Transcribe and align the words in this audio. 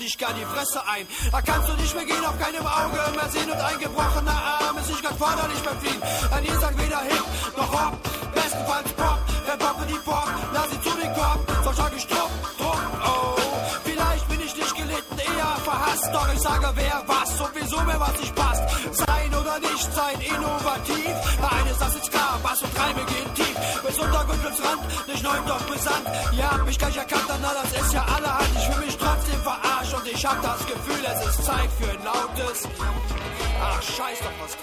Schwein 0.00 0.08
tritt 0.08 0.08
ich 0.08 0.18
gar 0.18 0.32
die 0.32 0.44
Fresse 0.44 0.80
ein. 0.86 1.06
Da 1.30 1.42
kannst 1.42 1.68
du 1.68 1.74
nicht 1.74 1.94
mehr 1.94 2.04
gehen, 2.04 2.24
auf 2.24 2.38
keinem 2.38 2.66
Auge 2.66 3.16
mehr 3.16 3.28
sehen. 3.28 3.50
Und 3.50 3.60
ein 3.60 3.78
gebrochener 3.78 4.42
Arm 4.60 4.78
ist 4.78 4.88
nicht 4.88 5.02
ganz 5.02 5.16
förderlich 5.16 5.60
beim 5.62 5.80
Fliehen. 5.80 6.02
Denn 6.34 6.44
ihr 6.44 6.60
sagt 6.60 6.78
weder 6.78 7.00
Hip 7.00 7.24
noch 7.56 7.72
Hop. 7.72 7.98
Bestenfalls 8.34 8.92
Pop, 8.92 9.18
verpoppe 9.44 9.86
die 9.86 10.00
Pop. 10.04 10.28
Lass 10.52 10.70
sie 10.70 10.80
zu 10.80 10.90
den 10.96 11.12
Kopf, 11.12 11.64
sonst 11.64 11.76
sag 11.76 11.92
ich 11.96 12.06
Druck, 12.06 12.30
Druck, 12.58 12.80
oh. 13.04 13.36
Vielleicht 13.84 14.28
bin 14.28 14.40
ich 14.40 14.56
nicht 14.56 14.74
gelitten, 14.74 15.18
eher 15.18 15.56
verhasst. 15.64 16.08
Doch 16.12 16.32
ich 16.32 16.40
sage 16.40 16.70
wer 16.74 17.02
was, 17.06 17.38
sowieso 17.38 17.80
mir 17.82 18.00
was 18.00 18.20
nicht 18.20 18.34
passt. 18.34 18.62
Sein 18.92 19.34
oder 19.34 19.58
nicht 19.58 19.92
sein, 19.92 20.20
innovativ. 20.20 21.14
Eines, 21.58 21.78
das 21.78 21.96
ist 21.96 22.10
klar, 22.10 22.38
Bass 22.42 22.59
nicht 25.10 25.22
neu, 25.22 25.36
doch 25.46 25.66
brisant. 25.66 26.06
Ihr 26.32 26.50
habt 26.50 26.64
mich 26.66 26.78
gleich 26.78 26.96
erkannt, 26.96 27.24
na 27.28 27.52
das 27.52 27.72
ist 27.72 27.92
ja 27.92 28.04
allerhand. 28.04 28.50
Ich 28.56 28.66
fühle 28.66 28.86
mich 28.86 28.96
trotzdem 28.96 29.40
verarscht 29.42 29.94
und 29.94 30.06
ich 30.06 30.26
hab 30.26 30.42
das 30.42 30.66
Gefühl, 30.66 31.04
es 31.04 31.26
ist 31.28 31.44
Zeit 31.44 31.70
für 31.78 31.90
ein 31.90 32.04
lautes. 32.04 32.68
Ach, 33.62 33.82
scheiß 33.82 34.18
doch 34.20 34.44
was 34.44 34.56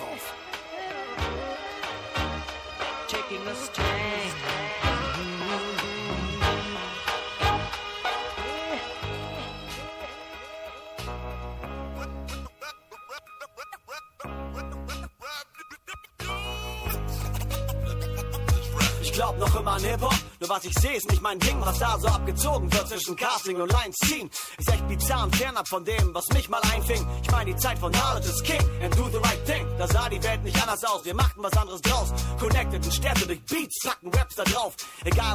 abgezogen 22.37 22.71
wird 22.71 22.87
zwischen 22.87 23.15
Casting 23.15 23.61
und 23.61 23.71
Lines 23.71 23.95
ziehen. 24.05 24.29
Ist 24.57 24.69
echt 24.69 24.87
bizarr 24.87 25.23
und 25.23 25.35
fernab 25.35 25.67
von 25.67 25.83
dem, 25.83 26.13
was 26.13 26.27
mich 26.33 26.49
mal 26.49 26.61
einfing. 26.73 27.05
Ich 27.23 27.31
meine, 27.31 27.53
die 27.53 27.57
Zeit 27.57 27.79
von 27.79 27.91
Knowledge 27.91 28.29
is 28.29 28.43
King 28.43 28.61
and 28.83 28.95
do 28.95 29.09
the 29.09 29.17
right 29.17 29.43
thing. 29.45 29.65
Da 29.77 29.87
sah 29.87 30.09
die 30.09 30.21
Welt 30.23 30.43
nicht 30.43 30.59
anders 30.61 30.83
aus, 30.83 31.03
wir 31.03 31.15
machten 31.15 31.41
was 31.41 31.53
anderes 31.53 31.81
draus. 31.81 32.13
Connected 32.39 32.85
und 32.85 32.93
Städte 32.93 33.25
durch 33.25 33.43
Beats, 33.45 33.79
packen 33.83 34.11
Raps 34.11 34.35
da 34.35 34.43
drauf. 34.43 34.75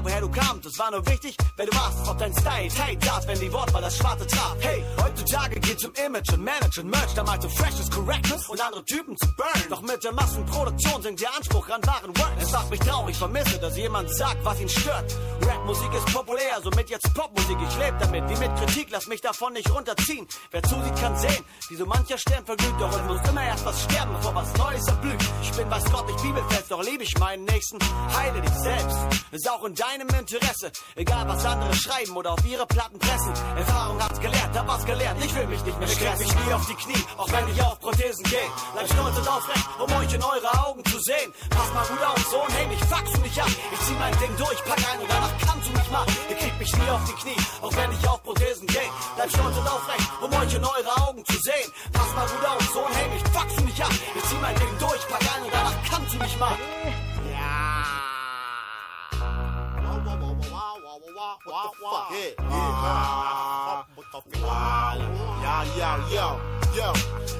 Woher 0.02 0.20
du 0.20 0.28
kamst, 0.28 0.66
es 0.66 0.78
war 0.78 0.90
nur 0.90 1.06
wichtig, 1.06 1.36
wer 1.56 1.66
du 1.66 1.76
warst, 1.76 2.08
ob 2.08 2.18
dein 2.18 2.32
Style 2.32 2.68
tight 2.68 3.04
saß, 3.04 3.28
wenn 3.28 3.38
die 3.38 3.52
Wortwahl 3.52 3.82
das 3.82 3.96
Schwarze 3.96 4.26
traf. 4.26 4.56
Hey, 4.60 4.82
heutzutage 5.00 5.60
geht's 5.60 5.84
um 5.84 5.92
Image 5.94 6.32
und 6.32 6.42
Manage 6.42 6.80
und 6.80 6.90
Merch, 6.90 7.14
damals 7.14 7.44
um 7.44 7.50
Freshness, 7.52 7.88
Correctness 7.88 8.48
und 8.48 8.60
andere 8.60 8.84
Typen 8.84 9.16
zu 9.16 9.28
burn. 9.36 9.62
Doch 9.70 9.80
mit 9.82 10.02
der 10.02 10.12
Massenproduktion 10.12 11.02
sinkt 11.02 11.20
der 11.20 11.34
Anspruch 11.36 11.68
an 11.70 11.86
wahren 11.86 12.16
Work. 12.18 12.32
Es 12.40 12.50
macht 12.50 12.70
mich 12.70 12.80
traurig, 12.80 13.16
vermisse, 13.16 13.58
dass 13.60 13.76
jemand 13.76 14.12
sagt, 14.16 14.44
was 14.44 14.60
ihn 14.60 14.68
stört. 14.68 15.16
Rapmusik 15.46 15.94
ist 15.94 16.06
populär, 16.12 16.60
somit 16.62 16.90
jetzt 16.90 17.14
Popmusik. 17.14 17.58
Ich 17.68 17.78
lebe 17.78 17.96
damit, 18.00 18.28
wie 18.28 18.36
mit 18.36 18.56
Kritik, 18.56 18.88
lass 18.90 19.06
mich 19.06 19.20
davon 19.20 19.52
nicht 19.52 19.70
runterziehen. 19.70 20.26
Wer 20.50 20.62
zusieht, 20.64 20.96
kann 20.96 21.16
sehen, 21.16 21.44
wie 21.68 21.76
so 21.76 21.86
mancher 21.86 22.18
Stern 22.18 22.44
verglüht. 22.44 22.74
Doch 22.80 22.90
es 22.90 23.02
muss 23.06 23.28
immer 23.28 23.44
erst 23.44 23.64
was 23.64 23.82
sterben, 23.84 24.12
bevor 24.14 24.34
was 24.34 24.52
Neues 24.56 24.86
erblüht. 24.88 25.22
Ich 25.42 25.52
bin 25.52 25.70
weiß 25.70 25.84
Gott 25.92 26.06
nicht 26.08 26.22
bibelfest, 26.22 26.70
doch 26.70 26.82
liebe 26.82 27.04
ich 27.04 27.16
meinen 27.18 27.44
Nächsten. 27.44 27.78
Heile 28.16 28.40
dich 28.40 28.54
selbst, 28.54 28.98
ist 29.30 29.48
auch 29.48 29.64
in 29.64 29.74
deinem 29.76 29.91
Interesse. 30.00 30.72
Egal 30.96 31.28
was 31.28 31.44
andere 31.44 31.74
schreiben 31.74 32.16
oder 32.16 32.32
auf 32.32 32.44
ihre 32.44 32.66
Platten 32.66 32.98
pressen. 32.98 33.32
Erfahrung 33.56 34.02
hat's 34.02 34.20
gelehrt, 34.20 34.56
hab 34.56 34.66
was 34.66 34.84
gelernt, 34.84 35.24
ich 35.24 35.34
will 35.34 35.46
mich 35.46 35.62
nicht 35.64 35.78
mehr 35.78 35.88
stressen. 35.88 36.24
Ich 36.24 36.34
nie 36.34 36.52
auf 36.52 36.66
die 36.66 36.74
Knie, 36.74 37.04
auch 37.18 37.30
wenn 37.32 37.48
ich 37.48 37.60
auf 37.60 37.78
Prothesen 37.80 38.24
gehe. 38.24 38.48
Bleib 38.72 38.86
stolz 38.86 39.18
und 39.18 39.28
aufrecht, 39.28 39.66
um 39.78 39.92
euch 39.92 40.14
in 40.14 40.22
eure 40.22 40.50
Augen 40.64 40.84
zu 40.84 40.98
sehen. 41.00 41.32
Pass 41.50 41.74
mal 41.74 41.86
gut 41.86 42.02
auf, 42.02 42.18
Sohn, 42.30 42.50
hey, 42.56 42.66
mich 42.66 42.84
fuckst 42.84 43.16
du 43.16 43.20
nicht 43.20 43.38
ab. 43.38 43.48
Ich 43.72 43.80
zieh 43.80 43.96
mein 43.98 44.18
Ding 44.18 44.36
durch, 44.38 44.64
pack 44.64 44.80
ein 44.92 45.00
und 45.00 45.10
danach 45.10 45.34
kannst 45.46 45.68
du 45.68 45.72
mich 45.72 45.90
mal. 45.90 46.06
Ihr 46.30 46.36
kriegt 46.36 46.58
mich 46.58 46.72
nie 46.76 46.90
auf 46.90 47.04
die 47.04 47.16
Knie, 47.20 47.40
auch 47.60 47.74
wenn 47.76 47.92
ich 47.92 48.08
auf 48.08 48.22
Prothesen 48.22 48.66
gehe. 48.66 48.90
Bleib 49.16 49.30
stolz 49.30 49.56
und 49.58 49.68
aufrecht, 49.68 50.08
um 50.22 50.32
euch 50.32 50.54
in 50.54 50.64
eure 50.64 50.92
Augen 51.08 51.24
zu 51.26 51.36
sehen. 51.42 51.68
Pass 51.92 52.08
mal 52.14 52.26
gut 52.26 52.44
auf, 52.46 52.62
Sohn, 52.72 52.92
hey, 52.94 53.08
mich 53.10 53.22
fuckst 53.34 53.58
du 53.58 53.64
nicht 53.64 53.82
ab. 53.82 53.92
Ich 54.16 54.24
zieh 54.24 54.40
mein 54.40 54.54
Ding 54.56 54.74
durch, 54.78 55.02
pack 55.08 55.24
ein 55.36 55.42
und 55.44 55.52
danach 55.52 55.76
kannst 55.90 56.14
du 56.14 56.18
mich 56.18 56.38
mal. 56.38 56.56
Ja, 65.42 65.64
ja, 65.76 65.98
ja, 66.10 66.40
ja. 66.76 66.92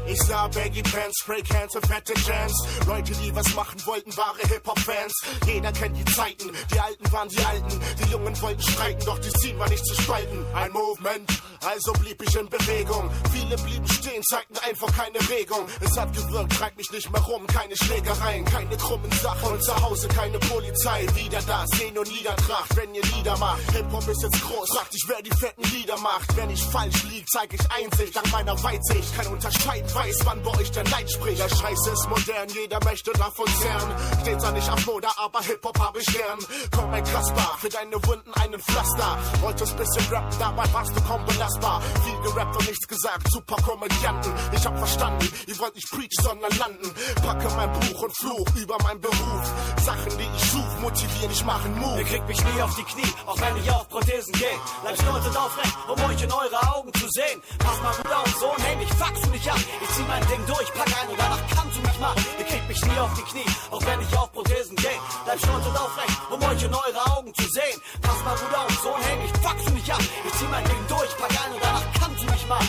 Ich 0.07 0.21
sah 0.23 0.47
Baggy 0.49 0.83
Pants, 0.83 1.19
Spraycans 1.23 1.75
und 1.75 1.87
fette 1.87 2.13
Jams. 2.27 2.53
Leute, 2.87 3.13
die 3.13 3.35
was 3.35 3.55
machen 3.55 3.81
wollten, 3.87 4.15
wahre 4.17 4.41
Hip-Hop-Fans. 4.49 5.13
Jeder 5.47 5.73
kennt 5.73 5.97
die 5.97 6.05
Zeiten, 6.05 6.51
die 6.73 6.81
Alten 6.81 7.13
waren 7.13 7.29
die 7.29 7.45
Alten. 7.45 7.81
Die 7.99 8.11
Jungen 8.11 8.41
wollten 8.43 8.63
streiten, 8.63 9.05
doch 9.07 9.19
die 9.19 9.33
Ziel 9.33 9.59
war 9.59 9.69
nicht 9.69 9.85
zu 9.87 10.01
spalten. 10.03 10.45
Ein 10.55 10.73
Movement, 10.73 11.43
also 11.65 11.93
blieb 11.95 12.21
ich 12.23 12.37
in 12.37 12.49
Bewegung. 12.49 13.11
Viele 13.33 13.57
blieben 13.57 13.89
stehen, 13.89 14.23
zeigten 14.25 14.59
einfach 14.69 14.93
keine 14.97 15.19
Regung. 15.31 15.67
Es 15.81 15.97
hat 15.97 16.13
gewirkt, 16.13 16.53
treibt 16.59 16.77
mich 16.77 16.91
nicht 16.91 17.11
mehr 17.11 17.23
rum. 17.23 17.47
Keine 17.47 17.77
Schlägereien, 17.77 18.45
keine 18.45 18.77
krummen 18.77 19.11
Sachen. 19.13 19.53
Und 19.53 19.63
zu 19.63 19.75
Hause 19.83 20.09
keine 20.09 20.39
Polizei. 20.41 21.07
Wieder 21.15 21.41
da, 21.43 21.65
sehen 21.69 21.97
und 21.97 22.11
Niedertracht, 22.11 22.77
wenn 22.77 22.95
ihr 22.95 23.05
Lieder 23.17 23.37
macht. 23.39 23.61
Hip-Hop 23.73 24.07
ist 24.09 24.23
jetzt 24.23 24.41
groß, 24.43 24.69
fragt 24.71 24.93
dich, 24.93 25.05
wer 25.09 25.23
die 25.23 25.31
fetten 25.31 25.63
Lieder 25.75 25.99
macht. 25.99 26.37
Wenn 26.37 26.51
ich 26.51 26.63
falsch 26.63 27.03
lieg, 27.05 27.25
zeig 27.29 27.53
ich 27.55 27.61
Einsicht. 27.71 28.15
Dank 28.15 28.31
meiner 28.33 28.63
Weitsicht 28.63 29.17
kann 29.17 29.27
unterscheiden, 29.29 29.95
weiß, 29.95 30.19
wann 30.25 30.43
bei 30.43 30.51
euch 30.59 30.71
der 30.73 30.85
Neid 30.85 31.11
spricht. 31.11 31.41
Der 31.41 31.49
Scheiß 31.49 31.87
ist 31.93 32.09
modern, 32.09 32.49
jeder 32.49 32.79
möchte 32.85 33.13
davon 33.13 33.47
zehren. 33.61 33.91
Steht 34.21 34.41
zwar 34.41 34.53
nicht 34.53 34.69
auf 34.69 34.87
Mode, 34.87 35.09
aber 35.17 35.41
Hip-Hop 35.41 35.79
hab 35.79 35.97
ich 35.97 36.07
gern. 36.07 36.39
Komm, 36.71 36.93
ein 36.93 37.05
Kasper, 37.05 37.57
für 37.59 37.69
deine 37.69 37.97
Wunden 38.07 38.33
einen 38.35 38.61
Pflaster. 38.61 39.19
Wolltest 39.41 39.77
bisschen 39.77 40.07
rappen, 40.13 40.39
dabei 40.39 40.73
warst 40.73 40.95
du 40.95 41.01
kaum 41.03 41.25
belastbar. 41.25 41.81
Viel 42.05 42.31
gerappt 42.31 42.57
und 42.57 42.69
nichts 42.69 42.87
gesagt, 42.87 43.31
super 43.31 43.57
Komödianten. 43.63 44.33
Ich 44.53 44.67
hab 44.67 44.77
verstanden, 44.77 45.29
ihr 45.47 45.59
wollt 45.59 45.75
nicht 45.75 45.91
preach, 45.91 46.13
sondern 46.21 46.55
landen. 46.59 46.91
Packe 47.25 47.49
mein 47.57 47.73
Buch 47.73 48.03
und 48.03 48.17
Fluch 48.19 48.47
über 48.57 48.77
meinen 48.83 49.01
Beruf. 49.01 49.53
Sachen, 49.85 50.19
die 50.19 50.29
ich 50.37 50.51
such, 50.51 50.81
motivieren, 50.81 51.33
ich 51.33 51.45
mache 51.45 51.69
Move. 51.71 51.99
Ihr 51.99 52.05
kriegt 52.05 52.29
mich 52.29 52.45
nie 52.45 52.63
auf 52.63 52.75
die 52.77 52.85
Knie, 52.85 53.13
auch 53.27 53.41
wenn 53.41 53.57
ich 53.57 53.62
auf 53.71 53.89
Prothesen 53.89 54.33
gehe. 54.35 54.57
Bleib 54.83 54.97
stolz 54.97 55.37
aufrecht, 55.37 55.75
um 55.89 55.99
euch 56.05 56.23
in 56.23 56.33
eure 56.33 56.75
Augen 56.75 56.93
zu 56.95 57.07
sehen. 57.11 57.43
Pass 57.59 57.81
mal 57.83 57.95
gut 57.95 58.13
auf, 58.13 58.29
Sohn, 58.41 58.57
hey, 58.65 58.77
mich 58.77 58.93
fuckst 58.95 59.25
du 59.25 59.31
nicht 59.31 59.49
ab. 59.51 59.59
Ich 59.83 59.89
zieh 59.91 60.05
mein 60.09 60.27
Ding 60.29 60.45
durch, 60.47 60.69
pack 60.75 60.89
ein 61.03 61.09
und 61.09 61.19
danach 61.19 61.41
kannst 61.55 61.77
du 61.77 61.83
mich 61.83 61.99
mal. 62.01 62.15
Ihr 62.39 62.45
kriegt 62.45 62.69
mich 62.69 62.85
nie 62.85 62.99
auf 62.99 63.11
die 63.15 63.23
Knie, 63.23 63.47
auch 63.71 63.83
wenn 63.85 64.01
ich 64.01 64.17
auf 64.19 64.33
Prothesen 64.33 64.77
gehe. 64.77 64.99
Bleib 65.25 65.39
stolz 65.39 65.67
aufrecht, 65.67 66.19
um 66.31 66.43
euch 66.43 66.63
in 66.63 66.75
eure 66.75 67.17
Augen 67.17 67.35
zu 67.35 67.45
sehen. 67.51 67.81
Pass 68.01 68.19
mal 68.25 68.37
gut 68.37 68.55
auf, 68.57 68.71
Sohn, 68.83 69.01
hey, 69.03 69.17
mich 69.19 69.33
fuckst 69.43 69.69
du 69.69 69.73
nicht 69.73 69.91
ab. 69.93 70.01
Ich 70.27 70.33
zieh 70.39 70.49
mein 70.51 70.65
Ding 70.65 70.87
durch, 70.89 71.17
pack 71.17 71.31
ein 71.45 71.53
und 71.55 71.63
danach 71.63 71.85
kannst 72.01 72.23
du 72.23 72.31
mich 72.31 72.47
mal. 72.49 72.61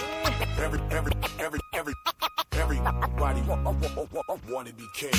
Every, 0.64 0.80
every, 0.90 1.12
every, 1.40 1.60
every, 1.74 1.94
everybody 2.52 3.42
wa- 3.48 3.60
wa- 3.64 3.76
wa- 3.96 4.24
wa- 4.28 4.38
wanna 4.50 4.72
be 4.72 4.84
king. 4.96 5.12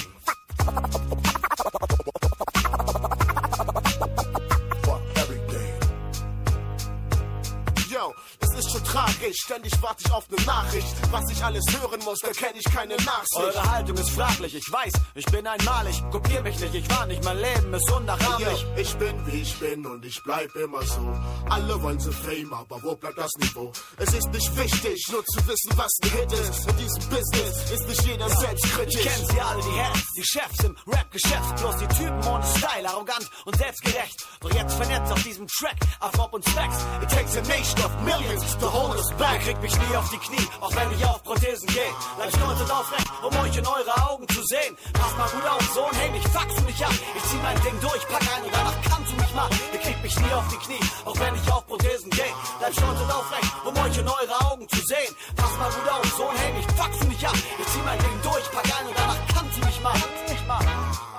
Ständig 9.44 9.72
warte 9.82 10.02
ich 10.06 10.10
auf 10.10 10.24
eine 10.30 10.46
Nachricht. 10.46 10.86
Was 11.10 11.30
ich 11.30 11.44
alles 11.44 11.64
hören 11.78 12.00
muss, 12.04 12.18
da 12.20 12.30
kenne 12.30 12.58
ich 12.58 12.64
keine 12.64 12.96
Nachsicht. 12.96 13.36
Eure 13.36 13.70
Haltung 13.70 13.96
ist 13.98 14.10
fraglich, 14.10 14.54
ich 14.54 14.72
weiß, 14.72 14.92
ich 15.14 15.26
bin 15.26 15.46
einmalig. 15.46 16.02
Kopier 16.10 16.42
mich 16.42 16.58
nicht, 16.60 16.74
ich 16.74 16.90
war 16.90 17.04
nicht, 17.06 17.22
mein 17.24 17.38
Leben 17.38 17.74
ist 17.74 17.90
unnachahmlich. 17.92 18.62
Ja, 18.62 18.76
ich 18.76 18.96
bin 18.96 19.26
wie 19.26 19.42
ich 19.42 19.58
bin 19.58 19.84
und 19.84 20.04
ich 20.04 20.22
bleib 20.24 20.54
immer 20.56 20.82
so. 20.82 21.14
Alle 21.50 21.82
wollen 21.82 22.00
so 22.00 22.10
Fame, 22.10 22.52
aber 22.54 22.82
wo 22.82 22.96
bleibt 22.96 23.18
das 23.18 23.30
Niveau? 23.38 23.70
Es 23.98 24.14
ist 24.14 24.28
nicht 24.32 24.56
wichtig, 24.56 25.06
nur 25.10 25.24
zu 25.26 25.46
wissen, 25.46 25.72
was 25.76 25.90
ein 26.02 26.10
Hit 26.10 26.32
ist. 26.32 26.70
In 26.70 26.76
diesem 26.78 27.10
Business 27.10 27.70
ist 27.70 27.86
nicht 27.86 28.02
jeder 28.02 28.28
selbstkritisch. 28.28 29.00
Ich 29.00 29.06
kenn 29.06 29.26
sie 29.26 29.40
alle, 29.40 29.62
die 29.62 29.78
Heads, 29.78 30.12
die 30.16 30.24
Chefs 30.24 30.64
im 30.64 30.76
Rap-Geschäft. 30.86 31.56
Bloß 31.56 31.76
die 31.76 31.88
Typen 31.88 32.26
ohne 32.26 32.44
Style, 32.56 32.88
arrogant 32.88 33.30
und 33.44 33.56
selbstgerecht. 33.56 34.26
Doch 34.40 34.52
jetzt 34.54 34.74
vernetzt 34.74 35.12
auf 35.12 35.22
diesem 35.22 35.46
Track, 35.48 35.76
Afrop 36.00 36.32
und 36.32 36.44
Specs. 36.48 36.76
It 37.02 37.08
takes 37.10 37.36
a 37.36 37.42
nation 37.42 37.84
of 37.84 38.00
millions 38.02 38.44
hold 38.72 38.96
us 38.96 39.10
back. 39.18 39.34
Ihr 39.34 39.52
kriegt 39.52 39.62
mich 39.62 39.76
nie 39.76 39.96
auf 39.96 40.08
die 40.10 40.18
Knie, 40.18 40.48
auch 40.60 40.74
wenn 40.74 40.90
ich 40.92 41.04
auf 41.04 41.22
Prothesen 41.22 41.66
gehe. 41.68 41.92
Bleib 42.16 42.30
stolz 42.30 42.60
und 42.60 42.70
aufrecht, 42.70 43.08
um 43.22 43.32
euch 43.40 43.56
in 43.56 43.66
eure 43.66 43.94
Augen 44.10 44.28
zu 44.28 44.42
sehen. 44.44 44.76
Passt 44.92 45.18
mal 45.18 45.28
gut 45.28 45.46
auf, 45.50 45.62
Sohn, 45.74 45.94
hey, 45.98 46.10
ich 46.14 46.28
fax 46.28 46.60
mich 46.62 46.84
ab. 46.84 46.92
Ich 47.16 47.24
zieh 47.24 47.40
mein 47.42 47.60
Ding 47.62 47.78
durch, 47.80 48.02
pack 48.08 48.22
ein 48.36 48.44
und 48.44 48.54
danach 48.54 48.78
kannst 48.88 49.12
du 49.12 49.16
mich 49.16 49.34
mal. 49.34 49.48
Ihr 49.72 49.80
kriegt 49.80 50.02
mich 50.02 50.16
nie 50.18 50.32
auf 50.32 50.48
die 50.48 50.60
Knie, 50.64 50.84
auch 51.04 51.18
wenn 51.18 51.34
ich 51.34 51.52
auf 51.52 51.66
Prothesen 51.66 52.10
gehe. 52.10 52.32
Bleib 52.58 52.72
stolz 52.72 53.00
und 53.00 53.12
aufrecht, 53.12 53.52
um 53.64 53.76
euch 53.76 53.98
in 53.98 54.08
eure 54.08 54.36
Augen 54.50 54.68
zu 54.68 54.80
sehen. 54.86 55.12
Passt 55.36 55.58
mal 55.58 55.70
gut 55.70 55.88
auf, 55.88 56.06
Sohn, 56.16 56.36
hey, 56.36 56.52
ich 56.58 56.66
fax 56.76 57.04
mich 57.04 57.26
ab. 57.26 57.36
Ich 57.58 57.66
zieh 57.68 57.82
mein 57.84 57.98
Ding 57.98 58.18
durch, 58.22 58.50
pack 58.50 58.68
ein 58.78 58.86
und 58.86 58.96
danach 58.96 59.20
kannst 59.34 59.56
du 59.56 59.66
mich 59.66 59.80
mal. 59.80 59.98
Mich 60.28 60.46
mal. 60.46 61.13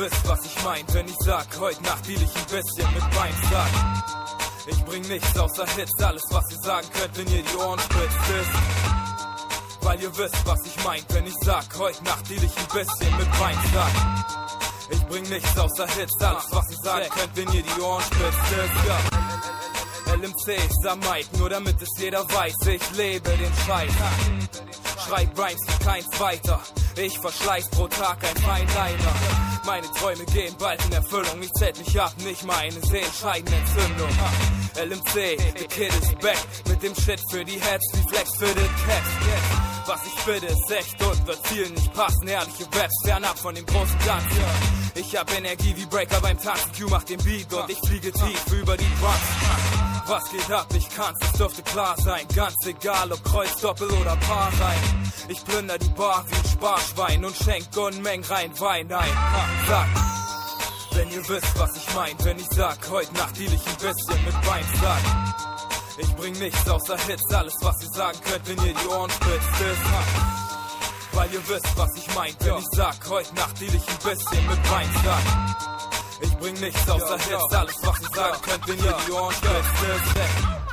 Wisst, 0.00 0.28
was 0.28 0.44
ich 0.46 0.64
mein, 0.64 0.84
wenn 0.94 1.06
ich 1.06 1.16
sag, 1.20 1.46
heute 1.58 1.82
Nacht 1.82 2.06
deal 2.06 2.22
ich 2.22 2.34
ein 2.34 2.46
bisschen 2.46 2.94
mit 2.94 3.02
Weinsack. 3.16 3.70
Ich 4.66 4.84
bring 4.84 5.02
nichts 5.08 5.38
außer 5.38 5.66
Hits, 5.76 6.02
alles 6.02 6.22
was 6.30 6.50
ihr 6.50 6.60
sagen 6.62 6.86
könnt, 6.94 7.18
wenn 7.18 7.28
ihr 7.28 7.42
die 7.42 7.56
Ohren 7.56 7.78
spitzt 7.78 8.30
ist. 8.40 9.82
Weil 9.82 10.00
ihr 10.00 10.16
wisst, 10.16 10.46
was 10.46 10.60
ich 10.64 10.84
mein, 10.84 11.02
wenn 11.10 11.26
ich 11.26 11.34
sag, 11.42 11.66
heute 11.78 12.02
Nacht 12.04 12.28
deal 12.30 12.42
ich 12.42 12.56
ein 12.56 12.66
bisschen 12.72 13.16
mit 13.18 13.40
Weinsack. 13.40 13.92
Ich 14.90 15.02
bring 15.06 15.22
nichts 15.28 15.58
außer 15.58 15.86
Hits, 15.88 16.20
alles 16.20 16.46
was 16.50 16.70
ihr 16.70 16.78
sagen 16.82 17.08
könnt, 17.10 17.36
wenn 17.36 17.52
ihr 17.52 17.62
die 17.62 17.80
Ohren 17.80 18.02
spitzt 18.02 18.52
ist. 18.52 18.86
Ja. 18.88 20.14
LMC 20.14 20.96
Mic, 21.10 21.38
nur 21.38 21.50
damit 21.50 21.80
es 21.80 21.88
jeder 21.98 22.24
weiß, 22.32 22.54
ich 22.68 22.90
lebe 22.96 23.30
den 23.30 23.52
Scheiß. 23.66 23.92
Schreib 25.06 25.38
Rhymes 25.38 25.60
wie 25.66 25.84
kein 25.84 26.10
Zweiter. 26.10 26.60
Ich 26.96 27.18
verschleiß 27.18 27.68
pro 27.70 27.86
Tag 27.88 28.18
ein 28.24 28.36
Feinliner. 28.42 29.14
Meine 29.66 29.90
Träume 29.92 30.24
gehen 30.26 30.54
bald 30.58 30.84
in 30.86 30.92
Erfüllung. 30.92 31.40
Ich 31.42 31.52
zählt 31.52 31.78
mich 31.78 32.00
ab, 32.00 32.12
nicht 32.24 32.44
meine 32.44 32.80
Sehenscheidenentzündung. 32.80 34.08
LMC, 34.76 35.38
the 35.58 35.66
kid 35.66 35.92
is 35.92 36.14
back. 36.20 36.38
Mit 36.68 36.82
dem 36.82 36.94
Shit 36.94 37.20
für 37.30 37.44
die 37.44 37.60
Heads, 37.60 37.86
wie 37.94 38.08
Flex 38.08 38.30
für 38.36 38.54
den 38.54 38.70
Cats. 38.86 39.70
Was 39.86 40.00
ich 40.06 40.24
bitte 40.24 40.46
ist 40.46 40.70
echt 40.70 41.02
und 41.02 41.26
wird 41.26 41.46
vielen 41.46 41.74
nicht 41.74 41.92
passen. 41.94 42.28
Ehrliche 42.28 42.64
Raps 42.64 42.94
fernab 43.04 43.38
von 43.38 43.54
dem 43.54 43.66
großen 43.66 43.98
Ganzen. 44.06 44.44
Ich 44.94 45.16
hab 45.16 45.36
Energie 45.36 45.74
wie 45.76 45.86
Breaker 45.86 46.20
beim 46.20 46.38
Tanzen. 46.38 46.70
Q 46.78 46.88
macht 46.88 47.08
den 47.08 47.22
Beat 47.24 47.52
und 47.52 47.70
ich 47.70 47.78
fliege 47.86 48.12
tief 48.12 48.52
über 48.52 48.76
die 48.76 48.90
Drums. 49.00 49.70
Was 50.06 50.30
geht 50.30 50.50
ab? 50.50 50.66
Ich 50.74 50.88
kann's, 50.96 51.18
es 51.22 51.32
dürfte 51.32 51.62
klar 51.62 51.94
sein. 51.98 52.26
Ganz 52.34 52.56
egal, 52.66 53.12
ob 53.12 53.22
Kreuz, 53.24 53.60
Doppel 53.60 53.88
oder 53.90 54.16
Paar 54.16 54.50
rein. 54.60 55.12
Ich 55.28 55.44
plünder 55.44 55.78
die 55.78 55.88
Bar 55.90 56.24
wie 56.28 56.34
ein 56.34 56.44
Sparschwein 56.90 57.24
und 57.24 57.36
schenk 57.36 57.76
Unmengen 57.76 58.24
rein 58.24 58.60
Wein 58.60 58.92
ein. 58.92 59.14
Ha, 59.14 59.44
sag, 59.68 59.86
wenn 60.96 61.10
ihr 61.10 61.28
wisst, 61.28 61.58
was 61.58 61.76
ich 61.76 61.94
mein, 61.94 62.24
wenn 62.24 62.38
ich 62.38 62.48
sag, 62.50 62.78
heute 62.90 63.12
Nacht 63.14 63.38
deal 63.38 63.52
ich 63.52 63.66
ein 63.66 63.76
bisschen 63.76 64.24
mit 64.24 64.46
Wein, 64.46 64.64
sag. 64.80 65.00
Ich 65.98 66.16
bring 66.16 66.32
nichts 66.38 66.68
außer 66.68 66.96
Hits, 67.06 67.34
alles 67.34 67.54
was 67.60 67.82
ihr 67.82 67.90
sagen 67.90 68.18
könnt, 68.24 68.48
wenn 68.48 68.66
ihr 68.66 68.74
die 68.74 68.88
Ohren 68.88 69.10
spitzt. 69.10 69.48
Weil 71.12 71.32
ihr 71.32 71.48
wisst, 71.48 71.76
was 71.76 71.90
ich 71.96 72.14
mein, 72.14 72.34
wenn 72.40 72.58
ich 72.58 72.68
sag, 72.72 72.96
heute 73.08 73.34
Nacht 73.34 73.60
deal 73.60 73.74
ich 73.74 73.88
ein 73.88 73.98
bisschen 73.98 74.46
mit 74.46 74.70
Wein, 74.70 74.88
sag. 75.04 76.22
Ich 76.22 76.36
bring 76.38 76.54
nichts 76.60 76.88
außer 76.88 77.18
Hits, 77.18 77.54
alles 77.54 77.76
was 77.82 78.00
ihr 78.00 78.14
sagen 78.14 78.42
könnt, 78.42 78.68
wenn 78.68 78.84
ihr 78.84 78.96
die 79.06 79.12
Ohren 79.12 79.34
spitzt. 79.34 80.69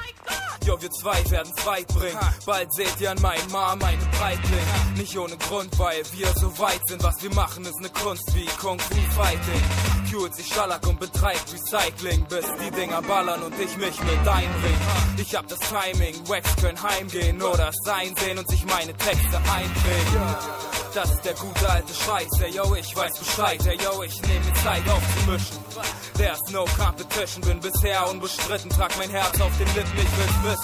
Jo, 0.68 0.76
wir 0.82 0.92
zwei 0.92 1.24
werden's 1.32 1.66
weit 1.66 1.88
bringen. 1.88 2.20
Bald 2.46 2.74
seht 2.74 3.00
ihr 3.00 3.12
an 3.12 3.22
meinem 3.22 3.50
Mom 3.54 3.80
meine 3.80 4.06
Breitling. 4.20 4.68
Nicht 4.98 5.18
ohne 5.18 5.38
Grund, 5.38 5.80
weil 5.80 6.04
wir 6.12 6.28
so 6.36 6.60
weit 6.60 6.82
sind. 6.88 7.02
Was 7.04 7.24
wir 7.24 7.34
machen, 7.34 7.64
ist 7.64 7.80
ne 7.80 7.90
Kunst 7.90 8.36
wie 8.36 8.46
Kung 8.60 8.78
Fu 8.78 8.96
Fighting. 9.16 9.64
Kühlt 10.12 10.36
sich 10.36 10.48
Schallack 10.48 10.86
und 10.86 11.00
betreibt 11.00 11.54
Recycling, 11.54 12.26
bis 12.26 12.46
die 12.62 12.72
Dinger 12.72 13.02
ballern 13.02 13.44
und 13.44 13.58
ich 13.58 13.78
mich 13.78 13.98
mit 14.02 14.28
einbring. 14.28 14.78
Ich 15.16 15.34
hab 15.36 15.48
das 15.48 15.60
Timing, 15.60 16.16
Wax 16.28 16.56
können 16.58 16.84
heimgehen 16.84 17.42
oder 17.42 17.70
es 17.70 17.90
einsehen 17.90 18.38
und 18.38 18.50
sich 18.50 18.66
meine 18.66 18.94
Texte 18.94 19.38
einprägen. 19.38 20.68
Das 20.94 21.12
ist 21.12 21.24
der 21.24 21.34
gute 21.36 21.70
alte 21.70 21.94
Scheiß, 21.94 22.42
ey 22.42 22.52
yo, 22.56 22.74
ich 22.74 22.96
weiß 22.96 23.20
Bescheid, 23.20 23.66
ey 23.68 23.78
yo, 23.78 24.02
ich 24.04 24.22
nehme 24.24 24.46
mir 24.46 24.54
Zeit 24.56 24.82
aufzumischen. 24.90 25.58
There's 26.16 26.42
no 26.52 26.66
competition, 26.66 27.42
bin 27.42 27.60
bisher 27.60 28.10
unbestritten, 28.10 28.72
trag 28.72 28.98
mein 28.98 29.12
Herz 29.12 29.40
auf 29.40 29.56
den 29.60 29.68
Lippen, 29.76 29.98
ich 29.98 30.18
will's 30.18 30.44
wissen. 30.44 30.57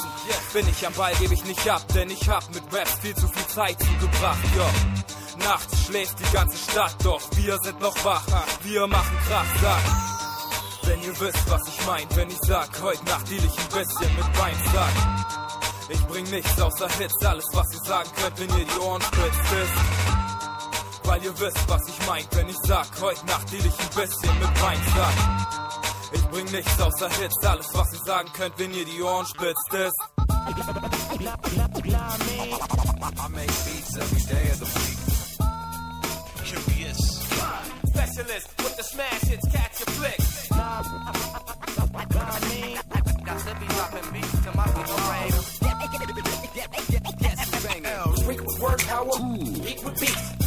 Bin 0.53 0.67
ich 0.67 0.85
am 0.85 0.93
Ball, 0.93 1.13
gebe 1.15 1.33
ich 1.33 1.43
nicht 1.45 1.67
ab, 1.67 1.81
denn 1.95 2.11
ich 2.11 2.29
hab 2.29 2.47
mit 2.53 2.61
Raps 2.71 2.99
viel 3.01 3.15
zu 3.15 3.27
viel 3.27 3.47
Zeit 3.47 3.75
zugebracht, 3.79 4.39
yo. 4.55 5.43
Nachts 5.43 5.85
schläft 5.85 6.19
die 6.19 6.31
ganze 6.31 6.57
Stadt, 6.57 6.95
doch 7.03 7.21
wir 7.35 7.57
sind 7.63 7.79
noch 7.79 8.05
wach, 8.05 8.23
wir 8.61 8.85
machen 8.85 9.17
Krach, 9.27 9.45
sag. 9.61 9.81
Wenn 10.83 11.01
ihr 11.01 11.19
wisst, 11.19 11.49
was 11.49 11.61
ich 11.67 11.85
mein, 11.87 12.05
wenn 12.15 12.29
ich 12.29 12.37
sag, 12.45 12.69
heute 12.83 13.03
Nacht 13.05 13.27
deal 13.31 13.43
ich 13.43 13.57
ein 13.57 13.67
bisschen 13.67 14.15
mit 14.15 14.39
Wein, 14.39 14.55
sag. 14.73 14.93
Ich 15.89 16.05
bring 16.05 16.29
nichts 16.29 16.61
außer 16.61 16.87
Hits, 16.99 17.25
alles 17.25 17.45
was 17.53 17.73
ihr 17.73 17.83
sagen 17.83 18.09
könnt, 18.15 18.39
wenn 18.39 18.59
ihr 18.59 18.65
die 18.65 18.79
Ohren 18.79 19.01
spitzt, 19.01 19.51
ist. 19.63 21.05
Weil 21.05 21.23
ihr 21.23 21.39
wisst, 21.39 21.67
was 21.67 21.81
ich 21.87 22.07
mein, 22.07 22.25
wenn 22.31 22.49
ich 22.49 22.57
sag, 22.63 22.87
heute 23.01 23.25
Nacht 23.25 23.51
deal 23.51 23.65
ich 23.65 23.79
ein 23.79 23.89
bisschen 23.89 24.39
mit 24.39 24.61
Wein, 24.61 24.81
sag. 24.95 25.72
Ich 26.13 26.23
bring 26.29 26.45
nichts 26.51 26.79
außer 26.79 27.09
Hits, 27.09 27.43
alles 27.45 27.67
was 27.73 27.93
ihr 27.93 27.99
sagen 28.05 28.29
könnt, 28.33 28.57
wenn 28.59 28.73
ihr 28.73 28.85
die 28.85 29.01
Ohren 29.01 29.25
spitzt, 29.25 29.73
ist. 29.73 29.99
I 33.15 33.27
make 33.29 33.47
beats 33.65 33.95
every 33.97 34.21
day 34.21 34.49
of 34.51 34.59
the 34.59 34.65
week. 34.79 34.97
Curious. 36.43 36.99
Specialist 37.87 38.47
with 38.57 38.75
the 38.77 38.83
smash 38.83 39.21
hits, 39.21 39.47
catch 39.51 39.79
your 39.79 39.89
flicks. 39.95 40.47
Got 43.25 43.39
to 43.39 43.55
be 43.59 43.65
dropping 43.67 44.11
beats 44.11 44.43
to 44.43 44.51
my 44.55 44.65
people 44.67 44.97
brain. 45.07 45.31
Yes, 47.19 47.39
bang. 47.63 47.85
Speak 48.15 48.41
with 48.45 48.59
word 48.59 48.79
power, 48.79 49.17
beat 49.63 49.83
with 49.83 49.99
beat. 49.99 50.42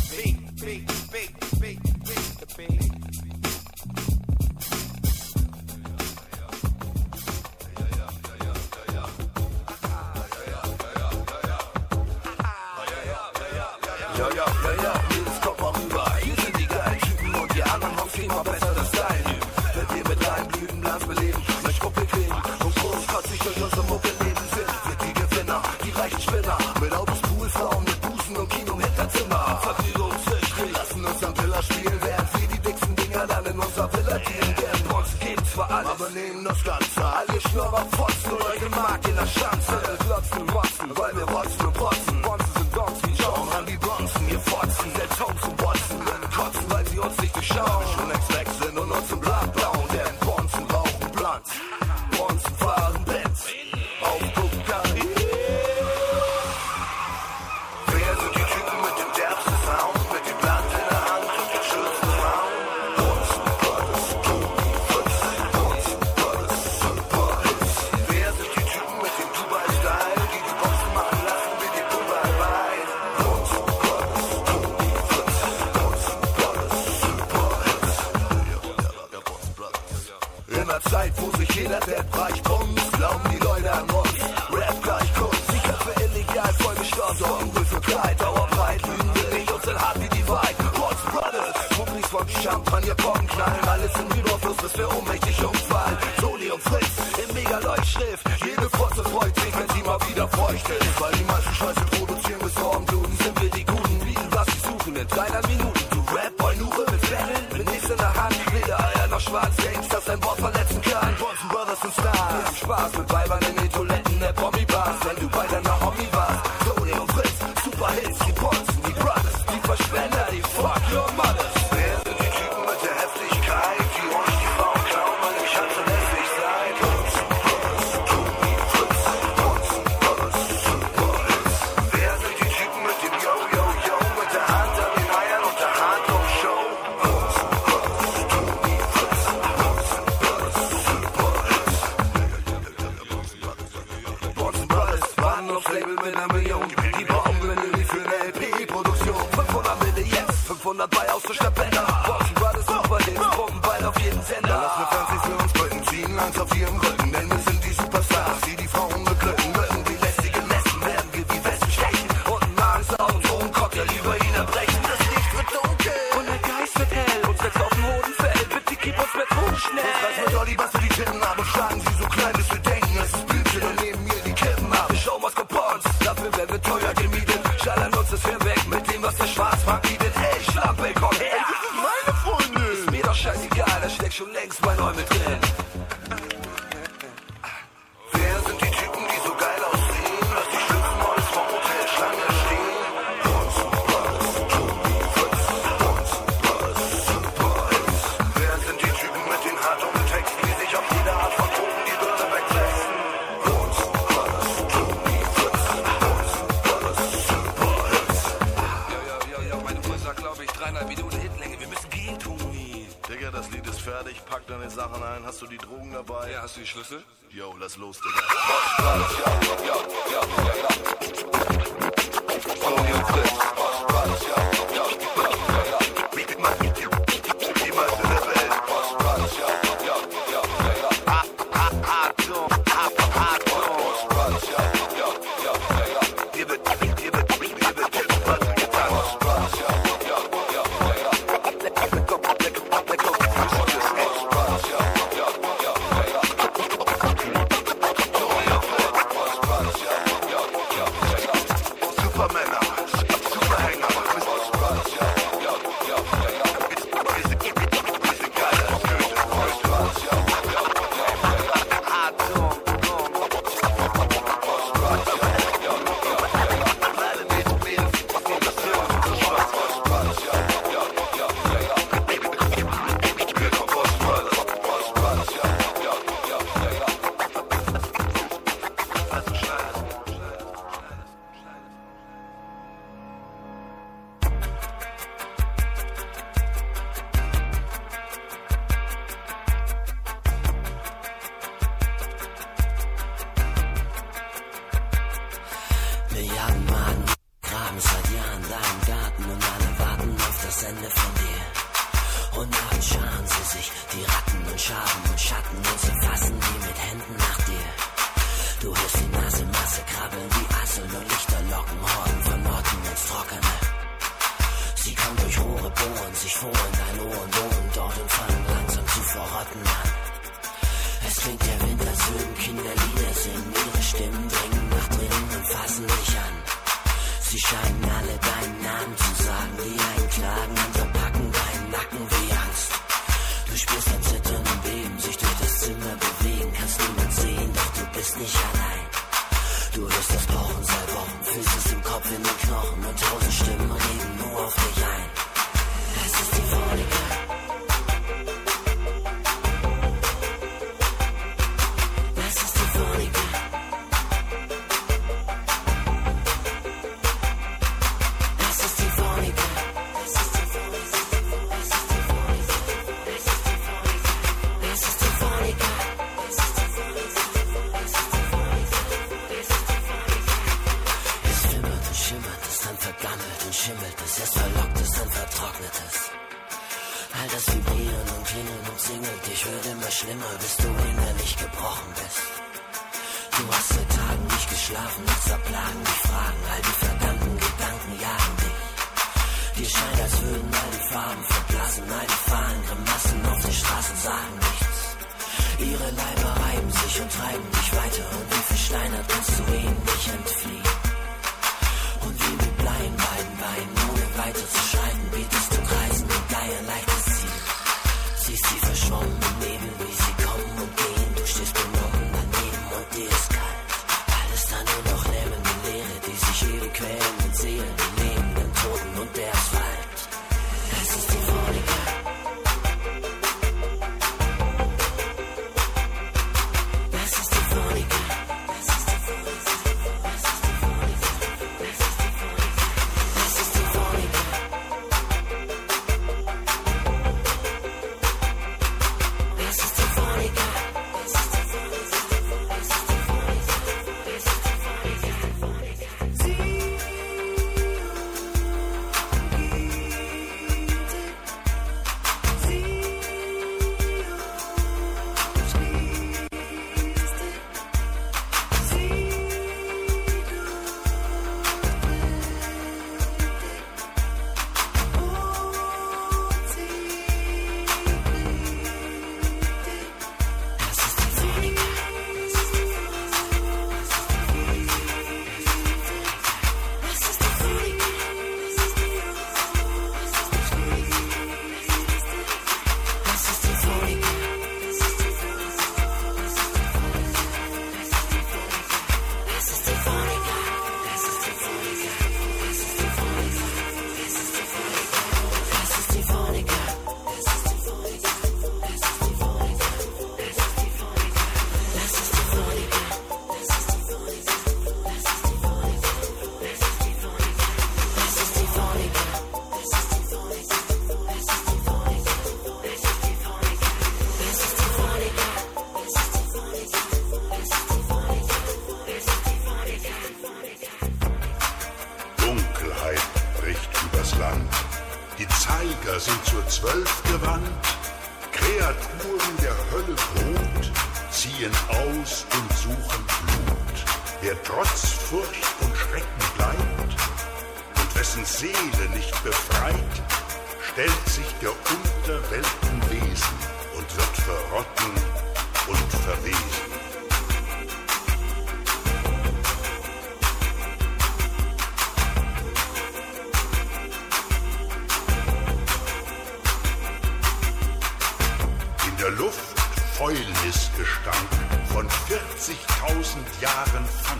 Der 559.06 559.14
Luft 559.18 559.60
Fäulnisgestank 559.94 561.30
von 561.68 561.86
40.000 561.86 563.40
Jahren 563.40 563.84
Fang 564.02 564.18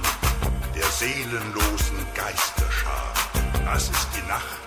der 0.76 0.84
seelenlosen 0.84 2.06
Geisterschar. 2.14 3.12
Das 3.64 3.84
ist 3.84 4.08
die 4.14 4.28
Nacht 4.28 4.65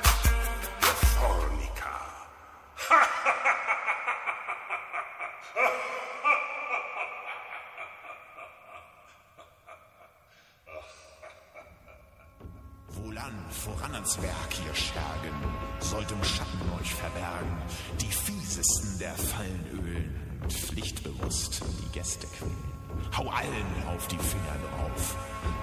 allen 23.39 23.95
auf 23.95 24.07
die 24.07 24.17
Finger 24.17 24.55
drauf 24.67 25.15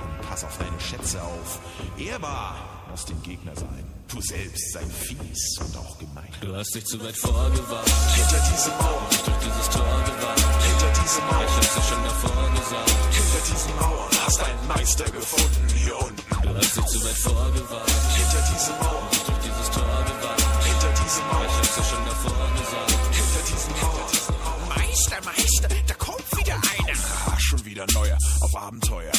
und 0.02 0.28
pass 0.28 0.44
auf 0.44 0.56
deine 0.58 0.80
Schätze 0.80 1.22
auf. 1.22 1.58
Ehrbar 1.98 2.56
muss 2.90 3.04
dem 3.04 3.20
Gegner 3.22 3.54
sein, 3.54 3.84
du 4.08 4.20
selbst 4.20 4.72
sei 4.72 4.84
fies 4.84 5.58
und 5.60 5.76
auch 5.76 5.98
gemein. 5.98 6.28
Du 6.40 6.54
hast 6.54 6.74
dich 6.74 6.84
zu 6.86 7.02
weit 7.04 7.16
vorgewagt. 7.16 7.90
Hinter 8.14 8.40
diese 8.50 8.70
Mauer, 8.70 9.06
Dich 9.10 9.22
durch 9.22 9.38
dieses 9.44 9.68
Tor 9.70 9.96
gewagt. 10.08 10.40
hinter 10.40 10.90
diese 11.02 11.20
Mauer, 11.20 11.44
Ich 11.46 11.56
hab's 11.56 11.74
dir 11.74 11.82
schon 11.90 12.02
davor 12.04 12.50
gesagt. 12.56 12.90
hinter 13.16 13.42
diesen 13.50 13.76
Mauern 13.76 14.10
hast 14.24 14.40
einen 14.42 14.66
Meister 14.68 15.04
gefunden 15.04 15.68
hier 15.76 15.96
unten. 15.98 16.22
Du 16.42 16.48
hast 16.56 16.76
dich 16.76 16.86
zu 16.86 17.04
weit 17.04 17.18
vorgewagt. 17.28 17.90
Hinter 18.16 18.42
diese 18.52 18.72
Mauer, 18.80 19.08
Dich 19.12 19.22
durch 19.28 19.38
dieses 19.44 19.68
Tor 19.70 19.98
gewagt. 20.08 20.42
hinter 20.64 20.92
diese 21.02 21.20
Ich 21.20 21.26
Mauer, 21.32 21.56
hab's 21.56 21.74
dir 21.76 21.84
schon 21.84 22.04
davor 22.06 22.46
gesagt. 22.56 23.15
Schon 27.46 27.64
wieder 27.64 27.86
neuer 27.92 28.18
auf 28.40 28.56
Abenteuer. 28.56 29.12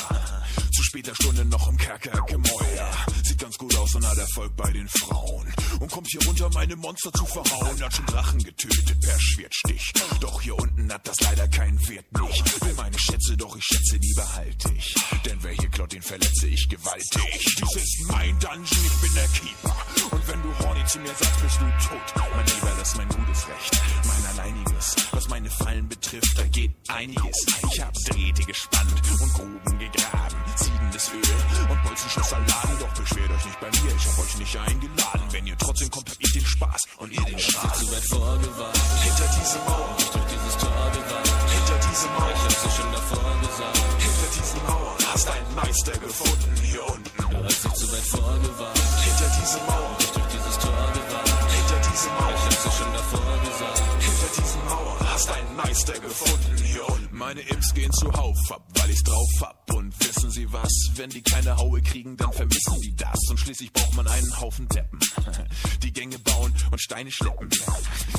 Zu 0.76 0.84
später 0.84 1.16
Stunde 1.16 1.46
noch 1.46 1.70
im 1.70 1.78
Kerker 1.78 2.20
Gemäuer. 2.28 2.92
Sieht 3.38 3.44
ganz 3.44 3.58
gut 3.60 3.76
aus 3.76 3.94
und 3.94 4.08
hat 4.08 4.18
Erfolg 4.18 4.56
bei 4.56 4.72
den 4.72 4.88
Frauen. 4.88 5.54
Und 5.80 5.92
kommt 5.92 6.08
hier 6.08 6.24
runter, 6.26 6.50
meine 6.56 6.76
Monster 6.76 7.12
zu 7.14 7.24
verhauen. 7.26 7.84
Hat 7.84 7.94
schon 7.94 8.06
Drachen 8.08 8.44
getötet 8.44 9.00
per 9.00 9.20
Schwertstich. 9.20 9.94
Doch 10.20 10.42
hier 10.42 10.58
unten 10.58 10.92
hat 10.92 11.08
das 11.08 11.20
leider 11.22 11.48
keinen 11.48 11.78
Wert 11.88 12.06
nicht. 12.20 12.66
Will 12.66 12.74
meine 12.74 12.98
Schätze, 12.98 13.38
doch 13.38 13.56
ich 13.56 13.64
schätze, 13.64 14.00
die 14.00 14.14
behalte 14.16 14.74
ich. 14.76 14.96
Denn 15.26 15.38
wer 15.42 15.52
hier 15.52 15.70
klaut, 15.70 15.94
den 15.94 16.02
verletze 16.02 16.48
ich 16.48 16.68
gewaltig. 16.68 17.56
Dies 17.62 17.76
ist 17.76 18.06
mein 18.08 18.40
Dungeon, 18.40 18.86
ich 18.86 19.02
bin 19.02 19.14
der 19.14 19.28
Keeper. 19.28 19.78
Und 20.10 20.28
wenn 20.28 20.42
du 20.42 20.60
horny 20.60 20.86
zu 20.86 21.00
mir 21.00 21.14
sagst, 21.14 21.42
bist 21.44 21.60
du 21.62 21.66
tot. 21.88 22.30
Mein 22.36 22.46
Lieber, 22.46 22.76
das 22.80 22.90
ist 22.90 22.98
mein 22.98 23.10
gutes 23.10 23.48
Recht. 23.48 23.82
Mein 24.04 24.26
alleiniges. 24.34 24.96
Was 25.12 25.28
meine 25.30 25.50
Fallen 25.52 25.88
betrifft, 25.88 26.38
da 26.38 26.44
geht 26.44 26.72
einiges. 26.88 27.46
Ich 27.72 27.82
hab 27.82 27.94
Drähte 27.94 28.44
gespannt 28.44 28.94
und 29.22 29.34
Gruben 29.34 29.80
gegraben. 29.80 30.38
Siedendes 30.56 31.12
Öl 31.14 31.70
und 31.70 31.84
Bolzenschusssalat. 31.84 32.48
Doch 32.80 32.94
beschwert 32.94 33.27
euch 33.32 33.46
nicht 33.46 33.60
bei 33.60 33.70
mir, 33.72 33.96
ich 33.96 34.06
hab 34.08 34.20
euch 34.20 34.38
nicht 34.38 34.56
eingeladen. 34.58 35.22
Wenn 35.32 35.48
ihr 35.48 35.58
trotzdem 35.58 35.90
kommt, 35.92 36.10
habt 36.10 36.22
ihr 36.22 36.34
den 36.42 36.46
Spaß 36.46 36.82
und 36.98 37.12
ihr 37.12 37.22
den 37.24 37.36
Dich 37.38 37.48
Spaß. 37.52 37.80
zu 37.80 37.92
weit 37.92 38.06
vorgewagt. 38.06 38.78
Hinter 39.04 39.28
diese 39.40 39.60
Mauer, 39.68 39.96
Dich 39.98 40.10
durch 40.10 40.26
dieses 40.32 40.58
Tor 40.58 40.92
gewagt. 40.94 41.28
hinter 41.54 41.78
diese 41.88 42.06
Ich 42.08 42.12
Mauer, 42.12 42.34
hab's 42.44 42.62
dir 42.64 42.72
schon 42.78 42.92
davor 42.92 43.32
gesagt. 43.42 43.78
hinter 43.98 44.30
diesen 44.38 44.64
Mauern 44.68 44.98
hast 45.14 45.28
einen 45.30 45.56
Meister 45.56 45.92
gefunden 45.98 46.56
hier 46.64 46.84
unten. 46.86 47.12
Du 47.18 47.44
hast 47.44 47.64
dich 47.66 47.74
zu 47.74 47.92
weit 47.92 48.08
vorgewagt. 48.08 48.78
Hinter 49.04 49.30
diese 49.42 49.58
Mauer, 49.68 49.96
Dich 50.00 50.12
durch 50.12 50.28
dieses 50.28 50.58
Tor 50.60 50.86
gewagt. 50.94 51.30
hinter 51.58 51.80
diese 51.90 52.08
Ich 52.08 52.14
Mauer, 52.18 52.34
hab's 52.46 52.64
dir 52.64 52.72
schon 52.72 52.94
davor 52.94 53.34
gesagt. 53.48 53.82
hinter 54.04 54.30
diesen 54.42 54.66
Mauern 54.66 55.10
hast 55.14 55.30
einen 55.30 55.56
Meister 55.56 55.94
gefunden 56.00 56.58
hier 56.64 56.86
unten. 56.90 56.97
Meine 57.18 57.42
Imps 57.42 57.74
gehen 57.74 57.92
zuhauf 57.94 58.38
ab, 58.52 58.64
weil 58.76 58.92
ich's 58.92 59.02
drauf 59.02 59.30
hab. 59.42 59.74
Und 59.74 59.94
wissen 60.00 60.30
Sie 60.30 60.52
was? 60.54 60.72
Wenn 60.96 61.10
die 61.10 61.22
keine 61.22 61.58
Haue 61.58 61.82
kriegen, 61.82 62.16
dann 62.16 62.32
vermissen 62.32 62.80
die 62.82 62.96
das. 62.96 63.18
Und 63.30 63.40
schließlich 63.40 63.74
braucht 63.74 63.96
man 63.96 64.08
einen 64.08 64.40
Haufen 64.40 64.68
Deppen. 64.70 65.00
Die 65.84 65.92
Gänge 65.92 66.20
bauen 66.20 66.54
und 66.72 66.80
Steine 66.80 67.12
schleppen. 67.12 67.50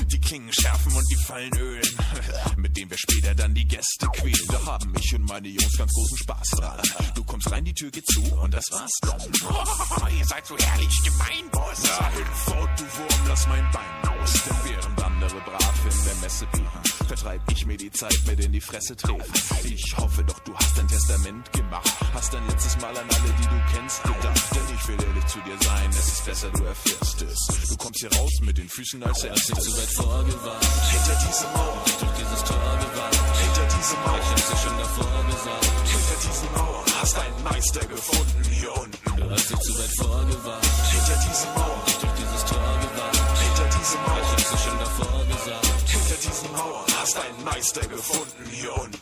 Die 0.07 0.21
Klingen 0.21 0.53
schärfen 0.53 0.93
und 0.95 1.05
die 1.11 1.17
Fallen 1.17 1.53
ölen. 1.57 1.99
Mit 2.57 2.77
dem 2.77 2.91
wir 2.91 2.99
später 2.99 3.35
dann 3.35 3.55
die 3.55 3.67
Gäste 3.67 4.07
quälen. 4.15 4.47
Da 4.49 4.65
haben 4.67 4.93
ich 4.99 5.15
und 5.15 5.29
meine 5.29 5.49
Jungs 5.49 5.77
ganz 5.77 5.93
großen 5.93 6.19
Spaß 6.19 6.49
dran. 6.59 6.81
Du 7.15 7.25
kommst 7.25 7.51
rein, 7.51 7.65
die 7.65 7.75
Tür 7.75 7.91
geht 7.91 8.07
zu 8.07 8.23
und 8.37 8.53
das 8.53 8.65
war's 8.71 8.99
dann. 9.03 9.21
Oh, 9.49 10.07
ihr 10.19 10.25
seid 10.27 10.47
so 10.47 10.57
herrlich 10.59 11.03
gemein, 11.05 11.51
Boss. 11.53 11.83
Na, 11.85 12.11
hinfort, 12.11 12.81
du 12.81 12.85
Wurm, 12.85 13.29
lass 13.29 13.47
mein 13.49 13.71
Bein 13.71 14.19
los. 14.19 14.33
Denn 14.45 14.57
während 14.65 15.03
andere 15.03 15.41
brav 15.41 15.75
in 15.85 16.05
der 16.05 16.15
Messe 16.17 16.47
bieten, 16.47 17.07
vertreib 17.07 17.41
ich 17.53 17.67
mir 17.67 17.77
die 17.77 17.91
Zeit 17.91 18.19
mit 18.27 18.41
in 18.45 18.53
die 18.53 18.61
Fresse 18.61 18.88
treten. 18.97 19.23
Ich 19.65 19.97
hoffe 19.97 20.25
doch, 20.25 20.39
du 20.41 20.55
hast 20.55 20.77
dein 20.79 20.89
Testament 20.89 21.53
gemacht. 21.53 21.89
Hast 22.15 22.33
dein 22.35 22.47
letztes 22.49 22.77
Mal 22.81 22.91
an 22.97 23.07
alle, 23.09 23.33
die 23.39 23.47
du 23.47 23.59
kennst, 23.75 24.03
gedacht. 24.03 24.43
Denn 24.55 24.75
ich 24.77 24.89
will 24.89 24.97
ehrlich 25.07 25.27
zu 25.27 25.39
dir 25.41 25.57
sein, 25.65 25.91
es 25.91 26.07
ist 26.09 26.25
besser, 26.25 26.51
du 26.51 26.65
erfährst 26.65 27.23
es. 27.23 27.69
Du 27.69 27.77
kommst 27.77 28.01
hier 28.01 28.13
raus 28.17 28.33
mit 28.43 28.59
den 28.59 28.69
Füßen 28.69 29.03
als 29.03 29.25
erstes. 29.25 29.51
Nicht 29.57 29.63
zu 29.63 29.77
weit 29.77 29.93
vorgewarnt. 30.07 30.65
Hinter 30.91 31.19
diese 31.29 31.47
Mauer, 31.55 31.83
Dich 31.87 31.95
durch 31.97 32.13
dieses 32.19 32.45
Tor 32.45 32.79
gewandt. 32.79 33.19
hinter 33.39 33.67
diese 33.77 33.97
Mauer, 34.05 34.19
Ich 34.19 34.31
hab's 34.31 34.49
dir 34.51 34.57
schon 34.69 34.79
davor 34.79 35.25
gesagt. 35.31 35.65
hinter 35.89 36.17
diese 36.23 36.47
Mauer 36.59 36.85
hast 37.01 37.19
einen 37.19 37.43
Meister 37.45 37.87
gefunden 37.87 38.43
hier 38.51 38.73
unten. 38.77 38.99
Du 39.17 39.31
hast 39.31 39.51
dich 39.51 39.59
zu 39.61 39.73
weit 39.79 39.95
vorgewarnt. 39.99 40.67
Hinter 40.91 41.19
diese 41.29 41.47
Mauer, 41.55 41.83
Dich 41.87 41.97
durch 41.99 42.13
dieses 42.19 42.45
Tor 42.45 42.59
gewandt. 42.83 43.39
hinter 43.39 43.67
diese 43.79 43.95
Ich 43.95 44.07
Mauer, 44.07 44.31
hab's 44.33 44.51
dir 44.51 44.59
schon 44.59 44.79
davor 44.79 45.25
gesagt. 45.27 45.89
hinter 45.89 46.17
diese 46.23 46.49
Mauer 46.53 46.85
hast 47.09 47.25
einen 47.25 47.45
Meister 47.45 47.81
gefunden 47.89 48.45
hier 48.53 48.77
unten. 48.77 48.99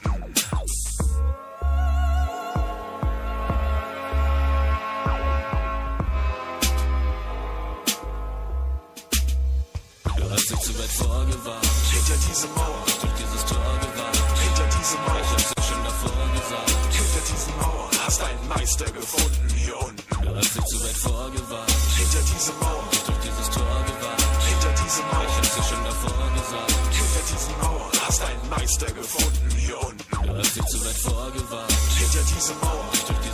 Du 10.17 10.31
hast 10.31 10.51
dich 10.51 10.61
zu 10.61 10.79
weit 10.79 10.91
vorgewarnt. 10.91 11.67
Hinter 11.91 12.19
diese 12.31 12.47
Mauer, 12.49 12.85
Dich 12.87 12.99
durch 13.01 13.13
dieses 13.15 13.45
Tor 13.47 13.73
gewandt. 13.83 14.17
hinter 14.39 14.67
diese 14.79 14.95
Ich 14.95 15.01
Mauer, 15.07 15.31
hab's 15.33 15.55
dir 15.55 15.63
schon 15.63 15.85
davor 15.85 16.27
gesagt. 16.37 16.71
hinter 16.95 17.23
diese 17.27 17.51
Mauer 17.59 17.91
hast 18.07 18.23
einen 18.23 18.49
Meister 18.49 18.85
gefunden 18.93 19.49
hier 19.57 19.77
unten. 19.81 20.03
Du 20.23 20.37
hast 20.37 20.55
dich 20.57 20.65
zu 20.65 20.79
weit 20.85 20.97
vorgewarnt. 20.97 21.75
Hinter 21.99 22.23
diese 22.33 22.53
Mauer, 22.63 22.89
Dich 22.93 23.03
durch 23.03 23.19
dieses 23.27 23.51
Tor 23.51 23.77
gewandt. 23.91 24.25
hinter 24.47 24.73
diese 24.79 25.01
Ich 25.01 25.07
Mauer, 25.11 25.37
hab's 25.37 25.55
dir 25.57 25.63
schon 25.75 25.85
davor 25.85 26.27
gesagt. 26.39 26.73
hinter 26.95 27.23
diese 27.35 27.51
Mauer 27.59 27.66
hast 28.07 28.23
einen 28.23 28.51
Meister 28.51 28.87
gefunden 28.87 29.51
hier 29.57 29.79
unten. 29.81 30.05
Du 30.11 30.37
hast 30.37 30.57
dich 30.57 30.65
zu 30.67 30.85
weit 30.85 30.97
vorgewarnt. 30.97 31.73
Hinter 31.99 32.25
diese 32.35 32.55
Mauer, 32.63 32.91
durch 33.07 33.26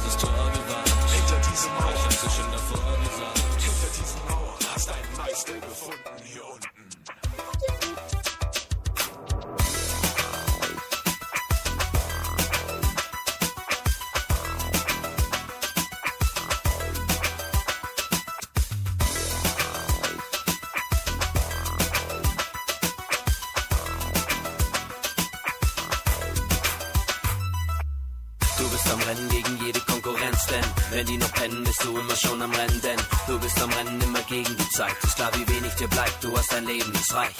du 31.83 31.99
immer 31.99 32.17
schon 32.17 32.41
am 32.43 32.51
Rennen, 32.53 32.81
denn 32.81 32.99
du 33.27 33.39
bist 33.39 33.61
am 33.61 33.71
Rennen 33.71 34.01
immer 34.01 34.23
gegen 34.23 34.57
die 34.57 34.69
Zeit. 34.71 34.95
Ist 35.03 35.17
klar, 35.17 35.31
wie 35.35 35.49
wenig 35.49 35.75
dir 35.75 35.89
bleibt, 35.89 36.23
du 36.23 36.37
hast 36.37 36.53
dein 36.53 36.67
Leben, 36.67 36.93
das 36.93 37.15
reicht. 37.15 37.37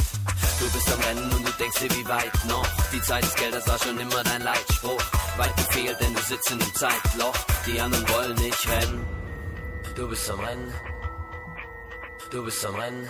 Du 0.61 0.71
bist 0.71 0.93
am 0.93 1.01
Rennen 1.01 1.31
und 1.33 1.47
du 1.47 1.53
denkst 1.53 1.79
dir, 1.81 1.91
wie 1.97 2.09
weit 2.09 2.45
noch. 2.47 2.67
Die 2.93 3.03
Zeit 3.03 3.25
des 3.25 3.35
Geldes 3.35 3.67
war 3.67 3.79
schon 3.79 3.99
immer 3.99 4.23
dein 4.23 4.43
Leitspruch. 4.43 5.03
Weit 5.37 5.57
gefehlt, 5.57 6.01
denn 6.01 6.15
du 6.15 6.23
sitzt 6.23 6.51
in 6.51 6.59
dem 6.59 6.75
Zeitloch. 6.75 7.35
Die 7.67 7.81
anderen 7.81 8.09
wollen 8.09 8.35
nicht 8.37 8.69
rennen. 8.69 9.07
Du 9.95 10.09
bist 10.09 10.31
am 10.31 10.41
Rennen. 10.41 10.73
Du 12.31 12.45
bist 12.45 12.65
am 12.65 12.75
Rennen. 12.75 13.09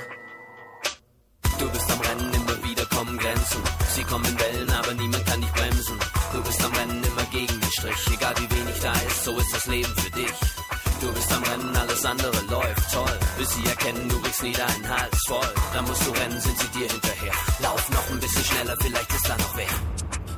Du 1.59 1.71
bist 1.71 1.91
am 1.93 2.01
Rennen, 2.01 2.33
immer 2.33 2.65
wieder 2.65 2.87
kommen 2.87 3.19
Grenzen. 3.19 3.63
Sie 3.95 4.05
kommen 4.05 4.25
in 4.25 4.41
Wellen, 4.41 4.71
aber 4.71 4.95
niemand 4.95 5.25
kann 5.27 5.41
dich 5.41 5.53
bremsen. 5.53 5.99
Du 6.33 6.43
bist 6.43 6.65
am 6.65 6.73
Rennen, 6.73 7.05
immer 7.05 7.25
gegen 7.31 7.61
den 7.61 7.71
Strich. 7.71 8.15
Egal 8.15 8.35
wie 8.39 8.51
wenig 8.57 8.81
da 8.81 8.93
ist, 8.93 9.25
so 9.25 9.37
ist 9.39 9.55
das 9.55 9.67
Leben 9.67 9.95
für 9.97 10.11
dich. 10.11 10.62
Du 11.03 11.13
bist 11.13 11.33
am 11.33 11.43
Rennen, 11.43 11.77
alles 11.77 12.05
andere 12.05 12.41
läuft 12.49 12.93
toll. 12.93 13.19
Bis 13.37 13.51
sie 13.55 13.67
erkennen, 13.67 14.09
du 14.09 14.21
kriegst 14.21 14.41
nie 14.45 14.53
deinen 14.53 14.89
Hals 14.89 15.19
voll. 15.27 15.53
Dann 15.75 15.85
musst 15.85 16.07
du 16.07 16.13
rennen, 16.13 16.41
sind 16.41 16.57
sie 16.61 16.69
dir 16.79 16.89
hinterher. 16.89 17.33
Lauf 17.59 17.91
noch 17.91 18.09
ein 18.09 18.21
bisschen 18.21 18.45
schneller, 18.45 18.77
vielleicht 18.81 19.13
ist 19.13 19.29
da 19.29 19.37
noch 19.37 19.57
wer. 19.57 19.67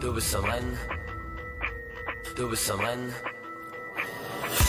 Du 0.01 0.15
bist 0.15 0.35
am 0.35 0.45
Rennen. 0.45 0.79
Du 2.35 2.49
bist 2.49 2.71
am 2.71 2.81
Rennen. 2.81 3.15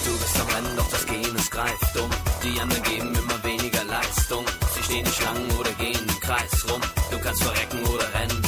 Du 0.06 0.12
bist 0.20 0.40
am 0.42 0.48
Rennen, 0.48 0.76
doch 0.76 0.90
das 0.90 1.06
Gehen 1.06 1.36
ist 1.36 1.52
greift 1.52 1.98
um. 1.98 2.10
Die 2.44 2.60
anderen 2.60 2.84
geben 2.84 3.16
immer 3.16 3.44
weniger 3.46 3.84
Leistung. 3.86 4.46
Sie 4.76 4.84
stehen 4.84 5.06
in 5.06 5.14
Schlangen 5.14 5.50
oder 5.58 5.72
gehen 5.80 6.06
im 6.10 6.20
Kreis 6.20 6.70
rum. 6.70 6.82
Du 7.10 7.20
kannst 7.20 7.42
verrecken 7.42 7.80
oder 7.86 8.14
rennen. 8.14 8.42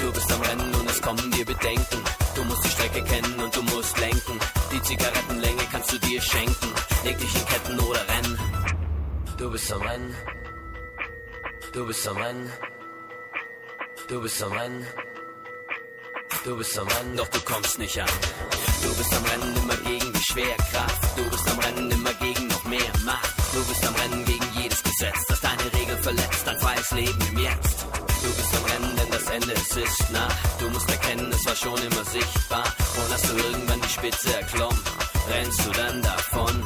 Du 0.00 0.10
bist 0.12 0.32
am 0.32 0.40
Rennen 0.40 0.74
und 0.76 0.88
es 0.88 1.02
kommen 1.02 1.30
dir 1.30 1.44
Bedenken. 1.44 2.00
Du 2.34 2.42
musst 2.44 2.64
die 2.64 2.70
Strecke 2.70 3.02
kennen 3.02 3.38
und 3.38 3.54
du 3.54 3.62
musst 3.64 3.98
lenken. 3.98 4.40
Zigarettenlänge 4.88 5.62
kannst 5.70 5.92
du 5.92 5.98
dir 5.98 6.18
schenken. 6.22 6.72
Leg 7.04 7.18
dich 7.18 7.34
in 7.34 7.44
Ketten 7.44 7.78
oder 7.78 8.08
renn. 8.08 8.38
Du 9.36 9.50
bist 9.50 9.70
am 9.70 9.82
Rennen. 9.82 10.14
Du 11.74 11.86
bist 11.86 12.08
am 12.08 12.16
Rennen. 12.16 12.50
Du 14.08 14.22
bist 14.22 14.42
am 14.42 14.52
Rennen. 14.52 14.86
Du 16.42 16.56
bist 16.56 16.78
am 16.78 16.88
Rennen, 16.88 17.16
doch 17.18 17.28
du 17.28 17.38
kommst 17.40 17.78
nicht 17.78 18.00
an. 18.00 18.08
Du 18.82 18.88
bist 18.96 19.12
am 19.14 19.24
Rennen 19.24 19.56
immer 19.56 19.76
gegen 19.76 20.10
die 20.10 20.32
Schwerkraft. 20.32 21.18
Du 21.18 21.30
bist 21.32 21.50
am 21.50 21.58
Rennen 21.58 21.90
immer 21.90 22.14
gegen 22.14 22.46
noch 22.46 22.64
mehr 22.64 22.92
Macht. 23.04 23.34
Du 23.52 23.62
bist 23.66 23.86
am 23.86 23.94
Rennen 23.94 24.24
gegen 24.24 24.46
jedes 24.54 24.82
Gesetz, 24.82 25.26
das 25.28 25.40
deine 25.42 25.70
Regeln 25.74 26.02
verletzt. 26.02 26.46
Dein 26.46 26.58
freies 26.60 26.90
Leben 26.92 27.28
im 27.28 27.38
Jetzt. 27.40 28.07
Ende 29.30 29.52
es 29.52 29.76
ist 29.76 30.10
nah. 30.10 30.28
Du 30.58 30.68
musst 30.70 30.90
erkennen, 30.90 31.30
es 31.32 31.44
war 31.46 31.56
schon 31.56 31.78
immer 31.78 32.04
sichtbar. 32.04 32.64
Und 32.96 33.12
hast 33.12 33.28
du 33.30 33.36
irgendwann 33.36 33.80
die 33.80 33.88
Spitze 33.88 34.34
erklommen, 34.34 34.80
rennst 35.28 35.66
du 35.66 35.70
dann 35.70 36.02
davon. 36.02 36.64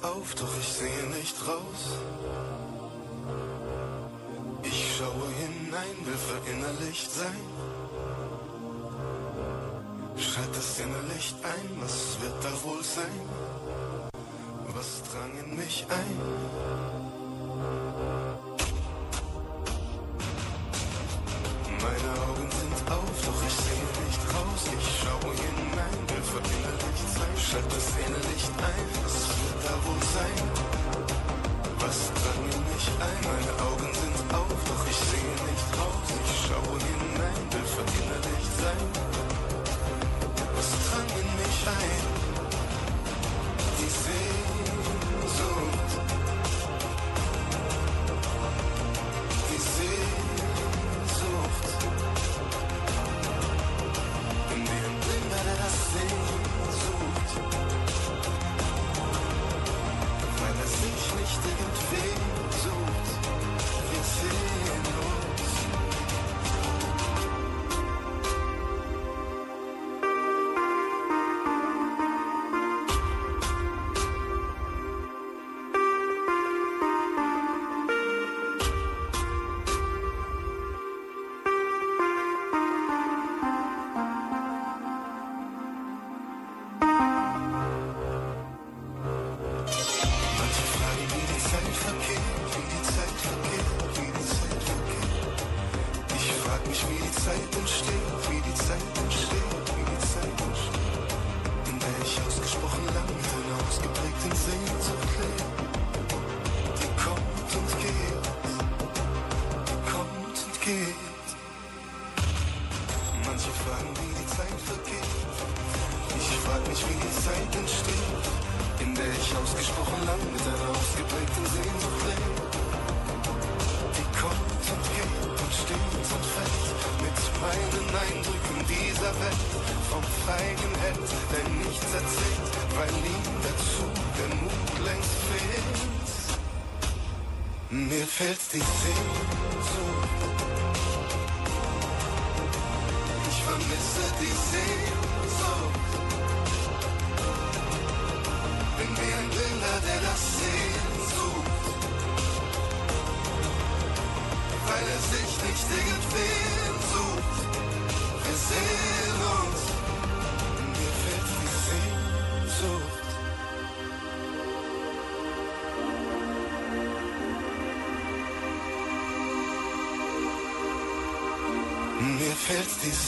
Auf, 0.00 0.34
doch 0.36 0.58
ich 0.60 0.68
sehe 0.68 1.06
nicht 1.18 1.36
raus. 1.46 1.98
Ich 4.62 4.96
schaue 4.96 5.28
hinein, 5.40 5.96
will 6.04 6.16
verinnerlicht 6.16 7.10
sein. 7.10 7.40
Schalt 10.16 10.54
das 10.54 10.78
Innerlicht 10.78 11.36
ein, 11.44 11.80
was 11.80 12.16
wird 12.20 12.44
da 12.44 12.50
wohl 12.62 12.82
sein? 12.84 13.20
Was 14.74 15.02
drang 15.10 15.32
in 15.44 15.56
mich 15.56 15.84
ein? 15.88 16.18
Meine 21.82 22.12
Augen 22.22 22.50
sind 22.50 22.90
auf, 22.90 23.16
doch 23.26 23.42
ich 23.48 23.54
sehe 23.54 24.04
nicht 24.06 24.22
raus. 24.34 24.62
Ich 24.78 24.86
schaue 25.00 25.32
hinein, 25.34 25.98
will 26.08 26.22
verinnerlicht 26.22 27.08
sein. 27.14 27.34
Schalt 27.36 27.72
das 27.72 27.88
Innerlicht 28.06 28.52
ein. 28.58 28.97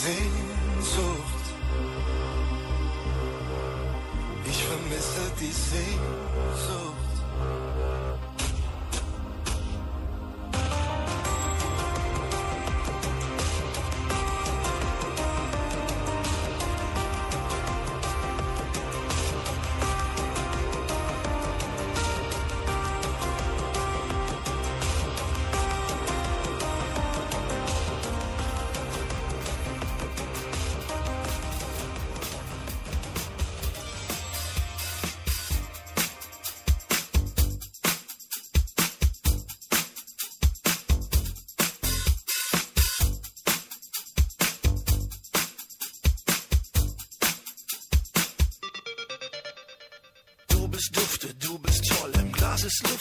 dizer 0.00 0.49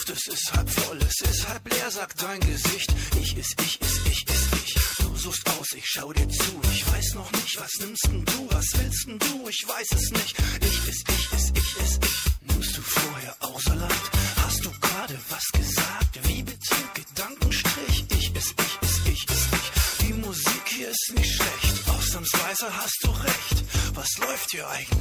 Luft, 0.10 0.28
es 0.28 0.34
ist 0.34 0.54
halb 0.54 0.69
voll, 0.69 1.00
es 1.02 1.30
ist 1.30 1.48
halb 1.48 1.74
leer, 1.74 1.91
sagt 1.91 2.22
dein 2.22 2.39
Gesicht. 2.39 2.91
Ich 3.22 3.38
ist 3.38 3.62
ich, 3.62 3.82
ist 3.82 4.08
ich, 4.08 4.28
ist 4.28 4.48
ich. 4.65 4.74
Du 4.98 5.15
suchst 5.15 5.50
aus, 5.50 5.67
ich 5.76 5.86
schau 5.86 6.12
dir 6.13 6.28
zu. 6.28 6.62
Ich 6.74 6.91
weiß 6.91 7.13
noch 7.13 7.32
nicht, 7.32 7.60
was 7.60 7.72
nimmst 7.80 8.08
denn 8.08 8.26
du, 8.26 8.48
was 8.52 8.65
willst 8.76 9.08
denn 9.08 9.19
du, 9.19 9.48
ich 9.48 9.67
weiß 9.67 9.88
es 9.91 10.12
nicht. 10.12 10.36
Ich 10.62 10.88
ist 10.89 11.10
ich, 11.10 11.34
ist 11.34 11.58
ich, 11.58 11.78
ist 11.84 12.06
ich. 12.06 12.54
Nimmst 12.54 12.78
du 12.78 12.82
vorher 12.82 13.36
auch 13.39 13.62
Salat? 13.62 14.04
Hast 14.43 14.65
du 14.65 14.72
gerade 14.82 15.19
was 15.30 15.45
gesagt? 15.60 16.19
Wie 16.28 16.43
bitte 16.43 16.76
Gedankenstrich? 16.93 18.06
Ich 18.10 18.36
ist 18.36 18.56
ich, 18.58 18.89
ist 18.89 19.08
ich, 19.08 19.30
ist 19.30 19.48
ich. 19.54 20.08
Die 20.08 20.13
Musik 20.13 20.63
hier 20.65 20.89
ist 20.89 21.13
nicht 21.15 21.36
schlecht, 21.36 21.89
ausnahmsweise 21.89 22.76
hast 22.78 22.98
du 23.04 23.12
recht. 23.12 23.63
Was 23.93 24.17
läuft 24.17 24.52
hier 24.52 24.67
eigentlich? 24.69 24.99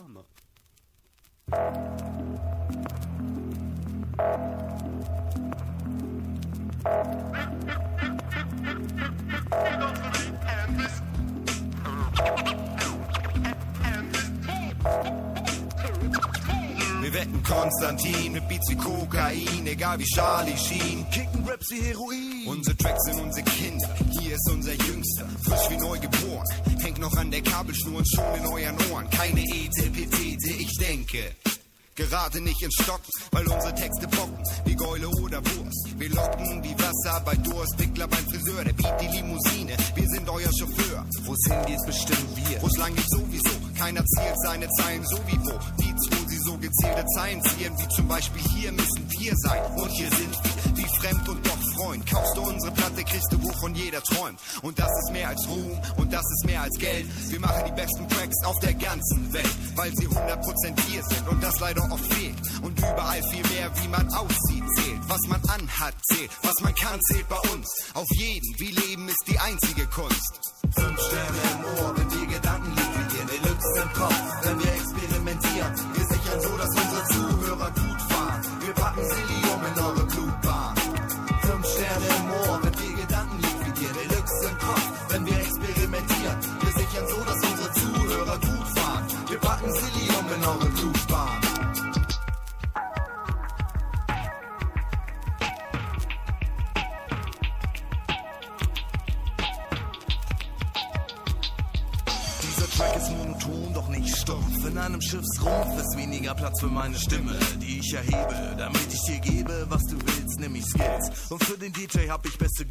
Farmer. 0.00 0.24
Wir 17.02 17.14
wetten 17.14 17.42
Konstantin 17.42 18.32
mit 18.32 18.48
Beats 18.48 18.70
wie 18.70 18.76
Kokain, 18.76 19.66
egal 19.66 19.98
wie 19.98 20.04
Charlie 20.04 20.56
Sheen. 20.56 21.04
Kicken 21.10 21.46
Raps 21.46 21.70
wie 21.70 21.82
Heroin. 21.82 22.46
Unsere 22.46 22.76
Tracks 22.76 23.04
sind 23.04 23.20
unsere 23.20 23.44
Kinder, 23.44 23.88
hier 24.18 24.34
ist 24.34 24.50
unser 24.50 24.72
Jüngster. 24.72 25.26
Frisch 25.44 25.70
wie 25.70 25.76
neu 25.76 25.98
geboren, 25.98 26.46
hängt 26.80 26.98
noch 26.98 27.16
an 27.16 27.30
der 27.30 27.42
Kabelschnur 27.42 27.98
und 27.98 28.06
schon 28.08 28.34
in 28.36 28.46
euren 28.46 28.79
gerade 32.20 32.40
nicht 32.42 32.62
in 32.62 32.70
Stocken, 32.70 33.10
weil 33.32 33.46
unsere 33.48 33.74
Texte 33.74 34.06
bocken, 34.08 34.38
wie 34.66 34.74
Geule 34.74 35.08
oder 35.08 35.38
Wurst. 35.38 35.98
Wir 35.98 36.10
locken 36.10 36.62
wie 36.62 36.74
Wasser 36.74 37.20
bei 37.24 37.34
Durst, 37.36 37.78
Wickler 37.78 38.08
beim 38.08 38.24
Friseur, 38.26 38.62
der 38.64 38.72
Beat 38.74 39.00
die 39.00 39.16
Limousine, 39.16 39.74
wir 39.94 40.08
sind 40.08 40.28
euer 40.28 40.50
Chauffeur. 40.58 41.06
Wo's 41.24 41.38
hingeht, 41.48 41.80
bestimmen 41.86 42.28
wir. 42.36 42.62
Wo's 42.62 42.76
lang 42.76 42.94
geht, 42.94 43.08
sowieso. 43.08 43.50
Keiner 43.78 44.04
zielt 44.04 44.38
seine 44.44 44.68
Zeilen 44.68 45.04
so 45.06 45.16
wie 45.26 45.38
wo. 45.38 45.58
Die 45.82 45.90
wo 46.10 46.28
sie 46.28 46.38
so 46.38 46.56
gezielte 46.58 47.04
Zeilen 47.14 47.42
ziehen, 47.42 47.72
wie 47.78 47.88
zum 47.88 48.08
Beispiel 48.08 48.42
hier 48.54 48.72
müssen 48.72 49.06
wir 49.08 49.32
sein. 49.36 49.62
Und 49.76 49.90
hier 49.90 50.08
sind 50.10 50.32
wir, 50.32 50.76
wie 50.76 50.98
fremd 51.00 51.28
und 51.28 51.46
doch 51.46 51.58
Freund. 51.76 52.06
Kaufst 52.10 52.36
du 52.36 52.42
unsere 52.42 52.72
Platte, 52.72 53.04
kriegst 53.04 53.32
du, 53.32 53.42
wovon 53.42 53.74
jeder 53.74 54.02
träumt. 54.02 54.38
Und 54.62 54.78
das 54.78 54.88
ist 54.88 55.12
mehr 55.12 55.28
als 55.28 55.48
Ruhm, 55.48 55.78
und 55.96 56.12
das 56.12 56.22
ist 56.22 56.46
mehr 56.46 56.62
als 56.62 56.76
Geld. 56.78 57.06
Wir 57.30 57.38
machen 57.38 57.62
die 57.64 57.80
besten 57.80 58.08
Tracks 58.08 58.44
auf 58.44 58.58
der 58.58 58.74
ganzen 58.74 59.32
Welt, 59.32 59.56
weil 59.76 59.92
sie 59.94 60.08
100% 60.08 60.80
hier 60.88 61.02
sind 61.04 61.28
und 61.28 61.40
das 61.40 61.60
leider 61.60 61.80
oft 61.92 62.12
fehlt. 62.12 62.34
Und 62.60 62.76
überall 62.76 63.22
viel 63.22 63.46
mehr, 63.54 63.70
wie 63.80 63.88
man 63.88 64.08
aussieht, 64.12 64.64
zählt. 64.76 65.00
Was 65.06 65.20
man 65.28 65.40
anhat, 65.44 65.94
zählt. 66.02 66.30
Was 66.42 66.60
man 66.60 66.74
kann, 66.74 66.98
zählt 67.02 67.28
bei 67.28 67.38
uns. 67.52 67.69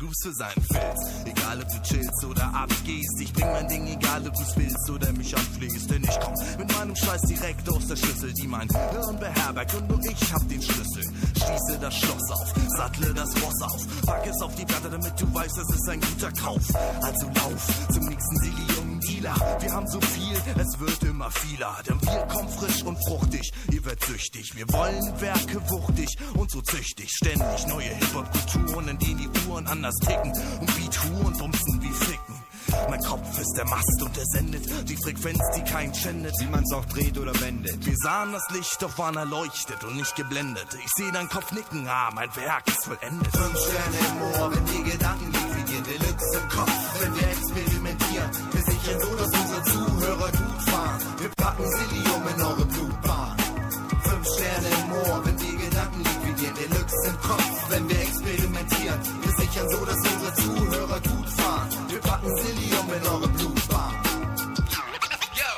Grooves 0.10 0.24
für 0.24 0.34
seinen 0.34 0.64
Filz. 0.64 1.00
Egal 1.26 1.62
ob 1.62 1.70
du 1.70 1.82
chillst 1.82 2.26
oder 2.26 2.46
abgehst, 2.54 3.22
ich 3.22 3.34
bring 3.34 3.46
mein 3.46 3.68
Ding, 3.68 3.88
egal 3.88 4.28
ob 4.28 4.34
du's 4.34 4.56
willst 4.56 4.90
oder 4.90 5.12
mich 5.14 5.36
anfließt. 5.36 5.92
Denn 5.92 6.04
ich 6.04 6.20
komm 6.20 6.34
mit 6.58 6.74
meinem 6.74 6.96
Scheiß 6.96 7.22
direkt 7.22 7.70
aus 7.70 7.88
der 7.88 7.96
Schlüssel, 7.96 8.34
die 8.34 8.48
mein 8.48 8.68
Hirn 8.70 9.20
beherbergt 9.20 9.74
und 9.76 9.88
nur 9.88 10.00
ich 10.04 10.34
hab 10.34 10.48
den 10.50 10.62
Schlüssel. 10.62 11.04
Schließe 11.38 11.80
das 11.80 11.96
Schloss 11.96 12.32
auf, 12.32 12.54
sattle 12.78 13.14
das 13.14 13.30
Ross 13.42 13.62
auf, 13.62 14.06
pack 14.06 14.26
es 14.28 14.42
auf 14.42 14.56
die 14.56 14.66
Platte, 14.66 14.90
damit 14.90 15.20
du 15.20 15.34
weißt, 15.34 15.58
es 15.58 15.76
ist 15.76 15.90
ein 15.90 16.02
guter 16.02 16.32
Kauf. 16.32 16.76
Also 17.02 17.28
lauf 17.28 17.68
zum 17.94 18.06
nächsten 18.06 18.38
Silly 18.38 18.79
Dealer. 19.20 19.36
Wir 19.60 19.72
haben 19.74 19.88
so 19.88 20.00
viel, 20.02 20.38
es 20.58 20.80
wird 20.80 21.04
immer 21.04 21.30
vieler. 21.32 21.76
Denn 21.88 22.02
wir 22.02 22.26
kommen 22.28 22.50
frisch 22.50 22.84
und 22.84 22.98
fruchtig, 23.08 23.52
ihr 23.72 23.84
werdet 23.86 24.04
süchtig. 24.04 24.56
Wir 24.56 24.68
wollen 24.72 25.22
Werke 25.22 25.62
wuchtig 25.70 26.18
und 26.36 26.50
so 26.52 26.62
züchtig. 26.62 27.10
Ständig 27.10 27.68
neue 27.68 27.90
Hip-Hop-Kulturen, 27.90 28.88
in 28.88 29.00
denen 29.00 29.18
die 29.18 29.50
Uhren 29.50 29.68
anders 29.68 29.96
ticken. 30.06 30.32
Und 30.60 30.76
Beat 30.76 31.00
und 31.26 31.38
bumsen 31.38 31.82
wie 31.82 32.06
Ficken. 32.06 32.36
Mein 32.90 33.00
Kopf 33.02 33.40
ist 33.40 33.54
der 33.58 33.66
Mast 33.66 34.02
und 34.04 34.18
er 34.18 34.26
sendet 34.26 34.90
die 34.90 34.98
Frequenz, 34.98 35.40
die 35.56 35.64
kein 35.64 35.94
schändet. 35.94 36.34
Wie 36.40 36.46
man's 36.46 36.72
auch 36.74 36.86
dreht 36.86 37.18
oder 37.18 37.34
wendet. 37.42 37.84
Wir 37.86 37.96
sahen 37.98 38.32
das 38.32 38.44
Licht, 38.52 38.82
doch 38.82 38.98
waren 38.98 39.18
erleuchtet 39.18 39.84
und 39.84 39.96
nicht 39.96 40.16
geblendet. 40.16 40.68
Ich 40.84 40.92
sehe 40.96 41.12
deinen 41.12 41.30
Kopf 41.30 41.52
nicken, 41.52 41.88
ah, 41.88 42.12
mein 42.14 42.34
Werk 42.36 42.68
ist 42.68 42.86
vollendet. 42.86 43.36
Fünf 43.36 43.60
Sterne 43.60 43.98
im 44.12 44.42
Ohr, 44.42 44.54
wenn 44.54 44.66
die 44.66 44.92
Gedanken 44.92 45.32
liquidieren, 45.32 45.84
Deluxe 45.84 46.38
im 46.38 46.50
Kopf, 46.50 47.02
wenn 47.02 47.16
wir 47.16 47.30
experimentieren. 47.30 48.30
Wir 48.52 48.69
sichern 48.80 49.00
so, 49.00 49.16
dass 49.16 49.28
unsere 49.28 49.64
Zuhörer 49.64 50.32
gut 50.32 50.62
fahren. 50.70 51.00
Wir 51.20 51.30
packen 51.30 51.70
Silium 51.70 52.28
in 52.28 52.42
eure 52.42 52.66
Blutbahn. 52.66 53.38
Fünf 54.04 54.28
Sterne 54.28 54.68
im 54.68 54.92
Ohr, 54.94 55.26
wenn 55.26 55.38
die 55.38 55.58
Gedanken 55.58 56.04
liquidieren, 56.04 56.56
Deluxe 56.56 57.08
im 57.08 57.22
Kopf, 57.22 57.70
wenn 57.70 57.90
wir 57.90 58.00
experimentieren. 58.02 59.00
Wir 59.22 59.32
sichern 59.34 59.70
so, 59.70 59.86
dass 59.86 59.98
unsere 59.98 60.34
Zuhörer 60.36 61.00
gut 61.02 61.30
fahren. 61.30 61.70
Wir 61.90 62.00
packen 62.00 62.38
Silium 62.38 62.94
in 62.94 63.08
eure 63.08 63.28
Blutbahn. 63.28 63.94
Yo, 65.36 65.52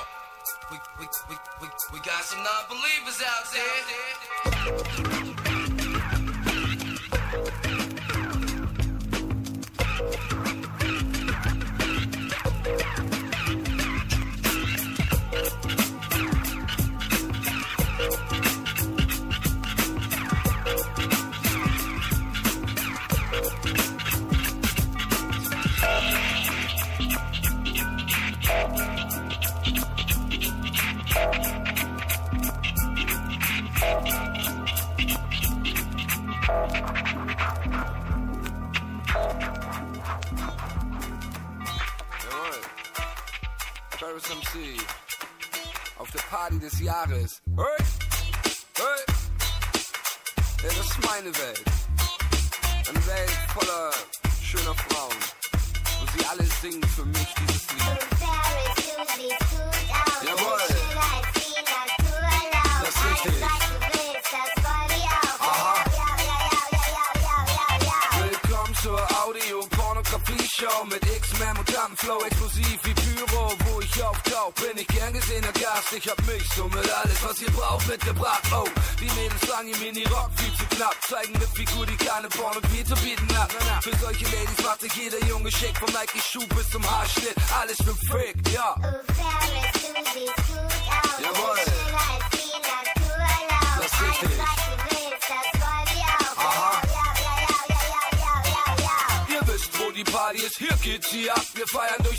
we, 0.69 0.77
we, 0.99 1.05
we, 1.29 1.35
we, 1.61 1.67
we 1.93 1.99
got 1.99 2.23
some 2.23 2.43
non-believers 2.43 3.21
out 3.21 3.45
there. 3.53 5.30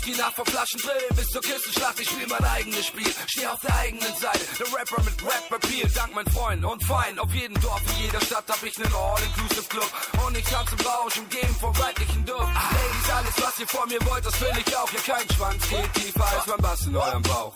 Die 0.05 0.15
Nacht 0.15 0.35
von 0.35 0.45
Flaschendrill 0.45 1.07
bis 1.15 1.27
zur 1.27 1.41
Kissenschlacht. 1.41 1.99
Ich 1.99 2.09
spiel 2.09 2.27
mein 2.27 2.43
eigenes 2.43 2.85
Spiel, 2.85 3.11
steh 3.27 3.47
auf 3.47 3.59
der 3.61 3.75
eigenen 3.77 4.15
Seite. 4.15 4.39
Der 4.59 4.67
Rapper 4.73 5.01
mit 5.03 5.21
Rap-Appeal, 5.23 5.89
dank 5.95 6.13
meinen 6.13 6.31
Freunden 6.31 6.65
und 6.65 6.83
Feind. 6.83 7.19
Auf 7.19 7.33
jedem 7.33 7.59
Dorf, 7.61 7.81
in 7.95 8.05
jeder 8.05 8.21
Stadt 8.21 8.45
hab 8.47 8.61
ich 8.63 8.77
nen 8.77 8.93
All-Inclusive-Club. 8.93 9.91
Und 10.25 10.37
ich 10.37 10.45
tanze 10.45 10.75
im 10.75 10.85
Rausch, 10.85 11.17
umgeben 11.17 11.55
vom 11.59 11.77
weiblichen 11.77 12.25
Duft. 12.25 12.39
Ladies, 12.41 13.09
alles, 13.13 13.45
was 13.45 13.59
ihr 13.59 13.67
von 13.67 13.87
mir 13.89 14.05
wollt, 14.05 14.25
das 14.25 14.39
will 14.41 14.63
ich 14.65 14.77
auch. 14.77 14.91
Ja, 14.91 15.15
kein 15.15 15.29
Schwanz 15.35 15.69
geht 15.69 15.93
tiefer 15.93 16.25
als 16.25 16.47
mein 16.47 16.57
Bass 16.57 16.85
in 16.85 16.95
eurem 16.95 17.21
Bauch. 17.23 17.53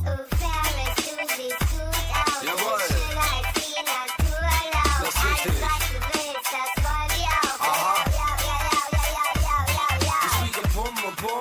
Jawohl. 2.43 3.06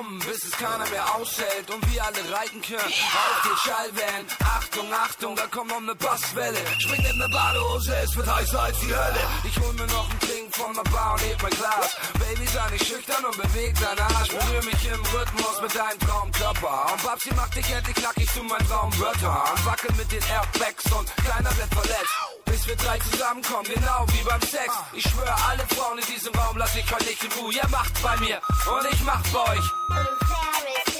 Pum 0.07 0.15
und 0.15 0.19
Pum, 0.19 0.19
bis 0.19 0.43
es 0.43 0.51
keiner 0.51 0.89
mehr 0.89 1.15
aushält 1.15 1.69
und 1.69 1.93
wir 1.93 2.03
alle 2.03 2.19
reiten 2.31 2.61
können. 2.61 2.81
Auf 2.81 3.41
den 3.43 3.57
Schallwellen, 3.57 4.25
Achtung, 4.43 4.93
Achtung, 4.93 5.35
da 5.35 5.47
kommt 5.47 5.69
noch 5.69 5.79
ne 5.81 5.95
Basswelle. 5.95 6.57
Springt 6.79 7.09
in 7.09 7.17
ne 7.17 7.29
Badehose, 7.29 7.95
es 8.03 8.15
wird 8.15 8.27
heißer 8.27 8.59
als 8.59 8.79
die 8.79 8.87
Hölle. 8.87 9.21
Ich 9.43 9.59
hol 9.59 9.73
mir 9.73 9.87
noch 9.87 10.09
einen 10.09 10.19
Trink 10.19 10.55
von 10.55 10.73
der 10.73 10.89
Bar 10.89 11.13
und 11.13 11.21
heb 11.21 11.41
mein 11.41 11.51
Glas. 11.51 11.97
Baby, 12.19 12.47
sei 12.47 12.69
nicht 12.71 12.87
schüchtern 12.87 13.25
und 13.25 13.37
beweg 13.37 13.73
deinen 13.79 13.99
Arsch. 13.99 14.29
Berühr 14.29 14.63
mich 14.63 14.85
im 14.85 15.01
Rhythmus 15.01 15.61
mit 15.61 15.75
deinem 15.75 15.99
Traumkörper. 15.99 16.93
Und 16.93 17.03
Babsi 17.03 17.33
macht 17.33 17.55
dich 17.55 17.69
endlich 17.69 17.95
knackig 17.95 18.31
zu 18.31 18.43
meinen 18.43 18.67
Traumwörtern. 18.67 19.65
Wackel 19.65 19.91
mit 19.95 20.11
den 20.11 20.23
Airbags 20.23 20.91
und 20.91 21.07
keiner 21.25 21.55
wird 21.57 21.73
verletzt. 21.73 22.36
Bis 22.47 22.67
wir 22.67 22.75
drei 22.75 22.97
zusammenkommen, 22.99 23.65
genau 23.73 24.05
wie 24.07 24.23
beim 24.23 24.41
Sex. 24.41 24.73
Ich 24.93 25.03
schwöre, 25.03 25.35
alle 25.49 25.63
Frauen 25.75 25.99
in 25.99 26.05
diesem 26.05 26.33
Raum 26.33 26.57
lass 26.57 26.75
ich 26.75 26.91
heute 26.91 27.05
nicht 27.05 27.23
in 27.23 27.31
Ruhe. 27.33 27.53
Ihr 27.53 27.67
macht 27.69 28.01
bei 28.01 28.17
mir 28.17 28.39
und 28.73 28.93
ich 28.93 29.01
mach 29.03 29.21
bei 29.31 29.53
euch. 29.53 30.96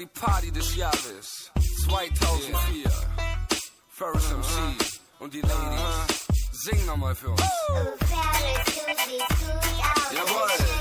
Das 0.00 0.06
war 0.06 0.06
die 0.06 0.20
Party 0.20 0.50
des 0.50 0.76
Jahres 0.76 1.50
2004. 1.84 2.90
Ferris 3.88 4.30
MC 4.30 4.74
und 5.18 5.34
die 5.34 5.42
Ladies. 5.42 6.26
Sing 6.52 6.86
nochmal 6.86 7.14
für 7.14 7.30
uns. 7.30 7.42
Jawohl. 10.14 10.79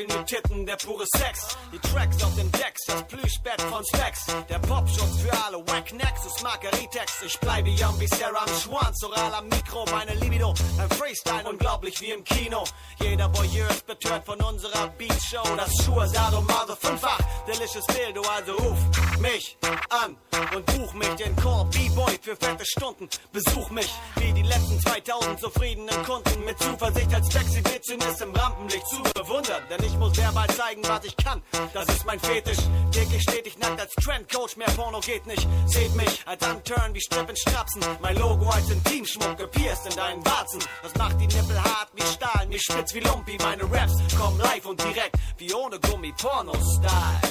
Stahlnippel, 0.00 0.06
zwei 0.06 0.08
Vinyl-Titten, 0.08 0.66
der 0.66 0.76
pure 0.76 1.04
Sex. 1.16 1.56
Die 1.72 1.78
Tracks 2.00 2.24
auf 2.24 2.34
den 2.34 2.50
Decks, 2.52 2.86
das 2.86 3.02
Plüschbett 3.08 3.60
von 3.60 3.84
Specs. 3.84 4.24
Der 4.48 4.58
Popschutz 4.60 5.20
für 5.20 5.44
alle 5.44 5.58
Wack 5.68 5.92
Nexus, 5.92 6.42
Margaritex. 6.42 7.22
Ich 7.26 7.38
bleibe 7.40 7.68
young 7.68 8.00
wie 8.00 8.06
Sarah 8.06 8.44
am 8.44 8.54
Schwanz, 8.58 9.02
oral 9.04 9.34
am 9.34 9.48
Mikro, 9.48 9.84
meine 9.90 10.14
Libido. 10.14 10.54
Ein 10.78 10.88
Freestyle, 10.96 11.46
unglaublich 11.46 12.00
wie 12.00 12.12
im 12.12 12.24
Kino. 12.24 12.64
Jeder 13.00 13.30
Voyeur 13.34 13.68
ist 13.68 13.86
betört 13.86 14.24
von 14.24 14.40
unserer 14.40 14.88
Beatshow. 14.96 15.42
Das 15.58 15.84
Schuhe 15.84 16.08
Sadomaso 16.08 16.74
fünffach, 16.76 17.20
delicious 17.46 17.84
Dildo, 17.88 18.22
also 18.34 18.52
ruf 18.54 18.78
mich 19.20 19.58
an 19.90 20.16
und 20.56 20.64
buch 20.66 20.94
mich 20.94 21.14
den 21.16 21.36
Core 21.36 21.66
B-Boy 21.66 22.18
für 22.22 22.36
fette 22.36 22.64
Stunden. 22.64 23.10
Besuch 23.32 23.68
mich 23.70 23.90
wie 24.16 24.32
die 24.32 24.42
letzten 24.42 24.80
2000 24.80 25.38
zufriedenen 25.38 26.02
Kunden 26.04 26.44
mit 26.44 26.58
Zuversicht 26.58 27.12
als 27.14 27.28
sexy 27.28 27.60
Bitchiness 27.60 28.20
im 28.22 28.34
Rampenlicht 28.34 28.86
zu 28.86 29.02
bewundern. 29.14 29.62
Denn 29.68 29.84
ich 29.84 29.96
muss 29.98 30.16
verbal 30.16 30.48
zeigen, 30.48 30.82
was 30.84 31.04
ich 31.04 31.16
kann. 31.16 31.42
Das 31.74 31.89
ist 31.90 32.06
mein 32.06 32.20
Fetisch. 32.20 32.58
Täglich 32.92 33.22
stetig 33.22 33.58
nackt 33.58 33.80
als 33.80 33.92
Trendcoach, 33.94 34.56
mehr 34.56 34.70
Porno 34.76 35.00
geht 35.00 35.26
nicht. 35.26 35.46
Seht 35.66 35.94
mich 35.94 36.22
als 36.26 36.46
Unturn 36.46 36.94
wie 36.94 37.00
Strippen 37.00 37.36
Strapsen. 37.36 37.82
Mein 38.00 38.16
Logo 38.16 38.48
als 38.48 38.70
Intimschmuck 38.70 39.36
gepierst 39.36 39.86
in 39.86 39.96
deinen 39.96 40.24
Warzen. 40.24 40.60
Das 40.82 40.94
macht 40.96 41.20
die 41.20 41.26
Nippel 41.26 41.62
hart 41.62 41.88
wie 41.94 42.02
Stahl, 42.02 42.46
mich 42.46 42.62
spitz 42.62 42.94
wie 42.94 43.00
Lumpi. 43.00 43.36
Meine 43.40 43.64
Raps 43.70 43.94
kommen 44.16 44.38
live 44.38 44.66
und 44.66 44.82
direkt 44.82 45.16
wie 45.38 45.52
ohne 45.52 45.78
Gummi 45.80 46.12
Porno-Style. 46.12 47.30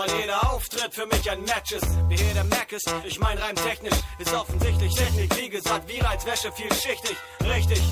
Weil 0.00 0.20
jeder 0.20 0.52
Auftritt 0.52 0.94
für 0.94 1.06
mich 1.06 1.30
ein 1.30 1.42
Match 1.42 1.72
ist. 1.72 1.86
Wie 2.08 2.16
hier 2.16 2.32
der 2.32 2.44
Mac 2.44 2.72
ist, 2.72 2.90
ich 3.04 3.18
mein 3.18 3.36
rein 3.36 3.54
technisch, 3.54 3.98
ist 4.18 4.32
offensichtlich 4.32 4.94
Technik, 4.94 5.36
wie 5.36 5.50
gesagt, 5.50 5.88
wie 5.88 6.00
als 6.00 6.24
Wäsche 6.24 6.50
vielschichtig. 6.52 7.16
Richtig, 7.44 7.82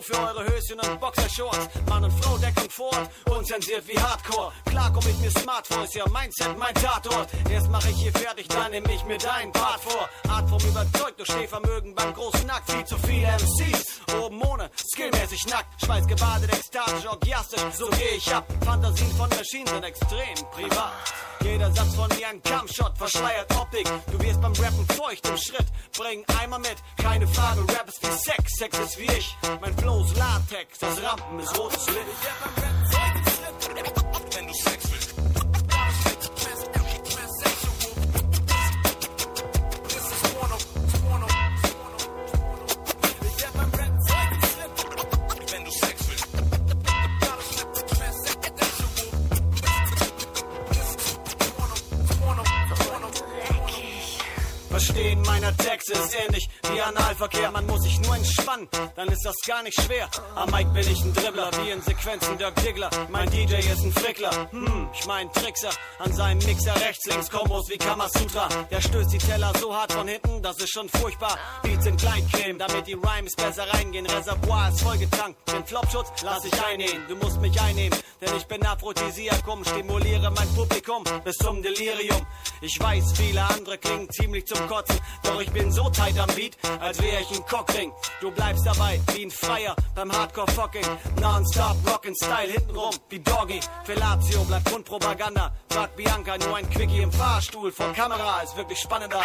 Für 0.00 0.16
eure 0.16 0.44
Höschen 0.46 0.78
und 0.78 1.00
Boxershorts, 1.00 1.68
Mann 1.88 2.04
und 2.04 2.12
Frau 2.22 2.38
Deckung 2.38 2.70
fort, 2.70 3.10
unzensiert 3.28 3.86
wie 3.88 3.98
Hardcore. 3.98 4.52
Klar 4.66 4.92
komm 4.92 5.02
ich 5.10 5.18
mir 5.18 5.30
smart 5.32 5.66
vor, 5.66 5.82
ist 5.82 5.94
ja 5.94 6.04
Mindset, 6.08 6.56
mein 6.56 6.74
Tatort. 6.74 7.28
Erst 7.50 7.68
mach 7.68 7.84
ich 7.84 7.96
hier 7.96 8.12
fertig, 8.12 8.46
dann 8.46 8.70
nehm 8.70 8.84
ich 8.88 9.04
mir 9.04 9.18
deinen 9.18 9.50
Part 9.50 9.80
vor. 9.80 10.08
Art 10.28 10.48
vom 10.48 10.60
überzeugt, 10.60 11.18
durch 11.18 11.28
Stehvermögen 11.30 11.96
beim 11.96 12.14
großen 12.14 12.46
Nackt, 12.46 12.70
viel 12.70 12.84
zu 12.84 12.96
viele 12.98 13.26
MCs. 13.26 14.00
Oben 14.22 14.40
ohne, 14.40 14.70
skillmäßig 14.92 15.46
nackt, 15.48 15.84
schweißgebadet, 15.84 16.52
ekstatisch, 16.52 17.06
orgiastisch, 17.06 17.62
so 17.76 17.88
geh 17.90 18.16
ich 18.16 18.32
ab. 18.32 18.46
Fantasien 18.64 19.10
von 19.16 19.28
Maschinen 19.30 19.66
sind 19.66 19.84
extrem 19.84 20.36
privat. 20.52 20.92
Jeder 21.42 21.70
Satz 21.72 21.94
von 21.94 22.08
mir 22.16 22.28
ein 22.28 22.42
Kampfshot, 22.42 22.96
verschleiert 22.98 23.50
Optik. 23.56 23.88
Du 24.12 24.20
wirst 24.20 24.40
beim 24.40 24.52
Rappen 24.52 24.86
feucht 24.96 25.26
im 25.28 25.36
Schritt. 25.36 25.66
Bring 25.96 26.24
einmal 26.40 26.58
mit, 26.58 26.76
keine 26.96 27.26
Frage. 27.26 27.60
Rap 27.60 27.88
ist 27.88 28.02
wie 28.02 28.10
Sex, 28.10 28.42
Sex 28.58 28.78
ist 28.78 28.98
wie 28.98 29.06
ich. 29.06 29.36
Mein 29.60 29.76
Flow 29.78 29.87
ist 29.96 30.16
Latex, 30.16 30.78
das 30.78 31.02
Rampen 31.02 31.40
ist 31.40 31.58
rotes 31.58 31.86
Licht. 31.86 31.98
Wenn 34.34 34.46
du 34.46 34.54
Sex 34.54 34.87
Verstehen 54.88 55.20
meiner 55.22 55.54
Texte 55.54 55.92
ist 55.92 56.16
ähnlich 56.18 56.48
wie 56.72 56.80
Analverkehr. 56.80 57.50
Man 57.50 57.66
muss 57.66 57.82
sich 57.82 58.00
nur 58.00 58.16
entspannen, 58.16 58.66
dann 58.96 59.08
ist 59.08 59.22
das 59.22 59.34
gar 59.46 59.62
nicht 59.62 59.78
schwer. 59.78 60.08
Am 60.34 60.50
Mic 60.50 60.72
bin 60.72 60.90
ich 60.90 61.04
ein 61.04 61.12
Dribbler, 61.12 61.50
wie 61.60 61.70
in 61.70 61.82
Sequenzen 61.82 62.38
Dirk 62.38 62.54
Diggler. 62.64 62.88
Mein 63.10 63.28
DJ 63.30 63.56
ist 63.56 63.84
ein 63.84 63.92
Frickler, 63.92 64.30
hm, 64.50 64.88
ich 64.94 65.06
mein 65.06 65.30
Trickser. 65.34 65.68
An 65.98 66.10
seinem 66.14 66.38
Mixer 66.38 66.74
rechts, 66.76 67.04
links 67.04 67.28
Kombos 67.28 67.68
wie 67.68 67.76
Kamasutra. 67.76 68.48
Der 68.70 68.80
stößt 68.80 69.12
die 69.12 69.18
Teller 69.18 69.52
so 69.60 69.74
hart 69.74 69.92
von 69.92 70.08
hinten, 70.08 70.42
das 70.42 70.56
ist 70.56 70.72
schon 70.72 70.88
furchtbar. 70.88 71.36
Beats 71.62 71.84
in 71.84 71.96
Kleincreme, 71.98 72.58
damit 72.58 72.86
die 72.86 72.94
Rhymes 72.94 73.34
besser 73.36 73.68
reingehen. 73.74 74.06
Reservoir 74.06 74.70
ist 74.70 74.80
vollgetankt, 74.80 75.36
den 75.52 75.66
Flopschutz 75.66 76.08
lass 76.22 76.46
ich 76.46 76.64
einnehmen. 76.64 77.04
Du 77.08 77.16
musst 77.16 77.38
mich 77.42 77.60
einnehmen, 77.60 77.98
denn 78.22 78.34
ich 78.34 78.46
bin 78.46 78.64
Aphrodisiakum. 78.64 79.64
Stimuliere 79.66 80.30
mein 80.30 80.48
Publikum 80.54 81.04
bis 81.24 81.36
zum 81.36 81.62
Delirium. 81.62 82.26
Ich 82.62 82.80
weiß, 82.80 83.12
viele 83.14 83.42
andere 83.44 83.76
klingen 83.76 84.08
ziemlich 84.10 84.46
zum 84.46 84.66
Kotzen. 84.78 85.00
Doch 85.24 85.40
ich 85.40 85.50
bin 85.50 85.72
so 85.72 85.90
tight 85.90 86.18
am 86.18 86.28
Beat, 86.36 86.56
als 86.80 87.02
wäre 87.02 87.20
ich 87.20 87.36
ein 87.36 87.44
Cockring. 87.46 87.92
Du 88.20 88.30
bleibst 88.30 88.64
dabei 88.64 89.00
wie 89.12 89.24
ein 89.24 89.30
Freier 89.30 89.74
beim 89.94 90.12
Hardcore-Fucking. 90.12 90.86
Non-stop 91.20 91.76
Rockin' 91.86 92.14
Style 92.14 92.52
hintenrum 92.52 92.94
wie 93.08 93.18
Doggy. 93.18 93.60
Fellatio 93.84 94.44
bleibt 94.44 94.66
Grundpropaganda. 94.66 95.52
Sagt 95.70 95.96
Bianca, 95.96 96.38
nur 96.38 96.56
ein 96.56 96.70
Quickie 96.70 97.02
im 97.02 97.10
Fahrstuhl 97.10 97.72
vor 97.72 97.92
Kamera 97.92 98.40
ist 98.42 98.56
wirklich 98.56 98.78
spannender. 98.78 99.20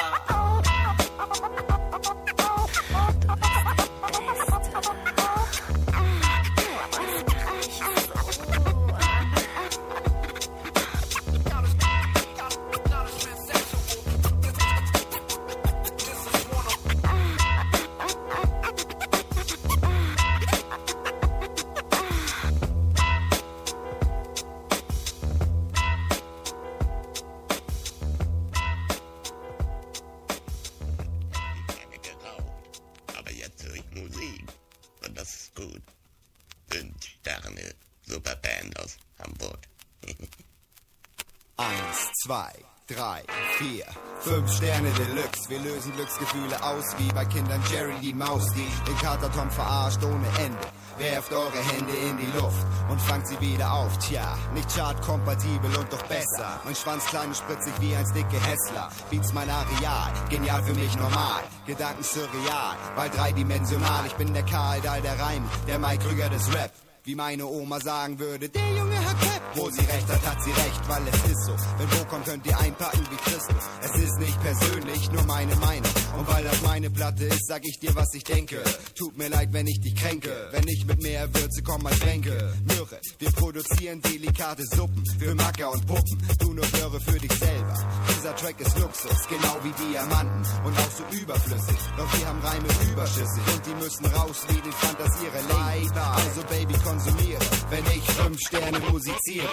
Drei, 42.95 43.23
vier, 43.57 43.85
fünf 44.19 44.51
Sterne 44.51 44.89
Deluxe. 44.91 45.49
Wir 45.49 45.59
lösen 45.59 45.93
Glücksgefühle 45.93 46.63
aus 46.63 46.85
wie 46.97 47.11
bei 47.13 47.25
Kindern 47.25 47.61
Jerry 47.71 47.95
die 48.01 48.13
Maus, 48.13 48.45
die 48.55 48.67
den 48.87 48.97
Kater 48.97 49.31
Tom 49.31 49.49
verarscht 49.49 50.03
ohne 50.03 50.27
Ende. 50.39 50.67
Werft 50.97 51.33
eure 51.33 51.57
Hände 51.57 51.91
in 51.91 52.17
die 52.17 52.37
Luft 52.37 52.65
und 52.89 53.01
fangt 53.01 53.27
sie 53.27 53.39
wieder 53.39 53.71
auf. 53.73 53.97
Tja, 53.97 54.37
nicht 54.53 54.69
chartkompatibel 54.75 55.75
und 55.75 55.91
doch 55.91 56.03
besser. 56.03 56.59
Mein 56.63 56.75
Schwanz 56.75 57.05
klein 57.05 57.29
und 57.29 57.37
spritzig 57.37 57.73
wie 57.79 57.95
ein 57.95 58.05
dicke 58.13 58.39
Hessler. 58.45 58.89
Beats 59.09 59.33
mein 59.33 59.49
Areal, 59.49 60.11
genial 60.29 60.61
für 60.61 60.75
mich 60.75 60.95
normal. 60.95 61.41
Gedanken 61.65 62.03
surreal, 62.03 62.75
weil 62.95 63.09
dreidimensional. 63.09 64.05
Ich 64.05 64.13
bin 64.13 64.33
der 64.33 64.43
Karl 64.43 64.81
Dahl 64.81 65.01
der 65.01 65.19
Reim, 65.19 65.49
der 65.67 65.79
Mike 65.79 66.05
Krüger 66.05 66.29
des 66.29 66.53
Rap. 66.53 66.71
Wie 67.05 67.15
meine 67.15 67.45
Oma 67.45 67.81
sagen 67.81 68.17
würde, 68.17 68.47
der 68.47 68.61
Junge 68.77 68.97
hat 68.97 69.19
Cap. 69.19 69.41
Wo 69.55 69.69
sie 69.69 69.81
recht 69.81 70.07
hat, 70.07 70.25
hat 70.25 70.41
sie 70.41 70.51
recht, 70.51 70.87
weil 70.87 71.01
es 71.05 71.31
ist 71.31 71.45
so. 71.45 71.55
Wenn 71.77 71.91
wo 71.91 72.05
kommt, 72.05 72.25
könnt 72.25 72.45
ihr 72.47 72.57
einpacken 72.57 73.05
wie 73.11 73.17
Christus. 73.17 73.63
Es 73.81 74.01
ist 74.01 74.19
nicht 74.19 74.41
persönlich, 74.41 75.11
nur 75.11 75.23
meine 75.23 75.53
Meinung. 75.57 75.91
Und 76.17 76.27
weil 76.29 76.45
das 76.45 76.61
meine 76.61 76.89
Platte 76.89 77.25
ist, 77.25 77.45
sag 77.45 77.61
ich 77.65 77.77
dir, 77.77 77.93
was 77.93 78.13
ich 78.13 78.23
denke. 78.23 78.63
Tut 78.97 79.17
mir 79.17 79.27
leid, 79.27 79.49
wenn 79.51 79.67
ich 79.67 79.81
dich 79.81 79.95
kränke. 79.95 80.31
Wenn 80.51 80.65
ich 80.69 80.85
mit 80.85 81.03
mehr 81.03 81.27
Würze 81.33 81.61
komme 81.61 81.89
als 81.89 81.99
Tränke. 81.99 82.53
Mürre, 82.63 82.99
wir 83.19 83.31
produzieren 83.31 84.01
delikate 84.01 84.63
Suppen 84.65 85.03
für 85.19 85.35
Macker 85.35 85.71
und 85.71 85.85
Puppen. 85.85 86.17
Du 86.39 86.53
nur 86.53 86.65
höre 86.65 87.01
für 87.01 87.19
dich 87.19 87.33
selber. 87.33 87.75
Dieser 88.15 88.35
Track 88.37 88.59
ist 88.61 88.79
Luxus, 88.79 89.27
genau 89.27 89.57
wie 89.61 89.73
Diamanten. 89.83 90.65
Und 90.65 90.77
auch 90.79 90.91
so 90.97 91.03
überflüssig. 91.15 91.77
Doch 91.97 92.17
wir 92.17 92.27
haben 92.27 92.39
Reime 92.39 92.67
überschüssig. 92.89 93.43
Und 93.53 93.65
die 93.65 93.75
müssen 93.75 94.05
raus 94.05 94.37
wie 94.47 94.61
die 94.61 94.71
Fantasiere. 94.71 95.39
Leider. 95.49 96.11
Also 96.15 96.41
Baby, 96.49 96.73
konsumiere, 96.93 97.39
wenn 97.69 97.85
ich 97.85 98.03
fünf 98.03 98.39
Sterne 98.39 98.79
musiziere. 98.91 99.47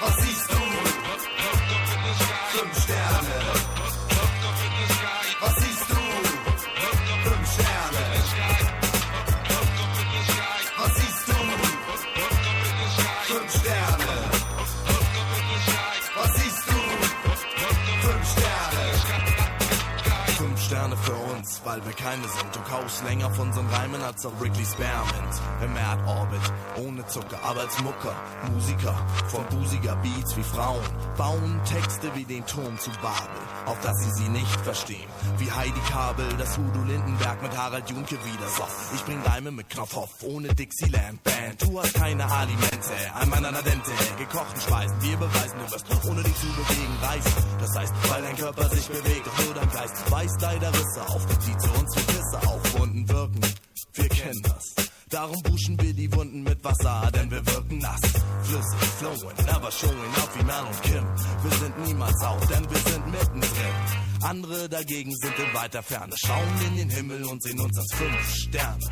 Was 0.00 0.16
siehst 0.16 0.50
du? 0.50 0.56
Fünf 2.58 2.82
Sterne. 2.82 3.36
Was 5.40 5.54
siehst 5.56 5.90
du? 5.90 5.94
Fünf 7.28 7.52
Sterne. 7.52 8.04
Was 10.78 10.94
siehst 10.94 11.28
du? 11.28 11.34
Fünf 13.32 13.50
Sterne. 13.60 14.01
Weil 21.72 21.84
wir 21.86 21.92
keine 21.94 22.22
sind. 22.22 22.54
Du 22.54 22.60
kaufst 22.68 23.02
länger 23.04 23.30
von 23.30 23.48
unseren 23.48 23.66
Reimen 23.68 24.02
als 24.02 24.26
auf 24.26 24.38
Wrigley 24.40 24.64
Spearmint. 24.64 25.34
Im 25.62 25.74
Erdorbit, 25.74 26.40
ohne 26.76 27.06
Zucker, 27.06 27.38
aber 27.42 27.60
als 27.60 27.80
Mucker. 27.82 28.14
Musiker 28.52 28.94
von 29.28 29.44
busiger 29.46 29.96
Beats 29.96 30.36
wie 30.36 30.42
Frauen. 30.42 30.84
Bauen 31.16 31.60
Texte 31.64 32.14
wie 32.14 32.24
den 32.24 32.44
Turm 32.44 32.78
zu 32.78 32.90
Babel, 33.00 33.40
auf 33.64 33.80
dass 33.80 33.96
sie 34.00 34.10
sie 34.22 34.28
nicht 34.28 34.60
verstehen. 34.60 35.08
Wie 35.38 35.50
Heidi 35.50 35.80
Kabel, 35.90 36.26
das 36.36 36.58
Udo 36.58 36.82
Lindenberg 36.86 37.42
mit 37.42 37.56
Harald 37.56 37.88
Junke 37.88 38.16
wieder 38.16 38.48
so. 38.54 38.64
Ich 38.94 39.04
bring 39.04 39.22
Reime 39.22 39.50
mit 39.50 39.70
Knopfhoff, 39.70 40.10
ohne 40.22 40.48
Dixieland 40.48 41.22
Band. 41.24 41.62
Du 41.62 41.80
hast 41.80 41.94
keine 41.94 42.30
Alimente, 42.30 42.92
ein 43.14 43.28
Mann 43.30 43.44
an 43.44 43.54
der 43.54 43.62
Dente. 43.62 43.90
Gekochten 44.18 44.60
Speisen, 44.60 44.96
wir 45.00 45.16
beweisen, 45.16 45.58
du 45.58 45.72
wirst 45.72 45.86
ohne 46.06 46.22
dich 46.22 46.36
zu 46.36 46.46
bewegen 46.48 46.98
reißen. 47.00 47.32
Das 47.60 47.70
heißt, 47.78 47.94
weil 48.10 48.22
dein 48.22 48.36
Körper 48.36 48.68
sich 48.68 48.88
bewegt, 48.88 49.26
doch 49.26 49.44
nur 49.44 49.54
dein 49.54 49.70
Geist 49.70 50.10
weist 50.10 50.40
leider 50.40 50.68
Risse 50.68 51.08
auf. 51.08 51.22
Die 51.46 51.61
Pisse 52.06 52.48
auf 52.48 52.78
Wunden 52.78 53.08
wirken. 53.08 53.40
Wir 53.94 54.08
kennen 54.08 54.42
das. 54.42 54.74
Darum 55.08 55.42
buschen 55.42 55.78
wir 55.80 55.92
die 55.92 56.10
Wunden 56.14 56.42
mit 56.42 56.64
Wasser, 56.64 57.10
denn 57.14 57.30
wir 57.30 57.44
wirken 57.46 57.78
nass. 57.78 58.00
Flüssig, 58.44 58.88
flowing, 58.98 59.36
never 59.44 59.70
showing 59.70 60.14
up 60.16 60.30
wie 60.34 60.44
Mel 60.44 60.64
und 60.66 60.82
Kim. 60.82 61.04
Wir 61.42 61.58
sind 61.58 61.86
niemals 61.86 62.22
auf, 62.22 62.46
denn 62.46 62.70
wir 62.70 62.78
sind 62.78 63.06
mittendrin. 63.10 63.74
Andere 64.22 64.68
dagegen 64.68 65.14
sind 65.16 65.38
in 65.38 65.54
weiter 65.54 65.82
Ferne, 65.82 66.14
schauen 66.16 66.60
in 66.68 66.76
den 66.76 66.90
Himmel 66.90 67.24
und 67.24 67.42
sehen 67.42 67.60
uns 67.60 67.76
als 67.76 67.92
fünf 67.92 68.34
Sterne. 68.34 68.88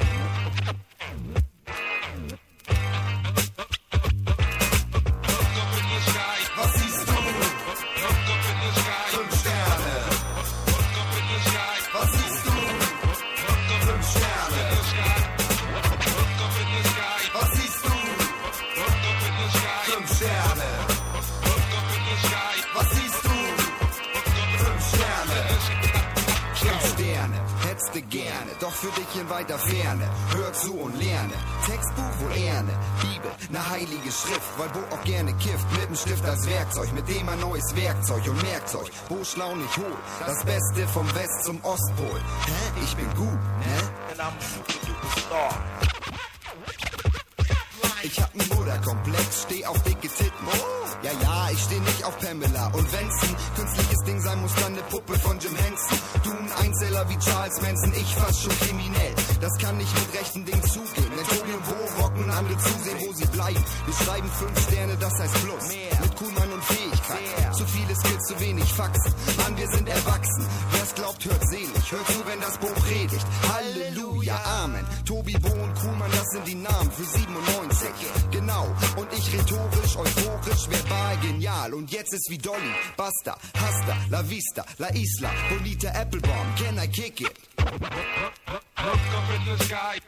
Für 28.81 28.91
dich 28.99 29.21
in 29.21 29.29
weiter 29.29 29.59
Ferne. 29.59 30.09
Hör 30.35 30.53
zu 30.55 30.73
und 30.73 30.97
lerne, 30.97 31.35
Textbuch 31.67 32.21
wohl 32.21 32.33
Erne, 32.33 32.73
Bibel, 33.03 33.31
ne 33.51 33.71
heilige 33.71 34.11
Schrift, 34.11 34.51
weil 34.57 34.71
Bo 34.71 34.81
auch 34.95 35.05
gerne 35.05 35.35
kifft, 35.35 35.71
mit 35.73 35.87
dem 35.89 35.97
Stift 35.97 36.25
als 36.25 36.47
Werkzeug, 36.47 36.91
mit 36.95 37.07
dem 37.09 37.29
ein 37.29 37.41
neues 37.41 37.77
Werkzeug 37.77 38.27
und 38.27 38.43
merkt's 38.43 38.75
euch, 38.75 38.91
Bo 39.09 39.23
schlau 39.23 39.55
nicht 39.55 39.77
hohl, 39.77 39.97
das 40.27 40.43
Beste 40.45 40.89
vom 40.89 41.07
West 41.15 41.45
zum 41.45 41.63
Ostpol. 41.63 42.21
Hä? 42.47 42.81
Ich 42.83 42.97
bin 42.97 43.09
gut, 43.15 43.29
ne? 43.29 43.77
Ich 44.09 44.17
Mutterkomplex, 48.71 49.43
steh 49.43 49.67
auf 49.67 49.83
dicke 49.83 50.09
Titten. 50.09 50.47
Ja, 51.03 51.11
ja, 51.23 51.49
ich 51.51 51.63
steh 51.63 51.81
nicht 51.81 52.05
auf 52.05 52.17
Pamela 52.19 52.67
und 52.69 52.93
wenn's 52.93 53.23
ein 53.23 53.37
künstliches 53.57 53.99
Ding 54.07 54.21
sein 54.21 54.41
muss, 54.41 54.55
dann 54.61 54.73
ne 54.75 54.83
Puppe 54.91 55.19
von 55.19 55.39
Jim 55.41 55.57
Henson. 55.57 55.99
Du 56.23 56.31
ein 56.31 56.53
Einzeller 56.65 57.09
wie 57.09 57.19
Charles 57.19 57.61
Manson, 57.63 57.93
ich 57.95 58.15
fast 58.15 58.43
schon 58.43 58.59
kriminell. 58.61 59.15
Das 59.41 59.57
kann 59.59 59.77
nicht 59.77 59.93
mit 59.95 60.21
rechten 60.21 60.45
Dingen 60.45 60.63
zugehen. 60.63 61.11
Wenn 61.17 61.25
Tobi 61.25 61.53
und 61.53 61.65
Bo 61.65 62.03
rocken, 62.03 62.31
andere 62.31 62.59
zusehen, 62.59 62.99
wo 63.01 63.13
sie 63.13 63.27
bleiben. 63.27 63.65
Wir 63.87 63.95
schreiben 63.95 64.31
fünf 64.39 64.61
Sterne, 64.63 64.97
das 65.01 65.15
heißt 65.19 65.35
Plus. 65.45 65.65
Mit 66.03 66.17
Kuhlmann 66.17 66.53
und 66.53 66.65
Fähigkeit. 66.65 67.55
Zu 67.57 67.67
viele 67.67 67.95
Skills, 67.97 68.25
zu 68.27 68.41
wenig 68.41 68.73
Faxen. 68.73 69.15
Mann, 69.39 69.57
wir 69.57 69.69
sind 69.69 69.89
erwachsen. 69.89 70.47
Wer's 70.73 70.95
glaubt, 70.95 71.25
hört 71.25 71.49
selig. 71.49 71.91
Hört 71.91 72.07
zu, 72.07 72.27
wenn 72.27 72.41
das 72.41 72.59
Buch 72.59 72.75
predigt. 72.87 73.27
Tobi, 75.11 75.33
Bo 75.39 75.49
und 75.49 75.75
Kuhlmann, 75.75 76.09
das 76.13 76.25
sind 76.31 76.47
die 76.47 76.55
Namen 76.55 76.89
für 76.93 77.03
97. 77.03 77.91
Genau. 78.31 78.65
Und 78.95 79.13
ich 79.13 79.33
rhetorisch, 79.33 79.97
euphorisch, 79.97 80.69
verbal, 80.71 81.17
genial. 81.21 81.75
Und 81.75 81.91
jetzt 81.91 82.15
ist 82.15 82.31
wie 82.31 82.39
Dolly, 82.39 82.73
Basta, 82.97 83.37
Hasta, 83.61 83.97
La 84.09 84.23
Vista, 84.31 84.65
La 84.79 84.89
Isla, 84.91 85.31
Bonita 85.49 85.89
Applebaum, 86.01 86.55
can 86.55 86.79
I 86.79 86.87
kick 86.87 87.23
it? 87.23 87.33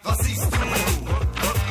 Was 0.05 0.19
siehst 0.19 0.45
du? 0.45 1.62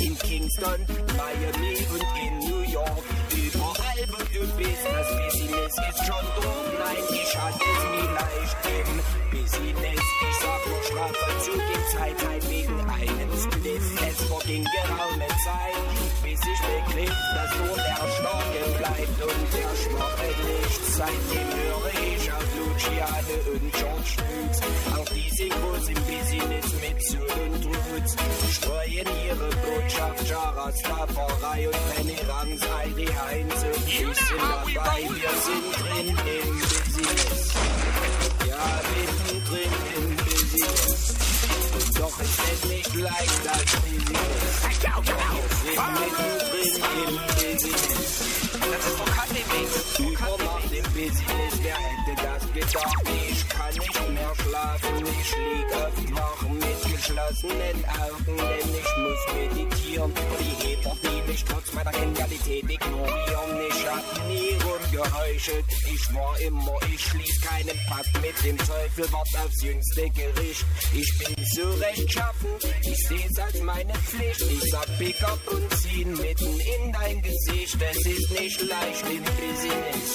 in 0.00 0.18
Kingston, 0.18 0.86
Miami 1.16 1.76
und 1.92 2.04
in 2.24 2.38
New 2.38 2.62
York. 2.70 3.04
Überall 3.34 4.08
wird 4.08 4.27
du 4.38 4.46
bist 4.56 4.84
das 4.84 5.08
Business 5.18 5.74
ist 5.90 6.06
schon 6.06 6.26
dumm, 6.36 6.68
nein, 6.78 7.04
ich 7.10 7.36
hatte 7.36 7.64
es 7.74 7.82
nie 7.94 8.08
leicht, 8.18 8.58
im 8.78 8.90
Business, 9.30 10.00
ich 10.28 10.36
sag 10.42 10.60
nur 10.66 10.82
Strafe 10.88 11.30
zu 11.44 11.52
den 11.52 11.82
Zeiten 11.92 12.50
wegen 12.50 12.80
einem 12.80 13.30
Spliff, 13.36 13.86
es 14.08 14.18
verging 14.28 14.64
geraume 14.64 15.28
Zeit, 15.44 15.78
bis 16.22 16.40
ich 16.40 16.60
begriff, 16.70 17.18
dass 17.34 17.52
nur 17.58 17.76
der 17.76 18.04
Schnorke 18.14 18.62
bleibt 18.78 19.18
und 19.22 19.46
der 19.58 19.72
Schnorke 19.82 20.28
nicht, 20.46 20.82
seitdem 20.86 21.48
höre 21.58 21.92
ich 22.14 22.32
auf 22.32 22.46
Luciane 22.58 23.36
und 23.52 23.72
George 23.72 24.14
Lutz, 24.22 24.60
auch 24.96 25.08
diese 25.14 25.48
groß 25.48 25.88
im 25.88 26.00
Business 26.06 26.66
mit 26.80 26.98
Söhne 27.06 27.42
und 27.44 27.66
Roots, 27.66 28.16
streuen 28.52 29.08
ihre 29.26 29.50
Botschaft, 29.66 30.28
Jarastafari 30.28 31.66
und 31.66 31.94
Penny 31.94 32.16
Rangs, 32.28 32.62
Heidi 32.76 33.06
Heinz 33.06 33.54
und 33.64 33.88
ich 33.88 34.27
We're 34.30 34.36
Wir 34.36 35.30
sind 35.40 35.72
drin 35.80 36.08
im 36.08 36.58
Business. 36.60 37.54
Ja, 38.46 38.80
wir 38.92 39.08
sind 39.24 39.48
drin 39.48 39.72
im 39.96 40.04
Business. 40.04 40.17
Doch 41.98 42.20
es 42.20 42.52
ist 42.52 42.64
nicht 42.66 42.94
leicht 42.94 43.48
als 43.48 43.72
Vision. 43.84 44.18
Doch 44.82 45.04
jetzt 45.34 45.62
sind 45.62 46.82
wir 46.82 47.08
im 47.08 47.16
Business. 47.34 47.82
Das 48.52 48.86
ist 48.86 49.18
Business. 49.38 49.98
Übermacht 49.98 50.72
im 50.72 50.84
Business, 50.92 51.54
wer 51.62 51.76
hätte 51.76 52.14
das 52.22 52.42
gedacht? 52.52 53.02
Ich 53.30 53.48
kann 53.48 53.74
nicht 53.74 54.10
mehr 54.10 54.32
schlafen, 54.42 54.96
ich 55.20 55.36
lieg 55.36 55.70
oft 55.74 56.10
noch 56.10 56.42
mit 56.50 56.80
geschlossenen 56.96 57.84
Augen, 57.86 58.36
denn 58.36 58.68
ich 58.74 58.92
muss 58.98 59.22
meditieren. 59.34 60.12
Die 60.40 60.54
Heber, 60.66 60.96
die 61.02 61.30
mich 61.30 61.44
trotz 61.44 61.72
meiner 61.72 61.92
Genialität 61.92 62.70
ignorieren, 62.70 63.50
ich 63.68 63.86
hab 63.86 64.28
nie 64.28 64.56
rumgeheuchelt. 64.64 65.64
Ich 65.94 66.14
war 66.14 66.40
immer, 66.40 66.78
ich 66.94 67.04
schließ 67.04 67.40
keinen 67.40 67.78
Pakt 67.86 68.14
mit 68.22 68.44
dem 68.44 68.58
Teufel, 68.58 69.12
wart 69.12 69.28
aufs 69.44 69.62
jüngste 69.62 70.10
Gericht. 70.10 70.64
Ich 70.92 71.18
bin 71.18 71.44
so 71.54 71.68
recht 71.80 71.87
rechtschaffen, 71.88 72.50
ich 72.82 73.08
seh's 73.08 73.38
als 73.38 73.60
meine 73.62 73.94
Pflicht. 73.94 74.40
Ich 74.40 74.70
sag 74.70 74.98
Pick 74.98 75.22
up 75.22 75.40
und 75.52 75.78
ziehen 75.78 76.12
mitten 76.12 76.60
in 76.60 76.92
dein 76.92 77.22
Gesicht. 77.22 77.76
Es 77.90 78.06
ist 78.06 78.30
nicht 78.30 78.60
leicht 78.62 79.04
im 79.10 79.24
Business. 79.24 80.10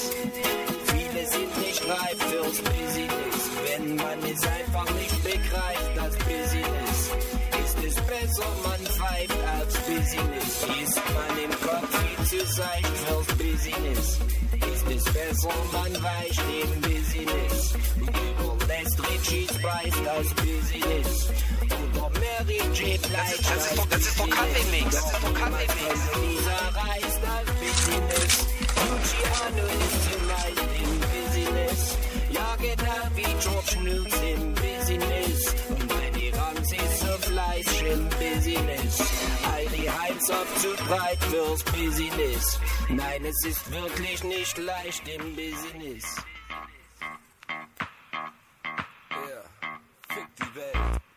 Viele 0.88 1.28
sind 1.28 1.58
nicht 1.66 1.82
reif 1.88 2.18
fürs 2.30 2.58
Business. 2.58 3.40
Wenn 3.66 3.96
man 3.96 4.20
es 4.24 4.42
einfach 4.44 4.90
nicht 4.96 5.24
begreift, 5.24 5.92
das 5.96 6.16
Business, 6.18 6.98
ist 7.64 7.78
es 7.88 7.96
besser, 7.96 8.50
man 8.64 8.82
pfeift 8.86 9.38
aufs 9.60 9.80
Business. 9.88 10.48
Ist 10.84 11.02
man 11.16 11.44
im 11.44 11.52
Kopf 11.68 11.90
viel 12.00 12.40
zu 12.40 12.54
seicht 12.54 12.98
fürs 13.06 13.28
Business, 13.38 14.20
ist 14.74 14.88
es 14.96 15.14
besser, 15.14 15.54
man 15.72 16.04
weicht 16.04 16.44
im 16.64 16.82
Business. 16.82 17.74
Und 18.44 18.63
überlässt 18.74 19.00
Richies 19.10 19.48
Preis 19.62 19.94
das 20.04 20.34
Business. 20.36 21.30
Oder 21.96 22.10
Mary 22.20 22.58
J. 22.74 22.74
Blige 22.74 23.00
Das 23.14 23.32
ist 23.34 23.78
doch- 23.78 23.88
das 23.90 24.00
ist 24.02 24.20
doch 24.20 24.30
Kaffeemix, 24.30 24.96
das 24.96 25.06
ist 25.06 25.24
doch 25.24 25.34
Kaffeemix. 25.34 26.00
Dieser 26.16 26.62
Reis 26.76 27.14
das 27.22 27.46
Business. 27.60 28.48
Luciano 28.90 29.66
ist 29.68 29.98
zumeist 30.04 30.70
im 30.84 31.00
Business. 31.14 31.98
Ja, 32.32 32.56
genau 32.56 33.04
wie 33.16 33.34
George 33.44 33.78
Mills 33.84 34.16
im 34.22 34.54
Business. 34.54 35.56
Und 35.70 35.88
Benny 35.88 36.30
Rams 36.32 36.72
ist 36.72 37.00
so 37.00 37.18
fleißig 37.30 37.84
im 37.92 38.10
Business. 38.10 39.00
Heidi 39.52 39.86
Heinz 40.00 40.30
auf 40.30 40.48
zu 40.62 40.70
breit 40.86 41.24
fürs 41.26 41.64
Business. 41.64 42.60
Nein, 42.90 43.26
es 43.26 43.46
ist 43.46 43.72
wirklich 43.72 44.24
nicht 44.24 44.58
leicht 44.58 45.08
im 45.08 45.36
Business. 45.36 46.04
Fick 50.14 50.28
die 50.36 50.56
Welt. 50.56 51.13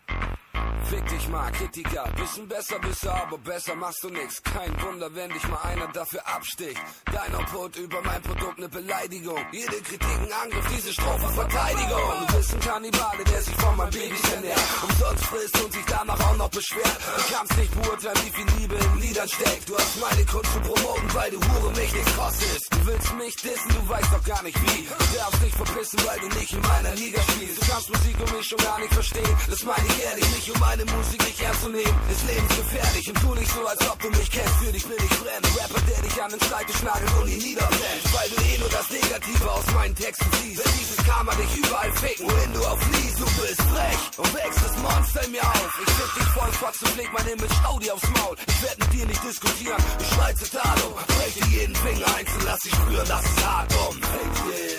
Fick 0.85 1.07
dich 1.09 1.29
mal, 1.29 1.51
Kritiker. 1.53 2.05
Bisschen 2.17 2.47
besser 2.49 2.79
bist 2.79 3.05
du, 3.05 3.11
aber 3.11 3.39
besser 3.39 3.75
machst 3.75 4.03
du 4.05 4.09
nix. 4.11 4.43
Kein 4.43 4.73
Wunder, 4.83 5.13
wenn 5.15 5.31
dich 5.31 5.47
mal 5.49 5.61
einer 5.63 5.89
dafür 5.89 6.21
absticht. 6.27 6.81
Dein 7.13 7.35
Output 7.35 7.77
über 7.77 8.01
mein 8.03 8.23
Produkt 8.23 8.59
ne 8.59 8.69
Beleidigung. 8.69 9.39
Jede 9.53 9.81
Kritik 9.83 10.19
ein 10.23 10.33
Angriff, 10.33 10.67
diese 10.77 10.93
Strophe 10.93 11.29
Verteidigung. 11.29 12.27
Du 12.27 12.37
bist 12.37 12.55
ein 12.55 12.61
Kannibale, 12.61 13.25
der 13.25 13.43
sich 13.43 13.55
von 13.57 13.77
meinem 13.77 13.91
Baby 13.91 14.17
ernährt. 14.33 14.61
Umsonst 14.83 15.25
frisst 15.25 15.65
und 15.65 15.73
sich 15.73 15.85
danach 15.87 16.21
auch 16.21 16.37
noch 16.37 16.51
beschwert. 16.51 16.99
Du 17.17 17.35
kannst 17.35 17.57
nicht 17.57 17.83
beurteilen, 17.83 18.19
wie 18.25 18.31
viel 18.31 18.47
Liebe 18.61 18.75
in 18.77 19.01
Liedern 19.01 19.29
steckt. 19.29 19.69
Du 19.69 19.77
hast 19.77 20.01
meine 20.01 20.25
Kunst 20.27 20.53
zu 20.53 20.61
promoten, 20.61 21.15
weil 21.15 21.31
du 21.31 21.39
Hure 21.41 21.73
mich 21.73 21.93
nichts 21.93 22.17
kostest. 22.17 22.75
Du 22.75 22.87
willst 22.87 23.15
mich 23.15 23.37
dissen, 23.37 23.69
du 23.69 23.89
weißt 23.89 24.13
doch 24.13 24.25
gar 24.25 24.43
nicht 24.43 24.61
wie. 24.63 24.87
Du 24.87 25.19
darfst 25.19 25.43
dich 25.43 25.55
verpissen, 25.55 25.99
weil 26.07 26.21
du 26.21 26.29
nicht 26.39 26.53
in 26.53 26.61
meiner 26.61 26.95
Liga 26.95 27.21
spielst. 27.23 27.63
Du 27.63 27.73
kannst 27.73 27.89
Musik 27.91 28.17
und 28.21 28.33
mich 28.37 28.47
schon 28.47 28.59
gar 28.59 28.79
nicht 28.79 28.95
verstehen. 28.95 29.37
Das 29.51 29.63
meine 29.65 29.87
ich 29.87 30.05
ehrlich, 30.05 30.29
nicht 30.35 30.49
meine 30.61 30.85
Musik 30.85 31.21
nicht 31.25 31.41
ernst 31.41 31.63
zu 31.63 31.69
nehmen. 31.69 31.97
Ist 32.11 32.25
lebensgefährlich 32.27 33.09
und 33.09 33.21
tu 33.21 33.35
nicht 33.35 33.53
so, 33.53 33.67
als 33.67 33.91
ob 33.91 33.99
du 34.01 34.09
mich 34.11 34.31
kennst. 34.31 34.57
Für 34.57 34.73
dich 34.73 34.87
bin 34.87 34.97
ich 34.97 35.15
fremd. 35.21 35.47
Rapper, 35.59 35.81
der 35.89 36.03
dich 36.03 36.23
an 36.23 36.31
den 36.31 36.41
Schreibtisch 36.41 36.83
nagelt 36.83 37.13
und 37.21 37.29
ihn 37.29 37.39
niederbrennt. 37.39 38.05
Weil 38.15 38.29
du 38.31 38.37
eh 38.43 38.59
nur 38.59 38.69
das 38.69 38.91
Negative 38.91 39.51
aus 39.51 39.67
meinen 39.75 39.95
Texten 39.95 40.31
siehst. 40.43 40.65
Wenn 40.65 40.73
dieses 40.79 41.01
Karma 41.07 41.33
dich 41.35 41.57
überall 41.57 41.93
ficken, 41.93 42.31
wohin 42.31 42.53
du 42.53 42.61
auch 42.67 42.79
fließt, 42.79 43.19
du 43.21 43.25
bist 43.25 43.63
frech 43.63 44.03
und 44.17 44.35
wächst 44.35 44.61
das 44.65 44.77
Monster 44.79 45.25
in 45.25 45.31
mir 45.33 45.43
auf. 45.45 45.73
Ich 45.83 45.93
fick 45.93 46.15
dich 46.15 46.31
voll, 46.33 46.53
Fotz 46.53 46.83
und 46.83 46.97
leg 46.97 47.11
mein 47.13 47.27
Image, 47.27 47.55
schau 47.63 47.79
dir 47.79 47.95
aufs 47.95 48.09
Maul. 48.11 48.37
Ich 48.47 48.63
werd 48.63 48.79
mit 48.79 48.93
dir 48.93 49.07
nicht 49.07 49.23
diskutieren, 49.25 49.83
ich 50.01 50.09
schrei 50.09 50.33
Zitalo. 50.33 50.99
Brech 51.07 51.35
dir 51.35 51.47
jeden 51.59 51.75
Finger 51.75 52.07
einzeln, 52.17 52.43
lass 52.45 52.61
dich 52.61 52.75
spüren, 52.75 53.09
dass 53.09 53.25
es 53.25 53.45
hart 53.45 53.73
um. 53.89 53.95
Fick 53.95 54.33
dich. 54.47 54.77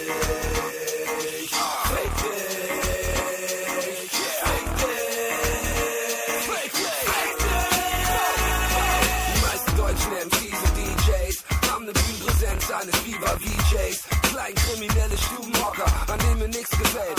Viva-VJs. 14.47 14.53
Kleinkriminelle 14.53 15.17
Stubenhocker, 15.17 15.85
an 16.07 16.19
denen 16.19 16.39
mir 16.39 16.47
nichts 16.47 16.69
gefällt. 16.69 17.16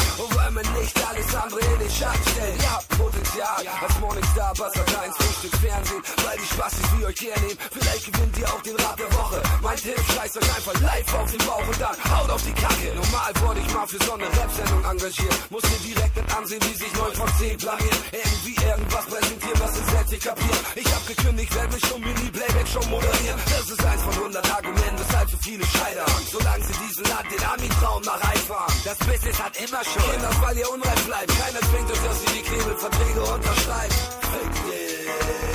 Nicht 0.89 1.07
alles 1.07 1.35
andere 1.35 1.61
in 1.61 1.79
den 1.81 1.91
Schatten 1.91 2.25
stellt. 2.33 2.63
Ihr 2.63 2.73
habt 2.73 2.89
Potenzial 2.89 3.61
als 3.85 3.99
Morningstar, 4.01 4.55
Bastard 4.57 4.89
1, 4.89 5.17
Frühstück, 5.17 5.61
Fernsehen. 5.61 6.03
Weil 6.25 6.39
die 6.39 6.49
Spastis 6.49 6.89
wie 6.97 7.05
euch 7.05 7.21
hernehmen. 7.21 7.59
Vielleicht 7.77 8.05
gewinnt 8.09 8.39
ihr 8.39 8.49
auch 8.49 8.63
den 8.63 8.77
Rat 8.77 8.99
der 8.99 9.13
Woche. 9.13 9.43
Mein 9.61 9.77
Tipp, 9.77 10.01
scheißt 10.17 10.37
euch 10.39 10.57
einfach 10.57 10.81
live 10.81 11.15
auf 11.15 11.31
den 11.31 11.45
Bauch 11.45 11.69
und 11.69 11.81
dann 11.81 11.97
haut 12.09 12.31
auf 12.31 12.43
die 12.43 12.57
Kacke. 12.57 12.89
Normal 12.97 13.33
wurde 13.45 13.61
ich 13.61 13.75
mal 13.75 13.87
für 13.87 14.01
so 14.03 14.13
eine 14.15 14.25
Rap-Sendung 14.25 14.85
engagiert. 14.85 15.37
Musste 15.51 15.77
direkt 15.85 16.17
mit 16.17 16.37
ansehen, 16.37 16.63
wie 16.65 16.75
sich 16.75 16.93
9 16.95 17.13
von 17.13 17.29
10 17.37 17.59
blamieren. 17.59 18.01
Irgendwie 18.13 18.57
irgendwas 18.65 19.05
präsentieren, 19.05 19.61
was 19.61 19.73
es 19.77 19.87
selbst 19.93 20.13
nicht. 20.13 20.27
Ich 20.75 20.89
hab 20.95 21.07
gekündigt, 21.07 21.55
werd 21.55 21.73
mich 21.73 21.93
um 21.93 22.01
Mini-Playback-Show 22.01 22.85
moderieren. 22.89 23.41
Das 23.45 23.69
ist 23.69 23.85
eins 23.85 24.03
von 24.03 24.15
100 24.15 24.51
Argumenten, 24.57 24.99
weshalb 25.05 25.31
so 25.31 25.37
viele 25.43 25.65
scheitern. 25.67 26.09
Solange 26.33 26.65
sie 26.65 26.77
diesen 26.89 27.05
Land 27.05 27.27
den 27.29 27.45
Ami-Traum 27.45 28.03
nach 28.03 28.21
einfahren. 28.25 28.73
Das 28.85 28.99
Business 28.99 29.37
hat 29.43 29.57
immer 29.61 29.85
schon. 29.85 30.03
Kinder, 30.11 30.31
weil 30.41 30.57
ihr 30.57 30.71
unreif 30.79 31.07
bleibt. 31.07 31.29
Keiner 31.39 31.61
zwingt 31.61 31.91
euch, 31.91 31.99
dass 31.99 32.23
ihr 32.23 32.31
die 32.31 32.43
Knebelverträge 32.43 33.21
unterschreibt. 33.21 33.93
Fick 33.93 34.53
dich. 34.65 35.48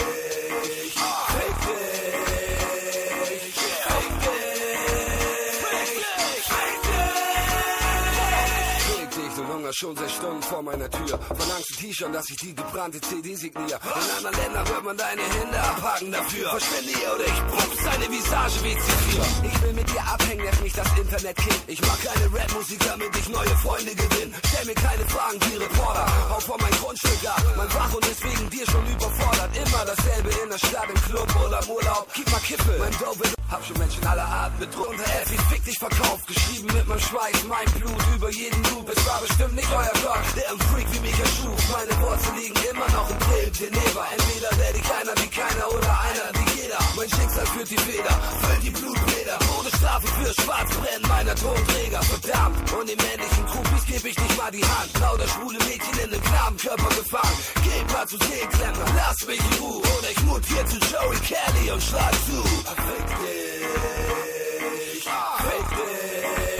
Du 9.63 9.67
hungerst 9.67 9.79
schon 9.79 9.95
sechs 9.95 10.13
Stunden 10.13 10.43
vor 10.43 10.61
meiner 10.61 10.89
Tür. 10.89 11.17
Verlangst 11.17 11.71
ein 11.71 11.77
T-Shirt, 11.79 12.13
dass 12.13 12.29
ich 12.29 12.37
die 12.37 12.55
gebrannte 12.55 12.99
CD 13.01 13.35
signiere. 13.35 13.79
In 13.79 14.17
anderen 14.17 14.35
Ländern 14.43 14.67
wird 14.67 14.83
man 14.83 14.97
deine 14.97 15.21
Hände 15.21 15.59
abhaken 15.59 16.11
dafür. 16.11 16.49
Verschwinde 16.49 16.91
ihr 16.91 17.13
oder 17.15 17.25
ich 17.25 17.39
pumps 17.47 17.83
deine 17.83 18.11
Visage 18.11 18.57
wie 18.63 18.75
Zephyr. 18.75 19.25
Ich 19.47 19.61
will 19.61 19.73
mit 19.73 19.89
dir 19.89 20.01
abhängen, 20.01 20.43
nerv 20.43 20.61
nicht 20.61 20.77
das 20.77 20.87
Internet 20.97 21.37
kind. 21.37 21.63
Ich 21.67 21.81
mag 21.81 21.99
keine 22.03 22.25
Rapmusik, 22.33 22.79
damit 22.85 23.15
ich 23.15 23.29
neue 23.29 23.55
Freunde 23.63 23.95
gewinne. 23.95 24.33
Stell 24.47 24.65
mir 24.65 24.75
keine 24.75 25.05
Fragen 25.05 25.39
wie 25.47 25.57
Reporter. 25.57 26.05
Hau 26.29 26.39
vor 26.39 26.57
mein 26.59 26.71
Grundstück 26.71 27.23
ab. 27.25 27.43
Mein 27.55 27.73
Wach 27.73 27.93
ist 28.11 28.23
wegen 28.23 28.49
dir 28.49 28.65
schon 28.69 28.85
überfordert. 28.87 29.49
Immer 29.55 29.85
dasselbe 29.85 30.29
in 30.43 30.49
der 30.49 30.57
Stadt, 30.57 30.89
im 30.89 31.01
Club 31.07 31.27
oder 31.45 31.63
im 31.63 31.69
Urlaub. 31.69 32.07
Gib 32.13 32.29
mal 32.31 32.39
Kippe. 32.39 32.75
Mein 32.79 32.91
Dope 32.99 33.33
hab 33.53 33.63
schon 33.65 33.77
Menschen 33.77 34.03
aller 34.05 34.25
Art 34.25 34.57
bedroht. 34.59 34.87
Unter 34.89 35.03
ich 35.31 35.41
fick 35.41 35.63
dich 35.63 35.77
verkauft. 35.77 36.27
Geschrieben 36.27 36.67
mit 36.73 36.87
meinem 36.87 36.99
Schweiß, 36.99 37.43
mein 37.47 37.69
Blut 37.79 38.03
über 38.15 38.29
jeden 38.31 38.63
Loop. 38.69 38.89
Es 38.89 39.05
war 39.05 39.21
bestimmt 39.21 39.52
nicht 39.55 39.71
euer 39.71 39.95
Gott, 40.01 40.25
der 40.35 40.49
ein 40.51 40.59
Freak 40.69 40.87
wie 40.93 40.99
mich 40.99 41.19
erschuf. 41.19 41.59
Meine 41.71 41.93
Wurzeln 42.01 42.35
liegen 42.37 42.59
immer 42.69 42.89
noch 42.89 43.09
im 43.09 43.19
de 43.19 43.65
Janeiro. 43.65 44.01
Entweder 44.13 44.51
werde 44.57 44.77
ich 44.79 44.89
einer 44.93 45.15
wie 45.21 45.29
keiner 45.29 45.67
oder 45.69 45.91
einer 46.09 46.27
wie 46.33 46.61
jeder. 46.61 46.79
Mein 46.95 47.09
Schicksal 47.09 47.45
führt 47.53 47.69
die 47.69 47.77
Feder, 47.77 48.13
füllt 48.41 48.63
die 48.63 48.69
Blutbäder. 48.71 49.37
Todesstrafe 49.39 50.07
für 50.07 50.33
Schwarzbrennen 50.41 51.07
meiner 51.07 51.35
Tonträger. 51.35 52.01
Verdammt, 52.03 52.73
und 52.73 52.89
den 52.89 52.97
männlichen 52.97 53.45
Groupies 53.45 53.85
geb 53.85 54.05
ich 54.05 54.17
nicht 54.17 54.37
mal 54.37 54.51
die 54.51 54.65
Hand. 54.65 54.91
Lauter 54.99 55.27
schwule 55.27 55.59
Mädchen 55.69 55.97
in 56.03 56.09
den 56.11 56.21
Knabenkörper 56.21 56.89
gefangen. 56.95 57.37
Geh 57.63 57.93
mal 57.93 58.07
zu 58.07 58.17
Seeklemmer, 58.17 58.85
lass 58.97 59.27
mich 59.27 59.39
in 59.39 59.53
Ruhe. 59.61 59.81
Oder 59.81 60.09
ich 60.11 60.23
mutier 60.23 60.65
zu 60.65 60.77
Joey 60.89 61.19
Kelly 61.21 61.71
und 61.71 61.83
schlag 61.83 62.13
zu. 62.25 62.41
Fick 62.41 63.07
dich. 63.21 65.03
Fick 65.03 65.67
dich. 65.77 66.52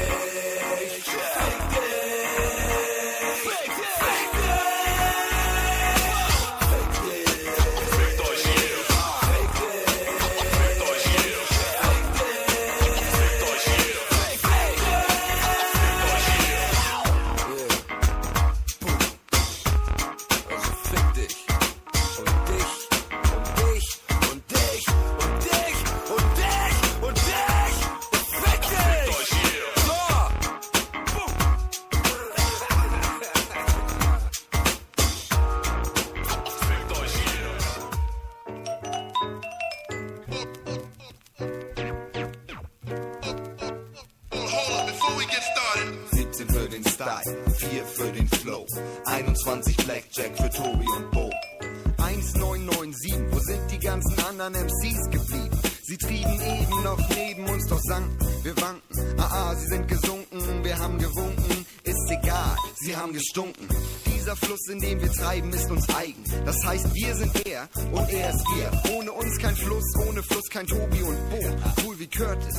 Style, 47.04 47.36
4 47.58 47.86
für 47.86 48.12
den 48.14 48.28
Flow, 48.30 48.66
21 49.06 49.76
Blackjack 49.76 50.38
für 50.38 50.50
Tobi 50.50 50.86
und 50.96 51.12
Bo. 51.12 51.30
1997, 51.98 53.14
wo 53.30 53.40
sind 53.40 53.72
die 53.72 53.80
ganzen 53.80 54.18
anderen 54.24 54.54
MCs 54.54 55.10
geblieben? 55.12 55.60
Sie 55.84 55.98
trieben 55.98 56.40
eben 56.40 56.84
noch 56.84 57.10
neben 57.10 57.46
uns, 57.50 57.68
doch 57.68 57.82
sanken 57.82 58.18
wir 58.44 58.56
wanken. 58.56 59.20
Ah, 59.20 59.50
ah, 59.52 59.56
sie 59.56 59.68
sind 59.68 59.86
gesunken, 59.90 60.64
wir 60.64 60.80
haben 60.80 60.98
gewunken, 60.98 61.66
ist 61.84 62.10
egal, 62.10 62.56
sie 62.80 62.96
haben 62.96 63.12
gestunken. 63.12 63.68
Dieser 64.06 64.38
Fluss, 64.38 64.66
in 64.70 64.80
dem 64.80 65.02
wir 65.02 65.12
treiben, 65.12 65.52
ist 65.52 65.70
uns 65.70 65.90
eigen. 65.94 66.24
Das 66.46 66.56
heißt, 66.66 66.94
wir 66.94 67.16
sind 67.16 67.46
er 67.46 67.68
und 67.92 68.10
er 68.14 68.30
ist 68.30 68.46
wir. 68.56 68.94
Ohne 68.96 69.12
uns 69.12 69.38
kein 69.40 69.58
Fluss, 69.58 69.84
ohne 70.08 70.24
Fluss 70.24 70.50
kein 70.50 70.68
Tobi 70.68 71.02
und 71.02 71.30
Bo. 71.30 71.84
Cool 71.84 72.00
wie 72.00 72.08
Curtis. 72.08 72.56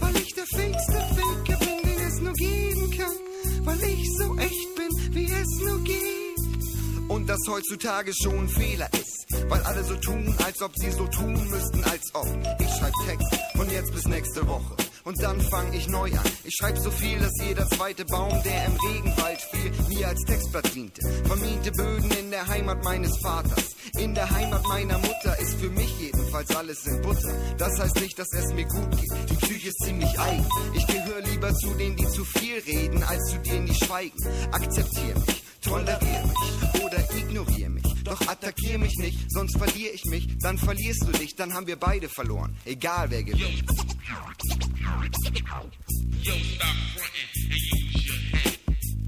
Weil 0.00 0.16
ich 0.16 0.34
der 0.34 0.46
fakeste 0.46 0.92
Faker 0.92 1.58
bin, 1.60 1.92
den 1.92 2.08
es 2.08 2.20
nur 2.20 2.32
geben 2.32 2.90
kann. 2.90 3.33
Weil 3.62 3.82
ich 3.82 4.08
so 4.18 4.36
echt 4.36 4.74
bin, 4.76 5.14
wie 5.14 5.30
es 5.30 5.60
nur 5.64 5.82
geht. 5.84 7.08
Und 7.08 7.28
das 7.28 7.40
heutzutage 7.48 8.12
schon 8.14 8.38
ein 8.38 8.48
Fehler 8.48 8.88
ist. 8.92 9.26
Weil 9.48 9.60
alle 9.62 9.84
so 9.84 9.94
tun, 9.96 10.34
als 10.44 10.60
ob 10.62 10.72
sie 10.76 10.90
so 10.90 11.06
tun 11.06 11.32
müssten, 11.50 11.84
als 11.84 12.14
ob. 12.14 12.26
Ich 12.60 12.70
schreib 12.76 12.92
Text 13.06 13.26
von 13.56 13.70
jetzt 13.70 13.92
bis 13.92 14.06
nächste 14.06 14.46
Woche. 14.46 14.83
Und 15.04 15.22
dann 15.22 15.38
fang 15.38 15.70
ich 15.74 15.86
neu 15.88 16.10
an. 16.10 16.24
Ich 16.44 16.54
schreib 16.58 16.78
so 16.78 16.90
viel, 16.90 17.18
dass 17.18 17.32
jeder 17.46 17.68
zweite 17.68 18.06
Baum, 18.06 18.42
der 18.42 18.64
im 18.64 18.76
Regenwald 18.88 19.38
fiel, 19.38 19.70
mir 19.88 20.08
als 20.08 20.20
Textblatt 20.24 20.74
diente. 20.74 21.02
Vermiente 21.26 21.70
Böden 21.72 22.10
in 22.12 22.30
der 22.30 22.46
Heimat 22.46 22.82
meines 22.82 23.18
Vaters. 23.18 23.76
In 23.98 24.14
der 24.14 24.30
Heimat 24.30 24.66
meiner 24.66 24.98
Mutter 24.98 25.38
ist 25.38 25.56
für 25.56 25.68
mich 25.68 26.00
jedenfalls 26.00 26.56
alles 26.56 26.86
in 26.86 27.02
Butter. 27.02 27.34
Das 27.58 27.78
heißt 27.78 28.00
nicht, 28.00 28.18
dass 28.18 28.32
es 28.32 28.54
mir 28.54 28.64
gut 28.64 28.90
geht. 28.92 29.30
Die 29.30 29.36
Psyche 29.36 29.68
ist 29.68 29.84
ziemlich 29.84 30.18
eigen. 30.18 30.46
Ich 30.74 30.86
gehöre 30.86 31.20
lieber 31.20 31.54
zu 31.54 31.74
denen, 31.74 31.96
die 31.96 32.08
zu 32.08 32.24
viel 32.24 32.58
reden, 32.60 33.02
als 33.02 33.22
zu 33.30 33.38
denen, 33.38 33.66
die 33.66 33.74
schweigen. 33.74 34.18
Akzeptier 34.52 35.14
mich, 35.26 35.42
tolerier 35.60 36.24
mich 36.24 36.82
oder 36.82 36.98
ignorier 37.14 37.68
mich. 37.68 37.93
Doch 38.04 38.20
attackier 38.28 38.78
mich 38.78 38.96
nicht, 38.98 39.18
sonst 39.30 39.56
verliere 39.56 39.92
ich 39.92 40.04
mich. 40.04 40.28
Dann 40.40 40.58
verlierst 40.58 41.02
du 41.06 41.12
dich, 41.12 41.34
dann 41.36 41.54
haben 41.54 41.66
wir 41.66 41.76
beide 41.76 42.08
verloren. 42.08 42.54
Egal 42.64 43.10
wer 43.10 43.22
gewinnt. 43.22 43.64
Yo, 46.22 46.32
stop 46.32 46.66
frontin' 46.94 47.20
and 47.24 47.52
use 47.52 48.06
your 48.06 48.16
head. 48.32 48.58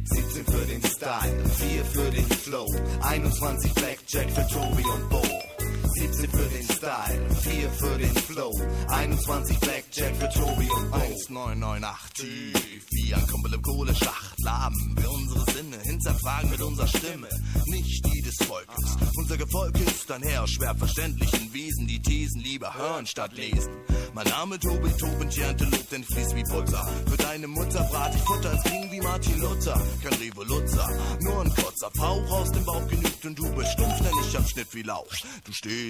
17 0.04 0.44
für 0.44 0.66
den 0.66 0.82
Style, 0.84 1.44
4 1.48 1.84
für 1.84 2.10
den 2.10 2.26
Flow, 2.26 2.66
21 3.00 3.72
Blackjack 3.74 4.30
für 4.30 4.46
Tobi 4.48 4.84
und 4.84 5.08
Bo. 5.08 5.45
17 5.98 6.30
für 6.30 6.36
den 6.36 6.62
Style, 6.62 7.34
4 7.40 7.70
für 7.70 7.98
den 7.98 8.14
Flow, 8.16 8.52
21 8.88 9.58
Blackjack 9.60 10.14
für 10.16 10.28
Tobi 10.28 10.68
und 10.70 10.90
Bo. 10.90 10.96
1998 10.96 12.52
tief, 12.52 12.86
wie 12.90 13.14
ein 13.14 13.26
Kumpel 13.26 13.54
im 13.54 13.62
Kohleschacht, 13.62 14.38
laben 14.40 14.94
wir 14.96 15.10
unsere 15.10 15.50
Sinne, 15.52 15.78
hinterfragen 15.82 16.50
mit 16.50 16.60
unserer 16.60 16.86
Stimme, 16.86 17.28
nicht 17.64 18.04
die 18.06 18.20
des 18.20 18.36
Volkes. 18.46 18.96
Unser 19.16 19.38
Gefolg 19.38 19.74
ist 19.80 20.10
ein 20.12 20.22
Herr 20.22 20.46
schwer 20.46 20.74
verständlichen 20.74 21.52
Wesen, 21.54 21.86
die 21.86 22.02
Thesen 22.02 22.42
lieber 22.42 22.74
hören 22.74 23.06
statt 23.06 23.32
lesen. 23.32 23.72
Mein 24.12 24.28
Name 24.28 24.58
Tobi 24.58 24.90
Tobentjernte 24.98 25.64
lobt 25.64 25.92
den 25.92 26.04
Fließ 26.04 26.34
wie 26.34 26.42
Butter. 26.44 26.88
Für 27.06 27.16
deine 27.16 27.46
Mutter 27.46 27.82
brat 27.90 28.14
ich 28.14 28.22
Futter 28.22 28.50
als 28.50 28.62
King 28.64 28.90
wie 28.90 29.00
Martin 29.00 29.40
Luther. 29.40 29.80
Kein 30.02 30.14
Revoluzzer, 30.14 30.88
nur 31.20 31.42
ein 31.42 31.54
kurzer 31.54 31.90
Fauch 31.96 32.30
aus 32.30 32.50
dem 32.52 32.64
Bauch 32.64 32.86
genügt 32.88 33.24
und 33.24 33.38
du 33.38 33.50
bist 33.54 33.72
stumpf, 33.72 33.98
denn 33.98 34.12
ich 34.26 34.36
hab 34.36 34.48
Schnitt 34.48 34.68
wie 34.72 34.82
Lauch. 34.82 35.12
Du 35.44 35.52
stehst 35.52 35.85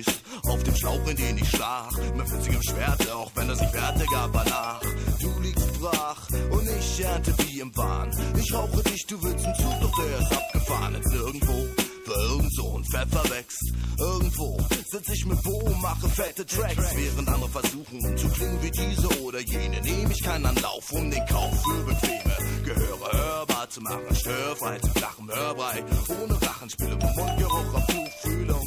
auf 0.49 0.63
dem 0.63 0.77
Schlauch, 0.77 1.07
in 1.07 1.17
den 1.17 1.39
ich 1.39 1.49
stach, 1.49 1.91
mit 2.15 2.31
winzigem 2.31 2.63
Schwert, 2.63 3.11
auch 3.11 3.31
wenn 3.35 3.51
es 3.51 3.59
sich 3.59 3.73
Werte 3.73 4.05
gab 4.13 4.33
danach. 4.33 4.81
Du 5.21 5.41
liegst 5.41 5.81
brach 5.81 6.29
und 6.51 6.69
ich 6.69 7.05
ernte 7.05 7.35
wie 7.39 7.61
im 7.61 7.77
Wahn. 7.77 8.11
Ich 8.39 8.53
rauche 8.53 8.83
dich, 8.83 9.07
du 9.07 9.23
willst 9.23 9.45
einen 9.45 9.55
Zug, 9.55 9.81
doch 9.81 9.93
der 9.97 10.19
ist 10.19 10.33
abgefahren. 10.33 10.95
Jetzt 10.95 11.13
nirgendwo 11.13 11.67
für 12.05 12.13
irgend 12.13 12.55
so 12.55 12.77
ein 12.77 12.85
Pfeffer 12.85 13.31
wächst. 13.31 13.73
Irgendwo 13.99 14.59
sitz 14.91 15.09
ich 15.09 15.27
mit 15.27 15.43
Bo, 15.43 15.75
mache 15.81 16.09
fette 16.09 16.47
Tracks, 16.47 16.95
während 16.95 17.29
andere 17.29 17.49
versuchen 17.49 18.17
zu 18.17 18.29
klingen 18.29 18.63
wie 18.63 18.71
diese 18.71 19.23
oder 19.23 19.41
jene. 19.41 19.81
Nehme 19.81 20.13
ich 20.13 20.23
keinen 20.23 20.47
Anlauf 20.47 20.93
um 20.93 21.11
den 21.11 21.27
Kauf 21.27 21.63
für 21.63 21.83
bequeme 21.85 22.37
Gehöre 22.65 23.13
hörbar 23.13 23.69
zu 23.71 23.81
machen, 23.81 24.15
störfrei 24.15 24.79
zu 24.79 24.91
flachem 24.91 25.31
Hörbrei. 25.31 25.85
Ohne 26.09 26.43
Rachenspiele 26.43 26.99
vom 27.01 27.15
Mundgeruch 27.15 27.75
auf 27.75 27.87
Tuchfühlung 27.87 28.65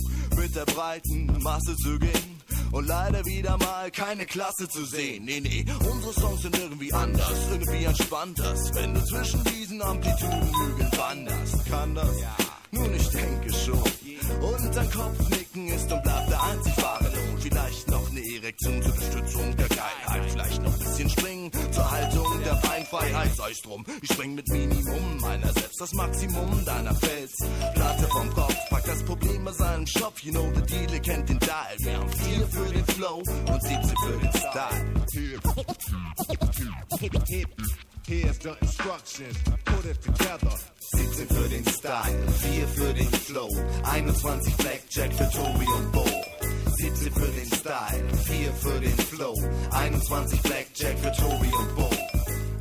mit 0.50 0.56
der 0.56 0.74
breiten 0.74 1.44
Masse 1.44 1.76
zu 1.76 2.00
gehen. 2.00 2.42
Und 2.72 2.88
leider 2.88 3.24
wieder 3.26 3.58
mal 3.58 3.90
keine 3.92 4.26
Klasse 4.26 4.68
zu 4.68 4.86
sehen. 4.86 5.26
Nee, 5.26 5.40
nee, 5.40 5.66
unsere 5.92 6.14
Songs 6.14 6.42
sind 6.42 6.58
irgendwie 6.58 6.94
anders, 6.94 7.34
irgendwie 7.52 7.84
entspannter. 7.84 8.56
Wenn 8.74 8.94
du 8.94 9.04
zwischen 9.06 9.44
diesen 9.44 9.82
Amplitudenhügeln 9.82 10.92
wanderst, 10.98 11.66
kann 11.68 11.96
das? 11.96 12.20
Ja. 12.20 12.36
Nun, 12.72 12.94
ich 12.94 13.10
denke 13.10 13.54
schon. 13.54 13.80
Und 13.80 14.76
dein 14.76 14.92
Kopfnicken 14.92 15.68
ist 15.70 15.92
und 15.92 16.04
bleibt 16.04 16.30
der 16.30 16.44
einzig 16.44 16.78
wahre 16.78 17.06
Lohn. 17.06 17.40
Vielleicht 17.40 17.88
noch 17.90 18.10
eine 18.10 18.22
Erektion 18.36 18.82
zur 18.84 18.94
Unterstützung 18.94 19.56
Beinfreiheit. 22.90 23.36
Sei's 23.36 23.62
drum, 23.62 23.86
ich 24.02 24.12
spring 24.12 24.36
mit 24.36 24.48
Minimum 24.50 25.18
meiner 25.22 25.52
selbst 25.54 25.80
das 25.80 25.94
Maximum 25.94 26.66
deiner 26.66 26.96
Felsplatte 26.96 28.08
vom 28.12 28.34
Kopf. 28.34 28.56
Pack 28.70 28.86
das 28.86 29.04
Problem 29.04 29.46
bei 29.46 29.52
seinem 29.52 29.88
Schopf. 29.88 30.24
You 30.24 30.32
know 30.32 30.52
the 30.56 30.62
deal, 30.62 31.00
kennt 31.02 31.30
den 31.30 31.40
Dial. 31.40 31.76
Wir 31.80 31.98
haben 31.98 32.10
vier 32.10 32.48
für 32.48 32.74
den 32.74 32.86
Flow 32.86 33.18
und 33.18 33.64
17 33.64 33.98
für 33.98 34.18
den 34.18 34.32
Style. 34.34 35.00
Here's 38.08 38.40
the 38.40 38.56
instructions, 38.60 39.38
put 39.66 39.86
it 39.86 40.02
together. 40.02 40.58
17 40.96 41.28
für 41.28 41.50
den 41.50 41.66
Style, 41.68 42.32
4 42.42 42.68
für 42.70 42.94
den 42.94 43.12
Flow, 43.12 43.50
21 43.84 44.56
Blackjack 44.58 45.14
für 45.14 45.30
Tobi 45.30 45.68
und 45.78 45.92
Bo. 45.92 46.06
17 46.78 47.14
für 47.14 47.28
den 47.28 47.46
Style, 47.46 48.18
4 48.26 48.54
für 48.54 48.80
den 48.80 48.98
Flow, 48.98 49.36
21 49.72 50.42
Blackjack 50.42 50.98
für 50.98 51.12
Tobi 51.12 51.52
und 51.54 51.76
Bo. 51.76 51.99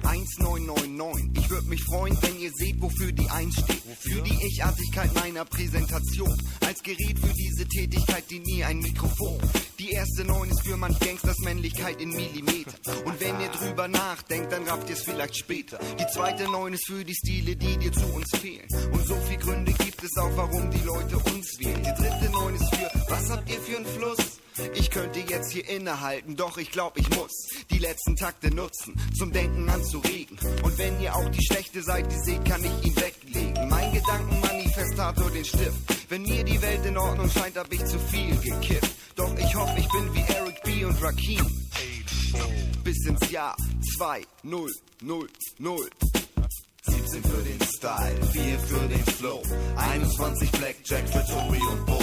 1999. 0.08 1.30
Ich 1.34 1.50
würde 1.50 1.68
mich 1.68 1.82
freuen, 1.84 2.16
wenn 2.22 2.40
ihr 2.40 2.50
seht, 2.54 2.80
wofür 2.80 3.12
die 3.12 3.28
1 3.28 3.54
steht. 3.54 3.82
Für 4.00 4.22
die 4.22 4.46
Ich-Artigkeit 4.46 5.14
meiner 5.14 5.44
Präsentation. 5.44 6.36
Als 6.66 6.82
Gerät 6.82 7.18
für 7.18 7.34
diese 7.34 7.66
Tätigkeit, 7.66 8.24
die 8.30 8.40
nie 8.40 8.64
ein 8.64 8.78
Mikrofon. 8.78 9.38
Die 9.78 9.90
erste 9.90 10.24
9 10.24 10.50
ist 10.50 10.66
für 10.66 10.76
manch 10.76 10.98
Gangsters 11.00 11.38
Männlichkeit 11.40 12.00
in 12.00 12.10
Millimeter. 12.10 12.72
Und 13.04 13.20
wenn 13.20 13.40
ihr 13.40 13.48
drüber 13.48 13.88
nachdenkt, 13.88 14.52
dann 14.52 14.66
rafft 14.66 14.88
ihr 14.88 14.96
es 14.96 15.02
vielleicht 15.02 15.36
später. 15.36 15.78
Die 16.00 16.06
zweite 16.06 16.44
9 16.44 16.72
ist 16.72 16.86
für 16.86 17.04
die 17.04 17.14
Stile, 17.14 17.56
die 17.56 17.76
dir 17.76 17.92
zu 17.92 18.06
uns 18.06 18.30
fehlen. 18.36 18.66
Und 18.92 19.06
so 19.06 19.16
viel 19.28 19.38
Gründe 19.38 19.72
gibt 19.72 19.87
es 20.02 20.16
auch, 20.16 20.30
warum 20.36 20.70
die 20.70 20.84
Leute 20.84 21.16
uns 21.18 21.58
wählen. 21.58 21.82
Die 21.82 22.02
dritte 22.02 22.30
9 22.30 22.54
ist 22.54 22.74
für, 22.74 22.90
was 23.10 23.30
habt 23.30 23.50
ihr 23.50 23.60
für 23.60 23.76
einen 23.76 23.86
Fluss? 23.86 24.40
Ich 24.74 24.90
könnte 24.90 25.20
jetzt 25.20 25.52
hier 25.52 25.68
innehalten, 25.68 26.36
doch 26.36 26.58
ich 26.58 26.70
glaub, 26.72 26.98
ich 26.98 27.08
muss 27.10 27.32
die 27.70 27.78
letzten 27.78 28.16
Takte 28.16 28.52
nutzen, 28.54 28.94
zum 29.16 29.32
Denken 29.32 29.68
anzuregen. 29.68 30.36
Und 30.64 30.76
wenn 30.78 31.00
ihr 31.00 31.14
auch 31.14 31.28
die 31.28 31.44
schlechte 31.44 31.82
Seite 31.82 32.16
seht, 32.24 32.44
kann 32.44 32.62
ich 32.64 32.86
ihn 32.86 32.96
weglegen. 32.96 33.68
Mein 33.68 33.92
Gedankenmanifestator 33.92 35.30
den 35.30 35.44
Stift. 35.44 36.10
Wenn 36.10 36.22
mir 36.22 36.42
die 36.42 36.60
Welt 36.60 36.84
in 36.84 36.96
Ordnung 36.96 37.30
scheint, 37.30 37.56
hab 37.56 37.72
ich 37.72 37.84
zu 37.84 37.98
viel 37.98 38.36
gekifft. 38.38 38.90
Doch 39.14 39.32
ich 39.36 39.54
hoffe, 39.54 39.78
ich 39.78 39.88
bin 39.88 40.14
wie 40.14 40.32
Eric 40.32 40.62
B. 40.64 40.84
und 40.84 41.02
Rakim. 41.02 41.46
Bis 42.82 43.06
ins 43.06 43.30
Jahr 43.30 43.56
2000. 43.96 44.28
17 46.90 47.22
für 47.22 47.42
den 47.42 47.60
Style, 47.62 48.26
4 48.32 48.58
für 48.60 48.88
den 48.88 49.04
Flow, 49.04 49.42
21 49.76 50.50
Blackjack 50.52 51.08
für 51.08 51.24
Tobi 51.26 51.60
und 51.70 51.86
Bo. 51.86 51.98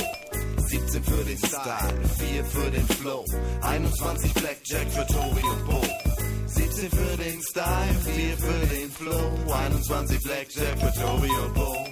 17 0.68 1.04
für 1.04 1.24
den 1.24 1.38
Style, 1.38 2.10
4 2.20 2.46
für 2.46 2.72
den 2.72 2.88
Flow, 2.88 3.26
21 3.62 4.34
Blackjack 4.34 4.92
für 4.92 5.08
Tobi 5.08 5.44
und 5.44 5.66
Bo. 5.66 5.82
17 6.48 6.90
für 6.90 7.18
den 7.18 7.42
Style, 7.42 7.96
4 8.04 8.38
für 8.38 8.68
den 8.68 8.92
Flow, 8.92 9.54
21 9.54 10.24
Blackjack 10.24 10.80
für 10.80 11.02
Tobi 11.02 11.30
und 11.30 11.54
Bo. 11.54 11.86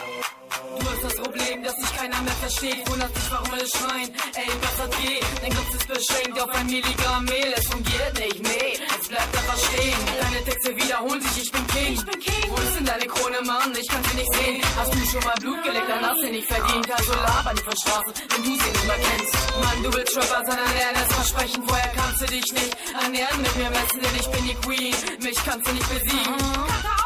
Du 0.79 0.89
hast 0.89 1.03
das 1.03 1.15
Problem, 1.15 1.63
dass 1.63 1.75
sich 1.75 1.95
keiner 1.95 2.19
mehr 2.21 2.33
versteht. 2.33 2.89
Wundert 2.89 3.15
sich, 3.15 3.31
warum 3.31 3.51
alle 3.51 3.67
schreien. 3.67 4.11
Ey, 4.35 4.51
was 4.59 4.75
das 4.77 4.99
geht? 4.99 5.23
Dein 5.41 5.55
Kopf 5.55 5.73
ist 5.73 5.87
beschränkt 5.87 6.41
auf 6.41 6.49
ein 6.49 6.65
Milligramm 6.67 7.23
Mehl. 7.25 7.53
Es 7.55 7.67
fungiert 7.67 8.19
nicht, 8.19 8.43
nee. 8.43 8.79
Es 8.99 9.07
bleibt 9.07 9.37
einfach 9.37 9.57
stehen. 9.57 9.97
Deine 10.19 10.43
Texte 10.43 10.75
wiederholen 10.75 11.21
sich. 11.21 11.43
Ich 11.43 11.51
bin 11.51 11.67
King. 11.67 11.93
Ich 11.93 12.05
bin 12.05 12.19
King. 12.19 12.49
Wo 12.49 12.55
ist 12.55 12.75
denn 12.75 12.85
deine 12.85 13.07
Krone, 13.07 13.41
Mann? 13.45 13.75
Ich 13.79 13.87
kann 13.87 14.03
sie 14.03 14.17
nicht 14.17 14.33
sehen. 14.33 14.61
Hast 14.75 14.93
du 14.93 14.97
schon 15.07 15.23
mal 15.23 15.35
Blut 15.39 15.63
geleckt, 15.63 15.89
dann 15.89 16.05
hast 16.05 16.21
du 16.21 16.29
nicht 16.29 16.47
verdient. 16.47 16.91
Also 16.91 17.13
laber 17.13 17.53
nicht 17.53 17.63
von 17.63 17.77
Straßen, 17.77 18.13
wenn 18.27 18.43
du 18.43 18.49
sie 18.59 18.71
nicht 18.75 18.87
mehr 18.87 18.99
kennst. 18.99 19.33
Mann, 19.63 19.83
du 19.83 19.93
willst 19.93 20.17
Rapper 20.17 20.41
sein, 20.45 20.59
dann 20.59 20.73
lern 20.75 20.95
es 20.99 21.15
versprechen. 21.15 21.63
Vorher 21.67 21.91
kannst 21.95 22.21
du 22.21 22.25
dich 22.25 22.51
nicht 22.51 22.75
ernähren 23.01 23.41
mit 23.41 23.55
mir 23.55 23.69
messen, 23.69 23.99
denn 24.03 24.15
ich 24.19 24.27
bin 24.27 24.43
die 24.43 24.55
Queen. 24.67 24.95
Mich 25.21 25.37
kannst 25.45 25.67
du 25.67 25.71
nicht 25.71 25.87
besiegen. 25.87 27.02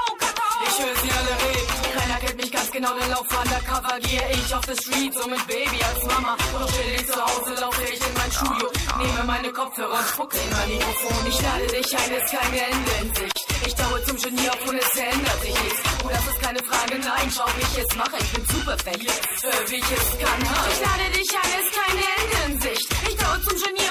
Ich 0.78 0.86
höre 0.86 0.96
sie 0.96 1.10
alle 1.10 1.34
reden. 1.42 1.74
Keiner 1.98 2.20
kennt 2.22 2.38
mich 2.38 2.52
ganz 2.52 2.70
genau, 2.70 2.94
den 2.94 3.10
Lauf 3.10 3.26
undercover 3.26 3.98
gehe 4.00 4.22
ich 4.30 4.54
auf 4.54 4.62
the 4.70 4.78
street, 4.78 5.12
so 5.12 5.28
mit 5.28 5.42
Baby 5.48 5.82
als 5.82 6.06
Mama. 6.06 6.38
Doch 6.54 6.70
chill 6.70 6.94
ich 6.94 7.08
zu 7.08 7.18
Hause, 7.18 7.60
laufe 7.60 7.82
ich 7.82 7.98
in 7.98 8.14
mein 8.14 8.32
Studio. 8.32 8.70
Nehme 9.02 9.24
meine 9.26 9.52
Kopfhörer 9.52 9.98
und 9.98 10.08
spucke 10.08 10.38
in 10.38 10.50
mein 10.54 10.70
Mikrofon. 10.70 11.18
Ich 11.26 11.42
lade 11.42 11.66
dich 11.66 11.98
ein, 11.98 12.12
ist 12.14 12.30
keine 12.30 12.60
Ende 12.62 12.92
in 13.02 13.10
Sicht. 13.16 13.38
Ich 13.66 13.74
dauere 13.74 14.04
zum 14.06 14.18
Genie 14.18 14.50
auf 14.50 14.62
und 14.70 14.78
es 14.78 14.94
ändert 14.94 15.42
sich 15.42 15.58
nichts. 15.66 15.82
Oh, 16.06 16.10
das 16.14 16.26
ist 16.30 16.42
keine 16.46 16.62
Frage, 16.62 16.94
nein, 17.00 17.28
schau, 17.34 17.50
wie 17.58 17.66
ich 17.66 17.78
es 17.82 17.96
mache. 17.98 18.18
Ich 18.22 18.32
bin 18.38 18.46
super 18.46 18.78
äh, 18.78 19.00
wie 19.02 19.82
ich 19.82 19.92
es 19.98 20.08
kann. 20.22 20.42
Ich 20.46 20.80
lade 20.86 21.08
dich 21.10 21.32
ein, 21.42 21.52
ist 21.58 21.72
keine 21.74 22.04
Ende 22.22 22.38
in 22.46 22.62
Sicht. 22.62 22.88
Ich 23.10 23.16
dauere 23.18 23.42
zum 23.42 23.58
Genie 23.66 23.87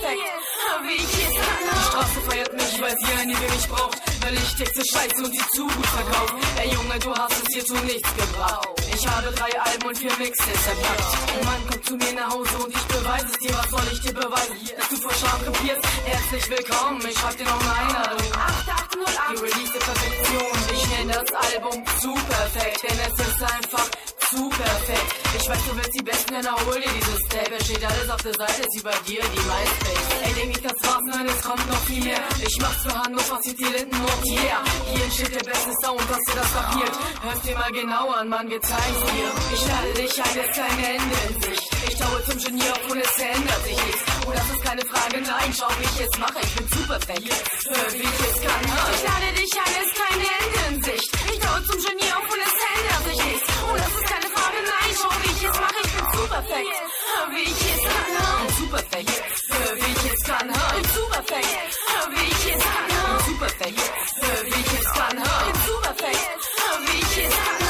Äh, 0.00 0.88
wie 0.88 0.94
ich 0.94 1.04
es 1.04 1.34
kann. 1.36 1.62
Die 1.68 1.84
Straße 1.84 2.20
feiert 2.28 2.52
mich, 2.54 2.80
weil 2.80 2.96
sie 2.96 3.12
einige 3.20 3.40
mich 3.40 3.68
braucht. 3.68 3.98
Weil 4.22 4.34
ich 4.34 4.54
Texte 4.54 4.82
scheiße 4.84 5.24
und 5.24 5.32
sie 5.32 5.46
zu 5.52 5.66
gut 5.66 5.86
verkauft. 5.86 6.34
Ey 6.56 6.72
Junge, 6.72 6.98
du 6.98 7.14
hast 7.14 7.42
es 7.42 7.48
hier 7.52 7.64
zu 7.64 7.74
nichts 7.84 8.08
gebracht. 8.16 8.68
Ich 8.94 9.06
habe 9.06 9.30
drei 9.32 9.60
Alben 9.60 9.86
und 9.88 9.98
vier 9.98 10.12
Mixes 10.18 10.60
verpackt. 10.64 11.34
Ein 11.34 11.44
Mann 11.44 11.66
kommt 11.68 11.84
zu 11.84 11.96
mir 11.96 12.12
nach 12.14 12.30
Hause 12.30 12.56
und 12.64 12.74
ich 12.74 12.82
beweise 12.84 13.26
es 13.26 13.38
dir. 13.38 13.54
Was 13.54 13.70
soll 13.70 13.92
ich 13.92 14.00
dir 14.00 14.14
beweisen? 14.14 14.56
Dass 14.78 14.88
du 14.88 14.96
vor 14.96 15.12
Scham 15.12 15.38
krepierst. 15.44 15.82
Herzlich 16.06 16.50
willkommen, 16.50 17.00
ich 17.06 17.18
schreib 17.18 17.36
dir 17.36 17.44
noch 17.44 17.60
eine 17.60 17.74
Einladung. 17.76 18.32
8808. 18.32 19.30
Die 19.30 19.40
Release 19.44 19.72
Perfektion. 19.72 20.56
Ich 20.72 20.86
nenne 20.88 21.12
das 21.12 21.30
Album 21.52 21.84
zu 22.00 22.14
perfekt, 22.14 22.82
denn 22.82 22.98
es 22.98 23.26
ist 23.28 23.42
einfach 23.42 23.88
zu 24.32 24.48
perfekt. 24.48 25.08
Ich 25.36 25.48
weiß, 25.48 25.62
du 25.68 25.76
willst 25.76 25.94
die 25.94 26.02
Besten, 26.02 26.32
dann 26.32 26.56
hol 26.64 26.80
dir 26.80 26.92
dieses 26.96 27.20
Tape. 27.28 27.52
Es 27.58 27.64
steht 27.64 27.84
alles 27.84 28.08
auf 28.08 28.22
der 28.22 28.34
Seite, 28.34 28.62
ist 28.62 28.80
über 28.80 28.92
dir 29.06 29.20
die 29.20 29.44
MySpace. 29.50 30.08
Ey, 30.24 30.32
denk 30.34 30.48
nicht, 30.48 30.64
das 30.64 30.78
war's, 30.88 31.04
nein, 31.06 31.26
es 31.26 31.42
kommt 31.42 31.66
noch 31.68 31.82
viel 31.84 32.02
mehr. 32.04 32.20
Ich 32.40 32.56
mach's 32.60 32.82
für 32.82 32.94
Hand, 32.94 33.16
was 33.16 33.40
zieht 33.40 33.58
die 33.58 33.64
Linden 33.64 33.96
und 33.96 34.22
yeah. 34.26 34.60
Hier 34.92 35.04
entsteht 35.04 35.34
der 35.34 35.44
beste 35.44 35.72
Sound, 35.84 36.04
hast 36.08 36.26
du 36.28 36.32
das 36.36 36.50
kapiert? 36.52 36.94
Hörst 37.22 37.44
dir 37.44 37.56
mal 37.56 37.72
genau 37.72 38.10
an, 38.10 38.28
Mann, 38.28 38.48
wir 38.48 38.60
zeigen's 38.62 39.04
dir. 39.12 39.28
Ich 39.52 39.62
lade 39.68 39.92
dich 40.00 40.14
ein, 40.22 40.34
ist 40.40 40.54
kein 40.56 40.78
Ende 40.80 41.16
in 41.28 41.34
Sicht. 41.42 41.66
Ich 41.88 41.98
schaue 41.98 42.24
zum 42.24 42.38
Genie 42.38 42.72
und 42.88 42.98
es 42.98 43.16
ändert 43.18 43.62
sich 43.64 43.78
nichts. 43.84 44.02
Oh, 44.26 44.32
das 44.32 44.48
ist 44.48 44.62
keine 44.64 44.84
Frage, 44.86 45.16
nein, 45.20 45.50
schau, 45.52 45.68
wie 45.78 45.88
ich 45.92 46.08
es 46.08 46.18
mache. 46.18 46.38
Ich 46.42 46.54
bin 46.56 46.66
super 46.78 46.98
hör, 47.08 47.92
wie 47.92 48.00
ich 48.00 48.20
es 48.28 48.36
kann. 48.40 48.62
Ich 48.64 49.02
lade 49.02 49.30
dich 49.36 49.52
ein, 49.60 49.72
ist 49.82 49.94
kein 50.00 50.20
Ende 50.20 50.60
in 50.70 50.76
Sicht. 50.84 51.10
Ich 51.32 51.38
schaue 51.42 51.60
zum 51.64 51.78
Genie 51.84 52.12
und 52.32 52.40
es 52.46 52.51
nein, 55.42 55.50
schau, 55.50 55.50
wie 55.50 55.50
ich 55.50 55.50
es 55.50 55.60
mache. 55.60 55.80
Ich 55.84 55.92
bin 55.92 56.06
super 56.20 56.42
fähig, 56.42 56.68
hör, 57.12 57.26
wie 57.30 57.42
ich 57.42 57.62
es 57.74 57.82
kann. 57.82 58.08
Ich 58.12 58.46
bin 58.46 58.64
super 58.64 58.82
fähig, 58.90 59.22
hör, 59.50 59.72
wie 59.76 59.92
ich 59.92 60.06
es 60.12 60.20
kann. 60.24 60.48
Ich 60.48 60.54
bin 60.74 60.86
super 60.94 61.22
fähig, 61.26 61.60
hör, 61.86 62.06
wie 62.10 62.26
ich 62.30 62.46
es 62.52 62.62
kann. 62.62 62.88
Ich 62.88 63.02
bin 63.02 63.18
super 63.26 63.50
fähig, 63.58 63.80
hör, 64.20 64.40
wie 64.44 64.60
ich 64.60 64.72
es 64.80 64.86
kann. 64.92 65.16
Ich 65.18 65.24
bin 65.52 65.60
super 65.66 65.94
fähig, 65.94 66.22
hör, 66.56 66.78
wie 66.80 67.00
ich 67.00 67.18
es 67.26 67.34
kann. 67.34 67.62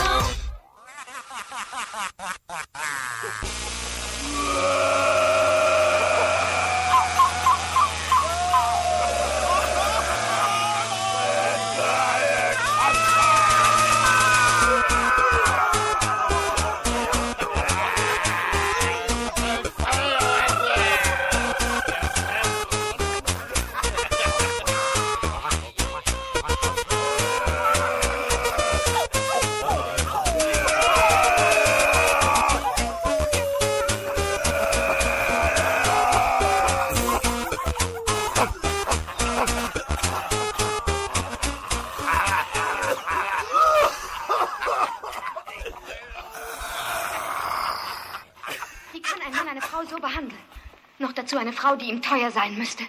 Eine 51.43 51.53
Frau, 51.53 51.77
die 51.77 51.87
ihm 51.87 52.01
teuer 52.01 52.31
sein 52.31 52.57
müsste. 52.57 52.85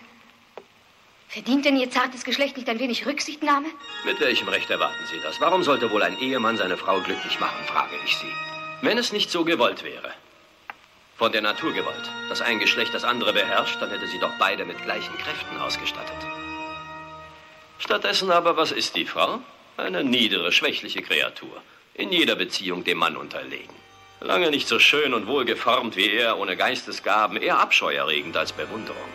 Verdient 1.28 1.66
denn 1.66 1.78
ihr 1.78 1.90
zartes 1.90 2.24
Geschlecht 2.24 2.56
nicht 2.58 2.70
ein 2.70 2.80
wenig 2.80 3.06
Rücksichtnahme? 3.08 3.68
Mit 4.06 4.20
welchem 4.20 4.48
Recht 4.48 4.70
erwarten 4.70 5.06
Sie 5.12 5.20
das? 5.24 5.42
Warum 5.42 5.64
sollte 5.64 5.90
wohl 5.92 6.04
ein 6.04 6.20
Ehemann 6.20 6.58
seine 6.58 6.78
Frau 6.78 7.00
glücklich 7.02 7.40
machen, 7.40 7.66
frage 7.66 7.96
ich 8.06 8.16
Sie. 8.16 8.32
Wenn 8.82 9.00
es 9.00 9.12
nicht 9.12 9.32
so 9.32 9.44
gewollt 9.44 9.84
wäre. 9.84 10.12
Von 11.18 11.32
der 11.32 11.42
Natur 11.42 11.74
gewollt, 11.74 12.12
dass 12.30 12.42
ein 12.42 12.60
Geschlecht 12.60 12.94
das 12.94 13.04
andere 13.04 13.34
beherrscht, 13.34 13.82
dann 13.82 13.90
hätte 13.90 14.08
sie 14.08 14.20
doch 14.20 14.34
beide 14.38 14.66
mit 14.66 14.82
gleichen 14.84 15.18
Kräften 15.18 15.58
ausgestattet. 15.58 16.22
Stattdessen 17.80 18.30
aber, 18.30 18.56
was 18.56 18.72
ist 18.72 18.96
die 18.96 19.06
Frau? 19.06 19.40
Eine 19.78 20.04
niedere, 20.04 20.52
schwächliche 20.52 21.02
Kreatur. 21.02 21.62
In 21.96 22.12
jeder 22.12 22.36
Beziehung 22.36 22.84
dem 22.84 23.00
Mann 23.00 23.18
unterlegen. 23.18 23.83
Lange 24.24 24.52
nicht 24.52 24.70
so 24.70 24.80
schön 24.80 25.14
und 25.14 25.28
wohlgeformt 25.28 25.98
wie 25.98 26.10
er, 26.10 26.38
ohne 26.38 26.56
Geistesgaben, 26.56 27.36
eher 27.36 27.60
abscheuerregend 27.60 28.38
als 28.38 28.54
Bewunderung. 28.54 29.10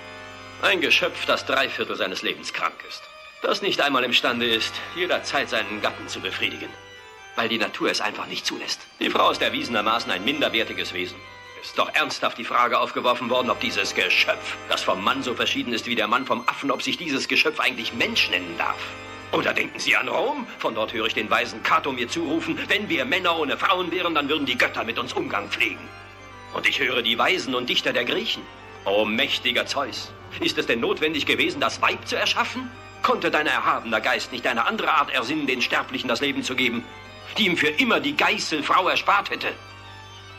Ein 0.60 0.82
Geschöpf, 0.82 1.24
das 1.24 1.46
drei 1.46 1.70
Viertel 1.70 1.96
seines 1.96 2.20
Lebens 2.20 2.52
krank 2.52 2.74
ist. 2.86 3.00
Das 3.40 3.62
nicht 3.62 3.80
einmal 3.80 4.04
imstande 4.04 4.46
ist, 4.46 4.74
jederzeit 4.94 5.48
seinen 5.48 5.80
Gatten 5.80 6.08
zu 6.08 6.20
befriedigen. 6.20 6.68
Weil 7.36 7.48
die 7.48 7.56
Natur 7.56 7.90
es 7.90 8.02
einfach 8.02 8.26
nicht 8.26 8.44
zulässt. 8.44 8.82
Die 9.00 9.08
Frau 9.08 9.30
ist 9.30 9.40
erwiesenermaßen 9.40 10.12
ein 10.12 10.26
minderwertiges 10.26 10.92
Wesen. 10.92 11.16
Ist 11.62 11.78
doch 11.78 11.88
ernsthaft 11.94 12.36
die 12.36 12.44
Frage 12.44 12.78
aufgeworfen 12.78 13.30
worden, 13.30 13.48
ob 13.48 13.60
dieses 13.60 13.94
Geschöpf, 13.94 14.58
das 14.68 14.82
vom 14.82 15.02
Mann 15.02 15.22
so 15.22 15.32
verschieden 15.34 15.72
ist 15.72 15.86
wie 15.86 15.94
der 15.94 16.06
Mann 16.06 16.26
vom 16.26 16.46
Affen, 16.46 16.70
ob 16.70 16.82
sich 16.82 16.98
dieses 16.98 17.28
Geschöpf 17.28 17.60
eigentlich 17.60 17.94
Mensch 17.94 18.28
nennen 18.28 18.56
darf. 18.58 18.76
Oder 19.32 19.52
denken 19.52 19.78
Sie 19.78 19.94
an 19.94 20.08
Rom? 20.08 20.46
Von 20.58 20.74
dort 20.74 20.92
höre 20.92 21.06
ich 21.06 21.14
den 21.14 21.30
weisen 21.30 21.62
Cato 21.62 21.92
mir 21.92 22.08
zurufen, 22.08 22.58
wenn 22.68 22.88
wir 22.88 23.04
Männer 23.04 23.38
ohne 23.38 23.58
Frauen 23.58 23.90
wären, 23.90 24.14
dann 24.14 24.28
würden 24.28 24.46
die 24.46 24.56
Götter 24.56 24.84
mit 24.84 24.98
uns 24.98 25.12
Umgang 25.12 25.50
pflegen. 25.50 25.86
Und 26.54 26.66
ich 26.66 26.80
höre 26.80 27.02
die 27.02 27.18
Weisen 27.18 27.54
und 27.54 27.68
Dichter 27.68 27.92
der 27.92 28.04
Griechen. 28.04 28.42
O 28.86 29.04
mächtiger 29.04 29.66
Zeus, 29.66 30.12
ist 30.40 30.56
es 30.56 30.66
denn 30.66 30.80
notwendig 30.80 31.26
gewesen, 31.26 31.60
das 31.60 31.82
Weib 31.82 32.08
zu 32.08 32.16
erschaffen? 32.16 32.70
Konnte 33.02 33.30
dein 33.30 33.46
erhabener 33.46 34.00
Geist 34.00 34.32
nicht 34.32 34.46
eine 34.46 34.66
andere 34.66 34.90
Art 34.90 35.10
ersinnen, 35.10 35.46
den 35.46 35.60
Sterblichen 35.60 36.08
das 36.08 36.20
Leben 36.20 36.42
zu 36.42 36.54
geben, 36.54 36.84
die 37.36 37.46
ihm 37.46 37.56
für 37.56 37.68
immer 37.68 38.00
die 38.00 38.16
Geißelfrau 38.16 38.88
erspart 38.88 39.30
hätte? 39.30 39.48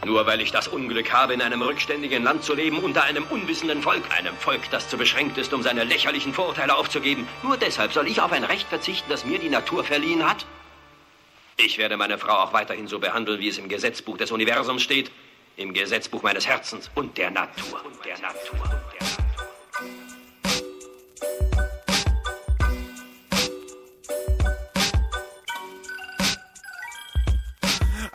Nur 0.05 0.25
weil 0.25 0.39
ich 0.39 0.51
das 0.51 0.67
Unglück 0.67 1.11
habe, 1.11 1.33
in 1.33 1.41
einem 1.41 1.61
rückständigen 1.61 2.23
Land 2.23 2.43
zu 2.43 2.53
leben, 2.53 2.79
unter 2.79 3.03
einem 3.03 3.25
unwissenden 3.25 3.81
Volk, 3.81 4.03
einem 4.17 4.35
Volk, 4.37 4.69
das 4.71 4.87
zu 4.87 4.97
beschränkt 4.97 5.37
ist, 5.37 5.53
um 5.53 5.61
seine 5.61 5.83
lächerlichen 5.83 6.33
Vorurteile 6.33 6.75
aufzugeben, 6.75 7.27
nur 7.43 7.57
deshalb 7.57 7.91
soll 7.91 8.07
ich 8.07 8.21
auf 8.21 8.31
ein 8.31 8.45
Recht 8.45 8.67
verzichten, 8.69 9.09
das 9.09 9.25
mir 9.25 9.39
die 9.39 9.49
Natur 9.49 9.83
verliehen 9.83 10.27
hat? 10.27 10.45
Ich 11.57 11.77
werde 11.77 11.97
meine 11.97 12.17
Frau 12.17 12.35
auch 12.35 12.53
weiterhin 12.53 12.87
so 12.87 12.99
behandeln, 12.99 13.41
wie 13.41 13.49
es 13.49 13.57
im 13.57 13.67
Gesetzbuch 13.67 14.17
des 14.17 14.31
Universums 14.31 14.81
steht, 14.81 15.11
im 15.57 15.73
Gesetzbuch 15.73 16.23
meines 16.23 16.47
Herzens 16.47 16.89
und 16.95 17.17
der 17.17 17.31
Natur. 17.31 17.83
Und 17.85 18.05
der 18.05 18.17
Natur. 18.19 18.59
Und 18.61 18.71
der 18.93 19.07
Natur. 19.07 19.28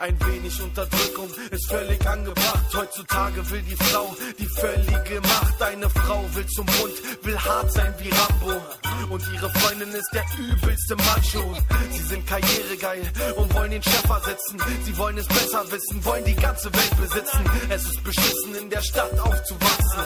Ein 0.05 0.19
wenig 0.19 0.61
Unterdrückung 0.61 1.27
ist 1.49 1.67
völlig 1.67 2.07
angebracht. 2.07 2.75
Heutzutage 2.75 3.49
will 3.49 3.63
die 3.63 3.75
Frau 3.75 4.15
die 4.37 4.45
völlige 4.45 5.19
Macht. 5.21 5.59
Eine 5.59 5.89
Frau 5.89 6.23
will 6.35 6.45
zum 6.45 6.67
Mund, 6.67 6.93
will 7.23 7.39
hart 7.39 7.73
sein 7.73 7.91
wie 7.97 8.11
Rambo. 8.11 8.61
Und 9.09 9.23
ihre 9.33 9.49
Freundin 9.49 9.89
ist 9.89 10.09
der 10.13 10.23
übelste 10.37 10.95
Macho. 10.97 11.57
Sie 11.89 12.03
sind 12.03 12.27
karrieregeil 12.27 13.01
und 13.35 13.51
wollen 13.55 13.71
den 13.71 13.81
Chef 13.81 14.07
ersetzen. 14.07 14.59
Sie 14.83 14.95
wollen 14.95 15.17
es 15.17 15.27
besser 15.27 15.63
wissen, 15.71 16.05
wollen 16.05 16.23
die 16.23 16.35
ganze 16.35 16.71
Welt 16.71 16.97
besitzen. 17.01 17.39
Es 17.69 17.85
ist 17.85 18.03
beschissen, 18.03 18.55
in 18.61 18.69
der 18.69 18.81
Stadt 18.83 19.19
aufzuwachsen. 19.19 20.03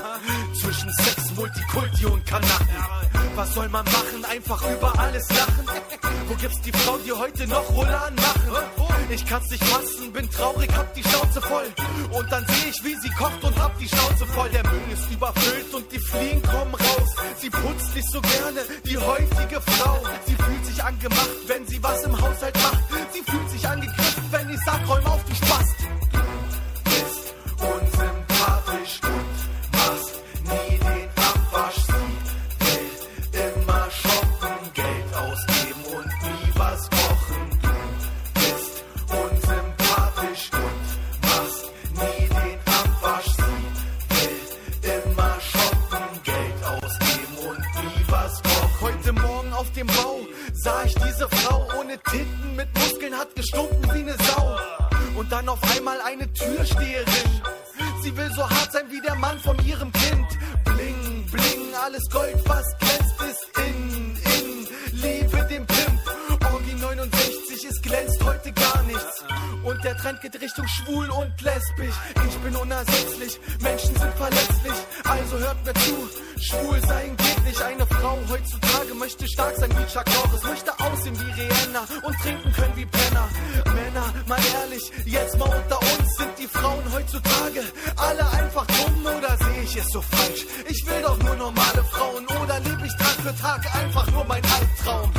Zwischen 0.61 0.93
Sex, 0.93 1.34
Multikulti 1.35 2.05
und 2.05 2.26
Kanaken. 2.26 2.85
Was 3.35 3.53
soll 3.53 3.67
man 3.67 3.84
machen? 3.84 4.23
Einfach 4.31 4.61
über 4.61 4.97
alles 4.97 5.27
lachen. 5.27 5.65
Wo 6.30 6.35
gibt's 6.35 6.61
die 6.61 6.71
Frau, 6.71 6.97
die 6.99 7.11
heute 7.11 7.47
noch 7.47 7.69
Rolan 7.69 8.15
machen? 8.15 8.78
Ich 9.11 9.26
kann's 9.26 9.49
nicht 9.49 9.64
fassen, 9.64 10.14
bin 10.14 10.30
traurig, 10.30 10.69
hab 10.76 10.94
die 10.94 11.02
Schnauze 11.02 11.41
voll. 11.41 11.65
Und 12.11 12.31
dann 12.31 12.45
seh 12.45 12.69
ich, 12.69 12.84
wie 12.84 12.95
sie 12.95 13.10
kocht 13.10 13.44
und 13.44 13.57
hab 13.60 13.77
die 13.80 13.88
Schnauze 13.88 14.26
voll. 14.27 14.49
Der 14.49 14.64
Müll 14.64 14.81
ist 14.94 15.11
überfüllt 15.11 15.73
und 15.73 15.91
die 15.91 15.99
Fliegen 15.99 16.41
kommen 16.44 16.76
raus. 16.76 17.15
Sie 17.40 17.49
putzt 17.49 17.95
nicht 17.95 18.11
so 18.11 18.22
gerne, 18.22 18.61
die 18.86 18.98
heutige 18.98 19.61
Frau. 19.61 19.99
Sie 20.27 20.36
fühlt 20.36 20.65
sich 20.65 20.84
angemacht, 20.84 21.30
wenn 21.48 21.65
sie 21.65 21.81
was 21.81 22.03
im 22.03 22.22
Haushalt 22.22 22.56
macht. 22.61 22.84
Sie 23.11 23.23
fühlt 23.31 23.49
sich 23.49 23.68
angegriffen, 23.68 24.23
wenn 24.30 24.49
ich 24.49 24.60
sag, 24.64 24.88
räum 24.88 25.06
auf, 25.06 25.23
du 25.26 25.36
Spast. 25.36 25.78
Dem 49.80 49.88
Bau 49.88 50.19
sah 50.53 50.84
ich 50.84 50.93
diese 50.95 51.27
Frau 51.30 51.65
ohne 51.80 51.97
Titten 52.11 52.56
mit 52.56 52.68
Muskeln, 52.77 53.18
hat 53.18 53.34
gestunken 53.35 53.84
wie 53.93 53.99
eine 53.99 54.15
Sau. 54.18 54.57
Und 55.15 55.31
dann 55.31 55.47
auf 55.47 55.60
einmal 55.76 55.99
eine 56.01 56.31
Türsteherin. 56.34 57.31
Sie 58.03 58.15
will 58.15 58.30
so 58.35 58.49
hart 58.49 58.72
sein 58.73 58.85
wie 58.89 59.01
der 59.01 59.15
Mann 59.15 59.39
von 59.39 59.57
ihrem 59.65 59.91
Kind. 59.91 60.27
Bling, 60.65 61.26
bling, 61.31 61.76
alles 61.81 62.03
Gold, 62.11 62.38
was 62.45 62.65
glänzt, 62.80 63.22
ist 63.30 63.65
in, 63.68 64.18
in. 64.35 65.01
Liebe 65.01 65.47
den 65.49 65.65
Pimp. 65.65 65.99
Orgi 66.51 66.73
69, 66.73 67.65
es 67.69 67.81
glänzt. 67.81 68.19
Und 69.64 69.84
der 69.84 69.95
Trend 69.98 70.22
geht 70.22 70.40
Richtung 70.41 70.65
schwul 70.68 71.10
und 71.10 71.41
lesbisch. 71.41 71.95
Ich 72.27 72.38
bin 72.38 72.56
unersetzlich, 72.56 73.40
Menschen 73.60 73.95
sind 73.95 74.14
verletzlich. 74.14 74.77
Also 75.03 75.38
hört 75.38 75.65
mir 75.65 75.73
zu, 75.73 76.10
schwul 76.40 76.80
sein 76.88 77.18
geht 77.18 77.45
nicht. 77.45 77.61
Eine 77.61 77.86
Frau 77.86 78.18
heutzutage 78.30 78.94
möchte 78.95 79.27
stark 79.27 79.56
sein 79.57 79.69
wie 79.72 79.91
Chuck 79.91 80.06
Norris, 80.07 80.44
möchte 80.44 80.72
aussehen 80.80 81.18
wie 81.19 81.41
Rihanna 81.41 81.81
und 82.03 82.15
trinken 82.19 82.52
können 82.53 82.76
wie 82.76 82.86
Penner. 82.86 83.27
Männer, 83.65 84.14
mal 84.27 84.40
ehrlich, 84.61 84.91
jetzt 85.06 85.38
mal 85.38 85.45
unter 85.45 85.80
uns 85.80 86.15
sind 86.18 86.40
die 86.40 86.48
Frauen 86.48 86.84
heutzutage 86.94 87.61
alle 87.98 88.30
einfach 88.31 88.65
dumm 88.65 89.06
oder 89.06 89.38
sehe 89.38 89.64
ich 89.64 89.76
es 89.76 89.88
so 89.91 90.02
falsch? 90.02 90.45
Ich 90.68 90.86
will 90.88 91.02
doch 91.02 91.18
nur 91.18 91.36
normale 91.36 91.84
Frauen 91.91 92.26
oder 92.41 92.60
lebe 92.60 92.86
ich 92.86 92.95
Tag 92.95 93.18
für 93.23 93.36
Tag 93.36 93.76
einfach 93.76 94.10
nur 94.11 94.23
mein 94.26 94.44
Albtraum? 94.44 95.11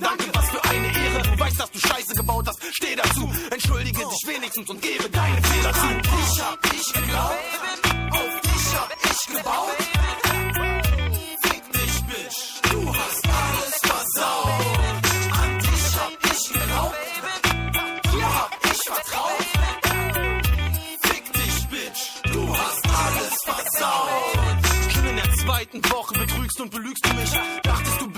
Danke, 0.00 0.24
was 0.32 0.50
für 0.50 0.64
eine 0.64 0.86
Ehre. 0.86 1.38
Weißt, 1.38 1.60
dass 1.60 1.70
du 1.70 1.78
Scheiße 1.78 2.14
gebaut 2.14 2.46
hast, 2.46 2.58
steh 2.72 2.96
dazu, 2.96 3.30
entschuldige 3.50 3.98
dich 3.98 4.26
wenigstens 4.26 4.68
und 4.68 4.82
gebe 4.82 5.08
deine 5.10 5.42
Fehler 5.42 5.72
zu. 5.72 5.86
Ich 5.88 6.42
hab 6.42 6.64
ich 6.64 6.92
geglaubt, 6.92 7.34
auf 8.12 8.40
dich 8.40 8.74
hab 8.76 8.92
ich 9.04 9.36
gebaut. 9.36 9.76
Fick 11.42 11.72
dich, 11.72 12.02
Bitch, 12.06 12.38
du 12.72 12.94
hast 12.94 13.28
alles 13.28 13.74
versaut. 13.82 14.52
An 15.40 15.58
dich 15.58 15.96
hab 15.98 16.12
ich 16.32 16.52
geglaubt, 16.52 16.96
dir 18.12 18.34
hab 18.34 18.58
ich 18.64 18.82
vertraut. 18.90 19.46
Fick 21.02 21.32
dich, 21.32 21.66
Bitch, 21.68 22.32
du 22.32 22.56
hast 22.56 22.84
alles 22.86 23.36
versaut. 23.44 25.08
In 25.08 25.16
der 25.16 25.32
zweiten 25.36 25.90
Woche 25.90 26.14
betrügst 26.18 26.60
und 26.60 26.70
belügst 26.70 27.06
du 27.06 27.14
mich. 27.14 27.30
Dachtest 27.62 28.00
du, 28.00 28.10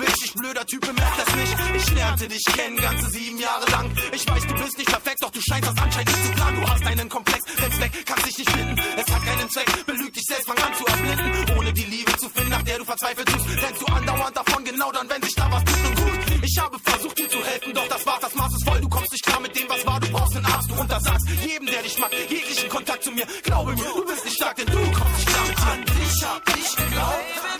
blöder 0.51 0.65
Typ, 0.65 0.81
bemerkt 0.81 1.17
das 1.17 1.35
nicht. 1.35 1.55
Ich 1.75 1.93
lernte 1.93 2.27
dich 2.27 2.43
kennen, 2.43 2.77
ganze 2.77 3.09
sieben 3.09 3.39
Jahre 3.39 3.71
lang. 3.71 3.91
Ich 4.11 4.27
weiß, 4.27 4.47
du 4.47 4.53
bist 4.55 4.77
nicht 4.77 4.89
perfekt, 4.89 5.17
doch 5.21 5.31
du 5.31 5.39
scheinst 5.41 5.69
das 5.69 5.77
anscheinend 5.77 6.11
nicht 6.11 6.25
zu 6.25 6.31
planen. 6.33 6.61
Du 6.61 6.69
hast 6.69 6.85
einen 6.85 7.09
Komplex, 7.09 7.39
rennst 7.57 7.79
weg, 7.79 7.91
kannst 8.05 8.25
dich 8.27 8.37
nicht 8.37 8.51
finden. 8.51 8.75
Es 8.97 9.13
hat 9.13 9.23
keinen 9.23 9.49
Zweck, 9.49 9.85
belüg 9.85 10.13
dich 10.13 10.23
selbst, 10.27 10.47
fang 10.47 10.57
an 10.57 10.73
zu 10.75 10.85
erblinden. 10.85 11.57
Ohne 11.57 11.73
die 11.73 11.83
Liebe 11.83 12.11
zu 12.17 12.29
finden, 12.29 12.49
nach 12.49 12.63
der 12.63 12.77
du 12.79 12.85
verzweifelt 12.85 13.27
tust, 13.27 13.47
rennst 13.49 13.81
du 13.81 13.85
andauernd 13.85 14.35
davon, 14.35 14.65
genau 14.65 14.91
dann, 14.91 15.09
wenn 15.09 15.21
sich 15.21 15.35
da 15.35 15.51
was 15.51 15.63
tut 15.63 15.87
und 15.87 15.95
gut. 15.95 16.19
Ich 16.43 16.57
habe 16.59 16.77
versucht, 16.79 17.17
dir 17.17 17.29
zu 17.29 17.43
helfen, 17.45 17.73
doch 17.73 17.87
das 17.87 18.05
war's, 18.05 18.19
das 18.21 18.35
Maß 18.35 18.53
ist 18.53 18.67
voll. 18.67 18.81
Du 18.81 18.89
kommst 18.89 19.11
nicht 19.11 19.23
klar 19.23 19.39
mit 19.39 19.55
dem, 19.55 19.69
was 19.69 19.85
war, 19.85 19.99
du 19.99 20.07
brauchst 20.09 20.35
einen 20.35 20.45
Arzt, 20.45 20.69
du 20.69 20.75
untersagst 20.75 21.29
jedem, 21.45 21.67
der 21.67 21.83
dich 21.83 21.97
mag, 21.97 22.11
jeglichen 22.29 22.69
Kontakt 22.69 23.03
zu 23.03 23.11
mir. 23.11 23.25
Glaube 23.43 23.71
mir, 23.73 23.93
du 23.95 24.05
bist 24.05 24.25
nicht 24.25 24.35
stark, 24.35 24.55
denn 24.57 24.65
du 24.65 24.79
kommst 24.91 25.15
nicht 25.15 25.27
klar 25.27 25.47
mit. 25.47 25.57
An 25.61 25.85
dich 25.85 26.25
hab 26.25 26.57
ich 26.57 26.75
geglaubt, 26.75 27.50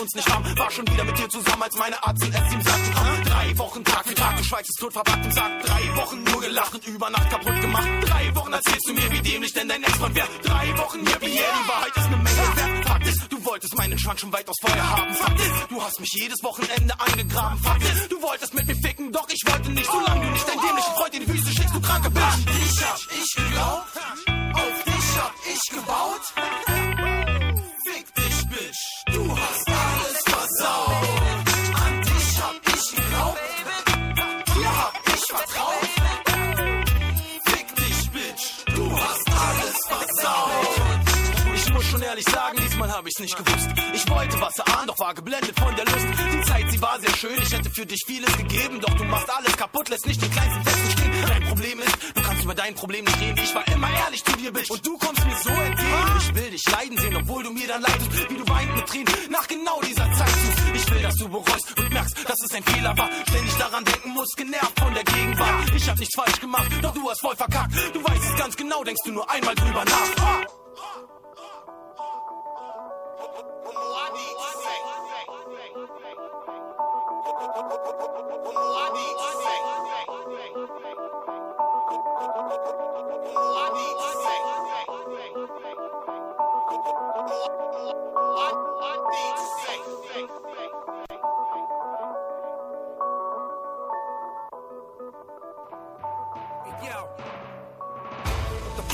uns 0.00 0.14
nicht 0.14 0.28
haben. 0.30 0.58
War 0.58 0.70
schon 0.70 0.86
wieder 0.88 1.04
mit 1.04 1.18
dir 1.18 1.28
zusammen, 1.28 1.62
als 1.62 1.76
meine 1.76 2.02
Arzt 2.02 2.24
in 2.24 2.32
es 2.32 2.52
ihm 2.52 2.62
sagten. 2.62 2.92
Ah, 2.96 3.28
drei 3.28 3.58
Wochen 3.58 3.84
Tag 3.84 4.06
für 4.08 4.14
Tag, 4.14 4.36
du 4.36 4.44
schweigst 4.44 4.78
tot 4.78 4.92
verpackt 4.92 5.24
und 5.24 5.34
sagst, 5.34 5.68
drei 5.68 5.96
Wochen 5.96 6.22
nur 6.24 6.40
gelacht 6.40 6.74
und 6.74 6.86
über 6.86 7.10
Nacht 7.10 7.30
kaputt 7.30 7.60
gemacht. 7.60 7.88
Drei 8.02 8.34
Wochen 8.34 8.52
erzählst 8.52 8.88
du 8.88 8.92
mir, 8.94 9.12
wie 9.12 9.20
dämlich 9.20 9.52
denn 9.52 9.68
dein 9.68 9.82
Ex-Freund 9.82 10.14
wär. 10.14 10.28
Drei 10.42 10.78
Wochen 10.78 11.06
hier, 11.06 11.20
wie 11.20 11.38
er, 11.38 11.52
die 11.52 11.68
Wahrheit 11.68 11.96
ist 11.96 12.06
eine 12.06 12.16
Menge 12.16 12.56
wert. 12.56 12.88
Fakt 12.88 13.06
ist, 13.06 13.32
du 13.32 13.44
wolltest 13.44 13.76
meinen 13.76 13.98
Schwank 13.98 14.20
schon 14.20 14.32
weitaus 14.32 14.56
vorher 14.60 14.90
haben. 14.90 15.14
Fakt 15.14 15.40
ist, 15.40 15.52
du 15.68 15.82
hast 15.82 16.00
mich 16.00 16.12
jedes 16.12 16.42
Wochenende 16.42 16.94
eingegraben. 17.00 17.58
Fakt 17.58 17.82
ist, 17.82 18.12
du 18.12 18.22
wolltest 18.22 18.54
mit 18.54 18.66
mir 18.66 18.76
ficken, 18.76 19.12
doch 19.12 19.28
ich 19.28 19.42
wollte 19.46 19.70
nicht, 19.70 19.90
solange 19.90 20.26
du 20.26 20.32
nicht 20.32 20.48
dein 20.48 20.60
dämlichen 20.60 20.94
Freund 20.94 21.14
in 21.14 21.20
die 21.20 21.32
Füße 21.32 21.52
schickst, 21.52 21.74
du 21.74 21.80
kranke 21.80 22.10
Bitch. 22.10 22.24
An 22.24 22.44
dich 22.46 22.84
hab 22.84 22.98
ich 23.18 23.34
geglaubt, 23.36 23.96
auf 24.54 24.84
dich 24.84 25.18
hab 25.18 25.34
ich 25.52 25.62
gebaut. 25.70 26.24
Fick 27.86 28.14
dich, 28.14 28.48
Bitch, 28.48 29.14
du 29.14 29.36
hast 29.36 29.59
nicht 43.20 43.36
gewusst. 43.36 43.68
Ich 43.92 44.08
wollte 44.08 44.40
was 44.40 44.56
erahnen, 44.58 44.86
doch 44.86 44.98
war 44.98 45.14
geblendet 45.14 45.58
von 45.58 45.74
der 45.76 45.84
Lust. 45.84 46.06
Die 46.32 46.42
Zeit, 46.42 46.70
sie 46.70 46.80
war 46.80 46.98
sehr 47.00 47.14
schön, 47.16 47.38
ich 47.42 47.52
hätte 47.52 47.70
für 47.70 47.86
dich 47.86 48.02
vieles 48.06 48.36
gegeben, 48.36 48.80
doch 48.80 48.94
du 48.94 49.04
machst 49.04 49.28
alles 49.30 49.56
kaputt, 49.56 49.88
lässt 49.88 50.06
nicht 50.06 50.22
den 50.22 50.30
kleinsten 50.30 50.62
Fetzen 50.64 50.90
stehen. 50.90 51.12
Dein 51.26 51.44
Problem 51.44 51.78
ist, 51.80 51.96
du 52.14 52.22
kannst 52.22 52.44
über 52.44 52.54
dein 52.54 52.74
Problem 52.74 53.04
nicht 53.04 53.20
reden. 53.20 53.38
Ich 53.42 53.54
war 53.54 53.66
immer 53.68 53.90
ehrlich 54.04 54.24
zu 54.24 54.32
dir, 54.36 54.52
Bitch, 54.52 54.70
und 54.70 54.86
du 54.86 54.98
kommst 54.98 55.24
mir 55.24 55.36
so 55.36 55.50
entgegen. 55.50 56.16
Ich 56.18 56.34
will 56.34 56.50
dich 56.50 56.62
leiden 56.70 56.98
sehen, 56.98 57.16
obwohl 57.16 57.42
du 57.42 57.50
mir 57.52 57.68
dann 57.68 57.82
leidest, 57.82 58.30
wie 58.30 58.36
du 58.36 58.48
weinst 58.48 58.74
mit 58.74 58.86
Tränen 58.86 59.14
nach 59.30 59.46
genau 59.46 59.80
dieser 59.82 60.12
Zeit. 60.12 60.34
Ich 60.74 60.90
will, 60.90 61.02
dass 61.02 61.14
du 61.16 61.28
bereust 61.28 61.78
und 61.78 61.92
merkst, 61.92 62.16
dass 62.28 62.36
es 62.48 62.54
ein 62.54 62.64
Fehler 62.64 62.96
war. 62.96 63.10
Ständig 63.28 63.56
daran 63.58 63.84
denken 63.84 64.10
musst, 64.10 64.36
genervt 64.36 64.78
von 64.78 64.94
der 64.94 65.04
Gegenwart. 65.04 65.74
Ich 65.74 65.88
hab 65.88 65.98
nichts 65.98 66.14
falsch 66.16 66.40
gemacht, 66.40 66.70
doch 66.82 66.94
du 66.94 67.10
hast 67.10 67.20
voll 67.20 67.36
verkackt. 67.36 67.74
Du 67.92 68.02
weißt 68.02 68.24
es 68.24 68.36
ganz 68.36 68.56
genau, 68.56 68.82
denkst 68.84 69.02
du 69.04 69.12
nur 69.12 69.30
einmal 69.30 69.54
drüber 69.54 69.84
nach. 69.84 70.59
Ah! 73.82 74.10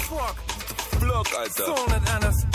Fuck. 0.08 0.36
Flock, 1.00 1.26
Alter. 1.36 1.64
So 1.64 1.72
nicht 1.72 2.14
anders. 2.14 2.46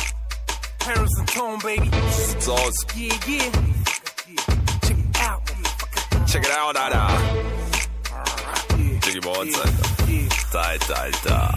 Harrison 0.86 1.26
Tone, 1.28 1.60
baby. 1.60 1.90
Sieht's 2.12 2.50
aus. 2.50 2.74
Yeah, 2.96 3.14
yeah. 3.28 3.52
Check 4.82 4.98
it 4.98 5.22
out. 5.22 5.42
Check 6.28 6.44
it 6.44 6.52
out, 6.52 6.76
Alter. 6.76 7.08
Jiggy 9.06 9.20
Bones, 9.20 9.56
Alter. 9.56 9.92
Alter, 10.54 11.00
Alter. 11.02 11.56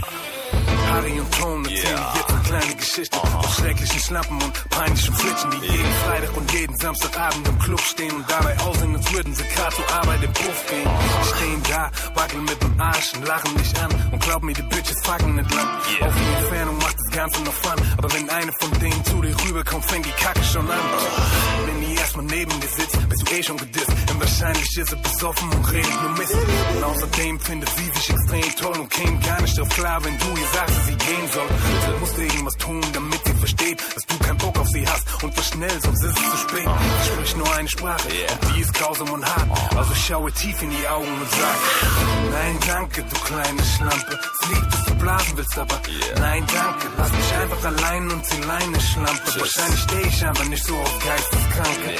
Harry 0.88 1.18
und 1.18 1.30
Tone 1.34 1.68
erzählen 1.68 1.96
Yeah. 1.96 2.14
jetzt 2.14 2.30
eine 2.30 2.42
kleine 2.42 2.74
Geschichte 2.76 3.18
von 3.18 3.42
schrecklichen 3.51 4.01
Schnappen 4.01 4.42
und 4.42 4.70
peinlichen 4.70 5.14
Flitschen, 5.14 5.51
die 5.51 5.66
jeden 5.66 5.92
Freitag 6.06 6.36
und 6.36 6.52
jeden 6.52 6.76
Samstagabend 6.76 7.48
im 7.48 7.59
Club 7.59 7.80
stehen 7.80 8.14
und 8.14 8.30
dabei 8.30 8.56
aussehen, 8.60 8.94
als 8.94 9.12
würden 9.12 9.34
sie 9.34 9.42
gerade 9.44 9.74
zur 9.74 9.92
Arbeit 9.92 10.22
im 10.22 10.32
Puff 10.32 10.66
gehen. 10.68 10.88
Stehen 11.34 11.62
da, 11.68 11.90
wackeln 12.14 12.44
mit 12.44 12.62
dem 12.62 12.80
Arsch 12.80 13.12
und 13.14 13.26
lachen 13.26 13.55
mich 13.55 13.80
an 13.80 13.90
und 14.12 14.22
glauben 14.22 14.46
mir, 14.46 14.52
die 14.55 14.62
Bitches 14.62 15.01
fucken 15.02 15.34
nicht 15.34 15.55
lang. 15.55 15.68
Auf 15.68 16.14
die 16.14 16.42
Entfernung 16.42 16.78
macht 16.78 16.96
Ganze 17.15 17.43
noch 17.43 17.53
Fun, 17.53 17.81
aber 17.97 18.12
wenn 18.12 18.28
eine 18.28 18.53
von 18.61 18.70
denen 18.81 19.05
zu 19.05 19.23
dir 19.23 19.36
rüberkommt, 19.47 19.85
fängt 19.85 20.05
die 20.05 20.23
Kacke 20.23 20.43
schon 20.43 20.69
an. 20.69 20.78
Wenn 21.66 21.81
die 21.81 21.95
erstmal 21.95 22.24
neben 22.24 22.61
dir 22.61 22.69
sitzt, 22.69 23.09
bist 23.09 23.23
du 23.23 23.35
eh 23.35 23.43
schon 23.43 23.57
gedisst. 23.57 23.91
Und 24.11 24.20
wahrscheinlich 24.20 24.77
ist 24.77 24.91
sie 24.91 24.97
besoffen 24.97 25.49
und 25.53 25.73
redet 25.73 26.03
nur 26.03 26.11
Mist. 26.19 26.35
Und 26.77 26.85
außerdem 26.85 27.41
findet 27.41 27.70
sie 27.70 27.85
sich 27.85 28.11
extrem 28.11 28.57
toll 28.57 28.78
und 28.81 28.91
käme 28.91 29.19
gar 29.20 29.41
nicht 29.43 29.57
drauf 29.57 29.69
klar, 29.69 30.05
wenn 30.05 30.19
du 30.19 30.27
ihr 30.27 30.49
sagst, 30.53 30.77
dass 30.77 30.86
sie 30.86 30.97
gehen 30.97 31.28
soll. 31.32 31.49
Du 31.93 31.99
musst 32.01 32.19
irgendwas 32.19 32.57
tun, 32.57 32.81
damit 32.93 33.23
versteht, 33.45 33.79
dass 33.95 34.07
du 34.07 34.19
keinen 34.25 34.39
Bock 34.39 34.59
auf 34.59 34.69
sie 34.69 34.87
hast. 34.89 35.23
Und 35.23 35.37
was 35.37 35.49
schnell, 35.49 35.81
sonst 35.83 36.03
ist 36.03 36.16
es 36.16 36.31
zu 36.31 36.37
spät. 36.49 36.66
Ich 37.01 37.07
sprich 37.12 37.37
nur 37.37 37.55
eine 37.55 37.69
Sprache, 37.69 38.09
und 38.09 38.57
die 38.57 38.61
ist 38.62 38.73
grausam 38.73 39.11
und 39.11 39.25
hart. 39.25 39.77
Also 39.77 39.95
schaue 39.95 40.33
tief 40.33 40.62
in 40.62 40.71
die 40.71 40.89
Augen 40.89 41.12
und 41.21 41.31
sag, 41.31 41.59
nein, 42.33 42.59
danke, 42.66 43.03
du 43.03 43.16
kleine 43.21 43.62
Schlampe. 43.77 44.19
Es 44.41 44.49
liegt, 44.49 44.73
dass 44.73 44.85
du 44.87 44.95
blasen 44.95 45.37
willst, 45.37 45.59
aber 45.59 45.79
nein, 46.21 46.45
danke. 46.47 46.87
Lass 46.97 47.12
mich 47.12 47.35
einfach 47.43 47.65
allein 47.65 48.11
und 48.11 48.27
zieh 48.27 48.41
Leine, 48.41 48.81
Schlampe. 48.81 49.41
Wahrscheinlich 49.41 49.81
stehe 49.81 50.07
ich 50.07 50.27
einfach 50.27 50.45
nicht 50.47 50.65
so 50.65 50.77
auf 50.77 50.99
Geisteskranke. 51.05 51.91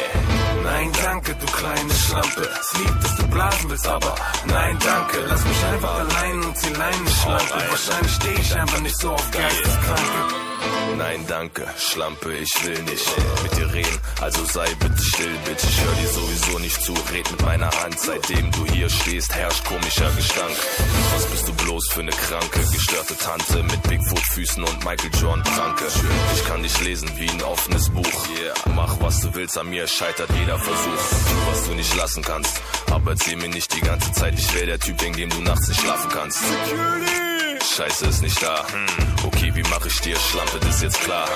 Nein, 0.65 0.91
danke, 1.05 1.35
du 1.35 1.47
kleine 1.47 1.95
Schlampe. 1.95 2.49
Es 2.61 2.79
liegt, 2.79 3.05
dass 3.05 3.17
du 3.17 3.27
blasen 3.29 3.71
willst, 3.71 3.87
aber 3.87 4.15
nein, 4.47 4.79
danke. 4.83 5.19
Lass 5.29 5.45
mich 5.45 5.65
einfach 5.67 5.95
allein 5.95 6.43
und 6.43 6.57
zieh 6.57 6.73
Leine, 6.73 7.11
Schlampe. 7.23 7.71
Wahrscheinlich 7.71 8.15
stehe 8.15 8.39
ich 8.39 8.57
einfach 8.57 8.81
nicht 8.81 8.99
so 8.99 9.13
auf 9.13 9.31
Geisteskranke. 9.31 10.54
Nein, 10.97 11.25
danke, 11.27 11.67
Schlampe, 11.77 12.35
ich 12.35 12.65
will 12.65 12.83
nicht 12.85 13.07
mit 13.43 13.57
dir 13.57 13.73
reden. 13.73 13.99
Also 14.21 14.45
sei 14.45 14.67
bitte 14.79 15.03
still, 15.03 15.37
Bitch, 15.45 15.65
ich 15.65 15.81
hör 15.81 15.93
dir 15.95 16.09
sowieso 16.09 16.59
nicht 16.61 16.83
zu. 16.83 16.95
Red 17.13 17.31
mit 17.31 17.43
meiner 17.43 17.71
Hand, 17.71 17.99
seitdem 17.99 18.51
du 18.53 18.65
hier 18.73 18.89
stehst, 18.89 19.35
herrscht 19.35 19.65
komischer 19.65 20.11
Gestank. 20.17 20.57
Was 21.13 21.27
bist 21.27 21.49
du 21.49 21.53
bloß 21.53 21.89
für 21.93 22.01
eine 22.01 22.13
kranke, 22.13 22.61
gestörte 22.71 23.17
Tante 23.17 23.63
mit 23.65 23.83
Bigfoot-Füßen 23.83 24.63
und 24.63 24.85
Michael 24.85 25.11
Jordan 25.21 25.43
Pranke? 25.43 25.85
Ich 26.35 26.45
kann 26.47 26.63
dich 26.63 26.81
lesen 26.81 27.11
wie 27.17 27.29
ein 27.29 27.43
offenes 27.43 27.91
Buch. 27.91 28.05
Mach 28.75 29.01
was 29.01 29.21
du 29.21 29.35
willst, 29.35 29.59
an 29.59 29.69
mir 29.69 29.87
scheitert 29.87 30.31
jeder 30.39 30.59
Versuch. 30.59 31.19
Tu, 31.29 31.51
was 31.51 31.65
du 31.67 31.75
nicht 31.75 31.95
lassen 31.97 32.23
kannst, 32.23 32.61
aber 32.91 33.13
erzähl 33.13 33.37
mir 33.37 33.49
nicht 33.49 33.75
die 33.75 33.81
ganze 33.81 34.13
Zeit, 34.13 34.39
ich 34.39 34.55
wär 34.55 34.67
der 34.67 34.79
Typ, 34.79 35.01
wegen 35.03 35.17
dem 35.17 35.31
du 35.31 35.41
nachts 35.43 35.69
nicht 35.69 35.81
schlafen 35.81 36.11
kannst. 36.11 36.39
Scheiße 37.77 38.07
ist 38.07 38.23
nicht 38.23 38.41
da. 38.41 38.65
Hm. 38.69 38.87
Okay, 39.27 39.51
wie 39.53 39.63
mach 39.63 39.85
ich 39.85 40.01
dir 40.01 40.17
Schlampe, 40.17 40.61
das 40.61 40.77
ist 40.77 40.83
jetzt 40.83 41.01
klar. 41.01 41.29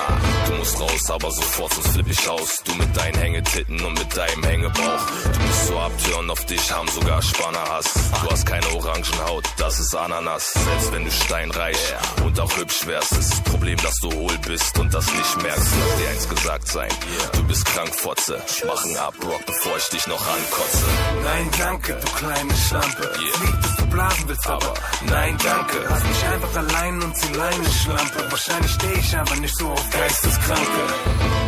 Du 0.47 0.53
musst 0.53 0.79
raus, 0.79 1.09
aber 1.09 1.31
sofort, 1.31 1.73
sonst 1.73 1.89
flipp 1.89 2.07
ich 2.07 2.29
aus. 2.29 2.57
Du 2.63 2.73
mit 2.75 2.95
deinen 2.95 3.17
Hängetitten 3.17 3.83
und 3.83 3.99
mit 3.99 4.15
deinem 4.15 4.43
Hängebauch. 4.43 5.05
Du 5.23 5.39
bist 5.39 5.67
so 5.67 5.77
abtören 5.77 6.29
auf 6.29 6.45
dich, 6.45 6.71
haben 6.71 6.87
sogar 6.87 7.21
Spannerhass. 7.21 7.93
Du 7.93 8.31
hast 8.31 8.45
keine 8.45 8.67
Orangenhaut, 8.73 9.43
das 9.57 9.79
ist 9.79 9.93
Ananas. 9.95 10.53
Selbst 10.53 10.93
wenn 10.93 11.03
du 11.03 11.11
steinreich 11.11 11.77
und 12.23 12.39
auch 12.39 12.55
hübsch 12.55 12.85
wärst, 12.85 13.11
ist 13.13 13.33
das 13.33 13.41
Problem, 13.41 13.77
dass 13.83 13.95
du 13.95 14.09
hohl 14.13 14.37
bist 14.47 14.79
und 14.79 14.93
das 14.93 15.05
nicht 15.13 15.43
merkst. 15.43 15.67
Lass 15.89 15.97
dir 15.99 16.09
eins 16.09 16.29
gesagt 16.29 16.67
sein, 16.69 16.89
du 17.33 17.43
bist 17.47 17.65
krank, 17.65 17.93
Fotze. 17.93 18.41
Mach 18.65 18.85
einen 18.85 18.97
Abrock, 18.97 19.45
bevor 19.45 19.77
ich 19.77 19.87
dich 19.89 20.07
noch 20.07 20.25
ankotze. 20.25 20.85
Nein, 21.21 21.49
danke, 21.57 21.99
du 21.99 22.11
kleine 22.13 22.55
Schlampe. 22.55 23.11
Es 23.13 23.39
liegt, 23.41 23.65
dass 23.65 23.75
du 23.75 23.85
blasen 23.87 24.23
willst, 24.27 24.47
aber 24.47 24.73
nein, 25.09 25.37
danke. 25.43 25.77
Lass 25.89 26.03
mich 26.03 26.28
einfach 26.29 26.55
allein 26.55 27.01
und 27.01 27.15
zieh 27.17 27.33
Leine, 27.33 27.69
Schlampe. 27.69 28.31
Wahrscheinlich 28.31 28.71
stehe 28.71 28.93
ich 28.93 29.17
einfach 29.17 29.35
nicht 29.37 29.57
so 29.57 29.67
auf 29.69 29.89
Geisteskranke. 29.89 30.81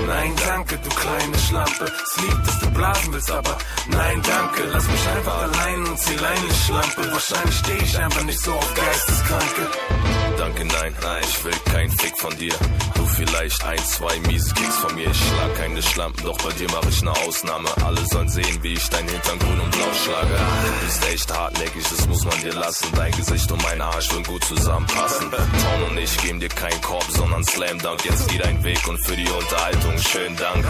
Nein, 0.07 0.33
danke, 0.47 0.77
du 0.77 0.89
kleine 0.89 1.37
Schlampe. 1.37 1.85
Es 1.85 2.21
liegt, 2.23 2.47
dass 2.47 2.59
du 2.59 2.71
blasen 2.71 3.13
willst, 3.13 3.31
aber 3.31 3.57
nein, 3.87 4.21
danke. 4.23 4.63
Lass 4.71 4.87
mich 4.87 5.07
einfach 5.15 5.41
allein 5.43 5.83
und 5.85 5.99
zieh 5.99 6.15
Leine, 6.15 6.53
Schlampe. 6.65 7.11
Wahrscheinlich 7.11 7.57
stehe 7.57 7.83
ich 7.83 7.97
einfach 7.97 8.23
nicht 8.23 8.39
so 8.39 8.53
auf 8.53 8.73
Geisteskranke. 8.73 10.30
Danke, 10.41 10.65
nein, 10.65 10.95
nein, 11.03 11.21
ich 11.21 11.45
will 11.45 11.53
kein 11.71 11.91
Fick 11.91 12.17
von 12.17 12.35
dir. 12.35 12.55
Du 12.95 13.05
vielleicht 13.05 13.63
ein, 13.63 13.77
zwei 13.85 14.17
miese 14.21 14.51
Kicks 14.55 14.75
von 14.77 14.95
mir. 14.95 15.07
Ich 15.07 15.17
schlag 15.17 15.55
keine 15.55 15.83
Schlampen, 15.83 16.25
doch 16.25 16.37
bei 16.39 16.51
dir 16.53 16.67
mache 16.71 16.89
ich 16.89 16.99
eine 17.01 17.11
Ausnahme. 17.11 17.69
Alle 17.85 18.03
sollen 18.07 18.27
sehen, 18.27 18.57
wie 18.63 18.73
ich 18.73 18.89
dein 18.89 19.07
Hintern 19.07 19.37
grün 19.37 19.59
und 19.59 19.69
blau 19.69 19.93
schlage. 20.03 20.33
Du 20.33 20.85
bist 20.85 21.05
echt 21.13 21.31
hartnäckig, 21.31 21.83
das 21.87 22.07
muss 22.07 22.25
man 22.25 22.41
dir 22.41 22.53
lassen. 22.53 22.87
Dein 22.95 23.11
Gesicht 23.11 23.51
und 23.51 23.61
mein 23.61 23.79
Arsch 23.81 24.09
würden 24.09 24.23
gut 24.23 24.43
zusammenpassen. 24.45 25.29
Town 25.29 25.83
und 25.91 25.97
ich 25.99 26.17
geben 26.23 26.39
dir 26.39 26.49
keinen 26.49 26.81
Korb, 26.81 27.05
sondern 27.11 27.43
Slam 27.43 27.77
Dunk. 27.77 28.03
Jetzt 28.03 28.27
geh 28.27 28.39
dein 28.39 28.63
Weg 28.63 28.87
und 28.87 28.97
für 29.05 29.15
die 29.15 29.29
Unterhaltung 29.29 29.95
schönen 29.99 30.37
Dank. 30.37 30.65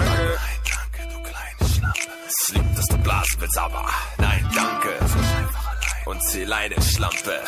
Es 2.27 2.53
liegt, 2.53 2.77
dass 2.77 2.87
du 2.87 2.97
blasen 2.97 3.35
willst, 3.39 3.57
aber 3.57 3.85
nein, 4.17 4.51
danke. 4.53 4.99
Und 6.03 6.21
zieh 6.27 6.43
Leine, 6.43 6.75
Schlampe. 6.81 7.41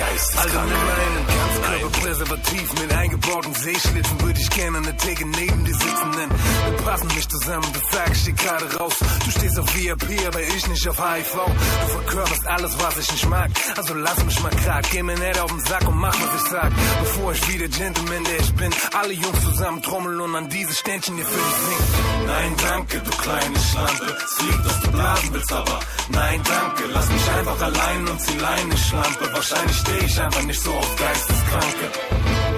Also 0.00 0.12
Geisteskrank. 0.12 0.68
mit 0.68 0.78
meinem 0.78 1.26
Ganzkörperpräservativ 1.26 2.72
mit 2.80 2.92
eingebauten 2.92 3.54
Sehschlitzen 3.54 4.20
würde 4.20 4.40
ich 4.40 4.50
gerne 4.50 4.78
an 4.78 4.84
der 4.84 4.96
Theke 4.96 5.26
neben 5.26 5.64
dir 5.64 5.74
sitzen, 5.74 6.12
denn 6.12 6.30
wir 6.30 6.84
passen 6.84 7.08
nicht 7.08 7.30
zusammen, 7.30 7.66
das 7.72 7.82
sag 7.90 8.10
ich 8.12 8.24
dir 8.24 8.32
gerade 8.34 8.76
raus. 8.76 8.94
Du 9.24 9.30
stehst 9.30 9.58
auf 9.58 9.76
VIP, 9.76 10.26
aber 10.26 10.40
ich 10.40 10.66
nicht 10.68 10.88
auf 10.88 10.98
HIV. 10.98 11.32
Du 11.32 11.92
verkörperst 11.92 12.46
alles, 12.46 12.78
was 12.78 12.98
ich 12.98 13.12
nicht 13.12 13.28
mag, 13.28 13.50
also 13.76 13.94
lass 13.94 14.24
mich 14.24 14.40
mal 14.40 14.52
grad. 14.64 14.88
Geh 14.90 15.02
mir 15.02 15.18
nicht 15.18 15.40
auf 15.40 15.50
den 15.50 15.60
Sack 15.60 15.88
und 15.88 15.96
mach, 15.96 16.14
was 16.14 16.42
ich 16.42 16.50
sag, 16.50 16.70
bevor 17.00 17.32
ich 17.32 17.48
wieder 17.52 17.68
Gentleman, 17.68 18.24
der 18.24 18.38
ich 18.38 18.54
bin. 18.54 18.70
Alle 18.92 19.12
Jungs 19.12 19.42
zusammen 19.42 19.82
trommeln 19.82 20.20
und 20.20 20.34
an 20.36 20.48
diese 20.48 20.74
Ständchen 20.74 21.16
hier 21.16 21.26
für 21.26 21.34
dich 21.34 21.58
singen. 21.66 22.26
Nein, 22.26 22.54
danke, 22.68 23.00
du 23.00 23.10
kleine 23.10 23.58
Schlampe. 23.58 24.16
Es 24.24 24.42
liegt, 24.42 24.66
dass 24.66 24.80
du 24.80 24.90
blasen 24.92 25.28
willst, 25.32 25.52
aber 25.52 25.80
nein, 26.10 26.40
danke. 26.44 26.84
Lass 26.92 27.08
mich 27.08 27.30
einfach 27.30 27.60
allein 27.60 28.08
und 28.08 28.20
zieh 28.20 28.38
Leine, 28.38 28.76
Schlampe. 28.76 29.32
Wahrscheinlich 29.32 29.87
stehe 29.88 30.04
ich 30.04 30.20
einfach 30.20 30.42
nicht 30.42 30.62
so 30.62 30.72
auf 30.72 30.96
Geisteskranke. 30.96 31.86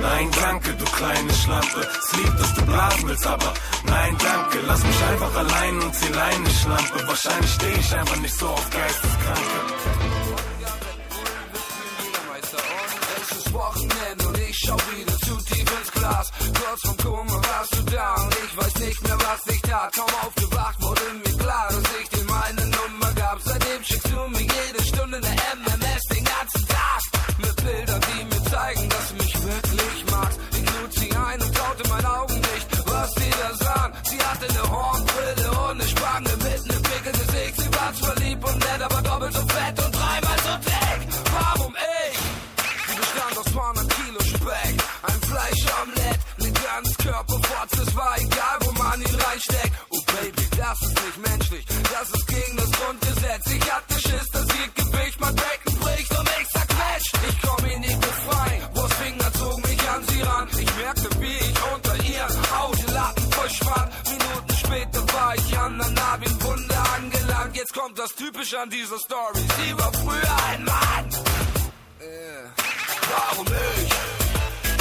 Nein, 0.02 0.30
danke, 0.42 0.74
du 0.74 0.84
kleine 0.84 1.32
Schlampe. 1.32 1.88
Es 1.98 2.16
liegt, 2.16 2.40
dass 2.40 2.54
du 2.54 2.62
blasen 2.62 3.08
willst, 3.08 3.26
aber 3.26 3.54
nein, 3.84 4.16
danke. 4.18 4.58
Lass 4.66 4.82
mich 4.82 5.02
einfach 5.10 5.34
allein 5.36 5.80
und 5.80 5.94
zieh 5.94 6.12
Leine, 6.12 6.50
Schlampe. 6.50 7.06
Wahrscheinlich 7.06 7.52
stehe 7.52 7.76
ich 7.78 7.94
einfach 7.96 8.16
nicht 8.16 8.34
so 8.34 8.48
auf 8.48 8.70
Geisteskranke. 8.70 9.58
Es 13.22 13.36
ist 13.36 13.52
Wochenende 13.52 14.28
und 14.28 14.38
ich 14.38 14.56
schau 14.64 14.76
wieder 14.96 15.18
zu 15.18 15.36
tief 15.36 15.78
ins 15.78 15.92
Glas. 15.92 16.30
Kurz 16.58 16.80
vom 16.82 16.96
Kummer 16.96 17.40
warst 17.48 17.74
du 17.76 17.82
da 17.94 18.14
und 18.14 18.34
ich 18.44 18.56
weiß 18.56 18.74
nicht 18.86 19.02
mehr, 19.02 19.18
was 19.18 19.54
ich 19.54 19.62
tat. 19.62 19.92
Kaum 19.94 20.10
aufgewacht 20.26 20.82
wurde 20.82 21.02
mir 21.22 21.38
klar, 21.38 21.68
dass 21.68 22.00
ich 22.00 22.08
dir 22.08 22.24
meine 22.24 22.66
Nummer 22.66 23.12
gab. 23.14 23.38
Seitdem 23.44 23.84
schickst 23.84 24.10
du 24.12 24.28
mir 24.28 24.49
lieb 38.40 38.48
und 38.48 38.58
nett, 38.58 38.82
aber 38.82 39.02
doppelt 39.02 39.34
so 39.34 39.40
fett 39.40 39.84
und 39.84 39.94
dreimal 39.94 40.38
so 40.44 40.56
dick. 40.64 41.08
Warum 41.32 41.74
ich? 41.74 42.18
Sie 42.88 42.96
bestand 42.96 43.38
aus 43.38 43.44
200 43.52 43.88
Kilo 43.94 44.20
Speck. 44.20 44.74
Ein 45.02 45.20
Fleischomelett 45.28 46.20
mit 46.38 46.64
Ganzkörperfotze. 46.64 47.82
Es 47.82 47.96
war 47.96 48.18
egal, 48.18 48.58
wo 48.60 48.72
man 48.72 49.00
ihn 49.00 49.14
reinsteckt. 49.14 49.72
Oh 49.90 50.00
Baby, 50.06 50.48
das 50.56 50.82
ist 50.82 51.04
nicht 51.04 51.28
menschlich. 51.28 51.64
Das 51.92 52.10
ist 52.10 52.26
gegen 52.26 52.56
das 52.56 52.70
Grundgesetz. 52.72 53.46
Ich 53.46 53.72
hatte 53.72 53.99
Jetzt 67.60 67.74
kommt 67.74 67.98
das 67.98 68.14
Typische 68.14 68.58
an 68.58 68.70
dieser 68.70 68.98
Story. 68.98 69.38
Sie 69.58 69.76
war 69.76 69.92
früher 69.92 70.36
ein 70.48 70.64
Mann. 70.64 71.10
Äh, 72.00 72.48
warum 73.12 73.46
ich? 73.48 73.90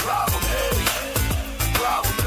Warum 0.05 0.41
ich? 0.71 1.81
Warum 1.81 2.18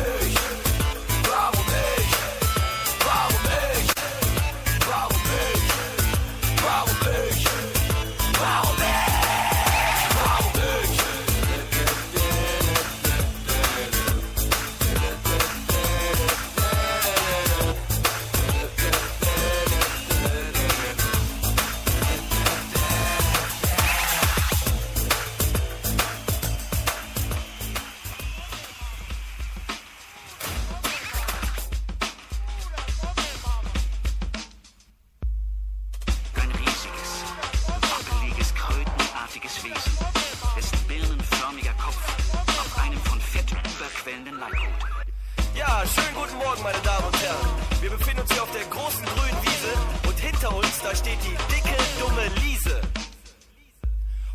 Meine 46.62 46.78
Damen 46.84 47.06
und 47.06 47.20
Herren. 47.20 47.48
Wir 47.80 47.90
befinden 47.90 48.20
uns 48.20 48.32
hier 48.32 48.42
auf 48.42 48.52
der 48.52 48.64
großen 48.66 49.04
grünen 49.04 49.42
Wiese 49.42 49.72
und 50.06 50.16
hinter 50.18 50.54
uns, 50.54 50.78
da 50.80 50.94
steht 50.94 51.18
die 51.24 51.36
dicke, 51.52 51.76
dumme. 51.98 52.41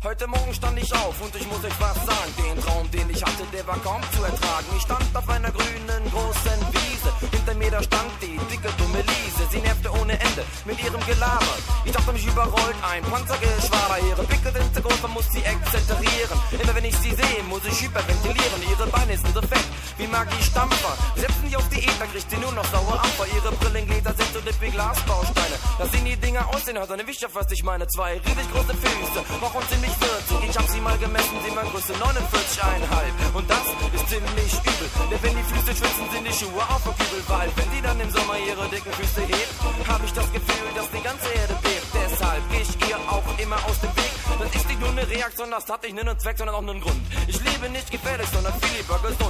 Heute 0.08 0.26
Morgen 0.26 0.54
stand 0.54 0.78
ich 0.78 0.90
auf 0.94 1.20
und 1.20 1.36
ich 1.36 1.46
muss 1.48 1.62
euch 1.62 1.80
was 1.80 1.94
sagen. 1.94 2.32
Den 2.38 2.58
Traum, 2.64 2.90
den 2.90 3.10
ich 3.10 3.22
hatte, 3.22 3.44
der 3.52 3.66
war 3.66 3.76
kaum 3.80 4.00
zu 4.16 4.24
ertragen. 4.24 4.64
Ich 4.74 4.80
stand 4.80 5.04
auf 5.12 5.28
einer 5.28 5.50
grünen, 5.50 6.02
großen 6.10 6.60
Wiese. 6.72 7.12
Hinter 7.30 7.54
mir 7.54 7.70
da 7.70 7.82
stand 7.82 8.10
die 8.22 8.40
dicke, 8.48 8.72
dumme 8.78 9.02
Liese. 9.04 9.44
Sie 9.52 9.60
nervte 9.60 9.92
ohne 9.92 10.18
Ende 10.18 10.46
mit 10.64 10.82
ihrem 10.82 11.04
Gelaber. 11.04 11.54
Ich 11.84 11.92
dachte, 11.92 12.10
mich 12.14 12.26
überrollt 12.26 12.76
ein 12.88 13.02
Panzergeschwader. 13.02 14.00
Ihre 14.08 14.24
Pickel 14.24 14.52
sind 14.54 14.74
zu 14.74 14.80
groß, 14.80 15.02
man 15.02 15.12
muss 15.12 15.28
sie 15.30 15.44
exzentrieren. 15.44 16.38
Immer 16.56 16.74
wenn 16.74 16.86
ich 16.86 16.96
sie 16.96 17.12
sehe, 17.12 17.42
muss 17.50 17.60
ich 17.68 17.78
hyperventilieren. 17.82 18.62
Ihre 18.64 18.86
Beine 18.86 19.12
sind 19.12 19.34
so 19.34 19.42
fett 19.42 19.66
wie 19.98 20.06
Magie-Stampfer. 20.06 20.96
Setzen 21.16 21.44
sie 21.50 21.56
auf 21.56 21.68
die 21.68 21.84
Ether, 21.84 22.06
kriegt 22.06 22.30
sie 22.30 22.38
nur 22.38 22.52
noch 22.52 22.64
sauer 22.72 22.96
Ampfer. 22.96 23.26
Ihre 23.36 23.52
Brillengläser 23.60 24.14
sind 24.16 24.32
so 24.32 24.40
dick 24.40 24.56
wie 24.62 24.70
Glasbausteine. 24.70 25.56
Da 25.76 25.84
sehen 25.84 26.06
die 26.06 26.16
Dinger 26.16 26.48
aussehen, 26.48 26.78
hat 26.78 26.90
eine 26.90 27.06
Wischer, 27.06 27.28
was 27.34 27.50
ich 27.52 27.62
meine. 27.62 27.86
Zwei 27.88 28.14
riesig 28.24 28.48
große 28.52 28.72
Füße, 28.72 29.20
warum 29.40 29.62
ziemlich 29.68 29.97
40. 29.98 30.48
Ich 30.48 30.56
hab 30.56 30.66
sie 30.68 30.80
mal 30.80 30.98
gemessen, 30.98 31.36
sie 31.44 31.54
waren 31.54 31.68
Größe 31.70 31.92
49,5. 31.92 33.34
Und 33.34 33.50
das 33.50 33.66
ist 33.94 34.08
ziemlich 34.08 34.52
übel. 34.54 34.88
Denn 35.10 35.22
wenn 35.22 35.36
die 35.36 35.46
Füße 35.50 35.72
schwitzen, 35.76 36.06
sind 36.12 36.24
die 36.26 36.32
Schuhe 36.32 36.62
auch 36.62 36.80
verkübelt. 36.80 37.24
Weil 37.28 37.50
wenn 37.56 37.70
sie 37.70 37.82
dann 37.82 37.98
im 38.00 38.10
Sommer 38.10 38.38
ihre 38.38 38.68
dicken 38.68 38.92
Füße 38.92 39.22
hebt, 39.22 39.54
hab 39.88 40.02
ich 40.04 40.12
das 40.12 40.32
Gefühl, 40.32 40.68
dass 40.74 40.90
die 40.90 41.02
ganze 41.02 41.28
Erde 41.28 41.54
bebt. 41.62 41.88
Deshalb 41.94 42.42
geh 42.50 42.62
ich 42.62 42.74
ihr 42.88 42.98
auch 43.10 43.26
immer 43.38 43.58
aus 43.66 43.78
dem 43.80 43.94
Weg. 43.96 44.12
Das 44.38 44.54
ist 44.54 44.68
nicht 44.68 44.80
nur 44.80 44.90
eine 44.90 45.08
Reaktion, 45.08 45.50
das 45.50 45.68
hat 45.68 45.82
nicht 45.82 45.94
nur 45.94 46.06
einen 46.06 46.18
Zweck, 46.18 46.38
sondern 46.38 46.54
auch 46.54 46.62
einen 46.62 46.80
Grund. 46.80 47.00
Ich 47.26 47.40
lebe 47.42 47.68
nicht 47.70 47.90
gefährlich, 47.90 48.28
sondern 48.32 48.52
viel 48.60 48.78
lieber 48.78 48.98
gesund. 49.00 49.27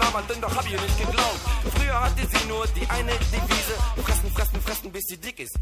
War 0.00 0.10
mal 0.12 0.22
dünn, 0.22 0.40
doch 0.40 0.54
hab 0.54 0.64
ich 0.64 0.72
nicht 0.72 0.98
geglaubt. 0.98 1.40
Früher 1.74 2.00
hatte 2.00 2.22
sie 2.26 2.46
nur 2.48 2.66
die 2.68 2.86
eine 2.88 3.12
Devise. 3.32 3.74
Fressen, 4.04 4.30
fressen, 4.32 4.62
fressen, 4.62 4.92
bis 4.92 5.04
sie 5.06 5.18
dick 5.18 5.38
ist, 5.38 5.58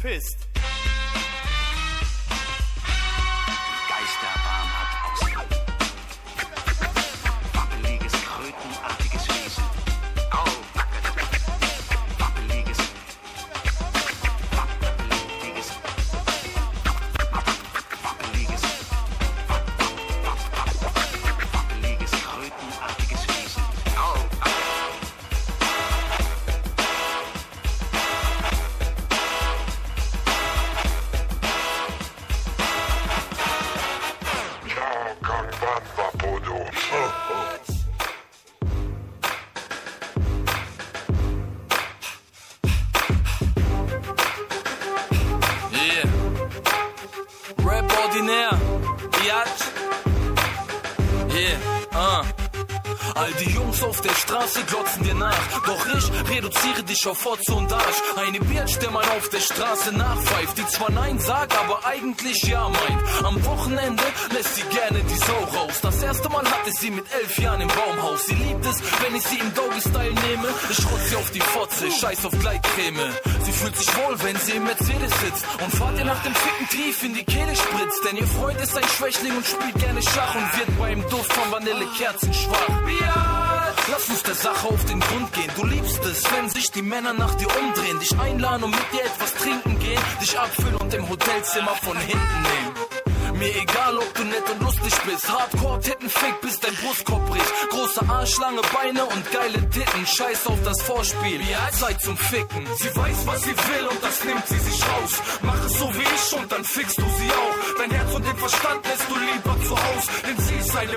pissed 0.00 0.49
scheiß 72.00 72.24
auf 72.24 72.38
Gleitcreme. 72.38 73.12
Sie 73.42 73.52
fühlt 73.52 73.76
sich 73.76 73.88
wohl, 73.96 74.16
wenn 74.22 74.36
sie 74.36 74.52
im 74.52 74.64
Mercedes 74.64 75.12
sitzt. 75.20 75.44
Und 75.62 75.70
fahrt 75.74 75.98
ihr 75.98 76.04
nach 76.04 76.22
dem 76.22 76.34
Ficken 76.34 76.68
tief 76.68 77.02
in 77.04 77.14
die 77.14 77.24
Kehle 77.24 77.54
spritzt. 77.54 78.00
Denn 78.06 78.16
ihr 78.16 78.26
Freund 78.26 78.60
ist 78.60 78.76
ein 78.76 78.88
Schwächling 78.88 79.36
und 79.36 79.46
spielt 79.46 79.74
gerne 79.74 80.00
Schach. 80.02 80.34
Und 80.34 80.58
wird 80.58 80.78
beim 80.78 81.02
Duft 81.10 81.32
von 81.32 81.52
Vanillekerzen 81.52 82.32
schwach. 82.32 82.68
Lass 83.90 84.08
uns 84.08 84.22
der 84.22 84.34
Sache 84.34 84.68
auf 84.68 84.84
den 84.86 85.00
Grund 85.00 85.32
gehen. 85.32 85.50
Du 85.56 85.66
liebst 85.66 86.04
es, 86.04 86.22
wenn 86.32 86.48
sich 86.48 86.70
die 86.70 86.82
Männer 86.82 87.12
nach 87.12 87.34
dir 87.34 87.48
umdrehen. 87.58 87.98
Dich 87.98 88.18
einladen 88.18 88.64
und 88.64 88.70
mit 88.70 88.92
dir 88.92 89.04
etwas 89.04 89.34
trinken 89.34 89.78
gehen. 89.78 90.00
Dich 90.22 90.38
abfüllen 90.38 90.76
und 90.76 90.94
im 90.94 91.08
Hotelzimmer 91.08 91.74
von 91.82 91.96
hinten 91.98 92.42
nehmen. 92.42 92.79
Mir 93.40 93.56
egal, 93.56 93.96
ob 93.96 94.14
du 94.16 94.24
nett 94.24 94.50
und 94.52 94.60
lustig 94.60 94.94
bist. 95.06 95.26
Hardcore 95.26 95.80
Tittenfick, 95.80 96.40
bis 96.42 96.60
dein 96.60 96.74
Brustkorb 96.74 97.24
bricht. 97.26 97.70
Große 97.70 98.02
Arsch, 98.06 98.36
lange 98.36 98.60
Beine 98.60 99.02
und 99.06 99.32
geile 99.32 99.70
Titten. 99.70 100.06
Scheiß 100.06 100.46
auf 100.46 100.58
das 100.62 100.82
Vorspiel. 100.82 101.40
Zeit 101.72 102.02
zum 102.02 102.18
Ficken. 102.18 102.66
Sie 102.76 102.94
weiß, 102.94 103.18
was 103.24 103.42
sie 103.42 103.56
will 103.56 103.86
und 103.88 104.02
das 104.02 104.24
nimmt 104.24 104.46
sie 104.46 104.58
sich 104.58 104.82
raus. 104.82 105.12
Mach 105.40 105.64
es 105.64 105.78
so 105.78 105.88
wie 105.94 106.02
ich 106.02 106.38
und 106.38 106.52
dann 106.52 106.64
fickst 106.64 106.98
du 106.98 107.02
sie 107.02 107.30
auch. 107.32 107.78
Dein 107.78 107.90
Herz 107.90 108.14
und 108.14 108.26
den 108.26 108.36
Verstand 108.36 108.84
lässt 108.84 109.08
du 109.08 109.14
lieber 109.16 109.56
zu 109.66 109.70
Haus. 109.70 110.04
Denn 110.26 110.38
sie 110.44 110.54
ist 110.56 110.76
eine 110.76 110.96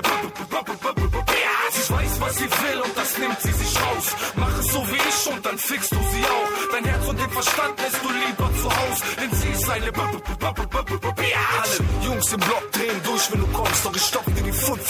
Sie 1.76 1.92
weiß, 1.92 2.20
was 2.20 2.36
sie 2.36 2.44
will 2.44 2.80
und 2.84 2.94
das 2.94 3.18
nimmt 3.18 3.40
sie 3.40 3.52
sich 3.52 3.74
raus. 3.80 4.06
Mach 4.36 4.58
es 4.58 4.66
so 4.66 4.86
wie 4.86 4.96
ich 4.96 5.32
und 5.32 5.46
dann 5.46 5.56
fickst 5.56 5.92
du 5.92 5.96
sie 5.96 6.24
auch. 6.24 6.72
Dein 6.72 6.84
Herz 6.84 7.08
und 7.08 7.18
den 7.18 7.30
Verstand 7.30 7.80
lässt 7.80 8.04
du 8.04 8.08
lieber 8.10 8.50
zu 8.60 8.68
Haus. 8.68 8.98
Denn 9.18 9.32
sie 9.32 9.48
ist 9.48 9.70
eine 9.70 9.90
Alle 11.64 11.93
Jungs 12.24 12.32
im 12.32 12.40
Block 12.40 12.73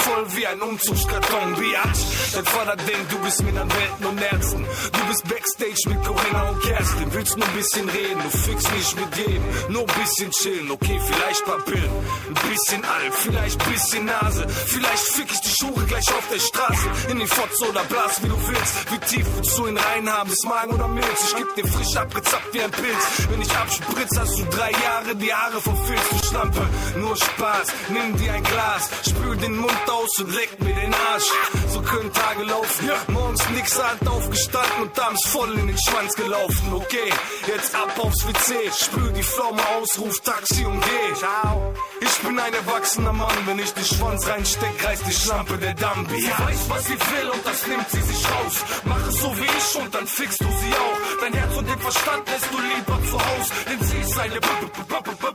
voll 0.04 0.26
wie 0.36 0.46
ein 0.46 0.60
Umzugskarton. 0.60 1.54
Biatch, 1.54 2.00
dein 2.34 2.44
Vater 2.44 2.76
denkt, 2.76 3.12
du 3.12 3.18
bist 3.18 3.42
mit 3.42 3.56
an 3.56 3.70
Welten 3.70 4.06
und 4.06 4.20
Ärzten. 4.20 4.64
Du 4.92 5.00
bist 5.08 5.22
Backstage 5.28 5.82
mit 5.88 6.04
Corinna 6.04 6.42
und 6.50 6.60
Kerstin. 6.62 7.08
Willst 7.12 7.36
nur 7.36 7.46
ein 7.46 7.54
bisschen 7.54 7.88
reden, 7.88 8.20
du 8.22 8.38
fickst 8.38 8.72
nicht 8.72 8.94
mit 9.00 9.16
jedem. 9.16 9.44
Nur 9.68 9.82
ein 9.82 10.00
bisschen 10.00 10.30
chillen, 10.30 10.70
okay, 10.70 11.00
vielleicht 11.08 11.44
paar 11.44 11.60
Pillen. 11.60 11.90
Ein 12.28 12.50
bisschen 12.50 12.84
Alk, 12.84 13.14
vielleicht 13.14 13.58
bisschen 13.70 14.04
Nase. 14.04 14.46
Vielleicht 14.48 15.06
fick 15.16 15.30
ich 15.32 15.40
die 15.40 15.54
Schuhe 15.58 15.84
gleich 15.86 16.08
auf 16.08 16.26
der 16.32 16.40
Straße. 16.40 16.86
In 17.10 17.18
die 17.18 17.26
Fotze 17.26 17.68
oder 17.70 17.84
Blas, 17.84 18.22
wie 18.22 18.28
du 18.28 18.38
willst. 18.48 18.92
Wie 18.92 18.98
tief 18.98 19.26
willst 19.36 19.58
du 19.58 19.66
ihn 19.66 19.78
reinhaben? 19.78 20.30
Bis 20.30 20.42
Magen 20.44 20.72
oder 20.72 20.88
Milz? 20.88 21.20
Ich 21.28 21.36
geb 21.36 21.54
dir 21.56 21.66
frisch 21.66 21.96
abgezapft 21.96 22.48
wie 22.52 22.62
ein 22.62 22.70
Pilz. 22.70 23.04
Wenn 23.30 23.40
ich 23.40 23.56
abspritz, 23.56 24.18
hast 24.18 24.38
du 24.38 24.44
drei 24.44 24.70
Jahre 24.70 25.16
die 25.16 25.32
Haare 25.32 25.60
verfilzt, 25.60 26.12
du 26.12 26.26
Schlampe. 26.26 26.62
Nur 26.96 27.16
Spaß, 27.16 27.66
nimm 27.90 28.16
dir 28.16 28.32
ein 28.32 28.42
Glas, 28.42 28.90
spül 29.08 29.36
den 29.36 29.56
Mund 29.56 29.90
aus 29.90 30.18
und 30.18 30.34
leck 30.34 30.60
mir 30.60 30.74
den 30.74 30.94
Arsch. 30.94 31.30
So 31.68 31.80
können 31.82 32.12
Tage 32.12 32.44
laufen. 32.44 32.90
Morgens 33.08 33.48
nix 33.50 33.82
Hand 33.82 34.08
aufgestanden 34.08 34.82
und 34.82 34.98
abends 34.98 35.26
voll 35.28 35.52
in 35.58 35.66
den 35.66 35.78
Schwanz 35.78 36.14
gelaufen. 36.14 36.72
Okay, 36.72 37.10
jetzt 37.46 37.74
ab 37.74 37.92
aufs 37.98 38.26
WC, 38.26 38.70
spül 38.72 39.12
die 39.12 39.22
Pflaume 39.22 39.62
aus, 39.76 39.98
ruf 39.98 40.20
Taxi 40.20 40.64
und 40.64 40.80
geh. 40.80 41.14
Ciao. 41.14 41.74
Ich 42.00 42.18
bin 42.18 42.38
ein 42.38 42.54
erwachsener 42.54 43.12
Mann, 43.12 43.38
wenn 43.46 43.58
ich 43.58 43.72
den 43.72 43.84
Schwanz 43.84 44.26
reinsteck, 44.26 44.84
reißt 44.84 45.06
die 45.06 45.12
Schlampe 45.12 45.58
der 45.58 45.74
Dambi. 45.74 46.20
Sie 46.20 46.28
weiß, 46.28 46.60
was 46.68 46.84
sie 46.86 46.98
will 46.98 47.30
und 47.30 47.46
das 47.46 47.66
nimmt 47.66 47.90
sie 47.90 48.02
sich 48.02 48.24
raus. 48.30 48.54
Mach 48.84 49.08
es 49.08 49.20
so 49.20 49.36
wie 49.36 49.44
ich 49.44 49.82
und 49.82 49.94
dann 49.94 50.06
fickst 50.06 50.40
du 50.40 50.44
sie 50.44 50.74
auch. 50.74 51.20
Dein 51.20 51.32
Herz 51.32 51.56
und 51.56 51.68
den 51.68 51.78
Verstand 51.78 52.28
lässt 52.28 52.48
du 52.52 52.58
lieber 52.58 52.98
zu 53.10 53.18
Haus, 53.18 53.48
denn 53.68 53.82
sie 53.82 53.98
ist 53.98 54.18
eine 54.18 54.40
B 54.40 54.46
-B 54.46 55.02
-B 55.02 55.33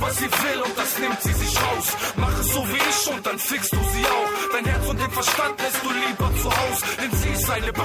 was 0.00 0.16
sie 0.18 0.30
will 0.30 0.62
und 0.62 0.76
das 0.76 0.98
nimmt 0.98 1.20
sie 1.22 1.32
sich 1.32 1.56
raus. 1.62 1.86
Mach 2.16 2.38
es 2.40 2.48
so 2.52 2.60
wie 2.68 2.76
ich 2.76 3.14
und 3.14 3.26
dann 3.26 3.38
fickst 3.38 3.72
du 3.72 3.76
sie 3.76 4.04
auch. 4.06 4.52
Dein 4.52 4.64
Herz 4.64 4.86
und 4.86 5.00
den 5.00 5.10
Verstand 5.10 5.60
lässt 5.60 5.82
du 5.82 5.90
lieber 5.90 6.30
zu 6.42 6.50
Haus, 6.50 6.80
denn 7.00 7.10
sie 7.18 7.28
ist 7.30 7.50
eine 7.50 7.72
B 7.72 7.80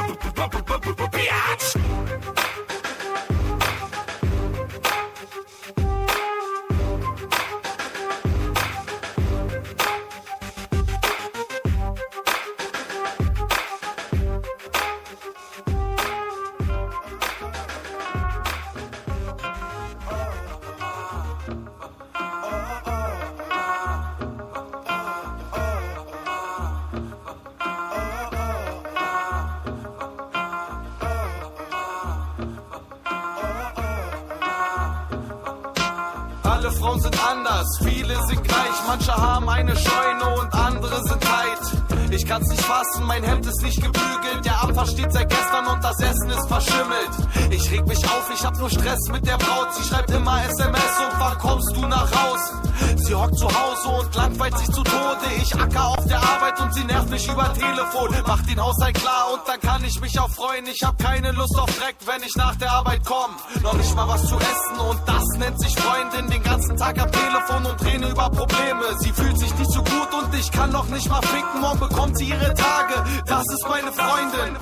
Telefon, 57.61 58.09
mach 58.27 58.41
den 58.43 58.59
Haushalt 58.59 58.95
klar 58.95 59.33
und 59.33 59.41
dann 59.47 59.59
kann 59.61 59.83
ich 59.83 59.99
mich 60.01 60.19
auch 60.19 60.29
freuen. 60.29 60.65
Ich 60.67 60.81
hab 60.83 60.97
keine 60.97 61.31
Lust 61.31 61.57
auf 61.59 61.69
Dreck, 61.77 61.95
wenn 62.05 62.23
ich 62.23 62.35
nach 62.35 62.55
der 62.55 62.71
Arbeit 62.71 63.01
komm. 63.05 63.31
Noch 63.61 63.73
nicht 63.73 63.95
mal 63.95 64.07
was 64.07 64.27
zu 64.27 64.35
essen 64.35 64.79
und 64.89 64.99
das 65.05 65.23
nennt 65.37 65.59
sich 65.61 65.75
Freundin. 65.75 66.29
Den 66.29 66.43
ganzen 66.43 66.75
Tag 66.77 66.99
am 66.99 67.11
Telefon 67.11 67.65
und 67.65 67.85
reden 67.85 68.09
über 68.09 68.29
Probleme. 68.29 68.85
Sie 68.99 69.11
fühlt 69.11 69.37
sich 69.37 69.53
nicht 69.55 69.71
so 69.71 69.83
gut 69.83 70.13
und 70.13 70.33
ich 70.33 70.51
kann 70.51 70.71
noch 70.71 70.87
nicht 70.87 71.07
mal 71.09 71.21
ficken. 71.21 71.61
Morgen 71.61 71.79
bekommt 71.79 72.17
sie 72.17 72.29
ihre 72.29 72.53
Tage. 72.53 72.95
Das 73.25 73.43
ist 73.43 73.65
meine 73.69 73.91
Freundin. 73.91 74.57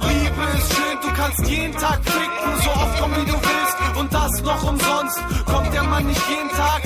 Liebe 0.00 0.42
ist 0.58 0.74
schön, 0.74 0.98
du 1.02 1.08
kannst 1.14 1.46
jeden 1.46 1.76
Tag 1.76 2.00
ficken, 2.04 2.62
so 2.64 2.70
oft 2.70 3.00
komm 3.00 3.12
wie 3.16 3.26
du 3.30 3.34
willst 3.34 3.98
und 3.98 4.12
das 4.12 4.30
noch 4.42 4.62
umsonst. 4.64 5.20
Kommt 5.46 5.72
der 5.72 5.82
Mann 5.84 6.06
nicht 6.06 6.28
jeden 6.28 6.50
Tag, 6.50 6.83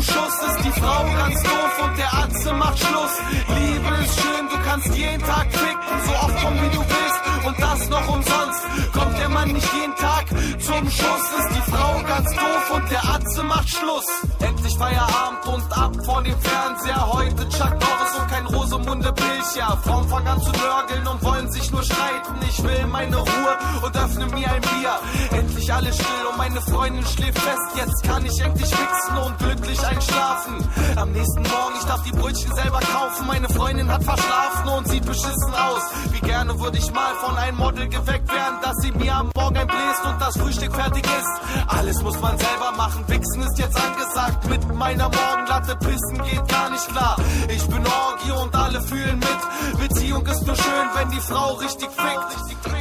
zum 0.00 0.14
Schuss 0.14 0.34
ist 0.48 0.64
die 0.64 0.80
Frau 0.80 1.04
ganz 1.04 1.42
doof 1.42 1.82
und 1.84 1.98
der 1.98 2.12
Atze 2.14 2.52
macht 2.54 2.78
Schluss. 2.78 3.14
Liebe 3.48 3.94
ist 4.02 4.20
schön, 4.20 4.48
du 4.48 4.56
kannst 4.64 4.94
jeden 4.94 5.20
Tag 5.20 5.46
ficken, 5.52 5.96
so 6.06 6.12
oft 6.12 6.36
komm 6.42 6.54
wie 6.54 6.74
du 6.74 6.80
willst 6.80 7.46
und 7.46 7.60
das 7.60 7.88
noch 7.88 8.08
umsonst. 8.08 8.62
Kommt 8.92 9.18
der 9.18 9.28
Mann 9.28 9.52
nicht 9.52 9.72
jeden 9.74 9.94
Tag 9.96 10.26
zum 10.60 10.90
Schuss, 10.90 11.24
ist 11.38 11.50
die 11.56 11.70
Frau 11.70 12.02
ganz 12.06 12.30
doof 12.34 12.70
und 12.74 12.90
der 12.90 13.04
Atze 13.04 13.42
macht 13.42 13.68
Schluss. 13.68 14.06
Endlich 14.40 14.76
Feierabend 14.78 15.46
und 15.46 15.72
ab 15.76 15.92
vor 16.04 16.22
dem 16.22 16.38
Fernseher, 16.40 17.12
heute 17.12 17.48
Chuck 17.48 17.72
Norris 17.72 18.09
kein 18.40 18.54
Rosemunde 18.54 19.12
Pilcher. 19.12 19.78
Frauen 19.84 20.08
fangen 20.08 20.28
an 20.28 20.40
zu 20.40 20.52
nörgeln 20.52 21.06
und 21.06 21.22
wollen 21.22 21.50
sich 21.50 21.70
nur 21.70 21.82
streiten. 21.82 22.34
Ich 22.48 22.62
will 22.62 22.86
meine 22.86 23.16
Ruhe 23.16 23.58
und 23.82 23.96
öffne 23.96 24.26
mir 24.26 24.50
ein 24.50 24.60
Bier. 24.60 25.38
Endlich 25.38 25.72
alles 25.72 25.94
still 25.94 26.26
und 26.30 26.38
meine 26.38 26.60
Freundin 26.60 27.04
schläft 27.06 27.38
fest. 27.38 27.60
Jetzt 27.76 28.02
kann 28.04 28.24
ich 28.24 28.40
endlich 28.40 28.70
wichsen 28.70 29.18
und 29.24 29.38
glücklich 29.38 29.80
einschlafen. 29.86 30.68
Am 30.96 31.12
nächsten 31.12 31.42
Morgen, 31.42 31.74
ich 31.78 31.86
darf 31.86 32.02
die 32.02 32.12
Brötchen 32.12 32.54
selber 32.54 32.80
kaufen. 32.80 33.26
Meine 33.26 33.48
Freundin 33.48 33.90
hat 33.90 34.04
verschlafen 34.04 34.68
und 34.68 34.88
sieht 34.88 35.04
beschissen 35.04 35.54
aus. 35.54 35.82
Wie 36.12 36.20
gerne 36.20 36.58
würde 36.58 36.78
ich 36.78 36.92
mal 36.92 37.14
von 37.16 37.36
einem 37.36 37.58
Model 37.58 37.88
geweckt 37.88 38.28
werden, 38.32 38.58
dass 38.62 38.76
sie 38.82 38.92
mir 38.92 39.14
am 39.14 39.30
Morgen 39.34 39.56
einbläst 39.56 40.04
und 40.04 40.20
das 40.20 40.36
Frühstück 40.36 40.74
fertig 40.74 41.04
ist. 41.04 41.66
Alles 41.68 42.02
muss 42.02 42.18
man 42.20 42.38
selber 42.38 42.72
machen. 42.76 43.04
Wichsen 43.06 43.42
ist 43.42 43.58
jetzt 43.58 43.76
angesagt. 43.80 44.48
Mit 44.48 44.74
meiner 44.74 45.08
Morgenlatte 45.08 45.76
pissen 45.76 46.22
geht 46.24 46.48
gar 46.48 46.70
nicht 46.70 46.88
klar. 46.88 47.16
Ich 47.48 47.66
bin 47.66 47.84
Orgie 47.86 48.29
und 48.30 48.54
alle 48.54 48.80
fühlen 48.82 49.18
mit. 49.18 49.88
Beziehung 49.88 50.26
ist 50.26 50.46
nur 50.46 50.56
schön, 50.56 50.88
wenn 50.94 51.10
die 51.10 51.20
Frau 51.20 51.54
richtig 51.54 51.88
fickt. 51.90 52.36
Richtig 52.36 52.56
fickt. 52.62 52.79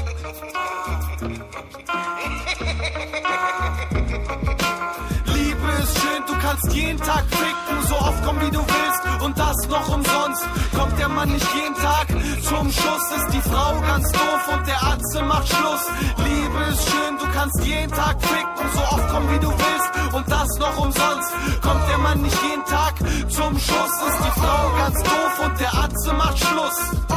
kannst 6.49 6.73
jeden 6.73 6.99
Tag 6.99 7.23
ficken, 7.29 7.87
so 7.87 7.95
oft 7.95 8.23
kommen 8.23 8.41
wie 8.41 8.51
du 8.51 8.59
willst 8.59 9.23
und 9.23 9.37
das 9.37 9.55
noch 9.69 9.87
umsonst. 9.87 10.43
Kommt 10.75 10.99
der 10.99 11.09
Mann 11.09 11.31
nicht 11.31 11.47
jeden 11.53 11.75
Tag 11.75 12.07
zum 12.41 12.71
Schuss, 12.71 13.05
ist 13.17 13.33
die 13.33 13.41
Frau 13.49 13.79
ganz 13.81 14.11
doof 14.11 14.49
und 14.53 14.67
der 14.67 14.83
Atze 14.83 15.21
macht 15.23 15.47
Schluss. 15.47 15.85
Liebe 16.17 16.63
ist 16.71 16.89
schön, 16.89 17.17
du 17.19 17.25
kannst 17.35 17.63
jeden 17.63 17.91
Tag 17.91 18.17
ficken, 18.21 18.67
so 18.73 18.81
oft 18.95 19.09
kommen 19.09 19.29
wie 19.31 19.39
du 19.39 19.51
willst 19.51 20.15
und 20.15 20.31
das 20.31 20.47
noch 20.57 20.77
umsonst. 20.77 21.31
Kommt 21.61 21.89
der 21.89 21.97
Mann 21.99 22.21
nicht 22.21 22.41
jeden 22.41 22.65
Tag 22.65 22.95
zum 23.29 23.53
Schuss, 23.59 23.93
ist 24.09 24.19
die 24.25 24.39
Frau 24.39 24.71
ganz 24.77 25.03
doof 25.03 25.45
und 25.45 25.59
der 25.59 25.73
Atze 25.75 26.13
macht 26.13 26.39
Schluss. 26.39 26.79
Oh, 27.09 27.13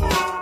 oh. 0.00 0.41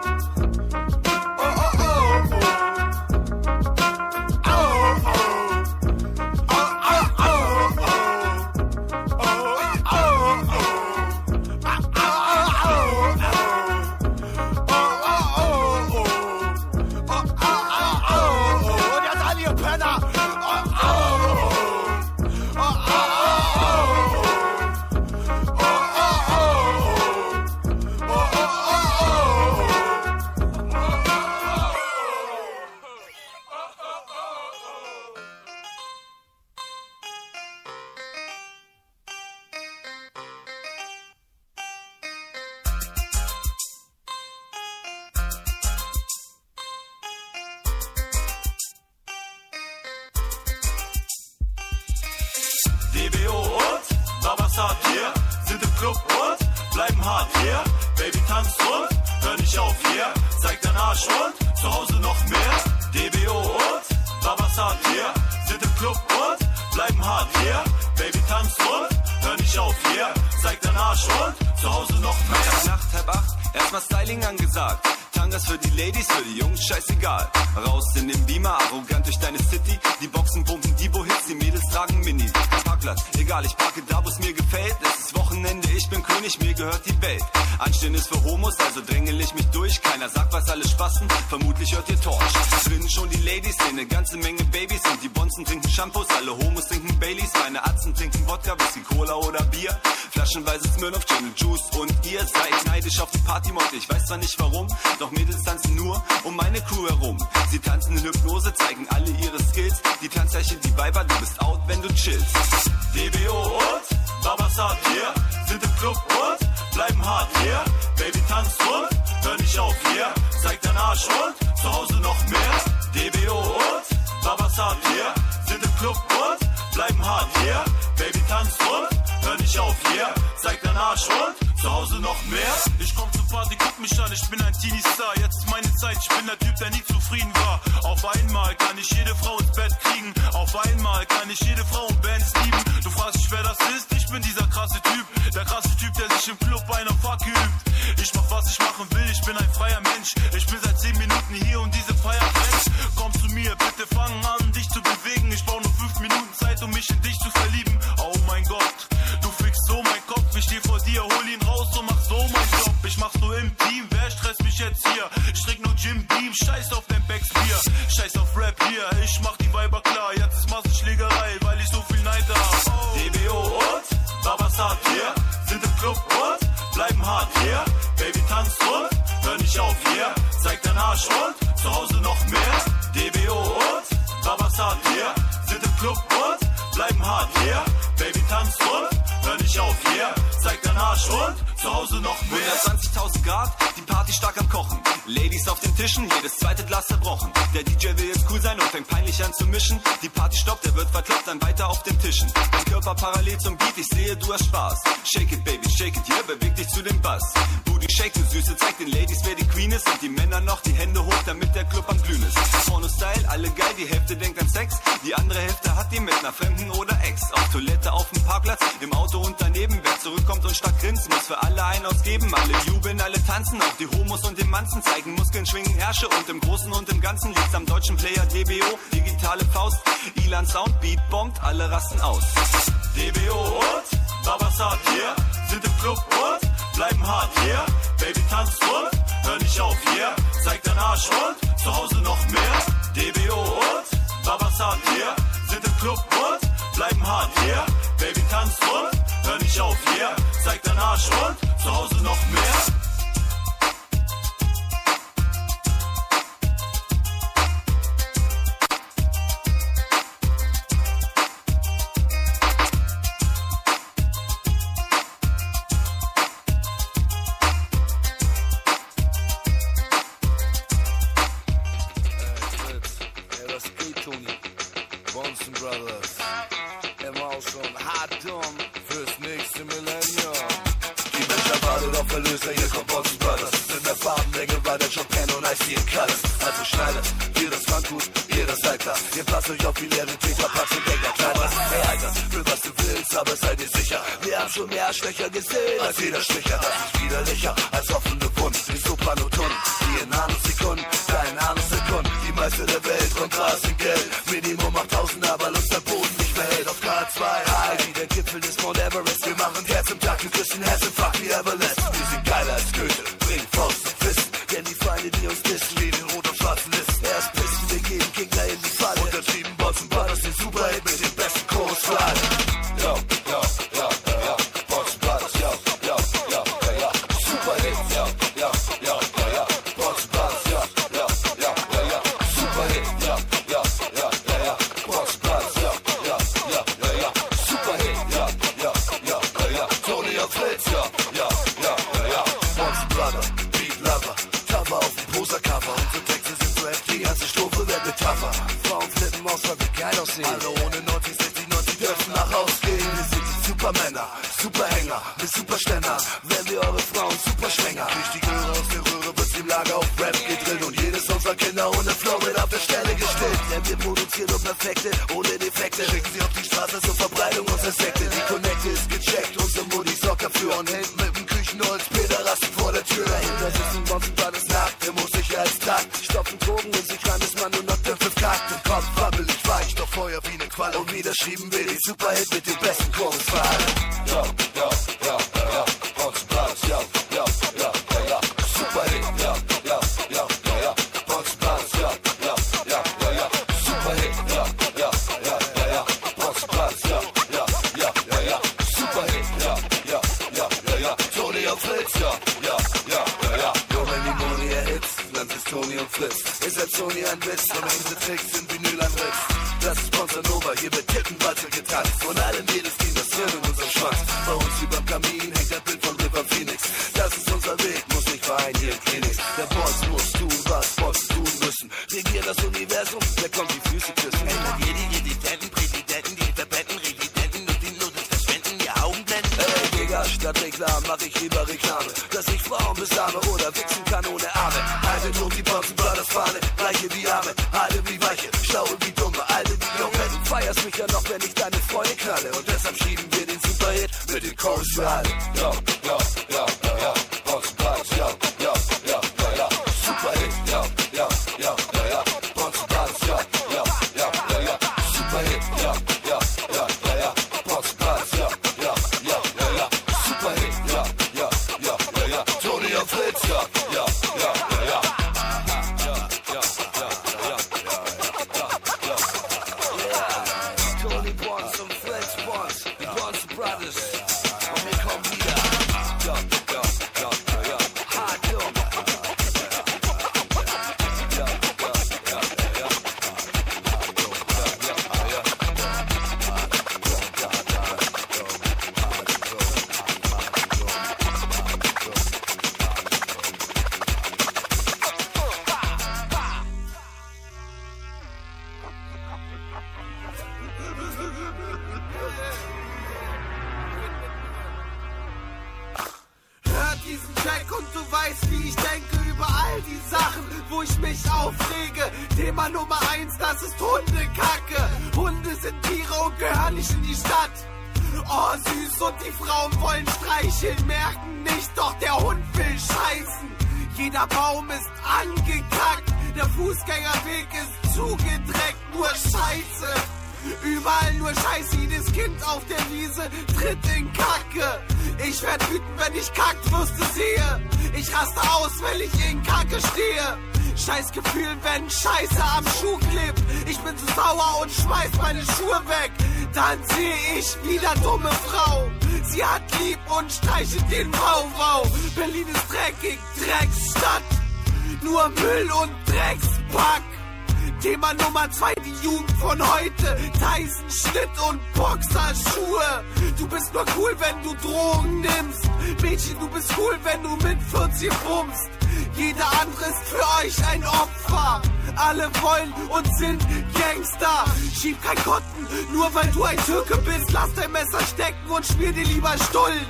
Gangster. 573.71 574.25
Schieb 574.61 574.83
kein 574.83 574.97
Kotten, 575.05 575.47
nur 575.73 575.93
weil 575.95 576.07
du 576.09 576.25
ein 576.25 576.37
Türke 576.45 576.77
bist. 576.79 577.13
Lass 577.13 577.33
dein 577.35 577.53
Messer 577.53 577.81
stecken 577.95 578.31
und 578.31 578.45
spiel 578.45 578.73
dir 578.73 578.85
lieber 578.85 579.15
Stullen. 579.29 579.67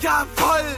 Jawoll. 0.00 0.76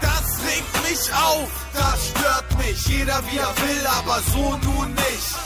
Das 0.00 0.24
regt 0.46 0.90
mich 0.90 1.14
auf, 1.14 1.48
das 1.72 2.08
stört 2.08 2.58
mich. 2.58 2.86
Jeder 2.88 3.22
wie 3.30 3.38
er 3.38 3.54
will, 3.56 3.86
aber 3.86 4.20
so 4.32 4.58
nun 4.64 4.94
nicht. 4.94 5.36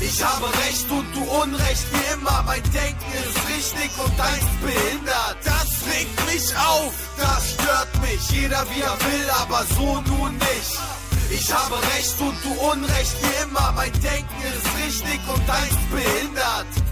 Ich 0.00 0.22
habe 0.24 0.46
Recht 0.64 0.90
und 0.90 1.06
du 1.14 1.22
Unrecht 1.22 1.86
wie 1.92 2.12
immer. 2.14 2.42
Mein 2.44 2.62
Denken 2.72 3.12
ist 3.12 3.48
richtig 3.48 3.90
und 4.04 4.18
deins 4.18 4.46
behindert. 4.60 5.36
Das 5.44 5.68
regt 5.86 6.26
mich 6.26 6.56
auf, 6.56 6.92
das 7.18 7.52
stört 7.52 8.02
mich. 8.02 8.30
Jeder 8.30 8.64
wie 8.74 8.80
er 8.80 8.98
will, 8.98 9.30
aber 9.30 9.64
so 9.76 10.00
nun 10.00 10.36
nicht. 10.38 11.01
Ich 11.34 11.52
habe 11.52 11.76
Recht 11.94 12.20
und 12.20 12.36
du 12.44 12.52
Unrecht 12.70 13.16
wie 13.22 13.42
immer. 13.44 13.72
Mein 13.72 13.92
Denken 13.92 14.42
ist 14.42 14.84
richtig 14.84 15.20
und 15.34 15.48
deins 15.48 15.76
behindert. 15.90 16.91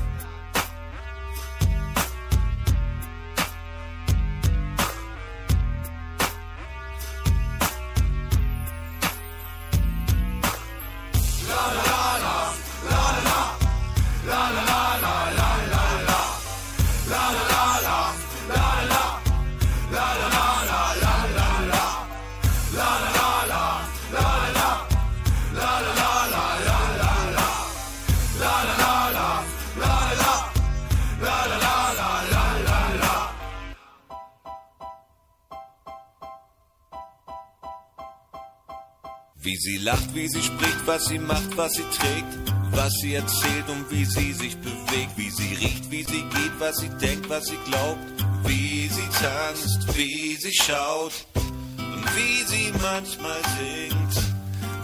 Sie 39.70 39.78
lacht, 39.78 40.14
wie 40.14 40.28
sie 40.28 40.42
spricht, 40.42 40.86
was 40.86 41.04
sie 41.06 41.18
macht, 41.18 41.56
was 41.56 41.72
sie 41.74 41.84
trägt, 41.96 42.32
was 42.72 42.92
sie 43.00 43.14
erzählt 43.14 43.68
und 43.68 43.90
wie 43.90 44.04
sie 44.04 44.32
sich 44.32 44.56
bewegt, 44.56 45.16
wie 45.16 45.30
sie 45.30 45.54
riecht, 45.54 45.90
wie 45.90 46.02
sie 46.02 46.22
geht, 46.22 46.54
was 46.58 46.76
sie 46.78 46.88
denkt, 47.00 47.28
was 47.28 47.44
sie 47.46 47.58
glaubt, 47.66 48.00
wie 48.44 48.88
sie 48.88 49.08
tanzt, 49.22 49.96
wie 49.96 50.36
sie 50.36 50.52
schaut 50.52 51.12
und 51.34 52.04
wie 52.16 52.42
sie 52.50 52.72
manchmal 52.82 53.40
singt, 53.58 54.14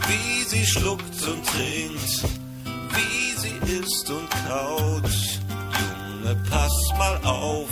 wie 0.09 0.45
sie 0.45 0.67
schluckt 0.67 1.23
und 1.33 1.45
trinkt, 1.47 2.23
wie 2.97 3.41
sie 3.43 3.81
isst 3.81 4.09
und 4.11 4.31
kaut. 4.47 5.11
Junge, 5.81 6.37
pass 6.49 6.77
mal 6.97 7.19
auf, 7.25 7.71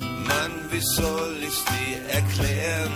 Mann, 0.00 0.54
wie 0.70 0.80
soll 0.80 1.36
ich's 1.46 1.64
dir 1.64 2.14
erklären? 2.14 2.92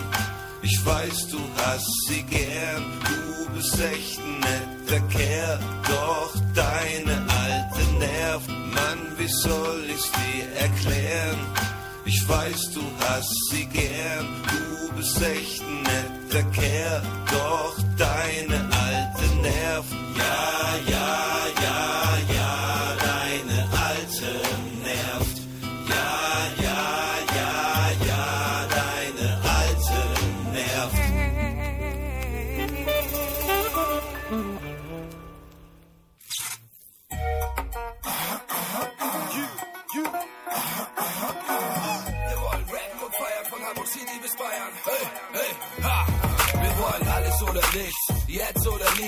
Ich 0.63 0.85
weiß, 0.85 1.29
du 1.29 1.39
hast 1.57 1.89
sie 2.09 2.23
gern, 2.23 2.85
du 3.05 3.24
bist 3.55 3.81
echt 3.81 4.19
ein 4.19 4.41
netter 4.41 5.01
Kerl, 5.09 5.59
doch 5.89 6.35
deine 6.55 7.17
alte 7.43 7.85
nervt. 7.99 8.49
Mann, 8.49 9.01
wie 9.17 9.29
soll 9.29 9.85
ich's 9.89 10.11
dir 10.13 10.47
erklären? 10.61 11.39
Ich 12.05 12.29
weiß, 12.29 12.73
du 12.75 12.83
hast 13.01 13.33
sie 13.51 13.67
gern, 13.67 14.27
du 14.51 14.97
bist 14.97 15.23
echt 15.23 15.63
ein 15.63 15.83
netter 15.83 16.51
Kerl, 16.51 17.03
doch 17.31 17.77
deine 17.97 18.59
alte 18.87 19.27
nervt. 19.43 19.93
Ja, 20.19 20.93
ja, 20.93 21.27
ja, 21.63 21.64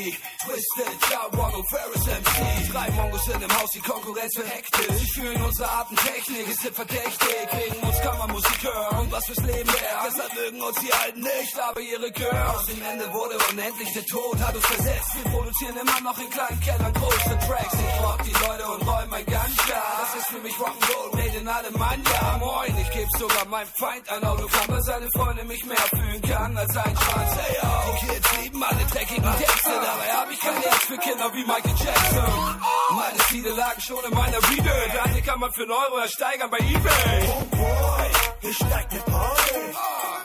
jetzt 0.07 0.19
oder 0.21 0.33
nie. 0.33 0.36
Twisted, 0.57 1.11
ja, 1.13 1.21
Ronald 1.37 1.69
Ferris 1.69 2.07
MC. 2.07 2.73
Drei 2.73 2.91
Mongos 2.93 3.25
sind 3.27 3.43
im 3.43 3.53
Haus, 3.61 3.71
die 3.75 3.81
Konkurrenz 3.81 4.37
wird 4.37 4.49
hektisch. 4.49 4.97
Sie 5.01 5.21
fühlen 5.21 5.43
unsere 5.43 5.69
Artentechnik, 5.69 6.49
es 6.49 6.57
sind 6.57 6.75
verdächtig. 6.75 7.45
Wegen 7.53 7.87
uns 7.87 8.01
kann 8.01 8.17
man 8.17 8.31
Musik 8.31 8.63
hören 8.63 9.01
und 9.01 9.13
was 9.13 9.27
fürs 9.27 9.45
Leben 9.45 9.69
wäre. 9.69 10.01
Deshalb 10.09 10.33
mögen 10.33 10.63
uns 10.63 10.79
die 10.81 10.93
Alten 10.95 11.21
nicht, 11.21 11.61
aber 11.61 11.81
ihre 11.81 12.11
Gehör. 12.11 12.57
Aus 12.57 12.65
dem 12.65 12.81
Ende 12.83 13.13
wurde 13.13 13.37
unendlich 13.53 13.93
der 13.93 14.07
Tod, 14.07 14.39
hat 14.41 14.57
uns 14.57 14.65
versetzt. 14.65 15.11
Wir 15.21 15.31
produzieren 15.31 15.77
immer 15.77 16.01
noch 16.01 16.19
in 16.19 16.31
kleinen 16.31 16.61
Kellern 16.61 16.93
große 16.95 17.37
Tracks. 17.47 17.77
Ich 17.77 18.01
rock 18.01 18.23
die 18.25 18.37
Leute 18.47 18.65
und 18.73 18.81
räum 18.89 19.09
mein 19.11 19.27
Ganja. 19.27 19.83
Das 20.01 20.11
ist 20.17 20.29
für 20.33 20.41
mich 20.41 20.55
Rock'n'Roll, 20.57 21.17
made 21.17 21.37
in 21.37 21.49
Alemannia. 21.49 22.39
Moin, 22.41 22.75
ich 22.81 22.91
geb 22.97 23.09
sogar 23.19 23.45
meinem 23.45 23.69
Feind 23.77 24.09
ein 24.09 24.25
Autogramm, 24.25 24.69
weil 24.69 24.83
seine 24.83 25.09
Freunde 25.13 25.45
mich 25.45 25.63
mehr 25.67 25.87
fühlen 25.93 26.23
kann 26.23 26.57
als 26.57 26.75
ein 26.77 26.97
Schwanz. 26.97 27.33
Hey, 27.45 27.57
yo. 27.61 27.69
Die 27.87 28.07
Kids 28.07 28.29
lieben 28.41 28.63
alle 28.65 28.85
dreckigen 28.91 29.37
Texte, 29.37 29.71
dabei 29.71 30.09
hab 30.17 30.31
ich 30.31 30.46
kein 30.47 30.63
Herz 30.63 30.85
für 30.85 30.99
Kinder 30.99 31.33
wie 31.35 31.45
Michael 31.45 31.75
Jackson. 31.85 32.61
Meine 32.91 33.19
Ziele 33.29 33.51
lagen 33.51 33.81
schon 33.81 34.05
in 34.05 34.15
meiner 34.15 34.41
Video. 34.51 34.73
Deine 34.95 35.23
kann 35.23 35.41
man 35.41 35.53
für 35.53 35.63
einen 35.63 35.73
Euro 35.73 35.99
ersteigern 35.99 36.51
bei 36.51 36.59
Ebay. 36.59 37.29
Oh 37.29 37.45
boy, 37.57 38.11
hier 38.41 38.55
steigt 38.55 38.93
der 38.93 38.99
Party. 38.99 39.61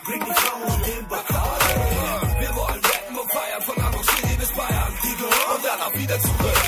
Bring 0.06 0.26
die 0.26 0.34
Frauen 0.42 0.64
und 0.64 0.88
den 0.88 1.08
Bacardi. 1.08 2.40
Wir 2.40 2.56
wollen 2.56 2.82
rappen 2.92 3.20
und 3.20 3.32
feiern 3.32 3.62
von 3.62 3.84
Hamburg 3.84 4.06
City 4.06 4.36
bis 4.38 4.52
Bayern. 4.52 4.94
Und 5.56 5.66
dann 5.66 5.82
auch 5.82 5.94
wieder 5.94 6.20
zurück. 6.20 6.61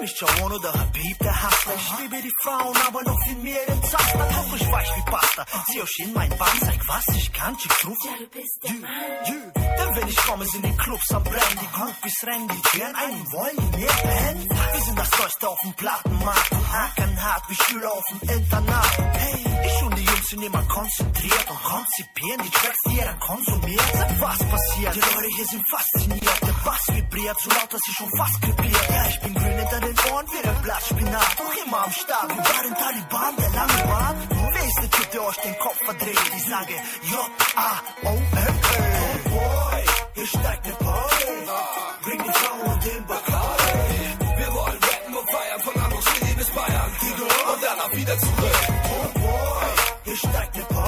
Mich 0.00 0.20
Jawan 0.20 0.52
oder 0.52 0.72
Habib, 0.72 1.18
der 1.18 1.42
Hustler. 1.42 1.74
Ich 1.76 1.98
liebe 2.00 2.22
die 2.22 2.32
Frauen, 2.42 2.76
aber 2.86 3.02
noch 3.02 3.16
viel 3.24 3.36
mehr 3.36 3.60
den 3.66 3.82
Zaster. 3.82 4.18
Doch 4.18 4.56
ich 4.56 4.72
weich 4.72 4.96
wie 4.96 5.10
Pasta. 5.10 5.46
Zieh 5.66 5.82
euch 5.82 5.98
in 5.98 6.12
mein 6.12 6.30
Band, 6.30 6.60
zeig 6.60 6.80
was 6.88 7.04
ich 7.16 7.32
kann. 7.32 7.56
Chicks 7.58 7.86
rufen. 7.86 8.10
Ja, 8.10 8.18
du 8.18 8.26
bist 8.28 8.60
der 8.64 8.72
Mann. 8.72 9.52
Denn 9.54 9.96
wenn 9.96 10.08
ich 10.08 10.16
komme, 10.16 10.46
sind 10.46 10.64
die 10.64 10.76
Clubs 10.76 11.12
am 11.12 11.24
Brennen. 11.24 11.58
Die 11.60 11.70
Groupies 11.76 12.26
rennen, 12.26 12.48
die 12.48 12.62
Türen 12.62 12.94
ein 12.94 13.10
und 13.10 13.32
wollen 13.32 13.56
die 13.56 13.78
mehr 13.78 13.92
pennen. 13.92 14.48
Wir 14.72 14.80
sind 14.80 14.98
das 14.98 15.10
Neueste 15.18 15.48
auf 15.48 15.58
dem 15.60 15.74
Plattenmarkt. 15.74 16.52
Und 16.52 16.72
hacken 16.72 17.22
hart 17.22 17.44
wie 17.48 17.54
Schüler 17.54 17.92
auf 17.92 18.04
dem 18.10 18.30
Internat. 18.30 18.98
Hey, 18.98 19.49
ich 19.64 19.82
und 19.82 19.98
die 19.98 20.04
Jungs 20.04 20.28
sind 20.28 20.42
immer 20.42 20.62
konzentriert 20.62 21.50
und 21.50 21.62
konzipieren 21.62 22.40
die 22.44 22.50
Tracks, 22.50 22.78
die 22.88 22.96
ihr 22.96 23.04
dann 23.04 23.20
konsumiert. 23.20 23.84
Was 24.18 24.38
passiert? 24.38 24.94
Die 24.94 25.00
Leute 25.00 25.28
hier 25.36 25.46
sind 25.46 25.64
fasziniert. 25.70 26.40
Der 26.42 26.56
Bass 26.64 26.82
vibriert 26.88 27.40
so 27.40 27.50
laut, 27.50 27.72
dass 27.72 27.80
sie 27.86 27.92
schon 27.92 28.10
fast 28.16 28.42
krepiert. 28.42 28.90
Ja, 28.90 29.06
ich 29.08 29.20
bin 29.20 29.34
grün 29.34 29.58
hinter 29.58 29.80
den 29.80 29.96
Ohren 30.12 30.26
wie 30.32 30.42
der 30.42 30.56
Blattspinat. 30.62 31.38
Doch 31.38 31.66
immer 31.66 31.84
am 31.84 31.92
Start, 31.92 32.30
wie 32.30 32.42
bei 32.42 32.62
den 32.62 32.74
Taliban, 32.74 33.36
der 33.36 33.50
lange 33.50 33.82
Bart. 33.84 34.16
Wer 34.52 34.64
ist 34.64 34.78
der 34.82 34.90
Typ, 34.90 35.10
der 35.10 35.22
euch 35.24 35.36
den 35.36 35.58
Kopf 35.58 35.78
verdreht? 35.84 36.20
Ich 36.36 36.44
sage 36.44 36.74
J-A-O-M-E. 37.10 38.20
Oh 39.00 39.28
boy, 39.30 39.84
hier 40.14 40.26
steigt 40.26 40.66
ne 40.66 40.72
Party. 40.72 41.26
Bring 42.04 42.22
die 42.22 42.32
Frau 42.32 42.70
und 42.70 42.84
den 42.84 43.06
Bacardi. 43.06 44.00
Wir 44.38 44.54
wollen 44.54 44.78
rappen 44.78 45.14
und 45.16 45.30
feiern 45.30 45.60
von 45.60 45.82
Hamburg 45.82 46.02
City 46.02 46.34
bis 46.34 46.50
Bayern. 46.50 46.90
Und 47.52 47.62
danach 47.62 47.92
wieder 47.94 48.18
zurück. 48.18 48.49
Oh 50.22 50.28
boy, 50.28 50.48
hier 50.52 50.79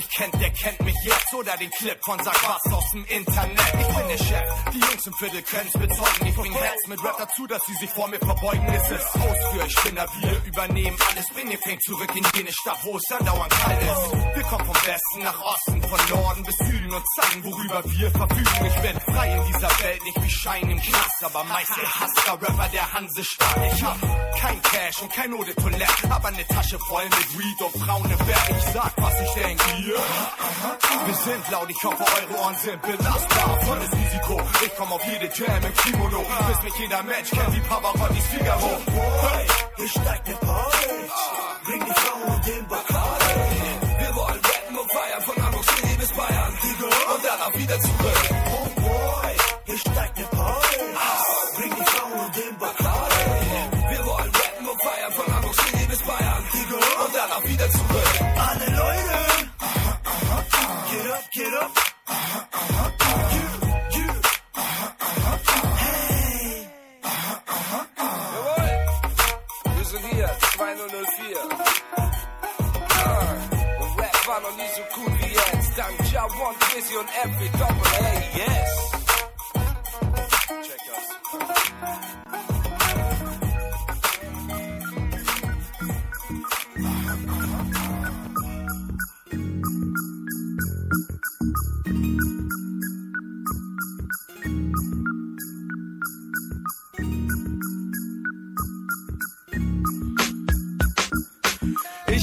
mich 0.00 0.08
kennt, 0.16 0.34
der 0.40 0.50
kennt 0.50 0.80
mich 0.80 0.96
jetzt. 1.04 1.34
Oder 1.34 1.56
den 1.56 1.70
Clip 1.70 1.98
von 2.04 2.18
Sag 2.24 2.36
was 2.42 2.72
aus 2.72 2.90
dem 2.92 3.04
Internet. 3.04 3.72
Ich 3.80 3.96
bin 3.96 4.08
der 4.08 4.18
Chef, 4.18 4.48
die 4.72 4.80
Jungs 4.80 5.06
im 5.06 5.14
Viertel 5.14 5.42
können's 5.42 5.72
bezeugen. 5.72 6.26
Ich 6.26 6.34
bring 6.34 6.52
Herz 6.52 6.86
mit 6.88 7.04
Rap 7.04 7.18
dazu, 7.18 7.46
dass 7.46 7.60
sie 7.66 7.74
sich 7.74 7.90
vor 7.90 8.08
mir 8.08 8.18
verbeugen. 8.18 8.66
Es 8.66 8.90
ist 8.90 9.14
aus 9.14 9.38
für 9.52 9.82
bin 9.84 9.96
da, 9.96 10.06
wir 10.20 10.42
übernehmen 10.44 10.96
alles. 11.10 11.26
Bring 11.34 11.50
ihr 11.50 11.58
Fink 11.58 11.82
zurück 11.82 12.10
in 12.14 12.24
jene 12.34 12.52
Stadt, 12.52 12.78
wo 12.84 12.96
es 12.96 13.10
andauernd 13.12 13.50
kalt 13.50 13.82
ist. 13.82 14.36
Wir 14.36 14.42
kommen 14.44 14.64
vom 14.64 14.76
Westen 14.86 15.22
nach 15.22 15.40
Osten, 15.40 15.82
von 15.82 16.00
Norden 16.08 16.42
bis 16.44 16.56
Süden 16.56 16.92
und 16.94 17.04
zeigen, 17.16 17.44
worüber 17.44 17.82
wir 17.84 18.10
verfügen. 18.10 18.66
Ich 18.66 18.80
bin 18.80 19.00
frei 19.00 19.34
in 19.36 19.44
dieser 19.52 19.70
Welt, 19.80 20.04
nicht 20.04 20.22
wie 20.22 20.30
Schein 20.30 20.70
im 20.70 20.80
Knast, 20.80 21.24
aber 21.24 21.44
meist 21.44 21.74
gehasster 21.74 22.32
Rapper 22.32 22.68
der 22.72 22.92
Hansestadt. 22.92 23.56
Ich 23.74 23.82
hab 23.82 23.98
kein 24.40 24.62
Cash 24.62 25.02
und 25.02 25.12
kein 25.12 25.34
Eau 25.34 25.44
de 25.44 25.54
Toilette, 25.54 26.10
aber 26.10 26.30
ne 26.30 26.46
Tasche 26.46 26.78
voll 26.88 27.04
mit 27.04 27.38
Weed 27.38 27.60
und 27.62 27.84
Frauen 27.84 28.10
im. 28.10 28.18
Ich 28.56 28.64
sag, 28.72 28.92
was 28.96 29.20
ich 29.20 29.30
denke, 29.30 29.64
ihr. 29.78 29.89
Wir 29.90 31.14
sind 31.14 31.50
laut, 31.50 31.68
ich 31.68 31.84
hoffe, 31.84 32.04
eure 32.04 32.40
Ohren 32.40 32.56
sind 32.56 32.80
belastbar. 32.82 33.60
Volles 33.62 33.90
Risiko, 33.92 34.40
ich 34.64 34.72
komm 34.76 34.92
auf 34.92 35.04
jede 35.04 35.26
Jam 35.34 35.64
im 35.64 35.74
Kimono. 35.74 36.24
Bis 36.48 36.62
mich 36.62 36.78
jeder 36.78 37.02
Mensch 37.02 37.30
kennt 37.30 37.54
wie 37.54 37.60
Pavarottis 37.60 38.26
Figaro. 38.26 38.70
Hey, 38.86 39.46
hier 39.76 39.88
steigt 39.88 40.28
ne 40.28 40.34
Party. 40.34 40.88
Bring 41.64 41.84
die 41.84 41.92
Frau 41.92 42.32
und 42.32 42.46
den 42.46 42.68
Bacardi. 42.68 43.34
Wir 43.98 44.14
wollen 44.14 44.40
rappen 44.40 44.78
und 44.78 44.92
feiern 44.92 45.22
von 45.22 45.44
Hamburg 45.44 45.64
City 45.64 45.96
bis 45.98 46.12
Bayern. 46.12 46.52
Und 47.14 47.24
danach 47.24 47.54
wieder 47.58 47.80
zurück. 47.80 47.99
Get 61.20 61.26
up, 61.26 61.30
get 61.32 61.52
up. 61.54 61.72
You, 63.34 63.46
you. 63.98 64.08
Hey. 65.76 66.66
Jawohl. 68.00 68.70
Wir 69.76 69.84
sind 69.84 70.04
hier, 70.12 70.30
2004. 70.56 71.36
Ah, 72.90 73.36
Und 73.80 73.98
Rap 74.00 74.26
war 74.28 74.40
noch 74.40 74.56
nie 74.56 74.70
so 74.76 74.82
cool 74.96 75.12
wie 75.18 75.32
jetzt. 75.34 75.78
Dank 75.78 76.12
Ja 76.12 76.24
One, 76.24 76.56
Dizzy 76.74 76.96
und 76.96 77.08
Every 77.24 77.48
Double 77.50 77.89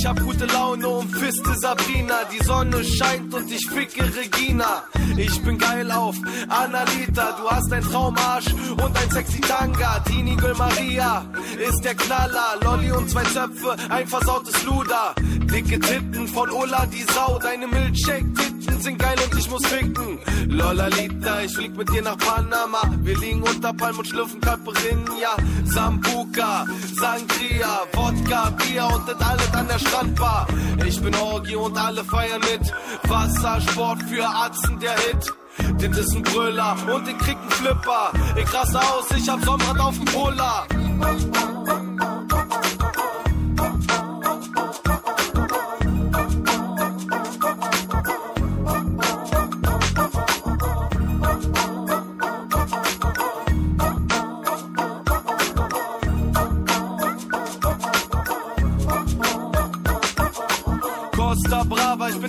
hab 0.07 0.23
gute 0.23 0.45
Laune 0.45 0.87
und 0.87 1.09
fiste 1.15 1.53
Sabrina. 1.55 2.15
Die 2.31 2.43
Sonne 2.45 2.83
scheint 2.83 3.33
und 3.33 3.51
ich 3.51 3.67
ficke 3.67 4.03
Regina. 4.15 4.83
Ich 5.17 5.41
bin 5.41 5.57
geil 5.57 5.91
auf 5.91 6.15
Annalita. 6.47 7.35
Du 7.37 7.49
hast 7.49 7.71
ein 7.73 7.83
Traumarsch 7.83 8.53
und 8.71 8.97
ein 8.97 9.11
sexy 9.11 9.41
Tanga. 9.41 10.03
Die 10.09 10.23
Nigel 10.23 10.53
Maria 10.55 11.25
ist 11.57 11.83
der 11.83 11.95
Knaller. 11.95 12.57
Lolli 12.63 12.91
und 12.91 13.09
zwei 13.09 13.23
Zöpfe, 13.23 13.75
ein 13.89 14.07
versautes 14.07 14.63
Luder. 14.63 15.13
Dicke 15.19 15.79
Titten 15.79 16.27
von 16.27 16.49
Ulla, 16.51 16.85
die 16.85 17.03
Sau. 17.13 17.39
Deine 17.39 17.67
Milchshake-Titten 17.67 18.56
sind 18.81 18.99
geil 18.99 19.15
und 19.23 19.39
ich 19.39 19.49
muss 19.49 19.65
ficken. 19.65 20.19
Lollalita, 20.47 21.41
ich 21.41 21.53
flieg 21.53 21.75
mit 21.77 21.89
dir 21.89 22.01
nach 22.01 22.17
Panama. 22.17 22.81
Wir 23.01 23.17
liegen 23.17 23.43
unter 23.43 23.73
Palm 23.73 23.97
und 23.99 24.07
schlürfen 24.07 24.39
Caipirinha. 24.41 25.35
Sambuca, 25.65 26.65
Sangria, 26.95 27.79
Wodka, 27.93 28.49
Bier 28.51 28.87
und 28.93 29.07
das 29.07 29.19
alles 29.21 29.53
an 29.53 29.67
der 29.67 29.79
Strandbar. 29.79 30.47
Ich 30.85 31.01
bin 31.01 31.15
Orgi 31.15 31.55
und 31.55 31.77
alle 31.77 32.03
feiern 32.03 32.41
mit. 32.41 32.73
Wassersport 33.09 34.03
für 34.03 34.27
Atzen, 34.27 34.79
der 34.79 34.95
Hit. 34.99 35.33
Den 35.81 35.91
ist 35.93 36.13
ein 36.15 36.23
Brüller 36.23 36.75
und 36.93 37.07
den 37.07 37.17
kriegt 37.17 37.41
ein 37.43 37.51
Flipper. 37.51 38.11
Ich 38.35 38.53
raste 38.53 38.79
aus, 38.79 39.05
ich 39.15 39.27
hab 39.27 39.43
Sonnenbrand 39.43 39.79
auf 39.79 39.95
dem 39.95 40.05
Polar. 40.05 40.67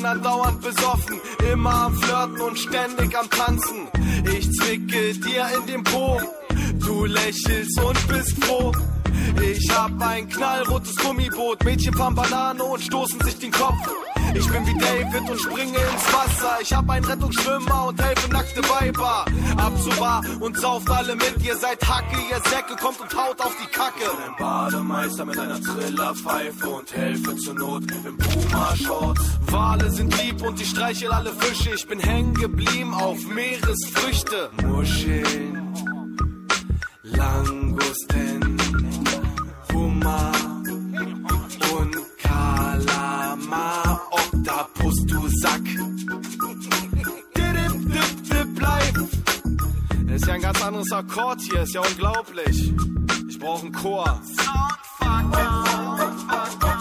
Andauernd 0.09 0.61
besoffen, 0.63 1.21
immer 1.53 1.75
am 1.75 1.95
Flirten 1.95 2.41
und 2.41 2.59
ständig 2.59 3.19
am 3.19 3.29
Tanzen. 3.29 3.89
Ich 4.25 4.51
zwicke 4.53 5.13
dir 5.15 5.47
in 5.59 5.67
den 5.67 5.85
Po, 5.85 6.21
du 6.81 7.05
lächelst 7.05 7.81
und 7.81 8.09
bist 8.09 8.45
froh. 8.45 8.73
Ich 9.43 9.71
hab 9.71 10.01
ein 10.01 10.29
knallrotes 10.29 10.97
Gummiboot, 10.97 11.63
Mädchen 11.65 11.95
fahren 11.95 12.15
Banane 12.15 12.63
und 12.63 12.83
stoßen 12.83 13.21
sich 13.21 13.39
den 13.39 13.53
Kopf. 13.53 13.77
Ich 14.35 14.47
bin 14.51 14.67
wie 14.67 14.79
David 14.79 15.31
und 15.31 15.41
springe 15.41 15.79
ins 15.79 16.13
Wasser. 16.13 16.59
Ich 16.61 16.73
hab 16.73 16.89
einen 16.91 17.05
Rettungsschwimmer 17.05 17.87
und 17.89 18.03
helfe 18.03 18.31
nackte 18.31 18.61
Weiber. 18.69 19.25
Ab 19.57 19.73
zur 19.83 19.95
Bar 19.95 20.23
und 20.41 20.57
sauft 20.57 20.91
alle 20.91 21.15
mit. 21.17 21.35
Ihr 21.43 21.57
seid 21.57 21.83
Hacke, 21.89 22.17
ihr 22.31 22.41
Säcke, 22.51 22.77
kommt 22.81 23.01
und 23.01 23.15
haut 23.15 23.41
auf 23.41 23.57
die 23.63 23.67
Kacke. 23.67 24.01
Ich 24.01 24.11
bin 24.11 24.25
ein 24.27 24.37
Bademeister 24.39 25.25
mit 25.25 25.39
einer 25.39 25.61
Trillerpfeife 25.61 26.69
und 26.69 26.93
helfe 26.95 27.37
zur 27.37 27.55
Not 27.55 27.85
im 28.05 28.17
Puma-Shorts. 28.17 29.23
Wale 29.47 29.91
sind 29.91 30.23
lieb 30.23 30.43
und 30.43 30.61
ich 30.61 30.71
streichel 30.71 31.11
alle 31.11 31.33
Fische. 31.33 31.71
Ich 31.75 31.87
bin 31.87 31.99
hängen 32.01 32.35
geblieben 32.35 32.95
auf 32.95 33.19
Meeresfrüchte. 33.27 34.51
Muscheln, 34.63 35.75
Langusten, 37.03 38.57
Hummer 39.73 40.38
Sack. 45.41 45.63
Dip, 45.63 45.79
dip, 47.35 48.31
dip, 48.31 48.61
live. 48.61 50.15
Ist 50.15 50.27
ja 50.27 50.35
ein 50.35 50.41
ganz 50.41 50.63
anderes 50.63 50.91
Akkord 50.91 51.41
hier, 51.41 51.63
ist 51.63 51.75
ja 51.75 51.81
unglaublich. 51.81 52.73
Ich 53.29 53.39
brauche 53.39 53.67
einen 53.67 53.73
Chor. 53.73 54.21
Kalle 54.99 56.78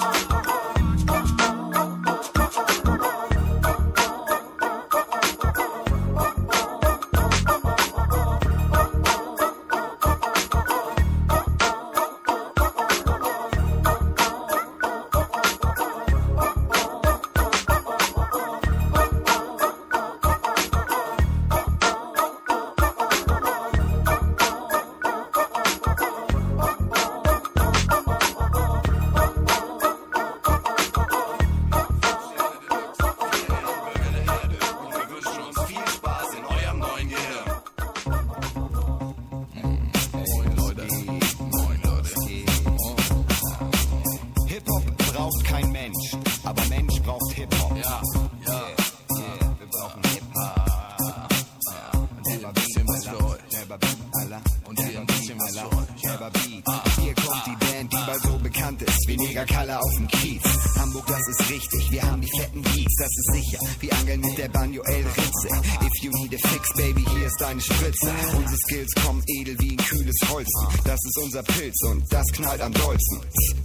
edel 69.27 69.55
wie 69.59 69.71
ein 69.71 69.77
kühles 69.77 70.15
Holzen. 70.29 70.67
Das 70.83 70.99
ist 71.03 71.17
unser 71.17 71.43
Pilz 71.43 71.83
und 71.83 72.03
das 72.11 72.25
knallt 72.33 72.61
am 72.61 72.73
dollsten. 72.73 73.19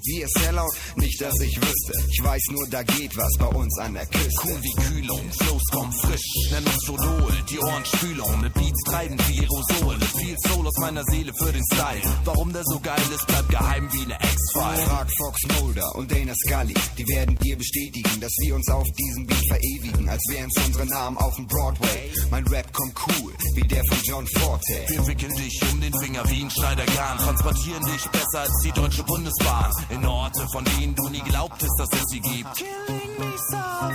Wir 0.04 0.26
Sellout, 0.28 0.72
nicht 0.96 1.20
dass 1.20 1.38
ich 1.40 1.56
wüsste. 1.56 1.92
Ich 2.10 2.24
weiß 2.24 2.42
nur, 2.50 2.66
da 2.68 2.82
geht 2.82 3.16
was 3.16 3.32
bei 3.38 3.46
uns 3.46 3.78
an 3.78 3.94
der 3.94 4.06
Küste. 4.06 4.30
Cool 4.44 4.62
wie 4.62 4.82
Kühlung, 4.82 5.20
Flows 5.40 5.62
kommen 5.70 5.92
frisch, 5.92 6.50
nenn 6.50 6.64
uns 6.64 6.86
Sodol, 6.86 7.32
die 7.50 7.58
Ohrenspülung, 7.58 8.40
mit 8.40 8.54
Beats 8.54 8.82
treiben 8.84 9.16
wie 9.28 9.40
Aerosol. 9.40 9.98
Viel 10.18 10.36
Soul 10.46 10.66
aus 10.66 10.78
meiner 10.78 11.04
Seele 11.04 11.32
für 11.38 11.52
den 11.52 11.62
Style. 11.72 12.02
Warum 12.24 12.52
der 12.52 12.62
so 12.64 12.80
geil 12.80 13.02
ist, 13.14 13.26
bleibt 13.26 13.48
geheim 13.48 13.88
wie 13.92 14.04
eine 14.04 14.14
Ex-File. 14.14 14.86
Frag 14.86 15.08
Fox 15.18 15.40
Mulder 15.60 15.94
und 15.94 16.10
Dana 16.10 16.34
Scully, 16.34 16.74
die 16.98 17.06
werden 17.08 17.38
dir 17.38 17.56
bestätigen, 17.56 18.20
dass 18.20 18.32
wir 18.40 18.54
uns 18.54 18.68
auf 18.68 18.86
diesem 18.98 19.26
Beat 19.26 19.46
verewigen, 19.48 20.08
als 20.08 20.22
wären's 20.28 20.54
unsere 20.66 20.86
Namen 20.86 21.16
auf 21.18 21.34
dem 21.36 21.46
Broadway. 21.46 22.10
Mein 22.30 22.46
Rap 22.48 22.72
kommt 22.72 22.94
cool, 23.06 23.32
wie 23.54 23.68
der 23.68 23.82
von 23.88 23.98
John 24.04 24.26
Forte. 24.26 24.84
Wir 24.88 25.06
wickeln 25.06 25.34
dich 25.36 25.51
um 25.72 25.80
den 25.80 25.92
Finger 26.00 26.22
wie 26.28 26.42
ein 26.42 26.50
Schneidergarn, 26.50 27.18
transportieren 27.18 27.82
dich 27.84 28.08
besser 28.08 28.40
als 28.40 28.58
die 28.64 28.72
Deutsche 28.72 29.02
Bundesbahn. 29.04 29.70
In 29.90 30.06
Orte, 30.06 30.46
von 30.52 30.64
denen 30.64 30.94
du 30.94 31.08
nie 31.08 31.20
glaubtest, 31.20 31.72
dass 31.78 31.88
es 31.92 32.04
sie 32.08 32.20
gibt. 32.20 32.64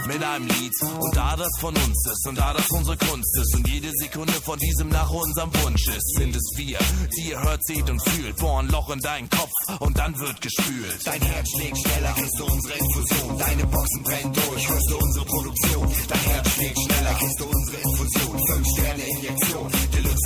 Mit 0.08 0.24
einem 0.24 0.48
Lied. 0.48 0.74
Und 1.00 1.16
da 1.16 1.36
das 1.36 1.52
von 1.60 1.76
uns 1.76 2.06
ist 2.12 2.28
und 2.28 2.38
da 2.38 2.54
das 2.54 2.68
unsere 2.70 2.98
Kunst 2.98 3.38
ist 3.38 3.56
und 3.56 3.68
jede 3.68 3.92
Sekunde 3.96 4.34
von 4.34 4.58
diesem 4.60 4.90
nach 4.90 5.10
unserem 5.10 5.52
Wunsch 5.64 5.88
ist, 5.88 6.16
sind 6.18 6.36
es 6.36 6.52
wir, 6.56 6.78
die 7.16 7.30
ihr 7.30 7.42
hört, 7.42 7.64
seht 7.66 7.90
und 7.90 8.02
fühlt. 8.10 8.36
Bohren 8.38 8.70
Loch 8.70 8.90
in 8.90 9.00
deinen 9.00 9.30
Kopf 9.30 9.52
und 9.80 9.98
dann 9.98 10.18
wird 10.20 10.42
gespült. 10.42 11.00
Dein 11.06 11.22
Herz 11.22 11.50
schlägt 11.50 11.78
schneller, 11.78 12.14
kriegst 12.14 12.40
du 12.40 12.46
unsere 12.46 12.78
Infusion. 12.78 13.38
Deine 13.38 13.66
Boxen 13.66 14.04
brennen 14.04 14.34
durch, 14.34 14.70
hörst 14.70 14.92
du 14.92 14.98
unsere 14.98 15.26
Produktion. 15.26 15.92
Dein 16.08 16.20
Herz 16.20 16.50
schlägt 16.50 16.80
schneller, 16.80 17.14
kriegst 17.14 17.40
du 17.40 17.46
unsere 17.46 17.78
Infusion. 17.78 18.48
Fünf 18.48 18.68
Sterne 18.68 19.04
Injektion, 19.04 19.72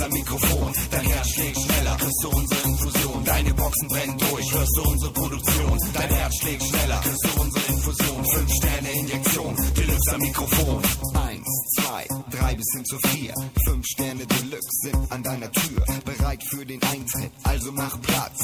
Am 0.00 0.10
Mikrofon. 0.10 0.72
Dein 0.90 1.06
Herz 1.06 1.28
schlägt 1.30 1.60
schneller, 1.60 1.96
kriegst 1.96 2.24
du 2.24 2.28
unsere 2.28 2.68
Infusion. 2.68 3.24
Deine 3.24 3.54
Boxen 3.54 3.88
brennen 3.88 4.18
durch, 4.18 4.52
hörst 4.52 4.76
du 4.76 4.82
unsere 4.90 5.12
Produktion. 5.12 5.78
Dein 5.92 6.10
Herz 6.10 6.34
schlägt 6.36 6.62
schneller, 6.62 7.00
kriegst 7.00 7.24
du 7.24 7.40
unsere 7.40 7.72
Infusion. 7.72 8.24
Fünf 8.34 8.52
Sterne 8.54 8.92
Injektion, 8.92 9.56
Deluxe 9.76 10.14
am 10.14 10.20
Mikrofon. 10.20 10.82
Eins, 11.14 11.48
zwei, 11.76 12.06
drei 12.30 12.54
bis 12.54 12.66
hin 12.74 12.84
zu 12.84 12.98
vier. 13.08 13.34
Fünf 13.66 13.86
Sterne 13.86 14.26
Deluxe 14.26 14.70
sind 14.82 15.12
an 15.12 15.22
deiner 15.22 15.50
Tür, 15.52 15.84
bereit 16.04 16.42
für 16.50 16.64
den 16.64 16.82
Eintritt. 16.82 17.32
Also 17.42 17.72
mach 17.72 18.00
Platz. 18.00 18.38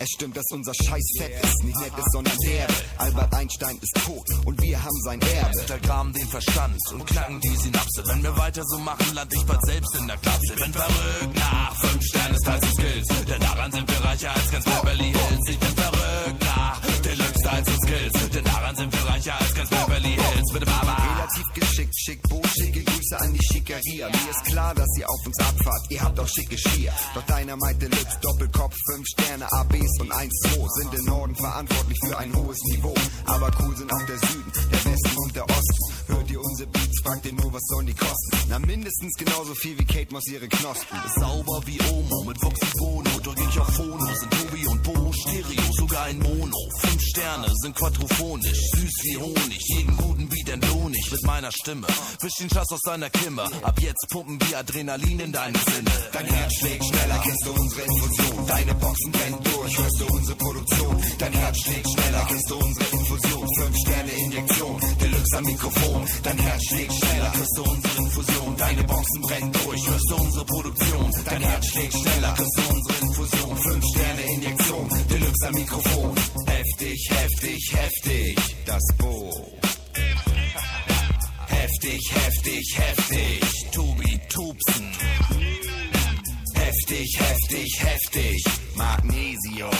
Es 0.00 0.08
stimmt, 0.14 0.36
dass 0.36 0.44
unser 0.52 0.72
Scheiß 0.74 1.12
fett 1.18 1.44
ist, 1.44 1.64
nicht 1.64 1.78
nett 1.78 1.92
ist, 1.96 2.12
sondern 2.12 2.36
derbe. 2.44 2.74
Albert 2.98 3.34
Einstein 3.34 3.78
ist 3.80 3.94
tot 4.04 4.26
und 4.44 4.60
wir 4.60 4.82
haben 4.82 5.00
sein 5.04 5.20
Erbe. 5.20 5.58
Untergraben 5.60 6.12
den 6.12 6.28
Verstand 6.28 6.76
und 6.92 7.06
knacken 7.06 7.40
die 7.40 7.56
Synapse. 7.56 8.02
Wenn 8.06 8.22
wir 8.22 8.36
weiter 8.36 8.62
so 8.64 8.78
machen, 8.78 9.14
land 9.14 9.32
ich 9.34 9.44
bald 9.44 9.64
selbst 9.64 9.94
in 9.96 10.06
der 10.06 10.16
Klapse. 10.16 10.54
Bin 10.54 10.72
verrückt 10.72 11.34
nach 11.34 11.76
fünf 11.76 12.04
Sterne 12.04 12.36
Styles 12.42 12.62
und 12.62 12.74
Skills, 12.74 13.06
denn 13.26 13.40
daran 13.40 13.72
sind 13.72 13.90
wir 13.90 14.04
reicher 14.04 14.34
als 14.34 14.50
ganz 14.50 14.64
Beverly 14.64 15.12
Hills. 15.12 15.48
Ich 15.48 15.58
bin 15.58 15.74
verrückt 15.76 16.47
Styles 17.48 17.68
und 17.68 17.82
Skills, 17.82 18.30
denn 18.30 18.44
daran 18.44 18.76
sind 18.76 18.92
wir 18.92 19.10
reicher 19.10 19.40
als 19.40 19.54
ganz 19.54 19.70
Beverly 19.70 20.10
Hills. 20.10 20.52
Bitte 20.52 20.66
Baba. 20.66 20.96
Relativ 21.14 21.46
geschickt, 21.54 21.94
schick 21.98 22.22
Bo, 22.28 22.42
schicke 22.46 22.82
Grüße 22.82 23.20
an 23.20 23.32
die 23.32 23.40
Schickeria. 23.52 24.08
Mir 24.08 24.30
ist 24.30 24.44
klar, 24.44 24.74
dass 24.74 24.88
ihr 24.98 25.08
auf 25.08 25.26
uns 25.26 25.38
abfahrt, 25.38 25.90
ihr 25.90 26.00
habt 26.00 26.20
auch 26.20 26.28
schicke 26.28 26.58
Schier. 26.58 26.92
Doch 27.14 27.22
Dynamite 27.22 27.88
Deluxe, 27.88 28.18
Doppelkopf, 28.20 28.74
fünf 28.92 29.06
Sterne, 29.06 29.50
ABs 29.50 30.00
und 30.00 30.12
1-2 30.12 30.68
sind 30.80 30.94
im 30.94 31.04
Norden 31.06 31.36
verantwortlich 31.36 31.98
für 32.06 32.18
ein 32.18 32.34
hohes 32.36 32.58
Niveau. 32.64 32.94
Aber 33.24 33.50
cool 33.60 33.76
sind 33.76 33.92
auch 33.92 34.06
der 34.06 34.18
Süden, 34.18 34.52
der 34.70 34.84
Westen 34.84 35.16
und 35.16 35.36
der 35.36 35.44
Osten. 35.44 35.92
Hört 36.08 36.30
ihr 36.30 36.40
unsere 36.40 36.68
Beats, 36.68 37.00
fragt 37.02 37.26
ihr 37.26 37.32
nur, 37.32 37.52
was 37.52 37.62
sollen 37.68 37.86
die 37.86 37.94
kosten? 37.94 38.38
Na, 38.48 38.58
mindestens 38.58 39.14
genauso 39.14 39.54
viel 39.54 39.78
wie 39.78 39.84
Kate 39.86 40.12
Moss 40.12 40.26
ihre 40.26 40.48
Knospen. 40.48 40.98
Sauber 41.16 41.62
wie 41.64 41.80
Omo 41.90 42.24
mit 42.24 42.42
Vox 42.42 42.60
und 42.60 42.72
Bono, 42.78 43.20
drück 43.22 43.38
ich 43.38 43.58
auf 43.58 43.68
Phono, 43.74 44.06
sind 44.14 44.30
Tobi 44.32 44.66
und 44.66 44.82
Bo, 44.82 45.12
Stereo, 45.12 45.72
sogar 45.78 46.08
in 46.10 46.18
Mono. 46.18 46.58
Fünf 46.80 47.02
Sterne 47.02 47.37
sind 47.60 47.76
quadrophonisch, 47.76 48.70
süß 48.74 48.94
wie 49.02 49.16
Honig, 49.16 49.62
jeden 49.68 49.96
guten 49.96 50.28
Beat 50.28 50.48
entlohn 50.48 50.94
ich 50.94 51.10
mit 51.10 51.22
meiner 51.24 51.50
Stimme. 51.52 51.86
Wisch 52.20 52.34
den 52.40 52.50
Schatz 52.50 52.72
aus 52.72 52.80
deiner 52.84 53.10
Kimme, 53.10 53.44
ab 53.62 53.80
jetzt 53.80 54.06
pumpen 54.10 54.38
wir 54.40 54.58
Adrenalin 54.58 55.20
in 55.20 55.32
deine 55.32 55.58
Sinne. 55.58 55.90
Dein 56.12 56.26
Herz 56.26 56.52
schlägt 56.58 56.84
schneller, 56.84 57.20
kennst 57.22 57.46
du 57.46 57.52
unsere 57.52 57.82
Infusion. 57.82 58.46
Deine 58.46 58.74
Boxen 58.74 59.12
brennen 59.12 59.38
durch, 59.42 59.78
hörst 59.78 60.00
du 60.00 60.06
unsere 60.06 60.36
Produktion. 60.36 61.02
Dein 61.18 61.32
Herz 61.32 61.58
schlägt 61.60 61.90
schneller, 61.90 62.26
kennst 62.28 62.50
du 62.50 62.56
unsere 62.56 62.96
Infusion. 62.96 63.48
Fünf 63.58 63.76
Sterne 63.78 64.12
Injektion, 64.12 64.80
Deluxe 65.00 65.38
am 65.38 65.44
Mikrofon. 65.44 66.08
Dein 66.22 66.38
Herz 66.38 66.64
schlägt 66.68 66.94
schneller, 66.94 67.30
kriegst 67.30 67.56
du 67.56 67.62
unsere 67.62 67.98
Infusion. 67.98 68.56
Deine 68.56 68.84
Boxen 68.84 69.20
brennen 69.22 69.52
durch, 69.52 69.88
hörst 69.88 70.10
du 70.10 70.14
unsere 70.16 70.44
Produktion. 70.44 71.12
Dein 71.24 71.42
Herz 71.42 71.66
schlägt 71.66 71.94
schneller, 71.94 72.34
kriegst 72.34 72.58
du 72.58 72.74
unsere 72.74 72.98
Infusion. 73.06 73.56
Fünf 73.56 73.84
Sterne 73.94 74.22
Injektion, 74.22 74.88
Deluxe 75.10 75.46
am 75.48 75.54
Mikrofon. 75.54 76.14
Heftig, 76.98 77.10
heftig, 77.10 77.72
heftig, 77.72 78.36
das 78.66 78.82
Bo. 78.98 79.30
Heftig, 81.46 82.00
heftig, 82.10 82.76
heftig, 82.76 83.70
Tobi 83.72 84.20
Tubsen. 84.28 84.90
Heftig, 86.54 87.18
heftig, 87.20 87.80
heftig, 87.80 88.44
Magnesium. 88.74 89.70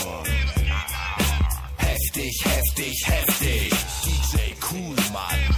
Heftig, 1.77 2.33
heftig, 2.45 3.05
heftig, 3.05 3.69
DJ 4.05 4.53
Coolmann. 4.61 5.48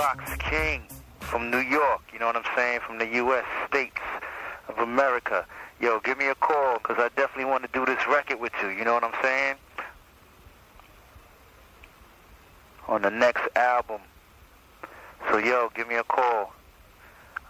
Beatbox 0.00 0.38
king 0.38 0.82
from 1.20 1.50
New 1.50 1.58
York. 1.58 2.00
You 2.12 2.18
know 2.18 2.26
what 2.26 2.36
I'm 2.36 2.44
saying? 2.56 2.80
From 2.86 2.98
the 2.98 3.06
U.S. 3.06 3.44
states 3.68 4.00
of 4.68 4.78
America. 4.78 5.46
Yo, 5.80 6.00
give 6.00 6.18
me 6.18 6.26
a 6.28 6.34
call, 6.34 6.78
because 6.78 6.96
I 6.98 7.08
definitely 7.16 7.46
want 7.46 7.62
to 7.64 7.70
do 7.72 7.84
this 7.86 8.06
record 8.06 8.40
with 8.40 8.52
you. 8.62 8.68
You 8.68 8.84
know 8.84 8.94
what 8.94 9.04
I'm 9.04 9.14
saying? 9.22 9.56
On 12.88 13.02
the 13.02 13.10
next 13.10 13.42
album. 13.56 14.00
So, 15.30 15.38
yo, 15.38 15.70
give 15.74 15.88
me 15.88 15.96
a 15.96 16.04
call. 16.04 16.52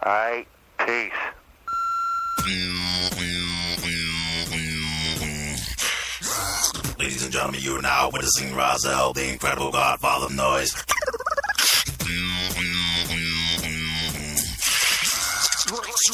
Alright? 0.04 0.46
Peace. 0.78 1.12
Ladies 6.98 7.24
and 7.24 7.32
gentlemen, 7.32 7.60
you 7.62 7.76
are 7.76 7.82
now 7.82 8.10
witnessing 8.12 8.52
Razel, 8.52 9.14
the 9.14 9.32
incredible 9.32 9.70
godfather 9.70 10.26
of 10.26 10.32
noise. 10.32 10.74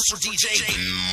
Super 0.07 0.19
DJ. 0.19 1.07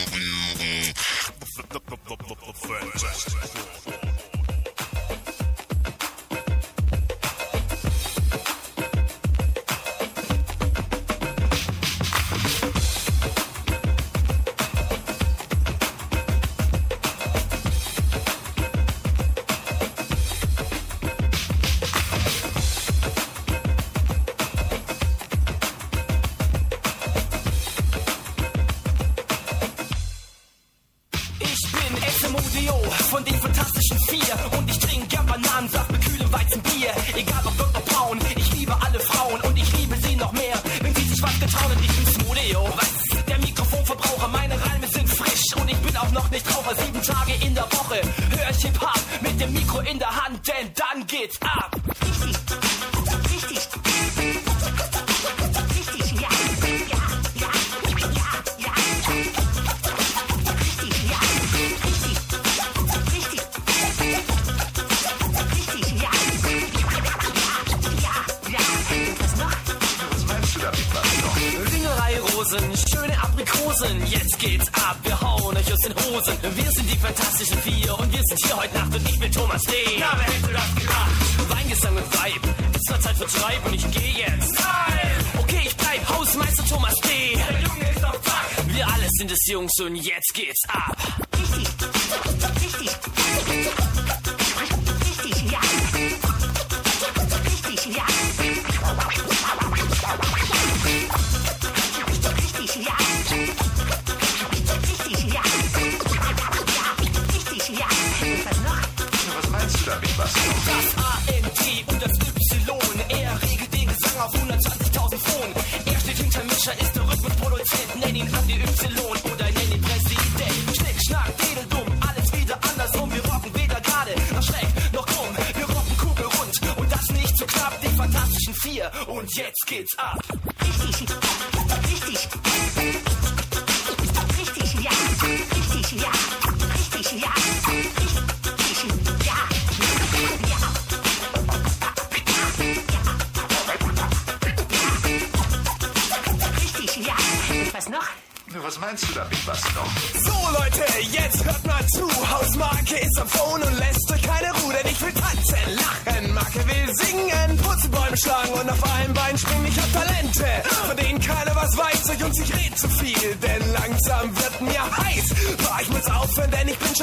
Jungs 89.47 89.73
und 89.81 89.97
jetzt 89.97 90.33
geht's 90.35 90.63
ab. 90.69 90.94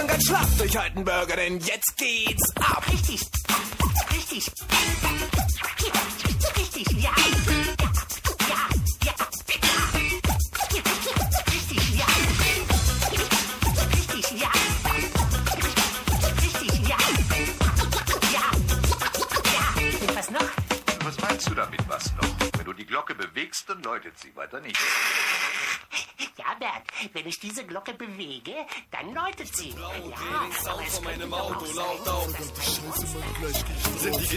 Schon 0.01 0.07
ganz 0.07 0.25
schlapp 0.25 0.57
durch 0.57 0.79
Burger, 1.03 1.35
denn 1.35 1.59
jetzt 1.59 1.97
geht's 1.97 2.55
ab. 2.55 2.83
Richtig. 2.91 3.30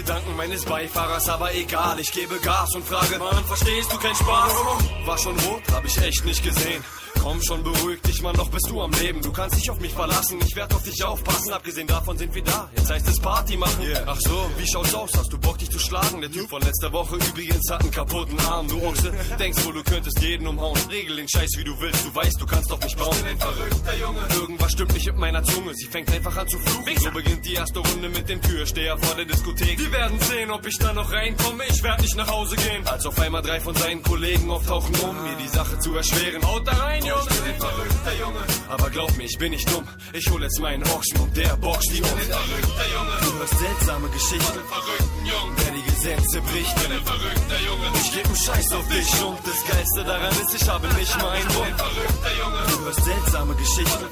Gedanken 0.04 0.36
meines 0.36 0.66
Beifahrer 0.66 1.16
aber 1.32 1.54
egal. 1.54 1.98
Ich 1.98 2.12
gebe 2.12 2.38
Gas 2.38 2.74
und 2.74 2.84
frage, 2.84 3.18
Mann, 3.18 3.42
verstehst 3.46 3.90
du 3.90 3.96
keinen 3.96 4.14
Spaß? 4.14 4.52
War 5.06 5.16
schon 5.16 5.34
rot, 5.40 5.62
hab 5.72 5.82
ich 5.86 5.96
echt 5.96 6.26
nicht 6.26 6.42
gesehen. 6.42 6.84
Komm 7.24 7.40
schon, 7.40 7.62
beruhig 7.62 8.02
dich, 8.02 8.20
Mann, 8.20 8.36
noch 8.36 8.50
bist 8.50 8.68
du 8.68 8.82
am 8.82 8.90
Leben. 8.92 9.22
Du 9.22 9.32
kannst 9.32 9.56
dich 9.56 9.70
auf 9.70 9.80
mich 9.80 9.94
verlassen, 9.94 10.38
ich 10.46 10.54
werd 10.56 10.74
auf 10.74 10.82
dich 10.82 11.02
aufpassen. 11.02 11.54
Abgesehen 11.54 11.86
davon 11.86 12.18
sind 12.18 12.34
wir 12.34 12.44
da, 12.44 12.68
jetzt 12.76 12.90
heißt 12.90 13.08
es 13.08 13.18
Party 13.18 13.56
machen. 13.56 13.82
Ach 14.04 14.18
so, 14.20 14.50
wie 14.58 14.66
schaut's 14.70 14.94
aus? 14.94 15.10
Hast 15.16 15.32
du 15.32 15.38
Bock, 15.38 15.56
dich 15.56 15.70
zu 15.70 15.78
schlagen? 15.78 16.20
Der 16.20 16.30
Typ 16.30 16.50
von 16.50 16.60
letzter 16.60 16.92
Woche 16.92 17.16
übrigens 17.16 17.70
hat 17.70 17.80
einen 17.80 17.90
kaputten 17.90 18.38
Arm. 18.40 18.68
Du 18.68 18.76
Ochse, 18.86 19.10
denkst 19.38 19.64
wohl, 19.64 19.72
du 19.72 19.82
könntest 19.82 20.20
jeden 20.20 20.46
umhauen. 20.46 20.78
Regel 20.90 21.16
den 21.16 21.26
Scheiß, 21.26 21.52
wie 21.56 21.64
du 21.64 21.80
willst, 21.80 22.04
du 22.04 22.14
weißt, 22.14 22.38
du 22.38 22.44
kannst 22.44 22.70
doch 22.70 22.80
nicht 22.82 22.98
bauen. 22.98 23.16
ein 23.26 23.38
verrückter 23.38 23.96
Junge. 23.96 24.20
Irgendwas 24.34 24.72
stimmt 24.72 24.92
nicht 24.92 25.06
mit 25.06 25.16
meiner 25.16 25.42
Zunge, 25.44 25.72
sie 25.74 25.86
fängt 25.86 26.12
einfach 26.12 26.36
an 26.36 26.46
zu 26.46 26.58
fluchen. 26.58 26.98
So 26.98 27.10
beginnt 27.10 27.46
die 27.46 27.54
erste 27.54 27.78
Runde 27.78 28.10
mit 28.10 28.28
dem 28.28 28.42
Türsteher 28.42 28.98
vor 28.98 29.14
der 29.14 29.24
Diskothek. 29.24 29.78
Wir 29.78 29.92
werden 29.92 30.20
sehen, 30.20 30.50
ob 30.50 30.66
ich 30.66 30.76
da 30.76 30.92
noch 30.92 31.10
reinkomme. 31.10 31.64
Ich 31.70 31.82
werd 31.82 32.02
nicht 32.02 32.16
nach 32.16 32.28
Hause 32.28 32.56
gehen. 32.56 32.86
Als 32.86 33.06
auf 33.06 33.18
einmal 33.18 33.40
drei 33.40 33.60
von 33.60 33.74
seinen 33.74 34.02
Kollegen 34.02 34.50
auftauchen, 34.50 34.94
um 34.96 35.22
mir 35.22 35.36
die 35.42 35.48
Sache 35.48 35.78
zu 35.78 35.96
erschweren. 35.96 36.46
Haut 36.46 36.66
da 36.66 36.72
rein, 36.72 37.02
Jungs! 37.14 37.26
Ich 37.30 37.40
bin 37.40 37.52
ein 37.52 37.60
verrückter 37.60 38.14
Junge. 38.20 38.40
Aber 38.68 38.90
glaub 38.90 39.16
mir, 39.16 39.24
ich 39.24 39.38
bin 39.38 39.50
nicht 39.52 39.70
dumm. 39.72 39.86
Ich 40.12 40.30
hol 40.30 40.42
jetzt 40.42 40.60
meinen 40.60 40.82
Ochsen 40.88 41.20
und 41.20 41.36
der 41.36 41.56
boxt 41.56 41.90
die 41.92 42.02
um. 42.02 42.08
Junge. 42.08 43.16
Du 43.20 43.38
hörst 43.38 43.58
seltsame 43.58 44.08
Geschichten. 44.08 44.58
Der 45.58 45.72
die 45.72 45.82
Gesetze 45.82 46.40
bricht. 46.42 46.74
Bin 46.82 46.92
ein 46.92 47.04
verrückter 47.04 47.60
Junge. 47.66 47.86
Ich 48.02 48.12
geb 48.12 48.26
Scheiß 48.36 48.72
auf 48.72 48.88
dich 48.88 49.24
und 49.24 49.38
das 49.44 49.64
Geilste 49.72 50.04
daran 50.04 50.32
ist, 50.32 50.54
ich 50.54 50.68
habe 50.68 50.88
nicht 50.94 51.18
mal 51.18 51.30
einen 51.30 51.48
Bund. 51.48 51.76
verrückter 51.76 52.32
Junge. 52.38 52.58
Du 52.68 52.84
hörst 52.84 53.04
seltsame 53.04 53.54
Geschichten. 53.54 54.04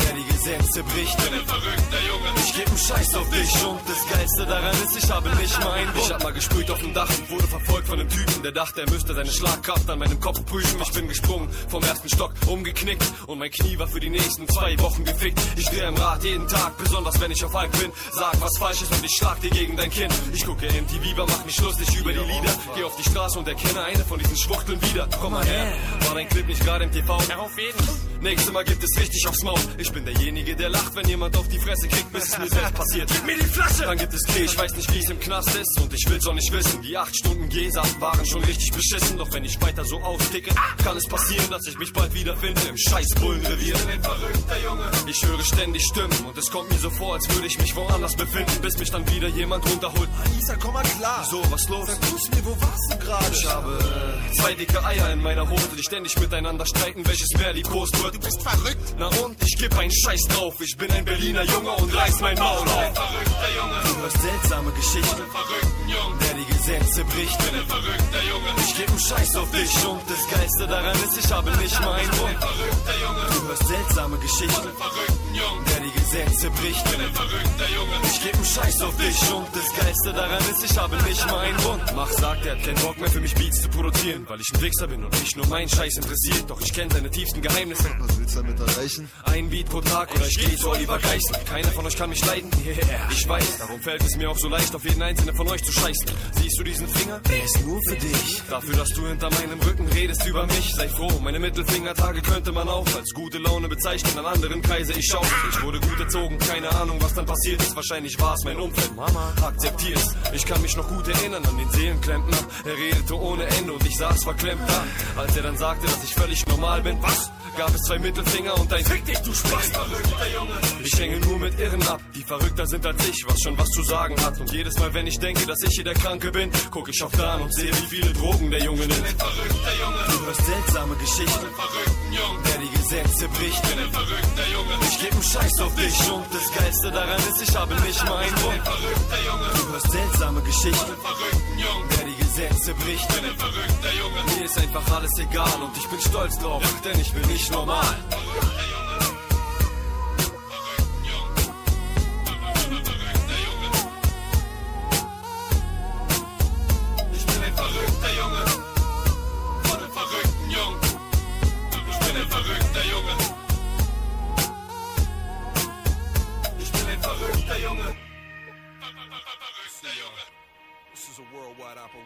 Der 0.00 0.14
die 0.14 0.24
Gesetze 0.24 0.82
bricht. 0.82 1.16
Bin 1.16 1.34
ein 1.34 1.46
verrückter 1.46 2.00
Junge. 2.08 2.40
Ich 2.44 2.54
geb 2.54 2.68
Scheiß 2.78 3.14
auf 3.14 3.30
dich 3.30 3.64
und 3.64 3.80
das 3.86 4.16
Geilste 4.16 4.46
daran 4.46 4.74
ist, 4.82 4.96
ich 4.96 5.10
habe 5.10 5.28
nicht 5.36 5.60
mal 5.60 5.72
einen. 5.72 5.90
Ich 5.96 6.12
hab 6.12 6.22
mal 6.22 6.32
gesprüht 6.32 6.70
auf 6.70 6.80
dem 6.80 6.94
Dach 6.94 7.08
und 7.08 7.30
wurde 7.30 7.46
verfolgt 7.46 7.88
von 7.88 8.00
einem 8.00 8.08
Typen, 8.08 8.42
der 8.42 8.52
dachte, 8.52 8.80
er 8.82 8.90
müsste 8.90 9.14
seine 9.14 9.30
Schlagkraft 9.30 9.88
an 9.88 9.98
meinem 9.98 10.18
Kopf 10.18 10.44
prüfen. 10.46 10.80
Ich 10.82 10.92
bin 10.92 11.08
gesprungen 11.08 11.48
vom 11.68 11.82
ersten 11.84 11.99
Stock, 12.08 12.32
umgeknickt 12.46 13.04
und 13.26 13.38
mein 13.38 13.50
Knie 13.50 13.78
war 13.78 13.88
für 13.88 14.00
die 14.00 14.10
nächsten 14.10 14.48
zwei 14.48 14.78
Wochen 14.80 15.04
gefickt. 15.04 15.38
Ich 15.56 15.66
drehe 15.66 15.88
im 15.88 15.96
Rad 15.96 16.24
jeden 16.24 16.48
Tag, 16.48 16.76
besonders 16.78 17.20
wenn 17.20 17.30
ich 17.30 17.44
auf 17.44 17.54
Alk 17.54 17.72
bin. 17.72 17.92
Sag, 18.12 18.40
was 18.40 18.58
falsch 18.58 18.82
ist 18.82 18.92
und 18.92 19.04
ich 19.04 19.12
schlag 19.16 19.40
dir 19.40 19.50
gegen 19.50 19.76
dein 19.76 19.90
Kinn. 19.90 20.10
Ich 20.32 20.44
gucke 20.44 20.66
MTV, 20.66 21.26
mach 21.26 21.44
mich 21.44 21.60
lustig 21.60 21.94
über 21.98 22.12
die 22.12 22.18
Lieder. 22.18 22.54
Geh 22.76 22.84
auf 22.84 22.96
die 22.96 23.08
Straße 23.08 23.38
und 23.38 23.48
erkenne 23.48 23.84
eine 23.84 24.04
von 24.04 24.18
diesen 24.18 24.36
Schwuchteln 24.36 24.80
wieder. 24.82 25.08
Komm 25.20 25.32
mal 25.32 25.44
her, 25.44 25.72
war 26.06 26.14
dein 26.14 26.28
Clip 26.28 26.46
nicht 26.46 26.64
gerade 26.64 26.84
im 26.84 26.92
TV? 26.92 27.14
Auf 27.14 27.58
jeden. 27.58 28.10
Nächstes 28.22 28.52
Mal 28.52 28.64
gibt 28.64 28.84
es 28.84 29.00
richtig 29.00 29.26
aufs 29.28 29.42
Maul. 29.42 29.58
Ich 29.78 29.90
bin 29.92 30.04
derjenige, 30.04 30.54
der 30.54 30.68
lacht, 30.68 30.94
wenn 30.94 31.08
jemand 31.08 31.34
auf 31.38 31.48
die 31.48 31.58
Fresse 31.58 31.88
kriegt, 31.88 32.12
bis 32.12 32.28
es 32.28 32.38
mir 32.38 32.48
selbst 32.48 32.74
passiert. 32.74 33.08
Gib 33.10 33.24
mir 33.24 33.36
die 33.38 33.44
Flasche! 33.44 33.84
Dann 33.84 33.96
gibt 33.96 34.12
es 34.12 34.22
Klee, 34.24 34.44
ich 34.44 34.58
weiß 34.58 34.76
nicht, 34.76 34.92
wie 34.92 34.98
es 34.98 35.08
im 35.08 35.18
Knast 35.18 35.54
ist 35.54 35.80
und 35.80 35.94
ich 35.94 36.04
will's 36.06 36.26
auch 36.26 36.34
nicht 36.34 36.52
wissen. 36.52 36.82
Die 36.82 36.96
acht 36.98 37.16
Stunden 37.16 37.48
Gesa 37.48 37.82
waren 37.98 38.26
schon 38.26 38.44
richtig 38.44 38.72
beschissen, 38.72 39.16
doch 39.16 39.32
wenn 39.32 39.44
ich 39.44 39.58
weiter 39.62 39.86
so 39.86 40.00
austicke, 40.00 40.54
kann 40.84 40.98
es 40.98 41.06
passieren, 41.06 41.46
dass 41.50 41.66
ich 41.66 41.78
mich 41.78 41.89
bald 41.92 42.14
wiederfinde 42.14 42.60
im 42.68 42.76
scheiß 42.76 43.08
Bullenrevier. 43.20 43.74
Ich 43.74 43.80
bin 43.82 43.90
ein 43.90 44.02
verrückter 44.02 44.58
Junge. 44.64 44.90
Ich 45.06 45.22
höre 45.24 45.44
ständig 45.44 45.82
Stimmen 45.82 46.26
und 46.26 46.36
es 46.38 46.50
kommt 46.50 46.70
mir 46.70 46.78
so 46.78 46.90
vor, 46.90 47.14
als 47.14 47.28
würde 47.34 47.46
ich 47.46 47.58
mich 47.58 47.74
woanders 47.76 48.14
befinden, 48.16 48.52
bis 48.62 48.78
mich 48.78 48.90
dann 48.90 49.08
wieder 49.10 49.28
jemand 49.28 49.64
runterholt. 49.70 50.08
Alisa, 50.24 50.56
komm 50.56 50.74
mal 50.74 50.82
klar. 50.82 51.24
So, 51.30 51.42
was 51.50 51.68
los? 51.68 51.86
Sag 51.88 52.00
du's 52.10 52.30
mir, 52.30 52.44
wo 52.44 52.60
warst 52.60 52.92
du 52.92 52.98
gerade? 52.98 53.26
Ich 53.32 53.46
habe 53.46 53.78
äh, 53.78 54.34
zwei 54.40 54.54
dicke 54.54 54.84
Eier 54.84 55.12
in 55.12 55.22
meiner 55.22 55.48
Hose, 55.48 55.68
die 55.76 55.82
ständig 55.82 56.18
miteinander 56.18 56.66
streiten, 56.66 57.06
welches 57.06 57.28
mehr 57.38 57.52
liebkost 57.52 58.02
wird. 58.02 58.14
Du 58.14 58.20
bist 58.20 58.42
verrückt. 58.42 58.94
Na 58.98 59.06
und? 59.24 59.36
Ich 59.42 59.56
geb 59.58 59.76
einen 59.78 59.92
Scheiß 59.92 60.22
drauf. 60.28 60.54
Ich 60.60 60.76
bin 60.76 60.90
ein 60.92 61.04
Berliner 61.04 61.44
Junge 61.44 61.70
und 61.70 61.94
reiß 61.94 62.20
mein 62.20 62.38
Maul 62.38 62.58
auf. 62.68 62.94
verrückter 62.94 63.50
Junge. 63.56 63.80
Du 63.82 64.02
hörst 64.02 64.20
seltsame 64.20 64.70
Geschichten. 64.72 65.22
verrückten 65.30 65.88
Jungen. 65.88 66.29
Der 66.66 66.78
die 66.78 66.84
Gesetze 66.84 67.04
bricht. 67.04 67.38
Bin 67.38 67.60
ein 67.60 67.66
verrückter 67.66 68.22
Junge. 68.28 68.48
Ich 68.58 68.76
geb 68.76 68.88
einen 68.88 68.98
Scheiß 68.98 69.36
auf 69.36 69.50
dich 69.50 69.86
und 69.86 70.00
das 70.08 70.28
Geilste 70.28 70.66
daran 70.66 70.96
ist, 70.96 71.16
ich 71.18 71.32
habe 71.32 71.50
nicht 71.56 71.80
mal 71.80 71.92
einen 71.94 72.10
Bund. 72.10 72.38
verrückter 72.38 73.00
Junge. 73.00 73.26
Du 73.32 73.48
hörst 73.48 73.66
seltsame 73.66 74.18
Geschichten. 74.18 74.68
verrückten 74.76 75.34
Jungen. 75.34 75.69
Die 75.90 76.00
Gesetze 76.00 76.50
bricht. 76.50 76.84
Bin 76.90 77.00
ein 77.00 77.14
verrückter 77.14 77.68
Junge. 77.74 77.90
Ich 78.04 78.22
geb 78.22 78.34
'n 78.34 78.44
Scheiß 78.44 78.80
auf 78.82 78.96
dich 78.96 79.32
und 79.32 79.46
das 79.54 79.68
Geilste 79.76 80.12
daran 80.12 80.42
ist, 80.50 80.64
ich 80.64 80.76
habe 80.78 80.96
nicht 81.02 81.26
mal 81.26 81.38
einen 81.38 81.56
Bund. 81.58 81.82
Mach 81.96 82.10
sagt, 82.10 82.46
er 82.46 82.52
hat 82.52 82.62
keinen 82.64 82.80
Bock 82.80 82.98
mehr 82.98 83.10
für 83.10 83.20
mich 83.20 83.34
Beats 83.34 83.62
zu 83.62 83.68
produzieren, 83.68 84.24
weil 84.28 84.40
ich 84.40 84.48
ein 84.54 84.60
Wichser 84.60 84.86
bin 84.86 85.04
und 85.04 85.20
mich 85.20 85.36
nur 85.36 85.46
mein 85.46 85.68
Scheiß 85.68 85.96
interessiert. 85.96 86.44
Doch 86.48 86.60
ich 86.60 86.72
kenne 86.72 86.92
seine 86.92 87.10
tiefsten 87.10 87.40
Geheimnisse. 87.42 87.88
Was 87.98 88.18
willst 88.18 88.36
du 88.36 88.42
damit 88.42 88.60
erreichen? 88.60 89.08
Ein 89.24 89.50
Beat 89.50 89.68
pro 89.68 89.80
Tag 89.80 90.14
oder 90.14 90.26
ich 90.26 90.36
gehe 90.36 90.56
zu 90.56 90.70
Oliver 90.70 90.98
Geißen. 90.98 91.36
Keiner 91.46 91.68
von 91.68 91.86
euch 91.86 91.96
kann 91.96 92.10
mich 92.10 92.24
leiden. 92.24 92.50
Yeah. 92.70 93.08
Ich 93.10 93.28
weiß, 93.28 93.58
darum 93.58 93.80
fällt 93.80 94.02
es 94.04 94.16
mir 94.16 94.30
auch 94.30 94.38
so 94.38 94.48
leicht, 94.48 94.74
auf 94.74 94.84
jeden 94.84 95.02
einzelnen 95.02 95.34
von 95.34 95.48
euch 95.48 95.62
zu 95.64 95.72
scheißen. 95.72 96.06
Siehst 96.32 96.58
du 96.58 96.62
diesen 96.62 96.86
Finger? 96.86 97.18
Der 97.20 97.42
ist 97.42 97.66
nur 97.66 97.80
für 97.88 97.96
dich. 97.96 98.42
Dafür, 98.48 98.76
dass 98.76 98.88
du 98.90 99.06
hinter 99.06 99.28
meinem 99.30 99.60
Rücken 99.60 99.88
redest 99.88 100.24
über 100.26 100.46
mich. 100.46 100.72
Sei 100.76 100.88
froh, 100.88 101.10
meine 101.20 101.38
Mittelfingertage 101.40 102.22
könnte 102.22 102.52
man 102.52 102.68
auch 102.68 102.86
als 102.94 103.10
gute 103.12 103.38
Laune 103.38 103.68
bezeichnen. 103.68 104.18
An 104.18 104.26
anderen 104.26 104.62
Kreise 104.62 104.92
ich 104.92 105.06
schau. 105.06 105.22
Ich 105.50 105.62
wurde 105.62 105.79
gut 105.80 106.00
erzogen, 106.00 106.38
keine 106.38 106.70
Ahnung, 106.70 106.98
was 107.00 107.14
dann 107.14 107.26
passiert 107.26 107.60
ist. 107.62 107.74
Wahrscheinlich 107.76 108.18
war 108.20 108.34
es 108.34 108.44
mein 108.44 108.58
Umfeld. 108.58 108.94
Mama, 108.96 109.32
akzeptier's. 109.42 110.14
Ich 110.32 110.46
kann 110.46 110.60
mich 110.62 110.76
noch 110.76 110.88
gut 110.88 111.08
erinnern 111.08 111.44
an 111.44 111.56
den 111.56 111.70
Seelenklempner. 111.70 112.38
Er 112.64 112.76
redete 112.76 113.18
ohne 113.18 113.44
Ende 113.46 113.72
und 113.72 113.86
ich 113.86 113.96
saß 113.96 114.24
verklemmt 114.24 114.62
da. 114.68 115.20
Als 115.20 115.36
er 115.36 115.42
dann 115.42 115.56
sagte, 115.56 115.86
dass 115.86 116.02
ich 116.04 116.14
völlig 116.14 116.46
normal 116.46 116.82
bin. 116.82 117.00
Was? 117.02 117.30
Gab 117.60 117.74
es 117.74 117.82
zwei 117.82 117.98
Mittelfinger 117.98 118.58
und 118.58 118.72
ein 118.72 118.82
Fick 118.86 119.04
dich, 119.04 119.18
du 119.18 119.34
Spaß, 119.34 119.66
verrückter 119.66 120.32
Junge. 120.32 120.54
Ich 120.82 120.98
hänge 120.98 121.20
nur 121.20 121.38
mit 121.38 121.60
Irren 121.60 121.82
ab, 121.88 122.00
die 122.14 122.22
verrückter 122.22 122.66
sind 122.66 122.86
als 122.86 123.06
ich, 123.06 123.22
was 123.26 123.38
schon 123.42 123.58
was 123.58 123.68
zu 123.68 123.82
sagen 123.82 124.16
hat. 124.24 124.40
Und 124.40 124.50
jedes 124.50 124.78
Mal, 124.78 124.94
wenn 124.94 125.06
ich 125.06 125.18
denke, 125.18 125.44
dass 125.44 125.60
ich 125.64 125.74
hier 125.74 125.84
der 125.84 125.92
Kranke 125.92 126.30
bin, 126.30 126.50
guck 126.70 126.88
ich 126.88 127.02
auf 127.02 127.12
Dan 127.12 127.42
und 127.42 127.54
sehe, 127.54 127.70
wie 127.70 127.86
viele 127.96 128.14
Drogen 128.14 128.50
der 128.50 128.64
Junge 128.64 128.86
nimmt. 128.86 128.94
Verrückter 128.96 129.74
Junge. 129.78 129.98
Du 130.08 130.24
hörst 130.24 130.46
seltsame 130.46 130.96
Geschichten, 130.96 131.46
verrückten 131.54 132.12
Jungen, 132.14 132.42
der 132.44 132.58
die 132.64 132.78
Gesetze 132.78 133.28
bricht. 133.28 133.62
Bin 133.68 133.78
ein 133.78 133.92
verrückter 133.92 134.46
Junge. 134.54 134.72
Ich 134.88 134.98
geb 134.98 135.12
'n 135.12 135.22
Scheiß 135.22 135.60
auf 135.60 135.74
dich 135.74 136.10
und 136.10 136.24
das 136.32 136.46
Geilste 136.56 136.90
daran 136.90 137.20
ist, 137.28 137.42
ich 137.42 137.54
habe 137.54 137.74
nicht 137.74 138.04
mal 138.06 138.16
einen 138.24 138.34
Grund. 138.36 138.62
Verrückter 138.64 139.20
Junge. 139.28 139.48
Du 139.52 139.72
hörst 139.72 139.90
seltsame 139.92 140.40
Geschichten, 140.40 140.92
verrückten 140.96 141.58
Jungen, 141.60 141.99
Gesetze 142.40 142.74
bricht. 142.74 143.06
Bin 143.08 143.24
ein 143.24 143.36
verrückter 143.36 143.92
Junge. 143.98 144.38
Mir 144.38 144.44
ist 144.46 144.58
einfach 144.58 144.96
alles 144.96 145.18
egal 145.18 145.62
und 145.62 145.76
ich 145.76 145.86
bin 145.88 146.00
stolz 146.00 146.38
drauf, 146.38 146.62
denn 146.84 146.98
ich 146.98 147.12
bin 147.12 147.26
nicht 147.28 147.50
normal. 147.50 147.96
Ich 148.10 148.79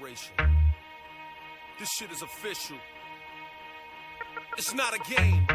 operation. 0.04 0.34
This 1.78 1.88
shit 1.88 2.10
is 2.12 2.22
official. 2.22 2.76
It's 4.58 4.74
not 4.74 4.94
a 4.94 4.98
game. 5.10 5.46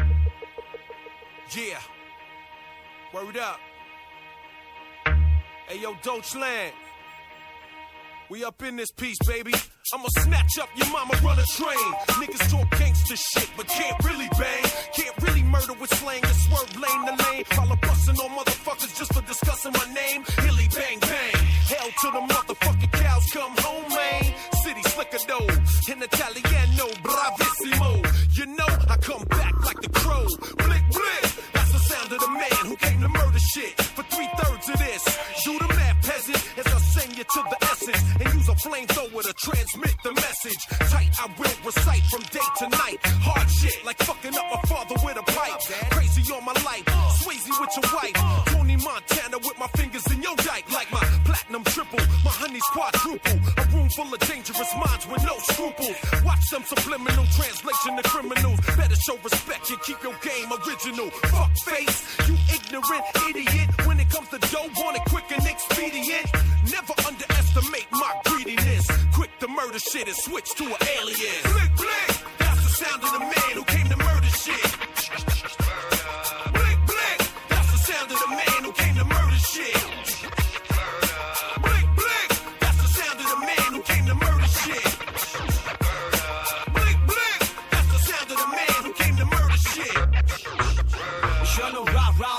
Yeah. 1.56 1.78
Word 3.14 3.36
up. 3.36 3.60
Hey 5.68 5.80
yo, 5.80 5.94
Deutschland. 6.02 6.72
We 8.28 8.44
up 8.44 8.62
in 8.62 8.76
this 8.76 8.90
piece, 8.92 9.18
baby. 9.26 9.52
I'ma 9.92 10.06
snatch 10.18 10.58
up 10.60 10.68
your 10.76 10.88
mama, 10.92 11.14
run 11.24 11.38
a 11.38 11.44
train. 11.44 11.92
Niggas 12.20 12.50
talk 12.50 12.70
gangster 12.78 13.16
shit, 13.16 13.50
but 13.56 13.66
can't 13.66 14.04
really 14.04 14.28
bang. 14.38 14.64
Can't 14.94 15.16
really 15.22 15.42
murder 15.42 15.72
with 15.80 15.92
slang 15.94 16.22
and 16.22 16.36
swerve 16.36 16.76
lane 16.76 17.06
to 17.06 17.24
lane. 17.24 17.44
While 17.56 17.72
I'm 17.72 17.78
busting 17.80 18.16
on 18.16 18.30
motherfuckers 18.30 18.96
just 18.96 19.12
for 19.12 19.22
discussing 19.22 19.72
my 19.72 19.94
name. 19.94 20.24
Hilly 20.38 20.68
bang 20.74 21.00
bang. 21.00 21.34
Hell 21.66 21.88
to 22.02 22.10
the 22.12 22.34
motherfucking 22.34 22.92
cows 22.92 23.26
come 23.32 23.54
home, 23.58 23.88
man. 23.88 24.19
In 26.00 26.04
Italiano, 26.04 26.88
bravissimo. 27.02 28.00
You 28.32 28.46
know, 28.46 28.72
I 28.88 28.96
come 29.02 29.22
back 29.24 29.52
like 29.66 29.80
the 29.82 29.90
crow. 30.00 30.24
Blick, 30.64 30.84
blick. 30.88 31.24
That's 31.52 31.72
the 31.72 31.78
sound 31.92 32.12
of 32.12 32.20
the 32.20 32.28
man 32.28 32.64
who 32.64 32.76
came 32.76 33.00
to 33.02 33.08
murder 33.08 33.38
shit. 33.52 33.76
For 33.92 34.02
three 34.04 34.28
thirds 34.38 34.68
of 34.70 34.78
this, 34.78 35.02
you 35.44 35.58
the 35.58 35.68
mad 35.68 35.96
peasant 36.00 36.40
as 36.56 36.66
I 36.72 36.78
send 36.96 37.18
you 37.18 37.24
to 37.24 37.40
the 37.52 37.58
essence 37.68 38.02
and 38.18 38.32
use 38.32 38.48
a 38.48 38.56
flamethrower 38.64 39.22
to 39.28 39.32
transmit 39.44 39.94
the 40.02 40.12
message. 40.14 40.62
Tight, 40.88 41.10
I 41.20 41.26
will 41.36 41.56
recite 41.66 42.04
from 42.08 42.22
day 42.32 42.48
to 42.60 42.68
night. 42.70 42.98
Hard 43.20 43.50
shit 43.50 43.84
like 43.84 43.98
fucking 43.98 44.32
up 44.32 44.46
my 44.48 44.62
father 44.72 44.96
with 45.04 45.18
a 45.18 45.22
pipe. 45.36 45.60
Crazy 45.90 46.32
on 46.32 46.44
my 46.46 46.56
life, 46.64 46.84
Swayze 47.20 47.52
with 47.60 47.76
your 47.76 47.92
wife. 47.92 48.16
Tony 48.46 48.76
Montana 48.76 49.36
with 49.36 49.58
my 49.58 49.68
fingers 49.76 50.06
in 50.10 50.22
your 50.22 50.36
dike 50.36 50.64
like 50.72 50.90
my 50.92 51.04
platinum 51.28 51.64
triple, 51.64 52.00
my 52.24 52.32
honey's 52.40 52.64
quadruple. 52.72 53.36
Room 53.68 53.69
full 53.96 54.12
of 54.12 54.20
dangerous 54.20 54.72
minds 54.74 55.06
with 55.06 55.22
no 55.24 55.36
scruples. 55.50 55.96
Watch 56.24 56.44
them 56.50 56.62
subliminal 56.64 57.24
translation 57.34 57.96
to 57.96 58.02
criminals. 58.08 58.60
Better 58.76 58.96
show 58.96 59.16
respect 59.22 59.70
and 59.70 59.80
keep 59.82 60.02
your 60.02 60.14
game 60.22 60.50
original. 60.52 61.10
Fuck 61.32 61.52
face, 61.64 61.98
you 62.28 62.36
ignorant 62.54 63.04
idiot. 63.28 63.68
When 63.86 63.98
it 64.00 64.08
comes 64.10 64.28
to 64.30 64.38
dough, 64.38 64.70
want 64.78 64.96
it 64.96 65.04
quick 65.08 65.24
and 65.32 65.46
expedient. 65.46 66.26
Never 66.70 66.94
underestimate 67.06 67.88
my 67.90 68.12
greediness. 68.26 68.86
Quick 69.14 69.30
to 69.40 69.48
murder 69.48 69.78
shit 69.78 70.06
and 70.06 70.16
switch 70.16 70.50
to 70.56 70.64
an 70.64 70.80
alien. 70.98 71.40
Blick, 71.52 71.72
blick, 71.76 72.12
that's 72.38 72.62
the 72.62 72.84
sound 72.84 73.02
of 73.02 73.12
the 73.12 73.20
man 73.20 73.52
who 73.54 73.64
came 73.64 73.88
to 73.88 73.96
murder 73.96 74.32
shit. 74.44 74.70
Blick, 76.52 76.78
blick, 76.86 77.18
that's 77.48 77.70
the 77.72 77.80
sound 77.90 78.10
of 78.10 78.18
the 78.18 78.30
man 78.30 78.60
who 78.64 78.72
came 78.72 78.94
to 78.96 79.04
murder 79.04 79.36
shit. 79.36 79.99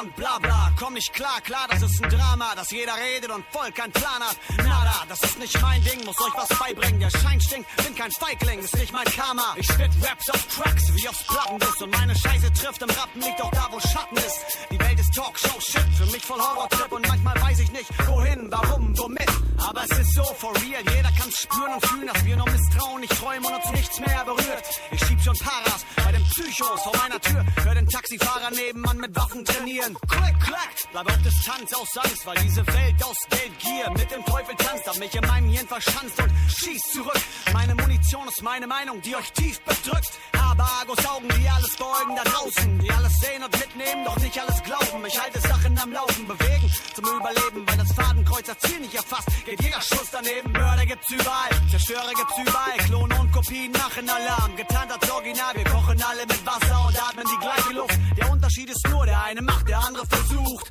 Nur 0.03 0.39
rah, 0.43 0.50
Komm 0.91 0.95
nicht 0.95 1.13
klar, 1.13 1.39
klar, 1.39 1.67
das 1.69 1.83
ist 1.83 2.03
ein 2.03 2.09
Drama, 2.09 2.53
dass 2.53 2.69
jeder 2.69 2.91
redet 2.97 3.31
und 3.31 3.45
voll 3.49 3.71
kein 3.71 3.89
Plan 3.93 4.19
hat. 4.19 4.35
Nada, 4.57 5.05
das 5.07 5.23
ist 5.23 5.39
nicht 5.39 5.61
mein 5.61 5.81
Ding, 5.85 6.03
muss 6.03 6.19
euch 6.19 6.33
was 6.35 6.49
beibringen. 6.59 6.99
Der 6.99 7.09
Schein 7.09 7.39
stinkt, 7.39 7.73
bin 7.77 7.95
kein 7.95 8.11
Feigling, 8.11 8.59
ist 8.59 8.75
nicht 8.75 8.91
mein 8.91 9.05
Karma. 9.05 9.55
Ich 9.55 9.67
spit 9.67 9.89
Raps 10.03 10.29
auf 10.31 10.45
Tracks, 10.47 10.93
wie 10.93 11.07
aufs 11.07 11.23
Plattendisk. 11.23 11.81
Und 11.81 11.91
meine 11.91 12.13
Scheiße 12.13 12.51
trifft 12.51 12.81
im 12.81 12.89
Rappen, 12.89 13.21
liegt 13.21 13.41
auch 13.41 13.51
da, 13.51 13.69
wo 13.71 13.79
Schatten 13.79 14.17
ist. 14.17 14.39
Die 14.69 14.79
Welt 14.81 14.99
ist 14.99 15.15
Talkshow, 15.15 15.61
Shit, 15.61 15.87
für 15.95 16.05
mich 16.07 16.25
voll 16.25 16.41
Horrortrip. 16.41 16.91
Und 16.91 17.07
manchmal 17.07 17.41
weiß 17.41 17.59
ich 17.61 17.71
nicht, 17.71 18.07
wohin, 18.07 18.51
warum, 18.51 18.97
womit. 18.97 19.31
Aber 19.65 19.85
es 19.85 19.97
ist 19.97 20.13
so 20.13 20.23
for 20.23 20.53
real, 20.57 20.83
jeder 20.93 21.11
kann's 21.17 21.39
spüren 21.39 21.73
und 21.73 21.85
fühlen, 21.85 22.07
dass 22.07 22.25
wir 22.25 22.35
nur 22.35 22.49
misstrauen, 22.49 22.99
nicht 22.99 23.17
träumen 23.17 23.45
und 23.45 23.55
uns 23.55 23.71
nichts 23.71 23.97
mehr 24.01 24.25
berührt. 24.25 24.65
Ich 24.91 24.99
schieb 25.05 25.21
schon 25.23 25.37
Paras 25.37 25.85
bei 26.03 26.11
den 26.11 26.23
Psychos 26.25 26.81
vor 26.81 26.97
meiner 26.97 27.21
Tür. 27.21 27.45
Hör 27.63 27.75
den 27.75 27.87
Taxifahrer 27.87 28.51
nebenan 28.51 28.97
mit 28.97 29.15
Waffen 29.15 29.45
trainieren. 29.45 29.95
Klick, 30.09 30.39
klack, 30.41 30.75
bleib 30.91 31.07
auf 31.07 31.21
Distanz 31.21 31.73
aus 31.73 31.97
Angst, 31.97 32.25
weil 32.25 32.37
diese 32.37 32.65
Welt 32.67 33.03
aus 33.03 33.17
Geldgier 33.29 33.89
mit 33.91 34.11
dem 34.11 34.25
Teufel 34.25 34.55
tanzt, 34.55 34.87
hab 34.87 34.97
mich 34.97 35.13
in 35.13 35.27
meinem 35.27 35.49
Hirn 35.49 35.67
verschanzt 35.67 36.19
und 36.19 36.31
schieß 36.47 36.81
zurück. 36.93 37.21
Meine 37.53 37.75
Munition 37.75 38.27
ist 38.27 38.41
meine 38.41 38.67
Meinung, 38.67 39.01
die 39.01 39.15
euch 39.15 39.31
tief 39.33 39.59
bedrückt. 39.61 40.11
Aber 40.33 40.63
Argus 40.63 41.05
Augen, 41.05 41.27
die 41.29 41.49
alles 41.49 41.75
beugen 41.77 42.15
da 42.15 42.23
draußen, 42.23 42.79
die 42.79 42.91
alles 42.91 43.13
sehen 43.19 43.43
und 43.43 43.51
mitnehmen, 43.59 44.05
doch 44.05 44.17
nicht 44.17 44.39
alles 44.39 44.61
glauben. 44.63 45.05
Ich 45.05 45.21
halte 45.21 45.39
Sachen 45.39 45.77
am 45.79 45.91
Laufen, 45.91 46.27
bewegen 46.27 46.71
zum 46.93 47.05
Überleben, 47.05 47.67
weil 47.67 47.77
das 47.77 47.91
Fadenkreuz 47.93 48.45
das 48.45 48.59
Ziel 48.59 48.79
nicht 48.79 48.95
erfasst. 48.95 49.27
Geht 49.45 49.61
jeder 49.61 49.81
Schuss 49.81 50.09
daneben, 50.11 50.51
Mörder 50.51 50.85
gibt's 50.85 51.09
überall, 51.09 51.51
Zerstörer 51.69 52.13
gibt's 52.15 52.37
überall, 52.37 52.77
Klone 52.85 53.15
und 53.19 53.31
Kopien 53.31 53.71
machen 53.71 54.09
Alarm. 54.09 54.55
Getarnt 54.55 54.91
als 54.91 55.11
Original, 55.11 55.55
wir 55.55 55.65
kochen 55.65 56.01
alle 56.03 56.21
mit 56.21 56.45
Wasser 56.45 56.85
und 56.87 57.01
atmen 57.01 57.25
die 57.25 57.39
gleiche 57.39 57.73
Luft. 57.73 57.99
Der 58.17 58.31
Unterschied 58.31 58.69
ist 58.69 58.87
nur, 58.89 59.05
der 59.05 59.23
eine 59.23 59.41
macht, 59.41 59.67
der 59.67 59.79
andere 59.79 60.05
versucht. 60.05 60.70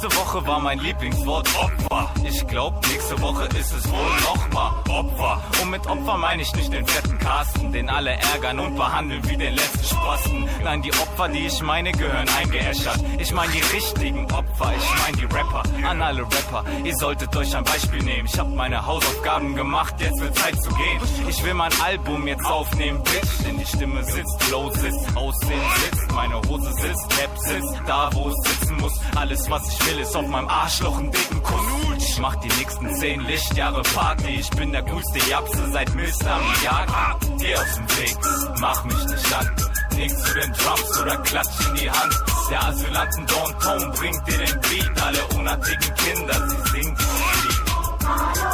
Letzte 0.00 0.16
Woche 0.16 0.46
war 0.46 0.60
mein 0.60 0.78
Lieblingswort 0.78 1.48
Opfer. 1.56 2.14
Ich 2.22 2.46
glaub, 2.46 2.86
nächste 2.86 3.20
Woche 3.20 3.46
ist 3.46 3.72
es 3.72 3.90
wohl 3.90 4.20
nochmal 4.22 4.70
Opfer. 4.88 5.42
Und 5.60 5.70
mit 5.70 5.84
Opfer 5.88 6.16
meine 6.16 6.42
ich 6.42 6.54
nicht 6.54 6.72
den 6.72 6.86
fetten 6.86 7.18
Carsten, 7.18 7.72
den 7.72 7.90
alle 7.90 8.12
ärgern 8.12 8.60
und 8.60 8.76
behandeln 8.76 9.28
wie 9.28 9.36
den 9.36 9.54
letzten 9.54 9.84
Spasten. 9.84 10.48
Nein, 10.62 10.82
die 10.82 10.92
Opfer, 10.92 11.28
die 11.28 11.46
ich 11.46 11.60
meine, 11.62 11.90
gehören 11.90 12.28
eingeäschert. 12.28 13.00
Ich 13.18 13.32
meine 13.32 13.50
die 13.50 13.74
richtigen 13.74 14.24
Opfer, 14.30 14.72
ich 14.76 15.02
meine 15.02 15.16
die 15.16 15.34
Rapper. 15.34 15.64
An 15.84 16.00
alle 16.00 16.22
Rapper, 16.22 16.64
ihr 16.84 16.94
solltet 16.94 17.34
euch 17.34 17.56
ein 17.56 17.64
Beispiel 17.64 18.02
nehmen. 18.04 18.28
Ich 18.32 18.38
hab 18.38 18.48
meine 18.54 18.86
Hausaufgaben 18.86 19.56
gemacht, 19.56 19.94
jetzt 19.98 20.20
wird 20.20 20.36
Zeit 20.36 20.62
zu 20.62 20.70
gehen. 20.74 21.00
Ich 21.28 21.42
will 21.42 21.54
mein 21.54 21.72
Album 21.82 22.24
jetzt 22.28 22.46
aufnehmen, 22.46 23.02
Bitch, 23.02 23.44
denn 23.44 23.58
die 23.58 23.66
Stimme 23.66 24.04
sitzt, 24.04 24.44
Flow 24.44 24.70
sitzt, 24.70 25.16
Aussehen 25.16 25.60
sitzt, 25.82 26.12
meine 26.12 26.36
Hose 26.42 26.72
sitzt, 26.74 27.20
Rap 27.20 27.36
sitzt, 27.38 27.82
da 27.84 28.10
wo 28.12 28.28
es 28.28 28.36
sitzen 28.48 28.76
muss. 28.76 28.92
Alles, 29.16 29.50
was 29.50 29.66
ich 29.66 29.87
will, 29.88 30.00
ist 30.00 30.16
auf 30.16 30.26
meinem 30.26 30.48
Arschloch 30.48 30.98
einen 30.98 31.10
dicken 31.10 31.42
Kuss. 31.42 31.60
Ich 31.98 32.18
mach 32.18 32.36
die 32.36 32.48
nächsten 32.48 32.94
zehn 32.96 33.20
Lichtjahre 33.20 33.82
Party. 33.82 34.40
Ich 34.40 34.50
bin 34.50 34.72
der 34.72 34.82
coolste 34.82 35.18
Japse 35.30 35.70
seit 35.72 35.94
Mr. 35.94 36.00
Miyagi. 36.00 37.26
Geh 37.38 37.54
aus 37.54 37.74
dem 37.74 37.88
Weg, 37.98 38.16
mach 38.60 38.84
mich 38.84 39.04
nicht 39.06 39.38
an. 39.38 39.56
Nix 39.96 40.22
zu 40.22 40.34
den 40.34 40.52
Drums 40.52 41.00
oder 41.00 41.16
klatsch 41.18 41.66
in 41.68 41.74
die 41.76 41.90
Hand. 41.90 42.14
Der 42.50 42.64
Asylanten 42.64 43.26
Don 43.26 43.60
Tone 43.60 43.92
bringt 43.98 44.28
dir 44.28 44.38
den 44.38 44.60
Beat. 44.60 45.02
Alle 45.02 45.24
unartigen 45.38 45.94
Kinder, 45.94 46.48
sie 46.48 46.70
singen 46.70 46.96
dieses 46.96 47.44
Lied. 47.44 47.68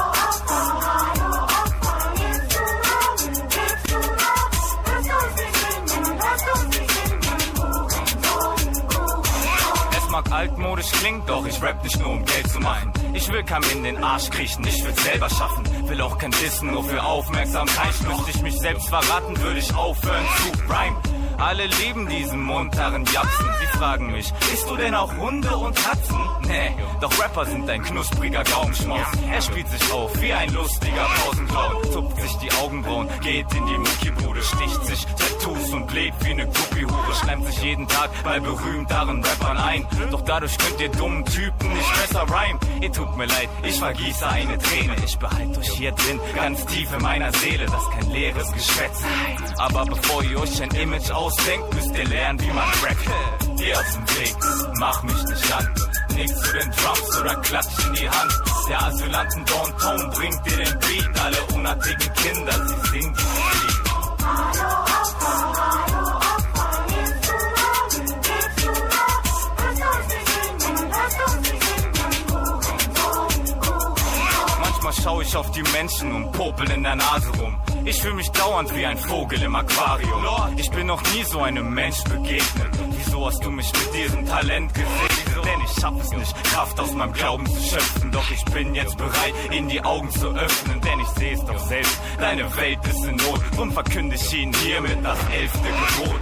Es 0.04 0.13
mag 10.14 10.30
altmodisch 10.30 10.92
klingt, 10.92 11.28
doch 11.28 11.44
ich 11.44 11.60
rap 11.60 11.82
nicht 11.82 11.98
nur 11.98 12.10
um 12.10 12.24
Geld 12.24 12.48
zu 12.48 12.60
machen. 12.60 12.92
Ich 13.14 13.32
will 13.32 13.42
keinem 13.42 13.68
in 13.72 13.82
den 13.82 14.04
Arsch 14.04 14.30
kriechen, 14.30 14.64
ich 14.64 14.84
will 14.84 14.94
selber 14.94 15.28
schaffen. 15.28 15.64
Will 15.88 16.00
auch 16.00 16.18
kein 16.18 16.30
Dissen, 16.30 16.70
nur 16.70 16.84
für 16.84 17.02
Aufmerksamkeit. 17.02 17.94
Müsste 18.06 18.30
ich 18.30 18.42
mich 18.42 18.56
selbst 18.58 18.88
verraten, 18.88 19.36
würde 19.42 19.58
ich 19.58 19.74
aufhören 19.74 20.24
zu 20.36 20.72
rhyme. 20.72 21.23
Alle 21.38 21.66
lieben 21.66 22.08
diesen 22.08 22.40
munterren 22.40 23.04
Japsen. 23.06 23.46
Sie 23.60 23.78
fragen 23.78 24.12
mich, 24.12 24.32
isst 24.52 24.68
du 24.68 24.76
denn 24.76 24.94
auch 24.94 25.14
Hunde 25.16 25.56
und 25.56 25.74
Katzen? 25.76 26.18
Nee, 26.46 26.74
doch 27.00 27.18
Rapper 27.22 27.46
sind 27.46 27.68
ein 27.68 27.82
knuspriger 27.82 28.44
Gaumenschmaus. 28.44 29.06
Er 29.30 29.42
spielt 29.42 29.68
sich 29.68 29.92
auf 29.92 30.10
wie 30.20 30.32
ein 30.32 30.52
lustiger 30.52 31.04
Pausenclown. 31.04 31.92
Zupft 31.92 32.20
sich 32.20 32.32
die 32.36 32.52
Augenbrauen, 32.52 33.08
geht 33.22 33.52
in 33.54 33.66
die 33.66 33.78
Muckibude, 33.78 34.42
sticht 34.42 34.84
sich 34.86 35.06
Tattoos 35.06 35.72
und 35.72 35.92
lebt 35.92 36.24
wie 36.24 36.30
eine 36.30 36.46
Guppihure. 36.46 37.14
Schleimt 37.14 37.46
sich 37.46 37.62
jeden 37.62 37.88
Tag 37.88 38.10
bei 38.22 38.40
berühmteren 38.40 39.24
Rappern 39.24 39.56
ein. 39.56 39.86
Doch 40.10 40.22
dadurch 40.22 40.56
könnt 40.58 40.80
ihr 40.80 40.90
dummen 40.90 41.24
Typen 41.24 41.72
nicht 41.72 41.92
besser 42.00 42.22
rhymen. 42.22 42.60
Ihr 42.80 42.92
tut 42.92 43.16
mir 43.16 43.26
leid, 43.26 43.48
ich 43.62 43.78
vergieße 43.78 44.28
eine 44.28 44.58
Träne. 44.58 44.96
Ich 45.04 45.18
behalte 45.18 45.60
euch 45.60 45.70
hier 45.70 45.92
drin, 45.92 46.20
ganz 46.34 46.64
tief 46.66 46.92
in 46.92 47.02
meiner 47.02 47.32
Seele. 47.32 47.66
Das 47.66 47.90
kein 47.90 48.10
leeres 48.10 48.52
Geschwätz. 48.52 49.02
Aber 49.58 49.84
bevor 49.86 50.22
ihr 50.24 50.40
euch 50.40 50.62
ein 50.62 50.70
Image 50.70 51.10
ausdenkt, 51.24 51.74
müsst 51.74 51.96
ihr 51.96 52.04
lernen, 52.04 52.40
wie 52.40 52.52
man 52.52 52.68
rappt. 52.82 53.56
Geh 53.56 53.74
aus 53.74 53.92
dem 53.94 54.08
Weg, 54.18 54.36
mach 54.78 55.02
mich 55.02 55.24
nicht 55.24 55.52
an. 55.52 55.74
Nix 56.14 56.40
zu 56.40 56.52
den 56.52 56.70
Drums 56.70 57.20
oder 57.20 57.34
klatsch 57.36 57.86
in 57.86 57.94
die 57.94 58.08
Hand. 58.08 58.32
Der 58.68 58.82
Asylanten 58.82 59.44
Don 59.46 59.78
Tone 59.78 60.10
bringt 60.14 60.46
dir 60.46 60.56
den 60.56 60.78
Beat. 60.80 61.20
Alle 61.20 61.42
unartigen 61.54 62.14
Kinder, 62.14 62.52
sie 62.52 62.90
singen 62.90 63.14
dieses 63.14 63.62
Lied. 63.62 63.84
Manchmal 74.60 74.92
schaue 74.92 75.22
ich 75.22 75.36
auf 75.36 75.50
die 75.52 75.62
Menschen 75.72 76.12
und 76.12 76.32
popel 76.32 76.70
in 76.70 76.82
der 76.82 76.96
Nase 76.96 77.30
rum. 77.40 77.63
Ich 77.86 78.00
fühle 78.00 78.14
mich 78.14 78.30
dauernd 78.30 78.74
wie 78.74 78.86
ein 78.86 78.96
Vogel 78.96 79.42
im 79.42 79.54
Aquarium. 79.54 80.24
Ich 80.56 80.70
bin 80.70 80.86
noch 80.86 81.02
nie 81.12 81.22
so 81.24 81.40
einem 81.40 81.72
Mensch 81.74 82.02
begegnet. 82.04 82.70
Wieso 82.96 83.26
hast 83.26 83.44
du 83.44 83.50
mich 83.50 83.70
mit 83.72 83.94
diesem 83.94 84.26
Talent 84.26 84.72
gesegnet? 84.72 85.44
Denn 85.44 85.60
ich 85.62 85.80
schaff 85.80 85.94
es 86.00 86.10
nicht, 86.12 86.44
Kraft 86.44 86.80
aus 86.80 86.92
meinem 86.94 87.12
Glauben 87.12 87.46
zu 87.46 87.60
schöpfen. 87.60 88.10
Doch 88.10 88.30
ich 88.30 88.44
bin 88.46 88.74
jetzt 88.74 88.96
bereit, 88.96 89.34
ihnen 89.52 89.68
die 89.68 89.82
Augen 89.84 90.10
zu 90.10 90.28
öffnen. 90.28 90.80
Denn 90.80 91.00
ich 91.00 91.08
sehe 91.08 91.34
es 91.34 91.44
doch 91.44 91.58
selbst, 91.58 92.00
deine 92.18 92.56
Welt 92.56 92.78
ist 92.88 93.04
in 93.04 93.16
Not. 93.16 93.40
Drum 93.54 93.70
verkünde 93.70 94.16
ich 94.16 94.32
ihnen 94.32 94.54
hiermit 94.54 94.98
das 95.02 95.18
elfte 95.30 95.68
Gebot. 95.68 96.20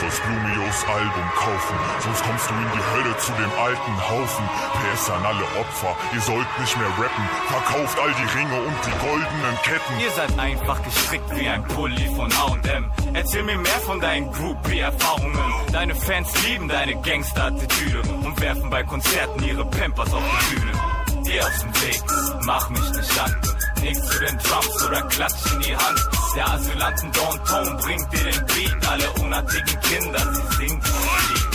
Sollst 0.00 0.22
Blumios 0.22 0.84
Album 0.86 1.28
kaufen, 1.34 1.76
sonst 1.98 2.22
kommst 2.22 2.48
du 2.48 2.54
in 2.54 2.70
die 2.72 2.84
Hölle 2.92 3.18
zu 3.18 3.32
dem 3.32 3.50
alten 3.58 4.08
Haufen. 4.08 4.44
PS 4.78 5.10
an 5.10 5.26
alle 5.26 5.42
Opfer, 5.58 5.96
ihr 6.14 6.20
sollt 6.20 6.46
nicht 6.60 6.76
mehr 6.78 6.86
rappen. 6.86 7.28
Verkauft 7.48 7.98
all 7.98 8.14
die 8.14 8.38
Ringe 8.38 8.62
und 8.62 8.76
die 8.86 9.06
goldenen 9.06 9.56
Ketten. 9.64 10.00
Ihr 10.00 10.10
seid 10.12 10.38
einfach 10.38 10.80
gestrickt 10.84 11.28
wie 11.34 11.48
ein 11.48 11.64
Pulli 11.64 12.14
von 12.14 12.30
H&M. 12.30 12.90
Erzähl 13.12 13.42
mir 13.42 13.58
mehr 13.58 13.80
von 13.86 14.00
deinen 14.00 14.30
Groupie-Erfahrungen. 14.30 15.52
Deine 15.72 15.94
Fans 15.96 16.46
lieben 16.46 16.68
deine 16.68 16.94
Gangster-Attitüde 17.02 18.02
und 18.24 18.40
werfen 18.40 18.70
bei 18.70 18.84
Konzerten 18.84 19.42
ihre 19.42 19.64
Pampers 19.64 20.14
auf 20.14 20.22
die 20.22 20.54
Bühne. 20.54 20.72
Geh 21.24 21.40
aus 21.40 21.60
dem 21.60 21.74
Weg, 21.82 22.02
mach 22.44 22.70
mich 22.70 22.90
nicht 22.92 23.20
an. 23.20 23.57
Nix 23.80 24.00
zu 24.08 24.18
den 24.18 24.38
Drums 24.38 24.86
oder 24.86 25.02
klatsch 25.02 25.52
in 25.52 25.60
die 25.60 25.76
Hand. 25.76 26.08
Der 26.36 26.48
Asylanten 26.50 27.12
Don 27.12 27.44
Tone 27.44 27.78
bringt 27.82 28.12
dir 28.12 28.24
den 28.30 28.46
Beat. 28.46 28.88
Alle 28.88 29.10
unartigen 29.24 29.80
Kinder, 29.80 30.34
sie 30.34 30.56
singen 30.56 30.80
dieses 30.80 31.28
Lied. 31.28 31.48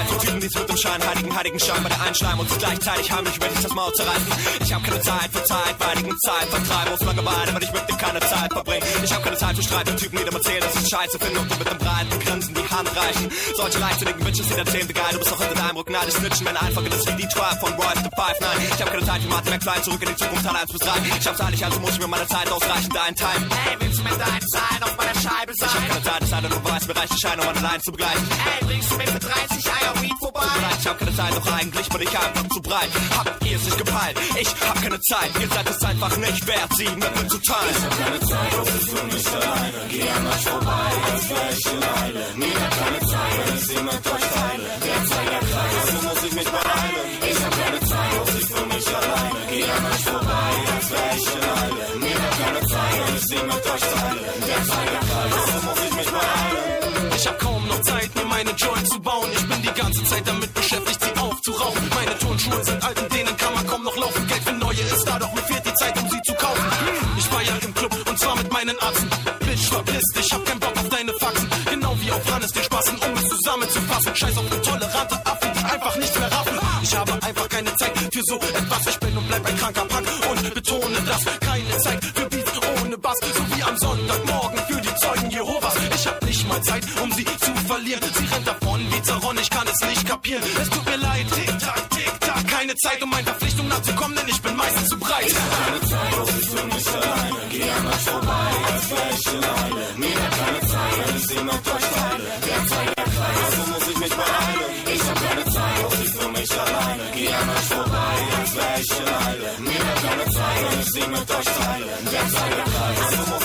Zeit 0.00 0.10
für 0.10 0.26
Typen, 0.26 0.40
die 0.40 0.46
es 0.46 0.54
mit 0.54 0.68
dem 0.68 0.76
Schein 0.76 1.00
heiligen, 1.06 1.36
heiligen 1.36 1.60
Schein 1.60 1.82
bei 1.82 1.88
der 1.88 2.02
einschleimen 2.02 2.40
und 2.40 2.48
sich 2.48 2.58
gleichzeitig 2.58 3.12
heimlich 3.12 3.36
über 3.36 3.48
sich 3.50 3.60
das 3.60 3.74
Maul 3.74 3.92
zerreißen. 3.92 4.26
Ich 4.64 4.72
hab 4.72 4.84
keine 4.84 5.00
Zeit 5.00 5.28
für 5.32 5.44
zeitweiligen 5.44 6.16
Zeit 6.24 6.48
vertreiben 6.48 6.90
muss 6.90 7.00
Langeweile, 7.00 7.54
weil 7.54 7.62
ich 7.62 7.72
mit 7.72 7.88
dem 7.88 7.98
keine 7.98 8.20
Zeit 8.20 8.52
verbringe. 8.52 8.84
Ich 9.04 9.12
hab 9.12 9.22
keine 9.22 9.36
Zeit 9.36 9.56
für 9.56 9.62
Streit 9.62 9.86
mit 9.86 9.96
Typen, 9.98 10.18
die 10.18 10.24
dem 10.24 10.34
erzählen, 10.34 10.60
dass 10.60 10.74
ich 10.82 10.88
Scheiße 10.88 11.18
finde 11.18 11.40
und 11.40 11.58
mit 11.58 11.68
einem 11.68 11.78
breiten 11.78 12.18
Grinsen 12.20 12.54
die 12.54 12.68
Hand 12.68 12.88
reichen. 12.96 13.30
Solche 13.56 13.78
leichtsinnigen 13.78 14.24
Bitches, 14.24 14.46
die 14.48 14.54
dann 14.54 14.66
zehnte 14.66 14.92
geil, 14.92 15.12
du 15.12 15.18
bist 15.18 15.30
noch 15.30 15.40
hinter 15.40 15.54
deinem 15.54 15.76
Rücken, 15.76 15.94
alle 15.94 16.10
snitchen, 16.10 16.46
wenn 16.46 16.56
einfach 16.56 16.82
das 16.84 17.06
wie 17.06 17.16
die 17.20 17.28
12 17.28 17.60
von 17.60 17.72
Royce 17.74 18.02
to 18.04 18.10
5 18.16 18.40
Nein, 18.40 18.56
ich 18.74 18.80
hab 18.80 18.90
keine 18.90 19.04
Zeit 19.04 19.22
für 19.22 19.28
Martin 19.28 19.52
McFly, 19.52 19.82
zurück 19.82 20.02
in 20.02 20.08
die 20.08 20.16
Zukunft, 20.16 20.44
Teil 20.44 20.56
1 20.56 20.72
bis 20.72 20.80
3. 20.80 20.90
Ich 21.20 21.26
hab's 21.26 21.40
eilig, 21.40 21.64
also 21.64 21.80
muss 21.80 21.92
ich 21.92 22.00
mir 22.00 22.08
meine 22.08 22.26
Zeit 22.26 22.50
ausreichen, 22.50 22.90
dein 22.94 23.14
Time. 23.14 23.44
Hey, 23.64 23.76
willst 23.80 23.98
du 23.98 24.02
mit 24.04 24.12
deinen 24.12 24.48
Zahlen 24.48 24.82
auf 24.82 24.96
meiner 24.96 25.14
Scheibe 25.14 25.52
sein? 25.52 25.68
Ich 25.68 25.76
hab 25.76 25.88
keine 25.88 26.02
Zeit, 26.02 26.22
es 26.22 26.30
sei 26.30 26.40
denn, 26.40 26.50
du 26.50 26.64
weißt, 26.64 26.88
mir 26.88 26.96
reicht 26.96 27.12
die 27.12 27.20
Scheine, 27.20 27.40
um 27.42 27.46
meine 27.52 27.60
Line 27.60 27.80
zu 27.82 27.92
begleichen. 27.92 28.28
Ey, 28.30 28.64
bringst 28.64 28.90
du 28.90 28.96
mir 28.96 29.06
für 29.06 29.18
30 29.18 29.66
Eier 29.66 29.89
Weed 30.02 30.12
vorbei? 30.18 30.46
Ich 30.80 30.86
hab 30.86 30.98
keine 30.98 31.14
Zeit, 31.14 31.36
doch 31.36 31.52
eigentlich 31.52 31.88
bin 31.88 32.02
ich 32.02 32.18
einfach 32.18 32.48
zu 32.48 32.60
breit. 32.62 32.88
Habt 33.16 33.44
ihr 33.46 33.56
es 33.56 33.64
nicht 33.64 33.78
gepeilt? 33.78 34.16
Ich 34.40 34.48
hab 34.68 34.80
keine 34.82 35.00
Zeit, 35.00 35.30
ihr 35.40 35.48
seid 35.48 35.70
es 35.70 35.82
einfach 35.82 36.16
nicht 36.16 36.46
wert, 36.46 36.70
sie 36.76 36.88
mit 36.88 37.16
mir 37.16 37.28
zu 37.28 37.38
teilen. 37.38 37.76
Ich 37.76 37.82
hab 37.84 37.98
keine 38.04 38.20
Zeit, 38.20 38.52
das 38.56 38.74
ist 38.74 38.88
für 38.90 39.04
mich 39.04 39.26
alleine. 39.28 39.80
Geh 39.90 40.08
an 40.08 40.26
euch 40.26 40.44
vorbei, 40.50 40.90
als 41.12 41.30
wär 41.30 41.50
ich 41.52 41.66
in 41.66 41.82
Eile. 42.00 42.24
Mir 42.36 42.60
hat 42.60 42.74
keine 42.80 43.00
Zeit, 43.10 43.32
wenn 43.38 43.54
ich 43.56 43.64
sie 43.66 43.82
mit 43.82 44.02
euch 44.14 44.26
teile. 44.34 44.68
Der 44.86 45.00
Zeigerkreis, 45.10 45.74
so 45.90 46.08
muss 46.08 46.22
ich 46.24 46.32
mich 46.32 46.50
beeilen. 46.50 47.06
Ich 47.30 47.38
hab 47.44 47.52
keine 47.60 47.80
Zeit, 47.80 48.12
das 48.20 48.34
ist 48.40 48.50
für 48.54 48.66
mich 48.72 48.86
alleine. 49.00 49.40
Geh 49.50 49.64
an 49.64 49.84
euch 49.90 50.04
vorbei, 50.10 50.50
als 50.74 50.86
wär 50.90 51.10
ich 51.18 51.26
in 51.34 51.42
Eile. 51.60 51.84
Mir 52.00 52.18
hat 52.22 52.34
keine 52.40 52.62
Zeit, 52.72 52.94
wenn 53.00 53.16
ich 53.16 53.26
sie 53.30 53.42
mit 53.50 53.64
euch 53.72 53.84
teile. 53.94 54.28
Der 54.48 54.60
Zeigerkreis, 54.70 55.34
so 55.50 55.58
muss 55.66 55.80
ich 55.86 55.94
mich 56.00 56.10
beeilen. 56.10 57.12
Ich 57.16 57.26
hab 57.26 57.38
kaum 57.38 57.68
noch 57.68 57.82
Zeit, 57.82 58.14
mir 58.14 58.24
meine 58.24 58.52
Joint 58.52 58.88
zu 58.88 59.00
bauen. 59.00 59.28
Ich 59.36 59.49
ganze 59.90 60.04
Zeit 60.04 60.28
damit 60.28 60.54
beschäftigt, 60.54 61.00
sie 61.02 61.20
aufzurauchen. 61.20 61.90
Meine 61.94 62.18
Turnschuhe 62.18 62.64
sind 62.64 62.84
alt, 62.84 62.98
in 63.00 63.08
denen 63.08 63.36
kann 63.36 63.54
man 63.54 63.66
kaum 63.66 63.82
noch 63.82 63.96
laufen. 63.96 64.26
Geld 64.28 64.42
für 64.42 64.52
neue 64.52 64.80
ist 64.80 65.04
da, 65.04 65.18
doch 65.18 65.32
mir 65.34 65.42
fehlt 65.42 65.66
die 65.66 65.74
Zeit, 65.74 66.00
um 66.00 66.08
sie 66.08 66.22
zu 66.22 66.34
kaufen. 66.34 66.64
Ich 67.18 67.24
feier 67.24 67.58
im 67.62 67.74
Club 67.74 67.92
und 68.08 68.18
zwar 68.18 68.36
mit 68.36 68.52
meinen 68.52 68.76
Atzen. 68.80 69.10
Bitch, 69.40 69.66
verpiss 69.68 70.04
dich, 70.14 70.32
hab 70.32 70.44
keinen 70.46 70.60
Bock 70.60 70.76
auf 70.76 70.88
deine 70.88 71.12
Faxen. 71.14 71.48
Genau 71.70 71.96
wie 72.00 72.10
auf 72.12 72.32
Hannes, 72.32 72.52
den 72.52 72.62
Spaß, 72.62 72.88
um 72.88 73.14
es 73.16 73.28
zusammenzufassen. 73.28 74.14
Scheiß 74.14 74.36
auf 74.38 74.60
tolerante 74.62 75.26
Affen, 75.26 75.50
die 75.54 75.64
einfach 75.64 75.96
nicht 75.96 76.18
mehr 76.20 76.32
raffen. 76.32 76.58
keine 77.48 77.76
Zeit 77.76 77.92
für 77.98 78.22
so 78.26 78.36
etwas. 78.36 78.86
Ich 78.86 78.98
bin 79.00 79.16
und 79.16 79.26
bleib 79.26 79.44
ein 79.44 79.56
kranker 79.56 79.84
Pack 79.86 80.04
und 80.30 80.54
betone 80.54 80.98
das. 81.04 81.24
Keine 81.40 81.76
Zeit 81.78 82.04
für 82.04 82.26
Beats 82.30 82.52
ohne 82.80 82.96
Bass, 82.96 83.18
so 83.34 83.56
wie 83.56 83.62
am 83.62 83.76
Sonntagmorgen 83.76 84.59
mal 86.50 86.62
Zeit, 86.62 86.84
um 87.02 87.10
sie 87.12 87.24
zu 87.24 87.52
verlieren. 87.66 88.02
Sie 88.18 88.26
rennt 88.34 88.46
davon 88.46 88.80
wie 88.92 89.02
Zaron, 89.02 89.38
ich 89.38 89.50
kann 89.50 89.66
es 89.68 89.88
nicht 89.88 90.06
kapieren. 90.06 90.42
Es 90.60 90.68
tut 90.68 90.84
mir 90.84 90.96
leid, 90.96 91.26
tick-tack, 91.34 91.90
tick-tack. 91.90 92.48
Keine 92.48 92.74
Zeit, 92.76 93.02
um 93.02 93.10
meinen 93.10 93.24
Verpflichtungen 93.24 93.70
nachzukommen, 93.70 94.16
denn 94.16 94.28
ich 94.28 94.40
bin 94.42 94.56
meistens 94.56 94.88
zu 94.88 94.98
breit. 94.98 95.26
Ich 95.26 95.34
keine 95.34 95.80
Zeit, 95.80 96.12
das 96.18 96.30
ist 96.40 96.50
für 96.50 96.66
mich 96.66 96.88
alleine. 96.88 97.36
Geh 97.50 97.70
an 97.70 97.86
euch 97.86 98.04
vorbei, 98.10 98.48
als 98.72 98.90
wär 98.90 99.08
ich 99.16 99.28
alleine. 99.28 99.82
Mir 100.02 100.16
hat 100.22 100.34
keine 100.42 100.60
Zeit, 100.72 100.94
wenn 100.98 101.16
ich 101.16 101.26
sie 101.30 101.42
mit 101.50 101.64
euch 101.74 101.86
teile. 101.96 102.26
Der 102.46 102.60
Zeit 102.70 102.88
der 102.98 103.08
Kreis, 103.14 103.40
also 103.46 103.62
muss 103.70 103.86
ich 103.92 103.98
mich 104.04 104.14
beeilen. 104.20 104.70
Ich 104.94 105.02
hab 105.08 105.18
keine 105.26 105.44
Zeit, 105.54 105.78
das 105.84 106.00
ist 106.04 106.14
für 106.20 106.30
mich 106.36 106.50
alleine. 106.62 107.04
Geh 107.14 107.28
an 107.40 107.48
euch 107.56 107.68
vorbei, 107.74 108.16
als 108.38 108.52
wär 108.56 108.74
ich 108.82 108.92
alleine. 109.00 109.48
Mir 109.68 109.82
hat 109.88 109.98
keine 110.06 110.26
Zeit, 110.36 110.60
wenn 110.66 110.80
ich 110.80 110.90
sie 110.94 111.06
mit 111.14 111.28
euch 111.38 111.50
teile. 111.60 111.86
Der 112.12 112.26
Zeit 112.34 112.52
der 112.58 112.66
Kreis, 112.72 112.98
also 113.06 113.22
muss 113.30 113.39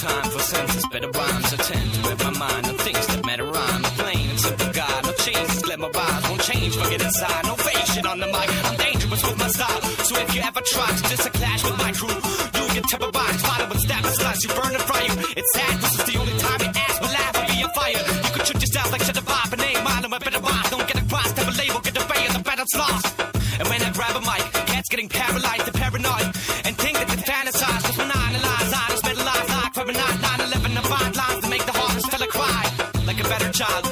time 0.00 0.30
for 0.30 0.38
senses, 0.38 0.84
better 0.92 1.10
rhymes. 1.10 1.52
I 1.52 1.56
tend 1.56 1.92
to 1.94 2.00
read 2.08 2.18
my 2.22 2.34
mind 2.38 2.66
on 2.66 2.74
things 2.86 3.06
that 3.08 3.26
matter. 3.26 3.48
I'm 3.48 3.82
plain 3.98 4.30
and 4.30 4.40
simple 4.40 4.72
guy. 4.72 5.00
No 5.02 5.12
changes, 5.12 5.66
let 5.66 5.78
my 5.80 5.90
vibes 5.90 6.24
won't 6.28 6.42
change. 6.42 6.76
Forget 6.76 7.02
inside, 7.02 7.44
no 7.44 7.54
fake 7.54 7.86
shit 7.92 8.06
on 8.06 8.18
the 8.20 8.26
mic. 8.26 8.48
I'm 8.68 8.76
dangerous 8.76 9.22
with 9.26 9.38
my 9.38 9.48
style. 9.48 9.80
So 10.06 10.12
if 10.22 10.34
you 10.34 10.40
ever 10.42 10.60
try 10.60 10.88
to 10.98 11.02
diss 11.10 11.26
a 11.26 11.30
clash 11.30 11.62
with 11.64 11.78
my 11.78 11.92
crew, 11.92 12.18
you'll 12.54 12.72
get 12.74 13.12
by 13.12 13.28
spotted 13.42 13.68
with 13.70 13.80
stab 13.80 14.04
and 14.04 14.14
slice. 14.14 14.40
You 14.44 14.50
burn 14.54 14.72
and 14.78 14.84
fry 14.88 15.02
you. 15.02 15.14
It's 15.38 15.50
sad, 15.54 15.74
this 15.82 15.94
is 15.98 16.04
the 16.06 16.16
only 16.22 16.36
time 16.38 16.60
your 16.62 16.74
ass 16.74 16.96
will 17.00 17.12
laugh 17.18 17.34
or 17.38 17.46
be 17.50 17.56
a 17.66 17.68
fire. 17.78 18.02
You 18.24 18.30
can 18.34 18.42
shoot 18.46 18.60
yourself 18.62 18.92
like 18.92 19.02
shut 19.02 19.16
the 19.18 19.26
vibe 19.26 19.52
and 19.52 19.62
aim 19.62 19.86
on 19.86 20.12
a 20.18 20.20
better 20.20 20.40
rhyme. 20.40 20.66
Don't 20.70 20.86
get 20.86 20.98
across, 21.02 21.30
never 21.36 21.54
label, 21.58 21.80
get 21.80 21.94
the 21.94 22.04
bay 22.06 22.22
the 22.30 22.42
battle's 22.42 22.74
lost. 22.74 23.06
And 23.58 23.66
when 23.66 23.82
I 23.82 23.90
grab 23.90 24.14
a 24.14 24.22
mic, 24.22 24.44
cats 24.70 24.88
getting 24.88 25.08
paralyzed, 25.08 25.64
they're 25.66 25.80
paranoid. 25.82 26.37
John 33.58 33.87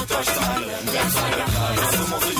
wenn 0.00 0.06
ich 0.06 0.08
sie 0.08 0.08
mit 0.08 0.10
euch 0.12 0.26
teile. 0.26 0.66
Der 0.92 1.08
Zeit 1.10 1.36
der 1.36 1.46
Kreis, 1.46 1.78
also 1.92 2.04
muss 2.10 2.30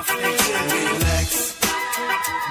nerv 0.00 0.16
nicht, 0.16 0.48
relax, 0.92 1.54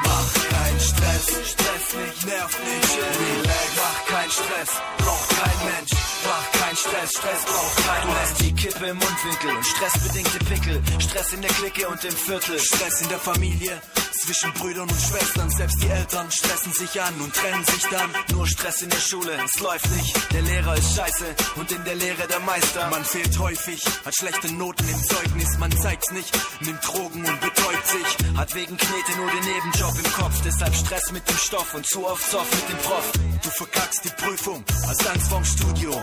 mach 0.04 0.34
keinen 0.50 0.80
Stress, 0.80 1.26
Stress 1.52 1.96
nicht, 1.96 2.26
nerv 2.26 2.60
nicht, 2.60 2.98
relax, 3.20 3.70
mach 3.76 4.06
keinen 4.06 4.32
Stress, 4.32 4.70
braucht 4.98 5.30
kein 5.30 5.72
Mensch, 5.72 5.92
mach 6.26 6.62
keinen 6.62 6.78
Stress, 6.78 7.12
Stress 7.12 7.46
braucht 7.46 7.88
kein 7.88 8.02
Du 8.02 8.08
Mensch. 8.08 8.20
hast 8.22 8.42
die 8.42 8.54
Kippe 8.56 8.86
im 8.86 8.98
Mundwinkel 8.98 9.56
und 9.56 9.66
stressbedingte 9.66 10.40
Pickel. 10.46 10.82
Stress 11.00 11.34
in 11.34 11.42
der 11.42 11.52
Clique 11.52 11.88
und 11.88 12.04
im 12.04 12.16
Viertel. 12.16 12.60
Stress 12.60 13.02
in 13.02 13.10
der 13.10 13.20
Familie, 13.20 13.82
zwischen 14.20 14.54
Brüdern 14.54 14.90
und 14.90 15.02
Schwestern, 15.02 15.50
selbst 15.50 15.82
die 15.82 15.88
Eltern 15.88 16.30
stressen 16.32 16.74
sich 16.74 17.02
an 17.02 17.14
und 17.22 17.34
trennen 17.34 17.64
sich 17.66 17.84
dann. 17.90 18.10
Nur 18.34 18.48
Stress 18.48 18.82
in 18.82 18.90
der 18.90 19.00
Schule, 19.00 19.32
es 19.44 19.60
läuft 19.62 19.90
nicht. 19.92 20.34
Der 20.34 20.42
Lehrer 20.42 20.76
ist 20.76 20.96
scheiße 20.96 21.36
und 21.56 21.72
in 21.72 21.84
der 21.86 21.96
Lehre 21.96 22.28
der 22.28 22.40
Meister. 22.42 22.90
Man 22.90 23.04
fehlt 23.06 23.40
häufig, 23.40 23.82
hat 24.06 24.16
schlechte 24.16 24.54
Noten 24.54 24.88
im 24.88 25.04
Zeugnis, 25.04 25.58
man 25.58 25.72
zeigt's 25.72 26.12
nicht, 26.12 26.38
nimmt 26.62 26.86
Drogen 26.86 27.26
und 27.26 27.42
betäubt 27.42 27.88
sich. 27.88 28.38
Hat 28.38 28.54
wegen 28.56 28.78
Knete 28.78 29.18
nur 29.18 29.32
den 29.32 29.44
Nebenjob 29.44 29.96
im 29.98 30.12
Kopf. 30.14 30.42
Deshalb 30.44 30.76
Stress 30.76 31.12
mit 31.12 31.28
dem 31.30 31.38
Stoff 31.38 31.74
und 31.74 31.86
zu 31.86 32.06
oft 32.06 32.30
Soft 32.30 32.54
mit 32.56 32.70
dem 32.70 32.78
Prof. 32.78 33.12
Du 33.42 33.50
verkackst 33.50 34.04
die 34.04 34.24
Prüfung, 34.24 34.64
hast 34.88 35.08
Angst 35.08 35.30
vorm 35.30 35.46
Studium, 35.46 36.02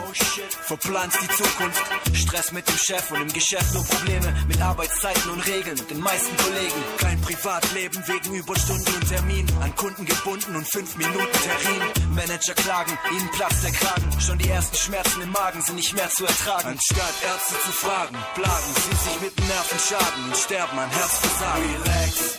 verplanst 0.62 1.18
die 1.22 1.28
Zukunft. 1.28 1.82
Stress 2.14 2.52
mit 2.52 2.66
dem 2.68 2.78
Chef 2.78 3.10
und 3.10 3.20
im 3.20 3.32
Geschäft 3.32 3.74
nur 3.74 3.84
Probleme 3.84 4.34
mit 4.48 4.60
Arbeitszeiten 4.60 5.30
und 5.30 5.46
Regeln 5.46 5.78
und 5.78 5.90
den 5.90 6.00
meisten 6.00 6.36
Kollegen. 6.38 6.84
Kein 6.98 7.20
Privatleben 7.20 8.05
wegen 8.08 8.34
Überstunden 8.34 8.94
und 8.94 9.08
Termin, 9.08 9.46
an 9.60 9.74
Kunden 9.76 10.04
gebunden 10.04 10.56
und 10.56 10.66
5 10.70 10.96
Minuten 10.96 11.32
Termin. 11.32 12.14
Manager 12.14 12.54
klagen, 12.54 12.98
ihnen 13.12 13.30
platzt 13.30 13.64
der 13.64 13.72
Kragen. 13.72 14.20
Schon 14.20 14.38
die 14.38 14.48
ersten 14.48 14.76
Schmerzen 14.76 15.22
im 15.22 15.30
Magen 15.30 15.62
sind 15.62 15.76
nicht 15.76 15.94
mehr 15.94 16.08
zu 16.10 16.26
ertragen. 16.26 16.68
Anstatt 16.68 17.14
Ärzte 17.24 17.54
zu 17.64 17.72
fragen, 17.72 18.16
plagen 18.34 18.74
sie 18.74 19.10
sich 19.10 19.20
mit 19.20 19.38
Nervenschaden 19.48 20.24
und 20.24 20.36
sterben 20.36 20.78
an 20.78 20.90
Herzversagen. 20.90 21.76
Relax, 21.82 22.38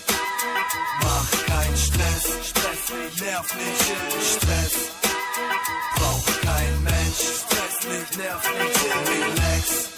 mach 1.04 1.46
keinen 1.46 1.78
Stress, 1.78 2.24
Stress 2.50 2.78
nerv 3.22 3.56
nicht, 3.56 4.36
Stress 4.36 4.74
braucht 5.96 6.42
kein 6.42 6.84
Mensch, 6.84 7.22
Stress 7.42 7.88
nicht, 7.90 8.18
nerv 8.18 8.44
nicht, 8.44 8.80
relax, 9.10 9.97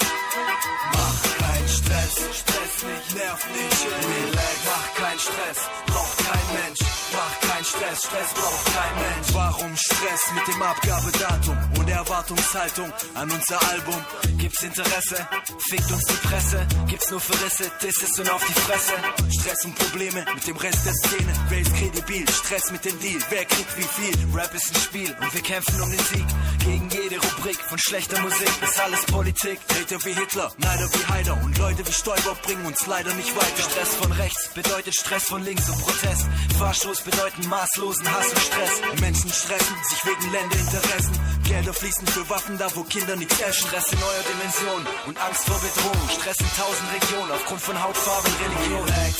Stress, 2.19 2.83
nicht, 2.83 3.15
nerv 3.15 3.41
nicht, 3.49 3.81
relax, 3.85 4.57
mach 4.65 4.93
keinen 4.95 5.19
Stress, 5.19 5.59
braucht 5.87 6.17
kein 6.17 6.47
Mensch, 6.61 6.79
mach 7.13 7.39
keinen 7.39 7.48
Stress, 7.64 7.99
Stress 8.06 8.34
braucht 8.34 8.65
kein 8.65 8.95
Mensch. 8.95 9.27
Warum 9.34 9.76
Stress 9.76 10.31
mit 10.34 10.48
dem 10.48 10.61
Abgabedatum 10.61 11.57
und 11.77 11.90
Erwartungshaltung 11.90 12.91
an 13.15 13.30
unser 13.31 13.61
Album? 13.69 14.06
Gibt's 14.38 14.64
Interesse? 14.64 15.27
Fickt 15.69 15.91
uns 15.91 16.06
die 16.06 16.27
Presse? 16.27 16.68
Gibt's 16.88 17.11
nur 17.11 17.19
Verrisse? 17.19 17.69
Disses 17.84 18.19
und 18.19 18.30
auf 18.31 18.45
die 18.45 18.53
Fresse? 18.61 18.94
Stress 19.40 19.65
und 19.65 19.76
Probleme 19.76 20.26
mit 20.34 20.48
dem 20.48 20.56
Rest 20.57 20.86
der 20.86 20.94
Szene. 20.94 21.34
Wer 21.49 21.60
ist 21.60 21.76
kredibil? 21.76 22.30
Stress 22.30 22.72
mit 22.72 22.86
dem 22.86 22.99
Deal. 22.99 23.19
Wer 23.30 23.45
kriegt 23.45 23.77
wie 23.77 23.84
viel? 23.84 24.15
Rap 24.34 24.53
ist 24.53 24.73
ein 24.73 24.81
Spiel 24.81 25.15
und 25.19 25.34
wir 25.34 25.41
kämpfen 25.41 25.81
um 25.81 25.91
den 25.91 25.99
Sieg. 25.99 26.26
Gegen 26.64 26.90
jede 26.90 27.18
Rubrik 27.18 27.60
von 27.60 27.77
schlechter 27.77 28.19
Musik 28.22 28.52
ist 28.61 28.80
alles 28.80 29.06
Politik. 29.06 29.60
Hater 29.69 30.06
wie 30.06 30.14
Hitler, 30.14 30.52
Neider 30.57 30.90
wie 30.94 31.11
Heider 31.11 31.34
und 31.44 31.57
Leute 31.57 31.86
wie 31.86 31.91
Stoiber 31.91 32.36
bringen 32.44 32.65
uns 32.65 32.86
leider 32.88 33.14
nicht 33.15 33.36
weiter. 33.36 33.64
Stress 33.69 33.95
von 33.95 34.11
rechts 34.14 34.49
bedeutet 34.53 34.95
Stress 34.95 35.23
von 35.23 35.44
links 35.44 35.69
und 35.69 35.81
Protest. 35.81 36.26
Fahrstoß 36.57 37.02
bedeuten 37.02 37.48
maßlosen 37.49 38.09
Hass 38.11 38.30
und 38.30 38.39
Stress. 38.39 39.01
Menschen 39.01 39.31
stressen 39.31 39.76
sich 39.89 40.05
wegen 40.05 40.31
Länderinteressen. 40.31 41.19
Gelder 41.43 41.73
fließen 41.73 42.07
für 42.07 42.30
Waffen 42.30 42.57
da, 42.57 42.67
wo 42.76 42.84
Kinder 42.84 43.15
nichts 43.15 43.39
essen. 43.39 43.67
Stress 43.67 43.91
in 43.91 43.99
neuer 43.99 44.23
Dimension 44.31 44.88
und 45.07 45.17
Angst 45.19 45.45
vor 45.45 45.59
Bedrohung. 45.59 46.09
Stress 46.09 46.39
in 46.39 46.51
tausend 46.55 46.89
Regionen 46.93 47.31
aufgrund 47.31 47.61
von 47.61 47.84
Hautfarbe 47.84 48.27
und 48.27 48.39
Religion. 48.45 48.84
Relax, 48.84 49.17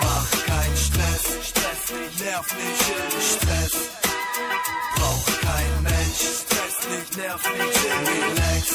mach 0.00 0.30
keinen 0.46 0.76
Stress, 0.76 1.24
Stress 1.48 1.82
nicht, 1.98 2.20
nerv 2.20 2.46
nicht, 2.54 3.32
Stress 3.32 3.72
braucht 4.96 5.40
kein 5.40 5.82
Mensch, 5.82 6.22
Stress 6.42 6.76
nicht, 6.90 7.16
nerv 7.16 7.42
nicht, 7.52 7.78
relax, 7.84 8.66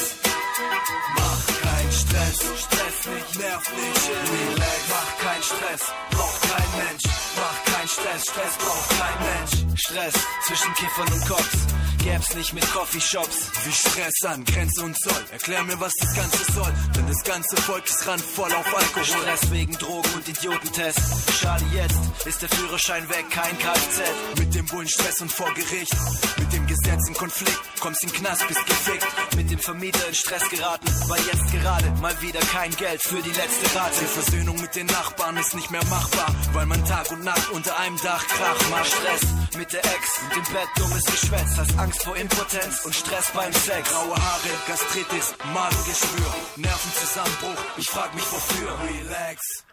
mach 1.16 1.46
keinen 1.62 1.92
Stress, 1.92 2.38
Stress 2.64 2.98
nicht, 3.14 3.38
nerv 3.38 3.64
nicht, 3.76 4.04
relax, 4.32 4.80
mach 4.90 5.18
keinen 5.24 5.42
Stress, 5.42 5.82
braucht 6.10 6.42
kein 6.42 6.84
Mensch, 6.84 7.04
mach 7.36 7.64
keinen 7.64 7.73
Stress, 7.88 8.22
Stress 8.22 8.56
braucht 8.58 8.88
kein 8.90 9.18
Mensch. 9.20 9.80
Stress 9.80 10.14
zwischen 10.46 10.74
Kiffern 10.74 11.12
und 11.12 11.28
Cops 11.28 11.74
gäb's 12.04 12.34
nicht 12.34 12.52
mit 12.52 12.70
Coffeeshops. 12.70 13.50
Wie 13.64 13.72
Stress 13.72 14.22
an 14.26 14.44
Grenze 14.44 14.84
und 14.84 14.94
Zoll. 15.00 15.24
Erklär 15.32 15.62
mir, 15.64 15.80
was 15.80 15.92
das 16.00 16.14
Ganze 16.14 16.52
soll. 16.52 16.72
Denn 16.96 17.06
das 17.06 17.22
ganze 17.24 17.56
Volk 17.56 17.84
ist 17.86 18.06
randvoll 18.06 18.52
auf 18.52 18.66
Alkohol. 18.76 19.04
Stress 19.04 19.50
wegen 19.50 19.72
Drogen 19.72 20.10
und 20.14 20.28
Idiotentest. 20.28 21.00
Schade, 21.40 21.64
jetzt 21.72 22.26
ist 22.26 22.42
der 22.42 22.48
Führerschein 22.50 23.08
weg, 23.08 23.24
kein 23.30 23.58
Kfz. 23.58 24.00
Mit 24.38 24.54
dem 24.54 24.66
Bullen 24.66 24.88
Stress 24.88 25.20
und 25.22 25.32
vor 25.32 25.52
Gericht. 25.54 25.94
Mit 26.38 26.52
dem 26.52 26.66
Gesetz 26.66 27.08
in 27.08 27.14
Konflikt. 27.14 27.58
Kommst 27.80 28.02
in 28.04 28.12
Knast, 28.12 28.46
bist 28.48 28.66
gefickt. 28.66 29.06
Mit 29.36 29.50
dem 29.50 29.58
Vermieter 29.58 30.06
in 30.06 30.14
Stress 30.14 30.48
geraten, 30.50 30.86
weil 31.08 31.20
jetzt 31.22 31.52
gerade 31.52 31.90
mal 32.02 32.20
wieder 32.20 32.40
kein 32.40 32.70
Geld 32.76 33.02
für 33.02 33.22
die 33.22 33.32
letzte 33.32 33.76
Rate. 33.76 34.00
Die 34.00 34.06
Versöhnung 34.06 34.60
mit 34.60 34.74
den 34.74 34.86
Nachbarn 34.86 35.36
ist 35.38 35.54
nicht 35.54 35.70
mehr 35.70 35.84
machbar, 35.86 36.34
weil 36.52 36.66
man 36.66 36.84
Tag 36.84 37.10
und 37.10 37.24
Nacht 37.24 37.50
unter 37.50 37.73
einem 37.74 37.96
Dach 38.02 38.26
krach 38.26 38.70
macht. 38.70 38.86
Stress 38.86 39.20
mit 39.56 39.72
der 39.72 39.84
Ex 39.84 40.20
und 40.22 40.36
im 40.36 40.52
Bett 40.52 40.68
dummes 40.76 41.04
Geschwätz. 41.04 41.56
Hast 41.56 41.78
Angst 41.78 42.02
vor 42.02 42.16
Impotenz 42.16 42.84
und 42.84 42.94
Stress 42.94 43.30
beim 43.32 43.52
Sex. 43.52 43.90
Graue 43.90 44.16
Haare, 44.16 44.48
Gastritis, 44.66 45.34
Magengeschwür, 45.52 46.34
Nervenzusammenbruch. 46.56 47.64
Ich 47.76 47.90
frag 47.90 48.14
mich 48.14 48.32
wofür. 48.32 48.78
Relax. 48.80 49.64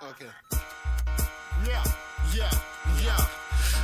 Okay. 0.00 0.30
Ja, 1.66 1.82
ja, 2.34 2.50
ja. 3.04 3.16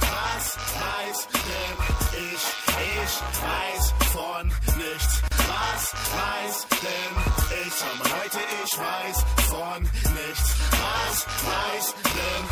Was 0.01 0.57
weiß 0.57 1.29
denn 1.29 2.33
ich? 2.33 2.70
Ich 2.81 3.15
weiß 3.45 3.85
von 4.13 4.47
nichts. 4.49 5.23
Was 5.51 5.83
weiß 6.17 6.67
denn 6.81 7.15
ich? 7.61 7.73
Schau 7.79 7.95
mal 7.99 8.09
Leute, 8.09 8.41
ich 8.65 8.79
weiß 8.79 9.19
von 9.51 9.83
nichts. 9.83 10.49
Was 10.81 11.17
weiß 11.51 11.87
denn 12.17 12.45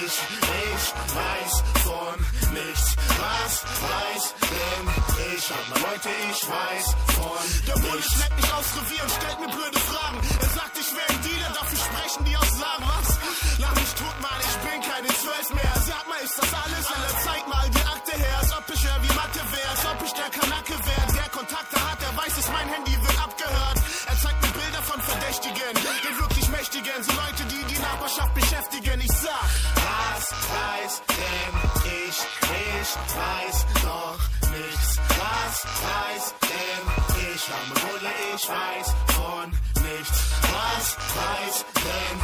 ich? 0.00 0.14
Ich 0.72 0.86
weiß 1.14 1.54
von 1.84 2.18
nichts. 2.54 2.96
Was 3.20 3.54
weiß 3.84 4.24
denn 4.50 4.84
ich? 5.34 5.44
Schau 5.44 5.62
mal 5.70 5.80
Leute, 5.90 6.08
ich 6.32 6.42
weiß 6.48 6.86
von 7.16 7.44
Der 7.68 7.78
Bulle 7.82 8.02
schleppt 8.02 8.36
mich 8.40 8.52
aufs 8.54 8.72
Revier 8.76 9.02
und 9.02 9.12
stellt 9.12 9.40
mir 9.40 9.48
blöde 9.48 9.80
Fragen. 9.90 10.18
Er 10.40 10.48
sagt, 10.48 10.78
ich 10.80 10.90
wäre 10.96 11.10
ein 11.12 11.22
Dealer, 11.22 11.50
dafür 11.60 11.78
sprechen 11.78 12.24
die 12.24 12.36
Aussagen. 12.36 12.84
Was? 12.88 13.08
Lach 13.58 13.74
mich 13.74 13.92
tot, 14.00 14.16
Mann, 14.24 14.40
ich 14.40 14.56
bin 14.64 14.80
keine 14.80 15.08
Zwölf 15.08 15.48
mehr. 15.52 15.74
Sag 15.86 16.08
mal, 16.08 16.20
ist 16.24 16.38
das 16.38 16.52
alles? 16.54 16.84
Eller 16.88 17.14
zeig 17.24 17.43
mein 22.64 22.74
Handy 22.74 22.92
wird 22.92 23.22
abgehört. 23.22 23.78
Er 24.08 24.16
zeigt 24.18 24.42
mir 24.42 24.52
Bilder 24.52 24.82
von 24.82 25.00
Verdächtigen, 25.00 25.74
den 25.74 26.18
wirklich 26.18 26.48
Mächtigen. 26.48 27.02
So 27.02 27.12
Leute, 27.12 27.44
die 27.50 27.74
die 27.74 27.80
Nachbarschaft 27.80 28.34
beschäftigen. 28.34 29.00
Ich 29.00 29.12
sag, 29.12 29.48
was 29.74 30.32
weiß 30.54 31.02
denn 31.08 31.54
ich? 32.08 32.18
Ich 32.78 32.90
weiß 33.16 33.66
noch 33.84 34.18
nichts. 34.50 34.98
Was 35.08 35.66
weiß 35.84 36.34
denn 36.42 36.94
ich? 36.98 37.03
Bulle, 37.44 38.12
ich 38.34 38.48
weiß 38.48 38.88
von 39.12 39.50
nichts. 39.84 40.18
Was 40.48 40.96
weiß 41.20 41.56
denn 41.76 42.18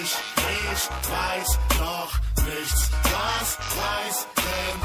ich? 0.00 0.16
Ich 0.48 0.82
weiß 1.12 1.50
noch 1.78 2.12
nichts. 2.48 2.88
Was 3.04 3.48
weiß 3.76 4.16
denn 4.40 4.78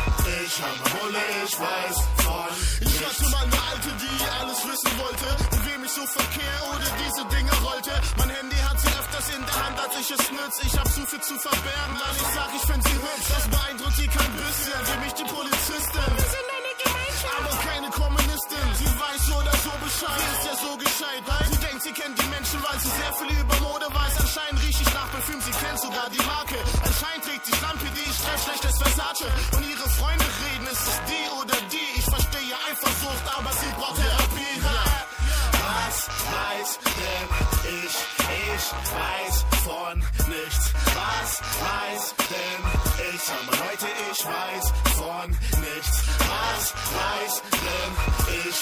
ich? 0.43 0.56
Bulle, 0.91 1.24
ich 1.45 1.56
weiß 1.59 1.98
von 2.19 2.51
nichts. 2.82 2.99
Ich 2.99 3.06
hatte 3.06 3.32
mal 3.32 3.43
eine 3.48 3.61
Alte, 3.72 3.91
die 4.03 4.17
alles 4.41 4.59
wissen 4.67 4.91
wollte. 4.99 5.27
Und 5.56 5.66
wem 5.72 5.83
ich 5.85 5.91
so 5.91 6.06
verkehr 6.06 6.57
oder 6.75 6.88
diese 6.99 7.24
Dinge 7.32 7.53
rollte. 7.64 7.91
Mein 8.17 8.30
Handy 8.30 8.57
hat 8.57 8.77
sie 8.82 8.91
öfters 8.91 9.30
in 9.40 9.45
der 9.45 9.56
Hand, 9.56 9.80
als 9.80 9.95
ich 10.03 10.11
es 10.11 10.32
nütz. 10.35 10.56
Ich 10.67 10.77
hab 10.77 10.88
zu 10.91 11.06
viel 11.07 11.22
zu 11.22 11.40
verbergen, 11.40 11.95
weil 11.95 12.16
ich 12.19 12.30
sag, 12.35 12.49
ich 12.51 12.66
find 12.67 12.83
sie 12.83 12.98
hübsch. 13.07 13.30
Das 13.32 13.48
beeindruckt 13.48 13.95
sie 13.95 14.07
kein 14.11 14.33
bisschen, 14.35 14.80
wie 14.83 14.99
mich 15.06 15.14
die 15.16 15.27
Polizistin. 15.32 16.11
Wir 16.11 16.27
sind 16.35 16.48
eine 16.59 16.74
Gemeinschaft. 16.75 17.40
Aber 17.40 17.56
keine 17.64 17.90
Kommunistin. 18.38 18.69
Sie 18.77 18.85
weiß 18.85 19.25
so 19.25 19.35
oder 19.35 19.57
so 19.66 19.72
Bescheid. 19.82 20.22
Sie 20.22 20.38
ist 20.38 20.45
ja 20.45 20.56
so 20.61 20.77
gescheit. 20.77 21.24
Sie 21.49 21.57
denkt, 21.57 21.82
sie 21.83 21.91
kennt 21.91 22.16
die 22.22 22.30
Menschen, 22.30 22.59
weil 22.64 22.80
sie 22.80 22.90
sehr 22.90 23.14
viel 23.17 23.32
über 23.40 23.56
Mode 23.61 23.88
weiß. 23.90 24.14
Anscheinend 24.19 24.61
riech 24.61 24.82
ich 24.82 24.93
nach 24.93 25.09
Parfüm, 25.11 25.41
sie 25.41 25.51
kennt 25.51 25.80
sogar 25.80 26.09
die 26.09 26.24
Marke. 26.24 26.57
Anscheinend 26.85 27.24
trägt 27.25 27.48
die 27.48 27.56
Schlampe, 27.57 27.85
die 27.95 28.06
ich 28.06 28.17
treffe, 28.22 28.43
schlechtes 28.45 28.77
Versace. 28.77 29.27
Und 29.56 29.64
ihre 29.66 29.90
Freunde 29.98 30.25
reden, 30.45 30.67
ist 30.67 30.85
es 30.85 30.98
die 31.09 31.25
oder 31.41 31.57
die. 31.72 31.90
Ich 31.98 32.06
verstehe 32.06 32.56
Eifersucht, 32.69 33.25
aber 33.38 33.51
sie 33.57 33.72
braucht 33.77 33.98
Therapie. 33.98 34.56
Was 35.67 35.98
weiß 36.07 36.69
denn 36.98 37.27
ich? 37.82 37.95
Ich 38.53 38.66
weiß 38.93 39.35
von 39.66 39.98
nichts. 40.30 40.66
Was 40.93 41.30
weiß 41.41 42.03
denn 42.30 42.61
ich? 43.14 43.25
Mal 43.48 43.57
Leute, 43.66 43.88
ich 44.11 44.19
weiß 44.25 44.66
von 44.98 45.30
nichts. 45.32 45.97
Was 46.58 46.74
weiß 46.74 47.42
denn 47.52 47.94
ich? 48.48 48.60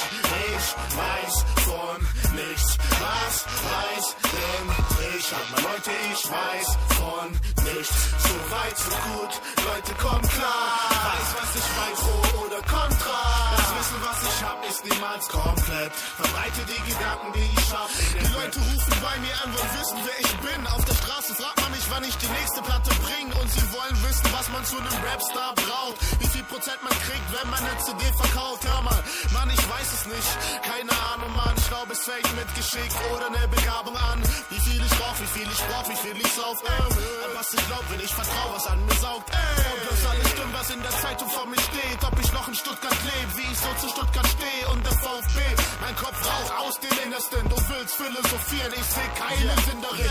Ich 0.51 0.67
weiß 0.99 1.35
von 1.63 1.99
nichts. 2.35 2.77
Was 2.99 3.35
weiß 3.71 4.15
denn 4.33 4.67
ich? 5.15 5.25
Schau 5.29 5.43
mal 5.51 5.61
Leute, 5.71 5.91
ich 6.11 6.23
weiß 6.29 6.67
von 6.97 7.31
nichts. 7.63 7.95
So 8.19 8.35
weit, 8.51 8.77
so 8.77 8.91
gut, 9.07 9.33
Leute, 9.65 9.93
kommt 10.03 10.29
klar. 10.29 10.89
Weiß, 11.07 11.29
was 11.39 11.55
ich 11.55 11.69
weiß, 11.77 11.99
pro 12.01 12.24
ist 14.75 14.85
niemals 14.85 15.27
komplett. 15.29 15.91
Verbreite 15.93 16.61
die 16.67 16.81
Gedanken, 16.91 17.31
die 17.33 17.47
ich 17.47 17.69
hab. 17.71 17.89
Die 17.95 18.33
Leute 18.33 18.59
rufen 18.59 18.95
bei 19.01 19.15
mir 19.23 19.35
an, 19.43 19.49
wollen 19.55 19.73
wissen, 19.79 19.97
wer 20.03 20.17
ich 20.19 20.33
bin. 20.43 20.67
Auf 20.67 20.83
der 20.83 20.95
Straße 20.95 21.35
fragt 21.35 21.61
man 21.61 21.71
mich, 21.71 21.85
wann 21.89 22.03
ich 22.03 22.17
die 22.17 22.27
nächste 22.27 22.61
Platte 22.61 22.91
bringe. 23.05 23.31
Und 23.39 23.49
sie 23.51 23.65
wollen 23.71 23.97
wissen, 24.03 24.27
was 24.35 24.49
man 24.49 24.65
zu 24.65 24.77
einem 24.77 24.97
Rapstar 25.07 25.53
braucht. 25.55 25.97
Wie 26.19 26.27
viel 26.27 26.43
Prozent 26.43 26.81
man 26.83 26.95
kriegt, 27.07 27.27
wenn 27.31 27.49
man 27.49 27.59
eine 27.63 27.77
CD 27.79 28.03
verkauft. 28.19 28.61
Hör 28.67 28.81
mal, 28.81 29.01
Mann, 29.31 29.49
ich 29.49 29.63
weiß 29.63 29.89
es 29.95 30.03
nicht. 30.11 30.31
Keine 30.67 30.91
Ahnung, 31.13 31.31
Mann. 31.35 31.55
Ich 31.55 31.67
glaube, 31.67 31.93
es 31.93 32.03
fängt 32.03 32.31
mit 32.35 32.49
Geschick 32.55 32.91
oder 33.15 33.27
eine 33.31 33.47
Begabung 33.47 33.95
an. 33.95 34.19
Wie 34.49 34.59
viel 34.59 34.81
ich 34.83 34.95
brauch, 34.99 35.17
wie 35.19 35.31
viel 35.39 35.47
ich 35.47 35.61
brauch, 35.71 35.87
wie 35.87 35.99
viel 36.03 36.17
ich 36.19 36.31
sauf. 36.35 36.57
Äh, 36.63 37.35
was 37.35 37.53
ich 37.53 37.63
glaub, 37.67 37.83
wenn 37.91 38.01
ich 38.03 38.13
vertrau, 38.13 38.45
was 38.51 38.65
an 38.67 38.79
mir 38.85 38.95
saugt. 38.99 39.29
Ey, 39.31 39.71
und 39.71 39.83
das 39.87 40.01
alles 40.09 40.29
stimmt, 40.35 40.53
was 40.53 40.69
in 40.69 40.81
der 40.81 40.95
Zeitung 40.99 41.29
vor 41.29 41.45
mir 41.47 41.61
steht. 41.63 41.99
Ob 42.03 42.15
ich 42.19 42.31
noch 42.33 42.47
in 42.47 42.55
Stuttgart 42.55 42.97
lebe, 43.07 43.31
wie 43.37 43.47
ich 43.51 43.59
so 43.59 43.71
zu 43.79 43.87
Stuttgart 43.89 44.27
stehe. 44.27 44.64
Und 44.71 44.85
der 44.85 44.93
VfB, 44.93 45.39
mein 45.81 45.95
Kopf 45.95 46.17
raucht 46.25 46.53
aus 46.59 46.79
dem 46.79 46.97
Innersten. 47.05 47.49
Du 47.49 47.55
willst 47.55 47.95
philosophieren, 47.95 48.73
ich 48.75 48.85
seh 48.85 49.09
keinen 49.19 49.57
Sinn 49.65 49.81
darin. 49.81 50.09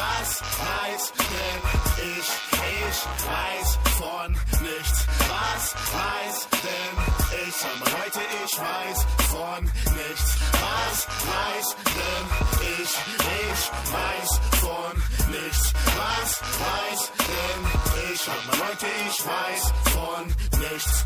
Was 0.00 0.42
weiß 0.42 1.12
denn 1.16 1.60
ich? 2.16 2.28
Ich 2.90 2.98
weiß 3.28 3.78
von 3.98 4.32
nichts. 4.62 5.06
Was 5.28 5.74
weiß 5.94 6.48
denn 6.62 6.94
ich? 7.46 7.58
Leute, 7.92 8.20
ich 8.44 8.58
weiß 8.58 8.98
von 9.30 9.64
nichts. 9.64 10.30
Was 10.60 11.06
weiß 11.30 11.76
denn 11.96 12.26
ich? 12.80 12.92
Ich 13.40 13.62
weiß 13.92 14.30
von 14.60 14.94
nichts. 15.30 15.72
Was 15.96 16.30
weiß 16.60 17.00
denn 17.28 17.60
ich? 18.12 18.22
Leute, 18.58 18.86
ich 19.08 19.18
weiß 19.26 19.62
von 19.92 20.26
nichts. 20.60 21.04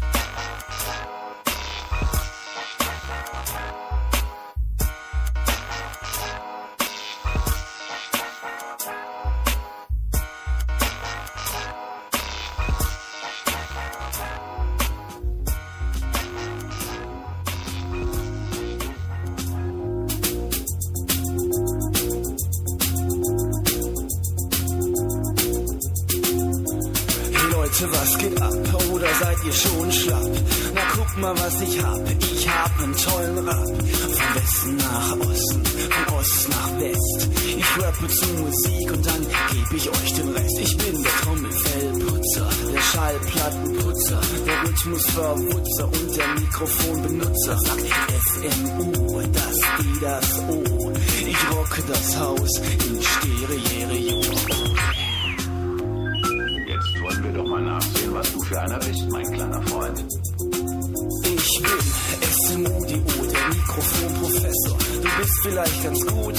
Leute, 27.84 27.96
was 27.96 28.18
geht 28.18 28.42
ab? 28.42 28.52
Oder 28.92 29.08
seid 29.20 29.36
ihr 29.44 29.52
schon 29.52 29.92
schlapp? 29.92 30.30
Na 30.74 30.80
guck 30.94 31.18
mal, 31.18 31.34
was 31.38 31.60
ich 31.60 31.82
hab. 31.82 32.00
Ich 32.32 32.48
hab 32.48 32.80
einen 32.80 32.96
tollen 32.96 33.38
Rap. 33.38 33.56
Von 33.56 34.34
Westen 34.34 34.76
nach 34.76 35.12
Osten, 35.12 35.62
von 35.64 36.14
Ost 36.14 36.48
nach 36.48 36.80
West. 36.80 37.28
Ich 37.44 37.82
rappe 37.82 38.08
zu 38.08 38.26
Musik 38.28 38.92
und 38.92 39.06
dann 39.06 39.20
geb 39.20 39.72
ich 39.76 39.88
euch 39.88 40.14
den 40.14 40.28
Rest. 40.30 40.58
Ich 40.60 40.76
bin 40.78 41.02
der 41.02 41.12
Trommelfellputzer, 41.22 42.48
der 42.72 42.80
Schallplattenputzer, 42.80 44.20
der 44.46 44.62
Rhythmusverwutzer 44.62 45.84
und 45.84 46.16
der 46.16 46.28
Mikrofonbenutzer. 46.40 47.58
Sagt 47.58 47.80
FMU, 48.24 49.22
das 49.32 49.56
I, 49.80 50.00
das 50.00 50.38
O. 50.48 50.92
Ich 51.26 51.50
rocke 51.50 51.82
das 51.86 52.18
Haus 52.18 52.50
in 52.58 53.02
Stereo. 53.02 54.53
kleiner 58.54 58.86
Wicht, 58.86 59.10
mein 59.10 59.32
kleiner 59.32 59.62
Freund. 59.62 60.04
Ich 61.24 61.62
bin 61.64 62.22
SMUDO, 62.46 63.26
der 63.32 63.48
Mikrofonprofessor. 63.48 64.78
Du 65.02 65.08
bist 65.18 65.38
vielleicht 65.42 65.82
ganz 65.82 66.06
gut, 66.06 66.36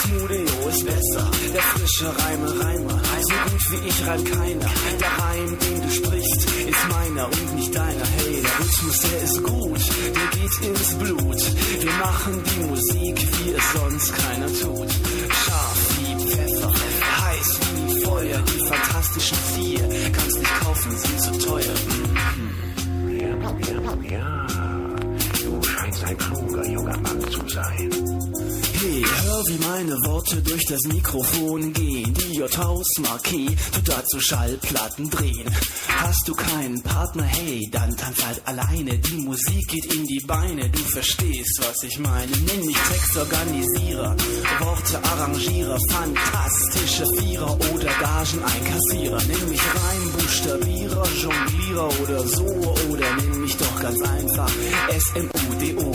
Studio 0.00 0.68
ist 0.68 0.84
besser. 0.84 1.30
Der 1.54 1.62
frische 1.62 2.08
Reime, 2.18 2.60
Reimer, 2.60 3.00
so 3.22 3.34
gut 3.50 3.64
wie 3.70 3.88
ich 3.88 4.06
reimt 4.06 4.30
keiner. 4.30 4.70
Der 5.00 5.24
Reim, 5.24 5.58
den 5.58 5.82
du 5.82 5.90
sprichst, 5.90 6.44
ist 6.44 6.88
meiner 6.90 7.26
und 7.26 7.54
nicht 7.54 7.74
deiner. 7.74 8.06
Hey, 8.18 8.42
der 8.42 8.58
Rhythmus, 8.58 8.98
der 8.98 9.22
ist 9.22 9.42
gut, 9.42 9.80
der 10.16 10.26
geht 10.38 10.68
ins 10.68 10.94
Blut. 10.96 11.42
Wir 11.80 11.92
machen 11.92 12.42
die 12.44 12.60
Musik, 12.64 13.16
wie 13.38 13.50
es 13.52 13.72
sonst 13.72 14.12
keiner 14.14 14.48
tut. 14.48 14.90
Scharf 15.44 15.78
wie 15.96 16.28
Pfeffer, 16.28 16.72
heiß 17.24 17.58
wie 17.74 18.00
Feuer 18.04 18.53
plastischen 19.04 19.38
Zieher. 19.54 19.88
Kannst 20.12 20.38
nicht 20.38 20.60
kaufen, 20.60 20.96
sind 20.96 21.20
zu 21.20 21.46
teuer. 21.46 21.74
Mm. 21.86 23.18
Ja, 23.18 23.28
ja, 23.28 24.16
ja. 24.16 24.46
Du 25.44 25.62
scheinst 25.62 26.04
ein 26.04 26.16
kluger 26.16 26.66
junger 26.66 26.96
Mann 26.98 27.20
zu 27.30 27.48
sein. 27.48 28.03
Idee. 28.84 29.04
Hör, 29.22 29.42
wie 29.46 29.58
meine 29.66 29.94
Worte 30.04 30.36
durch 30.42 30.64
das 30.66 30.80
Mikrofon 30.84 31.72
gehen. 31.72 32.14
Die 32.14 32.36
J-Haus-Marquis 32.36 33.52
tut 33.72 33.88
dazu 33.88 34.20
Schallplatten 34.20 35.10
drehen. 35.10 35.50
Hast 35.88 36.28
du 36.28 36.34
keinen 36.34 36.82
Partner, 36.82 37.22
hey, 37.24 37.68
dann 37.70 37.96
tanz 37.96 38.24
halt 38.24 38.46
alleine. 38.46 38.98
Die 38.98 39.16
Musik 39.16 39.68
geht 39.68 39.94
in 39.94 40.04
die 40.04 40.20
Beine, 40.20 40.68
du 40.68 40.78
verstehst, 40.78 41.60
was 41.60 41.82
ich 41.82 41.98
meine. 41.98 42.30
Nenn 42.30 42.66
mich 42.66 42.76
Textorganisierer, 42.76 44.16
Worte 44.60 45.04
Arrangierer, 45.04 45.78
fantastische 45.90 47.04
Vierer 47.18 47.58
oder 47.74 47.90
Gagen 48.00 48.42
einkassierer. 48.42 49.22
Nenn 49.24 49.48
mich 49.48 49.60
Reimbuchstabierer, 49.60 51.08
Jonglierer 51.22 52.00
oder 52.02 52.28
so. 52.28 52.44
Oder 52.90 53.16
nenn 53.16 53.40
mich 53.40 53.56
doch 53.56 53.80
ganz 53.80 54.00
einfach 54.02 54.50
SMUDO. 54.90 55.92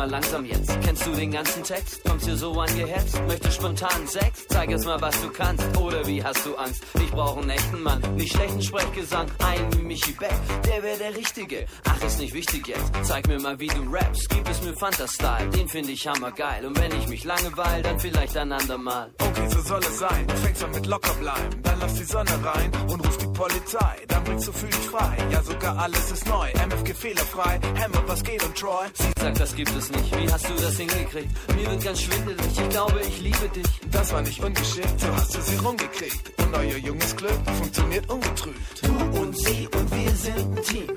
Mal 0.00 0.08
langsam 0.08 0.46
jetzt, 0.46 0.80
kennst 0.80 1.06
du 1.06 1.12
den 1.12 1.30
ganzen 1.30 1.62
Text? 1.62 2.02
Kommst 2.08 2.26
dir 2.26 2.34
so 2.34 2.58
angehetzt, 2.58 3.20
möchtest 3.26 3.56
spontan 3.56 4.06
Sex? 4.06 4.46
Zeig 4.48 4.70
jetzt 4.70 4.86
mal, 4.86 4.98
was 5.02 5.20
du 5.20 5.28
kannst, 5.28 5.76
oder 5.76 6.06
wie 6.06 6.24
hast 6.24 6.46
du 6.46 6.56
Angst? 6.56 6.82
Ich 7.04 7.10
brauch 7.10 7.36
einen 7.36 7.50
echten 7.50 7.82
Mann, 7.82 8.00
nicht 8.14 8.32
schlechten 8.32 8.62
Sprechgesang, 8.62 9.26
einen 9.44 9.70
wie 9.74 9.82
Michi 9.82 10.12
Beck, 10.12 10.32
der 10.64 10.82
wäre 10.82 10.96
der 10.96 11.14
Richtige. 11.14 11.66
Ach, 11.84 12.02
ist 12.02 12.18
nicht 12.18 12.32
wichtig 12.32 12.66
jetzt, 12.68 12.90
zeig 13.02 13.28
mir 13.28 13.38
mal, 13.40 13.60
wie 13.60 13.66
du 13.66 13.82
rappst, 13.92 14.26
gib 14.30 14.48
es 14.48 14.62
mir 14.62 14.74
Fanta-Style, 14.74 15.50
den 15.50 15.68
find 15.68 15.90
ich 15.90 16.06
hammergeil. 16.06 16.64
Und 16.64 16.80
wenn 16.80 16.92
ich 16.98 17.06
mich 17.06 17.24
langeweil, 17.24 17.82
dann 17.82 18.00
vielleicht 18.00 18.38
ein 18.38 18.52
andermal. 18.52 19.10
Okay, 19.18 19.48
so 19.50 19.60
soll 19.60 19.80
es 19.80 19.98
sein. 19.98 20.26
Du 20.26 20.36
fängst 20.36 20.64
an 20.64 20.70
mit 20.70 20.86
locker 20.86 21.14
bleiben, 21.20 21.62
dann 21.62 21.78
lass 21.78 21.94
die 21.96 22.04
Sonne 22.04 22.32
rein 22.42 22.72
und 22.88 23.06
rufst 23.06 23.20
die 23.20 23.26
Polizei. 23.26 24.09
Bringst 24.30 24.46
du 24.46 24.52
fühl 24.52 24.68
dich 24.68 24.88
frei. 24.88 25.16
Ja, 25.32 25.42
sogar 25.42 25.76
alles 25.76 26.12
ist 26.12 26.24
neu. 26.28 26.48
MFG 26.52 26.94
fehlerfrei. 26.94 27.58
Hammer, 27.82 28.04
was 28.06 28.22
geht 28.22 28.40
und 28.44 28.56
Troy? 28.56 28.86
Sie 28.94 29.20
sagt, 29.20 29.40
das 29.40 29.56
gibt 29.56 29.76
es 29.76 29.90
nicht. 29.90 30.16
Wie 30.16 30.30
hast 30.30 30.48
du 30.48 30.54
das 30.54 30.76
hingekriegt? 30.76 31.56
Mir 31.56 31.68
wird 31.68 31.82
ganz 31.82 32.00
schwindelig. 32.00 32.46
Ich 32.46 32.68
glaube, 32.68 33.00
ich 33.00 33.20
liebe 33.22 33.48
dich. 33.48 33.66
Das 33.90 34.12
war 34.12 34.22
nicht 34.22 34.40
ungeschickt, 34.40 35.00
so 35.00 35.08
hast 35.16 35.34
du 35.34 35.40
sie 35.40 35.56
rumgekriegt. 35.56 36.32
Und 36.38 36.54
euer 36.54 36.76
junges 36.76 37.16
Glück 37.16 37.40
funktioniert 37.58 38.08
ungetrübt. 38.08 38.86
Du 38.86 39.20
und 39.20 39.36
sie 39.36 39.66
und 39.66 39.90
wir 39.96 40.12
sind 40.12 40.58
ein 40.58 40.62
Team. 40.62 40.96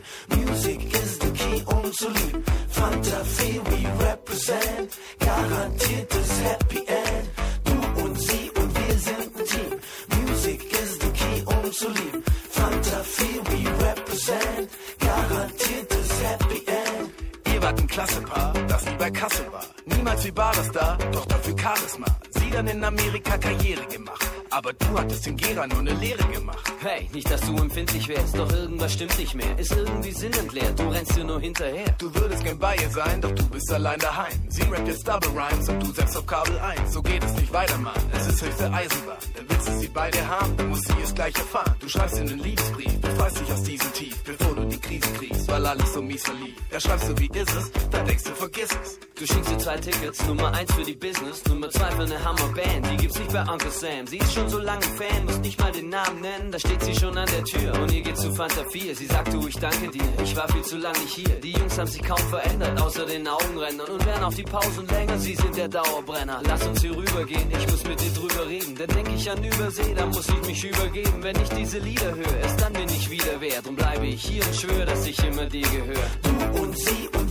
Nicht, 27.14 27.30
dass 27.30 27.42
du 27.42 27.56
empfindlich 27.58 28.08
wärst, 28.08 28.38
doch 28.38 28.52
irgendwas 28.52 28.94
stimmt 28.94 29.18
nicht 29.18 29.36
mehr. 29.36 29.60
Ist 29.60 29.72
irgendwie 29.72 30.12
sinnentleert, 30.12 30.80
du 30.80 30.88
rennst 30.90 31.16
dir 31.16 31.24
nur 31.24 31.40
hinterher. 31.40 31.86
Du 31.98 32.14
würdest 32.16 32.44
gern 32.44 32.58
bei 32.58 32.76
ihr 32.76 32.90
sein, 32.90 33.22
doch 33.22 33.32
du 33.32 33.48
bist 33.50 33.72
allein 33.72 34.00
daheim. 34.00 34.34
Sie 34.50 34.62
rappt 34.64 34.88
jetzt 34.88 35.08
Double 35.08 35.30
Rhymes 35.30 35.70
und 35.70 35.84
du 35.84 35.92
setzt 35.94 36.18
auf 36.18 36.26
Kabel 36.26 36.58
1. 36.60 36.94
So 36.94 37.02
geht 37.02 37.24
es 37.24 37.34
nicht 37.34 37.54
weiter, 37.54 37.78
Mann. 37.78 37.94
Es 38.14 38.28
ist 38.28 38.42
höchste 38.42 38.72
Eisenbahn. 38.72 39.18
Willst 39.48 39.68
du 39.68 39.80
sie 39.80 39.88
bei 39.88 40.12
dir 40.12 40.28
haben, 40.28 40.58
dann 40.58 40.70
muss 40.70 40.82
sie 40.82 40.94
es 41.04 41.14
gleich 41.14 41.36
erfahren. 41.36 41.76
Du 41.80 41.88
schreibst 41.88 42.18
in 42.18 42.30
einen 42.30 42.40
Liebesbrief, 42.40 43.02
befreist 43.02 43.40
dich 43.40 43.52
aus 43.52 43.64
diesem 43.64 43.94
Tief, 43.94 44.24
bevor 44.24 44.56
du 44.56 44.66
die 44.66 44.80
Krise 44.80 45.14
kriegst, 45.14 45.48
weil 45.48 45.66
alles 45.66 45.94
so 45.94 46.02
mies 46.02 46.24
verlief. 46.24 46.56
Da 46.72 46.80
schreibst 46.80 47.10
du, 47.10 47.18
wie 47.20 47.28
ist 47.28 47.56
es, 47.56 47.72
da 47.92 48.04
denkst 48.04 48.24
du, 48.24 48.36
vergiss 48.36 48.70
es. 48.84 49.13
Du 49.24 49.28
schenkst 49.28 49.52
dir 49.52 49.58
zwei 49.58 49.78
Tickets, 49.78 50.28
Nummer 50.28 50.54
eins 50.54 50.74
für 50.74 50.84
die 50.84 50.96
Business, 50.96 51.46
Nummer 51.46 51.70
zwei 51.70 51.90
für 51.92 52.04
eine 52.04 52.22
Hammerband. 52.26 52.92
Die 52.92 52.98
gibt's 52.98 53.18
nicht 53.18 53.32
bei 53.32 53.40
Uncle 53.40 53.72
Sam. 53.72 54.06
Sie 54.06 54.18
ist 54.18 54.34
schon 54.34 54.50
so 54.50 54.60
lange 54.60 54.84
Fan, 54.84 55.24
muss 55.24 55.38
nicht 55.38 55.58
mal 55.62 55.72
den 55.72 55.88
Namen 55.88 56.20
nennen. 56.20 56.52
Da 56.52 56.60
steht 56.60 56.84
sie 56.84 56.94
schon 56.94 57.18
an 57.18 57.30
der 57.32 57.46
Tür 57.46 57.72
und 57.82 57.90
ihr 57.94 58.02
geht 58.02 58.18
zu 58.18 58.36
Fanta 58.36 58.66
4. 58.70 58.94
Sie 58.94 59.06
sagt, 59.06 59.32
du, 59.32 59.48
ich 59.48 59.56
danke 59.56 59.88
dir, 59.92 60.04
ich 60.22 60.36
war 60.36 60.50
viel 60.50 60.64
zu 60.64 60.76
lange 60.76 61.00
nicht 61.00 61.14
hier. 61.14 61.40
Die 61.40 61.54
Jungs 61.54 61.80
haben 61.80 61.88
sich 61.88 62.04
kaum 62.04 62.18
verändert, 62.18 62.82
außer 62.82 63.06
den 63.06 63.26
Augenrändern 63.26 63.88
und 63.92 64.06
werden 64.06 64.26
auch 64.26 64.34
die 64.34 64.44
Pausen 64.44 64.88
länger. 64.90 65.18
Sie 65.18 65.36
sind 65.36 65.56
der 65.56 65.70
Dauerbrenner. 65.70 66.42
Lass 66.46 66.68
uns 66.68 66.82
hier 66.82 66.92
rübergehen, 66.92 67.50
ich 67.50 67.72
muss 67.72 67.84
mit 67.86 68.02
dir 68.02 68.12
drüber 68.12 68.50
reden. 68.50 68.76
Denn 68.76 68.90
denk 68.90 69.08
ich 69.08 69.32
an 69.32 69.42
Übersee, 69.42 69.94
dann 69.96 70.10
muss 70.10 70.28
ich 70.28 70.48
mich 70.48 70.66
übergeben. 70.66 71.24
Wenn 71.24 71.42
ich 71.42 71.48
diese 71.48 71.80
Lieder 71.80 72.14
höre, 72.14 72.40
erst 72.42 72.60
dann 72.60 72.74
bin 72.74 72.90
ich 72.90 73.10
wieder 73.10 73.40
wert. 73.40 73.68
Und 73.68 73.78
bleibe 73.78 74.06
ich 74.06 74.22
hier 74.22 74.46
und 74.46 74.54
schwöre, 74.54 74.86
dass 74.86 75.08
ich 75.08 75.18
immer 75.24 75.46
dir 75.46 75.66
gehöre. 75.70 76.10
Du 76.24 76.62
und 76.62 76.78
sie 76.78 77.08
und 77.18 77.23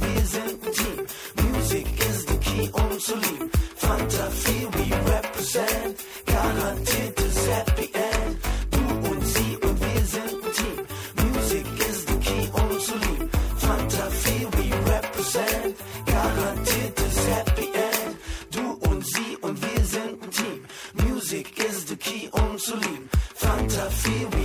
key, 22.62 22.72
um 22.72 22.80
zu 22.80 22.88
lieben. 22.88 23.08
Fanta 23.34 23.90
Fee, 23.90 24.41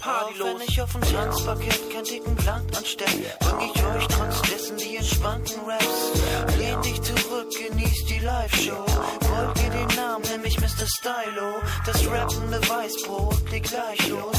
Party 0.00 0.32
Auch 0.34 0.38
los? 0.38 0.48
wenn 0.54 0.68
ich 0.68 0.80
auf 0.80 0.92
dem 0.92 1.02
Tanzparkett 1.02 1.90
kein 1.92 2.04
dicken 2.04 2.34
Blatt 2.34 2.76
anstelle, 2.76 3.36
bring 3.38 3.70
ich 3.72 3.84
euch 3.84 4.06
trotz 4.08 4.42
dessen 4.50 4.76
die 4.78 4.96
entspannten 4.96 5.60
Raps. 5.66 6.56
Lehn 6.58 6.80
dich 6.82 7.02
zurück, 7.02 7.48
genieß 7.50 8.04
die 8.06 8.18
Live-Show. 8.18 8.84
Folgt 8.86 9.62
ihr 9.62 9.70
den 9.70 9.96
Namen, 9.96 10.24
nämlich 10.30 10.58
Mr. 10.58 10.86
Stylo. 10.86 11.60
Das 11.84 12.06
rappende 12.10 12.60
Weißbrot, 12.66 13.50
leg 13.50 13.62
gleich 13.62 14.08
los. 14.08 14.36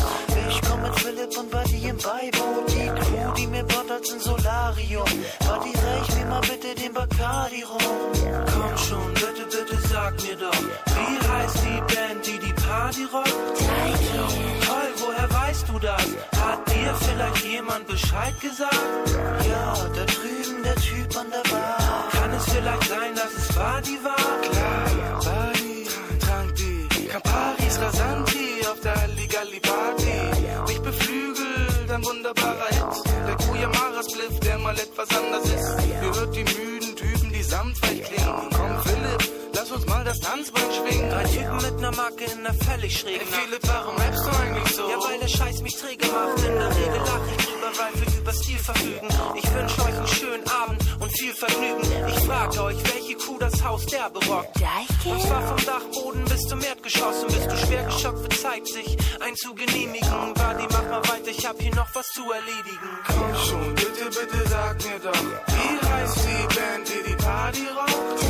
Ich 0.50 0.62
komm 0.68 0.82
mit 0.82 1.00
Philipp 1.00 1.38
und 1.38 1.52
Buddy 1.52 1.90
im 1.90 1.98
Beiboot. 1.98 2.70
Die 2.70 2.88
Crew, 2.88 3.34
die 3.38 3.48
mir 3.48 3.66
als 3.92 4.12
ein 4.14 4.20
Solarium. 4.20 5.06
Buddy, 5.40 5.74
reich 5.78 6.16
mir 6.16 6.26
mal 6.26 6.42
bitte 6.42 6.74
den 6.74 6.94
Bacardi 6.94 7.64
rum. 7.64 7.78
Komm 8.54 8.78
schon, 8.78 9.14
bitte, 9.14 9.46
bitte 9.46 9.88
sag 9.90 10.14
mir 10.24 10.36
doch, 10.38 10.64
wie 10.96 11.28
heißt 11.28 11.58
die 11.66 11.94
Band, 11.94 12.26
die 12.26 12.40
die 12.40 12.54
Party 12.54 13.04
rockt? 13.14 13.61
Vielleicht 17.32 17.46
jemand 17.46 17.88
Bescheid 17.88 18.40
gesagt? 18.42 18.76
Ja, 19.50 19.74
da 19.74 20.06
drüben 20.06 20.64
der 20.64 20.76
Typ 20.76 21.18
an 21.18 21.28
der 21.32 21.50
Bar. 21.50 22.10
Kann 22.12 22.32
es 22.32 22.46
vielleicht 22.46 22.84
sein, 22.90 23.16
dass 23.16 23.34
es 23.34 23.56
Badi 23.56 23.98
war? 24.04 24.42
Klar, 24.42 25.20
Bari, 25.24 25.88
Tranti, 26.20 27.08
Camparis, 27.08 27.80
Rasanti 27.80 28.66
auf 28.72 28.80
der 28.82 28.96
Halligalli 29.02 29.60
Party. 29.60 30.68
Mich 30.68 30.82
beflügelt, 30.82 31.92
ein 31.92 32.06
wunderbarer 32.06 32.68
Hit. 32.70 33.06
Der 33.28 33.36
Kuyamara 33.48 34.04
Spliff, 34.10 34.40
der 34.40 34.58
mal 34.60 34.76
etwas 34.76 35.10
anders 35.10 35.46
ist. 35.46 35.88
Ihr 35.88 36.02
hört 36.02 36.36
die 36.36 36.44
müden 36.44 36.96
Typen, 36.96 37.32
die 37.32 37.44
samtweich 37.44 38.04
klingen. 38.04 38.51
Lass 39.72 39.84
uns 39.84 39.90
mal 39.90 40.04
das 40.04 40.20
Tanzbein 40.20 40.64
schwingen. 40.74 41.10
Drei 41.10 41.24
Typen 41.24 41.56
mit 41.56 41.80
ner 41.80 41.92
Macke 41.92 42.26
in 42.26 42.42
ner 42.42 42.54
völlig 42.54 42.98
schrägen 42.98 43.22
Hey 43.22 43.46
Philipp, 43.46 43.62
warum 43.68 43.96
rappst 43.96 44.26
du 44.26 44.30
eigentlich 44.30 44.76
so? 44.76 44.90
Ja, 44.90 44.98
weil 45.00 45.18
der 45.18 45.28
Scheiß 45.30 45.62
mich 45.62 45.78
träge 45.78 46.08
macht. 46.08 46.40
In 46.40 46.56
der 46.56 46.70
Regel 46.76 47.02
lach 47.06 47.22
ich 47.38 47.51
weil 47.78 47.94
wir 48.02 48.20
über 48.20 48.34
Stil 48.34 48.58
verfügen. 48.58 49.08
Ich 49.36 49.54
wünsch 49.54 49.80
euch 49.80 49.98
einen 49.98 50.08
schönen 50.08 50.48
Abend 50.50 50.82
und 51.00 51.12
viel 51.20 51.34
Vergnügen. 51.34 51.82
Ich 52.08 52.20
frag 52.26 52.60
euch, 52.60 52.78
welche 52.94 53.16
Kuh 53.16 53.38
das 53.40 53.64
Haus 53.64 53.86
der 53.86 54.10
berockt. 54.10 54.50
Und 55.06 55.22
zwar 55.22 55.42
vom 55.48 55.66
Dachboden 55.66 56.24
bis 56.26 56.42
zum 56.48 56.62
Erdgeschoss. 56.62 57.24
Und 57.24 57.34
bist 57.34 57.52
du 57.52 57.58
schwer 57.66 57.84
geschockt, 57.86 58.22
wird 58.22 58.34
Zeit, 58.40 58.68
sich 58.68 58.98
ein 59.20 59.36
zu 59.36 59.54
genehmigen. 59.56 60.34
Buddy, 60.34 60.66
mach 60.72 60.84
mal 60.90 61.02
weiter, 61.10 61.30
ich 61.30 61.46
hab 61.46 61.60
hier 61.62 61.74
noch 61.76 61.88
was 61.94 62.08
zu 62.08 62.24
erledigen. 62.32 62.90
Komm 63.08 63.36
schon, 63.36 63.76
bitte, 63.76 64.06
bitte 64.06 64.50
sag 64.50 64.84
mir 64.84 65.00
doch, 65.00 65.24
wie 65.48 65.88
heißt 65.88 66.18
die 66.18 66.56
Band, 66.56 66.88
die 66.88 67.10
die 67.10 67.16
Party 67.16 67.68
rockt? 67.76 68.22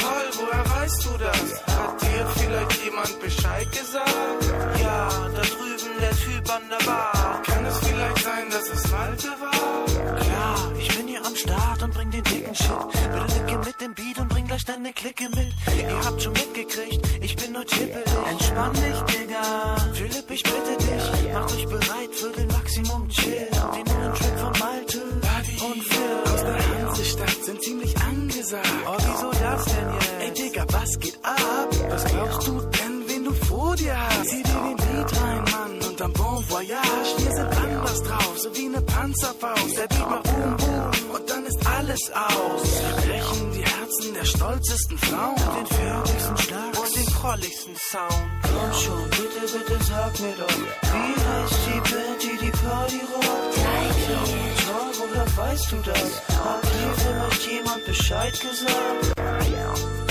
Toll, 0.00 0.28
woher 0.38 0.80
weißt 0.80 1.04
du 1.04 1.18
das? 1.18 1.62
Hat 1.76 2.02
dir 2.02 2.26
vielleicht 2.36 2.84
jemand 2.84 3.20
Bescheid 3.20 3.70
gesagt? 3.72 4.44
Ja, 4.80 5.08
da 5.34 5.42
drüben 5.42 6.00
der 6.00 6.10
Typ 6.10 6.50
an 6.50 6.62
der 6.70 6.84
Bar 6.86 7.23
sein, 8.24 8.48
dass 8.50 8.68
es 8.70 8.92
alte 8.92 9.28
war? 9.42 10.16
Klar, 10.16 10.72
ich 10.78 10.88
bin 10.96 11.08
hier 11.08 11.24
am 11.24 11.36
Start 11.36 11.82
und 11.82 11.92
bring 11.94 12.10
den 12.10 12.24
dicken 12.24 12.54
Shit. 12.54 12.68
Bitte 13.46 13.58
mit 13.58 13.80
dem 13.80 13.94
Beat 13.94 14.18
und 14.18 14.28
bring 14.28 14.46
gleich 14.46 14.64
deine 14.64 14.92
Clique 14.92 15.28
mit. 15.36 15.52
Ihr 15.78 16.04
habt 16.04 16.22
schon 16.22 16.32
mitgekriegt, 16.32 17.02
ich 17.20 17.36
bin 17.36 17.52
nur 17.52 17.64
chippelig. 17.66 18.04
Entspann 18.30 18.72
dich, 18.72 19.00
Digga. 19.12 19.76
Philipp, 19.92 20.30
ich 20.30 20.42
bitte 20.42 20.74
dich. 20.78 21.32
mach 21.34 21.46
euch 21.54 21.66
bereit 21.66 22.12
für 22.14 22.30
den 22.30 22.48
Maximum 22.48 23.08
Chill. 23.10 23.48
Den 23.76 23.86
neuen 23.94 24.14
Track 24.14 24.38
von 24.38 24.52
Malte 24.58 25.02
und 25.66 25.82
Phil. 25.82 26.32
Aus 26.32 26.40
der 26.40 26.86
Hansestadt 26.86 27.44
sind 27.44 27.62
ziemlich 27.62 27.94
angesagt. 27.98 28.68
Oh, 28.86 28.96
wieso 28.98 29.30
das 29.32 29.64
denn 29.66 29.94
jetzt? 29.94 30.12
Ey, 30.20 30.32
Digga, 30.32 30.64
was 30.70 30.98
geht 30.98 31.18
ab? 31.22 31.68
Was 31.90 32.04
glaubst 32.06 32.48
du 32.48 32.60
denn? 32.60 32.73
Vor 33.54 33.76
dir 33.76 33.96
hast? 33.96 34.28
Zieh 34.30 34.42
dir 34.42 34.60
den 34.68 34.76
Beat 34.76 35.10
rein, 35.20 35.44
Mann, 35.52 35.88
und 35.88 36.00
dann 36.00 36.12
Bon 36.12 36.44
Voyage. 36.48 37.10
Wir 37.18 37.32
sind 37.38 37.52
anders 37.64 38.02
drauf, 38.02 38.34
so 38.36 38.48
wie 38.56 38.68
ne 38.68 38.80
Panzerfaust. 38.80 39.76
Der 39.78 39.88
Beat 39.88 40.10
macht 40.10 40.24
Boom 40.24 40.56
Boom 40.56 40.90
und 41.14 41.30
dann 41.30 41.46
ist 41.46 41.60
alles 41.76 42.02
aus. 42.30 42.62
Wir 42.82 42.94
brechen 43.02 43.52
die 43.52 43.64
Herzen 43.74 44.14
der 44.14 44.24
stolzesten 44.24 44.98
Frauen. 44.98 45.36
Den 45.58 45.66
fertigsten 45.66 46.36
Schlag 46.38 46.72
und 46.82 46.96
den 46.96 47.06
prolligsten 47.18 47.76
Sound. 47.90 48.26
Komm 48.42 48.72
schon, 48.82 49.04
bitte, 49.10 49.42
bitte 49.52 49.84
sag 49.84 50.12
mir 50.20 50.34
doch, 50.40 50.56
wie 50.94 51.14
heißt 51.26 51.60
die 51.66 51.80
Band, 51.90 52.18
die 52.24 52.36
die 52.44 52.54
Party 52.62 53.00
rockt? 53.12 53.54
Toll, 54.66 54.90
woher 54.98 55.28
weißt 55.36 55.72
du 55.72 55.76
das? 55.90 56.10
Hat 56.44 56.64
hier 56.74 56.92
vielleicht 56.98 57.42
jemand 57.50 57.86
Bescheid 57.86 58.32
gesagt? 58.40 60.03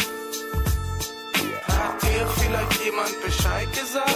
Hat 1.84 2.02
dir 2.02 2.28
vielleicht 2.38 2.82
jemand 2.86 3.22
Bescheid 3.22 3.68
gesagt? 3.74 4.08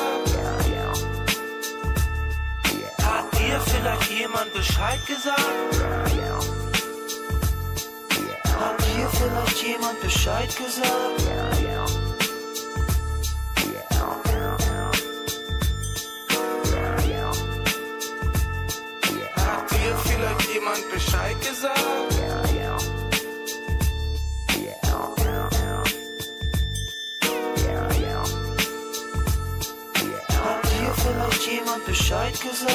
Hat 3.04 3.40
dir 3.40 3.60
vielleicht 3.60 4.10
jemand 4.10 4.54
Bescheid 4.54 5.06
gesagt? 5.06 5.42
Hat 8.58 8.80
dir 8.80 9.10
vielleicht 9.10 9.64
jemand 9.64 10.02
Bescheid 10.02 10.56
gesagt? 10.56 10.88
Hat 19.36 19.72
dir 19.72 19.98
vielleicht 20.06 20.54
jemand 20.54 20.90
Bescheid 20.90 21.42
gesagt? 21.42 22.47
Vielleicht 31.30 31.52
jemand 31.52 31.86
Bescheid 31.86 32.42
gesagt? 32.42 32.72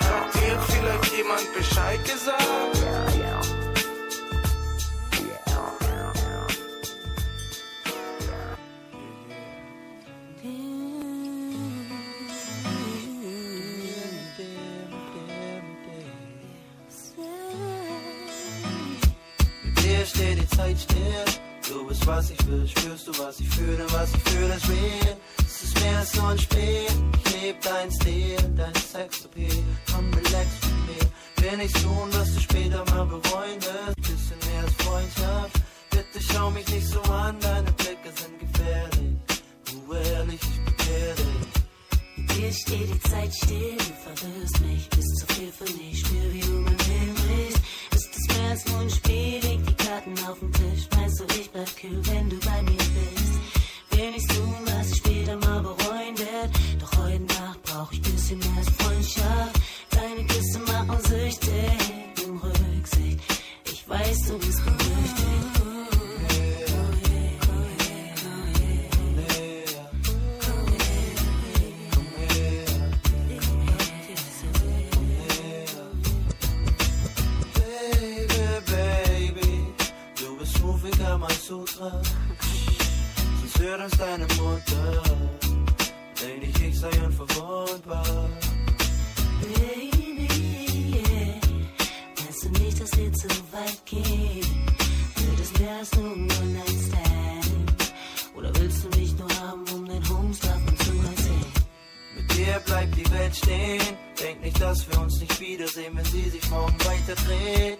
Hat 0.00 0.34
dir 0.34 0.60
vielleicht 0.68 1.16
jemand 1.16 1.54
Bescheid 1.54 2.04
gesagt? 2.04 3.35
Dir 20.16 20.24
steht 20.24 20.42
die 20.42 20.56
Zeit 20.56 20.78
still. 20.78 21.24
Du 21.68 21.86
bist 21.86 22.06
was 22.06 22.30
ich 22.30 22.46
will, 22.46 22.66
spürst 22.66 23.08
du 23.08 23.18
was 23.18 23.40
ich 23.40 23.48
fühle, 23.50 23.86
was 23.90 24.14
ich 24.14 24.22
fühle 24.30 24.54
ist 24.54 24.68
real. 24.68 25.16
Es 25.38 25.62
ist 25.64 25.80
mehr 25.80 25.98
als 25.98 26.14
nur 26.14 26.28
ein 26.28 26.38
Spiel. 26.38 26.86
Ich 27.24 27.42
lieb 27.42 27.56
dein 27.62 27.90
Stil, 27.90 28.36
dein 28.56 28.74
Sexappeal. 28.74 29.64
Komm, 29.92 30.14
relax 30.14 30.48
mit 30.62 30.86
mir. 30.86 31.50
Will 31.50 31.56
nichts 31.58 31.82
tun, 31.82 32.08
was 32.12 32.34
du 32.34 32.40
später 32.40 32.84
mal 32.90 33.06
bereuen 33.06 33.60
wirst. 33.60 33.96
Bisschen 33.96 34.38
mehr 34.50 34.62
als 34.62 34.74
Freundschaft. 34.84 35.60
Bitte 35.90 36.32
schau 36.32 36.50
mich 36.50 36.68
nicht 36.68 36.86
so 36.86 37.00
an, 37.02 37.36
deine 37.40 37.72
Blicke 37.72 38.10
sind 38.14 38.38
gefährlich. 38.38 39.16
Du 39.66 39.94
ehrlich, 39.94 40.40
ich 40.40 40.64
bekehr 40.64 41.14
dich. 41.14 42.36
Dir 42.36 42.52
steht 42.52 42.94
die 42.94 43.10
Zeit 43.10 43.34
still, 43.34 43.76
du 43.76 43.94
verwirrst 44.04 44.60
mich, 44.60 44.88
bist 44.90 45.16
zu 45.18 45.26
viel 45.34 45.52
für 45.52 45.72
mich, 45.72 46.00
spür 46.00 46.32
wie 46.32 46.40
du 46.40 46.52
mein 46.52 46.78
Leben 46.78 47.16
nur 48.66 48.80
ein 48.80 48.90
Spiel, 48.90 49.40
leg 49.42 49.60
die 49.66 49.74
Karten 49.84 50.14
auf 50.28 50.38
den 50.38 50.52
Tisch, 50.52 50.88
meinst 50.96 51.20
du, 51.20 51.24
ich 51.38 51.50
bleib 51.50 51.76
kühl, 51.76 52.00
wenn 52.06 52.30
du 52.30 52.36
bei 52.40 52.62
mir 52.62 52.76
bist. 52.76 53.36
Will 53.90 54.10
nichts 54.10 54.34
tun, 54.34 54.54
was 54.66 54.90
ich 54.90 54.98
später 54.98 55.36
mal 55.36 55.60
bereuen 55.62 55.85
Sutra. 81.46 82.02
Sonst 83.40 83.58
hört 83.60 83.80
uns 83.80 83.96
deine 83.98 84.26
Mutter. 84.34 85.02
Denk 86.20 86.42
ich, 86.42 86.60
ich 86.60 86.80
sei 86.80 86.90
unverwundbar. 87.04 88.28
Baby, 89.54 90.26
yeah. 90.92 91.40
Meinst 92.18 92.44
du 92.44 92.48
nicht, 92.48 92.80
dass 92.80 92.98
wir 92.98 93.12
zu 93.12 93.28
weit 93.52 93.80
gehen? 93.84 94.66
Wird 95.14 95.40
es 95.40 95.60
mehr 95.60 95.76
als 95.76 95.94
nur 95.94 96.10
ein 96.10 96.28
One-Night-Stand? 96.32 97.92
Oder 98.36 98.50
willst 98.58 98.82
du 98.82 98.98
mich 98.98 99.16
nur 99.16 99.30
haben, 99.38 99.64
um 99.72 99.86
dein 99.86 100.08
Homestuff 100.08 100.50
zu 100.84 100.92
erzählen? 101.08 101.52
Mit 102.16 102.36
dir 102.36 102.60
bleibt 102.66 102.96
die 102.96 103.12
Welt 103.12 103.36
stehen. 103.36 103.82
Denk 104.20 104.42
nicht, 104.42 104.60
dass 104.60 104.90
wir 104.90 105.00
uns 105.00 105.20
nicht 105.20 105.38
wiedersehen, 105.38 105.96
wenn 105.96 106.04
sie 106.06 106.28
sich 106.28 106.50
morgen 106.50 106.76
weiter 106.80 107.14
dreht. 107.24 107.78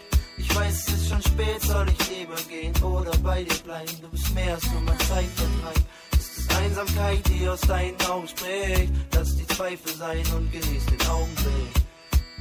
Ich 0.56 0.62
weiß, 0.62 0.88
es 0.88 0.94
ist 0.94 1.08
schon 1.10 1.22
spät, 1.22 1.60
soll 1.60 1.86
ich 1.90 2.16
lieber 2.16 2.34
gehen 2.48 2.74
oder 2.82 3.14
bei 3.18 3.44
dir 3.44 3.62
bleiben? 3.62 3.92
Du 4.00 4.08
bist 4.08 4.34
mehr 4.34 4.54
als 4.54 4.64
nur 4.72 4.80
mein 4.80 4.98
Zeitvertreib. 5.00 5.84
Ist 6.12 6.38
es 6.38 6.56
Einsamkeit, 6.56 7.20
die 7.28 7.46
aus 7.46 7.60
deinen 7.60 8.00
Augen 8.08 8.26
spricht? 8.26 8.90
Lass 9.14 9.36
die 9.36 9.46
Zweifel 9.48 9.94
sein 9.96 10.24
und 10.34 10.50
genieß 10.50 10.86
den 10.86 11.08
Augenblick. 11.08 11.74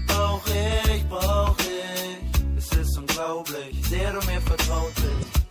Brauch 0.08 0.42
ich, 0.48 1.06
brauch 1.10 1.58
ich. 1.60 2.58
Es 2.58 2.72
ist 2.78 2.98
unglaublich, 2.98 3.86
sehr 3.86 4.14
du 4.14 4.26
mir 4.28 4.40
vertraut 4.40 4.96
bist. 4.96 5.46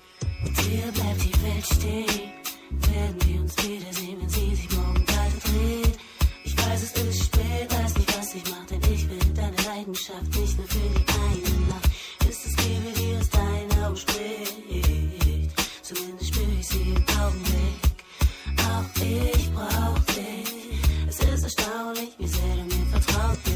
Mit 0.44 0.56
dir 0.64 0.90
bleibt 0.92 1.22
die 1.22 1.42
Welt 1.44 1.66
stehen. 1.66 2.32
Werden 2.94 3.16
wir 3.26 3.40
uns 3.42 3.56
wiedersehen, 3.58 4.20
wenn 4.22 4.28
sie 4.30 4.54
sich 4.54 4.70
morgen 4.70 5.06
weiter 5.06 5.50
dreht? 5.50 5.98
Ich 6.44 6.56
weiß, 6.56 6.82
es 6.82 6.92
ist 6.92 7.24
spät, 7.24 7.70
weiß 7.70 7.94
nicht, 7.98 8.18
was 8.18 8.34
ich 8.34 8.44
mach, 8.50 8.66
denn 8.70 8.80
ich 8.90 9.06
will 9.10 9.34
deine 9.34 9.56
Leidenschaft 9.68 10.33
ich 19.04 19.52
brauch 19.52 19.98
dich. 20.14 20.80
Es 21.08 21.18
ist 21.20 21.44
erstaunlich, 21.44 22.10
wie 22.18 22.26
sehr 22.26 22.40
du 22.56 22.64
mir 22.64 22.86
vertraut 22.90 23.38
bist. 23.44 23.54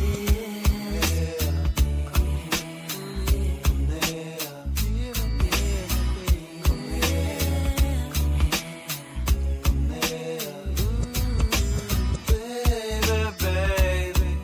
Baby, 12.26 13.20
Baby, 13.38 14.36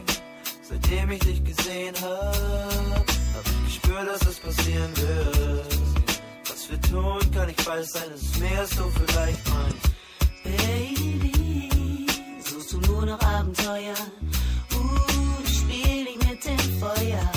seitdem 0.62 1.10
ich 1.10 1.20
dich 1.20 1.44
gesehen 1.44 1.94
hab, 2.02 2.34
hab 3.34 3.44
ich 3.47 3.65
gespürt, 3.65 4.08
dass 4.08 4.26
es 4.26 4.39
passieren 4.41 4.97
wird. 4.97 5.78
Was 6.49 6.70
wir 6.70 6.81
tun, 6.81 7.31
kann 7.33 7.49
ich 7.49 7.66
weiß 7.66 7.92
sein, 7.92 8.10
es 8.15 8.23
ist 8.23 8.41
mehr 8.41 8.60
als 8.60 8.70
vielleicht 8.70 9.49
meinst. 9.49 9.93
Baby, 10.65 12.07
suchst 12.43 12.73
du 12.73 12.78
nur 12.81 13.05
noch 13.07 13.20
Abenteuer? 13.20 13.94
Uh, 14.75 15.47
spiel 15.47 16.05
nicht 16.05 16.28
mit 16.28 16.44
dem 16.44 16.59
Feuer. 16.81 17.31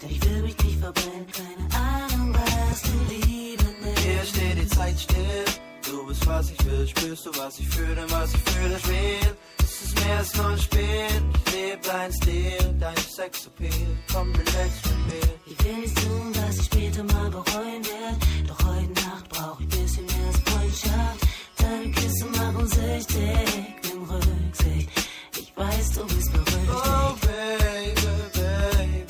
Denn 0.00 0.10
ich 0.10 0.24
will 0.24 0.42
mich 0.42 0.56
nicht 0.64 0.78
verbrennen, 0.80 1.26
keine 1.38 1.66
Ahnung, 1.74 2.34
was 2.34 2.82
du 2.82 2.92
Liebe 3.14 3.64
nennst. 3.82 4.02
Hier 4.02 4.24
steht 4.24 4.58
die 4.62 4.68
Zeit 4.68 4.98
still. 5.00 5.44
Du 5.88 6.06
bist 6.06 6.26
was 6.26 6.50
ich 6.50 6.64
will, 6.66 6.86
spürst 6.88 7.26
du 7.26 7.30
was 7.38 7.58
ich 7.58 7.68
fühle, 7.68 8.04
was 8.10 8.34
ich 8.34 8.40
fühle 8.52 8.78
real. 8.88 9.36
Es 9.58 9.82
ist 9.82 10.04
mehr 10.04 10.18
als 10.18 10.36
nur 10.36 10.46
ein 10.48 10.58
Spiel. 10.58 11.08
Ich 11.46 11.52
lebe 11.52 11.80
dein 11.84 12.12
Stil, 12.12 12.74
dein 12.80 12.96
Sexappeal. 12.96 13.96
Komm, 14.12 14.32
relax 14.32 14.70
mit 14.84 15.06
mir. 15.06 15.32
Ich 15.46 15.64
will 15.64 15.76
nichts 15.76 16.02
tun, 16.02 16.32
was 16.34 16.58
ich 16.58 16.64
später 16.64 17.04
mal 17.04 17.30
bereuen 17.30 17.84
werd. 17.84 18.48
Doch 18.48 18.58
heute 18.64 18.92
Nacht 19.06 19.28
brauch 19.28 19.60
ich 19.60 19.68
bisschen 19.68 20.06
mehr 20.06 20.26
als 20.28 20.38
Freundschaft 20.50 21.31
alle 21.72 21.90
Küsse 21.90 22.24
machen 22.26 22.68
süchtig. 22.68 23.74
Nimm 23.84 24.02
Rücksicht, 24.04 24.90
ich 25.38 25.52
weiß, 25.56 25.90
du 25.92 26.06
bist 26.06 26.32
berüchtigt. 26.32 26.70
Oh, 26.70 27.14
Baby, 27.26 28.06
Baby, 28.34 29.04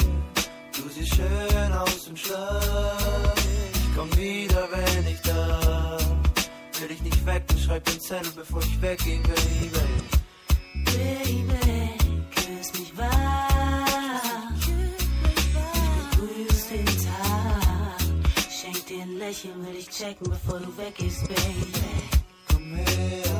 du 0.77 0.89
siehst 0.95 1.15
schön 1.15 1.73
aus 1.73 2.09
im 2.09 2.17
Schlaf. 2.17 3.35
Ich 3.75 3.97
komm 3.97 4.17
wieder, 4.17 4.69
wenn 4.73 5.07
ich 5.07 5.21
darf. 5.23 6.07
Will 6.81 6.91
ich 6.91 7.03
nicht 7.03 7.27
wecken, 7.27 7.59
schreib 7.59 7.85
den 7.85 8.01
Zettel, 8.01 8.33
bevor 8.37 8.61
ich 8.61 8.83
weggehe, 8.83 9.21
Baby. 9.21 9.81
Baby, 10.85 11.91
küss 12.35 12.73
mich 12.79 12.97
wach. 12.97 13.43
Lächeln 19.19 19.67
will 19.67 19.77
ich 19.77 19.89
checken, 19.89 20.29
bevor 20.29 20.59
du 20.59 20.77
weggehst, 20.77 21.27
Baby. 21.29 22.22
man. 22.73 23.32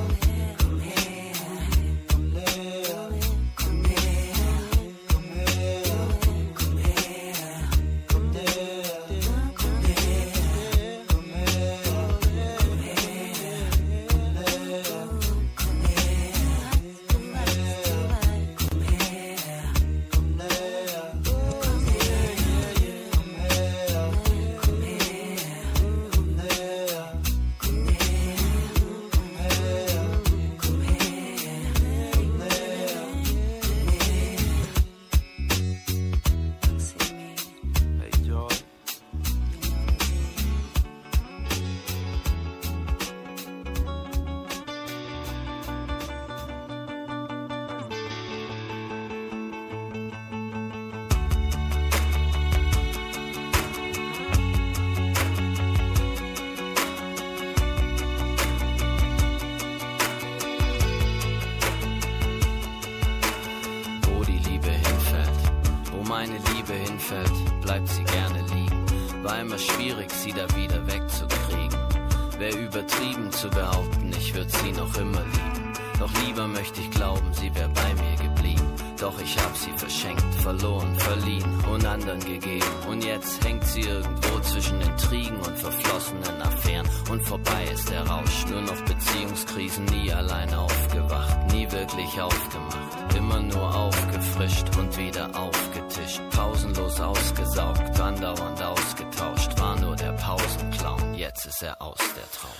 Und 87.12 87.23
vorbei 87.24 87.65
ist 87.70 87.91
der 87.91 88.07
Rausch, 88.07 88.47
nur 88.47 88.62
noch 88.62 88.81
Beziehungskrisen, 88.86 89.84
nie 89.84 90.10
allein 90.10 90.55
aufgewacht, 90.55 91.52
nie 91.52 91.70
wirklich 91.70 92.18
aufgemacht. 92.18 93.15
Immer 93.15 93.42
nur 93.42 93.76
aufgefrischt 93.76 94.74
und 94.78 94.97
wieder 94.97 95.28
aufgetischt. 95.39 96.23
Pausenlos 96.31 96.99
ausgesaugt, 96.99 98.00
andauernd 98.00 98.62
ausgetauscht. 98.62 99.60
War 99.60 99.78
nur 99.78 99.94
der 99.94 100.12
Pausenclown, 100.12 101.15
jetzt 101.15 101.44
ist 101.44 101.62
er 101.62 101.82
aus 101.82 101.99
der 101.99 102.31
Traum. 102.32 102.50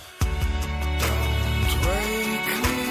Wake 1.81 2.77
me 2.77 2.82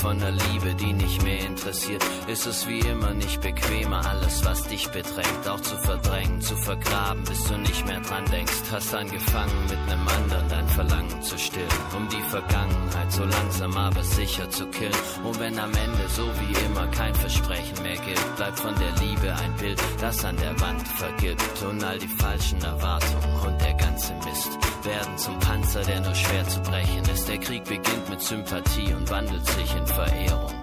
von 0.00 0.18
der 0.18 0.32
Liebe, 0.32 0.74
die 0.74 0.92
nicht 0.92 1.22
mehr 1.22 1.40
interessiert? 1.40 2.02
Ist 2.26 2.46
es 2.46 2.66
wie 2.66 2.80
immer 2.80 3.12
nicht 3.12 3.40
bequemer, 3.40 4.04
alles 4.06 4.44
was 4.44 4.62
dich 4.64 4.88
bedrängt, 4.88 5.48
auch 5.48 5.60
zu 5.60 5.76
verdrängen, 5.76 6.40
zu 6.40 6.56
vergraben, 6.56 7.22
bis 7.24 7.44
du 7.44 7.58
nicht 7.58 7.86
mehr 7.86 8.00
dran 8.00 8.24
denkst. 8.32 8.52
Hast 8.72 8.94
angefangen 8.94 9.66
mit 9.68 9.78
nem 9.88 10.08
anderen 10.08 10.48
dein 10.48 10.68
Verlangen 10.68 11.22
zu 11.22 11.38
stillen, 11.38 11.68
um 11.96 12.08
die 12.08 12.22
Vergangenheit 12.30 13.12
so 13.12 13.24
langsam 13.24 13.76
aber 13.76 14.02
sicher 14.02 14.48
zu 14.48 14.66
killen. 14.68 14.94
Und 15.24 15.38
wenn 15.38 15.58
am 15.58 15.70
Ende 15.70 16.08
so 16.08 16.26
wie 16.40 16.64
immer 16.66 16.86
kein 16.88 17.14
Versprechen 17.14 17.82
mehr 17.82 17.96
gilt, 17.96 18.36
bleibt 18.36 18.58
von 18.58 18.74
der 18.76 19.06
Liebe 19.06 19.34
ein 19.34 19.54
Bild, 19.56 19.80
das 20.00 20.24
an 20.24 20.36
der 20.36 20.58
Wand 20.60 20.88
vergibt. 20.88 21.62
Und 21.68 21.84
all 21.84 21.98
die 21.98 22.08
falschen 22.08 22.62
Erwartungen 22.62 23.40
und 23.46 23.60
der 23.60 23.74
ganze 23.74 24.14
Mist 24.14 24.58
werden 24.82 25.18
zum 25.18 25.38
Panzer, 25.40 25.82
der 25.82 26.00
nur 26.00 26.14
schwer 26.14 26.48
zu 26.48 26.60
brechen 26.60 27.04
ist. 27.12 27.28
Der 27.28 27.38
Krieg 27.38 27.64
beginnt 27.64 28.08
mit 28.08 28.20
Sympathie 28.20 28.94
und 28.94 29.10
wandelt 29.10 29.46
sich 29.46 29.76
in 29.76 29.89
Verehrung 29.90 30.54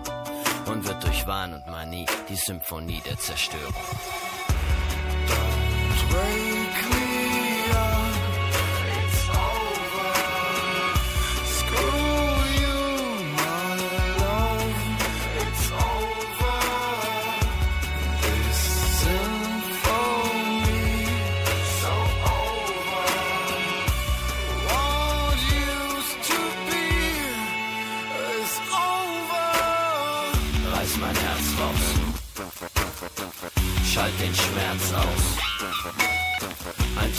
und 0.66 0.88
wird 0.88 1.04
durch 1.04 1.28
Wahn 1.28 1.54
und 1.54 1.68
Manie 1.68 2.06
die 2.30 2.36
Symphonie 2.36 3.02
der 3.06 3.18
Zerstörung. 3.18 3.74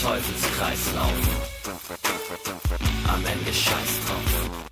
Teufelskreislauf. 0.01 1.13
Am 3.07 3.25
Ende 3.25 3.53
scheiß 3.53 3.99
drauf. 4.07 4.68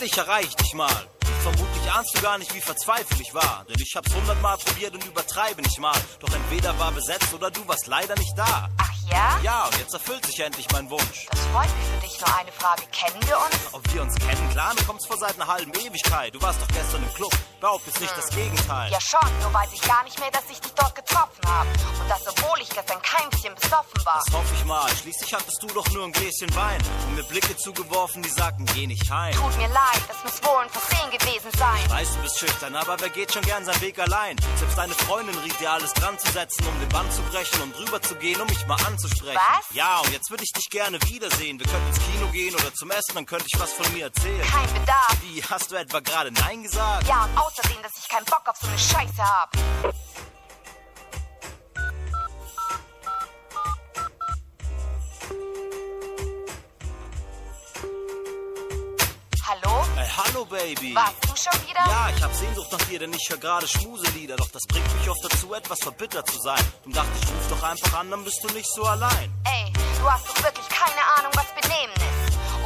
Endlich 0.00 0.16
erreicht 0.16 0.58
dich 0.58 0.72
mal. 0.72 1.10
Vermutlich 1.42 1.92
ahnst 1.92 2.16
du 2.16 2.22
gar 2.22 2.38
nicht, 2.38 2.54
wie 2.54 2.60
verzweifelt 2.62 3.20
ich 3.20 3.34
war. 3.34 3.66
Denn 3.68 3.76
ich 3.82 3.94
hab's 3.94 4.14
hundertmal 4.14 4.56
probiert 4.56 4.94
und 4.94 5.04
übertreibe 5.04 5.60
nicht 5.60 5.78
mal. 5.78 5.94
Doch 6.20 6.32
entweder 6.32 6.78
war 6.78 6.90
besetzt 6.90 7.34
oder 7.34 7.50
du 7.50 7.68
warst 7.68 7.86
leider 7.86 8.14
nicht 8.14 8.32
da. 8.34 8.70
Ach 8.78 8.90
ja? 9.10 9.38
Ja, 9.42 9.64
und 9.66 9.76
jetzt 9.76 9.92
erfüllt 9.92 10.24
sich 10.24 10.40
endlich 10.40 10.66
mein 10.72 10.88
Wunsch. 10.88 11.26
Das 11.30 11.40
freut 11.52 11.68
mich 11.76 11.86
für 11.92 12.00
dich. 12.00 12.18
Nur 12.18 12.38
eine 12.38 12.52
Frage. 12.52 12.82
Kennen 12.92 13.28
wir 13.28 13.36
uns? 13.36 13.56
Ob 13.72 13.92
wir 13.92 14.00
uns 14.00 14.14
kennen? 14.14 14.50
Klar, 14.52 14.72
du 14.74 14.84
kommst 14.84 15.06
vor 15.06 15.18
seit 15.18 15.34
einer 15.34 15.46
halben 15.46 15.72
Ewigkeit. 15.74 16.34
Du 16.34 16.40
warst 16.40 16.62
doch 16.62 16.68
gestern 16.68 17.02
im 17.02 17.12
Club. 17.12 17.32
Behauptest 17.60 17.96
hm. 17.96 18.02
nicht 18.04 18.16
das 18.16 18.30
hm. 18.30 18.36
Gegenteil. 18.36 18.90
Ja 18.90 19.00
schon, 19.02 19.40
nur 19.42 19.52
weiß 19.52 19.68
ich 19.74 19.82
gar 19.82 20.02
nicht 20.04 20.18
mehr, 20.18 20.30
dass 20.30 20.44
ich 20.50 20.60
dich 20.60 20.72
dort 20.72 20.94
getroffen 20.94 21.44
habe. 21.46 21.68
Und 22.00 22.08
das, 22.08 22.26
obwohl 22.26 22.58
ich 22.62 22.70
gestern 22.70 23.02
kein 23.02 23.28
bisschen 23.28 23.54
besoffen 23.54 23.89
war. 24.04 24.22
Das 24.24 24.34
hoffe 24.34 24.54
ich 24.54 24.64
mal. 24.64 24.88
Schließlich 25.02 25.32
hattest 25.34 25.62
du 25.62 25.66
doch 25.68 25.88
nur 25.90 26.04
ein 26.04 26.12
Gläschen 26.12 26.54
Wein 26.54 26.80
und 27.06 27.14
mir 27.16 27.24
Blicke 27.24 27.56
zugeworfen, 27.56 28.22
die 28.22 28.28
sagten, 28.28 28.66
geh 28.74 28.86
nicht 28.86 29.10
heim. 29.10 29.34
Tut 29.34 29.56
mir 29.56 29.68
leid, 29.68 30.02
es 30.08 30.22
muss 30.24 30.42
wohl 30.42 30.62
ein 30.62 30.70
Versehen 30.70 31.10
gewesen 31.10 31.50
sein. 31.58 31.80
Ich 31.84 31.90
weiß, 31.90 32.14
du 32.14 32.22
bist 32.22 32.38
schüchtern, 32.38 32.76
aber 32.76 32.96
wer 33.00 33.10
geht 33.10 33.32
schon 33.32 33.42
gern 33.42 33.64
seinen 33.64 33.80
Weg 33.80 33.98
allein? 33.98 34.36
Selbst 34.56 34.76
deine 34.78 34.94
Freundin 34.94 35.36
riet 35.38 35.58
dir 35.60 35.70
alles 35.70 35.92
dran 35.94 36.18
zu 36.18 36.30
setzen, 36.32 36.66
um 36.66 36.80
den 36.80 36.88
Band 36.88 37.12
zu 37.12 37.22
brechen, 37.22 37.62
um 37.62 37.72
drüber 37.72 38.00
zu 38.02 38.14
gehen, 38.16 38.40
um 38.40 38.46
mich 38.48 38.66
mal 38.66 38.78
anzusprechen. 38.86 39.36
Was? 39.36 39.74
Ja, 39.74 40.00
und 40.00 40.12
jetzt 40.12 40.30
würde 40.30 40.44
ich 40.44 40.52
dich 40.52 40.68
gerne 40.70 40.98
wiedersehen. 41.06 41.58
Wir 41.58 41.66
könnten 41.66 41.88
ins 41.88 42.00
Kino 42.00 42.26
gehen 42.32 42.54
oder 42.54 42.72
zum 42.74 42.90
Essen, 42.90 43.14
dann 43.14 43.26
könnte 43.26 43.46
ich 43.52 43.60
was 43.60 43.72
von 43.72 43.92
mir 43.92 44.04
erzählen. 44.04 44.42
Kein 44.42 44.72
Bedarf. 44.72 45.16
Wie, 45.22 45.42
hast 45.42 45.70
du 45.70 45.76
etwa 45.76 46.00
gerade 46.00 46.32
Nein 46.32 46.62
gesagt? 46.62 47.06
Ja, 47.06 47.24
und 47.24 47.38
außerdem, 47.38 47.82
dass 47.82 47.92
ich 47.98 48.08
keinen 48.08 48.24
Bock 48.24 48.42
auf 48.46 48.56
so 48.56 48.66
eine 48.66 48.78
Scheiße 48.78 49.22
habe. 49.22 49.94
Hallo, 60.40 60.48
Baby. 60.48 60.94
Warst 60.94 61.22
du 61.24 61.36
schon 61.36 61.68
wieder? 61.68 61.80
Ja, 61.80 62.08
ich 62.16 62.22
hab 62.22 62.32
Sehnsucht 62.34 62.72
nach 62.72 62.80
dir, 62.86 62.98
denn 62.98 63.12
ich 63.12 63.28
höre 63.28 63.36
gerade 63.36 63.68
Schmuselieder. 63.68 64.36
Doch 64.36 64.48
das 64.48 64.62
bringt 64.66 64.86
mich 64.98 65.10
oft 65.10 65.22
dazu, 65.22 65.52
etwas 65.52 65.78
verbittert 65.82 66.30
zu 66.30 66.40
sein. 66.40 66.64
Und 66.86 66.96
dachte, 66.96 67.10
ich 67.22 67.28
ruf 67.28 67.48
doch 67.50 67.62
einfach 67.62 68.00
an, 68.00 68.10
dann 68.10 68.24
bist 68.24 68.42
du 68.42 68.48
nicht 68.54 68.72
so 68.72 68.82
allein. 68.84 69.30
Ey, 69.44 69.70
du 70.00 70.10
hast 70.10 70.26
doch 70.28 70.42
wirklich 70.42 70.66
keine 70.68 71.02
Ahnung, 71.18 71.32
was 71.34 71.46
Benehmen 71.60 71.92
ist. 71.94 72.19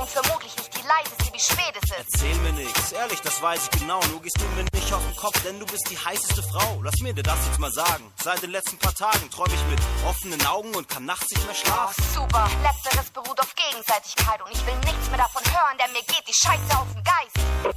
Und 0.05 0.11
vermutlich 0.11 0.55
nicht 0.59 0.71
die 0.77 0.87
leiseste, 0.87 1.33
wie 1.33 1.41
spät 1.41 1.75
es 1.83 1.91
ist. 1.91 2.13
Erzähl 2.13 2.35
mir 2.41 2.53
nichts, 2.53 2.93
ehrlich, 2.93 3.23
das 3.23 3.41
weiß 3.41 3.71
ich 3.73 3.81
genau. 3.81 4.01
Nur 4.11 4.21
gehst 4.21 4.39
du 4.39 4.45
mir 4.55 4.65
nicht 4.75 4.93
auf 4.93 5.03
den 5.03 5.17
Kopf, 5.17 5.43
denn 5.45 5.59
du 5.59 5.65
bist 5.65 5.89
die 5.89 5.97
heißeste 5.97 6.43
Frau. 6.43 6.79
Lass 6.83 7.01
mir 7.01 7.15
dir 7.15 7.23
das 7.23 7.39
jetzt 7.47 7.59
mal 7.59 7.73
sagen. 7.73 8.13
Seit 8.23 8.43
den 8.43 8.51
letzten 8.51 8.77
paar 8.77 8.95
Tagen 8.95 9.31
träume 9.31 9.55
ich 9.55 9.65
mit 9.71 9.81
offenen 10.07 10.45
Augen 10.45 10.75
und 10.77 10.91
kann 10.91 11.07
nachts 11.07 11.31
nicht 11.31 11.47
mehr 11.47 11.55
schlafen. 11.55 11.95
Oh, 11.97 12.21
super. 12.21 12.51
Letzteres 12.63 13.11
beruht 13.13 13.41
auf 13.41 13.55
Gegenseitigkeit 13.55 14.43
und 14.43 14.53
ich 14.53 14.67
will 14.67 14.77
nichts 14.85 15.09
mehr 15.09 15.17
davon 15.17 15.43
hören, 15.43 15.79
denn 15.83 15.91
mir 15.95 16.03
geht 16.03 16.29
die 16.29 16.35
Scheiße 16.35 16.79
auf 16.79 16.93
den 16.93 17.03
Geist. 17.03 17.75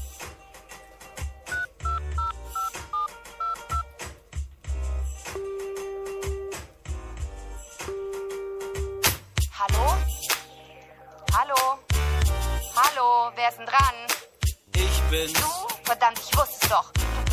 Wer 13.35 13.49
ist 13.49 13.57
denn 13.57 13.65
dran? 13.65 13.95
Ich 14.75 15.01
bin's. 15.09 15.33
Du? 15.33 15.47
Verdammt, 15.83 16.19
ich 16.19 16.38
wusste 16.38 16.57
es 16.61 16.69
doch. 16.69 16.91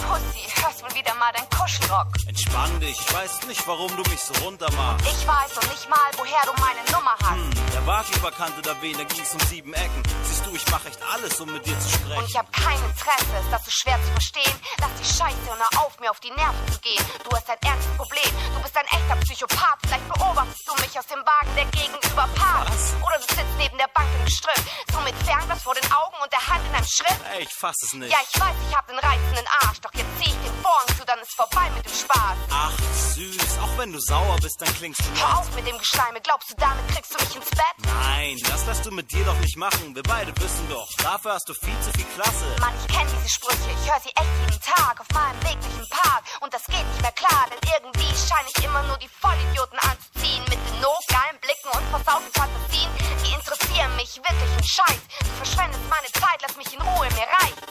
Pussy, 0.08 0.44
hörst 0.62 0.82
wohl 0.82 0.94
wieder 0.94 1.14
mal 1.14 1.32
dein 1.32 1.48
Kuschelrock. 1.50 2.08
Entspann 2.26 2.80
dich, 2.80 2.98
ich 2.98 3.12
weiß 3.14 3.46
nicht, 3.46 3.66
warum 3.66 3.88
du 3.96 4.02
mich 4.10 4.20
so 4.20 4.34
runter 4.44 4.70
machst. 4.72 5.06
Ich 5.06 5.26
weiß 5.26 5.54
noch 5.56 5.68
nicht 5.70 5.88
mal, 5.88 6.10
woher 6.16 6.42
du 6.44 6.52
meine 6.60 6.82
Nummer 6.92 7.14
hast. 7.22 7.36
Hm, 7.36 7.50
der 7.72 7.80
Barkeeper 7.80 8.30
kannte 8.32 8.62
da 8.62 8.74
wen, 8.80 8.96
da 8.96 9.04
ging's 9.04 9.32
um 9.32 9.40
sieben 9.40 9.72
Ecken. 9.74 10.02
Siehst 10.24 10.46
du, 10.46 10.54
ich 10.54 10.64
mach 10.70 10.84
echt 10.84 11.00
alles, 11.12 11.40
um 11.40 11.52
mit 11.52 11.64
dir 11.66 11.78
zu 11.80 11.88
sprechen. 11.88 12.18
Und 12.18 12.28
ich 12.28 12.36
hab 12.36 12.52
kein 12.52 12.78
Interesse, 12.84 13.32
ist 13.40 13.50
das 13.52 13.64
so 13.64 13.70
schwer 13.70 13.98
zu 14.04 14.10
verstehen? 14.12 14.56
Lass 14.80 14.90
die 15.00 15.04
Scheiße 15.04 15.50
und 15.50 15.58
hör 15.58 15.84
auf, 15.84 15.98
mir 16.00 16.10
auf 16.10 16.20
die 16.20 16.30
Nerven 16.30 16.72
zu 16.72 16.78
gehen. 16.80 17.04
Du 17.24 17.30
hast 17.36 17.48
ein 17.48 17.58
ernstes 17.64 17.96
Problem, 17.96 18.30
du 18.54 18.60
bist 18.62 18.76
ein 18.76 18.86
echter 18.86 19.16
Psychopath. 19.24 19.78
Vielleicht 19.86 20.08
beobachtest 20.08 20.68
du 20.68 20.74
mich 20.82 20.98
aus 20.98 21.06
dem 21.06 21.20
Wagen, 21.24 21.50
der 21.56 21.66
gegenüber 21.66 22.28
parkt. 22.34 22.72
Oder 23.04 23.16
du 23.18 23.26
sitzt 23.34 23.56
neben 23.58 23.76
der 23.78 23.88
Bank 23.94 24.08
im 24.18 24.24
Gestrüpp, 24.24 24.60
so 24.92 25.00
mit 25.00 25.14
Fernglas 25.24 25.62
vor 25.62 25.74
den 25.74 25.86
Augen 25.92 26.16
und 26.22 26.32
der 26.32 26.44
Hand 26.46 26.62
in 26.68 26.74
einem 26.74 26.86
Schritt. 26.86 27.18
Ey, 27.32 27.42
ich 27.42 27.54
fass 27.54 27.76
es 27.82 27.92
nicht. 27.94 28.10
Ja, 28.10 28.18
ich 28.20 28.40
weiß, 28.40 28.56
ich 28.68 28.74
hab 28.76 28.86
den 28.86 28.98
reizenden 28.98 29.46
Arsch, 29.62 29.80
doch 29.80 29.93
jetzt 29.96 30.12
zieh 30.18 30.30
ich 30.30 30.40
den 30.44 30.54
Vorhang 30.62 30.88
zu, 30.98 31.04
dann 31.04 31.18
ist 31.20 31.34
vorbei 31.34 31.70
mit 31.74 31.84
dem 31.84 31.94
Spaß. 31.94 32.36
Ach, 32.50 32.76
süß, 33.14 33.58
auch 33.62 33.78
wenn 33.78 33.92
du 33.92 34.00
sauer 34.00 34.36
bist, 34.42 34.60
dann 34.60 34.72
klingst 34.74 35.00
du 35.00 35.20
Hör 35.20 35.38
auf 35.38 35.54
mit 35.54 35.66
dem 35.66 35.78
Geschleime, 35.78 36.20
glaubst 36.20 36.50
du, 36.50 36.54
damit 36.56 36.86
kriegst 36.88 37.14
du 37.14 37.18
mich 37.24 37.36
ins 37.36 37.50
Bett? 37.50 37.76
Nein, 37.84 38.36
das 38.48 38.66
lässt 38.66 38.86
du 38.86 38.90
mit 38.90 39.10
dir 39.12 39.24
doch 39.24 39.38
nicht 39.40 39.56
machen. 39.56 39.94
Wir 39.94 40.02
beide 40.02 40.32
wissen 40.36 40.68
doch, 40.68 40.88
dafür 40.98 41.32
hast 41.34 41.48
du 41.48 41.54
viel 41.54 41.78
zu 41.80 41.90
viel 41.92 42.06
Klasse. 42.14 42.44
Mann, 42.60 42.74
ich 42.80 42.94
kenn 42.94 43.06
diese 43.06 43.28
Sprüche, 43.28 43.70
ich 43.70 43.90
höre 43.90 44.00
sie 44.00 44.10
echt 44.10 44.34
jeden 44.40 44.60
Tag 44.60 45.00
auf 45.00 45.08
meinem 45.14 45.40
Weg 45.42 45.60
durch 45.60 45.74
den 45.74 45.88
Park. 45.88 46.24
Und 46.40 46.52
das 46.52 46.64
geht 46.66 46.86
nicht 46.86 47.02
mehr 47.02 47.12
klar, 47.12 47.46
denn 47.50 47.60
irgendwie 47.74 48.10
scheine 48.14 48.48
ich 48.54 48.64
immer 48.64 48.82
nur 48.84 48.98
die 48.98 49.08
Vollidioten 49.08 49.78
anzuziehen. 49.78 50.42
Mit 50.44 50.58
den 50.58 50.80
notgeilen 50.80 51.38
Blicken 51.40 51.70
und 51.70 51.84
versauten 51.90 52.30
Fantasien. 52.34 52.90
Die 53.24 53.32
interessieren 53.34 53.94
mich 53.96 54.16
wirklich 54.16 54.52
ein 54.58 54.64
Scheiß. 54.64 55.02
Du 55.20 55.32
verschwendest 55.44 55.82
meine 55.88 56.10
Zeit, 56.12 56.42
lass 56.42 56.56
mich 56.56 56.72
in 56.72 56.82
Ruhe, 56.82 57.08
mir 57.14 57.28
reicht. 57.38 57.64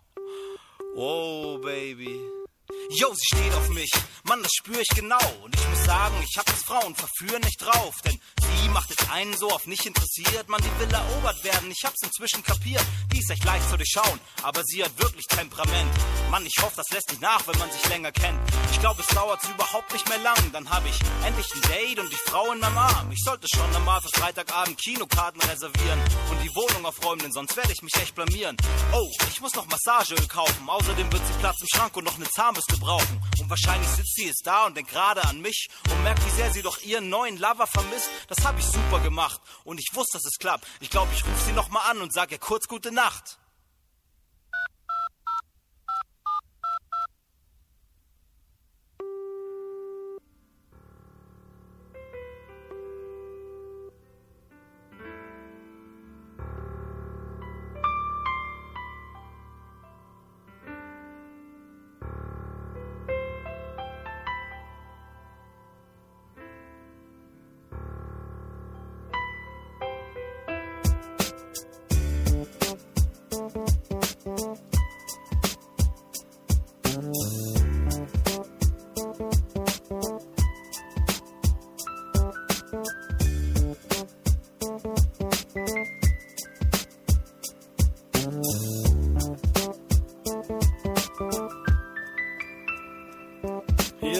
Oh, 0.98 1.58
Baby. 1.58 2.45
Yo, 2.90 3.12
sie 3.14 3.36
steht 3.36 3.54
auf 3.54 3.68
mich. 3.68 3.90
Mann, 4.24 4.42
das 4.42 4.52
spüre 4.52 4.80
ich 4.80 4.88
genau. 4.94 5.18
Und 5.42 5.54
ich 5.54 5.68
muss 5.68 5.84
sagen, 5.84 6.14
ich 6.22 6.36
hab 6.36 6.46
das 6.46 6.62
Frauenverführen 6.64 7.42
nicht 7.42 7.60
drauf. 7.60 7.94
Denn 8.04 8.18
sie 8.38 8.68
macht 8.68 8.90
es 8.90 9.10
einen 9.10 9.36
so 9.36 9.50
auf 9.50 9.66
nicht 9.66 9.86
interessiert. 9.86 10.48
Mann, 10.48 10.62
die 10.62 10.80
will 10.80 10.92
erobert 10.92 11.42
werden. 11.44 11.70
Ich 11.70 11.84
hab's 11.84 12.02
inzwischen 12.02 12.42
kapiert. 12.42 12.84
Die 13.12 13.18
ist 13.18 13.30
echt 13.30 13.44
leicht 13.44 13.68
zu 13.68 13.76
durchschauen. 13.76 14.20
Aber 14.42 14.62
sie 14.64 14.84
hat 14.84 14.98
wirklich 14.98 15.26
Temperament. 15.26 15.90
Mann, 16.30 16.46
ich 16.46 16.56
hoffe, 16.62 16.76
das 16.76 16.88
lässt 16.90 17.10
nicht 17.10 17.20
nach, 17.20 17.46
wenn 17.46 17.58
man 17.58 17.70
sich 17.70 17.88
länger 17.88 18.12
kennt. 18.12 18.38
Ich 18.72 18.80
glaube, 18.80 19.02
es 19.02 19.14
dauert 19.14 19.40
überhaupt 19.44 19.92
nicht 19.92 20.08
mehr 20.08 20.18
lang. 20.18 20.52
Dann 20.52 20.68
hab 20.70 20.84
ich 20.86 20.98
endlich 21.24 21.46
ein 21.54 21.60
Date 21.62 21.98
und 21.98 22.10
die 22.12 22.30
Frau 22.30 22.52
in 22.52 22.60
meinem 22.60 22.78
Arm. 22.78 23.10
Ich 23.12 23.22
sollte 23.24 23.46
schon 23.48 23.74
einmal 23.74 24.00
für 24.00 24.10
Freitagabend 24.18 24.78
Kinokarten 24.80 25.40
reservieren. 25.42 26.00
Und 26.30 26.42
die 26.42 26.54
Wohnung 26.54 26.86
aufräumen, 26.86 27.22
denn 27.22 27.32
sonst 27.32 27.56
werde 27.56 27.72
ich 27.72 27.82
mich 27.82 27.94
echt 27.96 28.14
blamieren. 28.14 28.56
Oh, 28.92 29.10
ich 29.30 29.40
muss 29.40 29.54
noch 29.54 29.66
Massageöl 29.66 30.26
kaufen. 30.28 30.68
Außerdem 30.68 31.12
wird 31.12 31.26
sie 31.26 31.38
Platz 31.40 31.60
im 31.60 31.68
Schrank 31.74 31.96
und 31.96 32.04
noch 32.04 32.16
eine 32.16 32.28
Zahnbürste 32.56 32.76
brauchen. 32.78 33.22
Und 33.40 33.50
wahrscheinlich 33.50 33.88
sitzt 33.90 34.14
sie 34.14 34.26
jetzt 34.26 34.46
da 34.46 34.66
und 34.66 34.76
denkt 34.76 34.90
gerade 34.90 35.22
an 35.24 35.40
mich 35.40 35.68
und 35.90 36.02
merkt, 36.02 36.24
wie 36.24 36.30
sehr 36.30 36.52
sie 36.52 36.62
doch 36.62 36.80
ihren 36.82 37.08
neuen 37.08 37.38
Lover 37.38 37.66
vermisst. 37.66 38.08
Das 38.28 38.44
habe 38.44 38.58
ich 38.58 38.66
super 38.66 39.00
gemacht 39.00 39.40
und 39.64 39.78
ich 39.78 39.94
wusste, 39.94 40.18
dass 40.18 40.24
es 40.24 40.38
klappt. 40.38 40.66
Ich 40.80 40.90
glaube, 40.90 41.12
ich 41.14 41.24
rufe 41.24 41.44
sie 41.44 41.52
noch 41.52 41.68
mal 41.68 41.90
an 41.90 42.00
und 42.00 42.12
sage 42.12 42.34
ihr 42.34 42.38
kurz 42.38 42.66
gute 42.66 42.92
Nacht. 42.92 43.38
Hier 73.36 73.42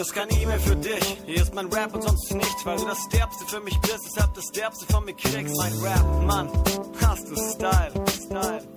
ist 0.01 0.13
kein 0.13 0.29
E-Mail 0.29 0.59
für 0.59 0.75
dich, 0.75 1.17
hier 1.25 1.41
ist 1.41 1.55
mein 1.55 1.65
Rap 1.73 1.95
und 1.95 2.03
sonst 2.03 2.31
nichts, 2.35 2.65
weil 2.65 2.77
du 2.77 2.85
das 2.85 2.99
Derbste 3.11 3.45
für 3.47 3.61
mich 3.61 3.79
bist, 3.81 3.99
deshalb 4.05 4.35
das 4.35 4.45
Derbste 4.51 4.85
von 4.93 5.05
mir 5.05 5.15
kriegst. 5.15 5.55
Mein 5.57 5.73
Rap, 5.79 6.23
Mann, 6.23 6.51
hast 7.01 7.27
du 7.27 7.35
Style, 7.35 7.93
Style. 8.27 8.76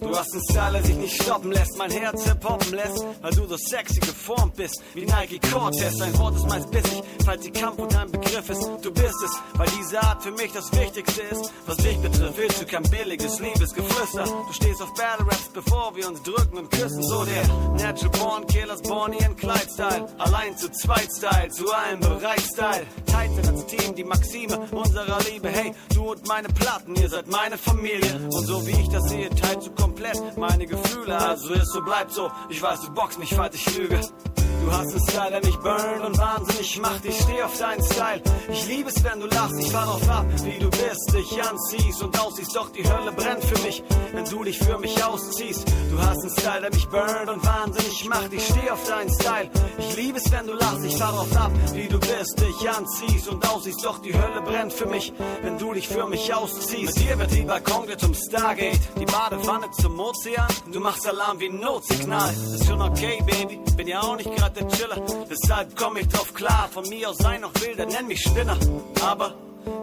Du 0.00 0.16
hast 0.16 0.32
einen 0.32 0.42
Style, 0.50 0.72
der 0.72 0.84
sich 0.84 0.96
nicht 0.96 1.22
stoppen 1.22 1.52
lässt, 1.52 1.76
mein 1.78 1.90
Herz 1.90 2.24
hip-hoppen 2.24 2.72
lässt, 2.72 3.04
weil 3.22 3.32
du 3.32 3.46
so 3.46 3.56
sexy 3.56 4.00
geformt 4.00 4.56
bist, 4.56 4.82
wie 4.94 5.04
Nike 5.04 5.40
Cortez. 5.50 5.98
Dein 5.98 6.16
Wort 6.18 6.36
ist 6.36 6.46
meist 6.46 6.70
bissig, 6.70 7.02
falls 7.24 7.42
die 7.42 7.50
Kampf 7.50 7.80
dein 7.88 8.10
Begriff 8.10 8.48
ist, 8.48 8.62
du 8.82 8.92
bist 8.92 9.22
es, 9.24 9.30
weil 9.54 9.68
diese 9.78 10.02
Art 10.02 10.22
für 10.22 10.32
mich 10.32 10.52
das 10.52 10.70
Wichtigste 10.72 11.22
ist. 11.22 11.52
Was 11.66 11.76
dich 11.78 11.98
betrifft, 11.98 12.36
willst 12.36 12.62
du 12.62 12.66
kein 12.66 12.82
billiges 12.84 13.40
Liebesgeflüster. 13.40 14.24
Du 14.24 14.52
stehst 14.52 14.82
auf 14.82 14.92
Battle 14.94 15.26
Raps, 15.26 15.50
bevor 15.52 15.94
wir 15.96 16.08
uns 16.08 16.22
drücken 16.22 16.58
und 16.58 16.70
küssen, 16.70 17.02
so 17.02 17.24
der 17.24 17.46
Natural 17.74 18.10
Born 18.18 18.46
Killers, 18.46 18.82
Bonnie 18.82 19.24
and 19.24 19.36
Clyde 19.38 19.70
Style. 19.72 20.06
Allein 20.18 20.56
zu 20.56 20.70
zweit 20.70 21.08
Style, 21.16 21.48
zu 21.50 21.64
allem 21.72 22.00
bereit 22.00 22.42
Style. 22.52 22.86
Sind 23.36 23.48
als 23.48 23.66
Team, 23.66 23.94
die 23.94 24.04
Maxime 24.04 24.58
unserer 24.70 25.18
Liebe. 25.30 25.48
Hey, 25.48 25.72
du 25.92 26.12
und 26.12 26.26
meine 26.28 26.48
Platten, 26.48 26.94
ihr 26.94 27.08
seid 27.08 27.26
meine 27.26 27.58
Familie. 27.58 28.14
Und 28.30 28.46
so 28.46 28.64
wie 28.66 28.70
ich 28.70 28.88
das 28.88 29.02
sehe, 29.08 29.28
teilt 29.30 29.66
du 29.66 29.70
komplett 29.86 30.36
meine 30.36 30.66
Gefühle. 30.66 31.16
Also 31.16 31.54
ist 31.54 31.72
so, 31.72 31.80
bleibt 31.80 32.10
so. 32.12 32.30
Ich 32.48 32.60
weiß, 32.60 32.82
du 32.82 32.90
boxst 32.90 33.18
mich, 33.18 33.34
falls 33.34 33.54
ich 33.54 33.78
lüge. 33.78 34.00
Du 34.66 34.72
hast 34.72 34.90
einen 34.90 35.08
Style, 35.08 35.30
der 35.30 35.44
mich 35.44 35.56
burnt 35.58 36.04
und 36.04 36.18
wahnsinnig 36.18 36.80
macht. 36.80 37.04
Ich 37.04 37.20
steh 37.20 37.40
auf 37.40 37.56
deinen 37.56 37.84
Style. 37.84 38.20
Ich 38.50 38.66
liebe 38.66 38.90
es, 38.90 39.04
wenn 39.04 39.20
du 39.20 39.26
lachst. 39.26 39.54
Ich 39.60 39.70
fahr 39.70 39.86
drauf 39.86 40.08
ab, 40.08 40.26
wie 40.42 40.58
du 40.58 40.68
bist, 40.70 41.14
dich 41.14 41.40
anziehst 41.40 42.02
und 42.02 42.20
aussiehst. 42.20 42.56
Doch 42.56 42.68
die 42.70 42.82
Hölle 42.82 43.12
brennt 43.12 43.44
für 43.44 43.62
mich, 43.62 43.84
wenn 44.12 44.24
du 44.24 44.42
dich 44.42 44.58
für 44.58 44.76
mich 44.78 45.04
ausziehst. 45.04 45.64
Du 45.88 46.02
hast 46.02 46.20
einen 46.20 46.30
Style, 46.30 46.60
der 46.62 46.74
mich 46.74 46.88
burnt 46.88 47.28
und 47.28 47.46
wahnsinnig 47.46 48.08
macht. 48.08 48.32
Ich 48.32 48.44
steh 48.44 48.68
auf 48.68 48.82
deinen 48.88 49.14
Style. 49.14 49.50
Ich 49.78 49.96
liebe 49.96 50.18
es, 50.18 50.32
wenn 50.32 50.48
du 50.48 50.54
lachst. 50.54 50.84
Ich 50.84 50.96
fahr 50.96 51.12
drauf 51.12 51.36
ab, 51.36 51.52
wie 51.72 51.86
du 51.86 52.00
bist, 52.00 52.40
dich 52.40 52.68
anziehst 52.68 53.28
und 53.28 53.48
aussiehst. 53.48 53.84
Doch 53.84 53.98
die 53.98 54.14
Hölle 54.14 54.42
brennt 54.42 54.72
für 54.72 54.86
mich, 54.86 55.12
wenn 55.42 55.58
du 55.58 55.74
dich 55.74 55.86
für 55.86 56.08
mich 56.08 56.34
ausziehst. 56.34 56.96
Mit 56.96 57.08
dir 57.08 57.18
wird 57.20 57.30
die 57.30 57.42
Balkon 57.42 57.86
zum 57.98 58.14
Stargate, 58.14 58.80
die 58.98 59.06
Badewanne 59.06 59.70
zum 59.80 60.00
Ozean. 60.00 60.48
Du 60.72 60.80
machst 60.80 61.06
Alarm 61.06 61.38
wie 61.38 61.50
ein 61.50 61.60
Notsignal. 61.60 62.34
Ist 62.52 62.66
schon 62.66 62.82
okay, 62.82 63.22
Baby. 63.24 63.60
Bin 63.76 63.86
ja 63.86 64.00
auch 64.00 64.16
nicht 64.16 64.34
grad 64.34 64.55
der 64.56 64.68
Chiller. 64.68 64.96
Deshalb 65.30 65.76
komm 65.76 65.96
ich 65.96 66.08
drauf 66.08 66.32
klar. 66.34 66.68
Von 66.72 66.88
mir 66.88 67.10
aus 67.10 67.18
sei 67.18 67.38
noch 67.38 67.52
wilder, 67.60 67.86
nenn 67.86 68.06
mich 68.06 68.22
Spinner. 68.22 68.56
Aber 69.02 69.34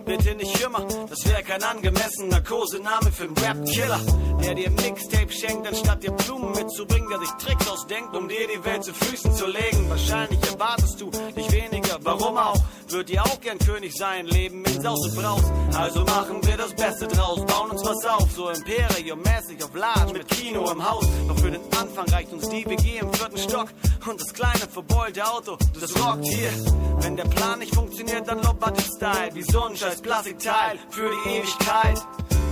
bitte 0.05 0.35
nicht 0.35 0.61
immer, 0.61 0.85
das 1.09 1.25
wäre 1.25 1.43
kein 1.43 1.63
angemessener 1.63 2.41
Kosename 2.41 3.11
für 3.11 3.23
einen 3.23 3.37
Rap-Killer. 3.37 3.99
Der 4.43 4.55
dir 4.55 4.69
Mixtape 4.71 5.31
schenkt, 5.31 5.67
anstatt 5.67 6.03
dir 6.03 6.11
Blumen 6.11 6.51
mitzubringen, 6.51 7.09
der 7.09 7.19
sich 7.19 7.29
Tricks 7.39 7.67
ausdenkt, 7.69 8.15
um 8.15 8.27
dir 8.27 8.47
die 8.47 8.63
Welt 8.65 8.83
zu 8.83 8.93
Füßen 8.93 9.33
zu 9.33 9.45
legen. 9.45 9.89
Wahrscheinlich 9.89 10.39
erwartest 10.51 10.99
du 10.99 11.09
dich 11.09 11.51
weniger 11.51 11.93
dir, 11.93 12.05
warum 12.05 12.37
auch? 12.37 12.57
Würd 12.87 13.09
ihr 13.09 13.23
auch 13.23 13.41
gern 13.41 13.57
König 13.59 13.93
sein, 13.95 14.25
leben 14.25 14.63
in 14.65 14.81
Saus 14.81 15.15
und. 15.15 15.43
Also 15.75 16.03
machen 16.03 16.45
wir 16.45 16.57
das 16.57 16.73
Beste 16.73 17.07
draus, 17.07 17.45
bauen 17.45 17.71
uns 17.71 17.83
was 17.83 18.05
auf, 18.05 18.31
so 18.31 18.49
Imperium-mäßig 18.49 19.63
auf 19.63 19.73
Large 19.73 20.13
mit 20.13 20.27
Kino 20.27 20.69
im 20.69 20.89
Haus. 20.89 21.05
Doch 21.27 21.37
für 21.39 21.51
den 21.51 21.61
Anfang 21.79 22.07
reicht 22.09 22.31
uns 22.31 22.49
die 22.49 22.65
WG 22.65 22.99
im 22.99 23.13
vierten 23.13 23.37
Stock 23.37 23.67
und 24.07 24.21
das 24.21 24.33
kleine 24.33 24.67
verbeulte 24.69 25.25
Auto, 25.25 25.57
das 25.79 25.95
rockt 25.99 26.25
hier. 26.25 26.51
Wenn 26.99 27.15
der 27.15 27.25
Plan 27.25 27.59
nicht 27.59 27.73
funktioniert, 27.73 28.27
dann 28.27 28.41
lobbert 28.41 28.77
den 28.77 28.85
Style, 28.85 29.33
wie 29.33 29.43
so 29.43 29.63
ein 29.63 29.72
scheiß 29.75 30.01
Plastikteil 30.01 30.77
für 30.89 31.09
die 31.09 31.29
Ewigkeit. 31.29 31.99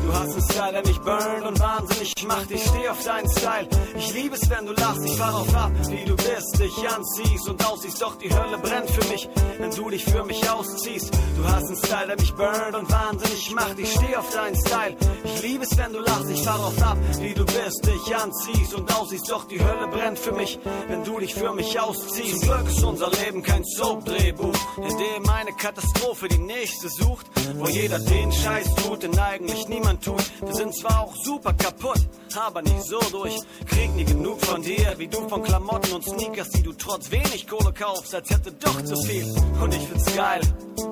Du 0.04 0.14
hast 0.14 0.34
einen 0.34 0.44
Style, 0.44 0.72
der 0.74 0.88
mich 0.88 1.00
burnt 1.00 1.46
und 1.46 1.60
wahnsinnig 1.60 2.14
macht. 2.28 2.52
Ich 2.52 2.64
steh 2.64 2.90
auf 2.90 3.04
deinen 3.04 3.30
Style. 3.30 3.68
Ich 3.96 4.14
liebe 4.14 4.36
es, 4.36 4.50
wenn 4.50 4.66
du 4.66 4.74
lachst. 4.74 5.06
Ich 5.06 5.18
fahr 5.18 5.32
drauf 5.32 5.56
ab, 5.56 5.72
wie 5.90 6.06
du 6.06 6.16
bist, 6.16 6.60
dich 6.60 6.90
anziehst 6.90 7.48
und 7.48 7.66
aussiehst. 7.66 8.02
Doch 8.02 8.16
die 8.16 8.34
Hölle 8.34 8.58
brennt 8.58 8.90
für 8.90 9.08
mich, 9.12 9.30
wenn 9.60 9.72
du 9.72 9.90
dich 9.90 10.04
für 10.04 10.24
mich 10.24 10.50
ausziehst. 10.50 11.14
Du 11.14 11.48
hast 11.48 11.68
einen 11.68 11.78
Style, 11.78 12.08
der 12.08 12.16
mich 12.20 12.34
burnt 12.34 12.76
und 12.76 12.92
wahnsinnig 12.92 13.52
macht. 13.54 13.80
Ich 13.80 13.92
steh 13.92 14.16
auf 14.16 14.30
deinen 14.34 14.56
Style. 14.56 14.98
Ich 15.24 15.42
liebe 15.44 15.64
es, 15.64 15.78
wenn 15.78 15.94
du 15.94 16.00
lachst. 16.00 16.30
Ich 16.30 16.44
fahr 16.44 16.58
drauf 16.58 16.82
ab, 16.82 16.98
wie 17.20 17.34
du 17.34 17.46
bist, 17.46 17.86
dich 17.86 18.16
anziehst 18.16 18.74
und 18.74 18.96
aussiehst. 18.96 19.30
Doch 19.30 19.46
die 19.46 19.60
Hölle 19.60 19.88
brennt 19.88 20.18
für 20.18 20.32
mich, 20.32 20.60
wenn 20.88 21.04
du 21.04 21.20
dich 21.20 21.36
für 21.36 21.54
mich 21.54 21.80
ausziehst. 21.80 22.42
Zum 22.42 22.50
Glück 22.50 22.68
ist 22.68 22.84
unser 22.84 23.12
Leben 23.12 23.44
kein 23.44 23.64
Soap-Drehbuch, 23.64 24.56
in 24.78 24.98
dem 24.98 25.30
eine 25.30 25.52
Katastrophe 25.54 26.28
die 26.28 26.40
nächste 26.40 26.90
sucht, 26.90 27.28
wo 27.56 27.68
jeder 27.68 28.00
den 28.00 28.32
Scheiß 28.32 28.76
tut, 28.76 29.04
den 29.04 29.18
eigentlich 29.20 29.68
niemand 29.68 29.91
tut. 30.00 30.24
Wir 30.42 30.54
sind 30.54 30.76
zwar 30.78 31.02
auch 31.02 31.16
super 31.16 31.54
kaputt, 31.54 32.00
aber 32.36 32.62
nicht 32.62 32.84
so 32.84 33.00
durch. 33.12 33.38
Krieg 33.66 33.96
nie 33.96 34.06
genug 34.06 34.44
von 34.46 34.62
dir, 34.62 34.94
wie 34.98 35.08
du 35.08 35.28
von 35.28 35.44
Klamotten 35.44 35.94
und 35.94 36.04
Sneakers, 36.04 36.50
die 36.50 36.64
du 36.64 36.74
trotz 36.74 37.12
wenig 37.12 37.48
Kohle 37.48 37.74
kaufst, 37.74 38.14
als 38.14 38.30
hätte 38.30 38.52
doch 38.52 38.82
zu 38.84 38.96
viel. 39.04 39.26
Und 39.62 39.74
ich 39.74 39.88
find's 39.88 40.16
geil 40.16 40.42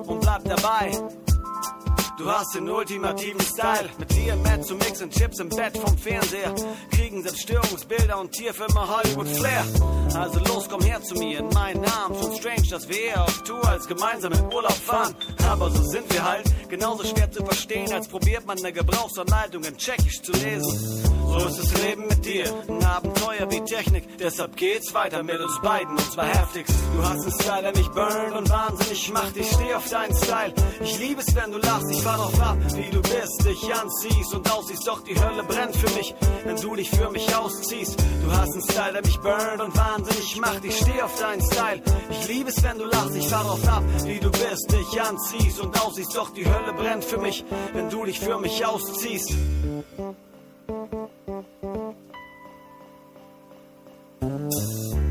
und 0.06 0.20
bleib 0.20 0.44
dabei. 0.44 0.90
Du 2.20 2.30
hast 2.30 2.54
den 2.54 2.68
ultimativen 2.68 3.40
Style. 3.40 3.88
Mit 3.98 4.12
dir 4.12 4.34
im 4.34 4.42
Bett 4.42 4.62
zu 4.62 4.74
mixen, 4.74 5.08
Chips 5.08 5.38
im 5.38 5.48
Bett 5.48 5.78
vom 5.78 5.96
Fernseher. 5.96 6.54
Kriegen 6.90 7.22
Zerstörungsbilder 7.22 8.20
und 8.20 8.30
Tierfilme 8.32 8.74
Hollywood 8.74 9.26
Flair. 9.26 9.64
Also 10.14 10.38
los, 10.40 10.68
komm 10.68 10.82
her 10.82 11.00
zu 11.02 11.14
mir 11.14 11.38
in 11.38 11.48
meinen 11.48 11.82
Arm. 11.86 12.14
Schon 12.20 12.36
strange, 12.36 12.68
dass 12.68 12.86
wir 12.90 13.22
auf 13.22 13.42
Tour 13.44 13.66
als 13.66 13.86
gemeinsam 13.86 14.34
in 14.34 14.44
Urlaub 14.52 14.72
fahren. 14.72 15.14
Aber 15.48 15.70
so 15.70 15.82
sind 15.82 16.12
wir 16.12 16.22
halt. 16.22 16.44
Genauso 16.68 17.04
schwer 17.04 17.30
zu 17.32 17.42
verstehen, 17.42 17.90
als 17.90 18.06
probiert 18.06 18.44
man 18.46 18.58
eine 18.58 18.72
Gebrauchsanleitung 18.72 19.64
in 19.64 19.78
Tschechisch 19.78 20.20
zu 20.20 20.32
lesen. 20.32 21.10
So 21.26 21.46
ist 21.46 21.58
das 21.58 21.82
Leben 21.82 22.06
mit 22.06 22.24
dir. 22.24 22.52
Ein 22.68 22.84
Abenteuer 22.84 23.50
wie 23.50 23.60
Technik. 23.60 24.18
Deshalb 24.18 24.56
geht's 24.56 24.92
weiter 24.92 25.22
mit 25.22 25.40
uns 25.40 25.58
beiden 25.62 25.92
und 25.96 26.12
zwar 26.12 26.26
heftigst. 26.26 26.74
Du 26.94 27.02
hast 27.02 27.22
einen 27.22 27.40
Style, 27.40 27.62
der 27.62 27.76
mich 27.76 27.88
burnt 27.88 28.36
und 28.36 28.50
wahnsinnig 28.50 29.12
macht. 29.12 29.36
Ich 29.36 29.48
steh 29.50 29.72
auf 29.74 29.88
deinen 29.88 30.16
Style. 30.16 30.52
Ich 30.82 30.98
liebe 30.98 31.22
es, 31.22 31.34
wenn 31.34 31.52
du 31.52 31.58
lachst. 31.58 31.86
Ich 31.90 32.04
fahr 32.10 32.18
drauf 32.18 32.40
ab, 32.40 32.56
wie 32.74 32.90
du 32.90 33.00
bist, 33.02 33.44
dich 33.44 33.74
anziehst 33.74 34.34
und 34.34 34.50
aussiehst. 34.50 34.86
Doch 34.86 35.02
die 35.02 35.18
Hölle 35.20 35.42
brennt 35.44 35.76
für 35.76 35.90
mich, 35.96 36.14
wenn 36.44 36.56
du 36.56 36.74
dich 36.76 36.90
für 36.90 37.10
mich 37.10 37.34
ausziehst. 37.34 38.00
Du 38.24 38.32
hast 38.32 38.52
einen 38.52 38.62
Style, 38.62 38.92
der 38.92 39.02
mich 39.02 39.18
burnt 39.20 39.60
und 39.60 39.76
wahnsinnig 39.76 40.40
macht. 40.40 40.64
Ich 40.64 40.76
steh 40.76 41.02
auf 41.02 41.18
deinen 41.20 41.42
Style. 41.42 41.82
Ich 42.10 42.28
liebe 42.28 42.50
es, 42.50 42.62
wenn 42.62 42.78
du 42.78 42.84
lachst. 42.84 43.16
Ich 43.16 43.28
fahr 43.28 43.44
drauf 43.44 43.68
ab, 43.68 43.82
wie 44.04 44.18
du 44.18 44.30
bist, 44.30 44.72
dich 44.72 45.00
anziehst 45.00 45.60
und 45.60 45.80
aussiehst. 45.80 46.16
Doch 46.16 46.30
die 46.30 46.46
Hölle 46.46 46.72
brennt 46.72 47.04
für 47.04 47.18
mich, 47.18 47.44
wenn 47.72 47.88
du 47.90 48.04
dich 48.04 48.18
für 48.18 48.38
mich 48.38 48.64
ausziehst. 48.64 49.34
Hey 54.22 55.09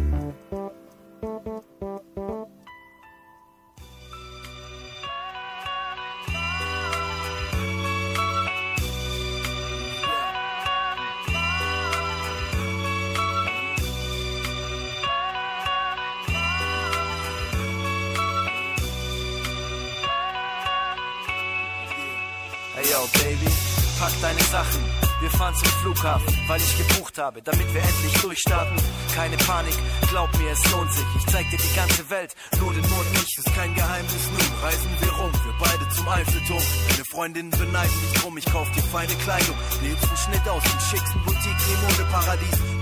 deine 24.30 24.43
Sachen. 24.43 24.83
Wir 25.22 25.30
fahren 25.32 25.56
zum 25.56 25.67
Flughafen, 25.82 26.33
weil 26.48 26.61
ich 26.61 26.77
gebucht 26.77 27.17
habe, 27.17 27.41
damit 27.41 27.74
wir 27.74 27.82
endlich 27.82 28.14
durchstarten. 28.22 28.77
Keine 29.16 29.38
Panik, 29.38 29.75
glaub 30.09 30.30
mir, 30.38 30.51
es 30.51 30.72
lohnt 30.72 30.91
sich. 30.93 31.06
Ich 31.17 31.25
zeig 31.27 31.49
dir 31.49 31.58
die 31.58 31.75
ganze 31.75 32.09
Welt, 32.09 32.35
nur 32.59 32.72
den 32.74 32.88
Mond 32.90 33.11
nicht. 33.14 33.38
Ist 33.38 33.53
kein 33.56 33.74
Geheimnis, 33.75 34.30
nun 34.32 34.64
reisen 34.64 34.91
wir 35.01 35.11
rum, 35.14 35.32
wir 35.33 35.56
beide 35.59 35.90
zum 35.90 36.08
Eiffelturm. 36.08 36.64
Deine 36.90 37.06
Freundinnen 37.06 37.51
beneiden 37.51 38.01
mich 38.01 38.22
drum, 38.22 38.38
ich 38.38 38.45
kauf 38.45 38.69
dir 38.72 38.83
feine 38.83 39.16
Kleidung. 39.25 39.56
Den 39.82 39.91
hübschen 39.91 40.17
Schnitt 40.17 40.48
aus 40.48 40.64
dem 40.64 40.80
schicksten 40.90 41.22
Boutique 41.25 41.66
im 41.74 41.82
Modeparadies. 41.90 42.78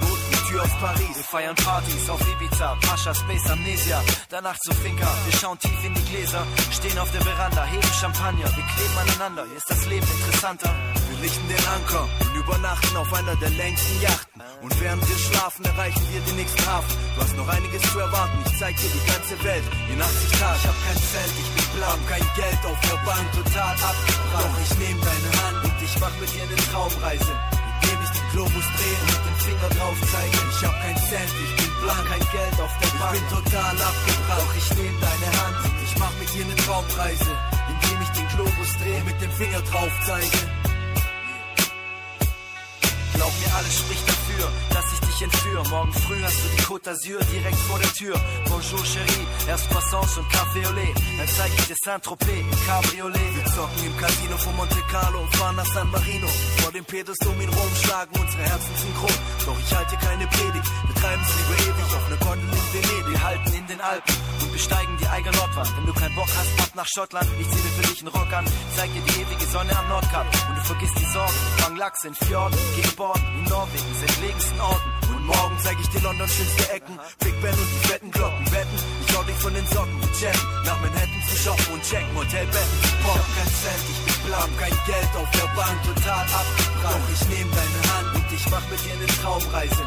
Tür 0.48 0.64
auf 0.64 0.80
Paris. 0.80 1.16
Wir 1.16 1.24
feiern 1.24 1.56
Partys 1.56 2.10
auf 2.10 2.22
Ibiza, 2.22 2.78
Pascha, 2.82 3.14
Space, 3.14 3.50
Amnesia. 3.50 4.02
Danach 4.30 4.58
zu 4.60 4.74
Finca, 4.76 5.08
wir 5.26 5.38
schauen 5.40 5.60
tief 5.60 5.84
in 5.84 5.94
die 5.94 6.06
Gläser. 6.06 6.48
Stehen 6.72 6.98
auf 7.00 7.12
der 7.12 7.22
Veranda, 7.22 7.66
heben 7.66 7.94
Champagner. 8.00 8.48
Wir 8.56 8.66
kleben 8.74 8.98
aneinander, 9.04 9.44
hier 9.46 9.58
ist 9.58 9.70
das 9.70 9.86
Leben 9.88 10.08
interessanter. 10.08 10.74
Wir 11.10 11.20
lichten 11.20 11.48
den 11.50 11.66
Anker 11.68 12.08
und 12.22 12.36
übernachten 12.36 12.96
auf 12.96 13.14
einer 13.14 13.36
der 13.36 13.50
längsten 13.50 14.02
Yachten. 14.02 14.42
Und 14.62 14.82
während 14.82 15.04
wir 15.10 15.18
schlafen, 15.18 15.66
erreichen 15.66 16.06
wir 16.12 16.22
den 16.22 16.36
nächsten 16.38 16.66
Hafen. 16.66 16.96
Du 17.16 17.22
hast 17.22 17.36
noch 17.36 17.48
einiges 17.50 17.82
zu 17.92 18.00
erwarten, 18.00 18.38
ich 18.46 18.58
zeig 18.58 18.76
dir 18.78 18.90
die 18.90 19.06
ganze 19.12 19.44
Welt 19.44 19.64
in 19.92 20.02
80 20.02 20.40
Tagen. 20.40 20.60
Ich 20.64 20.68
hab 20.68 20.78
kein 20.88 20.98
Cent, 21.12 21.34
ich 21.44 21.68
bin 21.76 21.84
hab 21.84 22.02
kein 22.08 22.26
Geld 22.40 22.62
auf 22.64 22.80
der 22.88 23.00
Bank, 23.04 23.26
total 23.36 23.74
abgebrannt. 23.84 24.48
Doch 24.48 24.62
ich 24.64 24.74
nehm 24.80 25.00
deine 25.04 25.32
Hand 25.44 25.60
und 25.66 25.78
ich 25.84 26.00
mach 26.00 26.16
mit 26.24 26.30
dir 26.32 26.44
eine 26.44 26.56
Traumreise. 26.72 27.36
Den 28.38 28.44
Globus 28.44 28.66
drehe 28.78 28.98
und 29.02 29.08
mit 29.08 29.26
dem 29.26 29.36
Finger 29.50 29.70
drauf 29.80 29.98
zeige. 30.12 30.38
Ich 30.52 30.64
hab 30.64 30.80
kein 30.80 30.98
Cent, 30.98 31.32
ich 31.42 31.56
bin 31.56 31.74
blank, 31.82 32.06
kein 32.08 32.20
Geld 32.20 32.62
auf 32.62 32.72
der 32.78 33.00
Bank. 33.00 33.16
Ich 33.16 33.20
bin 33.20 33.30
total 33.30 33.74
abgebrannt. 33.82 34.42
Doch 34.46 34.56
ich 34.56 34.78
nehm 34.78 34.96
deine 35.02 35.30
Hand 35.42 35.58
ich 35.84 35.98
mach 35.98 36.14
mit 36.20 36.34
dir 36.34 36.46
eine 36.46 36.56
Traumreise. 36.56 37.34
Indem 37.68 38.02
ich 38.04 38.10
den 38.10 38.28
Globus 38.36 38.78
drehe 38.78 39.04
mit 39.06 39.22
dem 39.22 39.32
Finger 39.32 39.62
drauf 39.62 39.92
zeige. 40.06 40.38
Glaub 43.18 43.34
mir, 43.42 43.52
alles 43.56 43.80
spricht 43.80 44.08
dafür, 44.08 44.46
dass 44.70 44.86
ich 44.94 45.00
dich 45.00 45.22
entführe. 45.24 45.68
Morgen 45.70 45.92
früh 45.92 46.22
hast 46.22 46.38
du 46.38 46.50
die 46.56 46.64
Côte 46.70 46.86
d'Azur 46.86 47.20
direkt 47.34 47.58
vor 47.68 47.80
der 47.80 47.92
Tür. 47.94 48.16
Bonjour, 48.48 48.84
Chérie, 48.86 49.26
erst 49.48 49.68
Croissants 49.72 50.18
und 50.20 50.28
Café 50.32 50.68
au 50.68 50.74
lait. 50.74 50.94
Dann 51.18 51.28
zeig 51.28 51.52
ich 51.58 51.66
dir 51.66 51.76
Saint-Tropez 51.84 52.46
Cabriolet. 52.68 53.36
Wir 53.36 53.46
zocken 53.46 53.86
im 53.88 53.98
Casino 53.98 54.38
von 54.38 54.56
Monte 54.56 54.82
Carlo 54.92 55.22
und 55.22 55.36
fahren 55.36 55.56
nach 55.56 55.66
San 55.66 55.90
Marino. 55.90 56.28
Vor 56.62 56.72
dem 56.72 56.86
Petersdom 56.86 57.42
in 57.42 57.50
Rom 57.50 57.72
schlagen 57.84 58.12
unsere 58.22 58.44
Herzen 58.44 58.76
synchron. 58.78 59.18
Doch 59.48 59.60
ich 59.66 59.76
halte 59.76 59.98
keine 59.98 60.28
Predigt, 60.28 60.68
wir 60.86 60.96
treiben 61.02 61.24
es 61.26 61.34
lieber 61.38 61.58
ewig 61.74 61.90
auf 61.98 62.06
eine 62.06 62.18
Gondel 62.18 62.50
in 62.54 62.74
Venedig. 62.74 63.08
Wir 63.10 63.24
halten 63.24 63.54
in 63.54 63.66
den 63.66 63.82
Alpen 63.82 64.14
und 64.42 64.52
besteigen 64.54 64.96
die 65.02 65.08
Eiger 65.08 65.32
Nordwand. 65.32 65.74
Wenn 65.76 65.86
du 65.88 65.94
keinen 65.94 66.14
Bock 66.14 66.30
hast, 66.38 66.52
ab 66.62 66.72
nach 66.76 66.88
Schottland. 66.94 67.28
Ich 67.42 67.50
zieh 67.50 67.58
für 67.58 67.88
dich 67.88 68.00
einen 68.02 68.10
Rock 68.10 68.32
an, 68.32 68.46
zeig 68.76 68.94
dir 68.94 69.02
die 69.02 69.22
ewige 69.22 69.46
Sonne 69.48 69.76
am 69.76 69.88
Nordkap. 69.90 70.28
Und 70.50 70.56
du 70.58 70.62
vergisst 70.62 71.00
die 71.00 71.06
Sorgen, 71.06 71.34
fang 71.58 71.76
Lachs 71.78 72.04
in 72.04 72.14
Fjorden, 72.14 72.58
gegen 72.76 72.96
Borden, 72.96 73.07
in 73.16 73.44
Norwegens 73.46 74.02
entlegensten 74.02 74.60
Orten. 74.60 74.90
Und 75.10 75.26
morgen 75.26 75.58
zeig 75.64 75.78
ich 75.80 75.90
dir 75.90 76.02
London 76.02 76.28
schönste 76.28 76.72
Ecken, 76.74 77.00
Big 77.20 77.36
Ben 77.42 77.54
und 77.54 77.70
die 77.72 77.88
fetten 77.88 78.12
Glocken. 78.12 78.52
Wetten, 78.52 78.78
ich 79.08 79.18
hau 79.18 79.24
dich 79.24 79.36
von 79.38 79.54
den 79.54 79.68
Socken, 79.68 79.98
wir 80.02 80.14
chatten, 80.20 80.48
nach 80.66 80.80
Manhattan 80.82 81.22
zu 81.30 81.36
shoppen 81.38 81.74
und 81.74 81.84
checken, 81.84 82.12
Hotelbetten 82.16 82.78
zu 82.84 82.94
poppen. 83.04 83.32
Kein 83.36 83.52
Cent, 83.62 83.84
ich 83.88 84.18
bin 84.24 84.36
hab 84.36 84.52
kein 84.60 84.78
Geld 84.86 85.12
auf 85.16 85.30
der 85.32 85.50
Bank, 85.56 85.78
total 85.84 86.26
abgebrannt. 86.28 87.04
Doch 87.04 87.14
ich 87.16 87.24
nehm 87.30 87.50
deine 87.52 87.82
Hand 87.92 88.10
und 88.16 88.28
ich 88.34 88.46
mach 88.52 88.66
mit 88.68 88.80
dir 88.84 88.96
eine 88.98 89.10
Traumreise. 89.22 89.84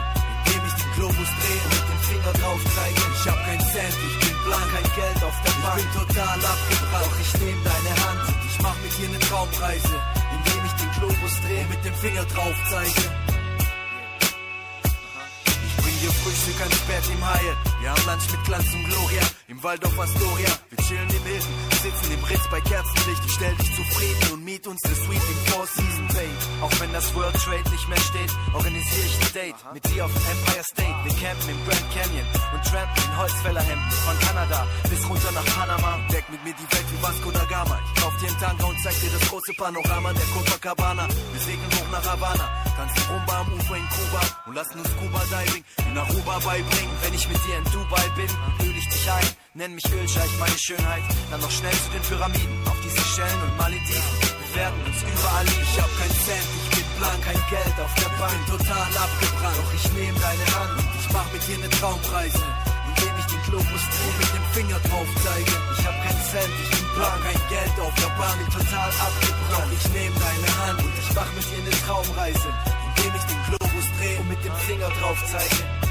Indem 0.50 0.62
ich 0.66 0.76
den 0.82 0.92
Globus 0.97 1.31
drehe 1.40 1.62
und 1.62 1.73
mit 1.76 1.86
dem 1.90 2.00
Finger 2.10 2.32
drauf 2.40 2.60
zeige. 2.74 3.02
Ich 3.15 3.24
hab 3.28 3.39
kein 3.47 3.60
Cent, 3.60 3.94
ich 4.08 4.16
bin 4.24 4.36
blank, 4.44 4.68
kein 4.74 4.89
Geld 4.97 5.20
auf 5.23 5.36
der 5.47 5.57
Bank. 5.62 5.78
Ich 5.78 5.84
bin 5.84 5.94
total 5.94 6.39
abgebrannt. 6.40 7.07
Doch 7.07 7.16
ich 7.20 7.32
nehm 7.39 7.60
deine 7.62 7.92
Hand 8.02 8.23
und 8.28 8.40
ich 8.49 8.57
mach 8.65 8.76
mit 8.82 8.92
dir 8.99 9.08
eine 9.08 9.20
Traumreise. 9.20 10.19
Globus 11.01 11.41
drehe 11.41 11.62
und 11.62 11.70
mit 11.70 11.83
dem 11.83 11.95
Finger 11.95 12.25
drauf 12.25 12.55
zeige. 12.69 13.30
Dir 16.01 16.11
Frühstück 16.12 16.59
ans 16.61 16.81
Bett 16.89 17.05
im 17.12 17.20
Hyatt. 17.20 17.59
Wir 17.81 17.91
haben 17.91 18.05
Lunch 18.07 18.25
mit 18.33 18.45
Glanz 18.45 18.73
und 18.73 18.89
Gloria 18.89 19.20
im 19.49 19.62
Waldorf 19.62 19.99
Astoria. 20.01 20.49
Wir 20.70 20.79
chillen 20.85 21.11
im 21.11 21.25
Hilton, 21.29 21.55
sitzen 21.83 22.12
im 22.17 22.25
Ritz 22.25 22.49
bei 22.51 22.61
Kerzenlicht. 22.62 23.23
Ich 23.27 23.33
stell 23.35 23.55
dich 23.57 23.77
zufrieden 23.77 24.33
und 24.33 24.45
miet 24.45 24.67
uns 24.67 24.81
eine 24.85 24.95
Suite 24.95 25.29
im 25.29 25.53
Four 25.53 25.67
Season 25.67 26.09
Bay. 26.09 26.31
Auch 26.62 26.73
wenn 26.81 26.93
das 26.95 27.15
World 27.15 27.37
Trade 27.37 27.69
nicht 27.69 27.87
mehr 27.89 28.01
steht, 28.01 28.33
organisiere 28.55 29.07
ich 29.12 29.17
ein 29.20 29.33
Date 29.35 29.61
mit 29.75 29.85
dir 29.93 30.07
auf 30.07 30.12
dem 30.17 30.25
Empire 30.25 30.65
State. 30.65 30.99
Wir 31.05 31.15
campen 31.20 31.49
im 31.53 31.61
Grand 31.69 31.87
Canyon 31.93 32.29
und 32.55 32.62
trampen 32.65 33.01
in 33.05 33.17
Holzfällerhemden 33.20 33.91
von 34.01 34.17
Kanada 34.25 34.67
bis 34.89 35.03
runter 35.05 35.33
nach 35.37 35.49
Panama. 35.53 36.01
Deck 36.09 36.25
mit 36.33 36.41
mir 36.49 36.55
die 36.57 36.69
Welt 36.73 36.89
wie 36.97 37.03
Vasco 37.05 37.29
da 37.31 37.45
Gama. 37.45 37.77
Ich 37.77 38.01
kauf 38.01 38.17
dir 38.17 38.29
einen 38.33 38.41
Tanker 38.41 38.69
und 38.73 38.81
zeig 38.81 38.97
dir 39.05 39.12
das 39.12 39.29
große 39.29 39.53
Panorama 39.53 40.17
der 40.17 40.29
Copacabana. 40.33 41.05
Wir 41.09 41.41
segeln 41.45 41.73
hoch 41.77 41.91
nach 41.93 42.07
Havana, 42.09 42.47
tanzen 42.81 43.02
Rumba 43.10 43.41
am 43.41 43.52
Ufer 43.52 43.76
in 43.76 43.89
Kuba 43.89 44.23
und 44.47 44.55
lassen 44.55 44.78
uns 44.81 44.89
Scuba 44.89 45.23
Diving 45.33 45.65
in 45.89 45.99
Aruba 45.99 46.39
beibringen. 46.39 46.97
Wenn 47.02 47.15
ich 47.15 47.28
mit 47.28 47.41
dir 47.44 47.57
in 47.59 47.65
Dubai 47.73 48.07
bin, 48.17 48.31
öl 48.65 48.76
ich 48.76 48.89
dich 48.89 49.10
ein, 49.10 49.28
nenn 49.55 49.75
mich 49.75 49.86
Ölscheich, 49.92 50.33
meine 50.39 50.59
Schönheit. 50.59 51.05
Dann 51.31 51.41
noch 51.41 51.50
schnell 51.50 51.76
zu 51.84 51.91
den 51.92 52.02
Pyramiden, 52.02 52.57
auf 52.67 52.78
diese 52.81 53.05
Stellen 53.12 53.41
und 53.44 53.57
Malediven. 53.59 54.12
Wir 54.41 54.50
werden 54.60 54.81
uns 54.86 54.99
überall 55.02 55.44
lieben. 55.44 55.68
Ich 55.73 55.81
hab 55.81 55.92
kein 56.00 56.15
Cent, 56.25 56.49
ich 56.57 56.70
bin 56.76 56.86
blank, 56.97 57.20
kein 57.25 57.42
Geld 57.52 57.76
auf 57.84 57.94
der 58.00 58.12
Bank, 58.17 58.39
total 58.49 58.91
abgebrannt. 59.05 59.59
Doch 59.60 59.73
ich 59.76 59.86
nehm 59.92 60.17
deine 60.17 60.47
Hand 60.57 60.73
und 60.81 60.89
ich 61.00 61.09
mach 61.12 61.28
mit 61.33 61.42
dir 61.47 61.57
eine 61.60 61.70
Traumreise 61.76 62.44
indem 62.91 63.15
ich 63.18 63.26
den 63.26 63.42
Globus 63.49 63.84
drehe 63.92 64.15
mit 64.18 64.31
dem 64.34 64.47
Finger 64.52 64.81
drauf 64.81 65.09
zeige. 65.25 65.52
Ich 65.78 65.86
hab 65.86 65.97
keinen 66.05 66.23
Cent, 66.31 66.52
ich 66.65 66.70
bin 66.70 66.80
blank, 67.01 67.23
kein 67.25 67.43
Geld 67.49 67.75
auf 67.81 67.95
der 67.95 68.12
Bahn, 68.19 68.37
bin 68.39 68.51
total 68.53 68.91
abgebrannt. 69.07 69.73
Ich 69.73 69.89
nehme 69.93 70.17
deine 70.20 70.51
Hand 70.61 70.79
und 70.85 70.95
ich 71.01 71.11
mach 71.15 71.31
mit 71.33 71.45
dir 71.49 71.61
eine 71.65 71.75
Traumreise, 71.85 72.51
indem 72.89 73.12
ich 73.17 73.25
den 73.31 73.41
Globus 73.49 73.87
drehe 73.99 74.19
und 74.20 74.29
mit 74.29 74.45
dem 74.45 74.55
Finger 74.69 74.91
drauf 75.01 75.19
zeige. 75.33 75.90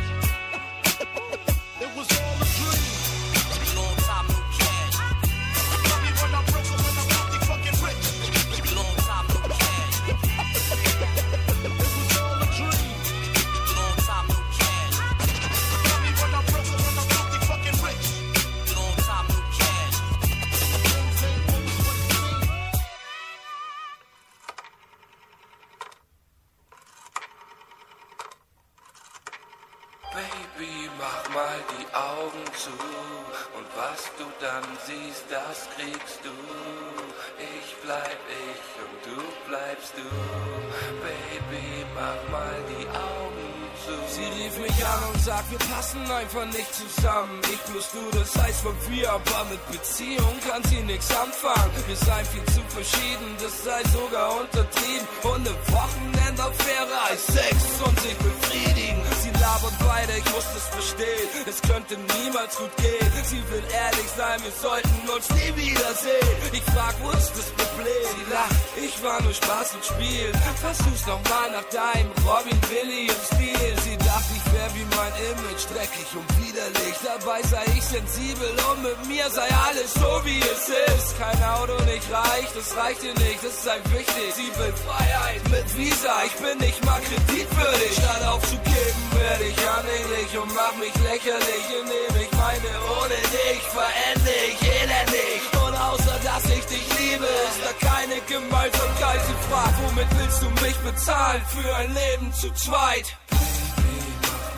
Passen 45.90 46.11
einfach 46.11 46.45
nicht 46.45 46.74
zusammen. 46.74 47.42
Ich 47.51 47.72
plus 47.72 47.90
du, 47.92 48.18
das 48.18 48.43
heißt 48.43 48.61
von 48.61 48.76
wir, 48.90 49.11
aber 49.11 49.45
mit 49.50 49.72
Beziehung 49.72 50.35
kann 50.48 50.64
sie 50.66 50.82
nix 50.82 51.09
anfangen. 51.11 51.72
Wir 51.88 51.95
seien 51.95 52.26
viel 52.26 52.45
zu 52.53 52.61
verschieden, 52.69 53.35
das 53.42 53.64
sei 53.64 53.82
sogar 53.90 54.42
untertrieben. 54.42 55.08
Und 55.24 55.48
eine 55.48 55.56
Wochenendaffäre 55.74 56.95
als 57.09 57.26
Sex 57.27 57.56
und 57.85 58.00
sich 58.00 58.16
befriedigen. 58.18 59.03
Sie 59.22 59.32
labert 59.32 59.77
weiter, 59.85 60.18
ich 60.18 60.26
muss 60.32 60.45
das 60.53 60.68
verstehen. 60.68 61.30
Es 61.48 61.61
könnte 61.61 61.98
niemals 62.22 62.56
gut 62.58 62.76
gehen. 62.77 63.11
Sie 63.26 63.43
will 63.51 63.64
ehrlich 63.74 64.09
sein, 64.16 64.40
wir 64.43 64.51
sollten 64.51 65.09
uns 65.09 65.30
nie 65.32 65.51
wiedersehen. 65.56 66.38
Ich 66.51 66.64
frag, 66.74 66.95
wo 67.01 67.09
ist 67.11 67.34
das 67.35 67.50
Problem? 67.58 68.06
Sie 68.16 68.32
lacht, 68.32 68.56
ich 68.77 69.03
war 69.03 69.22
nur 69.22 69.34
Spaß 69.34 69.76
und 69.76 69.85
Spiel. 69.85 70.32
Versuch's 70.61 71.06
nochmal 71.08 71.51
nach 71.51 71.68
deinem 71.69 72.11
Robin 72.26 72.59
Williams 72.69 73.26
Stil. 73.27 73.74
Sie 73.85 73.98
dachte, 73.98 74.32
ich 74.35 74.45
wär 74.53 74.69
wie 74.76 74.88
mein 74.95 75.14
Image, 75.32 75.64
dreckig 75.80 76.11
und 76.16 76.27
widerlich. 76.43 76.95
Dabei 77.03 77.41
sei 77.43 77.64
ich 77.77 77.83
sensibel 77.83 78.51
und 78.69 78.83
mit 78.83 78.99
mir 79.08 79.30
sei 79.32 79.48
alles 79.67 79.93
so 79.93 80.11
wie 80.25 80.40
es 80.40 80.67
ist. 80.67 81.17
Kein 81.17 81.41
Auto 81.43 81.75
nicht 81.85 82.08
reicht, 82.11 82.53
das 82.56 82.75
reicht 82.75 83.03
ihr 83.03 83.16
nicht, 83.16 83.40
das 83.43 83.64
sei 83.64 83.77
wichtig. 83.95 84.27
Sie 84.35 84.51
will 84.59 84.74
Freiheit 84.85 85.43
mit 85.49 85.67
Visa, 85.77 86.14
ich 86.25 86.35
bin 86.43 86.58
nicht 86.59 86.83
mal 86.85 86.99
kreditwürdig. 86.99 87.93
Statt 87.95 88.24
aufzugeben, 88.27 89.01
werde 89.16 89.45
ich 89.45 89.59
anhänglich 89.80 90.30
und 90.35 90.51
mach 90.53 90.75
mich 90.75 90.95
lächerlich, 91.08 91.66
indem 91.80 92.14
ich 92.24 92.32
meine 92.35 92.72
ohne 92.99 93.19
dich 93.32 93.64
verende 93.72 94.35
ich 94.51 94.59
elendig. 94.83 95.40
Und 95.64 95.75
außer 95.75 96.17
dass 96.24 96.43
ich 96.45 96.66
dich 96.66 96.88
liebe, 96.99 97.30
ist 97.48 97.59
da 97.64 97.72
keine 97.88 98.19
Gemeinsamkeit. 98.27 99.22
Sie 99.27 99.40
fragt, 99.48 99.75
womit 99.88 100.09
willst 100.19 100.41
du 100.43 100.49
mich 100.66 100.77
bezahlen 100.83 101.41
für 101.48 101.75
ein 101.75 101.93
Leben 101.93 102.33
zu 102.33 102.51
zweit? 102.53 103.16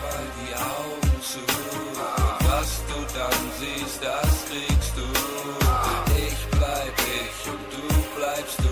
mal 0.01 0.25
die 0.40 0.56
Augen 0.56 1.01
zu. 1.22 1.40
Was 2.50 2.72
du 2.90 2.98
dann 3.17 3.41
siehst, 3.59 4.00
das 4.03 4.32
kriegst 4.50 4.93
du. 4.98 5.08
Ich 6.27 6.40
bleib 6.58 6.95
ich 7.22 7.38
und 7.51 7.66
du 7.74 7.85
bleibst 8.17 8.58
du. 8.59 8.72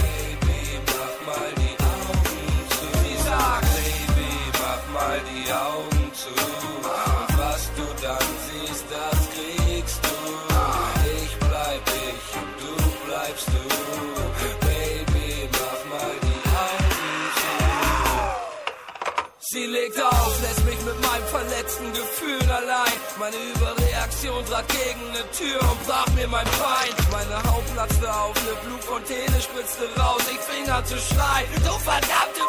Baby, 0.00 0.60
mach 0.92 1.16
mal 1.28 1.50
die 1.62 1.76
Augen 1.92 2.42
zu. 2.76 2.86
Baby, 3.76 4.32
mach 4.62 4.84
mal 4.96 5.18
die 5.30 5.46
Augen 5.52 6.04
zu. 6.22 6.34
Was 7.38 7.62
du 7.76 7.86
dann 8.02 8.28
siehst, 8.46 8.86
das 8.90 9.18
kriegst 9.34 10.00
du. 10.04 10.16
Ich 11.22 11.32
bleib 11.38 11.84
ich 12.08 12.24
und 12.40 12.52
du 12.62 12.74
bleibst 13.06 13.48
du. 13.54 13.62
Baby, 14.66 15.30
mach 15.52 15.82
mal 15.92 16.14
die 16.26 16.42
Augen 16.64 17.22
zu. 17.40 17.52
Sie 19.50 19.66
legt 19.66 19.98
auf, 20.02 20.23
allein. 22.54 22.98
Meine 23.18 23.36
Überreaktion 23.54 24.44
trat 24.46 24.66
gegen 24.68 25.02
eine 25.10 25.24
Tür 25.32 25.60
und 25.70 25.86
brach 25.86 26.08
mir 26.14 26.28
mein 26.28 26.46
Bein. 26.62 26.94
Meine 27.10 27.36
Haut 27.50 27.66
platzte 27.74 28.08
auf, 28.14 28.34
eine 28.36 28.56
Blutfontäne 28.64 29.40
spritzte 29.40 29.84
raus. 30.00 30.22
Ich 30.30 30.42
fing 30.48 30.70
an 30.70 30.84
zu 30.84 30.96
schreien. 30.98 31.48
Du 31.66 31.74
verdammte 31.90 32.42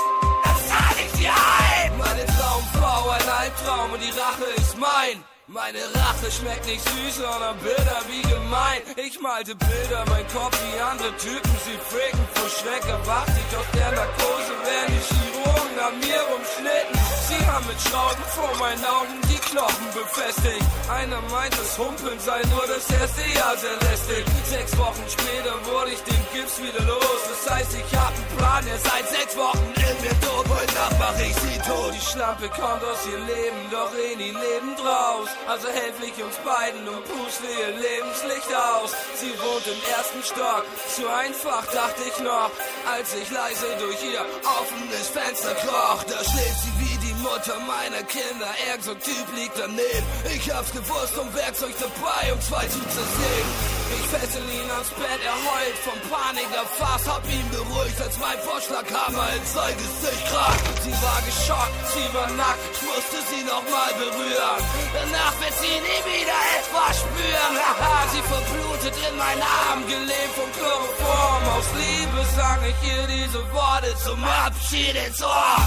das 0.44 0.60
zahl 0.70 0.98
ich 1.06 1.12
dir 1.20 1.34
ein. 1.34 1.98
Meine 1.98 2.26
Traumfrau, 2.26 3.10
ein 3.10 3.30
Albtraum 3.42 3.94
und 3.94 4.02
die 4.02 4.14
Rache 4.20 4.48
ist 4.58 4.78
mein. 4.78 5.35
Meine 5.56 5.80
Rache 5.96 6.30
schmeckt 6.30 6.66
nicht 6.66 6.84
süß, 6.84 7.16
sondern 7.16 7.56
bitter 7.64 8.02
wie 8.12 8.22
gemein. 8.28 8.82
Ich 8.98 9.22
malte 9.22 9.56
Bilder, 9.56 10.04
mein 10.10 10.28
Kopf 10.28 10.52
wie 10.52 10.82
andere 10.82 11.16
Typen, 11.16 11.56
sie 11.64 11.80
fricken 11.80 12.28
vor 12.36 12.50
Schreck, 12.50 12.84
erwacht 12.84 13.32
ich 13.40 13.56
aus 13.56 13.64
der 13.72 13.92
Narkose, 13.96 14.52
werden 14.68 14.92
die 14.92 15.06
Chirurgen 15.08 15.80
an 15.80 15.96
mir 16.04 16.20
rumschnitten. 16.28 17.00
Sie 17.32 17.40
haben 17.48 17.66
mit 17.68 17.80
Schrauben 17.80 18.26
vor 18.36 18.52
meinen 18.60 18.84
Augen 18.84 19.16
die 19.32 19.40
Knochen 19.48 19.88
befestigt. 19.96 20.66
Einer 20.92 21.22
meint, 21.32 21.56
das 21.58 21.78
Humpeln 21.80 22.20
sei 22.20 22.42
nur 22.52 22.68
das 22.68 22.86
erste 22.92 23.24
Jahr 23.40 23.56
sehr 23.56 23.80
lästig. 23.88 24.26
Sechs 24.44 24.78
Wochen 24.78 25.04
später 25.08 25.56
wurde 25.72 25.92
ich 25.96 26.04
den 26.04 26.24
Gips 26.34 26.60
wieder 26.60 26.84
los. 26.84 27.22
Das 27.32 27.56
heißt, 27.56 27.72
ich 27.80 27.92
hab 27.98 28.12
einen 28.12 28.38
Plan, 28.38 28.68
er 28.68 28.78
seit 28.78 29.08
sechs 29.08 29.34
Wochen 29.38 29.72
in 29.72 29.96
mir 30.04 30.16
tot. 30.20 30.46
Heute 30.52 30.74
Nacht 30.76 31.00
mach 31.00 31.18
ich 31.18 31.36
sie 31.36 31.58
tot. 31.64 31.96
Die 31.96 32.06
Schlampe 32.06 32.50
kommt 32.50 32.84
aus 32.84 33.02
ihr 33.08 33.24
Leben, 33.24 33.62
doch 33.72 33.92
eh 33.96 34.16
nie 34.16 34.36
lebend 34.36 34.78
raus. 34.84 35.30
Also 35.48 35.68
helfe 35.70 36.06
ich 36.06 36.24
uns 36.24 36.36
beiden 36.38 36.88
und 36.90 37.04
puste 37.06 37.46
ihr 37.46 37.72
Lebenslicht 37.78 38.50
aus. 38.50 38.92
Sie 39.16 39.30
wohnt 39.40 39.68
im 39.68 39.82
ersten 39.94 40.24
Stock, 40.24 40.66
zu 40.90 41.08
einfach 41.08 41.66
dachte 41.72 42.02
ich 42.02 42.20
noch, 42.24 42.50
als 42.92 43.14
ich 43.14 43.30
leise 43.30 43.68
durch 43.80 44.02
ihr 44.04 44.26
offenes 44.42 45.08
Fenster 45.10 45.54
kroch. 45.56 46.04
Da 46.04 46.18
schläft 46.24 46.62
sie 46.66 46.74
wie 46.82 46.98
die 46.98 47.14
Mutter 47.22 47.60
meiner 47.62 48.02
Kinder, 48.04 48.50
irgend 48.68 48.84
so 48.84 48.96
Typ 48.96 49.26
liegt 49.36 49.58
daneben. 49.58 50.08
Ich 50.34 50.50
hab's 50.50 50.72
gewusst 50.72 51.18
und 51.18 51.34
Werkzeug 51.36 51.76
dabei, 51.80 52.34
um 52.34 52.42
zwei 52.42 52.66
zu 52.66 52.80
zersägen. 52.82 53.76
Ich 53.96 54.06
fessel 54.10 54.44
ihn 54.50 54.70
ans 54.72 54.90
Bett, 54.98 55.22
er 55.24 55.38
heult 55.46 55.78
vom 55.86 56.00
Panik 56.10 56.50
erfasst, 56.54 57.08
hab 57.08 57.24
ihn 57.30 57.48
beruhigt, 57.52 58.02
als 58.02 58.18
mein 58.18 58.40
Vorschlaghammer 58.40 59.30
in 59.38 59.46
sein 59.46 59.78
Gesicht 59.78 60.26
krach. 60.26 60.58
Sie 60.82 60.96
war 61.06 61.22
geschockt, 61.22 61.86
sie 61.94 62.08
war 62.14 62.30
nackt, 62.34 62.60
ich 62.74 62.82
musste 62.82 63.18
sie 63.30 63.44
noch 63.46 63.62
mal 63.70 63.94
berühren. 63.94 64.62
Danach 64.94 65.35
wird 65.40 65.56
sie 65.62 65.78
nie 65.88 66.02
wieder 66.06 66.40
etwas 66.60 67.00
spüren. 67.00 67.56
Haha, 67.66 68.08
sie 68.14 68.24
verblutet 68.34 68.96
in 69.08 69.18
meinen 69.18 69.42
Arm, 69.42 69.86
gelebt 69.88 70.34
vom 70.36 70.52
Chloroform. 70.58 71.44
Aus 71.58 71.68
Liebe 71.82 72.26
sang 72.36 72.62
ich 72.64 72.80
ihr 72.90 73.08
diese 73.08 73.42
Worte 73.54 73.96
zum 74.04 74.24
Abschied 74.24 74.96
ins 74.96 75.22
Ohr. 75.24 75.58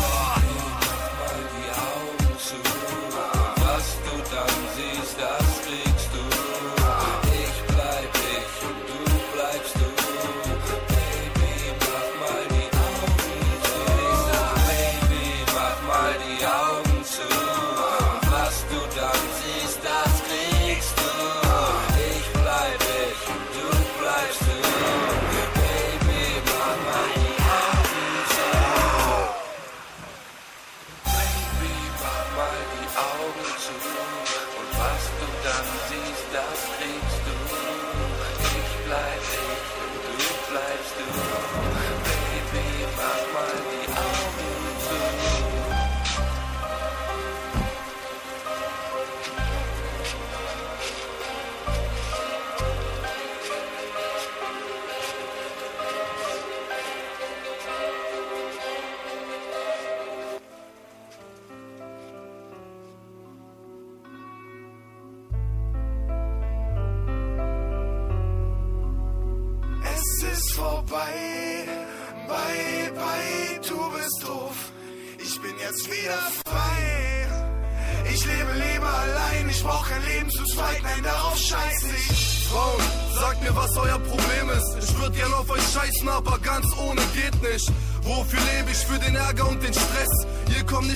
die 1.54 1.70
Augen 1.90 2.38
zu. 2.38 2.56
Was 3.64 3.86
du 4.04 4.14
dann 4.34 4.56
siehst, 4.76 5.16
das 5.18 5.57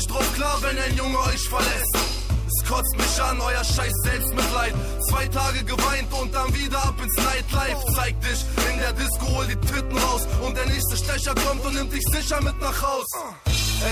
Nicht 0.03 0.11
drauf 0.11 0.35
klar, 0.35 0.59
wenn 0.63 0.77
ein 0.77 0.97
Junge 0.97 1.17
euch 1.17 1.49
verlässt. 1.49 1.97
Es 2.45 2.69
kotzt 2.69 2.97
mich 2.97 3.23
an, 3.23 3.41
euer 3.41 3.63
scheiß 3.63 3.93
Selbstmitleid. 4.03 4.75
Zwei 5.09 5.29
Tage 5.29 5.63
geweint 5.63 6.13
und 6.21 6.35
dann 6.35 6.53
wieder 6.57 6.83
ab 6.83 7.01
ins 7.01 7.17
Nightlife. 7.19 7.95
Zeig 7.95 8.21
dich 8.21 8.45
in 8.69 8.79
der 8.81 8.93
Disco, 8.95 9.27
hol 9.29 9.47
die 9.47 9.55
Titten 9.65 9.97
raus. 9.97 10.27
Und 10.45 10.57
der 10.57 10.67
nächste 10.67 10.97
Stecher 10.97 11.37
kommt 11.47 11.65
und 11.65 11.75
nimmt 11.75 11.93
dich 11.93 12.03
sicher 12.11 12.41
mit 12.41 12.61
nach 12.61 12.83
Haus. 12.83 13.07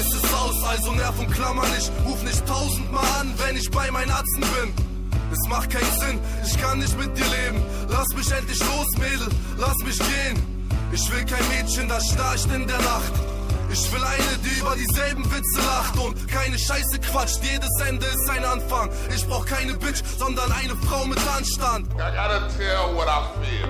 Es 0.01 0.13
ist 0.13 0.35
aus, 0.35 0.65
also 0.65 0.91
Nerv 0.95 1.17
und 1.17 1.31
Klammer 1.31 1.69
nicht. 1.69 1.93
Ruf 2.05 2.21
nicht 2.25 2.45
tausendmal 2.45 3.05
an, 3.21 3.33
wenn 3.47 3.57
ich 3.57 3.71
bei 3.71 3.89
meinen 3.93 4.11
Atzen 4.11 4.41
bin. 4.41 4.75
Es 5.31 5.49
macht 5.49 5.71
keinen 5.71 6.01
Sinn, 6.01 6.21
ich 6.45 6.61
kann 6.61 6.81
nicht 6.81 6.99
mit 6.99 7.17
dir 7.17 7.25
leben. 7.25 7.63
Lass 7.89 8.09
mich 8.17 8.33
endlich 8.33 8.59
los, 8.59 8.89
Mädel, 8.99 9.29
lass 9.59 9.77
mich 9.85 9.99
gehen. 9.99 10.67
Ich 10.91 11.09
will 11.13 11.25
kein 11.25 11.49
Mädchen, 11.51 11.89
das 11.89 12.05
schnarcht 12.09 12.53
in 12.53 12.67
der 12.67 12.79
Nacht. 12.79 13.13
Ich 13.73 13.93
will 13.93 14.03
eine, 14.03 14.39
die 14.45 14.59
über 14.59 14.75
dieselben 14.75 15.25
Witze 15.31 15.61
lacht 15.65 15.97
und 15.99 16.29
keine 16.29 16.59
Scheiße 16.59 16.99
quatscht. 17.01 17.39
Jedes 17.43 17.71
Ende 17.87 18.07
ist 18.07 18.29
ein 18.29 18.45
Anfang. 18.45 18.91
Ich 19.15 19.27
brauch 19.27 19.47
keine 19.47 19.75
Bitch, 19.75 20.03
sondern 20.19 20.51
eine 20.53 20.75
Frau 20.77 21.05
mit 21.05 21.19
Anstand. 21.37 21.87
I 21.95 21.99
gotta 21.99 22.49
tell 22.57 22.95
what 22.95 23.07
I 23.07 23.23
feel. 23.41 23.69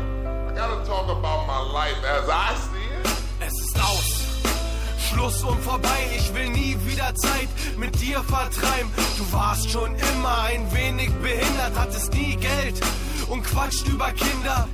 I 0.49 0.55
gotta 0.55 0.83
talk 0.87 1.09
about 1.09 1.47
my 1.47 1.61
life 1.73 2.03
as 2.05 2.29
I 2.29 2.55
see 2.73 2.89
it. 3.01 3.47
Es 3.47 3.61
ist 3.61 3.79
aus. 3.79 4.21
Schluss 4.99 5.43
und 5.43 5.61
vorbei, 5.63 6.09
ich 6.17 6.33
will 6.35 6.49
nie 6.49 6.79
wieder 6.87 7.15
Zeit 7.17 7.49
mit 7.77 8.01
dir 8.01 8.23
vertreiben. 8.23 8.91
Du 9.19 9.33
warst 9.33 9.71
schon 9.71 9.95
immer 10.15 10.43
ein 10.45 10.73
wenig 10.73 11.11
behindert, 11.15 11.73
hattest 11.77 12.15
nie 12.15 12.37
Geld 12.37 12.81
und 13.29 13.43
quatscht 13.43 13.87
über 13.89 14.13
Kinder. 14.13 14.69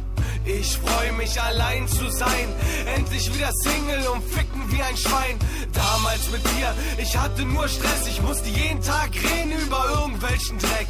Ich 0.47 0.79
freu 0.79 1.13
mich 1.15 1.43
allein 1.43 1.89
zu 1.89 2.09
sein, 2.09 2.49
endlich 2.95 3.35
wieder 3.35 3.51
Single 3.53 4.07
und 4.07 4.23
ficken 4.23 4.71
wie 4.71 4.81
ein 4.81 4.97
Schwein. 4.97 5.37
Damals 5.73 6.31
mit 6.31 6.45
dir, 6.45 6.73
ich 6.99 7.17
hatte 7.17 7.45
nur 7.45 7.67
Stress, 7.67 8.07
ich 8.07 8.23
musste 8.23 8.49
jeden 8.49 8.81
Tag 8.81 9.11
reden 9.13 9.51
über 9.61 9.85
irgendwelchen 9.99 10.57
Dreck. 10.59 10.87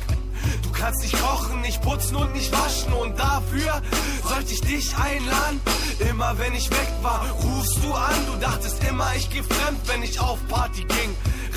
Du 0.62 0.70
kannst 0.72 1.02
nicht 1.02 1.18
kochen, 1.18 1.62
nicht 1.62 1.80
putzen 1.80 2.16
und 2.16 2.34
nicht 2.34 2.52
waschen 2.52 2.92
und 2.92 3.18
dafür 3.18 3.80
sollte 4.28 4.52
ich 4.52 4.60
dich 4.60 4.94
einladen. 4.94 5.62
Immer 6.00 6.38
wenn 6.38 6.54
ich 6.54 6.70
weg 6.70 6.92
war, 7.00 7.26
rufst 7.30 7.78
du 7.82 7.94
an. 7.94 8.26
Du 8.30 8.38
dachtest 8.38 8.84
immer, 8.84 9.10
ich 9.16 9.30
geh 9.30 9.42
fremd, 9.42 9.80
wenn 9.86 10.02
ich 10.02 10.20
auf 10.20 10.38
Party 10.48 10.82
ging. 10.82 11.16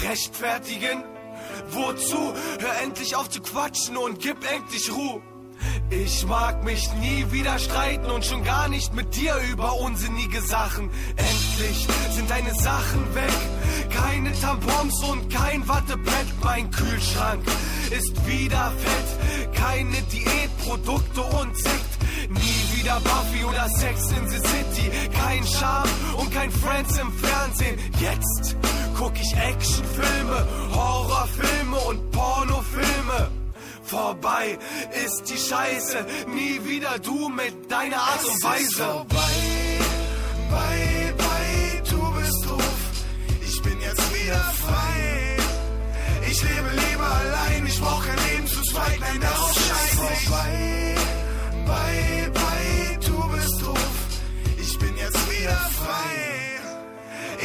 Rechtfertigen? 0.10 1.04
Wozu? 1.72 2.34
Hör 2.60 2.82
endlich 2.82 3.18
auf 3.18 3.30
zu 3.30 3.42
quatschen 3.42 3.98
und 3.98 4.20
gib 4.20 4.38
endlich 4.50 4.90
Ruhe. 4.90 5.22
Ich 5.90 6.26
mag 6.26 6.64
mich 6.64 6.92
nie 7.02 7.26
wieder 7.32 7.58
streiten 7.58 8.12
und 8.12 8.24
schon 8.24 8.44
gar 8.44 8.68
nicht 8.68 8.94
mit 8.94 9.16
dir 9.16 9.36
über 9.52 9.80
unsinnige 9.80 10.42
Sachen. 10.42 10.90
Endlich 11.16 11.88
sind 12.12 12.30
deine 12.30 12.54
Sachen 12.54 13.16
weg. 13.16 13.90
Keine 13.90 14.32
Tampons 14.40 15.04
und 15.04 15.30
kein 15.34 15.68
Wattepad. 15.68 16.26
Mein 16.44 16.70
Kühlschrank 16.70 17.44
ist 17.90 18.28
wieder 18.28 18.72
fett. 18.78 19.54
Keine 19.56 20.02
Diätprodukte 20.04 21.22
und 21.22 21.58
Sekt. 21.58 22.00
Nie 22.30 22.78
wieder 22.78 23.00
Buffy 23.00 23.44
oder 23.46 23.68
Sex 23.70 24.12
in 24.12 24.28
the 24.30 24.38
City. 24.38 24.92
Kein 25.12 25.46
Charme 25.46 25.90
und 26.18 26.32
kein 26.34 26.52
Friends 26.52 26.98
im 26.98 27.12
Fernsehen. 27.14 27.80
Jetzt 28.00 28.56
guck 28.98 29.14
ich 29.20 29.36
Actionfilme, 29.36 30.48
Horrorfilme 30.74 31.78
und 31.78 32.12
Pornofilme. 32.12 33.39
Vorbei 33.90 34.58
ist 35.04 35.24
die 35.32 35.38
Scheiße, 35.38 36.06
nie 36.28 36.64
wieder 36.64 37.00
du 37.00 37.28
mit 37.30 37.72
deiner 37.72 37.98
Art 37.98 38.24
und 38.24 38.44
Weise. 38.44 38.84
vorbei, 38.84 39.18
bye, 40.52 41.14
bye, 41.18 41.82
du 41.90 42.20
bist 42.20 42.46
doof. 42.46 42.80
Ich 43.42 43.60
bin 43.64 43.82
jetzt 43.82 44.14
wieder 44.14 44.40
frei. 44.64 45.38
Ich 46.30 46.40
lebe 46.44 46.70
lieber 46.88 47.12
allein, 47.12 47.66
ich 47.66 47.80
brauch 47.82 48.06
kein 48.06 48.18
Leben 48.30 48.46
zu 48.48 48.62
zweit, 48.62 49.00
nein, 49.00 49.20
darauf 49.22 49.54
scheiß 49.54 49.94
ich. 49.94 50.28
vorbei, 50.28 50.96
bye, 51.66 52.09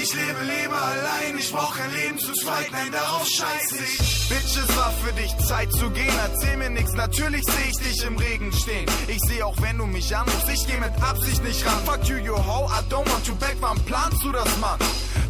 Ich 0.04 0.12
lebe 0.12 0.42
lieber 0.42 0.82
allein, 0.82 1.38
ich 1.38 1.50
brauch 1.50 1.74
kein 1.74 1.90
Leben 1.94 2.18
zu 2.18 2.30
zweit, 2.34 2.70
nein, 2.72 2.92
darauf 2.92 3.26
scheiß 3.26 3.72
ich. 3.72 4.28
Bitch, 4.28 4.54
es 4.54 4.76
war 4.76 4.92
für 5.02 5.14
dich 5.14 5.34
Zeit 5.38 5.72
zu 5.72 5.88
gehen. 5.88 6.12
Erzähl 6.30 6.58
mir 6.58 6.68
nix, 6.68 6.92
natürlich 6.92 7.42
seh 7.42 7.70
ich 7.70 7.76
dich 7.78 8.04
im 8.04 8.18
Regen 8.18 8.52
stehen. 8.52 8.84
Ich 9.08 9.20
seh 9.20 9.42
auch, 9.42 9.56
wenn 9.62 9.78
du 9.78 9.86
mich 9.86 10.14
anrufst, 10.14 10.50
ich 10.52 10.66
geh 10.66 10.76
mit 10.76 10.92
Absicht 11.02 11.42
nicht 11.42 11.64
ran. 11.64 11.82
Fuck 11.86 12.06
you, 12.06 12.18
you 12.18 12.36
hoe, 12.36 12.66
I 12.66 12.82
don't 12.92 13.10
want 13.10 13.26
you 13.26 13.34
back. 13.36 13.56
Wann 13.60 13.82
planst 13.86 14.22
du 14.22 14.30
das, 14.30 14.58
Mann? 14.58 14.78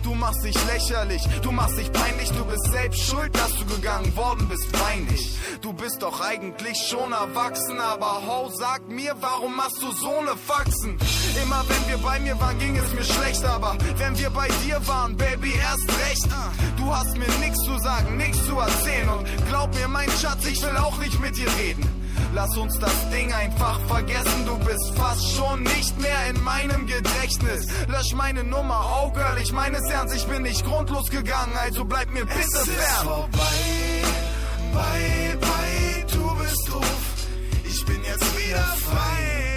Du 0.02 0.12
machst 0.14 0.44
dich 0.44 0.56
lächerlich, 0.66 1.22
du 1.40 1.50
machst 1.50 1.78
dich 1.78 1.90
peinlich, 1.90 2.30
du 2.30 2.44
bist 2.44 2.64
selbst 2.70 3.08
schuld, 3.08 3.34
dass 3.34 3.52
du 3.56 3.64
gegangen 3.64 4.14
worden 4.16 4.48
bist, 4.48 4.70
peinlich. 4.72 5.38
Du 5.62 5.72
bist 5.72 6.02
doch 6.02 6.20
eigentlich 6.20 6.76
schon 6.76 7.12
erwachsen, 7.12 7.80
aber 7.80 8.20
ho, 8.26 8.50
sag 8.52 8.86
mir, 8.88 9.14
warum 9.20 9.56
machst 9.56 9.80
du 9.80 9.90
so 9.92 10.20
ne 10.22 10.34
Faxen? 10.46 10.98
Immer 11.42 11.64
wenn 11.68 11.88
wir 11.88 11.98
bei 11.98 12.20
mir 12.20 12.38
waren, 12.38 12.58
ging 12.58 12.76
es 12.76 12.92
mir 12.92 13.04
schlecht, 13.04 13.44
aber 13.44 13.78
wenn 13.96 14.18
wir 14.18 14.28
bei 14.28 14.48
dir 14.48 14.63
waren, 14.72 15.16
Baby, 15.16 15.52
erst 15.54 15.88
recht. 16.06 16.28
Du 16.76 16.94
hast 16.94 17.16
mir 17.16 17.28
nix 17.40 17.58
zu 17.58 17.78
sagen, 17.78 18.16
nix 18.16 18.44
zu 18.46 18.58
erzählen 18.58 19.08
und 19.08 19.26
glaub 19.48 19.74
mir, 19.74 19.88
mein 19.88 20.10
Schatz, 20.20 20.44
ich 20.46 20.60
will 20.62 20.76
auch 20.76 20.98
nicht 20.98 21.18
mit 21.20 21.36
dir 21.36 21.48
reden. 21.58 21.88
Lass 22.34 22.56
uns 22.56 22.78
das 22.78 23.10
Ding 23.10 23.32
einfach 23.32 23.78
vergessen, 23.86 24.44
du 24.46 24.58
bist 24.58 24.92
fast 24.96 25.36
schon 25.36 25.62
nicht 25.62 25.98
mehr 26.00 26.26
in 26.30 26.42
meinem 26.42 26.86
Gedächtnis. 26.86 27.66
Lösch 27.88 28.12
meine 28.14 28.42
Nummer, 28.42 29.02
oh 29.02 29.10
Girl, 29.12 29.38
ich 29.40 29.52
meine 29.52 29.76
es 29.76 29.90
ernst, 29.90 30.14
ich 30.16 30.26
bin 30.26 30.42
nicht 30.42 30.64
grundlos 30.64 31.08
gegangen, 31.10 31.52
also 31.62 31.84
bleib 31.84 32.10
mir 32.10 32.24
bitte 32.26 32.40
Es 32.40 32.54
ist 32.54 32.70
fern. 32.70 33.04
vorbei, 33.06 34.02
bye, 34.72 35.38
bye, 35.40 36.04
du 36.12 36.34
bist 36.42 36.68
doof. 36.68 37.00
Ich 37.64 37.84
bin 37.86 38.02
jetzt 38.02 38.36
wieder 38.38 38.62
frei. 38.64 39.53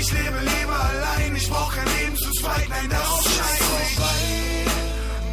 Ich 0.00 0.10
lebe 0.12 0.38
lieber 0.38 0.80
allein, 0.80 1.36
ich 1.36 1.46
brauch 1.50 1.74
kein 1.74 1.84
Leben 1.98 2.16
zu 2.16 2.30
zweit, 2.40 2.66
nein, 2.70 2.88
darauf 2.88 3.22
scheiß 3.22 3.60
ich. 3.60 3.96
vorbei, 3.96 4.64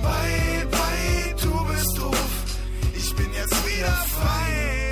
bye, 0.04 0.68
bye, 0.70 1.36
du 1.42 1.74
bist 1.74 1.98
doof. 1.98 2.32
Ich 2.94 3.16
bin 3.16 3.32
jetzt 3.32 3.66
wieder 3.66 3.96
frei. 4.20 4.90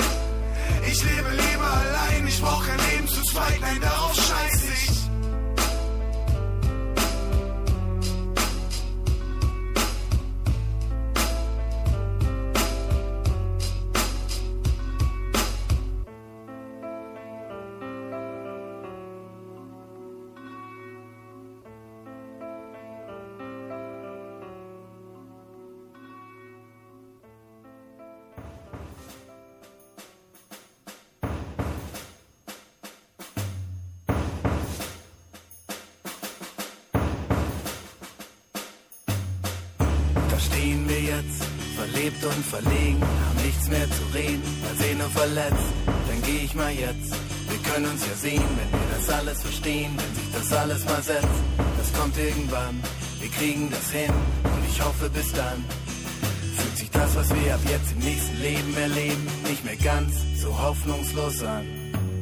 Ich 0.90 1.04
lebe 1.04 1.30
lieber 1.30 1.72
allein, 1.84 2.26
ich 2.26 2.42
brauch 2.42 2.66
kein 2.66 2.80
Leben 2.90 3.08
zu 3.10 3.22
zweit, 3.24 3.60
nein, 3.60 3.82
darauf 3.82 4.16
jetzt, 41.16 41.44
verlebt 41.76 42.24
und 42.24 42.46
verlegen, 42.46 43.02
haben 43.02 43.46
nichts 43.46 43.70
mehr 43.70 43.88
zu 43.90 44.04
reden, 44.14 44.44
mal 44.64 44.76
sehen 44.84 45.02
und 45.02 45.12
verletzt. 45.12 45.70
Dann 45.86 46.22
geh 46.24 46.40
ich 46.46 46.56
mal 46.56 46.72
jetzt, 46.72 47.12
wir 47.50 47.60
können 47.72 47.86
uns 47.86 48.02
ja 48.08 48.16
sehen, 48.16 48.50
wenn 48.58 48.72
wir 48.80 48.88
das 48.98 49.10
alles 49.10 49.42
verstehen, 49.42 49.92
wenn 49.98 50.16
sich 50.16 50.32
das 50.34 50.54
alles 50.54 50.86
mal 50.86 51.04
setzt. 51.04 51.40
Das 51.78 51.94
kommt 52.00 52.18
irgendwann, 52.18 52.82
wir 53.20 53.30
kriegen 53.30 53.70
das 53.70 53.92
hin 53.92 54.14
und 54.44 54.62
ich 54.70 54.82
hoffe 54.84 55.10
bis 55.10 55.32
dann. 55.34 55.64
Fühlt 56.58 56.78
sich 56.78 56.90
das, 56.92 57.16
was 57.16 57.30
wir 57.30 57.54
ab 57.54 57.62
jetzt 57.70 57.92
im 57.92 58.00
nächsten 58.00 58.38
Leben 58.42 58.76
erleben, 58.78 59.28
nicht 59.50 59.64
mehr 59.64 59.78
ganz 59.78 60.14
so 60.42 60.50
hoffnungslos 60.58 61.44
an. 61.44 61.66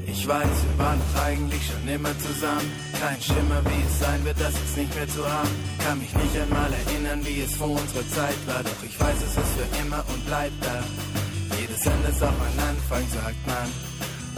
Ich 0.05 0.27
weiß, 0.27 0.57
wir 0.67 0.85
waren 0.85 0.99
doch 0.99 1.23
eigentlich 1.23 1.61
schon 1.65 1.87
immer 1.87 2.13
zusammen. 2.19 2.71
Kein 3.03 3.21
Schimmer, 3.21 3.61
wie 3.65 3.83
es 3.85 3.99
sein 3.99 4.23
wird, 4.23 4.39
das 4.39 4.53
ist 4.53 4.77
nicht 4.77 4.95
mehr 4.95 5.09
zu 5.09 5.29
haben. 5.29 5.49
Kann 5.83 5.99
mich 5.99 6.13
nicht 6.13 6.37
einmal 6.39 6.71
erinnern, 6.71 7.19
wie 7.25 7.41
es 7.41 7.53
vor 7.53 7.67
unserer 7.67 8.07
Zeit 8.07 8.39
war. 8.47 8.63
Doch 8.63 8.81
ich 8.81 8.97
weiß, 8.97 9.17
es 9.17 9.35
ist 9.35 9.53
für 9.57 9.81
immer 9.83 10.01
und 10.07 10.25
bleibt 10.25 10.55
da. 10.63 10.79
Jedes 11.59 11.85
Ende 11.85 12.07
ist 12.07 12.23
auch 12.23 12.29
ein 12.29 12.59
Anfang, 12.63 13.03
sagt 13.09 13.45
man. 13.45 13.67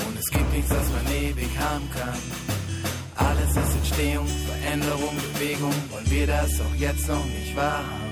Und 0.08 0.18
es 0.18 0.28
gibt 0.32 0.52
nichts, 0.52 0.70
das 0.70 0.90
man 0.98 1.06
ewig 1.14 1.52
haben 1.60 1.88
kann. 1.92 2.18
Alles 3.18 3.52
ist 3.52 3.76
Entstehung, 3.76 4.28
Veränderung, 4.48 5.16
Bewegung, 5.34 5.76
wollen 5.92 6.10
wir 6.10 6.26
das 6.26 6.60
auch 6.60 6.76
jetzt 6.76 7.08
noch 7.08 7.24
nicht 7.24 7.56
wahrhaben. 7.56 8.05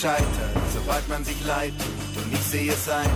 Gescheitert, 0.00 0.56
sobald 0.72 1.06
man 1.10 1.22
sich 1.24 1.36
leid 1.44 1.74
tut. 1.76 2.24
Und 2.24 2.32
ich 2.32 2.40
sehe 2.40 2.72
es 2.72 2.88
ein, 2.88 3.10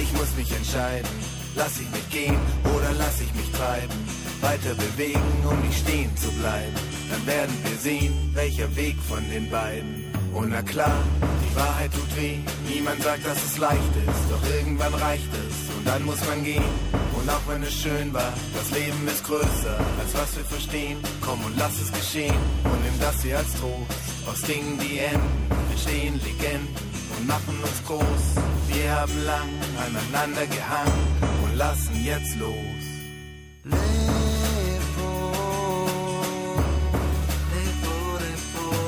ich 0.00 0.12
muss 0.12 0.36
mich 0.36 0.50
entscheiden. 0.52 1.10
Lass 1.56 1.80
ich 1.80 1.90
mich 1.90 2.08
gehen 2.10 2.38
oder 2.76 2.92
lass 2.96 3.20
ich 3.20 3.34
mich 3.34 3.50
treiben? 3.50 3.98
Weiter 4.40 4.74
bewegen, 4.74 5.44
um 5.50 5.58
nicht 5.66 5.80
stehen 5.80 6.16
zu 6.16 6.30
bleiben. 6.38 6.74
Dann 7.10 7.26
werden 7.26 7.56
wir 7.64 7.76
sehen, 7.76 8.30
welcher 8.34 8.70
Weg 8.76 8.96
von 9.08 9.28
den 9.30 9.50
beiden. 9.50 10.04
Und 10.32 10.50
na 10.50 10.62
klar, 10.62 11.02
die 11.42 11.56
Wahrheit 11.56 11.92
tut 11.92 12.16
weh. 12.16 12.38
Niemand 12.72 13.02
sagt, 13.02 13.26
dass 13.26 13.44
es 13.44 13.58
leicht 13.58 13.94
ist, 14.06 14.24
doch 14.30 14.54
irgendwann 14.54 14.94
reicht 14.94 15.32
es. 15.34 15.76
Und 15.76 15.88
dann 15.88 16.04
muss 16.04 16.24
man 16.24 16.44
gehen. 16.44 16.70
Und 17.18 17.28
auch 17.28 17.42
wenn 17.48 17.64
es 17.64 17.74
schön 17.74 18.14
war, 18.14 18.32
das 18.54 18.70
Leben 18.78 19.08
ist 19.08 19.24
größer, 19.24 19.76
als 19.98 20.14
was 20.14 20.36
wir 20.36 20.44
verstehen. 20.44 20.98
Komm 21.20 21.44
und 21.44 21.58
lass 21.58 21.80
es 21.80 21.90
geschehen 21.90 22.38
und 22.62 22.80
nimm 22.84 23.00
das 23.00 23.22
hier 23.22 23.38
als 23.38 23.52
Trost. 23.54 23.90
Aus 24.30 24.42
Dingen, 24.42 24.78
die 24.78 24.98
enden, 24.98 25.57
entstehen 25.78 26.20
Legenden 26.24 26.74
und 27.16 27.26
machen 27.26 27.56
uns 27.62 27.84
groß. 27.86 28.42
Wir 28.68 28.90
haben 28.90 29.24
lang 29.24 29.48
aneinander 29.78 30.46
gehangen 30.46 31.06
und 31.44 31.56
lassen 31.56 32.04
jetzt 32.04 32.36
los. 32.36 32.54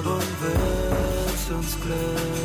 und 0.02 0.40
wünsch 0.42 1.50
uns 1.56 1.80
Glück. 1.80 2.39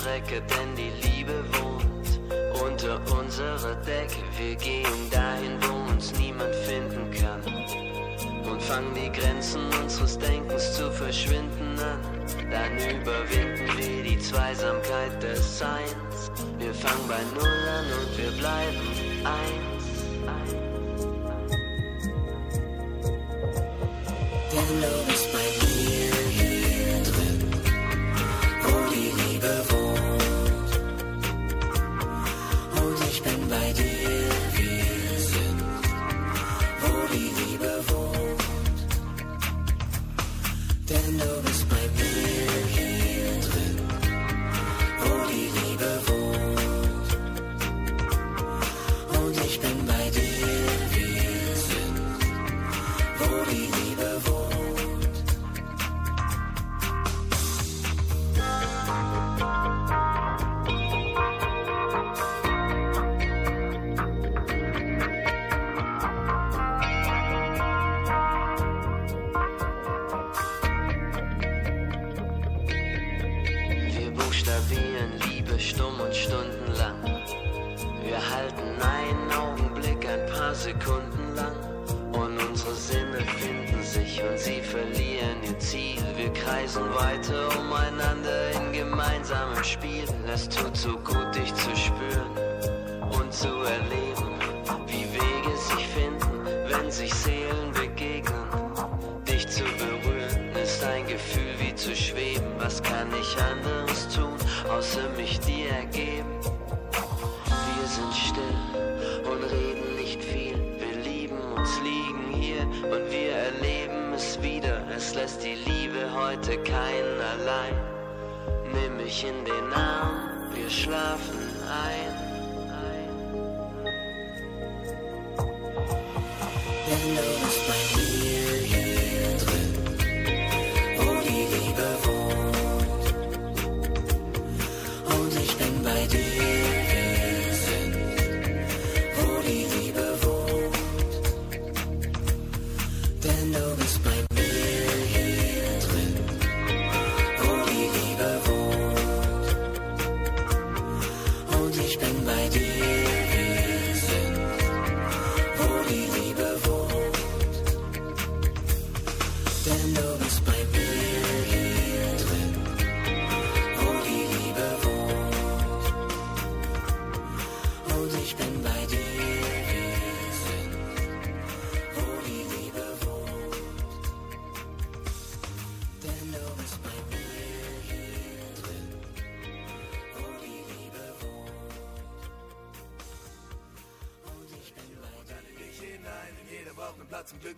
Strecke, 0.00 0.40
denn 0.40 0.74
die 0.76 0.92
Liebe 1.06 1.44
wohnt 1.52 2.62
unter 2.62 2.98
unserer 3.18 3.74
Decke. 3.84 4.22
Wir 4.38 4.56
gehen 4.56 5.10
dahin, 5.10 5.58
wo 5.60 5.92
uns 5.92 6.18
niemand 6.18 6.54
finden 6.54 7.10
kann. 7.10 7.42
Und 8.50 8.62
fangen 8.62 8.94
die 8.94 9.12
Grenzen 9.12 9.60
unseres 9.82 10.18
Denkens 10.18 10.72
zu 10.72 10.90
verschwinden 10.90 11.78
an. 11.78 12.00
Dann 12.50 12.78
überwinden 12.78 13.76
wir 13.76 14.02
die 14.02 14.18
Zweisamkeit 14.18 15.22
des 15.22 15.58
Seins. 15.58 15.94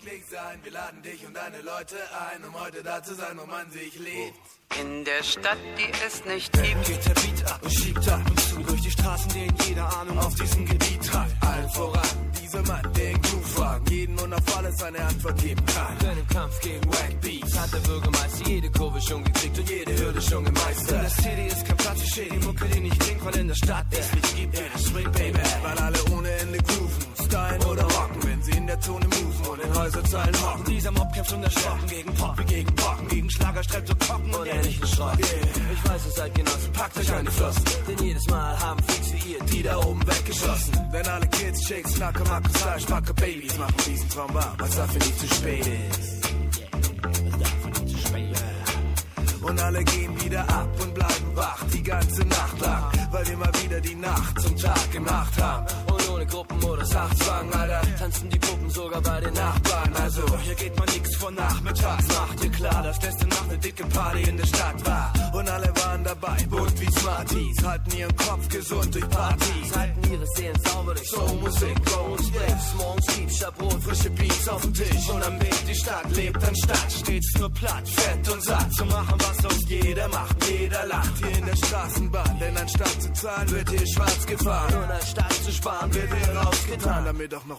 Klick 0.02 0.24
sein. 0.28 0.58
Wir 0.64 0.72
laden 0.72 1.00
dich 1.02 1.24
und 1.24 1.36
deine 1.36 1.62
Leute 1.62 1.96
ein, 2.32 2.44
um 2.44 2.60
heute 2.60 2.82
da 2.82 3.00
zu 3.02 3.14
sein, 3.14 3.38
wo 3.38 3.46
man 3.46 3.70
sich 3.70 3.96
lebt. 4.00 4.34
In 4.80 5.04
der 5.04 5.22
Stadt, 5.22 5.58
die 5.78 5.92
es 6.04 6.24
nicht 6.24 6.52
gibt, 6.52 6.84
geht 6.86 7.06
der 7.06 7.14
Beat 7.14 7.52
ab 7.52 7.60
und 7.62 7.72
schiebt 7.72 8.01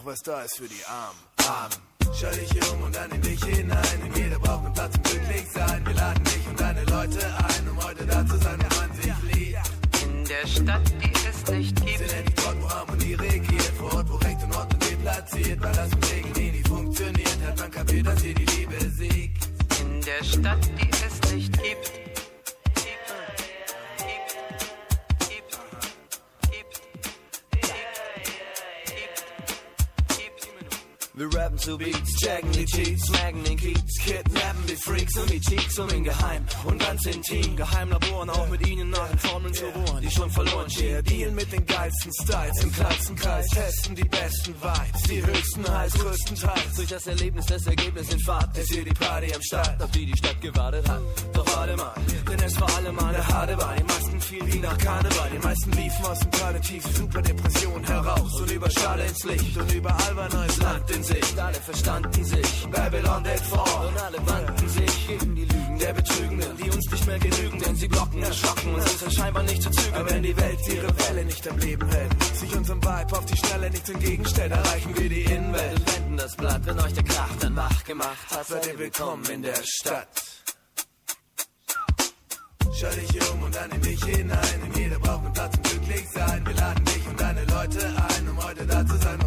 noch 0.04 0.12
was 0.12 0.22
da 0.22 0.42
ist 0.42 0.56
für 0.56 0.68
die 0.68 0.84
Armen. 0.86 1.18
Armen. 1.48 1.76
Schau 2.14 2.30
dich 2.30 2.50
hier 2.50 2.72
um 2.72 2.82
und 2.82 2.94
dann 2.94 3.10
in 3.10 3.22
dich 3.22 3.42
hinein. 3.44 4.12
Jeder 4.14 4.38
braucht 4.38 4.64
einen 4.64 4.74
Platz 4.74 4.94
im 4.96 5.02
Bild. 5.02 5.23
Wir 31.16 31.32
rappen 31.32 31.56
zu 31.58 31.78
Beats, 31.78 32.16
checken 32.16 32.50
die 32.50 32.64
Cheats, 32.64 33.06
smacken 33.06 33.44
den 33.44 33.56
Kiez, 33.56 33.98
kidnappen 34.04 34.66
die 34.66 34.74
Freaks 34.74 35.16
und 35.16 35.30
die 35.30 35.40
Cheeks 35.40 35.78
um 35.78 35.88
ihn 35.90 36.02
geheim 36.02 36.44
und 36.64 36.80
ganz 36.80 37.06
intim. 37.06 37.54
Geheimlaboren, 37.54 38.30
auch 38.30 38.48
mit 38.48 38.66
ihnen 38.66 38.90
nach 38.90 39.08
den 39.08 39.18
Formeln 39.20 39.54
zu 39.54 39.64
bohren, 39.66 40.02
die 40.02 40.10
schon 40.10 40.28
verloren 40.28 40.68
stehen. 40.68 41.04
Dealen 41.04 41.36
mit 41.36 41.52
den 41.52 41.64
geilsten 41.66 42.12
Styles 42.20 42.64
im 42.64 42.72
kleinsten 42.72 43.14
Kreis, 43.14 43.46
testen 43.46 43.94
die 43.94 44.02
besten 44.02 44.54
Vibes, 44.60 45.02
die 45.08 45.24
höchsten 45.24 45.68
Highs, 45.68 45.92
größtenteils. 45.92 46.74
Durch 46.74 46.88
das 46.88 47.06
Erlebnis 47.06 47.46
des 47.46 47.64
Ergebnisses 47.64 48.14
in 48.14 48.20
Fahrt 48.20 48.58
ist 48.58 48.72
hier 48.72 48.84
die 48.84 48.94
Party 48.94 49.32
am 49.32 49.42
Start, 49.42 49.82
auf 49.84 49.90
die 49.92 50.06
die 50.06 50.18
Stadt 50.18 50.40
gewartet 50.40 50.88
hat. 50.88 51.00
Doch 51.32 51.46
warte 51.56 51.76
mal, 51.76 51.94
denn 52.28 52.42
es 52.42 52.60
war 52.60 52.76
allemal 52.76 53.12
der 53.12 53.28
harte 53.28 53.56
bei. 53.56 53.76
Die 53.76 53.84
meisten 53.84 54.20
fielen 54.20 54.52
wie 54.52 54.58
nach 54.58 54.78
Karneval, 54.78 55.30
die 55.30 55.46
meisten 55.46 55.70
liefen 55.70 56.04
aus 56.06 56.18
dem 56.18 56.62
tiefen 56.62 56.92
Superdepression 56.92 57.84
heraus 57.84 58.40
und 58.40 58.50
über 58.50 58.68
Schale 58.68 59.06
ins 59.06 59.22
Licht 59.24 59.56
und 59.56 59.72
überall 59.72 60.16
war 60.16 60.28
neues 60.34 60.56
Land 60.56 60.90
in 60.90 61.03
Sicht. 61.04 61.38
Alle 61.38 61.60
verstanden 61.60 62.24
sich, 62.24 62.66
Babylon 62.70 63.24
dead 63.24 63.40
fall 63.40 63.86
und 63.88 64.02
alle 64.02 64.18
wandten 64.26 64.68
sich 64.68 65.06
gegen 65.06 65.34
die 65.34 65.44
Lügen 65.44 65.78
der 65.78 65.92
Betrügenden, 65.92 66.56
die 66.56 66.70
uns 66.70 66.90
nicht 66.90 67.06
mehr 67.06 67.18
genügen, 67.18 67.58
denn 67.60 67.76
sie 67.76 67.88
blocken, 67.88 68.22
erschrocken 68.22 68.74
und 68.74 68.88
sind 68.88 69.12
scheinbar 69.12 69.42
nicht 69.42 69.62
zu 69.62 69.70
zügeln. 69.70 69.94
Aber 69.94 70.10
wenn 70.10 70.22
die 70.22 70.36
Welt 70.36 70.58
ihre 70.68 70.98
Welle 70.98 71.24
nicht 71.24 71.48
am 71.48 71.58
Leben 71.58 71.88
hält, 71.90 72.24
sich 72.34 72.56
unserem 72.56 72.82
Vibe 72.82 73.18
auf 73.18 73.26
die 73.26 73.36
Schnelle 73.36 73.70
nicht 73.70 73.88
entgegenstellt, 73.88 74.52
erreichen 74.52 74.96
wir 74.96 75.08
die 75.08 75.22
Innenwelt 75.22 75.78
und 75.78 75.94
wenden 75.94 76.16
das 76.16 76.36
Blatt, 76.36 76.66
wenn 76.66 76.80
euch 76.80 76.92
der 76.94 77.04
Krach 77.04 77.36
dann 77.40 77.56
wach 77.56 77.84
gemacht 77.84 78.30
hat. 78.30 78.46
Seid 78.46 78.66
ihr 78.66 78.78
willkommen 78.78 79.24
in 79.26 79.42
der 79.42 79.60
Stadt. 79.62 80.08
Schau 82.76 82.88
dich 82.88 83.30
um 83.30 83.42
und 83.42 83.54
dann 83.54 83.70
in 83.70 83.82
dich 83.82 84.04
hinein. 84.04 84.40
Denn 84.64 84.82
jeder 84.82 84.98
braucht 84.98 85.24
einen 85.24 85.32
Platz 85.32 85.52
zum 85.54 85.62
glücklich 85.62 86.08
sein. 86.12 86.46
Wir 86.46 86.54
laden 86.54 86.84
dich 86.84 87.08
und 87.08 87.20
deine 87.20 87.44
Leute 87.44 87.86
ein, 87.86 88.28
um 88.28 88.44
heute 88.44 88.66
da 88.66 88.86
zu 88.86 88.96
sein, 88.96 89.23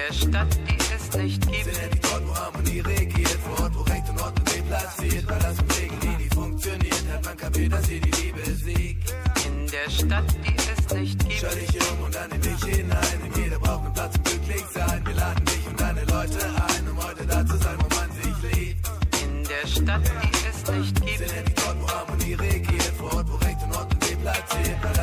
der 0.00 0.14
Stadt, 0.14 0.58
die 0.68 0.78
es 0.94 1.16
nicht 1.16 1.50
gibt. 1.50 1.64
Sind 1.64 1.82
endlich 1.82 2.00
dort, 2.00 2.28
wo 2.28 2.34
Harmonie 2.34 2.80
regiert, 2.80 3.38
vor 3.44 3.64
Ort, 3.64 3.74
wo 3.74 3.82
Recht 3.82 4.08
und 4.08 4.20
Ordnung 4.20 4.44
deplatziert. 4.44 5.28
Weil 5.28 5.38
das 5.38 5.56
mit 5.56 5.78
Regeln, 5.78 6.00
die 6.00 6.22
nie 6.22 6.30
funktioniert, 6.34 7.04
hat 7.12 7.24
man 7.24 7.36
kapiert, 7.36 7.72
dass 7.72 7.86
hier 7.86 8.00
die 8.00 8.10
Liebe 8.10 8.44
siegt. 8.64 9.14
In 9.46 9.66
der 9.66 9.90
Stadt, 9.90 10.24
die 10.44 10.56
es 10.56 10.94
nicht 10.94 11.28
gibt. 11.28 11.40
Schau 11.40 11.54
dich 11.54 11.90
um 11.90 12.04
und 12.04 12.14
dann 12.14 12.30
in 12.30 12.40
dich 12.40 12.64
hinein. 12.64 13.18
Denn 13.22 13.42
jeder 13.42 13.58
braucht 13.58 13.84
einen 13.84 13.94
Platz 13.94 14.14
zum 14.14 14.24
glücklich 14.24 14.64
sein. 14.72 15.02
Wir 15.04 15.14
laden 15.14 15.44
dich 15.44 15.66
und 15.66 15.80
deine 15.80 16.00
Leute 16.00 16.38
ein, 16.68 16.88
um 16.90 17.04
heute 17.04 17.26
da 17.26 17.46
zu 17.46 17.56
sein, 17.58 17.78
wo 17.82 17.88
man 17.96 18.10
sich 18.20 18.36
liebt. 18.52 18.90
In 19.22 19.44
der 19.44 19.66
Stadt, 19.66 20.02
die 20.22 20.48
es 20.48 20.72
nicht 20.72 21.06
gibt. 21.06 21.18
Sind 21.18 21.32
endlich 21.36 21.54
dort, 21.64 21.82
wo 21.82 21.88
Harmonie 21.88 22.34
regiert, 22.34 22.92
vor 22.96 23.12
Ort, 23.14 23.26
wo 23.30 23.36
Recht 23.36 23.62
und 23.64 23.76
Ordnung 23.76 24.00
deplatziert. 24.00 24.99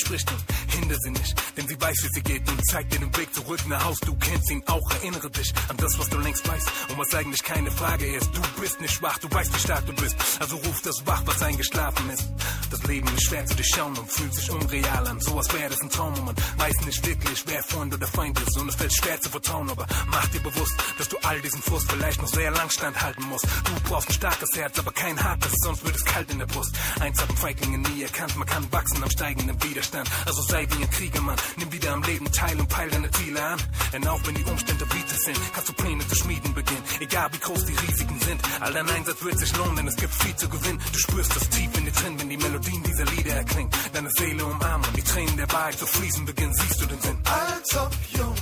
Spricht 0.00 0.30
und 0.30 0.44
hinder 0.74 0.96
sie 1.00 1.10
nicht. 1.10 1.34
Denn 1.56 1.68
sie 1.68 1.80
weiß, 1.80 2.04
wie 2.04 2.08
sie 2.14 2.22
geht 2.22 2.48
und 2.48 2.66
zeigt 2.66 2.92
dir 2.92 2.98
den 2.98 3.16
Weg 3.16 3.34
zurück 3.34 3.60
nach 3.68 3.84
Haus. 3.84 3.98
Du 4.00 4.14
kennst 4.16 4.50
ihn 4.50 4.62
auch, 4.66 4.90
erinnere 4.92 5.30
dich 5.30 5.52
an 5.68 5.76
das, 5.76 5.98
was 5.98 6.08
du 6.08 6.18
längst 6.18 6.46
weißt. 6.48 6.68
Und 6.88 6.98
was 6.98 7.14
eigentlich 7.14 7.42
keine 7.42 7.70
Frage 7.70 8.06
ist. 8.06 8.30
Du 8.34 8.40
bist 8.60 8.80
nicht 8.80 8.94
schwach, 8.94 9.18
du 9.18 9.30
weißt, 9.30 9.54
wie 9.54 9.60
stark 9.60 9.86
du 9.86 9.92
bist. 9.94 10.16
Also 10.40 10.56
ruf 10.56 10.80
das 10.82 11.06
wach, 11.06 11.22
was 11.26 11.42
eingeschlafen 11.42 12.10
ist. 12.10 12.24
Das 12.70 12.82
Leben 12.84 13.08
ist 13.14 13.24
schwer 13.24 13.44
zu 13.46 13.54
durchschauen 13.54 13.96
und 13.96 14.10
fühlt 14.10 14.34
sich 14.34 14.50
unreal 14.50 15.06
an. 15.06 15.20
So 15.20 15.36
als 15.36 15.52
wäre 15.52 15.70
das 15.70 15.80
ein 15.80 15.90
Traum 15.90 16.14
und 16.14 16.24
man 16.24 16.36
weiß 16.58 16.86
nicht 16.86 17.06
wirklich, 17.06 17.44
wer 17.46 17.62
Freund 17.62 17.94
oder 17.94 18.06
Feind 18.06 18.38
ist. 18.40 18.56
Und 18.58 18.68
es 18.68 18.76
fällt 18.76 18.94
schwer 18.94 19.20
zu 19.20 19.28
vertrauen, 19.28 19.70
aber 19.70 19.86
mach 20.06 20.26
dir 20.28 20.40
bewusst, 20.40 20.74
dass 20.98 21.08
du 21.08 21.16
all 21.22 21.40
diesen 21.40 21.62
Frust 21.62 21.90
vielleicht 21.90 22.20
noch 22.20 22.28
sehr 22.28 22.50
lang 22.50 22.70
standhalten 22.70 23.24
musst. 23.26 23.44
Du 23.44 23.72
brauchst 23.88 24.08
ein 24.08 24.14
starkes 24.14 24.48
Herz, 24.54 24.69
aber 24.80 24.92
kein 24.92 25.22
hartes, 25.22 25.52
sonst 25.62 25.84
wird 25.84 25.94
es 25.94 26.04
kalt 26.04 26.30
in 26.32 26.38
der 26.38 26.46
Brust. 26.46 26.74
Eins 27.00 27.20
haben 27.20 27.36
Feiglinge 27.36 27.78
nie 27.78 28.02
erkannt, 28.02 28.34
man 28.36 28.48
kann 28.48 28.66
wachsen 28.72 29.02
am 29.02 29.10
steigenden 29.10 29.62
Widerstand. 29.62 30.08
Also 30.26 30.42
sei 30.42 30.66
wie 30.70 30.82
ein 30.82 30.90
Kriegermann, 30.90 31.36
nimm 31.56 31.70
wieder 31.70 31.92
am 31.92 32.02
Leben 32.02 32.32
teil 32.32 32.58
und 32.58 32.68
peil 32.68 32.88
deine 32.88 33.10
Ziele 33.10 33.42
an. 33.44 33.58
Denn 33.92 34.06
auch 34.08 34.20
wenn 34.24 34.34
die 34.34 34.44
Umstände 34.44 34.86
widrig 34.86 35.18
sind, 35.18 35.38
kannst 35.52 35.68
du 35.68 35.72
Pläne 35.74 36.06
zu 36.08 36.16
schmieden 36.16 36.54
beginnen. 36.54 36.82
Egal 36.98 37.28
wie 37.32 37.38
groß 37.38 37.66
die 37.66 37.74
Risiken 37.74 38.18
sind, 38.20 38.40
all 38.60 38.72
dein 38.72 38.88
Einsatz 38.88 39.22
wird 39.22 39.38
sich 39.38 39.54
lohnen, 39.56 39.76
denn 39.76 39.88
es 39.88 39.96
gibt 39.96 40.14
viel 40.14 40.36
zu 40.36 40.48
gewinnen. 40.48 40.80
Du 40.92 40.98
spürst 40.98 41.36
das 41.36 41.48
tief 41.50 41.70
in 41.76 41.84
dir 41.84 41.92
drin, 41.92 42.18
wenn 42.18 42.30
die 42.30 42.36
Melodien 42.38 42.82
dieser 42.82 43.04
Lieder 43.04 43.34
erklingen. 43.34 43.70
Deine 43.92 44.10
Seele 44.10 44.44
umarmen 44.44 44.88
und 44.88 44.96
die 44.96 45.02
Tränen 45.02 45.36
der 45.36 45.52
Wahrheit 45.52 45.78
zu 45.78 45.86
fließen 45.86 46.24
beginnen, 46.24 46.54
siehst 46.54 46.80
du 46.80 46.86
den 46.86 47.00
Sinn. 47.00 47.18
Alt 47.24 47.76
ob 47.76 47.92
jung, 48.16 48.34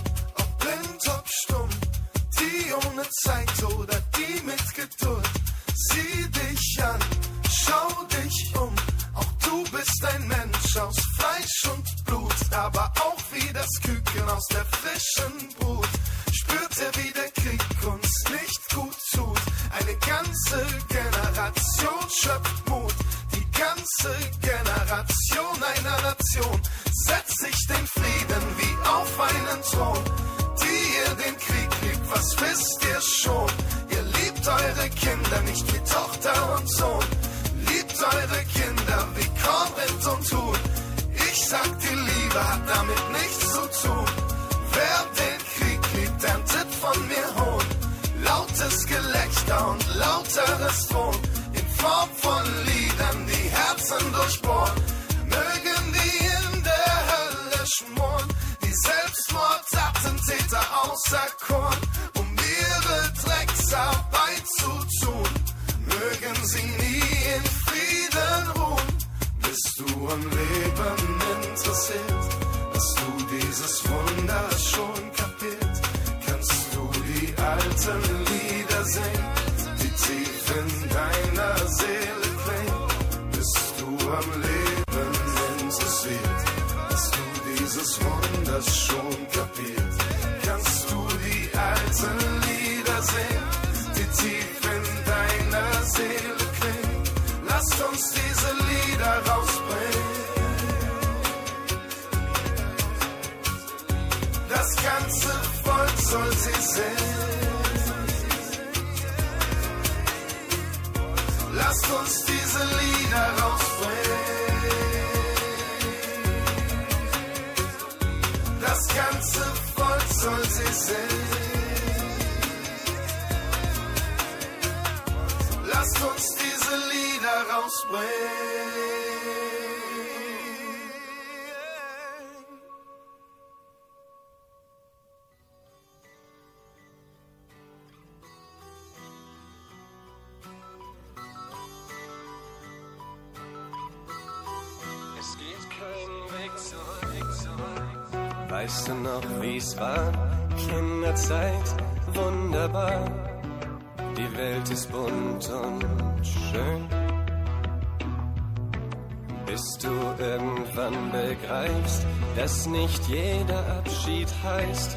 nicht 162.71 163.09
jeder 163.09 163.79
Abschied 163.79 164.29
heißt, 164.45 164.97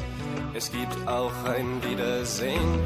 es 0.54 0.70
gibt 0.70 1.08
auch 1.08 1.32
ein 1.44 1.82
Wiedersehen. 1.82 2.81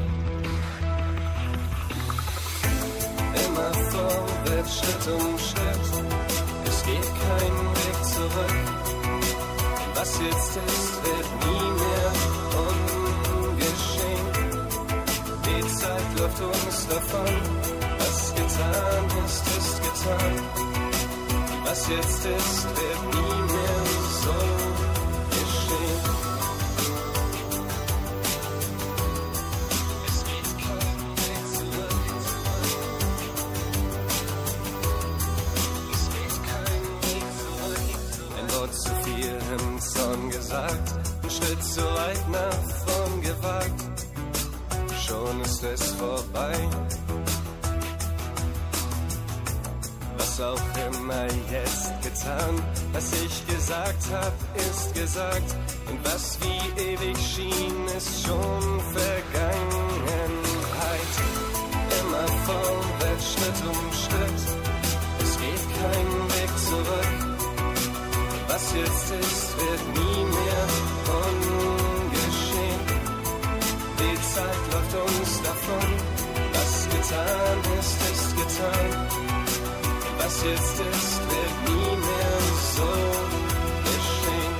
Es 45.63 45.91
vorbei. 45.93 46.53
Was 50.17 50.39
auch 50.39 50.61
immer 50.87 51.25
jetzt 51.51 51.91
getan, 52.03 52.61
was 52.93 53.11
ich 53.13 53.47
gesagt 53.47 54.03
hab, 54.13 54.33
ist 54.55 54.93
gesagt. 54.93 55.55
Und 55.89 56.05
was 56.05 56.37
wie 56.41 56.81
ewig 56.81 57.17
schien, 57.17 57.87
ist 57.97 58.23
schon 58.23 58.81
Vergangenheit. 58.93 59.43
Immer 62.01 62.27
vorwärts, 62.45 63.33
Schritt 63.33 63.59
um 63.67 63.81
Schritt. 63.93 64.41
Es 65.23 65.39
geht 65.39 65.63
kein 65.81 66.09
Weg 66.37 66.51
zurück. 66.69 67.13
Was 68.47 68.73
jetzt 68.75 69.11
ist, 69.11 69.57
wird 69.57 69.83
nie 69.97 70.06
getan. 78.57 78.89
Was 80.19 80.43
jetzt 80.43 80.79
ist, 80.79 81.21
wird 81.31 81.55
nie 81.67 81.95
mehr 82.05 82.39
so 82.75 82.91
geschehen. 83.87 84.55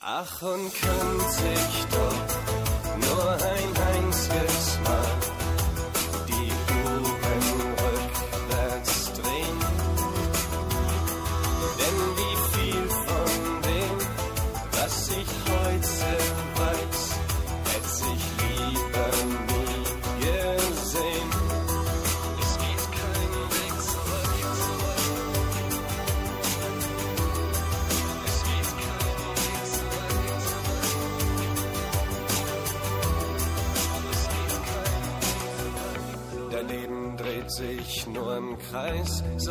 Ach, 0.00 0.42
und 0.42 0.72
könnte 0.82 1.46
ich 1.54 1.86
doch 1.96 2.28
nur 3.06 3.30
ein 3.32 3.70
einziges 3.94 4.78
Mal 4.84 5.07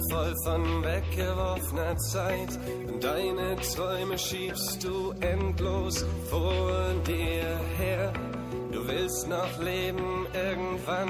voll 0.09 0.33
von 0.43 0.83
weggeworfener 0.83 1.97
Zeit. 1.97 2.59
Und 2.87 3.03
deine 3.03 3.55
Träume 3.57 4.17
schiebst 4.17 4.83
du 4.83 5.13
endlos 5.19 6.05
vor 6.29 6.71
dir 7.05 7.59
her. 7.77 8.13
Du 8.71 8.87
willst 8.87 9.27
noch 9.27 9.59
leben 9.59 10.27
irgendwann, 10.33 11.09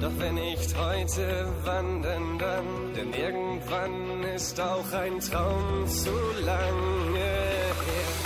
doch 0.00 0.12
wenn 0.18 0.34
nicht 0.34 0.76
heute, 0.76 1.48
wann 1.64 2.02
denn 2.02 2.38
dann? 2.38 2.94
Denn 2.94 3.12
irgendwann 3.12 4.22
ist 4.34 4.60
auch 4.60 4.92
ein 4.92 5.18
Traum 5.20 5.86
zu 5.86 6.10
lange 6.44 7.18
her. 7.18 8.16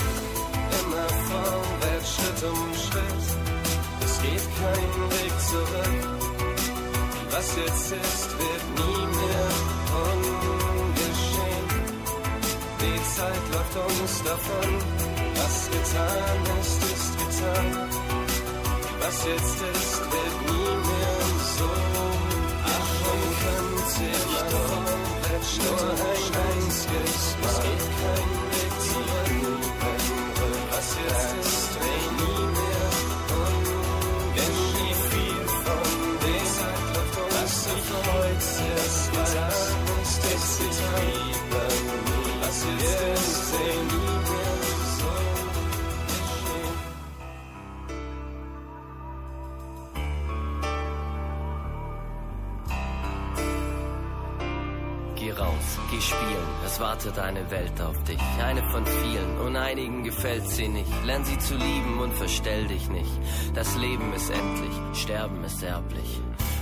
Immer 0.81 1.09
vorwärts, 1.31 2.15
Schritt 2.17 2.51
um 2.51 2.75
Schritt, 2.75 3.27
es 4.05 4.23
geht 4.23 4.47
kein 4.61 5.11
Weg 5.11 5.41
zurück. 5.51 6.31
Was 7.31 7.57
jetzt 7.57 7.93
ist, 7.93 8.31
wird 8.39 8.65
nie 8.77 9.07
mehr 9.07 9.50
Zeit 13.21 13.47
läuft 13.53 13.77
uns 13.77 14.23
davon, 14.23 14.71
was 15.37 15.57
getan 15.75 16.41
ist, 16.61 16.81
ist 16.95 17.13
getan. 17.21 17.67
Was 19.01 19.17
jetzt 19.31 19.59
ist, 19.77 20.01
wird 20.13 20.37
nie 20.49 20.73
mehr 20.89 21.21
so. 21.59 21.71
Ach, 22.77 22.93
und 23.13 23.29
könnte 23.43 24.05
ich 24.17 24.37
doch 24.53 24.79
nur 25.65 25.87
ein 26.09 26.33
einziges 26.49 27.23
Mal. 27.41 27.51
Es 27.51 27.57
geht 27.65 27.87
kein 28.01 28.29
Weg 28.53 28.75
zurück. 28.89 29.69
Was 30.73 30.89
jetzt 31.01 31.33
ist, 31.45 31.73
wird 31.83 32.11
nie 32.21 32.45
mehr 32.57 32.91
Denn 34.37 34.57
wie 34.77 34.95
viel 35.11 35.43
von 35.65 35.89
dem, 36.25 36.49
was 37.35 37.55
ich 37.77 37.89
heute 38.09 38.53
getan 39.13 39.79
ist, 40.03 40.25
ist 40.35 40.59
getan. 40.59 41.30
Geh 42.61 42.67
raus, 55.33 55.79
geh 55.91 56.01
spielen, 56.01 56.49
es 56.67 56.81
wartet 56.81 57.19
eine 57.19 57.51
Welt 57.51 57.81
auf 57.81 58.03
dich. 58.05 58.19
Eine 58.45 58.63
von 58.71 58.85
vielen 58.85 59.39
und 59.39 59.57
einigen 59.57 60.03
gefällt 60.03 60.47
sie 60.47 60.69
nicht. 60.69 60.93
Lern 61.05 61.25
sie 61.25 61.39
zu 61.39 61.55
lieben 61.55 61.99
und 62.01 62.13
verstell 62.13 62.67
dich 62.67 62.91
nicht. 62.91 63.11
Das 63.55 63.75
Leben 63.77 64.13
ist 64.13 64.29
endlich, 64.29 64.75
Sterben 64.93 65.43
ist 65.45 65.63
erblich. 65.63 66.21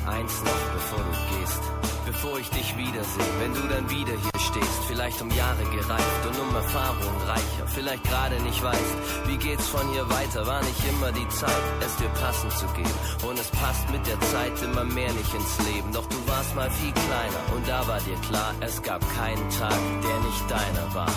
Eins 0.08 0.42
noch, 0.42 0.64
bevor 0.72 0.98
du 0.98 1.38
gehst, 1.38 1.60
bevor 2.06 2.38
ich 2.38 2.48
dich 2.50 2.76
wiedersehe. 2.76 3.32
Wenn 3.40 3.52
du 3.52 3.62
dann 3.68 3.90
wieder 3.90 4.12
hier 4.12 4.40
stehst, 4.40 4.84
vielleicht 4.86 5.20
um 5.20 5.30
Jahre 5.30 5.64
gereift 5.64 6.26
und 6.26 6.38
um 6.40 6.54
Erfahrung 6.54 7.16
reicher. 7.26 7.66
Vielleicht 7.66 8.04
gerade 8.04 8.40
nicht 8.42 8.62
weißt, 8.62 8.94
wie 9.26 9.36
geht's 9.36 9.68
von 9.68 9.86
hier 9.92 10.08
weiter. 10.08 10.46
War 10.46 10.62
nicht 10.62 10.82
immer 10.88 11.12
die 11.12 11.28
Zeit, 11.28 11.62
es 11.84 11.96
dir 11.96 12.08
passend 12.20 12.52
zu 12.52 12.66
geben. 12.68 12.98
Und 13.28 13.38
es 13.38 13.50
passt 13.50 13.90
mit 13.90 14.06
der 14.06 14.20
Zeit 14.20 14.62
immer 14.62 14.84
mehr 14.84 15.12
nicht 15.12 15.34
ins 15.34 15.58
Leben. 15.68 15.92
Doch 15.92 16.06
du 16.06 16.16
warst 16.26 16.54
mal 16.56 16.70
viel 16.70 16.92
kleiner 16.92 17.42
und 17.54 17.68
da 17.68 17.86
war 17.86 18.00
dir 18.00 18.16
klar, 18.28 18.54
es 18.60 18.82
gab 18.82 19.02
keinen 19.14 19.50
Tag, 19.50 19.78
der 20.02 20.20
nicht 20.20 20.50
deiner 20.50 20.94
war. 20.94 21.12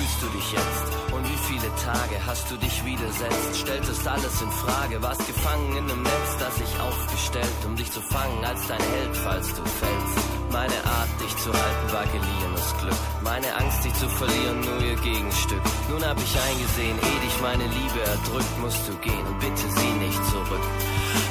Fühlst 0.00 0.22
du 0.22 0.28
dich 0.38 0.52
jetzt? 0.52 1.12
Und 1.12 1.24
wie 1.28 1.40
viele 1.52 1.68
Tage 1.84 2.16
hast 2.24 2.50
du 2.50 2.56
dich 2.56 2.84
widersetzt? 2.86 3.52
Stelltest 3.52 4.08
alles 4.08 4.40
in 4.40 4.50
Frage, 4.50 5.02
warst 5.02 5.26
gefangen 5.26 5.76
in 5.76 5.84
einem 5.90 6.02
Netz, 6.02 6.30
das 6.38 6.56
sich 6.56 6.72
aufgestellt, 6.80 7.60
um 7.66 7.76
dich 7.76 7.92
zu 7.92 8.00
fangen 8.00 8.42
als 8.42 8.66
dein 8.66 8.80
Held, 8.80 9.14
falls 9.18 9.48
du 9.48 9.62
fällst. 9.62 10.16
Meine 10.50 10.80
Art, 10.88 11.12
dich 11.20 11.36
zu 11.36 11.52
halten, 11.52 11.92
war 11.92 12.06
geliehenes 12.16 12.68
Glück. 12.80 13.00
Meine 13.20 13.54
Angst, 13.60 13.84
dich 13.84 13.92
zu 13.92 14.08
verlieren, 14.08 14.60
nur 14.64 14.80
ihr 14.80 14.96
Gegenstück. 14.96 15.64
Nun 15.90 16.02
hab 16.02 16.16
ich 16.16 16.32
eingesehen, 16.48 16.96
eh 16.96 17.18
dich 17.20 17.36
meine 17.42 17.66
Liebe 17.68 18.00
erdrückt, 18.00 18.58
musst 18.58 18.88
du 18.88 18.96
gehen 19.04 19.26
und 19.28 19.38
bitte 19.38 19.68
sieh 19.68 19.94
nicht 20.00 20.24
zurück. 20.32 20.64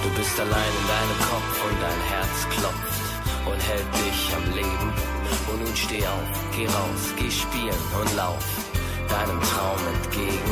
Du 0.03 0.09
bist 0.13 0.39
allein 0.39 0.73
in 0.77 0.87
deinem 0.93 1.19
Kopf 1.25 1.53
und 1.65 1.77
dein 1.81 2.01
Herz 2.13 2.37
klopft 2.53 2.98
und 3.51 3.59
hält 3.69 3.89
dich 4.01 4.21
am 4.35 4.45
Leben. 4.53 4.89
Und 5.51 5.63
nun 5.63 5.75
steh 5.75 6.05
auf, 6.05 6.29
geh 6.55 6.67
raus, 6.67 7.03
geh 7.17 7.31
spielen 7.31 7.83
und 7.99 8.15
lauf 8.15 8.45
deinem 9.09 9.41
Traum 9.41 9.81
entgegen. 9.95 10.51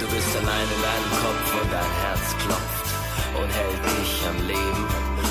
Du 0.00 0.06
bist 0.14 0.30
allein 0.36 0.68
in 0.74 0.82
deinem 0.88 1.10
Kopf 1.24 1.46
und 1.60 1.72
dein 1.72 1.92
Herz 2.04 2.26
klopft 2.44 2.86
und 3.40 3.50
hält 3.60 3.82
dich 3.92 4.12
am 4.28 4.38
Leben. 4.46 4.84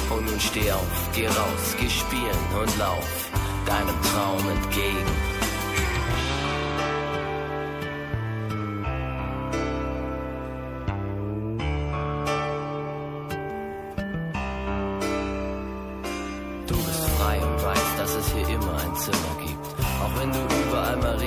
Und 0.09 0.25
nun 0.25 0.39
steh 0.39 0.71
auf, 0.71 0.93
geh 1.15 1.27
raus, 1.27 1.65
geh 1.79 1.89
spielen 1.89 2.43
und 2.59 2.77
lauf 2.77 3.09
deinem 3.65 3.99
Traum 4.09 4.43
entgegen. 4.49 5.13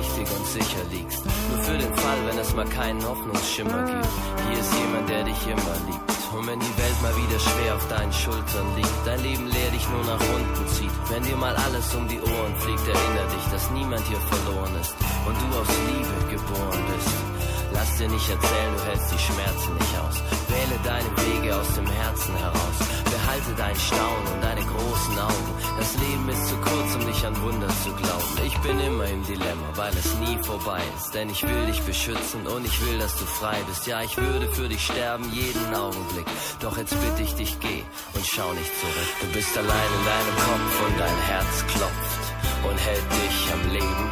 Richtig 0.07 0.37
und 0.37 0.47
sicher 0.47 0.85
liegst. 0.91 1.25
Nur 1.25 1.59
für 1.59 1.79
den 1.79 1.95
Fall, 1.95 2.19
wenn 2.27 2.39
es 2.39 2.55
mal 2.55 2.69
keinen 2.69 3.03
Hoffnungsschimmer 3.05 3.83
gibt. 3.85 4.09
Hier 4.49 4.59
ist 4.59 4.75
jemand, 4.75 5.09
der 5.09 5.25
dich 5.25 5.47
immer 5.47 5.77
liebt. 5.87 6.17
Und 6.37 6.47
wenn 6.47 6.61
die 6.61 6.77
Welt 6.77 7.03
mal 7.03 7.17
wieder 7.17 7.39
schwer 7.39 7.75
auf 7.77 7.89
deinen 7.89 8.13
Schultern 8.13 8.77
liegt, 8.77 9.07
dein 9.07 9.23
Leben 9.23 9.47
leer 9.47 9.71
dich 9.71 9.89
nur 9.89 10.05
nach 10.05 10.21
unten 10.21 10.69
zieht. 10.69 10.91
Wenn 11.09 11.23
dir 11.23 11.37
mal 11.37 11.55
alles 11.57 11.95
um 11.95 12.07
die 12.09 12.21
Ohren 12.21 12.55
fliegt, 12.59 12.87
erinnere 12.87 13.29
dich, 13.35 13.47
dass 13.51 13.71
niemand 13.71 14.07
hier 14.07 14.21
verloren 14.21 14.75
ist. 14.81 14.95
Und 15.27 15.37
du 15.41 15.59
aus 15.59 15.69
Liebe 15.89 16.37
geboren 16.37 16.83
bist. 16.93 17.36
Lass 17.77 17.99
dir 17.99 18.09
nicht 18.09 18.29
erzählen, 18.31 18.73
du 18.75 18.85
hältst 18.85 19.13
die 19.13 19.19
Schmerzen 19.19 19.75
nicht 19.75 19.95
aus. 20.01 20.17
Wähle 20.49 20.79
deine 20.83 21.11
Wege 21.21 21.55
aus 21.55 21.75
dem 21.75 21.87
Herzen 21.87 22.35
heraus. 22.37 22.77
Behalte 23.05 23.53
dein 23.55 23.77
Staunen 23.77 24.27
und 24.33 24.43
deine 24.43 24.63
großen 24.63 25.19
Augen. 25.19 25.51
Das 25.77 25.93
Leben 25.99 26.27
ist 26.31 26.49
zu 26.49 26.57
kurz, 26.57 26.95
um 26.95 27.05
nicht 27.05 27.25
an 27.27 27.43
Wunder 27.43 27.69
zu 27.85 27.93
glauben. 27.93 28.47
Ich 28.47 28.59
bin 28.61 28.81
immer 28.81 29.05
im 29.05 29.23
Dilemma, 29.25 29.69
weil 29.75 29.93
es 29.93 30.15
nie 30.25 30.39
vorbei 30.43 30.81
ist. 30.97 31.13
Denn 31.13 31.29
ich 31.29 31.43
will 31.43 31.67
dich 31.67 31.83
beschützen 31.83 32.47
und 32.47 32.65
ich 32.65 32.81
will, 32.87 32.99
dass 32.99 33.15
du 33.19 33.27
frei 33.27 33.59
bist. 33.69 33.87
Ja, 33.87 34.01
ich 34.01 34.17
würde 34.17 34.49
für 34.55 34.71
dich 34.71 34.83
sterben, 34.83 35.31
jeden 35.33 35.75
Augenblick. 35.75 36.27
Doch 36.61 36.79
jetzt 36.79 36.99
bitte 36.99 37.23
ich 37.25 37.35
dich, 37.35 37.61
geh 37.61 37.83
und 38.15 38.25
schau 38.25 38.53
nicht 38.55 38.73
zurück. 38.81 39.11
Du 39.21 39.27
bist 39.35 39.53
allein 39.59 39.91
in 39.99 40.05
deinem 40.13 40.37
Kopf 40.49 40.75
und 40.87 40.99
dein 40.99 41.19
Herz 41.29 41.67
klopft 41.67 42.26
und 42.69 42.79
hält 42.79 43.09
dich 43.21 43.39
am 43.53 43.63
Leben. 43.73 44.07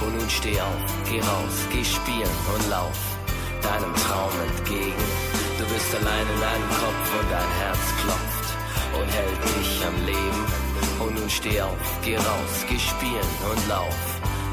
Und 0.00 0.18
nun 0.18 0.30
steh 0.30 0.60
auf, 0.60 0.82
geh 1.08 1.20
raus, 1.20 1.56
geh 1.72 1.84
spielen 1.84 2.36
und 2.54 2.70
lauf 2.70 2.98
deinem 3.62 3.94
Traum 3.94 4.34
entgegen. 4.48 5.04
Du 5.58 5.64
bist 5.72 5.94
allein 5.94 6.26
in 6.34 6.40
deinem 6.40 6.68
Kopf 6.82 7.06
und 7.20 7.30
dein 7.30 7.52
Herz 7.62 7.84
klopft 8.02 8.46
und 8.98 9.08
hält 9.18 9.40
dich 9.54 9.86
am 9.86 10.06
Leben. 10.06 10.42
Und 10.98 11.14
nun 11.18 11.30
steh 11.30 11.60
auf, 11.60 11.78
geh 12.04 12.16
raus, 12.16 12.54
geh 12.68 12.78
spielen 12.78 13.30
und 13.50 13.68
lauf 13.68 13.98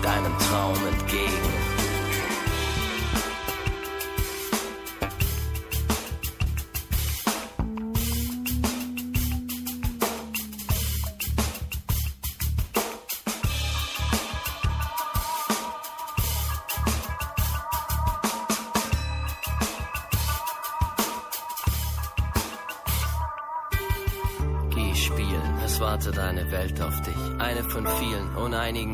deinem 0.01 0.37
Traum 0.39 0.77
entgegen. 0.93 1.78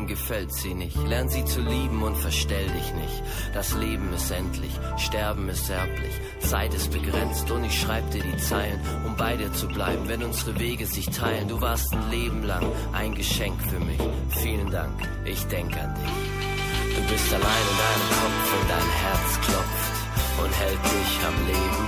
Gefällt 0.06 0.52
sie 0.52 0.74
nicht. 0.74 0.96
Lern 1.06 1.28
sie 1.28 1.44
zu 1.44 1.60
lieben 1.60 2.02
und 2.02 2.16
verstell 2.16 2.66
dich 2.68 2.94
nicht. 2.94 3.22
Das 3.54 3.74
Leben 3.74 4.12
ist 4.12 4.30
endlich, 4.30 4.72
Sterben 4.96 5.48
ist 5.48 5.68
erblich. 5.70 6.14
Zeit 6.40 6.74
ist 6.74 6.90
begrenzt 6.92 7.50
und 7.50 7.64
ich 7.64 7.80
schreib 7.80 8.10
dir 8.10 8.22
die 8.22 8.36
Zeilen, 8.38 8.80
um 9.04 9.16
bei 9.16 9.36
dir 9.36 9.52
zu 9.52 9.68
bleiben, 9.68 10.08
wenn 10.08 10.22
unsere 10.22 10.58
Wege 10.58 10.86
sich 10.86 11.06
teilen. 11.06 11.48
Du 11.48 11.60
warst 11.60 11.92
ein 11.92 12.10
Leben 12.10 12.42
lang 12.44 12.64
ein 12.92 13.14
Geschenk 13.14 13.60
für 13.62 13.80
mich. 13.80 14.00
Vielen 14.30 14.70
Dank, 14.70 14.94
ich 15.24 15.44
denk 15.46 15.72
an 15.76 15.94
dich. 15.94 16.96
Du 16.96 17.12
bist 17.12 17.32
allein 17.32 17.66
in 17.70 17.78
deinem 17.84 18.08
Kopf 18.20 18.60
und 18.60 18.70
dein 18.70 18.90
Herz 19.02 19.40
klopft 19.46 19.96
und 20.42 20.60
hält 20.60 20.84
dich 20.84 21.26
am 21.26 21.46
Leben. 21.46 21.86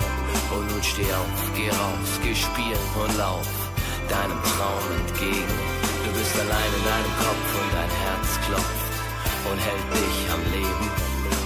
Und 0.59 0.71
nun 0.71 0.83
steh 0.83 1.13
auf, 1.13 1.53
geh 1.55 1.69
raus, 1.69 2.21
geh 2.23 2.35
spielen 2.35 2.87
und 3.03 3.19
lauf 3.19 3.49
deinem 4.09 4.43
Traum 4.43 4.85
entgegen. 5.01 5.78
Du 6.09 6.15
bist 6.15 6.41
allein 6.41 6.73
in 6.73 6.85
deinem 6.89 7.15
Kopf 7.21 7.49
und 7.61 7.71
dein 7.77 7.93
Herz 8.01 8.29
klopft 8.49 8.93
und 9.45 9.59
hält 9.61 9.89
dich 9.93 10.19
am 10.33 10.43
Leben. 10.57 10.89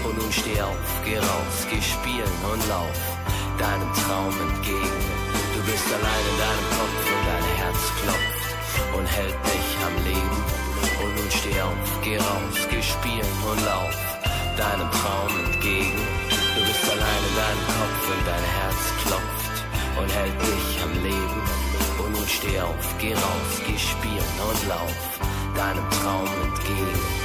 Und 0.07 0.15
nun 0.23 0.31
steh 0.31 0.63
auf, 0.63 0.87
geh 1.05 1.19
raus, 1.19 1.57
geh 1.69 1.83
spielen 1.83 2.35
und 2.47 2.63
lauf 2.69 2.95
deinem 3.59 3.91
Traum 4.07 4.31
entgegen. 4.31 5.03
Du 5.55 5.61
bist 5.67 5.87
allein 5.91 6.25
in 6.31 6.39
deinem 6.47 6.69
Kopf 6.79 7.03
und 7.11 7.25
dein 7.27 7.47
Herz 7.59 7.83
klopft 7.99 8.43
und 8.95 9.07
hält 9.07 9.39
dich 9.51 9.69
am 9.83 9.97
Leben. 10.07 10.39
Und 11.03 11.11
nun 11.19 11.31
steh 11.31 11.59
auf, 11.59 11.83
geh 12.07 12.19
raus, 12.23 12.57
geh 12.71 12.83
spielen 12.83 13.35
und 13.43 13.59
lauf 13.67 13.95
deinem 14.55 14.91
Traum 14.95 15.33
entgegen. 15.43 16.07
Du 16.55 16.61
bist 16.63 16.87
allein 16.87 17.23
in 17.29 17.35
deinem 17.35 17.65
Kopf 17.67 18.03
und 18.15 18.23
dein 18.31 18.47
Herz 18.63 18.81
klopft 19.03 19.55
und 19.99 20.09
hält 20.15 20.39
dich 20.39 20.71
am 20.87 20.95
Leben. 21.03 21.62
Steh 22.35 22.61
auf, 22.61 22.94
geh 22.99 23.12
raus, 23.12 23.52
geh 23.67 23.78
spielen 23.78 24.35
und 24.49 24.69
lauf 24.69 25.19
deinem 25.55 25.91
Traum 25.91 26.27
entgegen. 26.44 27.22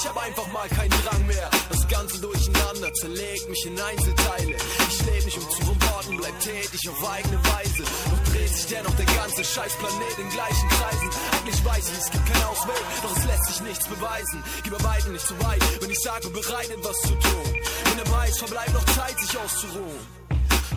Ich 0.00 0.08
hab 0.08 0.16
einfach 0.16 0.46
mal 0.52 0.68
keinen 0.68 0.94
Drang 1.02 1.26
mehr. 1.26 1.50
Das 1.70 1.88
Ganze 1.88 2.20
durcheinander 2.20 2.92
zerlegt 2.94 3.48
mich 3.48 3.66
in 3.66 3.80
Einzelteile. 3.80 4.56
Ich 4.88 5.06
lebe 5.06 5.24
nicht 5.24 5.38
um 5.38 5.50
zu 5.50 5.66
Worten, 5.66 6.16
bleib 6.16 6.38
tätig 6.40 6.88
auf 6.88 7.10
eigene 7.10 7.38
Weise. 7.44 7.82
Doch 7.82 8.32
dreht 8.32 8.48
sich 8.48 8.66
dennoch 8.66 8.94
der 8.94 9.06
ganze 9.06 9.44
Scheißplanet 9.44 10.18
in 10.18 10.30
gleichen 10.30 10.68
Kreisen. 10.68 11.10
Eigentlich 11.32 11.64
weiß 11.64 11.90
ich, 11.90 11.98
es 11.98 12.10
gibt 12.10 12.26
keinen 12.26 12.44
Ausweg, 12.44 12.84
doch 13.02 13.16
es 13.16 13.24
lässt 13.24 13.46
sich 13.46 13.60
nichts 13.62 13.88
beweisen. 13.88 14.44
Geh 14.62 14.70
bei 14.70 14.84
weitem 14.84 15.12
nicht 15.12 15.26
zu 15.26 15.34
weit, 15.42 15.62
wenn 15.82 15.90
ich 15.90 16.00
sage, 16.00 16.30
bereit 16.30 16.70
etwas 16.70 17.00
zu 17.00 17.14
tun. 17.14 17.48
Wenn 17.84 17.96
der 17.96 18.10
Preis 18.10 18.38
verbleibt 18.38 18.74
noch 18.74 18.84
Zeit, 18.84 19.18
sich 19.18 19.36
auszuruhen. 19.36 20.06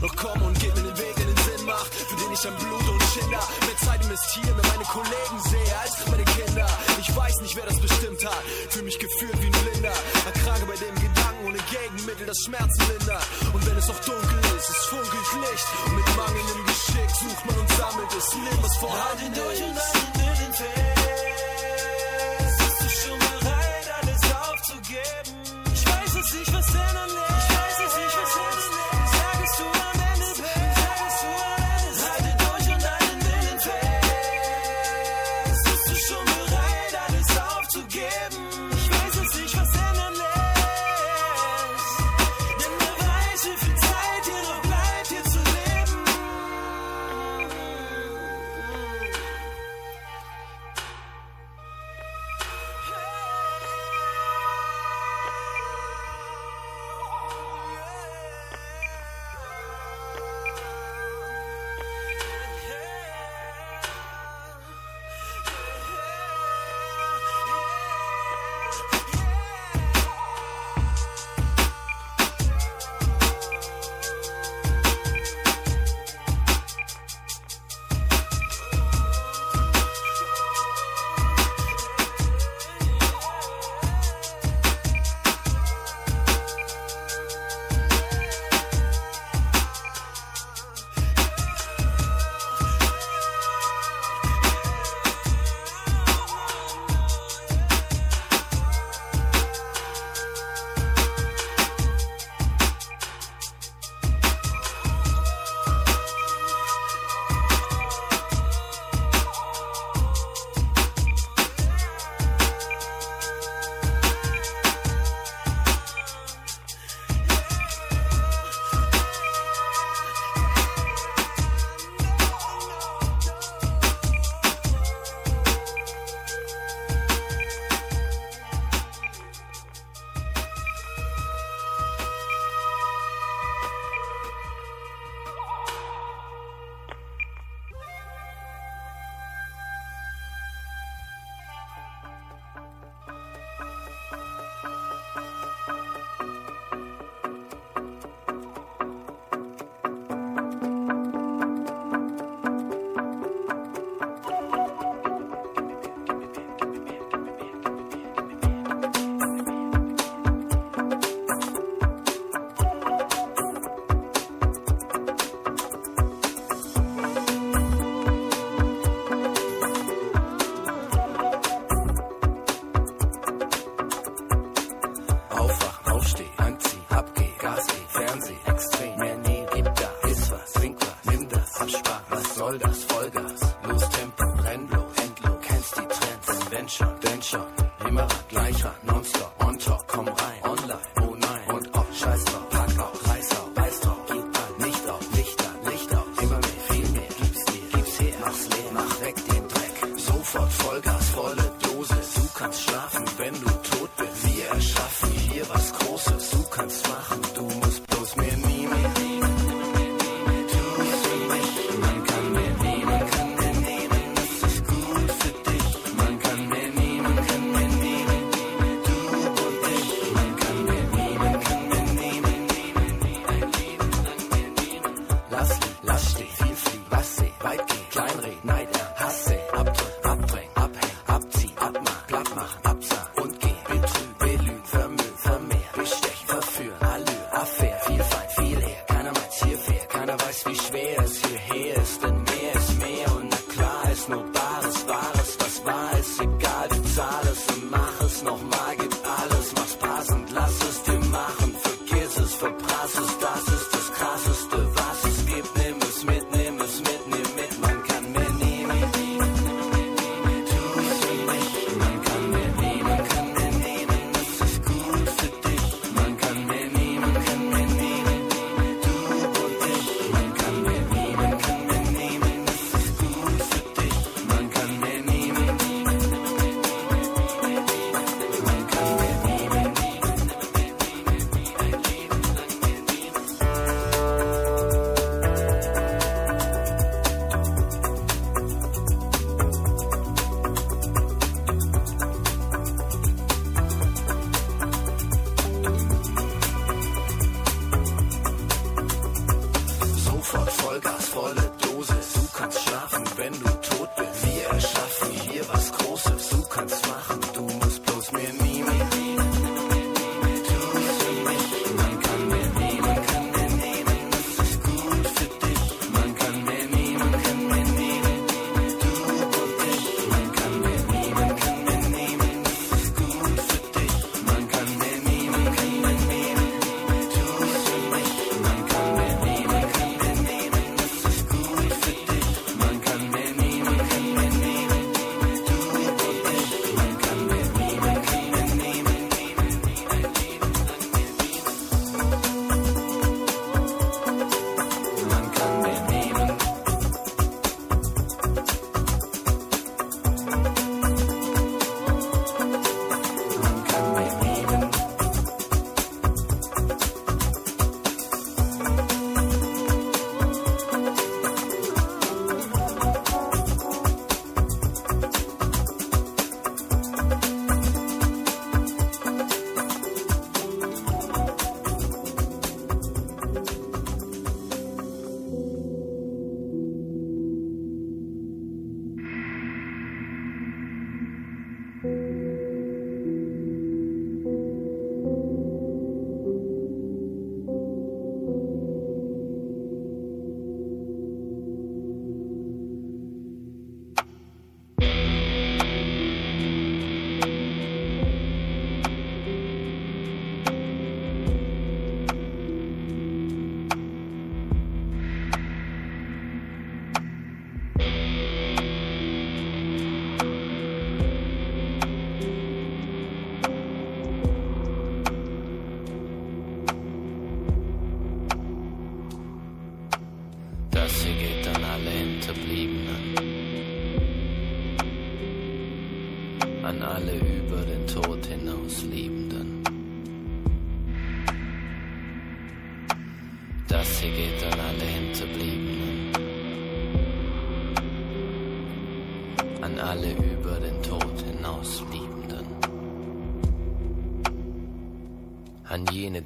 Doch 0.01 0.15
komm 0.15 0.41
und 0.41 0.59
gib 0.59 0.75
mir 0.75 0.81
den 0.81 0.97
Weg, 0.97 1.15
der 1.15 1.25
den 1.25 1.40
Sinn 1.71 1.77
macht, 1.77 1.93
für 1.93 2.15
den 2.15 2.31
ich 2.31 2.47
an 2.47 2.55
Blut 2.57 2.87
und 2.89 3.03
Schinder 3.13 3.43
mehr 3.65 3.77
Zeit 3.77 4.03
investiere, 4.03 4.55
mir 4.55 4.67
meine 4.67 4.83
Kollegen 4.83 5.37
sehe 5.49 5.77
als 5.79 6.07
meine 6.07 6.25
Kinder. 6.25 6.67
Ich 6.99 7.15
weiß 7.15 7.35
nicht, 7.41 7.55
wer 7.55 7.65
das 7.65 7.79
bestimmt 7.79 8.25
hat, 8.25 8.43
fühl 8.69 8.83
mich 8.83 8.99
geführt 8.99 9.35
wie 9.41 9.47
ein 9.47 9.51
Blinder, 9.51 9.93
erkranke 10.25 10.65
bei 10.65 10.75
dem 10.75 10.95
Gedanken 10.95 11.45
ohne 11.47 11.59
Gegenmittel, 11.69 12.25
das 12.25 12.37
Schmerzen 12.45 12.83
lindert. 12.87 13.25
Und 13.53 13.65
wenn 13.65 13.77
es 13.77 13.89
auch 13.89 13.99
dunkel 13.99 14.39
ist, 14.57 14.69
es 14.69 14.85
funkelt 14.89 15.27
Licht 15.41 15.67
und 15.85 15.95
mit 15.95 16.07
mangelndem 16.17 16.65
Geschick 16.65 17.09
sucht 17.19 17.45
man 17.45 17.57
und 17.59 17.69
sammelt 17.71 18.11
es, 18.17 18.27
nimm 18.35 18.65
es 18.65 18.77
vorhanden 18.77 19.33
durch 19.33 19.61
und 19.63 19.77
ist. 19.77 19.93
deinen 19.95 20.59
Willen 20.59 21.00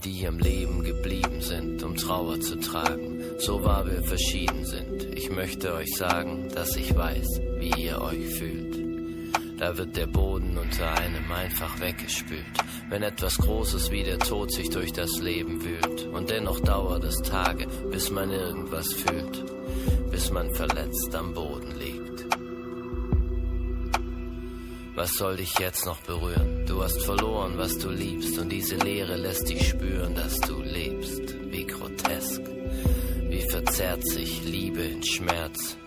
die 0.05 0.23
im 0.23 0.37
Leben 0.37 0.83
geblieben 0.83 1.41
sind, 1.41 1.83
um 1.83 1.95
Trauer 1.95 2.39
zu 2.39 2.59
tragen, 2.59 3.19
so 3.39 3.63
wahr 3.63 3.85
wir 3.87 4.03
verschieden 4.03 4.63
sind. 4.63 5.03
Ich 5.15 5.31
möchte 5.31 5.73
euch 5.73 5.95
sagen, 5.95 6.47
dass 6.53 6.75
ich 6.75 6.95
weiß, 6.95 7.41
wie 7.57 7.83
ihr 7.83 7.99
euch 7.99 8.35
fühlt. 8.35 8.85
Da 9.57 9.77
wird 9.77 9.95
der 9.97 10.05
Boden 10.05 10.57
unter 10.57 10.91
einem 10.91 11.31
einfach 11.31 11.79
weggespült, 11.79 12.45
wenn 12.89 13.01
etwas 13.01 13.37
Großes 13.37 13.89
wie 13.89 14.03
der 14.03 14.19
Tod 14.19 14.51
sich 14.51 14.69
durch 14.69 14.93
das 14.93 15.19
Leben 15.19 15.63
wühlt. 15.63 16.07
Und 16.07 16.29
dennoch 16.29 16.59
dauert 16.59 17.03
es 17.03 17.17
Tage, 17.23 17.65
bis 17.89 18.11
man 18.11 18.31
irgendwas 18.31 18.93
fühlt, 18.93 19.43
bis 20.11 20.29
man 20.29 20.53
verletzt 20.53 21.15
am 21.15 21.33
Boden 21.33 21.73
liegt. 21.79 22.27
Was 24.93 25.15
soll 25.15 25.37
dich 25.37 25.57
jetzt 25.59 25.85
noch 25.85 25.99
berühren? 26.01 26.54
Du 26.75 26.83
hast 26.83 27.05
verloren, 27.05 27.57
was 27.57 27.77
du 27.77 27.89
liebst, 27.89 28.37
und 28.37 28.49
diese 28.49 28.75
Leere 28.75 29.15
lässt 29.15 29.47
dich 29.47 29.69
spüren, 29.69 30.13
dass 30.13 30.37
du 30.41 30.61
lebst. 30.61 31.33
Wie 31.49 31.65
grotesk, 31.65 32.41
wie 33.29 33.49
verzerrt 33.49 34.05
sich 34.05 34.43
Liebe 34.43 34.81
in 34.81 35.01
Schmerz, 35.01 35.77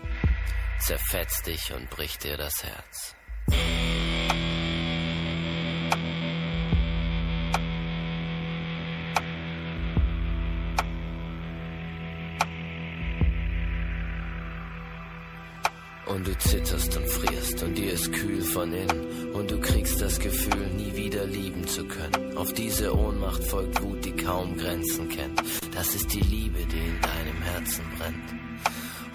zerfetzt 0.79 1.45
dich 1.45 1.71
und 1.75 1.91
bricht 1.91 2.23
dir 2.23 2.37
das 2.37 2.63
Herz. 2.63 3.15
Und 16.07 16.27
du 16.27 16.35
zitterst 16.39 16.97
und 16.97 17.07
frierst 17.07 17.63
und 17.63 17.77
dir 17.77 17.93
ist 17.93 18.11
kühl 18.11 18.41
von 18.41 18.73
innen 18.73 19.31
und 19.31 19.51
du 19.51 19.59
kriegst 19.61 20.01
das 20.01 20.19
Gefühl, 20.19 20.67
wieder 21.09 21.25
lieben 21.25 21.67
zu 21.67 21.85
können. 21.85 22.37
Auf 22.37 22.53
diese 22.53 22.95
Ohnmacht 22.95 23.43
folgt 23.43 23.81
Wut, 23.81 24.05
die 24.05 24.11
kaum 24.11 24.55
Grenzen 24.55 25.09
kennt. 25.09 25.41
Das 25.73 25.95
ist 25.95 26.13
die 26.13 26.19
Liebe, 26.19 26.59
die 26.59 26.77
in 26.77 27.01
deinem 27.01 27.41
Herzen 27.41 27.83
brennt. 27.97 28.35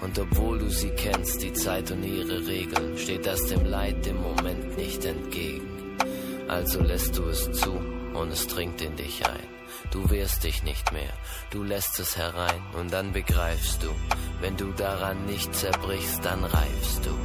Und 0.01 0.19
obwohl 0.19 0.59
du 0.59 0.69
sie 0.69 0.89
kennst, 0.89 1.41
die 1.41 1.53
Zeit 1.53 1.89
und 1.91 2.03
ihre 2.03 2.45
Regeln, 2.45 2.97
steht 2.97 3.25
das 3.25 3.41
dem 3.45 3.63
Leid 3.63 4.05
im 4.07 4.21
Moment 4.21 4.77
nicht 4.77 5.05
entgegen. 5.05 5.97
Also 6.49 6.81
lässt 6.81 7.17
du 7.17 7.23
es 7.27 7.49
zu 7.53 7.71
und 8.13 8.29
es 8.29 8.45
dringt 8.47 8.81
in 8.81 8.97
dich 8.97 9.25
ein. 9.25 9.47
Du 9.91 10.09
wehrst 10.09 10.43
dich 10.43 10.63
nicht 10.63 10.91
mehr, 10.91 11.13
du 11.51 11.63
lässt 11.63 11.97
es 12.01 12.17
herein 12.17 12.61
und 12.77 12.91
dann 12.91 13.13
begreifst 13.13 13.83
du, 13.83 13.89
wenn 14.41 14.57
du 14.57 14.73
daran 14.73 15.25
nicht 15.25 15.55
zerbrichst, 15.55 16.25
dann 16.25 16.43
reifst 16.43 17.05
du. 17.05 17.24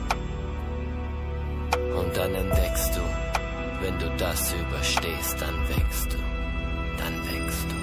Das 4.20 4.52
überstehst, 4.52 5.40
dann 5.40 5.56
wächst 5.68 6.12
du, 6.12 6.18
dann 6.98 7.14
wächst 7.24 7.66
du. 7.70 7.76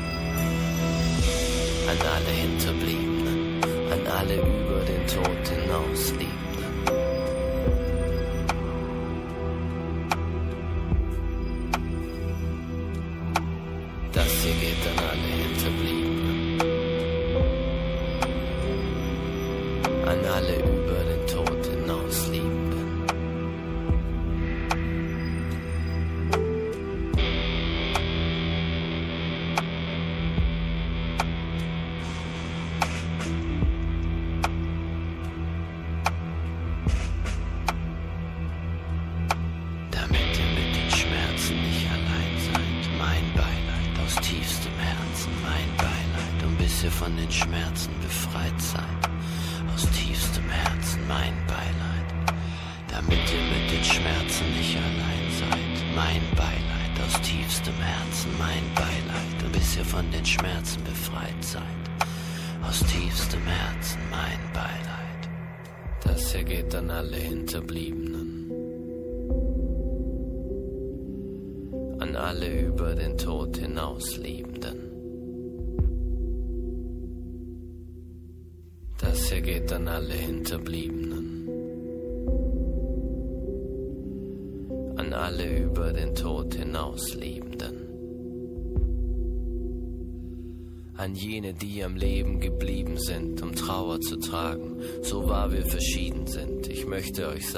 An 1.89 1.97
alle 2.15 2.31
Hinterbliebenen, 2.31 3.61
an 3.91 4.07
alle 4.07 4.35
über 4.35 4.81
den 4.85 5.07
Tod 5.07 5.47
hinaus 5.47 6.13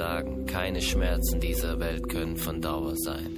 sagen, 0.00 0.46
keine 0.46 0.80
Schmerzen 0.80 1.40
dieser 1.40 1.78
Welt 1.78 2.08
können 2.08 2.38
von 2.38 2.62
Dauer 2.62 2.94
sein 2.96 3.29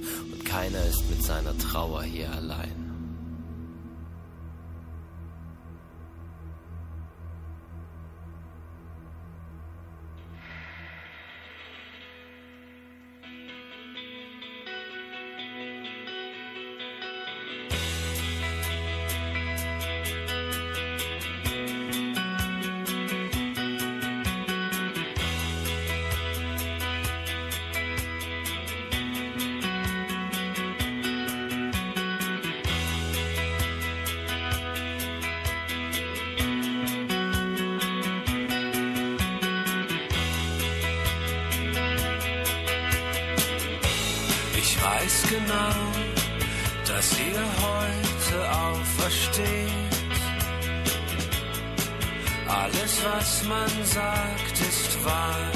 was 53.43 53.49
man 53.49 53.85
sagt, 53.85 54.59
ist 54.59 55.05
wahr. 55.05 55.51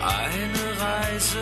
Eine 0.00 0.80
Reise, 0.80 1.38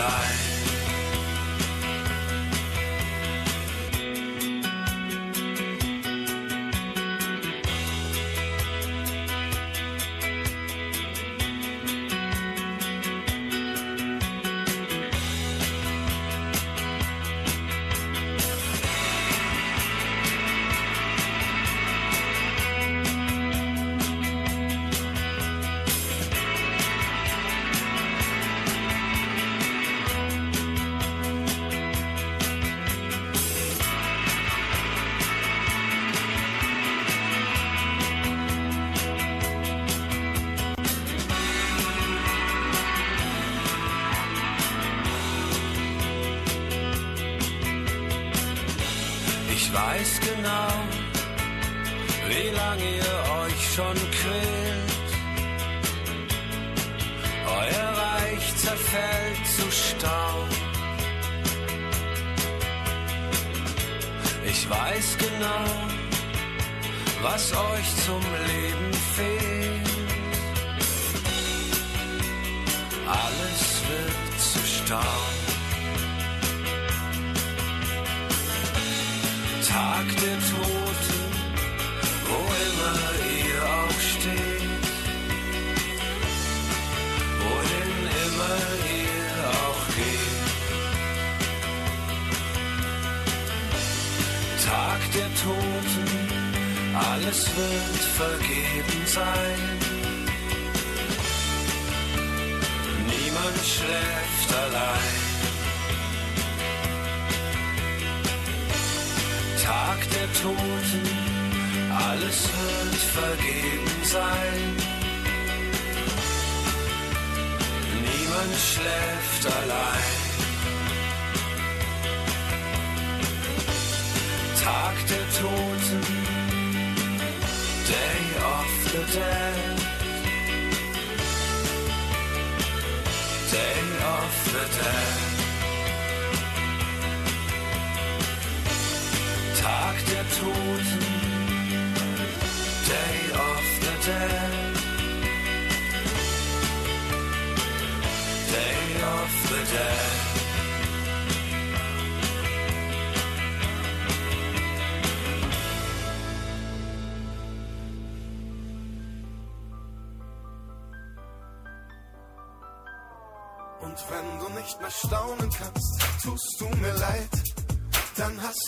schläft 0.00 0.39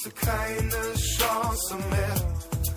du 0.04 0.10
keine 0.10 0.94
Chance 0.94 1.76
mehr. 1.90 2.14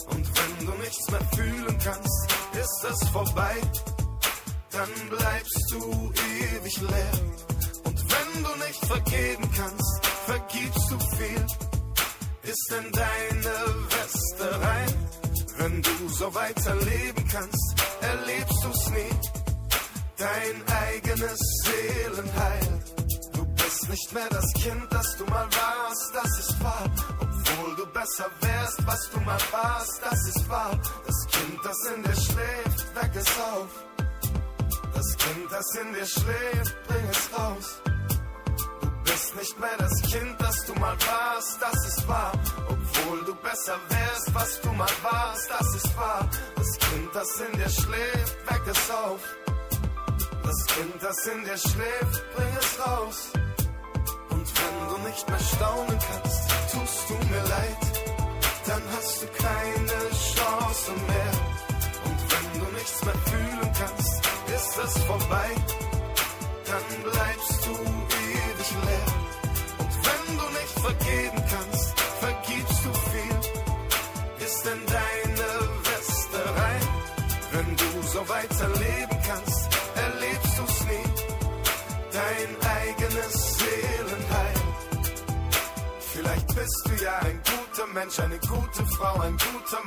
Und 0.10 0.26
wenn 0.38 0.66
du 0.66 0.72
nichts 0.82 1.10
mehr 1.10 1.22
fühlen 1.36 1.78
kannst, 1.84 2.32
ist 2.54 2.86
es 2.92 3.10
vorbei. 3.10 3.56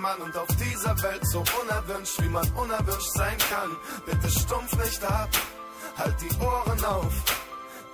Mann 0.08 0.22
und 0.22 0.36
auf 0.36 0.48
dieser 0.56 1.02
Welt 1.02 1.26
so 1.26 1.42
unerwünscht, 1.60 2.22
wie 2.22 2.28
man 2.28 2.48
unerwünscht 2.52 3.12
sein 3.14 3.36
kann. 3.50 3.76
Bitte 4.06 4.30
stumpf 4.30 4.72
nicht 4.84 5.04
ab, 5.04 5.28
halt 5.98 6.16
die 6.20 6.44
Ohren 6.44 6.84
auf. 6.84 7.12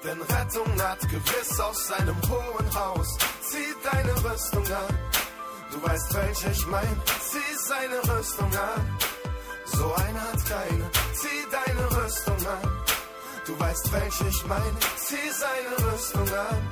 Denn 0.04 0.20
Rettung 0.20 0.76
naht 0.76 1.00
gewiss 1.00 1.60
aus 1.60 1.86
seinem 1.88 2.16
hohen 2.30 2.74
Haus. 2.74 3.08
Zieh 3.48 3.74
deine 3.82 4.14
Rüstung 4.24 4.66
an, 4.66 4.98
du 5.72 5.82
weißt, 5.82 6.14
welche 6.14 6.50
ich 6.50 6.66
mein. 6.66 7.02
Zieh 7.30 7.54
seine 7.66 7.98
Rüstung 8.10 8.52
an, 8.54 8.98
so 9.64 9.94
einer 9.94 10.20
hat 10.20 10.46
keine. 10.46 10.90
Zieh 11.14 11.44
deine 11.50 11.84
Rüstung 11.96 12.46
an, 12.46 12.70
du 13.46 13.58
weißt, 13.58 13.92
welche 13.92 14.28
ich 14.28 14.46
mein. 14.46 14.76
Zieh 14.96 15.30
seine 15.32 15.92
Rüstung 15.92 16.28
an. 16.28 16.70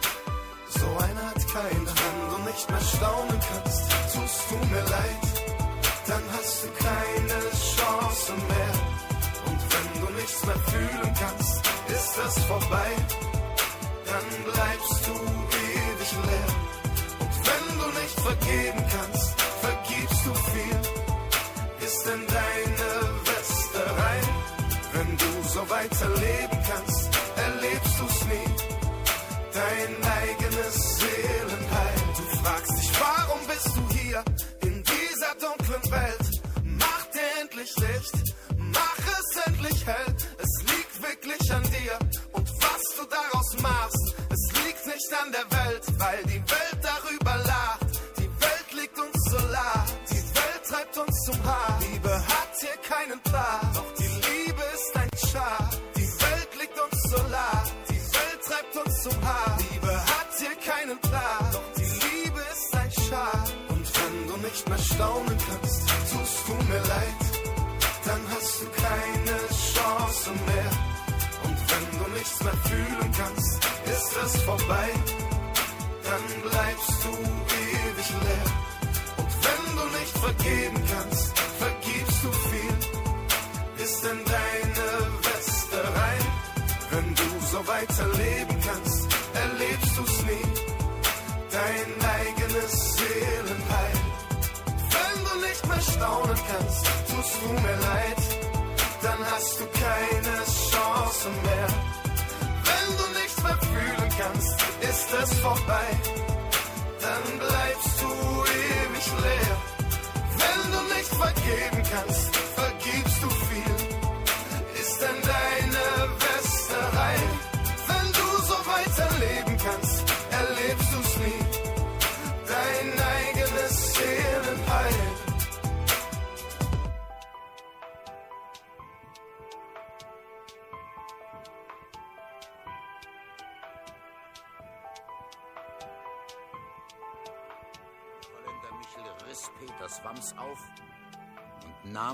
So 0.69 0.87
einer 1.05 1.27
hat 1.27 1.49
keinen, 1.53 1.87
wenn 1.87 2.31
du 2.31 2.51
nicht 2.51 2.71
mehr 2.71 2.81
staunen 2.81 3.41
kannst, 3.41 3.93
tust 4.15 4.51
du 4.51 4.57
mir 4.67 4.83
leid 4.83 5.32
dann 6.13 6.23
hast 6.37 6.65
du 6.65 6.69
keine 6.85 7.39
Chance 7.77 8.33
mehr. 8.53 8.75
Und 9.49 9.61
wenn 9.73 9.89
du 10.01 10.13
nichts 10.13 10.45
mehr 10.45 10.61
fühlen 10.73 11.15
kannst, 11.19 11.57
ist 11.89 12.19
das 12.19 12.45
vorbei, 12.45 12.91
dann 14.11 14.27
bleibst 14.53 15.07
du 15.07 15.42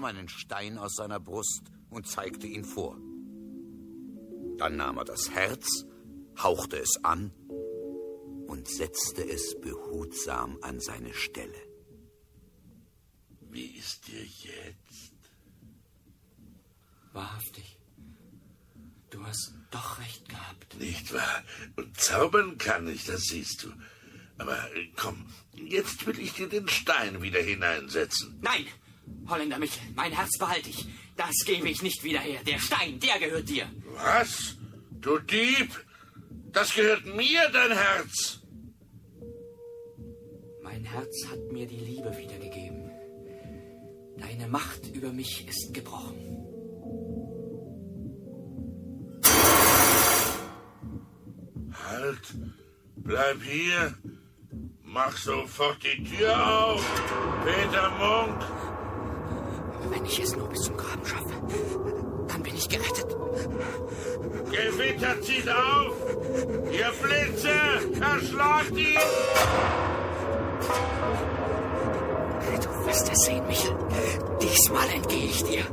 einen 0.09 0.29
Stein 0.29 0.79
aus 0.79 0.95
seiner 0.95 1.21
Brust 1.21 1.63
und 1.91 2.09
zeigte 2.09 2.47
ihn 2.47 2.65
vor. 2.65 2.97
Dann 4.59 4.77
nahm 4.77 4.99
er 4.99 5.05
das 5.05 5.31
Herz, 5.31 5.85
hauchte 6.39 6.79
es 6.79 7.05
an 7.05 7.33
und 8.47 8.67
setzte 8.69 9.29
es 9.29 9.61
behutsam 9.61 10.59
an 10.63 10.81
seine 10.81 11.15
Stelle. 11.15 11.69
Wie 13.51 13.77
ist 13.77 14.09
dir 14.09 14.25
jetzt? 14.25 15.13
Wahrhaftig. 17.13 17.79
Du 19.11 19.25
hast 19.25 19.55
doch 19.71 19.99
recht 19.99 20.29
gehabt. 20.29 20.79
Nicht 20.79 21.13
wahr? 21.13 21.45
Und 21.77 21.99
zaubern 21.99 22.59
kann 22.59 22.89
ich, 22.89 23.07
das 23.07 23.23
siehst 23.23 23.65
du. 23.65 23.73
Aber 24.37 24.69
komm, 24.97 25.27
jetzt 25.55 26.07
will 26.07 26.19
ich 26.21 26.35
dir 26.35 26.49
den 26.49 26.69
Stein 26.69 27.23
wieder 27.23 27.41
hineinsetzen. 27.41 28.39
Nein! 28.41 28.67
Holländer 29.29 29.59
Michel, 29.59 29.83
mein 29.95 30.13
Herz 30.13 30.39
behalte 30.39 30.71
ich. 30.71 30.87
Das 31.17 31.35
gebe 31.45 31.69
ich 31.69 31.83
nicht 31.83 32.05
wieder 32.05 32.21
her. 32.21 32.41
Der 32.47 32.59
Stein, 32.59 33.01
der 33.01 33.19
gehört 33.19 33.49
dir. 33.49 33.67
Was? 33.95 34.57
Du 35.01 35.19
Dieb? 35.19 35.85
Das 36.53 36.75
gehört 36.75 37.05
mir, 37.07 37.49
dein 37.53 37.73
Herz. 37.73 38.41
Mein 40.63 40.85
Herz 40.85 41.27
hat 41.31 41.53
mir 41.53 41.67
die 41.67 41.77
Liebe 41.79 42.17
wiedergegeben. 42.17 42.91
Deine 44.19 44.49
Macht 44.49 44.87
über 44.95 45.13
mich 45.13 45.47
ist 45.47 45.75
gebrochen. 45.75 46.39
Halt, 51.73 52.35
bleib 52.97 53.43
hier. 53.43 53.95
Mach 54.83 55.17
sofort 55.17 55.79
die 55.83 56.03
Tür 56.05 56.47
auf. 56.47 56.85
Peter 57.45 57.91
Munk. 57.91 58.68
Wenn 59.91 60.05
ich 60.05 60.21
es 60.21 60.37
nur 60.37 60.49
bis 60.49 60.63
zum 60.63 60.77
Graben 60.77 61.05
schaffe, 61.05 61.33
dann 62.29 62.43
bin 62.43 62.55
ich 62.55 62.69
gerettet. 62.69 63.17
Gewitter 64.51 65.21
zieht 65.23 65.49
auf. 65.49 65.95
Ihr 66.71 66.93
Blitze, 67.03 67.51
erschlagt 68.01 68.77
ihn. 68.77 68.99
Du 72.63 72.87
wirst 72.87 73.11
es 73.13 73.19
sehen, 73.25 73.47
Michel. 73.47 73.77
Diesmal 74.41 74.89
entgehe 74.95 75.25
ich 75.27 75.45
dir. 75.45 75.65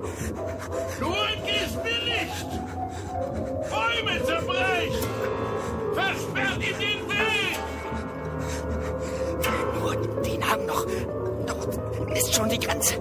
Du 0.99 1.13
entgehst 1.33 1.77
mir 1.83 2.01
nicht. 2.05 2.45
Bäume 3.69 4.23
zerbrecht. 4.25 5.07
Versperrt 5.93 6.57
ihm 6.57 6.79
den 6.79 7.09
Weg. 7.09 7.59
Nur 9.79 9.95
den 10.21 10.51
Hang 10.51 10.65
noch. 10.65 10.85
Dort 11.45 12.17
ist 12.17 12.33
schon 12.33 12.49
die 12.49 12.59
Grenze. 12.59 12.95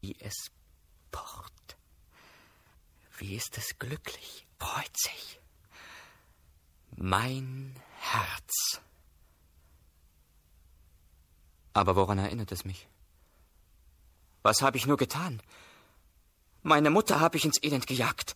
Wie 0.00 0.16
es 0.20 0.52
pocht. 1.10 1.76
Wie 3.18 3.34
ist 3.34 3.58
es 3.58 3.78
glücklich, 3.78 4.46
freut 4.58 4.96
sich. 4.96 5.40
Mein 6.96 7.74
Herz. 7.98 8.80
Aber 11.72 11.96
woran 11.96 12.18
erinnert 12.18 12.52
es 12.52 12.64
mich? 12.64 12.88
Was 14.42 14.62
habe 14.62 14.76
ich 14.76 14.86
nur 14.86 14.96
getan? 14.96 15.42
Meine 16.66 16.90
Mutter 16.90 17.20
habe 17.20 17.36
ich 17.36 17.44
ins 17.44 17.62
Elend 17.62 17.86
gejagt, 17.86 18.34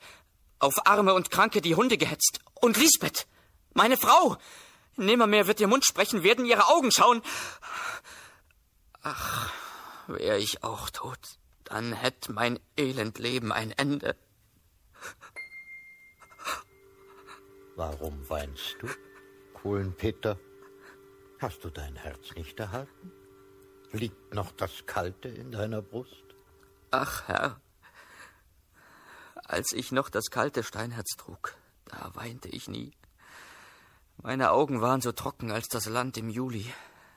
auf 0.60 0.86
Arme 0.86 1.14
und 1.14 1.32
Kranke 1.32 1.60
die 1.60 1.74
Hunde 1.74 1.98
gehetzt. 1.98 2.38
Und 2.60 2.76
Lisbeth, 2.76 3.26
meine 3.74 3.96
Frau, 3.96 4.36
nimmermehr 4.94 5.48
wird 5.48 5.58
ihr 5.58 5.66
Mund 5.66 5.84
sprechen, 5.84 6.22
werden 6.22 6.44
ihre 6.44 6.68
Augen 6.68 6.92
schauen. 6.92 7.22
Ach, 9.02 9.52
wär 10.06 10.38
ich 10.38 10.62
auch 10.62 10.90
tot, 10.90 11.18
dann 11.64 11.92
hätt 11.92 12.28
mein 12.28 12.60
Elendleben 12.76 13.50
ein 13.50 13.72
Ende. 13.72 14.14
Warum 17.74 18.30
weinst 18.30 18.76
du, 18.80 18.86
Kohlenpeter? 19.54 20.38
Hast 21.40 21.64
du 21.64 21.70
dein 21.70 21.96
Herz 21.96 22.36
nicht 22.36 22.60
erhalten? 22.60 23.10
Liegt 23.90 24.34
noch 24.34 24.52
das 24.52 24.86
Kalte 24.86 25.26
in 25.26 25.50
deiner 25.50 25.82
Brust? 25.82 26.26
Ach, 26.92 27.26
Herr, 27.26 27.60
als 29.50 29.72
ich 29.72 29.90
noch 29.90 30.10
das 30.10 30.30
kalte 30.30 30.62
Steinherz 30.62 31.16
trug, 31.16 31.56
da 31.86 32.10
weinte 32.14 32.48
ich 32.48 32.68
nie. 32.68 32.92
Meine 34.22 34.52
Augen 34.52 34.80
waren 34.80 35.00
so 35.00 35.12
trocken 35.12 35.50
als 35.50 35.66
das 35.68 35.86
Land 35.86 36.16
im 36.16 36.28
Juli. 36.28 36.72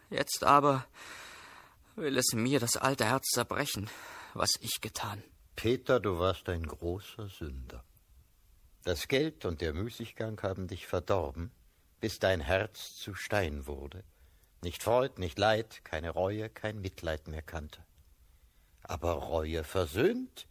Jetzt 0.10 0.44
aber 0.44 0.86
will 1.96 2.18
es 2.18 2.34
mir 2.34 2.60
das 2.60 2.78
alte 2.78 3.06
Herz 3.06 3.28
zerbrechen, 3.28 3.90
was 4.34 4.52
ich 4.62 4.82
getan. 4.82 5.22
Peter, 5.56 6.00
du 6.00 6.18
warst 6.18 6.50
ein 6.50 6.66
großer 6.66 7.28
Sünder. 7.28 7.84
Das 8.84 9.08
Geld 9.08 9.46
und 9.46 9.62
der 9.62 9.74
Müßiggang 9.74 10.42
haben 10.42 10.68
dich 10.68 10.88
verdorben, 10.88 11.52
bis 12.00 12.20
dein 12.20 12.40
Herz 12.42 12.96
zu 12.96 13.14
Stein 13.14 13.68
wurde, 13.68 14.04
nicht 14.64 14.82
Freud, 14.82 15.20
nicht 15.20 15.38
Leid, 15.38 15.84
keine 15.84 16.10
Reue, 16.10 16.50
kein 16.50 16.82
Mitleid 16.82 17.28
mehr 17.28 17.42
kannte. 17.42 17.86
Aber 18.82 19.14
Reue 19.14 19.64
versöhnt, 19.64 20.48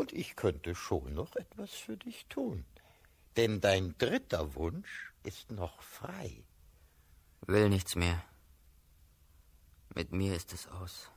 und 0.00 0.14
ich 0.14 0.34
könnte 0.34 0.74
schon 0.74 1.12
noch 1.12 1.36
etwas 1.36 1.72
für 1.72 1.98
dich 1.98 2.24
tun. 2.30 2.64
Denn 3.36 3.60
dein 3.60 3.94
dritter 3.98 4.54
Wunsch 4.54 5.12
ist 5.24 5.50
noch 5.50 5.82
frei. 5.82 6.42
Will 7.46 7.68
nichts 7.68 7.96
mehr. 7.96 8.24
Mit 9.94 10.10
mir 10.10 10.34
ist 10.34 10.54
es 10.54 10.66
aus. 10.68 11.10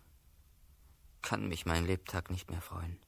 Kann 1.21 1.47
mich 1.47 1.65
mein 1.65 1.85
Lebtag 1.85 2.29
nicht 2.29 2.51
mehr 2.51 2.59
freuen. 2.59 2.99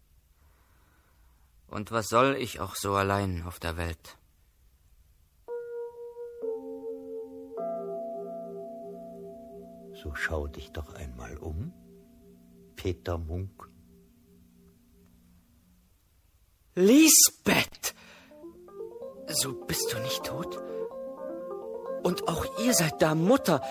Und 1.67 1.91
was 1.91 2.07
soll 2.07 2.37
ich 2.37 2.61
auch 2.61 2.75
so 2.75 2.95
allein 2.95 3.43
auf 3.43 3.59
der 3.59 3.75
Welt? 3.75 4.17
So 10.01 10.15
schau 10.15 10.47
dich 10.47 10.71
doch 10.71 10.93
einmal 10.93 11.35
um, 11.37 11.73
Peter 12.77 13.17
Munk. 13.17 13.74
Lisbeth! 16.75 17.95
So 19.27 19.53
bist 19.53 19.93
du 19.93 19.99
nicht 19.99 20.25
tot? 20.25 20.57
Und 22.03 22.27
auch 22.27 22.45
ihr 22.59 22.73
seid 22.73 23.01
da 23.01 23.15
Mutter. 23.15 23.61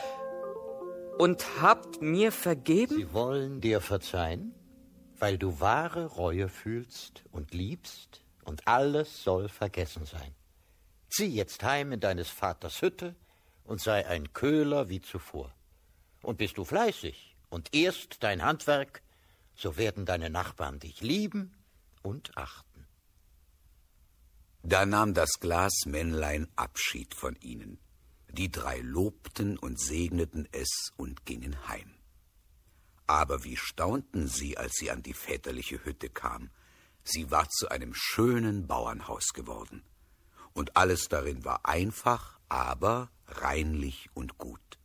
und 1.19 1.61
habt 1.61 2.03
mir 2.03 2.33
vergeben? 2.33 2.97
Sie 2.97 3.13
wollen 3.13 3.61
dir 3.61 3.81
verzeihen, 3.81 4.55
weil 5.19 5.39
du 5.39 5.61
wahre 5.61 6.07
Reue 6.07 6.49
fühlst 6.49 7.25
und 7.31 7.53
liebst, 7.55 8.23
und 8.45 8.67
alles 8.67 9.23
soll 9.23 9.49
vergessen 9.49 10.05
sein. 10.07 10.35
Zieh 11.09 11.27
jetzt 11.27 11.63
heim 11.63 11.93
in 11.93 12.01
deines 12.01 12.29
Vaters 12.29 12.83
Hütte 12.83 13.15
und 13.65 13.81
sei 13.81 14.07
ein 14.07 14.33
Köhler 14.33 14.89
wie 14.89 15.01
zuvor. 15.01 15.55
Und 16.23 16.39
bist 16.39 16.59
du 16.59 16.65
fleißig 16.65 17.37
und 17.49 17.75
ehrst 17.75 18.23
dein 18.23 18.43
Handwerk, 18.43 19.03
so 19.55 19.77
werden 19.77 20.05
deine 20.05 20.31
Nachbarn 20.31 20.79
dich 20.79 21.01
lieben 21.01 21.55
und 22.03 22.37
achten. 22.37 22.64
Da 24.67 24.87
nahm 24.87 25.13
das 25.13 25.41
Glasmännlein 25.41 26.49
Abschied 26.57 27.15
von 27.15 27.37
ihnen. 27.43 27.79
Die 28.31 28.51
drei 28.51 28.79
lobten 28.79 29.59
und 29.59 29.79
segneten 29.79 30.49
es 30.53 30.91
und 30.97 31.27
gingen 31.27 31.69
heim. 31.69 31.93
Aber 33.07 33.45
wie 33.45 33.59
staunten 33.59 34.27
sie, 34.27 34.57
als 34.57 34.73
sie 34.77 34.91
an 34.91 35.03
die 35.03 35.13
väterliche 35.13 35.85
Hütte 35.85 36.09
kam. 36.09 36.49
Sie 37.03 37.31
war 37.31 37.47
zu 37.51 37.69
einem 37.69 37.93
schönen 37.93 38.67
Bauernhaus 38.67 39.35
geworden. 39.35 39.85
Und 40.55 40.79
alles 40.79 41.11
darin 41.11 41.45
war 41.45 41.67
einfach, 41.67 42.41
aber 42.49 43.11
reinlich 43.27 44.09
und 44.15 44.39
gut. 44.39 44.79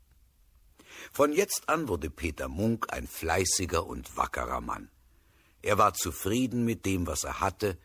Von 1.13 1.31
jetzt 1.31 1.69
an 1.69 1.87
wurde 1.87 2.09
Peter 2.09 2.49
Munk 2.49 2.91
ein 2.91 3.07
fleißiger 3.07 3.85
und 3.85 4.17
wackerer 4.17 4.59
Mann. 4.59 4.91
Er 5.61 5.77
war 5.77 5.93
zufrieden 5.93 6.65
mit 6.65 6.85
dem, 6.85 7.07
was 7.07 7.23
er 7.23 7.39
hatte, 7.39 7.77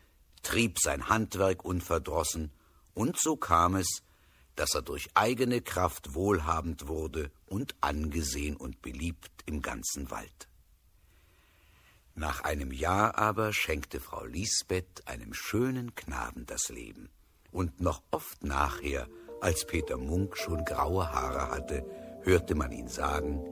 trieb 0.45 0.77
sein 0.79 1.09
Handwerk 1.09 1.65
unverdrossen, 1.65 2.51
und 2.93 3.19
so 3.19 3.35
kam 3.35 3.75
es, 3.75 4.03
dass 4.55 4.73
er 4.73 4.81
durch 4.81 5.09
eigene 5.15 5.61
Kraft 5.61 6.15
wohlhabend 6.15 6.87
wurde 6.87 7.31
und 7.47 7.75
angesehen 7.81 8.55
und 8.55 8.81
beliebt 8.81 9.43
im 9.45 9.61
ganzen 9.61 10.11
Wald. 10.11 10.47
Nach 12.13 12.45
einem 12.45 12.71
Jahr 12.71 13.17
aber 13.17 13.51
schenkte 13.51 13.99
Frau 13.99 14.23
Lisbeth 14.23 15.05
einem 15.05 15.33
schönen 15.33 15.95
Knaben 15.95 16.45
das 16.45 16.69
Leben. 16.69 17.09
Und 17.51 17.81
noch 17.81 18.03
oft 18.11 18.43
nachher, 18.43 19.09
als 19.41 19.65
Peter 19.65 19.97
Munk 19.97 20.37
schon 20.37 20.63
graue 20.63 21.11
Haare 21.11 21.49
hatte, 21.49 21.85
hörte 22.21 22.55
man 22.55 22.71
ihn 22.71 22.87
sagen, 22.87 23.43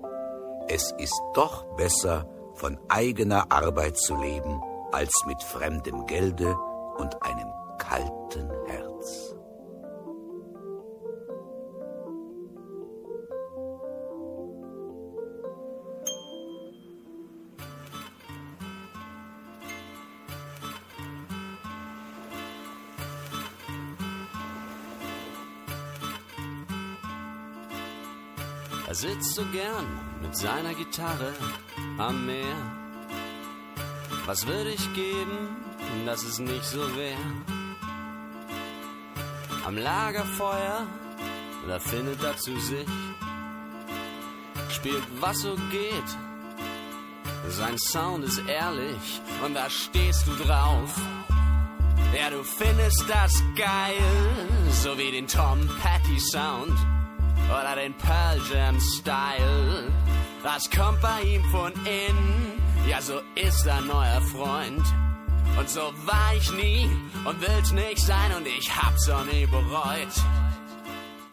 es 0.69 0.93
ist 0.97 1.19
doch 1.33 1.75
besser, 1.75 2.30
von 2.55 2.80
eigener 2.88 3.51
Arbeit 3.51 3.97
zu 3.97 4.15
leben, 4.15 4.61
als 4.93 5.11
mit 5.25 5.41
fremdem 5.43 6.05
Gelde 6.05 6.55
und 6.97 7.22
einem 7.23 7.47
kalten 7.77 8.49
Herz. 8.67 9.35
Er 28.93 28.95
sitzt 28.95 29.33
so 29.33 29.43
gern 29.45 29.88
mit 30.22 30.38
seiner 30.38 30.75
Gitarre 30.75 31.33
am 31.97 32.27
Meer. 32.27 32.55
Was 34.27 34.45
würde 34.45 34.69
ich 34.69 34.93
geben, 34.93 35.57
dass 36.05 36.23
es 36.23 36.39
nicht 36.39 36.63
so 36.65 36.79
wäre? 36.95 37.17
Am 39.65 39.77
Lagerfeuer, 39.77 40.87
da 41.67 41.79
findet 41.79 42.21
er 42.23 42.35
zu 42.37 42.59
sich, 42.59 42.87
spielt 44.69 45.03
was 45.19 45.39
so 45.39 45.55
geht. 45.71 46.09
Sein 47.47 47.77
Sound 47.77 48.23
ist 48.25 48.41
ehrlich 48.47 49.21
und 49.45 49.53
da 49.53 49.69
stehst 49.69 50.27
du 50.27 50.35
drauf. 50.43 50.95
Ja, 52.13 52.29
du 52.29 52.43
findest 52.43 53.05
das 53.09 53.33
geil, 53.55 54.67
so 54.71 54.97
wie 54.97 55.11
den 55.11 55.27
Tom 55.27 55.67
Petty 55.81 56.19
Sound 56.19 56.77
oder 57.49 57.75
den 57.75 57.93
Pearl 57.93 58.39
Jam 58.51 58.79
Style. 58.79 59.91
Das 60.43 60.69
kommt 60.69 61.01
bei 61.01 61.21
ihm 61.21 61.43
von 61.45 61.71
innen, 61.85 62.61
ja 62.87 63.01
so 63.01 63.21
ist 63.35 63.65
er 63.65 63.81
neuer 63.81 64.21
Freund. 64.21 64.83
Und 65.57 65.69
so 65.69 65.82
war 66.06 66.35
ich 66.35 66.51
nie 66.53 66.90
und 67.25 67.41
will's 67.41 67.72
nicht 67.72 67.99
sein 67.99 68.33
und 68.35 68.48
ich 68.48 68.75
hab's 68.75 69.09
auch 69.09 69.25
nie 69.25 69.45
bereut. 69.45 70.15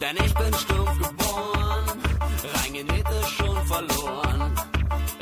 Denn 0.01 0.17
ich 0.25 0.35
bin 0.35 0.55
stumpf 0.55 1.09
geboren, 1.09 1.85
reingenäht 2.55 3.09
ist 3.09 3.31
schon 3.31 3.67
verloren. 3.67 4.55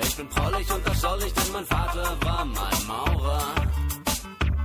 Ich 0.03 0.17
bin 0.17 0.29
prollig 0.29 0.71
und 0.73 0.87
das 0.87 1.01
soll 1.01 1.19
ich, 1.27 1.33
denn 1.33 1.53
mein 1.53 1.67
Vater 1.67 2.17
war 2.23 2.45
mein 2.45 2.87
Maurer. 2.87 3.43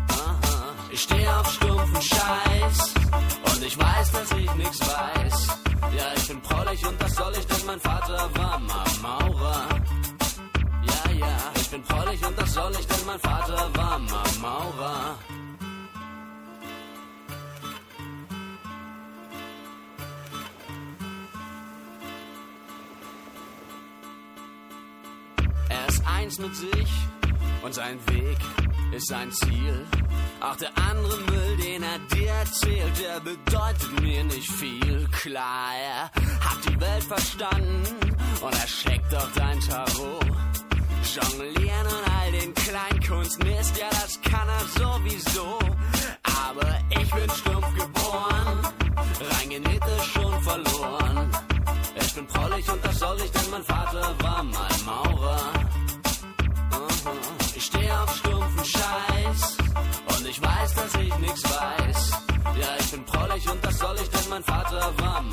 Aha. 0.09 0.73
Ich 0.91 1.01
stehe 1.01 1.39
auf 1.39 1.51
stumpfen 1.51 2.01
Scheiß 2.01 2.93
und 3.53 3.63
ich 3.65 3.77
weiß, 3.77 4.11
dass 4.11 4.31
ich 4.31 4.53
nichts 4.55 4.79
weiß. 4.79 5.47
Ja, 5.97 6.05
ich 6.15 6.27
bin 6.27 6.41
prollig 6.41 6.85
und 6.87 7.01
das 7.01 7.15
soll 7.15 7.33
ich, 7.37 7.45
denn 7.47 7.65
mein 7.65 7.79
Vater 7.79 8.29
war 8.35 8.59
mein 8.59 9.01
Maurer. 9.01 9.67
Ja, 10.83 11.11
ja, 11.11 11.37
ich 11.55 11.69
bin 11.69 11.83
prollig 11.83 12.25
und 12.25 12.37
das 12.37 12.53
soll 12.53 12.71
ich, 12.79 12.87
denn 12.87 13.05
mein 13.05 13.19
Vater 13.19 13.69
war 13.75 13.99
mein 13.99 14.22
eins 26.05 26.39
mit 26.39 26.55
sich 26.55 26.89
und 27.63 27.73
sein 27.73 27.99
Weg 28.07 28.37
ist 28.91 29.07
sein 29.07 29.31
Ziel. 29.31 29.85
Auch 30.41 30.55
der 30.57 30.69
andere 30.77 31.17
Müll, 31.17 31.57
den 31.57 31.83
er 31.83 31.99
dir 32.15 32.29
erzählt, 32.29 32.91
der 33.01 33.19
bedeutet 33.21 34.01
mir 34.01 34.23
nicht 34.25 34.51
viel. 34.51 35.07
Klar, 35.11 35.71
er 35.81 36.03
hat 36.03 36.59
die 36.67 36.79
Welt 36.79 37.03
verstanden 37.03 37.83
und 38.41 38.53
er 38.53 38.65
checkt 38.65 39.15
auch 39.15 39.29
dein 39.35 39.59
Tarot. 39.61 40.25
Jonglieren 41.15 41.87
und 41.87 42.11
all 42.17 42.31
den 42.31 42.53
Kleinkunstmist, 42.53 43.77
ja, 43.77 43.89
das 43.89 44.19
kann 44.21 44.47
er 44.47 44.65
sowieso. 44.79 45.59
Aber 46.47 46.79
ich 46.89 47.13
bin 47.13 47.29
stumpf 47.29 47.67
geboren, 47.75 48.59
reingenäht 49.37 49.81
ist 49.97 50.05
schon 50.05 50.41
verloren. 50.41 51.31
Ich 51.95 52.13
bin 52.15 52.27
prollig 52.27 52.69
und 52.69 52.85
das 52.85 52.99
soll 52.99 53.17
ich, 53.23 53.31
denn 53.31 53.51
mein 53.51 53.63
Vater 53.63 54.15
war 54.19 54.43
mein 54.43 54.72
mein 64.33 64.43
Vater 64.43 64.91
war 64.97 65.32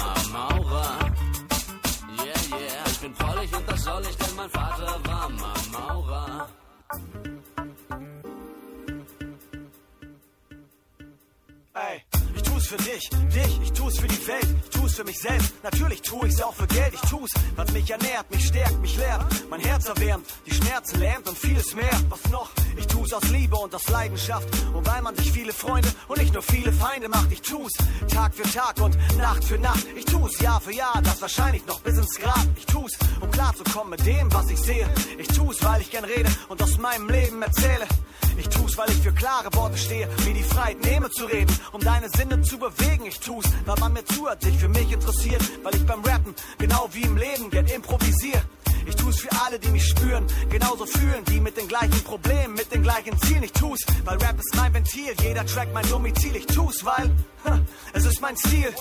für 12.70 12.76
dich, 12.76 13.10
dich, 13.34 13.60
ich 13.62 13.72
tu's 13.72 13.98
für 13.98 14.06
die 14.06 14.26
Welt, 14.28 14.46
ich 14.62 14.70
tu's 14.70 14.94
für 14.94 15.02
mich 15.02 15.18
selbst. 15.18 15.52
Natürlich 15.64 16.02
tu 16.02 16.24
ich's 16.24 16.40
auch 16.40 16.54
für 16.54 16.68
Geld, 16.68 16.94
ich 16.94 17.00
tu's, 17.10 17.30
was 17.56 17.72
mich 17.72 17.90
ernährt, 17.90 18.30
mich 18.30 18.46
stärkt, 18.46 18.80
mich 18.80 18.96
lehrt, 18.96 19.24
mein 19.50 19.60
Herz 19.60 19.86
erwärmt, 19.86 20.24
die 20.46 20.54
Schmerzen 20.54 21.00
lähmt 21.00 21.28
und 21.28 21.36
vieles 21.36 21.74
mehr. 21.74 21.90
Was 22.08 22.30
noch? 22.30 22.48
Ich 22.76 22.86
tu's 22.86 23.12
aus 23.12 23.28
Liebe 23.30 23.56
und 23.56 23.74
aus 23.74 23.88
Leidenschaft. 23.88 24.46
Und 24.72 24.86
weil 24.86 25.02
man 25.02 25.16
sich 25.16 25.32
viele 25.32 25.52
Freunde 25.52 25.88
und 26.06 26.18
nicht 26.18 26.32
nur 26.32 26.44
viele 26.44 26.72
Feinde 26.72 27.08
macht, 27.08 27.32
ich 27.32 27.42
tu's 27.42 27.72
Tag 28.08 28.34
für 28.34 28.48
Tag 28.48 28.80
und 28.80 28.96
Nacht 29.16 29.42
für 29.42 29.58
Nacht. 29.58 29.84
Ich 29.96 30.04
tu's 30.04 30.38
Jahr 30.38 30.60
für 30.60 30.72
Jahr, 30.72 31.02
das 31.02 31.20
wahrscheinlich 31.20 31.66
noch 31.66 31.80
bis 31.80 31.98
ins 31.98 32.20
Grab. 32.20 32.46
Ich 32.54 32.66
tu's, 32.66 32.92
um 33.20 33.32
klarzukommen 33.32 33.90
mit 33.90 34.06
dem, 34.06 34.32
was 34.32 34.48
ich 34.48 34.58
sehe. 34.58 34.88
Ich 35.18 35.26
tu's, 35.26 35.60
weil 35.64 35.80
ich 35.80 35.90
gern 35.90 36.04
rede 36.04 36.30
und 36.48 36.62
aus 36.62 36.78
meinem 36.78 37.08
Leben 37.08 37.42
erzähle. 37.42 37.88
Ich 38.36 38.48
tu's, 38.48 38.78
weil 38.78 38.88
ich 38.90 38.98
für 38.98 39.12
klare 39.12 39.52
Worte 39.54 39.76
stehe, 39.76 40.08
mir 40.24 40.34
die 40.34 40.42
Freiheit 40.42 40.80
nehme 40.82 41.10
zu 41.10 41.26
reden, 41.26 41.54
um 41.72 41.80
deine 41.80 42.08
Sinne 42.08 42.40
zu 42.42 42.59
bewegen. 42.60 43.06
Ich 43.06 43.18
tu's, 43.18 43.46
weil 43.64 43.76
man 43.80 43.92
mir 43.92 44.04
zuhört, 44.04 44.42
sich 44.42 44.56
für 44.56 44.68
mich 44.68 44.92
interessiert, 44.92 45.42
weil 45.64 45.74
ich 45.74 45.84
beim 45.84 46.04
Rappen, 46.04 46.34
genau 46.58 46.88
wie 46.92 47.02
im 47.02 47.16
Leben, 47.16 47.50
gern 47.50 47.66
improvisiere. 47.66 48.42
Ich 48.90 48.96
tu's 48.96 49.20
für 49.20 49.28
alle, 49.46 49.56
die 49.60 49.68
mich 49.68 49.86
spüren, 49.86 50.26
genauso 50.50 50.84
fühlen, 50.84 51.24
die 51.26 51.38
mit 51.40 51.56
den 51.56 51.68
gleichen 51.68 52.02
Problemen, 52.02 52.54
mit 52.54 52.72
den 52.74 52.82
gleichen 52.82 53.16
Zielen. 53.22 53.44
Ich 53.44 53.52
tu's, 53.52 53.78
weil 54.04 54.18
Rap 54.18 54.36
ist 54.36 54.56
mein 54.56 54.74
Ventil, 54.74 55.14
jeder 55.22 55.46
Track 55.46 55.68
mein 55.72 55.88
Domizil. 55.88 56.34
Ich 56.34 56.46
tu's, 56.46 56.84
weil 56.84 57.08
ha, 57.44 57.60
es 57.92 58.04
ist 58.04 58.20
mein 58.20 58.36
Ziel. 58.36 58.74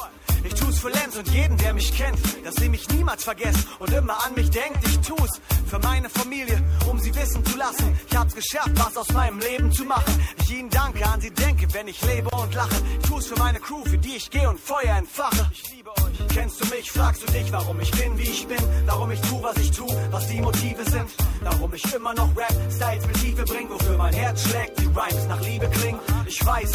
Ich 0.43 0.53
tu's 0.55 0.79
für 0.79 0.89
Lenz 0.89 1.15
und 1.15 1.27
jeden, 1.29 1.57
der 1.57 1.73
mich 1.73 1.95
kennt, 1.95 2.17
dass 2.43 2.55
sie 2.55 2.69
mich 2.69 2.88
niemals 2.89 3.23
vergessen 3.23 3.63
und 3.77 3.91
immer 3.91 4.25
an 4.25 4.33
mich 4.35 4.49
denkt. 4.49 4.79
Ich 4.88 4.99
tu's 4.99 5.41
für 5.67 5.79
meine 5.79 6.09
Familie, 6.09 6.63
um 6.89 6.97
sie 6.99 7.13
wissen 7.13 7.45
zu 7.45 7.57
lassen. 7.57 7.95
Ich 8.09 8.17
hab's 8.17 8.33
geschafft, 8.33 8.71
was 8.75 8.97
aus 8.97 9.11
meinem 9.13 9.39
Leben 9.39 9.71
zu 9.71 9.83
machen. 9.83 10.13
Ich 10.41 10.51
ihnen 10.51 10.69
danke, 10.69 11.05
an 11.05 11.21
sie 11.21 11.31
denke, 11.31 11.67
wenn 11.73 11.88
ich 11.88 12.01
lebe 12.01 12.29
und 12.29 12.53
lache. 12.55 12.75
Ich 13.01 13.09
tu's 13.09 13.27
für 13.27 13.38
meine 13.38 13.59
Crew, 13.59 13.83
für 13.85 13.97
die 13.97 14.15
ich 14.15 14.29
gehe 14.31 14.49
und 14.49 14.59
Feuer 14.59 14.95
entfache. 14.97 15.51
Ich 15.51 15.71
liebe 15.71 15.89
euch. 15.91 16.27
Kennst 16.29 16.61
du 16.61 16.65
mich, 16.73 16.89
fragst 16.91 17.21
du 17.21 17.31
dich, 17.31 17.51
warum 17.51 17.79
ich 17.81 17.91
bin, 17.91 18.17
wie 18.17 18.23
ich 18.23 18.47
bin. 18.47 18.57
Warum 18.85 19.11
ich 19.11 19.21
tu, 19.21 19.43
was 19.43 19.57
ich 19.57 19.71
tu, 19.71 19.85
was 20.11 20.27
die 20.27 20.41
Motive 20.41 20.83
sind. 20.89 21.09
Warum 21.41 21.73
ich 21.73 21.93
immer 21.93 22.13
noch 22.13 22.29
Rap, 22.35 22.53
Styles 22.71 23.05
mit 23.07 23.15
Tiefe 23.21 23.43
bring, 23.43 23.69
wofür 23.69 23.97
mein 23.97 24.13
Herz 24.13 24.43
schlägt, 24.47 24.79
die 24.79 24.85
Rhymes 24.85 25.27
nach 25.27 25.41
Liebe 25.41 25.67
klingen. 25.69 25.99
Ich 26.25 26.45
weiß, 26.45 26.71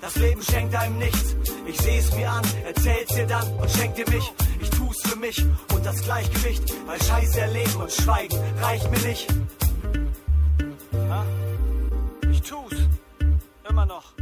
das 0.00 0.16
Leben 0.16 0.42
schenkt 0.42 0.74
einem 0.74 0.98
nichts. 0.98 1.36
Ich 1.66 1.78
seh's 1.78 2.14
mir 2.14 2.30
an, 2.30 2.44
erzähl's 2.64 3.14
dir 3.14 3.26
dann 3.26 3.52
und 3.54 3.70
schenk 3.70 3.94
dir 3.94 4.08
mich. 4.10 4.32
Ich 4.60 4.70
tu's 4.70 5.00
für 5.02 5.16
mich 5.16 5.44
und 5.74 5.84
das 5.84 6.02
Gleichgewicht, 6.02 6.74
weil 6.86 7.02
Scheiße 7.02 7.40
erleben 7.40 7.76
und 7.80 7.92
schweigen 7.92 8.38
reicht 8.60 8.90
mir 8.90 9.00
nicht. 9.00 9.26
Ich 12.30 12.42
tu's 12.42 12.74
immer 13.68 13.86
noch. 13.86 14.12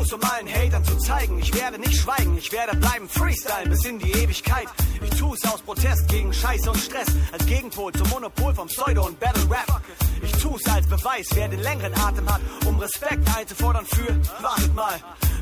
Tu's, 0.00 0.12
um 0.14 0.20
allen 0.22 0.48
Hatern 0.48 0.82
zu 0.82 0.96
zeigen. 0.96 1.38
Ich 1.40 1.52
werde 1.54 1.78
nicht 1.78 2.00
schweigen, 2.00 2.36
ich 2.38 2.50
werde 2.52 2.74
bleiben 2.76 3.06
Freestyle 3.06 3.68
bis 3.68 3.84
in 3.84 3.98
die 3.98 4.10
Ewigkeit. 4.12 4.66
Ich 5.02 5.10
tu's 5.10 5.44
aus 5.44 5.60
Protest 5.60 6.08
gegen 6.08 6.32
Scheiße 6.32 6.70
und 6.70 6.78
Stress. 6.78 7.08
Als 7.32 7.44
Gegenpol 7.44 7.92
zum 7.92 8.08
Monopol 8.08 8.54
vom 8.54 8.66
Pseudo 8.68 9.06
und 9.06 9.20
Battle 9.20 9.42
Rap. 9.50 9.82
Ich 10.22 10.32
tu's 10.32 10.64
als 10.66 10.86
Beweis, 10.86 11.28
wer 11.34 11.48
den 11.48 11.60
längeren 11.60 11.92
Atem 11.94 12.32
hat, 12.32 12.40
um 12.66 12.78
Respekt 12.78 13.28
einzufordern 13.36 13.84
für, 13.84 14.42
wartet 14.42 14.74
mal, 14.74 14.94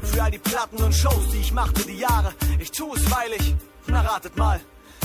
für 0.03 0.23
all 0.25 0.31
die 0.33 0.39
Platten 0.39 0.83
und 0.83 0.93
Shows, 0.93 1.31
die 1.33 1.39
ich 1.39 1.53
machte 1.53 1.83
die 1.87 1.99
Jahre. 1.99 2.33
Ich 2.59 2.73
tu's, 2.73 3.01
weil 3.13 3.33
ich, 3.35 3.55
na 3.87 4.01
ratet 4.01 4.37
mal. 4.37 4.61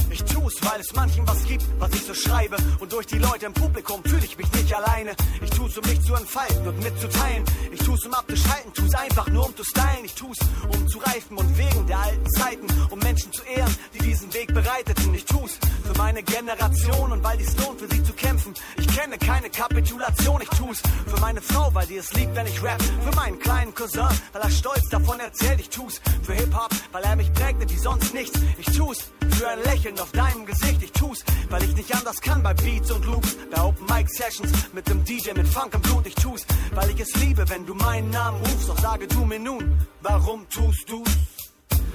Ich 0.09 0.23
tu's, 0.23 0.53
weil 0.61 0.79
es 0.79 0.93
manchen 0.93 1.27
was 1.27 1.43
gibt, 1.45 1.65
was 1.79 1.91
ich 1.93 2.03
so 2.03 2.13
schreibe. 2.13 2.57
Und 2.79 2.91
durch 2.91 3.07
die 3.07 3.17
Leute 3.17 3.45
im 3.45 3.53
Publikum 3.53 4.03
fühle 4.03 4.25
ich 4.25 4.37
mich 4.37 4.51
nicht 4.53 4.75
alleine. 4.75 5.15
Ich 5.41 5.49
tu's, 5.51 5.77
um 5.77 5.89
mich 5.89 6.01
zu 6.01 6.13
entfalten 6.15 6.67
und 6.67 6.83
mitzuteilen. 6.83 7.43
Ich 7.71 7.79
tu's, 7.79 8.05
um 8.05 8.13
abzuschalten, 8.13 8.73
tu's 8.73 8.93
einfach 8.95 9.27
nur 9.27 9.45
um 9.45 9.55
zu 9.55 9.63
stylen. 9.63 10.05
Ich 10.05 10.13
tu's, 10.13 10.37
um 10.71 10.87
zu 10.87 10.99
reifen 10.99 11.37
und 11.37 11.57
wegen 11.57 11.87
der 11.87 11.99
alten 11.99 12.29
Zeiten, 12.31 12.67
um 12.89 12.99
Menschen 12.99 13.31
zu 13.31 13.43
ehren, 13.43 13.75
die 13.93 13.99
diesen 13.99 14.33
Weg 14.33 14.53
bereiteten. 14.53 15.13
Ich 15.13 15.25
tu's 15.25 15.57
für 15.83 15.97
meine 15.97 16.23
Generation 16.23 17.11
und 17.11 17.23
weil 17.23 17.37
dies 17.37 17.55
lohnt, 17.57 17.79
für 17.79 17.87
sie 17.87 18.03
zu 18.03 18.13
kämpfen. 18.13 18.53
Ich 18.77 18.87
kenne 18.87 19.17
keine 19.17 19.49
Kapitulation. 19.49 20.41
Ich 20.41 20.49
tu's 20.49 20.81
für 21.07 21.19
meine 21.21 21.41
Frau, 21.41 21.73
weil 21.73 21.87
die 21.87 21.97
es 21.97 22.13
liebt, 22.13 22.35
wenn 22.35 22.47
ich 22.47 22.61
rap. 22.63 22.81
Für 22.81 23.15
meinen 23.15 23.39
kleinen 23.39 23.73
Cousin, 23.73 24.07
weil 24.31 24.41
er 24.41 24.51
stolz 24.51 24.89
davon 24.89 25.19
erzählt. 25.19 25.59
Ich 25.59 25.69
tu's 25.69 26.01
für 26.23 26.33
Hip-Hop, 26.33 26.69
weil 26.91 27.03
er 27.03 27.15
mich 27.15 27.31
prägnet 27.33 27.71
wie 27.71 27.77
sonst 27.77 28.13
nichts. 28.13 28.39
Ich 28.57 28.77
tu's 28.77 28.99
für 29.31 29.47
ein 29.47 29.63
Lächeln 29.63 29.92
auf 29.99 30.11
deinem 30.11 30.45
Gesicht. 30.45 30.81
Ich 30.83 30.91
tu's, 30.91 31.23
weil 31.49 31.63
ich 31.63 31.75
nicht 31.75 31.95
anders 31.95 32.21
kann 32.21 32.43
bei 32.43 32.53
Beats 32.53 32.91
und 32.91 33.05
Loops, 33.05 33.37
bei 33.51 33.61
Open 33.61 33.85
Mic 33.87 34.09
Sessions 34.09 34.51
mit 34.73 34.87
dem 34.87 35.03
DJ 35.03 35.31
mit 35.35 35.47
Funk 35.47 35.73
im 35.73 35.81
Blut. 35.81 36.05
Ich 36.05 36.15
tu's, 36.15 36.45
weil 36.73 36.89
ich 36.89 36.99
es 36.99 37.15
liebe, 37.15 37.47
wenn 37.49 37.65
du 37.65 37.73
meinen 37.75 38.09
Namen 38.09 38.39
rufst. 38.39 38.69
Doch 38.69 38.79
sage 38.79 39.07
du 39.07 39.25
mir 39.25 39.39
nun, 39.39 39.79
warum 40.01 40.47
tust 40.49 40.89
du's? 40.89 41.09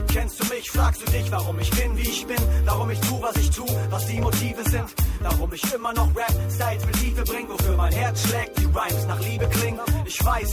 Kennst 0.07 0.41
du 0.41 0.55
mich, 0.55 0.71
fragst 0.71 1.03
du 1.03 1.11
dich, 1.11 1.31
warum 1.31 1.59
ich 1.59 1.71
bin, 1.71 1.97
wie 1.97 2.03
ich 2.03 2.27
bin, 2.27 2.39
warum 2.65 2.89
ich 2.91 3.01
tu, 3.01 3.21
was 3.21 3.37
ich 3.37 3.51
tu, 3.51 3.67
was 3.91 4.07
die 4.07 4.21
Motive 4.21 4.63
sind, 4.71 4.95
warum 5.21 5.53
ich 5.53 5.75
immer 5.75 5.93
noch 5.93 6.09
Rap, 6.15 6.33
Styles 6.51 6.87
mit 6.87 6.97
Tiefe 7.01 7.23
bring, 7.25 7.49
wofür 7.49 7.77
mein 7.77 7.93
Herz 7.93 8.23
schlägt, 8.23 8.59
die 8.59 8.65
Rhymes 8.67 9.07
nach 9.09 9.21
Liebe 9.21 9.49
klingen. 9.49 9.81
Ich 10.07 10.25
weiß, 10.25 10.51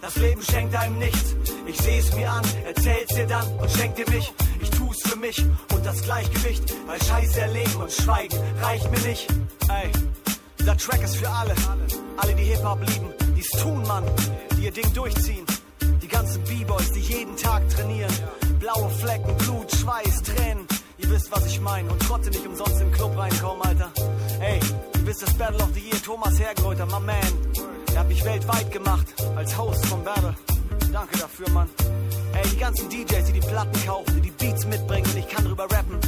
das 0.00 0.16
Leben 0.16 0.42
schenkt 0.42 0.74
einem 0.74 0.98
nichts. 0.98 1.34
Ich 1.66 1.78
seh's 1.78 2.14
mir 2.14 2.30
an, 2.30 2.44
erzähl's 2.64 3.14
dir 3.14 3.26
dann 3.26 3.46
und 3.58 3.70
schenk 3.70 3.96
dir 3.96 4.08
mich. 4.10 4.32
Ich 4.60 4.70
tu's 4.70 5.00
für 5.02 5.16
mich 5.16 5.44
und 5.74 5.84
das 5.84 6.02
Gleichgewicht, 6.02 6.74
weil 6.86 7.02
Scheiße 7.02 7.40
erleben 7.40 7.76
und 7.76 7.92
schweigen 7.92 8.38
reicht 8.60 8.90
mir 8.90 9.00
nicht. 9.00 9.28
Ey, 9.68 9.90
dieser 10.58 10.76
Track 10.76 11.02
ist 11.02 11.16
für 11.16 11.28
alle, 11.28 11.54
alle 12.16 12.34
die 12.34 12.44
Hip-Hop 12.44 12.80
lieben, 12.80 13.12
die's 13.36 13.50
tun, 13.50 13.82
Mann, 13.86 14.04
die 14.56 14.64
ihr 14.64 14.72
Ding 14.72 14.92
durchziehen. 14.92 15.46
Die 16.02 16.08
ganzen 16.08 16.42
B-Boys, 16.44 16.92
die 16.92 17.00
jeden 17.00 17.36
Tag 17.36 17.68
trainieren. 17.68 18.12
Blaue 18.60 18.90
Flecken, 18.90 19.36
Blut, 19.38 19.70
Schweiß, 19.72 20.22
Tränen. 20.22 20.66
Ihr 20.98 21.10
wisst, 21.10 21.30
was 21.30 21.46
ich 21.46 21.60
meine 21.60 21.90
und 21.90 22.00
trotzdem 22.00 22.32
nicht 22.32 22.46
umsonst 22.46 22.80
im 22.80 22.90
Club 22.92 23.16
reinkommen, 23.16 23.62
Alter. 23.62 23.92
Ey, 24.40 24.60
ihr 24.94 25.06
wisst 25.06 25.22
das 25.22 25.34
Battle 25.34 25.58
of 25.58 25.70
the 25.74 25.80
Year, 25.80 26.02
Thomas 26.02 26.38
Hergreuter, 26.38 26.86
my 26.86 27.00
man. 27.00 27.75
Der 27.96 28.02
hat 28.02 28.08
mich 28.10 28.24
weltweit 28.26 28.70
gemacht 28.70 29.06
als 29.36 29.56
Host 29.56 29.86
vom 29.86 30.04
Battle. 30.04 30.36
Danke 30.92 31.16
dafür, 31.16 31.48
Mann. 31.48 31.66
Ey, 32.34 32.46
die 32.50 32.58
ganzen 32.58 32.90
DJs, 32.90 33.24
die 33.24 33.32
die 33.32 33.40
Platten 33.40 33.86
kaufen, 33.86 34.16
die 34.16 34.20
die 34.20 34.30
Beats 34.32 34.66
mitbringen 34.66 35.06
und 35.06 35.16
ich 35.16 35.26
kann 35.26 35.46
drüber 35.46 35.62
rappen. 35.62 35.98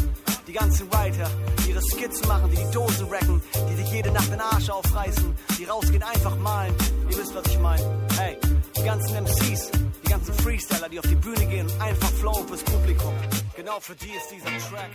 Die 0.47 0.52
ganzen 0.52 0.92
Writer, 0.92 1.31
die 1.65 1.70
ihre 1.70 1.81
Skizzen 1.81 2.28
machen, 2.28 2.50
die 2.50 2.57
die 2.57 2.70
Dose 2.73 3.10
racken, 3.10 3.41
die 3.70 3.76
sich 3.76 3.91
jede 3.91 4.10
Nacht 4.10 4.31
den 4.31 4.39
Arsch 4.39 4.68
aufreißen, 4.68 5.34
die 5.58 5.65
rausgehen, 5.65 6.02
einfach 6.02 6.36
malen. 6.36 6.75
Ihr 7.10 7.17
wisst, 7.17 7.34
was 7.34 7.47
ich 7.47 7.58
meine. 7.58 7.83
Ey, 8.20 8.36
die 8.76 8.83
ganzen 8.83 9.25
MCs, 9.25 9.70
die 10.05 10.10
ganzen 10.10 10.34
Freestyler, 10.34 10.91
die 10.91 10.99
auf 10.99 11.07
die 11.07 11.17
Bühne 11.17 11.47
gehen 11.47 11.68
einfach 11.81 12.10
flowen 12.20 12.47
fürs 12.49 12.65
Publikum. 12.65 13.15
Genau 13.57 13.81
für 13.81 13.94
die 13.94 14.10
ist 14.10 14.31
dieser 14.31 14.58
Track. 14.68 14.91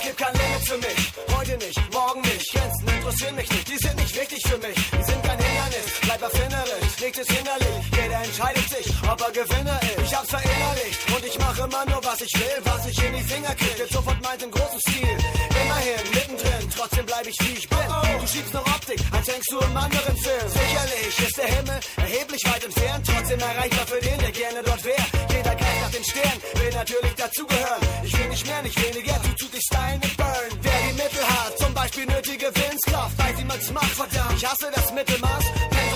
Es 0.00 0.06
gibt 0.06 0.16
kein 0.16 0.32
Limit 0.32 0.66
für 0.66 0.78
mich, 0.78 1.12
heute 1.36 1.58
nicht, 1.58 1.92
morgen 1.92 2.22
nicht. 2.22 2.52
Grenzen 2.54 2.88
interessieren 2.88 3.34
mich 3.34 3.50
nicht, 3.50 3.68
die 3.68 3.76
sind 3.76 3.96
nicht 3.96 4.16
wichtig 4.18 4.42
für 4.48 4.56
mich. 4.56 4.74
Die 4.74 5.02
sind 5.02 5.22
kein 5.60 5.72
Hindernis, 5.72 5.92
bleib 6.02 6.22
erfinderisch, 6.22 6.92
nichts 7.00 7.18
ist 7.18 7.32
hinderlich. 7.32 7.84
Jeder 7.92 8.22
entscheidet 8.22 8.68
sich, 8.68 8.86
ob 9.10 9.20
er 9.20 9.32
Gewinner 9.32 9.80
ist. 9.82 10.02
Ich 10.04 10.14
hab's 10.14 10.30
verinnerlicht 10.30 11.00
und 11.14 11.24
ich 11.24 11.38
mache 11.38 11.62
immer 11.62 11.84
nur, 11.86 12.04
was 12.04 12.20
ich 12.20 12.34
will, 12.34 12.58
was 12.64 12.86
ich 12.86 13.04
in 13.04 13.14
die 13.14 13.22
Finger 13.22 13.54
krieg. 13.54 13.78
Jetzt 13.78 13.92
sofort 13.92 14.20
meint 14.22 14.42
im 14.42 14.50
großen 14.50 14.80
Stil. 14.80 15.16
Immerhin, 15.62 16.02
mittendrin, 16.14 16.70
trotzdem 16.76 17.06
bleib 17.06 17.26
ich 17.26 17.36
wie 17.40 17.54
ich 17.58 17.68
bin. 17.68 17.86
Du 18.20 18.26
schiebst 18.26 18.54
noch 18.54 18.66
Optik, 18.74 19.00
als 19.12 19.28
hängst 19.28 19.52
du 19.52 19.58
im 19.58 19.76
anderen 19.76 20.16
Film. 20.16 20.46
Sicherlich 20.48 21.14
ist 21.26 21.36
der 21.36 21.48
Himmel 21.56 21.80
erheblich 21.96 22.42
weit 22.46 22.64
entfernt, 22.64 23.06
trotzdem 23.06 23.40
erreichbar 23.40 23.86
für 23.86 24.00
den, 24.00 24.18
der 24.18 24.32
gerne 24.32 24.62
dort 24.62 24.84
wäre. 24.84 25.06
Jeder 25.30 25.54
greift 25.54 25.80
nach 25.82 25.90
den 25.90 26.04
Sternen, 26.04 26.40
will 26.54 26.72
natürlich 26.72 27.14
dazugehören. 27.14 27.82
Ich 28.04 28.18
will 28.18 28.28
nicht 28.28 28.46
mehr, 28.46 28.62
nicht 28.62 28.78
weniger, 28.80 29.16
du 29.24 29.30
zu 29.36 29.46
dich 29.50 29.62
stylen 29.68 30.00
und 30.02 30.16
burn. 30.16 30.50
Wer 30.62 30.80
die 30.88 30.94
Mittel 31.02 31.24
hat, 31.28 31.58
zum 31.58 31.74
Beispiel 31.74 32.06
nötige 32.06 32.48
Willenskraft, 32.54 33.18
weiß 33.18 33.38
wie 33.38 33.44
man's 33.44 33.70
macht, 33.72 33.94
verdammt. 34.02 34.34
Ich 34.36 34.46
hasse 34.46 34.70
das 34.74 34.92
Mittelmaß, 34.92 35.44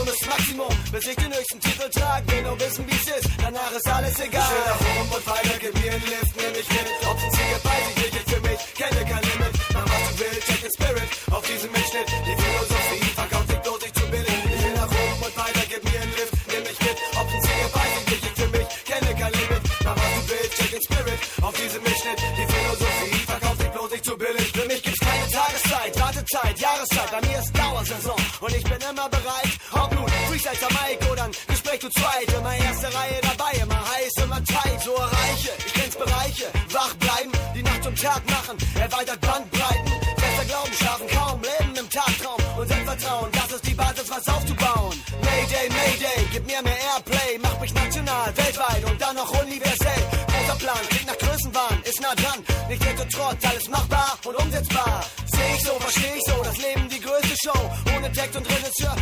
Pensum 0.05 0.12
ist 0.12 0.26
Maximum, 0.26 0.76
bis 0.92 1.07
ich 1.07 1.16
den 1.16 1.33
höchsten 1.33 1.60
Titel 1.60 1.89
trage. 1.89 2.26
Will 2.28 2.42
nur 2.42 2.60
wissen, 2.60 2.84
wie's 2.86 3.08
ist, 3.08 3.28
danach 3.41 3.73
ist 3.73 3.89
alles 3.89 4.20
egal. 4.20 4.44
Ich 4.44 4.50
will 4.52 4.66
nach 4.68 5.00
oben 5.00 5.12
und 5.16 5.26
weiter, 5.26 5.57
gib 5.60 5.74
mir 5.81 5.92
einen 5.92 6.05
Lift, 6.05 6.33
nimm 6.36 6.52
mich 6.52 6.68
mit. 6.68 6.89
Ob 7.08 7.16
ein 7.16 7.31
Ziel 7.33 7.57
sich 7.65 7.97
richtig 8.05 8.24
für 8.28 8.41
mich, 8.44 8.60
kenne 8.74 9.00
kein 9.08 9.24
Limit. 9.24 9.55
Mach 9.73 9.86
was 9.89 10.02
du 10.05 10.12
willst, 10.20 10.47
check 10.47 10.60
den 10.60 10.73
Spirit 10.76 11.08
auf 11.33 11.44
diesem 11.49 11.70
Mitschnitt. 11.73 12.08
Die 12.28 12.36
Philosophie 12.36 13.07
verkauft 13.16 13.49
sich 13.49 13.60
bloß 13.65 13.81
nicht 13.81 13.97
zu 13.97 14.05
billig. 14.12 14.41
Ich 14.44 14.62
will 14.65 14.76
nach 14.76 14.92
oben 14.92 15.23
und 15.24 15.34
weiter, 15.41 15.65
gib 15.73 15.83
mir 15.84 16.00
einen 16.05 16.15
Lift, 16.20 16.34
nimm 16.52 16.62
mich 16.68 16.81
mit. 16.84 16.97
Ob 17.16 17.26
ein 17.33 17.41
Ziel 17.44 17.65
sich 17.65 18.07
richtig 18.12 18.33
für 18.36 18.50
mich, 18.52 18.68
kenne 18.84 19.10
kein 19.16 19.33
Limit. 19.33 19.62
Mach 19.84 19.97
was 19.97 20.12
du 20.15 20.23
willst, 20.28 20.52
check 20.58 20.70
den 20.74 20.83
Spirit 20.84 21.20
auf 21.41 21.55
diesem 21.57 21.83
Mitschnitt. 21.83 22.18
Die 22.20 22.47
Philosophie 22.52 23.16
verkauft 23.24 23.58
sich 23.60 23.73
bloß 23.73 23.91
nicht 23.94 24.05
zu 24.05 24.15
billig. 24.20 24.49
Für 24.52 24.66
mich 24.68 24.81
gibt's 24.84 25.00
keine 25.00 25.26
Tageszeit, 25.33 25.92
Wartezeit, 25.97 26.57
Jahreszeit. 26.60 27.08
Bei 27.08 27.20
mir 27.24 27.39
ist 27.41 27.52
Dauersaison 27.57 28.20
und 28.44 28.52
ich 28.52 28.65
bin 28.65 28.81
immer 28.84 29.08
bereit. 29.08 29.43
Freestyle 30.44 30.68
am 30.68 30.74
Mic 30.74 31.10
oder 31.10 31.24
ein 31.24 31.32
Gespräch 31.48 31.81
zu 31.81 31.89
zweit. 31.89 32.28
Immer 32.36 32.55
erste 32.55 32.86
Reihe 32.94 33.18
dabei, 33.23 33.52
immer 33.62 33.81
heiß, 33.81 34.12
immer 34.23 34.44
tight. 34.44 34.81
So 34.84 34.94
erreiche 34.94 35.50
ich 35.66 35.73
kenn's 35.73 35.97
Bereiche. 35.97 36.47
Wach 36.70 36.94
bleiben, 36.94 37.32
die 37.55 37.62
Nacht 37.62 37.82
zum 37.82 37.97
Tag 37.97 38.23
machen. 38.28 38.56
Erweitert 38.78 39.20
Bandbreiten. 39.20 39.92
Fester 40.18 40.44
Glauben 40.44 40.73
schaffen, 40.74 41.06
kaum 41.08 41.40
Leben 41.40 41.76
im 41.76 41.89
Tagtraum. 41.89 42.40
Und 42.58 42.68
Selbstvertrauen, 42.68 43.31
das 43.32 43.52
ist 43.52 43.66
die 43.66 43.74
Basis, 43.74 44.10
was 44.10 44.28
aufzubauen. 44.28 44.97
Mayday, 45.23 45.68
Mayday, 45.70 46.28
gib 46.32 46.47
mir 46.47 46.62
mehr 46.62 46.81
Airplay. 46.92 47.39
Mach 47.40 47.60
mich 47.60 47.73
national, 47.73 48.36
weltweit 48.36 48.84
und 48.84 49.00
dann 49.00 49.16
noch 49.16 49.31
universell. 49.42 50.02
Großer 50.28 50.58
Plan, 50.58 50.82
klingt 50.90 51.06
nach 51.06 51.18
Größenwahn, 51.18 51.82
ist 51.84 52.00
nah 52.02 52.14
dran. 52.14 52.44
Nichtsdestotrotz, 52.68 53.44
alles 53.44 53.68
machbar 53.68 54.18
und 54.24 54.36
umsetzbar. 54.36 55.05
Seh 55.24 55.55
ich 55.56 55.62
so, 55.64 55.73
versteh 55.81 56.12
ich 56.16 56.24
so, 56.26 56.42
das 56.42 56.56
Leben 56.58 56.89
die 56.89 57.00
größte 57.00 57.36
Show. 57.44 57.60
Ohne 57.97 58.12
Text 58.12 58.36
und 58.36 58.47
Regisseur, 58.47 58.94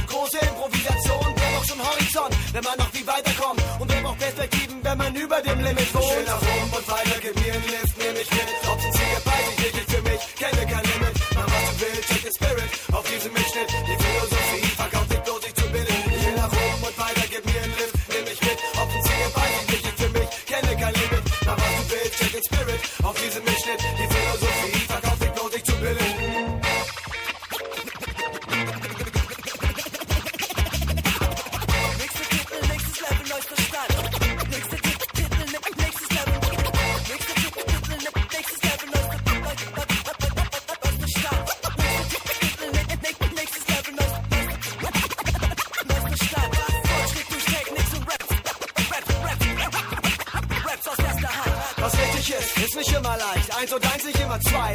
dem 5.43 5.61
Limit 5.61 5.95
wohnt? 5.95 6.05
Ich 6.05 6.17
will 6.17 6.25
nach 6.25 6.43
oben 6.43 6.73
und 6.77 6.87
weiter, 6.89 7.17
gib 7.21 7.35
mir 7.41 7.53
einen 7.53 7.69
Lift, 7.69 7.95
nimm 7.99 8.15
mich 8.15 8.31
mit. 8.31 8.49
Ob's 8.71 8.85
ein 8.85 8.93
Ziel 8.93 9.19
bei 9.25 9.39
sich 9.47 9.59
richtig 9.65 9.87
für 9.93 10.03
mich, 10.03 10.21
kenne 10.37 10.63
kein 10.67 10.85
Limit. 10.91 11.15
Mach 11.35 11.49
was 11.53 11.65
du 11.69 11.75
willst, 11.83 12.09
check 12.09 12.23
den 12.23 12.35
Spirit 12.37 12.71
auf 12.93 13.05
diesem 13.11 13.33
Mitschnitt. 13.33 13.71
Die 13.71 13.97
Philosophie 14.03 14.67
verkauft 14.77 15.11
sich 15.11 15.23
bloß 15.27 15.41
nicht 15.43 15.57
zu 15.59 15.67
billig. 15.73 16.01
Ich 16.07 16.27
will 16.27 16.37
nach 16.37 16.53
oben 16.53 16.83
und 16.89 16.97
weiter, 16.99 17.27
gib 17.31 17.45
mir 17.47 17.61
einen 17.63 17.77
Lift, 17.81 17.97
nimm 18.13 18.25
mich 18.25 18.41
mit. 18.41 18.59
Ob's 18.81 18.95
ein 18.95 19.03
Ziel 19.03 19.29
bei 19.35 19.47
sich 19.53 19.67
richtig 19.73 19.95
für 19.99 20.11
mich, 20.17 20.29
kenne 20.47 20.73
kein 20.79 20.95
Limit. 20.95 21.25
Mach 21.47 21.59
was 21.59 21.73
du 21.79 21.83
willst, 21.91 22.15
check 22.19 22.33
den 22.33 22.45
Spirit 22.47 22.81
auf 23.03 23.17
diesem 23.19 23.43
Mitschnitt. 23.45 23.81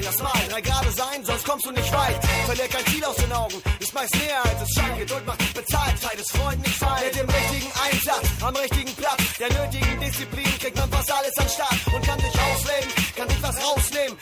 Zwei. 0.01 0.06
Lass 0.06 0.22
mal 0.22 0.50
drei 0.50 0.61
gerade 0.61 0.92
sein, 0.92 1.26
sonst 1.26 1.45
kommst 1.45 1.66
du 1.66 1.72
nicht 1.72 1.92
weit. 1.92 2.17
Verlier 2.45 2.67
kein 2.67 2.85
Ziel 2.88 3.03
aus 3.06 3.16
den 3.16 3.32
Augen, 3.32 3.56
ist 3.80 3.93
meist 3.93 4.16
näher 4.16 4.43
als 4.43 4.61
es 4.61 4.69
scheint. 4.76 4.98
Geduld 5.00 5.26
macht 5.26 5.42
dich 5.42 5.53
bezahlt, 5.53 6.00
Zeit 6.00 6.19
ist 6.19 6.35
Freund 6.35 6.59
nicht 6.61 6.77
fein. 6.77 7.03
Mit 7.03 7.16
dem 7.16 7.30
richtigen 7.30 7.72
Einsatz, 7.85 8.27
am 8.42 8.56
richtigen 8.56 8.95
Platz, 8.95 9.22
der 9.40 9.50
nötigen 9.53 10.00
Disziplin 10.00 10.59
kriegt 10.59 10.77
man 10.77 10.90
fast 10.90 11.11
alles 11.11 11.38
an 11.38 11.50
Start 11.50 11.80
und 11.93 12.06
kann 12.06 12.19
sich 12.19 12.35
ausleben, 12.40 12.92
kann 13.16 13.30
sich 13.30 13.42
was 13.42 13.56
rausnehmen. 13.64 14.17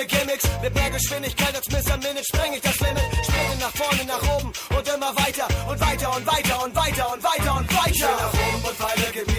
Ohne 0.00 0.06
Gimmicks, 0.06 0.48
mit 0.62 0.74
mehr 0.74 0.90
Geschwindigkeit 0.90 1.54
als 1.54 1.68
Mr. 1.68 1.96
Minute 1.98 2.24
spreng 2.24 2.52
ich 2.54 2.60
das 2.60 2.80
Limit. 2.80 3.02
Sprinte 3.22 3.58
nach 3.60 3.74
vorne, 3.74 4.04
nach 4.06 4.36
oben 4.36 4.52
und 4.76 4.88
immer 4.88 5.14
weiter 5.16 5.46
und 5.68 5.80
weiter 5.80 6.16
und 6.16 6.26
weiter 6.26 6.64
und 6.64 6.76
weiter 6.76 7.12
und 7.12 7.22
weiter 7.22 7.56
und 7.56 7.74
weiter. 7.74 7.90
Ich 7.90 8.00
will 8.00 8.08
nach 8.08 8.32
oben 8.32 8.64
und 8.64 8.80
weiter, 8.80 9.29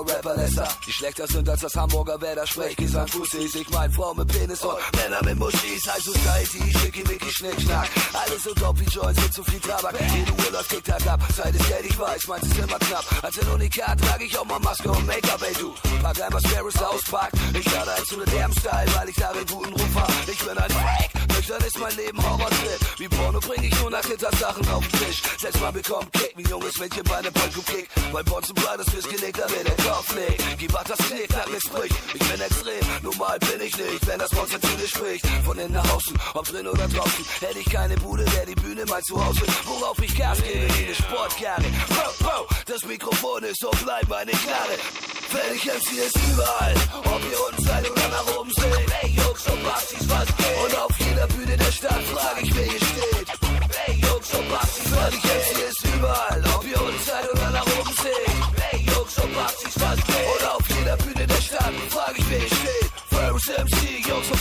über 0.00 0.12
Rapper 0.14 0.36
lässer. 0.36 0.68
Die 0.86 0.92
schlechter 0.92 1.26
sind 1.26 1.48
als 1.48 1.60
das 1.60 1.74
Hamburger 1.74 2.20
Werder 2.20 2.46
Sprech, 2.46 2.76
Gesang, 2.76 3.06
Fussis, 3.08 3.54
ich 3.54 3.68
mein 3.70 3.90
Frau 3.92 4.14
mit 4.14 4.28
Penis 4.28 4.62
und 4.62 4.76
Männer 4.96 5.22
mit 5.24 5.38
Muschis, 5.38 5.82
High 5.86 6.02
Society, 6.02 6.78
Schickimicki, 6.78 7.30
Schnickschnack. 7.30 7.88
Alles 8.12 8.42
so 8.44 8.54
top 8.54 8.78
wie 8.80 8.84
Joints 8.84 9.20
mit 9.22 9.32
zu 9.32 9.44
viel 9.44 9.60
Tabak. 9.60 9.94
Jede 10.00 10.32
Uhr 10.32 10.52
läuft 10.52 10.70
Tick-Tack 10.70 11.06
ab, 11.06 11.20
Zeit 11.34 11.54
ist 11.54 11.68
Geld, 11.68 11.84
ich 11.86 11.98
weiß, 11.98 12.26
meins 12.28 12.44
ist 12.44 12.58
immer 12.58 12.78
knapp. 12.78 13.04
Als 13.22 13.38
ein 13.38 13.48
Unikat 13.48 14.00
trage 14.00 14.24
ich 14.24 14.38
auch 14.38 14.44
mal 14.44 14.58
Maske 14.60 14.90
und 14.90 15.06
Make-up, 15.06 15.42
ey 15.42 15.54
du. 15.54 15.74
Pack 16.02 16.22
einmal 16.22 16.40
Sparrows 16.40 16.82
auspackt, 16.82 17.34
ich 17.54 17.72
lade 17.72 17.92
ein 17.92 18.04
zu 18.04 18.16
ne 18.16 18.26
Style, 18.26 18.94
weil 18.94 19.08
ich 19.08 19.16
darin 19.16 19.46
guten 19.46 19.72
Ruf 19.72 19.94
hab. 19.94 20.12
Ich 20.28 20.38
bin 20.38 20.56
ein 20.56 20.70
Freak, 20.70 21.19
nüchtern 21.40 21.62
ist 21.64 21.78
mein 21.78 21.96
Leben 21.96 22.22
Horrortrip. 22.22 22.98
Wie 22.98 23.08
Porno 23.08 23.40
bring 23.40 23.62
ich 23.62 23.80
nur 23.80 23.90
nach 23.90 24.04
Sachen 24.38 24.68
auf 24.68 24.86
den 24.86 25.00
Tisch. 25.00 25.22
Selbst 25.38 25.60
mal 25.60 25.72
bekommt 25.72 26.12
Kick, 26.12 26.32
wie 26.36 26.48
junges 26.48 26.78
Mädchen 26.78 27.02
bei 27.04 27.20
nem 27.22 27.32
Polko-Kick. 27.32 27.88
Bei 28.12 28.22
Bonzen 28.22 28.54
Brothers 28.54 28.90
fürs 28.90 29.08
Genick, 29.08 29.36
da 29.36 29.48
wird 29.48 29.66
der 29.66 29.84
Kopf 29.84 30.14
legt. 30.14 30.42
Gib 30.58 30.72
was 30.72 30.84
das 30.84 30.98
Knick, 30.98 31.30
nach 31.30 31.46
mir 31.48 31.60
spricht. 31.60 31.96
Ich 32.14 32.28
bin 32.28 32.40
extrem, 32.40 32.84
normal 33.02 33.38
bin 33.38 33.60
ich 33.62 33.76
nicht, 33.76 34.06
wenn 34.06 34.18
das 34.18 34.32
Monster 34.32 34.60
zu 34.60 34.68
dir 34.76 34.88
spricht. 34.88 35.26
Von 35.44 35.58
innen 35.58 35.72
nach 35.72 35.90
außen, 35.90 36.18
ob 36.34 36.44
drin 36.46 36.66
oder 36.66 36.88
draußen, 36.88 37.24
hätte 37.40 37.58
ich 37.58 37.70
keine 37.70 37.96
Bude, 37.96 38.24
der 38.24 38.46
die 38.46 38.54
Bühne 38.54 38.84
mein 38.86 39.02
Zuhause. 39.04 39.42
Worauf 39.64 39.98
ich 40.02 40.16
Gas 40.16 40.42
gebe, 40.42 40.72
eine 40.72 40.94
Sportkarre. 40.94 41.64
Wow, 41.88 42.14
wow, 42.20 42.46
das 42.66 42.84
Mikrofon 42.84 43.44
ist 43.44 43.60
so 43.60 43.70
bleibt 43.82 44.08
meine 44.08 44.32
Knarre. 44.32 45.19
Fertig 45.30 45.64
MC 45.64 46.06
ist 46.06 46.18
überall, 46.32 46.74
ob 47.04 47.22
ihr 47.30 47.40
unten 47.46 47.62
seid 47.62 47.88
oder 47.88 48.08
nach 48.08 48.36
oben 48.36 48.50
seht. 48.50 48.90
Hey 48.90 49.10
Jungs 49.10 49.46
und 49.46 49.62
Bastis, 49.62 50.08
was 50.08 50.26
geht? 50.26 50.58
Und 50.64 50.76
auf 50.76 50.90
jeder 50.98 51.26
Bühne 51.28 51.56
der 51.56 51.70
Stadt 51.70 52.02
frage 52.02 52.40
ich, 52.42 52.56
wer 52.56 52.64
hier 52.64 52.80
steht. 52.80 53.28
Hey 53.76 53.94
Jungs 53.94 54.34
und 54.34 54.50
Bastis, 54.50 54.88
fertig 54.92 55.22
MC 55.22 55.70
ist 55.70 55.86
überall, 55.94 56.42
ob 56.56 56.64
ihr 56.66 56.82
unten 56.82 57.04
seid 57.04 57.30
oder 57.30 57.50
nach 57.50 57.66
oben 57.78 57.94
seht. 58.02 58.60
Hey 58.60 58.80
Jungs 58.80 59.18
und 59.18 59.34
Bastis, 59.36 59.74
was 59.78 59.96
geht? 59.98 60.26
Und 60.34 60.50
auf 60.50 60.68
jeder 60.68 60.96
Bühne 60.96 61.26
der 61.28 61.42
Stadt 61.42 61.74
frage 61.90 62.18
ich, 62.18 62.30
wer 62.30 62.38
hier 62.40 62.48
steht. 62.48 62.90
Ferris 63.10 63.46
MC, 63.46 64.08
Jungs 64.08 64.30
und 64.32 64.39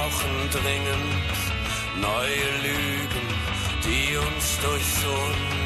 brauchen 0.00 0.50
dringend 0.50 1.40
neue 2.00 2.48
Lügen, 2.66 3.26
die 3.84 4.16
uns 4.16 4.58
durchs 4.62 5.04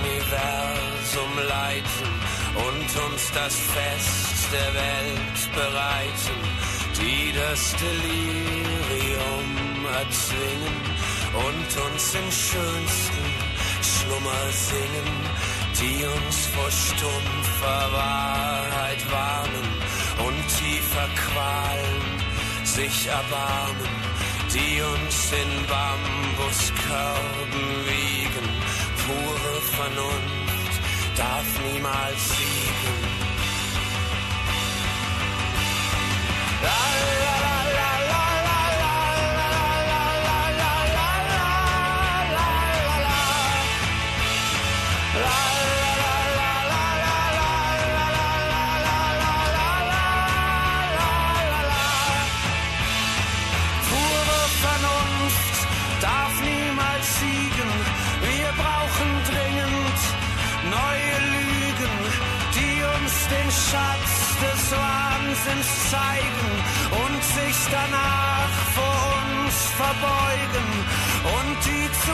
Universum 0.03 1.33
leiten 1.49 2.11
und 2.55 2.89
uns 3.07 3.23
das 3.33 3.55
Fest 3.55 4.53
der 4.53 4.75
Welt 4.75 5.41
bereiten, 5.55 6.39
die 6.99 7.33
das 7.33 7.75
Delirium 7.77 9.51
erzwingen 10.03 10.79
und 11.47 11.71
uns 11.87 12.15
im 12.15 12.31
schönsten 12.33 13.27
Schlummer 13.83 14.45
singen, 14.51 15.11
die 15.81 16.05
uns 16.05 16.37
vor 16.55 16.71
stumpfer 16.71 17.93
Wahrheit 17.93 19.03
warnen 19.13 19.69
und 20.27 20.39
tiefer 20.59 21.09
Qualen 21.29 22.25
sich 22.65 23.07
erbarmen, 23.07 24.04
die 24.55 24.81
uns 24.81 25.33
in 25.33 25.67
Bambuskörben 25.67 27.67
wiegen. 27.91 28.49
Pure 29.05 29.61
Vernunft 29.77 30.75
darf 31.17 31.49
niemals 31.67 32.29
siegen. 32.29 32.99
La, 36.63 36.83
la, 37.25 37.44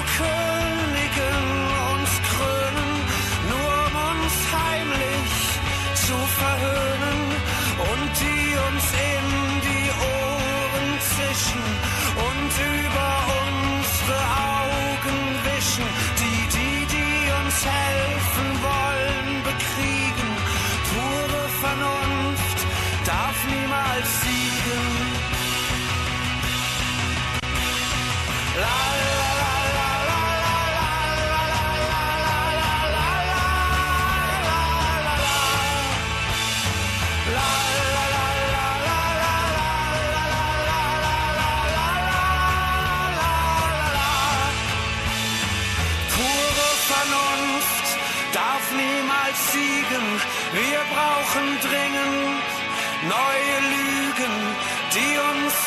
could 0.07 0.80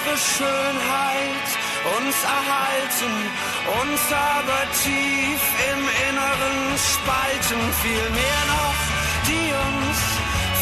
unsere 0.04 0.18
Schönheit 0.18 1.48
uns 2.00 2.16
erhalten, 2.24 3.14
uns 3.82 4.02
aber 4.12 4.62
tief 4.84 5.44
im 5.72 5.82
Inneren 6.08 6.60
spalten. 6.78 7.60
Vielmehr 7.82 8.42
noch, 8.56 8.80
die 9.28 9.48
uns 9.66 10.00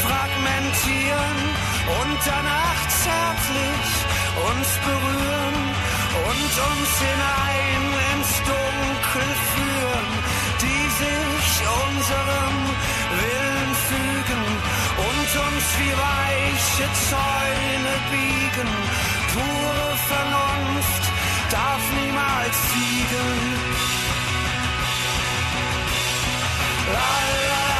fragmentieren 0.03 1.39
und 2.01 2.19
danach 2.25 2.81
zärtlich 3.03 3.89
uns 4.49 4.69
berühren 4.85 5.57
und 6.29 6.51
uns 6.69 6.89
hinein 7.05 7.83
ins 8.13 8.31
Dunkel 8.49 9.29
führen, 9.53 10.09
die 10.61 10.83
sich 11.01 11.49
unserem 11.85 12.55
Willen 13.19 13.71
fügen 13.89 14.43
und 14.97 15.29
uns 15.47 15.65
wie 15.79 15.93
weiche 15.97 16.87
Zäune 17.09 17.93
biegen. 18.11 19.10
Pure 19.33 19.95
Vernunft 20.07 21.03
darf 21.49 21.83
niemals 21.95 22.57
siegen. 22.69 23.39
La, 26.93 27.11
la, 27.51 27.70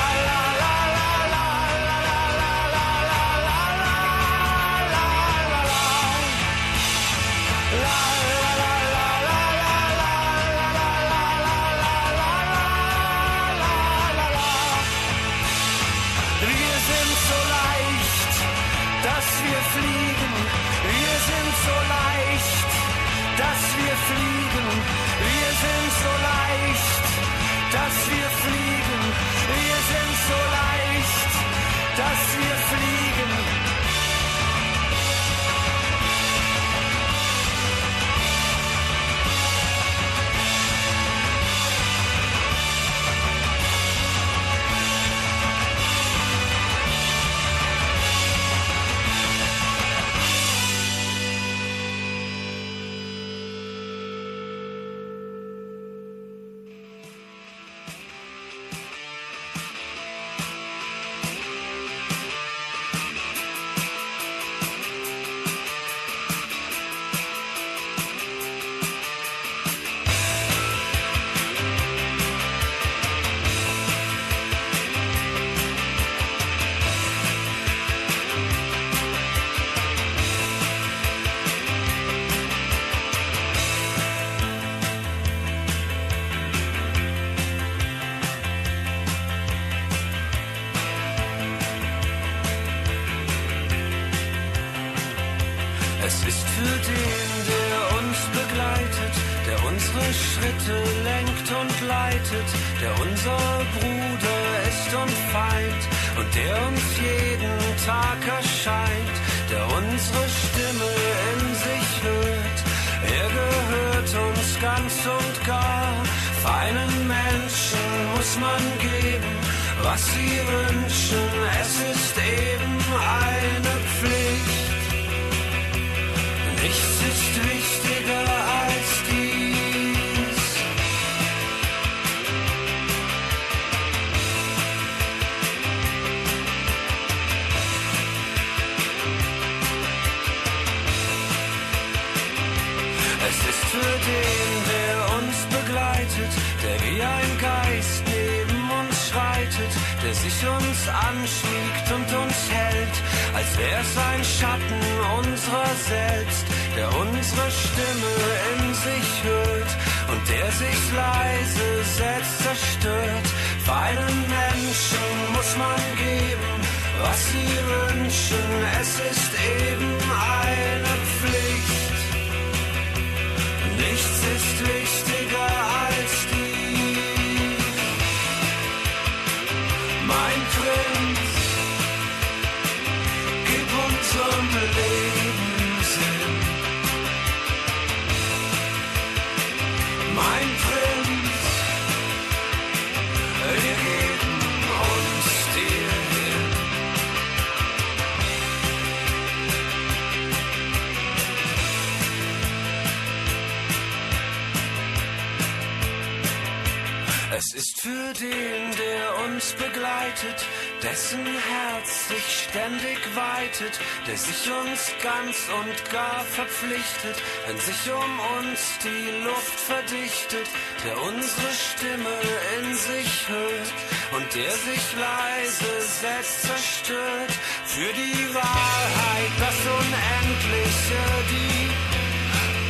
der 214.07 214.17
sich 214.17 214.51
uns 214.51 214.91
ganz 215.03 215.37
und 215.59 215.91
gar 215.91 216.23
verpflichtet, 216.25 217.21
wenn 217.45 217.59
sich 217.59 217.91
um 217.91 218.19
uns 218.39 218.59
die 218.83 219.23
Luft 219.23 219.59
verdichtet, 219.59 220.47
der 220.83 220.97
unsere 221.01 221.51
Stimme 221.53 222.17
in 222.57 222.75
sich 222.75 223.29
hört 223.29 223.69
und 224.13 224.35
der 224.35 224.51
sich 224.51 224.83
leise 224.97 225.81
selbst 226.01 226.41
zerstört 226.41 227.31
für 227.65 227.93
die 227.93 228.33
Wahrheit, 228.33 229.33
das 229.39 229.59
Unendliche, 229.79 231.01
die 231.29 231.69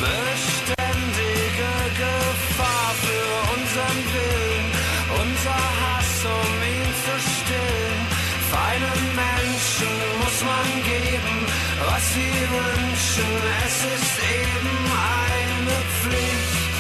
beständige 0.04 1.72
Gefahr 2.04 2.94
für 3.06 3.54
unseren 3.54 4.00
Willen, 4.14 4.72
unser 5.22 5.54
Hass, 5.54 5.91
man 10.44 10.68
geben, 10.84 11.38
was 11.86 12.04
sie 12.14 12.34
wünschen. 12.56 13.32
Es 13.66 13.78
ist 13.96 14.16
eben 14.40 14.76
eine 15.24 15.78
Pflicht. 15.98 16.74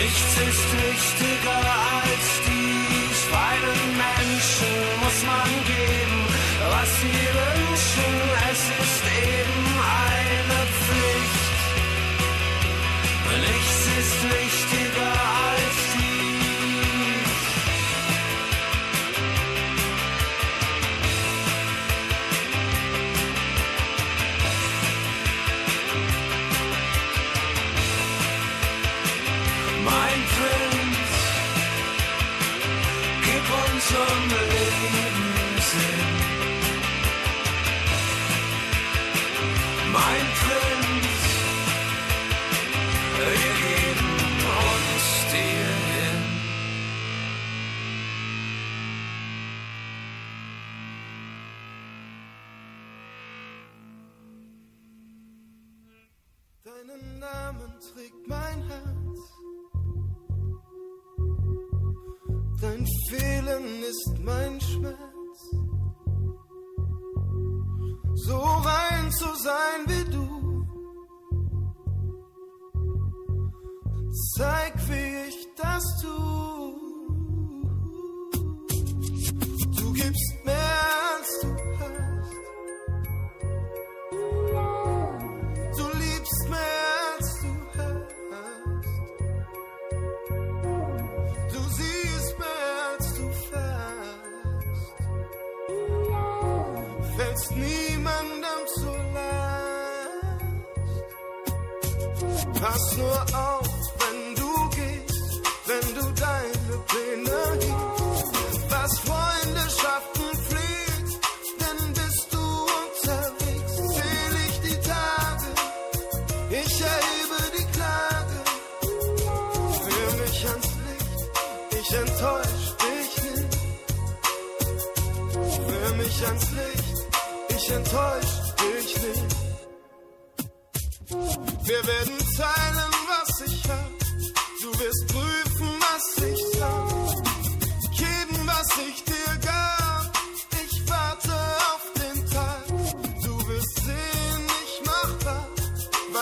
Nichts 0.00 0.32
ist 0.48 0.68
wichtiger 0.84 1.60
als 2.02 2.26
dies. 2.46 3.18
Feinen 3.32 3.82
Menschen 4.04 4.74
muss 5.02 5.18
man 5.30 5.50
geben, 5.72 6.20
was 6.72 6.90
sie 7.00 7.22
wünschen. 7.40 8.12
Es 8.50 8.62
ist 8.82 9.02
eben 9.28 9.60
eine 10.06 10.60
Pflicht. 10.78 11.44
Nichts 13.46 13.80
ist 14.00 14.20
wichtiger. 14.24 14.69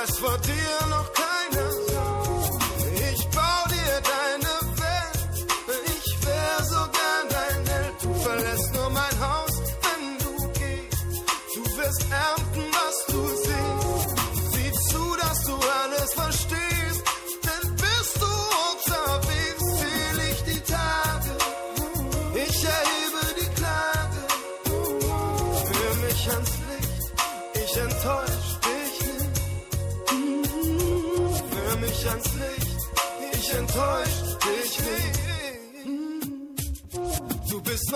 was 0.09 0.19
for. 0.21 0.58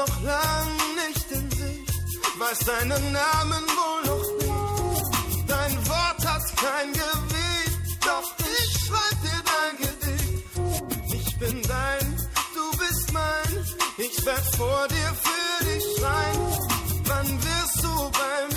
noch 0.07 0.23
lang 0.23 0.69
nicht 1.05 1.31
in 1.31 1.51
Sicht, 1.51 2.39
weiß 2.39 2.59
deinen 2.71 3.13
Namen 3.13 3.65
wohl 3.79 4.03
noch 4.11 4.29
nicht. 4.41 5.51
Dein 5.51 5.75
Wort 5.89 6.23
hat 6.31 6.43
kein 6.65 6.93
Gewicht, 6.93 7.99
doch 8.09 8.29
ich 8.39 8.71
schreib 8.85 9.17
dir 9.27 9.43
dein 9.53 9.75
Gedicht. 9.85 10.45
Ich 11.19 11.39
bin 11.39 11.63
dein, 11.63 12.17
du 12.55 12.79
bist 12.79 13.13
mein, 13.13 13.51
ich 13.99 14.27
werd 14.27 14.47
vor 14.57 14.89
dir 14.89 15.11
für 15.27 15.65
dich 15.67 15.85
sein. 16.01 16.39
Wann 17.05 17.29
wirst 17.45 17.85
du 17.85 18.11
bei 18.11 18.47
mir? 18.49 18.52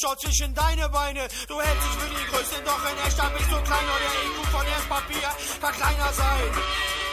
Schaut 0.00 0.20
zwischen 0.20 0.54
deine 0.54 0.88
Beine. 0.88 1.28
Du 1.46 1.60
hältst 1.60 1.84
dich 1.84 1.96
für 2.00 2.08
die 2.08 2.26
Größte, 2.32 2.56
doch 2.64 2.80
in 2.88 2.96
echt 3.04 3.20
bist 3.36 3.50
du 3.52 3.58
kleiner. 3.68 3.96
Der 4.00 4.12
IQ 4.24 4.36
von 4.48 4.64
Erdpapier 4.64 5.28
kann 5.60 5.74
kleiner 5.76 6.10
sein. 6.16 6.48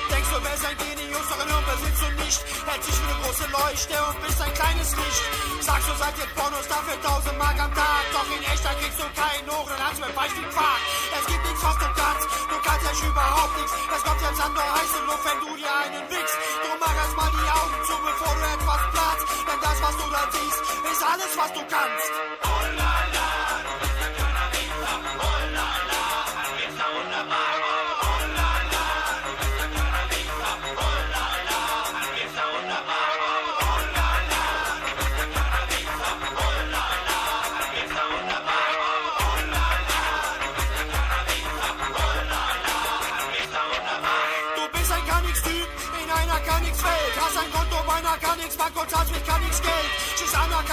Denkst 0.08 0.32
du, 0.32 0.38
wärst 0.40 0.66
ein 0.66 0.78
Genius, 0.80 1.28
doch 1.28 1.42
in 1.44 1.52
Hirn 1.52 1.66
besitzt 1.68 2.02
du 2.02 2.10
nicht. 2.24 2.40
Hältst 2.64 2.88
dich 2.88 2.96
für 2.96 3.12
eine 3.12 3.20
große 3.20 3.48
Leuchte 3.52 3.96
und 4.08 4.16
bist 4.24 4.40
ein 4.40 4.54
kleines 4.56 4.90
Licht. 4.96 5.24
Sagst 5.68 5.88
du, 5.90 5.94
seid 6.00 6.16
jetzt 6.16 6.36
Pornos 6.40 6.68
dafür 6.72 6.96
1000 6.96 7.38
Mark 7.38 7.60
am 7.60 7.74
Tag. 7.76 8.04
Doch 8.16 8.30
in 8.32 8.44
echter 8.48 8.72
kriegst 8.80 9.00
du 9.04 9.08
keinen 9.20 9.48
hoch, 9.52 9.68
dann 9.68 9.82
hast 9.84 10.00
du 10.00 10.08
mir 10.08 10.14
Beispiel 10.16 10.48
Quark. 10.56 10.82
Es 11.12 11.26
gibt 11.28 11.44
nichts, 11.44 11.64
was 11.68 11.78
du 11.84 11.90
kannst, 11.92 12.24
du 12.24 12.58
kannst 12.64 12.84
echt 12.88 13.04
überhaupt 13.04 13.54
nichts. 13.60 13.74
Es 13.84 14.02
kommt 14.08 14.22
jetzt 14.24 14.40
an 14.40 14.54
nur 14.56 14.70
heiße 14.80 15.00
Luft, 15.12 15.24
wenn 15.28 15.40
du 15.44 15.52
dir 15.60 15.74
einen 15.76 16.04
wickst. 16.08 16.36
Drum 16.64 16.78
mach 16.80 16.96
erst 16.96 17.16
mal 17.20 17.32
die 17.36 17.50
Augen 17.52 17.80
zu, 17.84 17.96
bevor 18.00 18.32
du 18.32 18.44
etwas 18.48 18.82
platzt. 18.96 19.26
Denn 19.44 19.60
das, 19.60 19.78
was 19.84 19.96
du 20.00 20.06
da 20.08 20.24
siehst, 20.32 20.60
ist 20.88 21.04
alles, 21.04 21.32
was 21.36 21.52
du 21.52 21.62
kannst. 21.68 22.37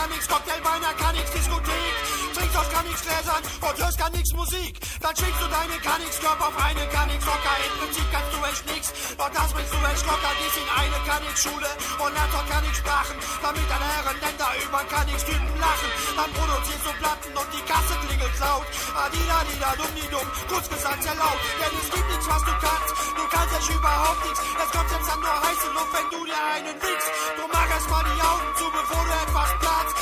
Gar 0.05 0.13
nix 0.13 0.29
Cocktail 0.29 0.61
bei 0.61 0.69
einer 0.69 0.93
gar 1.01 1.13
nix 1.17 1.31
Diskothek. 1.33 1.95
Trinkst 2.37 2.57
aus 2.61 2.69
gar 2.69 2.83
nix 2.85 3.01
Gläsern 3.01 3.41
und 3.41 3.77
hörst 3.81 3.97
gar 3.97 4.11
nix 4.11 4.35
Musik. 4.37 4.77
Dann 5.01 5.17
schwingst 5.17 5.41
du 5.41 5.49
deine 5.49 5.81
gar 5.81 5.97
nix 5.97 6.21
Körper 6.21 6.49
auf 6.49 6.57
eine 6.61 6.85
gar 6.93 7.07
nix 7.09 7.25
Rocker. 7.25 7.57
Im 7.65 7.73
Prinzip 7.81 8.05
kannst 8.13 8.31
du 8.37 8.39
echt 8.45 8.65
nix, 8.69 8.85
doch 9.17 9.33
das 9.33 9.49
bringst 9.57 9.73
du 9.73 9.81
echt 9.81 10.05
locker. 10.05 10.33
Gehst 10.45 10.61
in 10.61 10.69
eine 10.77 10.99
gar 11.09 11.21
nix 11.25 11.37
Schule 11.41 11.71
und 12.05 12.13
lernst 12.13 12.37
auch 12.37 12.49
gar 12.53 12.61
nix 12.61 12.77
Sprachen. 12.85 13.17
Damit 13.41 13.65
deine 13.65 13.89
Herren 13.97 14.19
Länder 14.21 14.51
über 14.61 14.83
gar 14.93 15.05
nix 15.09 15.25
Typen 15.25 15.57
lachen. 15.57 15.91
Dann 16.21 16.31
produzierst 16.37 16.85
du 16.85 16.93
Platten 17.01 17.33
und 17.41 17.49
die 17.57 17.65
Kasse 17.65 17.95
klingelt 18.05 18.37
laut. 18.45 18.67
Adida, 18.93 19.39
dida, 19.49 19.71
dumm, 19.81 19.95
die 19.97 20.09
dumm. 20.13 20.29
Kurz 20.53 20.69
gesagt 20.69 21.01
sehr 21.01 21.17
laut, 21.17 21.41
denn 21.65 21.73
es 21.81 21.89
gibt 21.89 22.09
nichts, 22.13 22.29
was 22.29 22.45
du 22.45 22.53
kannst. 22.61 22.93
Du 22.93 23.25
kannst 23.33 23.57
echt 23.57 23.73
überhaupt 23.73 24.21
nichts. 24.21 24.41
Es 24.53 24.69
kommt 24.69 24.91
jetzt 24.93 25.09
an 25.09 25.21
nur 25.25 25.37
heiße 25.49 25.69
Luft, 25.73 25.93
wenn 25.97 26.09
du 26.13 26.21
dir 26.29 26.43
einen 26.61 26.77
wickst. 26.77 27.09
Du 27.41 27.45
mach 27.49 27.69
erst 27.73 27.89
mal 27.89 28.05
die 28.05 28.21
Augen 28.21 28.49
zu, 28.61 28.67
bevor 28.69 29.01
du 29.01 29.13
etwas 29.17 29.51
platzt. 29.65 29.94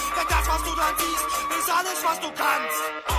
Siehst, 0.98 1.26
ist 1.58 1.70
alles, 1.70 2.04
was 2.04 2.20
du 2.20 2.28
kannst. 2.34 3.11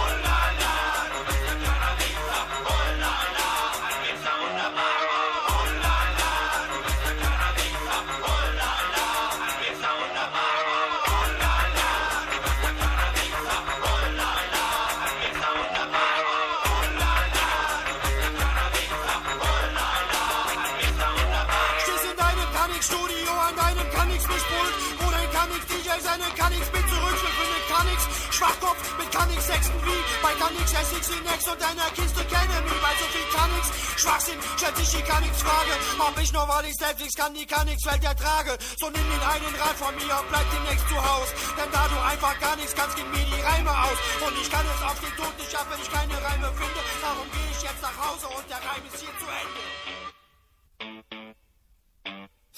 Wie 30.33 30.39
bei 30.39 30.47
Kanix 30.47 30.71
SX 30.71 31.09
Next 31.23 31.47
und 31.47 31.61
deiner 31.61 31.89
Kiste 31.95 32.23
kenne 32.25 32.61
mich 32.61 32.81
bei 32.81 32.93
so 32.99 33.05
viel 33.11 33.27
Kanix. 33.33 33.63
Schwachsinn 33.97 34.39
stellt 34.57 34.77
sich 34.77 34.89
die 34.89 35.03
Kanix-Frage, 35.03 35.73
ob 35.99 36.19
ich 36.19 36.31
nur 36.33 36.47
weil 36.47 36.65
ich 36.65 36.75
selbst 36.75 36.99
nichts 36.99 37.15
kann, 37.15 37.33
die 37.33 37.45
Kanix-Welt 37.45 38.03
ertrage. 38.03 38.57
So 38.79 38.89
nimm 38.89 39.03
den 39.09 39.21
einen 39.21 39.55
Rat 39.55 39.77
von 39.77 39.93
mir 39.95 40.13
und 40.19 40.29
bleib 40.29 40.45
demnächst 40.51 40.87
zu 40.89 40.97
Haus. 40.97 41.29
Denn 41.57 41.71
da 41.71 41.87
du 41.87 41.97
einfach 42.01 42.39
gar 42.39 42.55
nichts 42.55 42.75
kannst, 42.75 42.95
gehen 42.95 43.09
mir 43.11 43.25
die 43.25 43.41
Reime 43.41 43.71
aus. 43.71 43.97
Und 44.25 44.35
ich 44.39 44.49
kann 44.49 44.65
es 44.65 44.81
auf 44.81 44.99
den 44.99 45.13
Tod 45.15 45.33
nicht 45.37 45.55
ab, 45.55 45.67
wenn 45.69 45.81
ich 45.81 45.91
keine 45.91 46.15
Reime 46.17 46.49
finde. 46.57 46.81
Darum 47.01 47.27
gehe 47.31 47.49
ich 47.51 47.61
jetzt 47.61 47.81
nach 47.81 47.97
Hause 47.97 48.27
und 48.27 48.45
der 48.49 48.57
Reim 48.57 48.83
ist 48.89 48.99
hier 48.99 49.13
zu 49.19 49.27
Ende. 49.29 51.12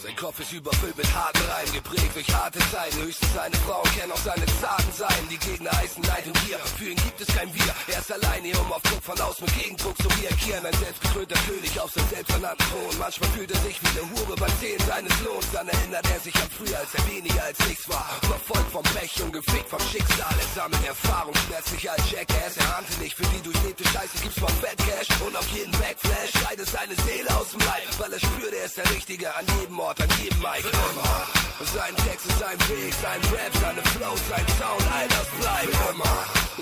Sein 0.05 0.15
Kopf 0.17 0.39
ist 0.39 0.53
überfüllt 0.53 0.95
mit 0.95 1.15
harten 1.15 1.41
Reimen, 1.49 1.73
geprägt 1.73 2.13
durch 2.13 2.29
harte 2.29 2.59
Zeiten. 2.69 3.01
Höchstens 3.01 3.33
seine 3.33 3.55
Frauen 3.65 3.89
kennen 3.97 4.11
auch 4.11 4.21
seine 4.21 4.45
zarten 4.61 4.93
Seiten. 4.93 5.27
Die 5.31 5.37
Gegner 5.39 5.71
heißen 5.71 5.99
Neid 6.03 6.27
und 6.27 6.37
Gier, 6.45 6.59
für 6.77 6.89
ihn 6.93 6.95
gibt 6.95 7.21
es 7.21 7.27
kein 7.35 7.51
Wir. 7.55 7.73
Er 7.87 7.99
ist 8.01 8.11
alleine 8.11 8.45
hier, 8.45 8.61
um 8.61 8.71
auf 8.71 8.83
Druck 8.83 9.01
von 9.01 9.19
außen 9.19 9.43
mit 9.43 9.57
Gegendruck 9.57 9.97
zu 9.97 10.07
reagieren. 10.21 10.63
Ein 10.63 10.77
selbstgekrönter 10.77 11.39
König 11.49 11.79
auf 11.81 11.89
seinem 11.89 12.09
selbsternannten 12.09 12.65
Thron. 12.69 12.97
Manchmal 12.99 13.29
fühlt 13.31 13.49
er 13.49 13.59
sich 13.65 13.81
wie 13.81 13.89
eine 13.97 14.05
Hure 14.13 14.35
beim 14.37 14.53
Zählen 14.61 14.83
seines 14.85 15.15
Lohns. 15.25 15.49
Dann 15.51 15.67
erinnert 15.69 16.05
er 16.05 16.19
sich 16.19 16.35
an 16.35 16.49
früher, 16.53 16.77
als 16.77 16.93
er 16.93 17.03
weniger 17.09 17.43
als 17.43 17.59
nichts 17.65 17.89
war. 17.89 18.05
Verfolgt 18.29 18.71
vom 18.71 18.83
Pech 18.93 19.23
und 19.23 19.33
gefickt 19.33 19.69
vom 19.73 19.81
Schicksal. 19.89 20.35
Er 20.37 20.49
sammelt 20.53 20.85
Erfahrung, 20.85 21.33
schmerzlich 21.49 21.89
als 21.89 22.11
Jackass. 22.11 22.57
Er 22.61 22.77
ahnte 22.77 22.93
nicht, 23.01 23.17
für 23.17 23.25
die 23.33 23.41
durchlebte 23.41 23.83
Scheiße 23.89 24.21
gibt's 24.21 24.37
mal 24.39 24.53
Fat 24.61 24.77
Cash. 24.85 25.09
Und 25.25 25.35
auf 25.35 25.49
jeden 25.49 25.73
Backflash 25.81 26.29
schreit 26.29 26.59
es 26.59 26.69
seine 26.71 26.93
Seele 26.93 27.33
aus 27.33 27.49
dem 27.49 27.61
Leib. 27.65 27.89
Weil 27.97 28.13
er 28.13 28.19
spürt, 28.19 28.53
er 28.53 28.65
ist 28.65 28.77
der 28.77 28.89
Richtige 28.93 29.33
an 29.33 29.45
jedem 29.57 29.79
Ort, 29.79 29.94
an 30.01 30.09
jedem 30.21 30.39
Mic. 30.39 30.63
Immer. 30.65 31.45
Sein 31.73 31.95
Text 32.07 32.25
ist 32.25 32.39
sein 32.39 32.59
Weg, 32.69 32.93
sein 33.01 33.21
Rap, 33.31 33.53
seine 33.59 33.83
Flow, 33.95 34.15
sein 34.29 34.45
Sound, 34.59 34.85
all 34.91 35.07
das 35.07 35.27
bleibt 35.39 35.75
immer. 35.91 36.15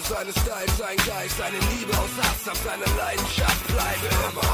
Seine 0.09 0.31
Style, 0.31 0.71
sein 0.77 0.97
Geist, 1.05 1.37
seine 1.37 1.59
Liebe 1.73 1.93
aus 1.97 2.13
Hass, 2.21 2.49
auf 2.49 2.59
seine 2.63 2.85
Leidenschaft 2.97 3.67
bleibt 3.67 4.05
immer. 4.29 4.53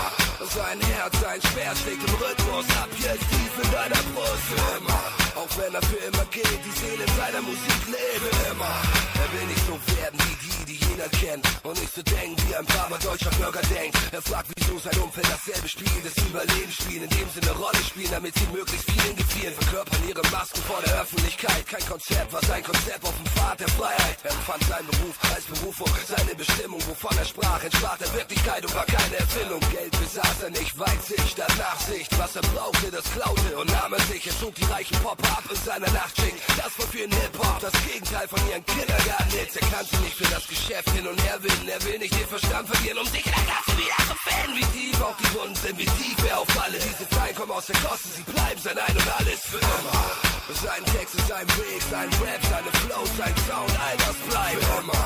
Sein 0.50 0.80
Herz, 0.82 1.14
sein 1.22 1.42
Schwert 1.42 1.78
schlägt 1.78 2.04
im 2.08 2.16
Rhythmus 2.16 2.66
ab, 2.82 2.90
jetzt 2.98 3.26
tief 3.30 3.54
in 3.64 3.72
deiner 3.72 4.04
Brust 4.14 4.50
immer. 4.78 5.04
Auch 5.36 5.52
wenn 5.58 5.74
er 5.74 5.82
für 5.82 6.02
immer 6.10 6.26
geht, 6.32 6.60
die 6.66 6.76
Seele 6.80 7.04
in 7.04 7.14
seiner 7.16 7.42
Musik 7.42 7.80
lebt 7.88 8.26
immer. 8.52 8.76
Er 9.22 9.28
will 9.34 9.48
nicht 9.48 9.66
so 9.68 9.76
werden 9.96 10.20
wie 10.28 10.38
die, 10.44 10.59
die 10.70 10.78
jeder 10.86 11.10
kennt. 11.10 11.46
Und 11.64 11.80
nicht 11.82 11.94
so 11.94 12.02
denken, 12.04 12.38
wie 12.48 12.56
ein 12.56 12.66
braver 12.66 13.00
deutscher 13.00 13.32
Bürger 13.32 13.62
denkt. 13.74 13.98
Er 14.12 14.22
fragt, 14.22 14.48
wieso 14.56 14.78
sein 14.78 14.98
Umfeld 15.02 15.28
dasselbe 15.30 15.68
spielt, 15.68 16.04
das 16.06 16.16
Überleben 16.26 16.72
spielen, 16.72 17.04
in 17.04 17.10
dem 17.10 17.28
sie 17.34 17.42
eine 17.42 17.56
Rolle 17.58 17.82
spielen, 17.84 18.12
damit 18.12 18.34
sie 18.38 18.48
möglichst 18.54 18.86
vielen 18.92 19.16
gefielen. 19.16 19.54
Verkörpern 19.54 20.04
ihre 20.08 20.22
Masken 20.30 20.62
vor 20.70 20.82
der 20.86 21.02
Öffentlichkeit. 21.02 21.66
Kein 21.66 21.86
Konzept 21.90 22.32
war 22.34 22.44
sein 22.46 22.64
Konzept 22.64 23.04
auf 23.04 23.16
dem 23.18 23.26
Pfad 23.34 23.60
der 23.60 23.70
Freiheit. 23.70 24.18
Er 24.24 24.32
empfand 24.32 24.64
seinen 24.64 24.88
Beruf 24.88 25.16
als 25.34 25.46
Berufung, 25.46 25.90
seine 26.06 26.36
Bestimmung, 26.36 26.82
wovon 26.88 27.18
er 27.18 27.26
sprach, 27.26 27.64
entsprach 27.64 27.98
der 27.98 28.14
Wirklichkeit 28.14 28.62
und 28.66 28.76
war 28.76 28.86
keine 28.86 29.18
Erfindung. 29.18 29.60
Geld 29.72 29.92
besaß 30.00 30.38
er 30.44 30.52
nicht, 30.52 30.78
Weitsicht 30.78 31.30
statt 31.34 31.54
Nachsicht. 31.58 32.12
Was 32.20 32.36
er 32.36 32.46
brauchte, 32.54 32.92
das 32.92 33.06
klaute 33.12 33.58
und 33.58 33.72
nahm 33.72 33.94
er 33.94 34.02
sich. 34.02 34.26
Er 34.28 34.38
zog 34.40 34.54
die 34.56 34.66
reichen 34.66 34.98
Popper 35.02 35.30
ab 35.30 35.44
in 35.50 35.58
seiner 35.58 35.90
Nachtschicht. 35.92 36.38
Das 36.58 36.72
war 36.78 36.88
für 36.88 37.04
ihn 37.04 37.12
Hip-Hop, 37.12 37.60
das 37.60 37.74
Gegenteil 37.90 38.28
von 38.28 38.40
ihren 38.50 38.66
Kindergarten-Hits. 38.66 39.56
Er 39.56 39.68
kann 39.74 39.86
sich 39.86 40.00
nicht 40.02 40.16
für 40.16 40.30
das 40.30 40.48
Geschäft 40.48 40.59
hin 40.68 41.08
und 41.08 41.22
her 41.24 41.38
winden. 41.42 41.68
Er 41.68 41.82
will 41.84 41.98
nicht 42.00 42.14
den 42.14 42.28
Verstand 42.28 42.68
verlieren, 42.68 43.00
um 43.00 43.08
sich 43.08 43.26
in 43.26 43.32
der 43.32 43.46
Klasse 43.48 43.74
wieder 43.78 43.96
zu 44.10 44.16
finden. 44.28 44.54
Wie 44.60 44.68
tief 44.76 45.02
auch 45.02 45.16
die 45.18 45.32
Wunden 45.34 45.56
sind, 45.56 45.78
wie 45.78 45.86
tief 45.86 46.18
er 46.28 46.40
auffalle. 46.40 46.78
Diese 46.78 47.08
Zeilen 47.10 47.36
kommen 47.36 47.52
aus 47.52 47.66
der 47.66 47.80
Kosten, 47.80 48.10
sie 48.16 48.24
bleiben 48.24 48.60
sein 48.62 48.78
Ein 48.78 48.96
und 48.96 49.10
Alles 49.20 49.42
für 49.48 49.58
immer. 49.58 50.04
Sein 50.50 50.84
Text 50.94 51.16
ist 51.16 51.28
sein 51.28 51.48
Weg, 51.62 51.82
sein 51.90 52.10
Rap, 52.20 52.42
seine 52.50 52.72
Flow, 52.84 53.04
sein 53.18 53.36
Sound, 53.48 53.74
all 53.80 53.98
das 53.98 54.18
bleibt 54.28 54.64
für 54.64 54.80
immer. 54.82 55.06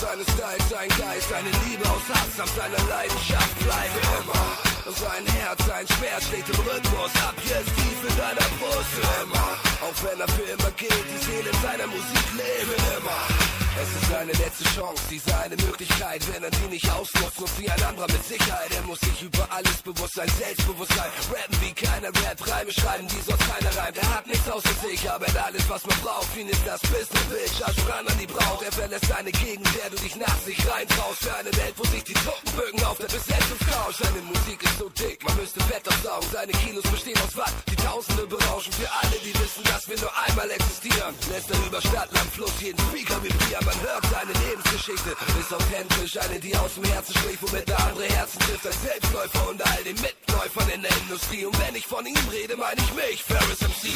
Seine 0.00 0.24
Style, 0.24 0.62
sein 0.70 0.88
Geist, 0.96 1.28
seine 1.28 1.50
Liebe 1.64 1.84
aus 1.90 2.04
Hass, 2.10 2.40
ab 2.40 2.50
seiner 2.56 2.82
Leidenschaft 2.88 3.54
bleibt 3.60 3.92
für 3.94 4.06
immer. 4.20 4.44
Sein 4.90 5.24
Herz, 5.38 5.60
sein 5.66 5.86
Schwert 5.86 6.22
schlägt 6.24 6.48
im 6.50 6.60
Rhythmus 6.66 7.12
ab, 7.26 7.34
jetzt 7.44 7.72
tief 7.76 8.00
in 8.08 8.16
deiner 8.16 8.48
Brust 8.58 8.90
für 8.94 9.08
immer. 9.22 9.48
Auch 9.84 9.98
wenn 10.04 10.20
er 10.20 10.28
für 10.28 10.46
immer 10.50 10.70
geht, 10.76 11.04
die 11.08 11.20
Seele 11.24 11.50
seiner 11.62 11.86
Musik 11.86 12.26
lebt 12.36 12.74
immer. 12.98 13.39
Es 13.80 13.88
ist 13.96 14.10
seine 14.10 14.32
letzte 14.32 14.64
Chance, 14.76 15.02
diese 15.08 15.32
eine 15.38 15.56
Möglichkeit. 15.56 16.20
Wenn 16.30 16.44
er 16.44 16.50
die 16.50 16.68
nicht 16.68 16.84
ausnutzt, 16.92 17.40
nutzt 17.40 17.58
wie 17.58 17.70
ein 17.70 17.82
anderer 17.82 18.06
mit 18.12 18.22
Sicherheit. 18.28 18.68
Er 18.76 18.82
muss 18.82 19.00
sich 19.00 19.22
über 19.22 19.48
alles 19.48 19.80
bewusst 19.80 20.16
sein, 20.16 20.28
Selbstbewusstsein. 20.36 21.10
Rappen 21.32 21.56
wie 21.62 21.72
keiner 21.72 22.08
Rap, 22.08 22.38
Reime 22.44 22.72
schreiben, 22.72 23.08
die 23.08 23.22
sonst 23.24 23.40
keiner 23.48 23.72
reimt. 23.80 23.96
Er 23.96 24.16
hat 24.16 24.26
nichts 24.26 24.46
außer 24.50 24.74
sich, 24.84 25.10
aber 25.10 25.24
er 25.28 25.32
hat 25.32 25.46
alles, 25.46 25.64
was 25.70 25.86
man 25.86 25.96
braucht. 26.00 26.36
Ihn 26.36 26.48
ist 26.50 26.60
das 26.66 26.80
Business, 26.92 27.24
Bitch, 27.32 27.62
also 27.64 27.80
ran 27.88 28.06
an 28.06 28.18
die 28.20 28.26
Braut. 28.26 28.60
Er 28.60 28.72
verlässt 28.72 29.06
seine 29.06 29.32
Gegend, 29.32 29.66
der 29.72 29.88
du 29.88 29.96
dich 29.96 30.16
nach 30.16 30.38
sich 30.44 30.58
reintraust. 30.68 31.24
Für 31.24 31.34
eine 31.36 31.52
Welt, 31.56 31.74
wo 31.78 31.84
sich 31.84 32.04
die 32.04 32.18
Trockenbögen 32.20 32.84
auf 32.84 32.98
der 32.98 33.08
Besetzungscouch. 33.08 33.96
Seine 33.96 34.20
Musik 34.28 34.60
ist 34.62 34.76
so 34.76 34.90
dick, 34.90 35.24
man 35.24 35.36
müsste 35.36 35.60
Fett 35.64 35.88
aufsaugen. 35.88 36.28
Seine 36.30 36.52
Kilos 36.52 36.84
bestehen 36.84 37.18
aus 37.24 37.34
Watt, 37.34 37.54
die 37.70 37.76
Tausende 37.76 38.26
berauschen. 38.26 38.72
Für 38.74 38.92
alle, 39.00 39.16
die 39.24 39.32
wissen, 39.40 39.64
dass 39.64 39.88
wir 39.88 39.96
nur 39.96 40.12
einmal 40.28 40.50
existieren. 40.50 41.14
Lässt 41.32 41.48
er 41.48 41.56
über 41.64 41.80
Stadt, 41.80 42.12
Land, 42.12 42.30
Fluss 42.36 42.52
jeden 42.60 42.78
Speaker 42.92 43.16
vibrieren. 43.24 43.69
Man 43.70 43.80
hört 43.86 44.04
seine 44.10 44.34
Lebensgeschichte, 44.50 45.14
ist 45.38 45.54
authentisch. 45.54 46.18
Eine, 46.18 46.40
die 46.40 46.56
aus 46.56 46.74
dem 46.74 46.82
Herzen 46.90 47.14
spricht, 47.14 47.38
womit 47.40 47.68
der 47.68 47.78
andere 47.78 48.06
Herzen 48.18 48.40
trifft. 48.40 48.66
Ein 48.66 48.78
Selbstläufer 48.82 49.48
unter 49.48 49.64
all 49.70 49.84
den 49.84 49.94
Mitläufern 49.94 50.68
in 50.74 50.82
der 50.82 50.90
Industrie. 51.06 51.46
Und 51.46 51.54
wenn 51.54 51.76
ich 51.76 51.86
von 51.86 52.04
ihm 52.04 52.18
rede, 52.32 52.56
meine 52.56 52.82
ich 52.82 52.92
mich, 52.98 53.22
Ferris 53.22 53.62
MC. 53.62 53.94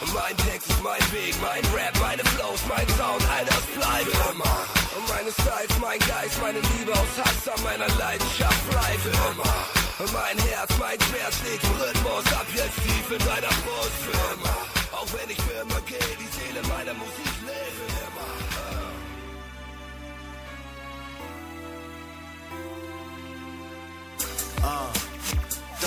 Und 0.00 0.14
mein 0.14 0.34
Text 0.48 0.70
ist 0.70 0.82
mein 0.82 1.04
Weg, 1.12 1.36
mein 1.44 1.60
Rap, 1.76 1.92
meine 2.00 2.24
Flows, 2.32 2.60
mein 2.72 2.88
Sound, 2.96 3.20
all 3.28 3.44
das 3.44 3.64
bleibt 3.76 4.12
immer. 4.32 4.56
Und 4.96 5.04
meine 5.12 5.28
Styles, 5.28 5.74
mein 5.76 6.00
Geist, 6.00 6.40
meine 6.40 6.60
Liebe 6.72 6.92
aus 6.96 7.12
Hass 7.20 7.52
an 7.52 7.60
meiner 7.62 7.88
Leidenschaft 8.00 8.62
bleibt 8.70 9.04
immer. 9.12 9.56
Und 10.00 10.12
mein 10.16 10.38
Herz, 10.48 10.72
mein 10.80 10.96
Schwert 11.04 11.34
schlägt 11.36 11.64
im 11.68 11.76
Rhythmus 11.76 12.24
ab 12.32 12.48
jetzt 12.56 12.80
tief 12.80 13.06
in 13.12 13.22
deiner 13.28 13.52
Brust 13.60 14.08
immer. 14.08 14.56
Auch 14.96 15.08
wenn 15.12 15.28
ich 15.28 15.40
für 15.44 15.60
immer 15.68 15.80
gehe, 15.84 16.16
die 16.16 16.30
Seele 16.32 16.64
meiner 16.64 16.96
Musik 16.96 17.19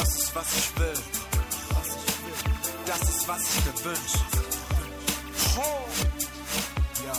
das 0.03 0.15
ist 0.17 0.35
was 0.35 0.47
ich 0.57 0.79
will. 0.79 0.93
Das 2.85 3.01
ist 3.09 3.27
was 3.27 3.41
ich 3.41 3.65
mir 3.65 3.85
wünsch. 3.85 4.13
Ja. 7.05 7.13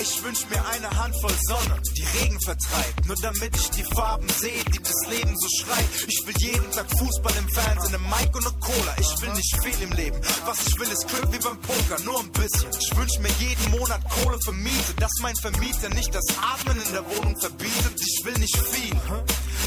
Ich 0.00 0.22
wünsch 0.22 0.46
mir 0.48 0.66
eine 0.66 0.90
Handvoll 0.90 1.34
Sonne, 1.42 1.80
die 1.96 2.04
Regen 2.18 2.40
vertreibt. 2.40 3.06
Nur 3.06 3.16
damit 3.20 3.54
ich 3.54 3.70
die 3.70 3.84
Farben 3.94 4.28
sehe, 4.28 4.64
die 4.64 4.78
das 4.78 5.10
Leben 5.10 5.36
so 5.36 5.48
schreit. 5.60 5.84
Ich 6.08 6.26
will 6.26 6.34
jeden 6.38 6.70
Tag 6.72 6.86
Fußball 6.98 7.34
im 7.36 7.48
Fernsehen, 7.50 7.94
eine 7.94 7.98
Mike 7.98 8.38
und 8.38 8.46
eine 8.46 8.56
Cola. 8.60 8.94
Ich 8.98 9.20
will 9.20 9.32
nicht 9.34 9.62
viel 9.62 9.82
im 9.82 9.92
Leben. 9.92 10.18
Was 10.46 10.66
ich 10.66 10.78
will, 10.78 10.88
ist 10.88 11.06
Glück 11.08 11.32
wie 11.32 11.38
beim 11.38 11.60
Poker, 11.60 12.02
nur 12.04 12.20
ein 12.20 12.32
bisschen. 12.32 12.70
Ich 12.80 12.96
wünsch 12.96 13.18
mir 13.18 13.32
jeden 13.38 13.78
Monat 13.78 14.00
Kohle 14.08 14.38
für 14.42 14.52
Miete, 14.52 14.94
dass 14.96 15.12
mein 15.20 15.36
Vermieter 15.36 15.90
nicht 15.90 16.14
das 16.14 16.26
Atmen 16.40 16.80
in 16.80 16.92
der 16.92 17.04
Wohnung 17.16 17.38
verbietet. 17.38 18.00
Ich 18.00 18.24
will 18.24 18.38
nicht 18.38 18.56
viel. 18.56 18.96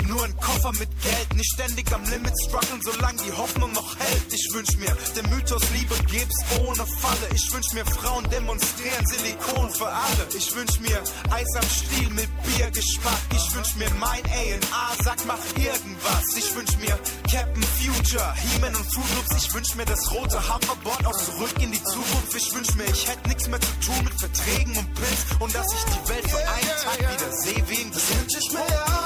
Nur 0.06 0.24
ein 0.24 0.36
Koffer 0.38 0.72
mit 0.74 0.90
Geld, 1.02 1.36
nicht 1.36 1.52
ständig 1.54 1.92
am 1.94 2.04
Limit 2.06 2.34
strugglen, 2.46 2.82
solange 2.82 3.22
die 3.24 3.32
Hoffnung 3.32 3.72
noch 3.74 3.96
hält. 4.00 4.34
Ich 4.34 4.48
wünsch 4.54 4.78
mir 4.78 4.96
den 5.16 5.30
Mythos 5.30 5.64
Liebe 5.74 5.96
gibt's 6.06 6.44
ohne 6.60 6.86
Falle. 6.86 7.28
Ich 7.34 7.52
wünsch 7.52 7.74
mir 7.74 7.86
Frauen 7.86 8.30
demonstrieren 8.30 9.06
Silikon 9.08 9.70
für 9.74 9.88
alle. 9.88 10.28
Ich 10.36 10.56
wünsch 10.56 10.80
mir 10.80 11.02
Eis 11.32 11.56
am 11.56 11.70
Stiel 11.70 12.10
mit 12.12 12.30
Biergeschmack. 12.44 13.22
Ich 13.32 13.56
wünsch 13.56 13.76
mir 13.76 13.90
mein 14.00 14.24
A&A, 14.26 15.04
sag 15.04 15.26
mach 15.26 15.44
irgendwas. 15.56 16.24
Ich 16.38 16.56
wünsch 16.56 16.78
mir 16.78 16.98
Captain 17.30 17.64
Future, 17.64 18.34
He-Man 18.36 18.76
und 18.76 18.86
Fruit. 18.94 19.08
Ich 19.38 19.54
wünsch 19.54 19.76
mir 19.76 19.86
das 19.86 20.12
rote 20.12 20.38
Hoverboard 20.38 21.06
auch 21.06 21.18
zurück 21.18 21.54
in 21.60 21.72
die 21.72 21.84
Zukunft. 21.84 22.36
Ich 22.36 22.54
wünsch 22.54 22.76
mir, 22.76 22.86
ich 22.86 23.08
hätte 23.08 23.28
nichts 23.28 23.48
mehr 23.48 23.60
zu 23.62 23.72
tun 23.86 24.04
mit 24.04 24.20
Verträgen 24.20 24.78
und 24.78 24.94
Pins 24.94 25.26
und 25.40 25.56
dass 25.56 25.68
ich 25.74 25.84
die 25.84 26.10
Welt 26.10 26.30
für 26.30 26.38
einen 26.38 26.78
Tag 26.84 27.00
wieder 27.00 27.32
sehe 27.32 27.64
wie 27.70 27.82
ein 27.82 27.92
Das 27.92 28.97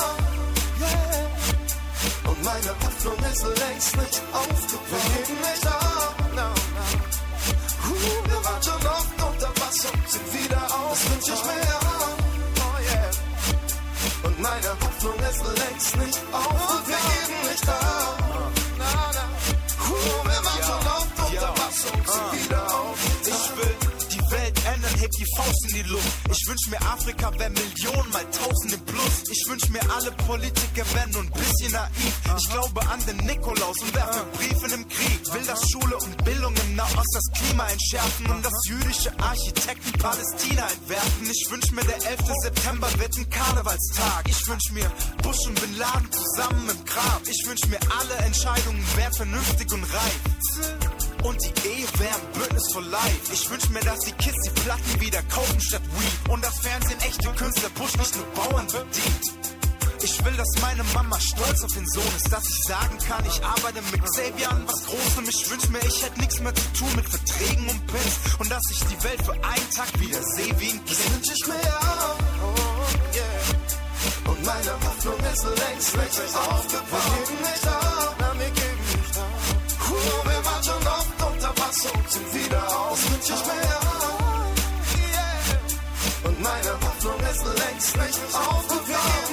Und 2.23 2.43
meine 2.43 2.71
Hoffnung 2.83 3.17
ist 3.31 3.43
längst 3.59 3.95
nicht 3.97 4.21
aufgebraucht. 4.33 4.91
Wir 4.91 4.99
geben 5.17 5.37
nicht 5.41 5.67
auf. 5.67 6.15
No, 6.35 6.47
no. 6.77 6.89
Uh, 7.89 8.29
wir 8.29 8.45
waren 8.45 8.63
schon 8.63 8.87
oft 8.87 9.23
unter 9.29 9.51
Wasser 9.61 9.89
sind 10.07 10.33
wieder 10.33 10.63
auf. 10.63 10.91
Das 10.91 11.09
wünsch 11.11 11.29
ich 11.29 11.43
mir 11.45 11.75
auch. 11.75 12.17
Oh 12.57 12.77
yeah. 12.89 13.11
Und 14.23 14.39
meine 14.39 14.69
Hoffnung 14.81 15.19
ist 15.29 15.43
längst 15.61 15.95
nicht 15.97 16.19
auf. 16.31 16.87
Wir 16.87 17.01
geben 17.11 17.37
nicht 17.49 17.69
auf. 17.69 18.17
Uh, 19.89 19.93
wir 20.23 20.39
waren 20.45 20.63
schon 20.63 20.87
oft 20.87 21.13
unter 21.27 21.51
Wasser 21.57 21.91
sind 22.05 22.45
wieder 22.45 22.51
Welt 25.01 25.10
ändern, 25.10 25.10
heb 25.10 25.12
die 25.12 25.26
Faust 25.35 25.66
in 25.69 25.76
die 25.76 25.90
Luft. 25.90 26.08
Ich 26.32 26.48
wünsch 26.48 26.67
mir 26.69 26.82
Afrika 26.82 27.32
wär 27.38 27.50
Millionen 27.50 28.12
mal 28.12 28.26
Tausende 28.32 28.78
plus. 28.85 29.24
Ich 29.30 29.44
wünsch 29.48 29.69
mir 29.69 29.82
alle 29.96 30.12
Politiker 30.12 30.85
wären 30.94 31.12
nur 31.12 31.22
ein 31.22 31.32
bisschen 31.32 31.72
naiv. 31.72 32.14
Ich 32.38 32.50
glaube 32.50 32.82
an 32.90 33.00
den 33.06 33.17
Nikolaus 33.17 33.78
und 33.82 33.94
werfe 33.94 34.26
Briefe 34.38 34.76
im 34.76 34.88
Krieg. 34.88 35.34
Will, 35.34 35.46
dass 35.46 35.62
Schule 35.69 35.98
und 35.98 36.24
Bildung 36.24 36.53
im 36.56 36.76
Nahost 36.76 37.14
das 37.14 37.26
Klima 37.40 37.67
entschärfen 37.67 38.26
und 38.28 38.46
dass 38.46 38.53
jüdische 38.67 39.12
Architekten 39.19 39.92
Palästina 40.00 40.67
entwerfen. 40.67 41.30
Ich 41.30 41.48
wünsch 41.50 41.72
mir, 41.72 41.84
der 41.84 41.96
11. 41.96 42.19
September 42.44 42.88
wird 43.00 43.17
ein 43.17 43.30
Karnevalstag. 43.30 44.28
Ich 44.28 44.48
wünsch 44.48 44.72
mir 44.72 44.92
Bush 45.24 45.48
und 45.48 45.60
Bin 45.62 45.78
Laden 45.78 46.10
zusammen 46.12 46.69
im 46.69 46.85
Grab. 46.85 47.22
Ich 47.28 47.48
wünsch 47.48 47.66
mir 47.67 47.80
alle 48.00 48.26
Entscheidungen 48.26 48.84
wären 48.96 49.14
vernünftig 49.14 49.72
und 49.72 49.84
reif. 49.84 51.01
Und 51.23 51.37
die 51.43 51.67
Ehe 51.67 51.87
wäre 51.99 52.15
ein 52.15 52.31
Bündnis 52.33 52.73
for 52.73 52.81
life. 52.81 53.33
Ich 53.33 53.49
wünsch 53.49 53.69
mir, 53.69 53.81
dass 53.81 53.99
die 53.99 54.11
Kids 54.13 54.37
die 54.45 54.61
Platten 54.61 55.01
wieder 55.01 55.21
kaufen 55.23 55.61
statt 55.61 55.81
Weed. 55.97 56.31
Und 56.31 56.43
das 56.43 56.59
Fernsehen 56.59 56.99
echte 57.01 57.29
Künstler 57.33 57.69
Bush 57.69 57.95
nicht 57.97 58.15
nur 58.15 58.25
Bauern 58.33 58.67
bedient. 58.67 59.51
Ich 60.03 60.25
will, 60.25 60.33
dass 60.33 60.49
meine 60.61 60.83
Mama 60.95 61.19
stolz 61.19 61.63
auf 61.63 61.71
den 61.73 61.87
Sohn 61.87 62.13
ist, 62.17 62.31
dass 62.31 62.43
ich 62.49 62.59
sagen 62.67 62.97
kann, 63.07 63.23
ich 63.25 63.43
arbeite 63.43 63.81
mit 63.91 64.03
Xavier 64.03 64.49
an 64.49 64.63
was 64.65 64.83
Großem. 64.85 65.29
Ich 65.29 65.49
wünsch 65.51 65.69
mir, 65.69 65.79
ich 65.85 66.03
hätte 66.03 66.19
nichts 66.19 66.39
mehr 66.39 66.55
zu 66.55 66.73
tun 66.73 66.89
mit 66.95 67.07
Verträgen 67.07 67.69
und 67.69 67.87
Pins. 67.87 68.15
Und 68.39 68.51
dass 68.51 68.63
ich 68.71 68.79
die 68.79 69.03
Welt 69.03 69.21
für 69.23 69.33
einen 69.33 69.69
Tag 69.75 69.99
wieder 69.99 70.23
sehe 70.23 70.59
wie 70.59 70.71
ein 70.71 70.85
Kind. 70.85 70.89
Das 70.89 71.13
wünsch 71.13 71.31
ich 71.35 71.47
mir 71.47 71.77
auch. 71.77 72.17
Oh, 72.41 73.15
yeah. 73.15 74.31
Und 74.31 74.43
meine 74.43 74.73
Hoffnung 74.73 75.19
ist 75.31 75.43
längst 75.43 75.95
nicht 75.95 76.35
aufgebraucht. 76.35 76.91
Wir 76.91 77.25
geben 77.25 77.41
nicht 77.41 77.67
auf. 77.67 78.20
Und 81.71 82.11
sind 82.11 82.33
wieder 82.33 82.61
mir 83.47 83.77
auch. 83.79 84.51
Yeah. 84.99 86.27
Und 86.27 86.41
meine 86.41 86.71
Hoffnung 86.83 87.19
ist 87.31 87.45
längst 87.45 87.95
nicht 87.95 88.19
aufgebraucht. 88.35 89.31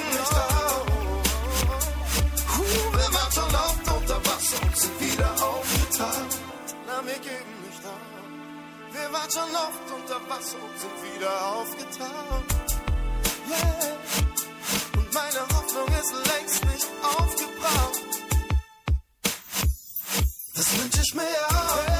Wir 2.93 3.09
waren 3.13 3.31
schon 3.33 3.55
oft 3.55 3.85
unter 3.97 4.19
Wasser 4.25 4.61
und 4.63 4.77
sind 4.77 5.01
wieder 5.01 5.31
aufgetaucht. 5.31 6.37
Na, 6.87 7.05
wir 7.05 7.19
geben 7.19 7.55
nicht 7.67 7.83
auf. 7.85 8.07
Wir 8.93 9.13
waren 9.13 9.31
schon 9.31 9.55
oft 9.65 9.87
unter 9.97 10.19
Wasser 10.29 10.59
und 10.63 10.79
sind 10.79 10.97
wieder. 11.03 11.33
Yeah. 13.49 13.97
Und 14.95 15.13
meine 15.13 15.41
Hoffnung 15.41 15.87
ist 15.87 16.13
längst 16.31 16.65
nicht 16.65 16.87
aufgebraucht. 17.03 18.01
Das 20.55 20.77
wünsch 20.77 20.99
ich 21.03 21.13
mir 21.15 21.23
auch. 21.23 21.98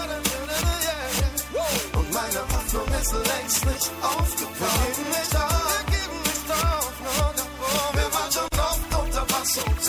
Ist 3.02 3.14
längst 3.14 3.66
nicht 3.66 3.92
aufgebraucht. 4.02 4.98
Wir 4.98 4.98
geben 4.98 5.10
nicht 5.10 5.36
auf. 5.36 5.70
Wir 5.70 5.98
geben 5.98 6.20
nicht 6.24 6.52
auf. 6.52 7.00
Wasser 9.30 9.89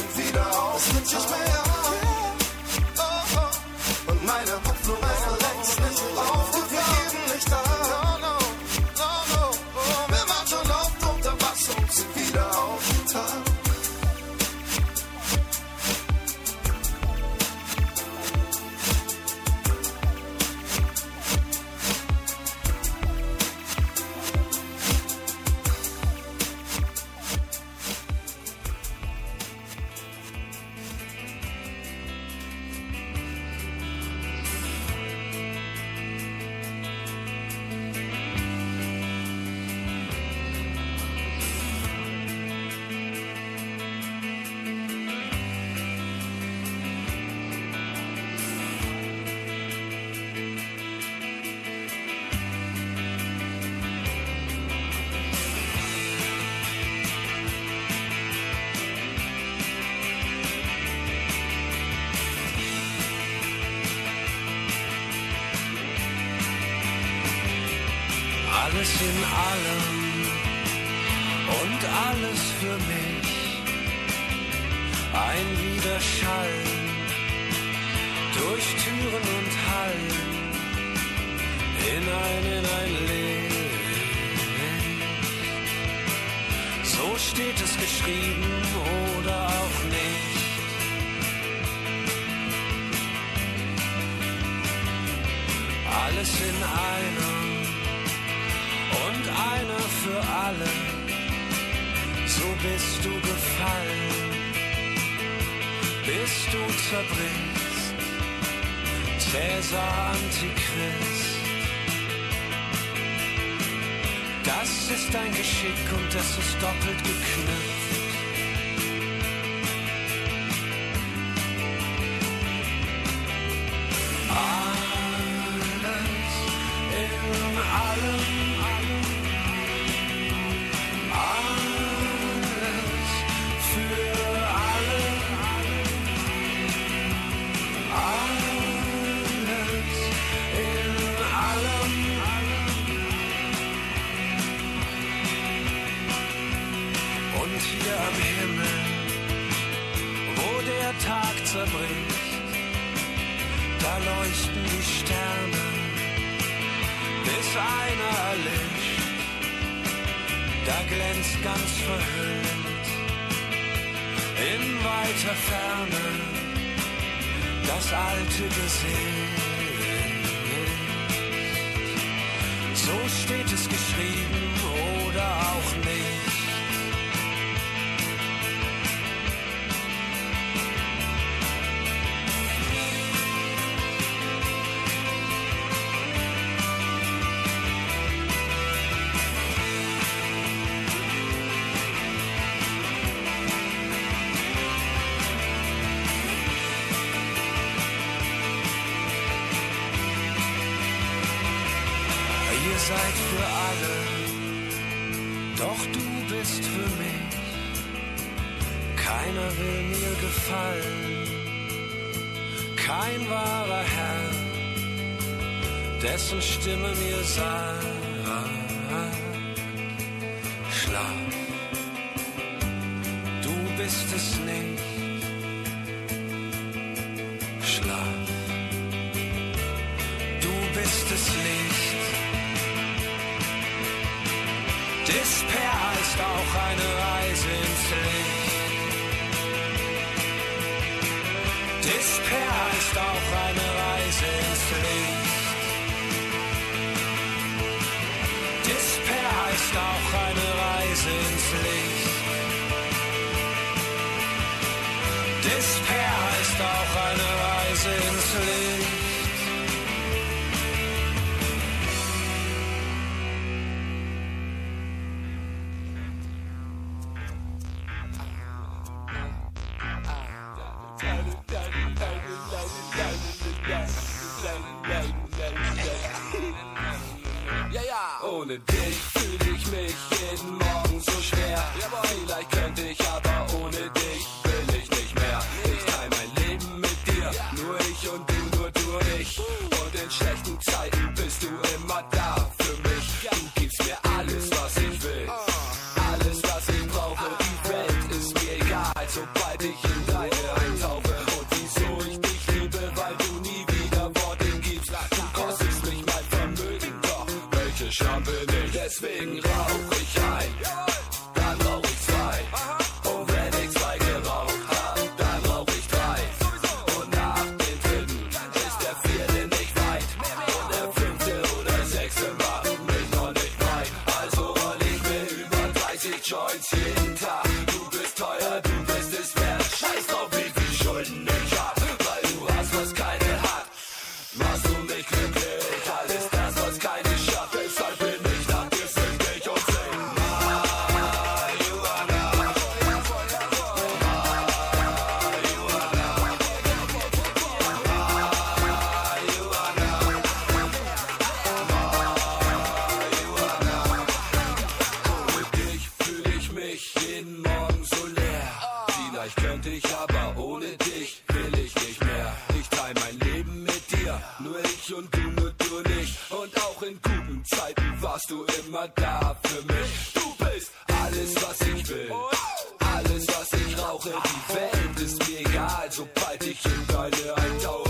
egal, 375.60 375.90
sobald 375.90 376.46
ich 376.46 376.64
in 376.64 376.86
deine 376.88 377.36
eintauche. 377.36 377.89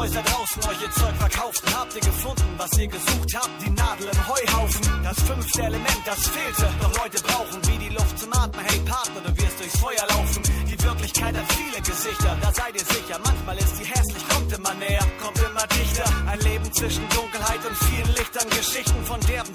Da 0.00 0.22
draußen 0.22 0.64
euch 0.64 0.82
ihr 0.82 0.90
Zeug 0.92 1.14
verkauften, 1.18 1.74
habt 1.74 1.94
ihr 1.94 2.00
gefunden, 2.00 2.54
was 2.56 2.72
ihr 2.78 2.86
gesucht 2.86 3.34
habt, 3.36 3.62
die 3.62 3.70
Nadel 3.70 4.08
im 4.08 4.28
Heuhaufen. 4.28 5.04
Das 5.04 5.20
fünfte 5.22 5.62
Element, 5.62 6.00
das 6.06 6.26
fehlte, 6.26 6.68
doch 6.80 6.96
Leute 6.96 7.22
brauchen 7.22 7.60
wie 7.68 7.78
die 7.78 7.94
Luft 7.94 8.18
zum 8.18 8.32
Atmen. 8.32 8.64
Hey 8.64 8.80
Partner, 8.80 9.20
du 9.20 9.36
wirst 9.36 9.60
durchs 9.60 9.78
Feuer 9.78 10.06
laufen. 10.08 10.42
Die 10.66 10.82
Wirklichkeit 10.82 11.36
hat 11.36 11.52
viele 11.52 11.82
Gesichter, 11.82 12.36
da 12.40 12.50
seid 12.50 12.74
ihr 12.74 12.86
sicher. 12.86 13.20
Manchmal 13.22 13.58
ist 13.58 13.76
sie 13.76 13.84
hässlich, 13.84 14.28
kommt 14.30 14.50
immer 14.50 14.74
näher, 14.74 15.06
kommt 15.22 15.38
immer 15.38 15.66
dichter. 15.66 16.04
Ein 16.26 16.40
Leben 16.40 16.72
zwischen 16.72 17.08
Dunkelheit 17.10 17.60
und 17.68 17.76
vielen 17.76 18.14
Lichtern, 18.16 18.48
Geschichten 18.48 19.04
von 19.04 19.20
derben 19.20 19.54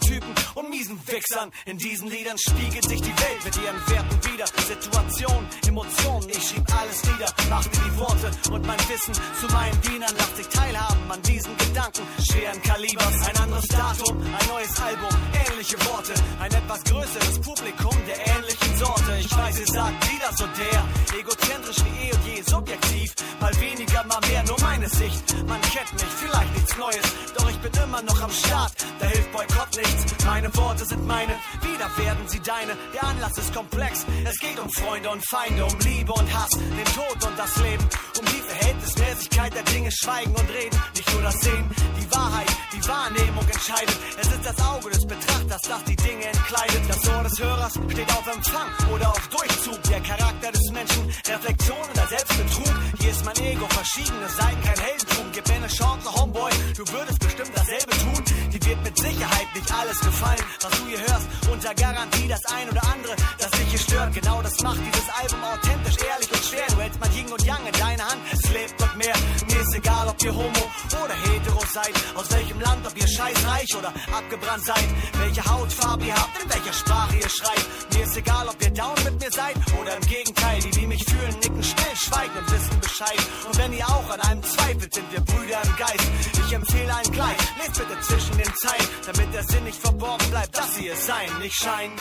Wichsern. 1.07 1.51
In 1.65 1.77
diesen 1.77 2.09
Liedern 2.09 2.38
spiegelt 2.38 2.83
sich 2.85 3.01
die 3.01 3.17
Welt 3.17 3.45
mit 3.45 3.55
ihren 3.57 3.89
Werten 3.89 4.33
wieder. 4.33 4.45
Situationen, 4.47 5.47
Emotionen, 5.67 6.29
ich 6.29 6.43
schieb 6.43 6.65
alles 6.75 7.03
nieder, 7.03 7.31
mach 7.49 7.65
mir 7.65 7.71
die 7.71 7.97
Worte 7.97 8.31
und 8.51 8.65
mein 8.65 8.79
Wissen 8.89 9.13
zu 9.13 9.47
meinen 9.53 9.79
Dienern. 9.81 10.13
Lass 10.17 10.35
sich 10.38 10.47
teilhaben 10.47 11.11
an 11.11 11.21
diesen 11.23 11.55
Gedanken 11.57 12.01
schweren 12.19 12.61
Kalibers. 12.61 13.27
Ein 13.27 13.38
anderes 13.38 13.67
Datum, 13.67 14.17
ein 14.17 14.47
neues 14.47 14.81
Album, 14.81 15.09
ähnliche 15.47 15.77
Worte. 15.85 16.13
Ein 16.39 16.51
etwas 16.51 16.83
größeres 16.83 17.39
Publikum 17.39 17.95
der 18.07 18.17
ähnlichen 18.35 18.77
Sorte. 18.77 19.17
Ich 19.19 19.38
weiß, 19.38 19.59
ihr 19.59 19.67
sagt 19.67 20.11
wieder 20.11 20.31
so 20.38 20.45
der, 20.47 21.19
egozentrisch 21.19 21.77
wie 21.85 22.07
eh 22.07 22.13
und 22.13 22.25
je 22.25 22.41
subjektiv. 22.41 23.13
Mal 23.39 23.53
weniger, 23.59 24.03
mal 24.05 24.19
mehr, 24.27 24.43
nur 24.43 24.59
meine 24.61 24.89
Sicht. 24.89 25.23
Man 25.47 25.61
kennt 25.61 25.93
mich, 25.93 26.13
vielleicht 26.19 26.53
nichts 26.55 26.77
Neues, 26.77 27.07
doch 27.38 27.49
ich 27.49 27.57
bin 27.57 27.71
immer 27.83 28.01
noch 28.01 28.21
am 28.21 28.31
Start. 28.31 28.73
Da 28.99 29.07
hilft 29.07 29.33
Boykott 29.45 29.78
nichts. 29.78 30.26
Meine 30.26 30.56
Worte 30.56 30.85
sind 30.85 31.06
meine, 31.06 31.33
wieder 31.61 31.97
werden 31.97 32.28
sie 32.28 32.40
deine. 32.40 32.76
Der 32.94 33.03
Anlass 33.03 33.38
ist 33.38 33.53
komplex. 33.53 34.06
Es 34.26 34.38
geht 34.40 34.60
um 34.60 34.69
Freunde 34.69 35.10
und 35.10 35.24
Feinde, 35.28 35.65
um 35.65 35.79
Liebe 35.79 36.13
und 36.13 36.33
Hass, 36.33 36.49
den 36.51 36.85
Tod 36.95 37.29
und 37.29 37.38
das 37.38 37.56
Leben, 37.58 37.88
um 38.19 38.26
die 38.26 38.42
Verhältnismäßigkeit 38.42 39.53
der 39.53 39.63
Dinge, 39.63 39.92
Schweigen 39.92 40.31
und 40.31 40.49
Reden. 40.49 40.79
Nicht 40.95 41.13
nur 41.13 41.22
das 41.22 41.35
Sehen, 41.42 41.69
die 41.99 42.11
Wahrheit, 42.11 42.47
die 42.74 42.88
Wahrnehmung 42.88 43.45
entscheidet. 43.47 43.97
Es 44.19 44.28
ist 44.28 44.45
das 44.45 44.65
Auge 44.65 44.90
des 44.90 45.06
Betrachters, 45.06 45.61
das 45.61 45.83
die 45.85 45.95
Dinge 45.95 46.26
entkleidet. 46.26 46.81
Das 46.88 47.10
Ohr 47.10 47.24
des 47.24 47.40
Hörers 47.40 47.74
steht 47.74 48.11
auf 48.11 48.28
Empfang 48.28 48.69
oder 48.94 49.10
auf 49.10 49.28
Durchzug. 49.28 49.81
Der 49.83 50.01
Charakter 50.01 50.51
des 50.51 50.72
Menschen, 50.72 51.11
Reflexion 51.28 51.85
oder 51.94 52.08
Selbstbetrug. 52.08 52.74
Hier 52.99 53.11
ist 53.11 53.26
mein 53.26 53.38
Ego, 53.38 53.67
verschiedene 53.69 54.29
Seiten, 54.29 54.61
kein 54.63 54.79
Heldentum. 54.79 55.26
Gib 55.33 55.47
mir 55.47 55.56
eine 55.56 55.67
Chance, 55.67 56.13
Homeboy, 56.13 56.51
du 56.76 56.88
würdest 56.92 57.19
bestimmt 57.19 57.51
dasselbe 57.53 57.92
tun. 57.92 58.24
Die 58.53 58.65
wird 58.65 58.83
mit 58.83 58.97
Sicherheit 58.97 59.34
nicht 59.55 59.71
alles 59.71 59.99
gefallen, 59.99 60.43
was 60.61 60.71
du 60.77 60.85
hier 60.87 60.99
hörst. 60.99 61.27
Unter 61.51 61.73
Garantie 61.73 62.27
das 62.27 62.45
ein 62.45 62.69
oder 62.69 62.83
andere, 62.93 63.15
das 63.39 63.51
dich 63.51 63.69
hier 63.69 63.79
stört. 63.79 64.13
Genau 64.13 64.41
das 64.41 64.61
macht 64.61 64.79
dieses 64.85 65.09
Album 65.09 65.43
authentisch, 65.43 65.97
ehrlich 66.03 66.31
und 66.31 66.43
schwer. 66.43 66.67
Du 66.67 66.81
hältst 66.81 66.99
mein 66.99 67.11
Yin 67.13 67.31
und 67.31 67.43
Yang 67.43 67.65
in 67.65 67.73
deiner 67.73 68.05
Hand, 68.05 68.21
es 68.31 68.49
lebt 68.51 68.79
noch 68.79 68.95
mehr. 68.95 69.15
Mir 69.47 69.61
ist 69.61 69.73
egal, 69.73 70.07
ob 70.07 70.23
ihr 70.23 70.33
Homo 70.33 70.63
oder 71.03 71.15
Hetero 71.25 71.61
seid. 71.73 71.93
Aus 72.15 72.31
welchem 72.31 72.59
Land, 72.59 72.85
ob 72.85 72.97
ihr 72.97 73.07
scheißreich 73.07 73.75
oder 73.77 73.93
abgebrannt 74.11 74.65
seid. 74.65 74.87
Welche 75.17 75.43
Hautfarbe 75.45 76.05
ihr 76.05 76.15
habt, 76.15 76.43
in 76.43 76.49
welcher 76.49 76.73
Sprache 76.73 77.15
ihr 77.15 77.29
schreibt. 77.29 77.93
Mir 77.93 78.03
ist 78.03 78.17
egal, 78.17 78.47
ob 78.47 78.61
ihr 78.61 78.71
down 78.71 78.95
mit 79.03 79.19
mir 79.19 79.31
seid 79.31 79.55
oder 79.79 79.95
im 79.95 80.05
Gegenteil. 80.07 80.59
Die, 80.61 80.71
die 80.71 80.87
mich 80.87 81.03
fühlen, 81.05 81.35
nicken 81.41 81.63
still, 81.63 81.95
schweigen 81.95 82.37
und 82.37 82.51
wissen 82.51 82.79
Bescheid. 82.79 83.19
Und 83.47 83.57
wenn 83.57 83.73
ihr 83.73 83.87
auch 83.87 84.09
an 84.09 84.21
einem 84.21 84.43
zweifelt, 84.43 84.93
sind 84.93 85.11
wir 85.11 85.21
Brüder 85.21 85.61
im 85.63 85.75
Geist. 85.77 86.07
Ich 86.45 86.53
empfehle 86.53 86.95
einen 86.95 87.11
gleich, 87.11 87.37
lest 87.57 87.77
bitte 87.77 87.99
zwischen 88.01 88.37
den 88.37 88.53
Zeilen, 88.55 88.87
damit 89.17 89.33
der 89.33 89.44
Sinn 89.44 89.64
nicht 89.64 89.80
verborgen 89.80 90.30
bleibt, 90.30 90.58
dass 90.58 90.76
sie 90.76 90.88
es 90.88 91.06
sein, 91.06 91.30
nicht 91.42 91.56
scheinen. 91.56 91.96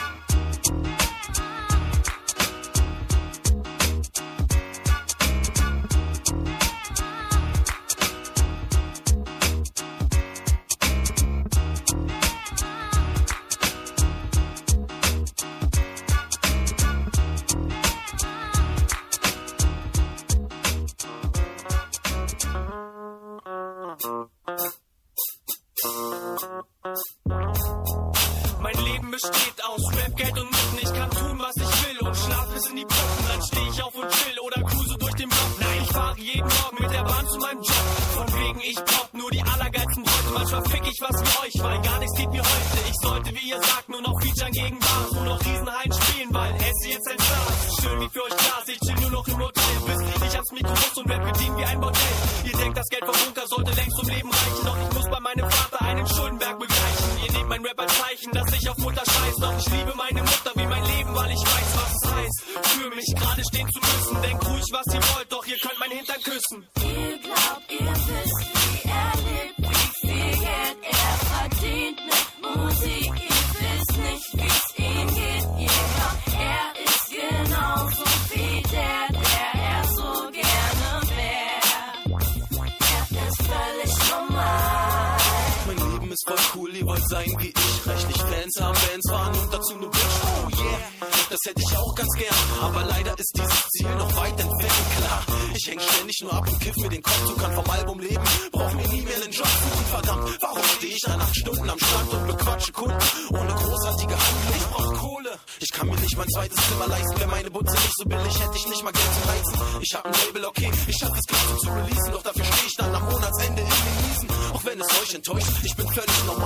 Enttäuscht, 115.26 115.64
ich 115.64 115.74
bin 115.74 115.86
völlig 115.88 116.24
normal. 116.26 116.43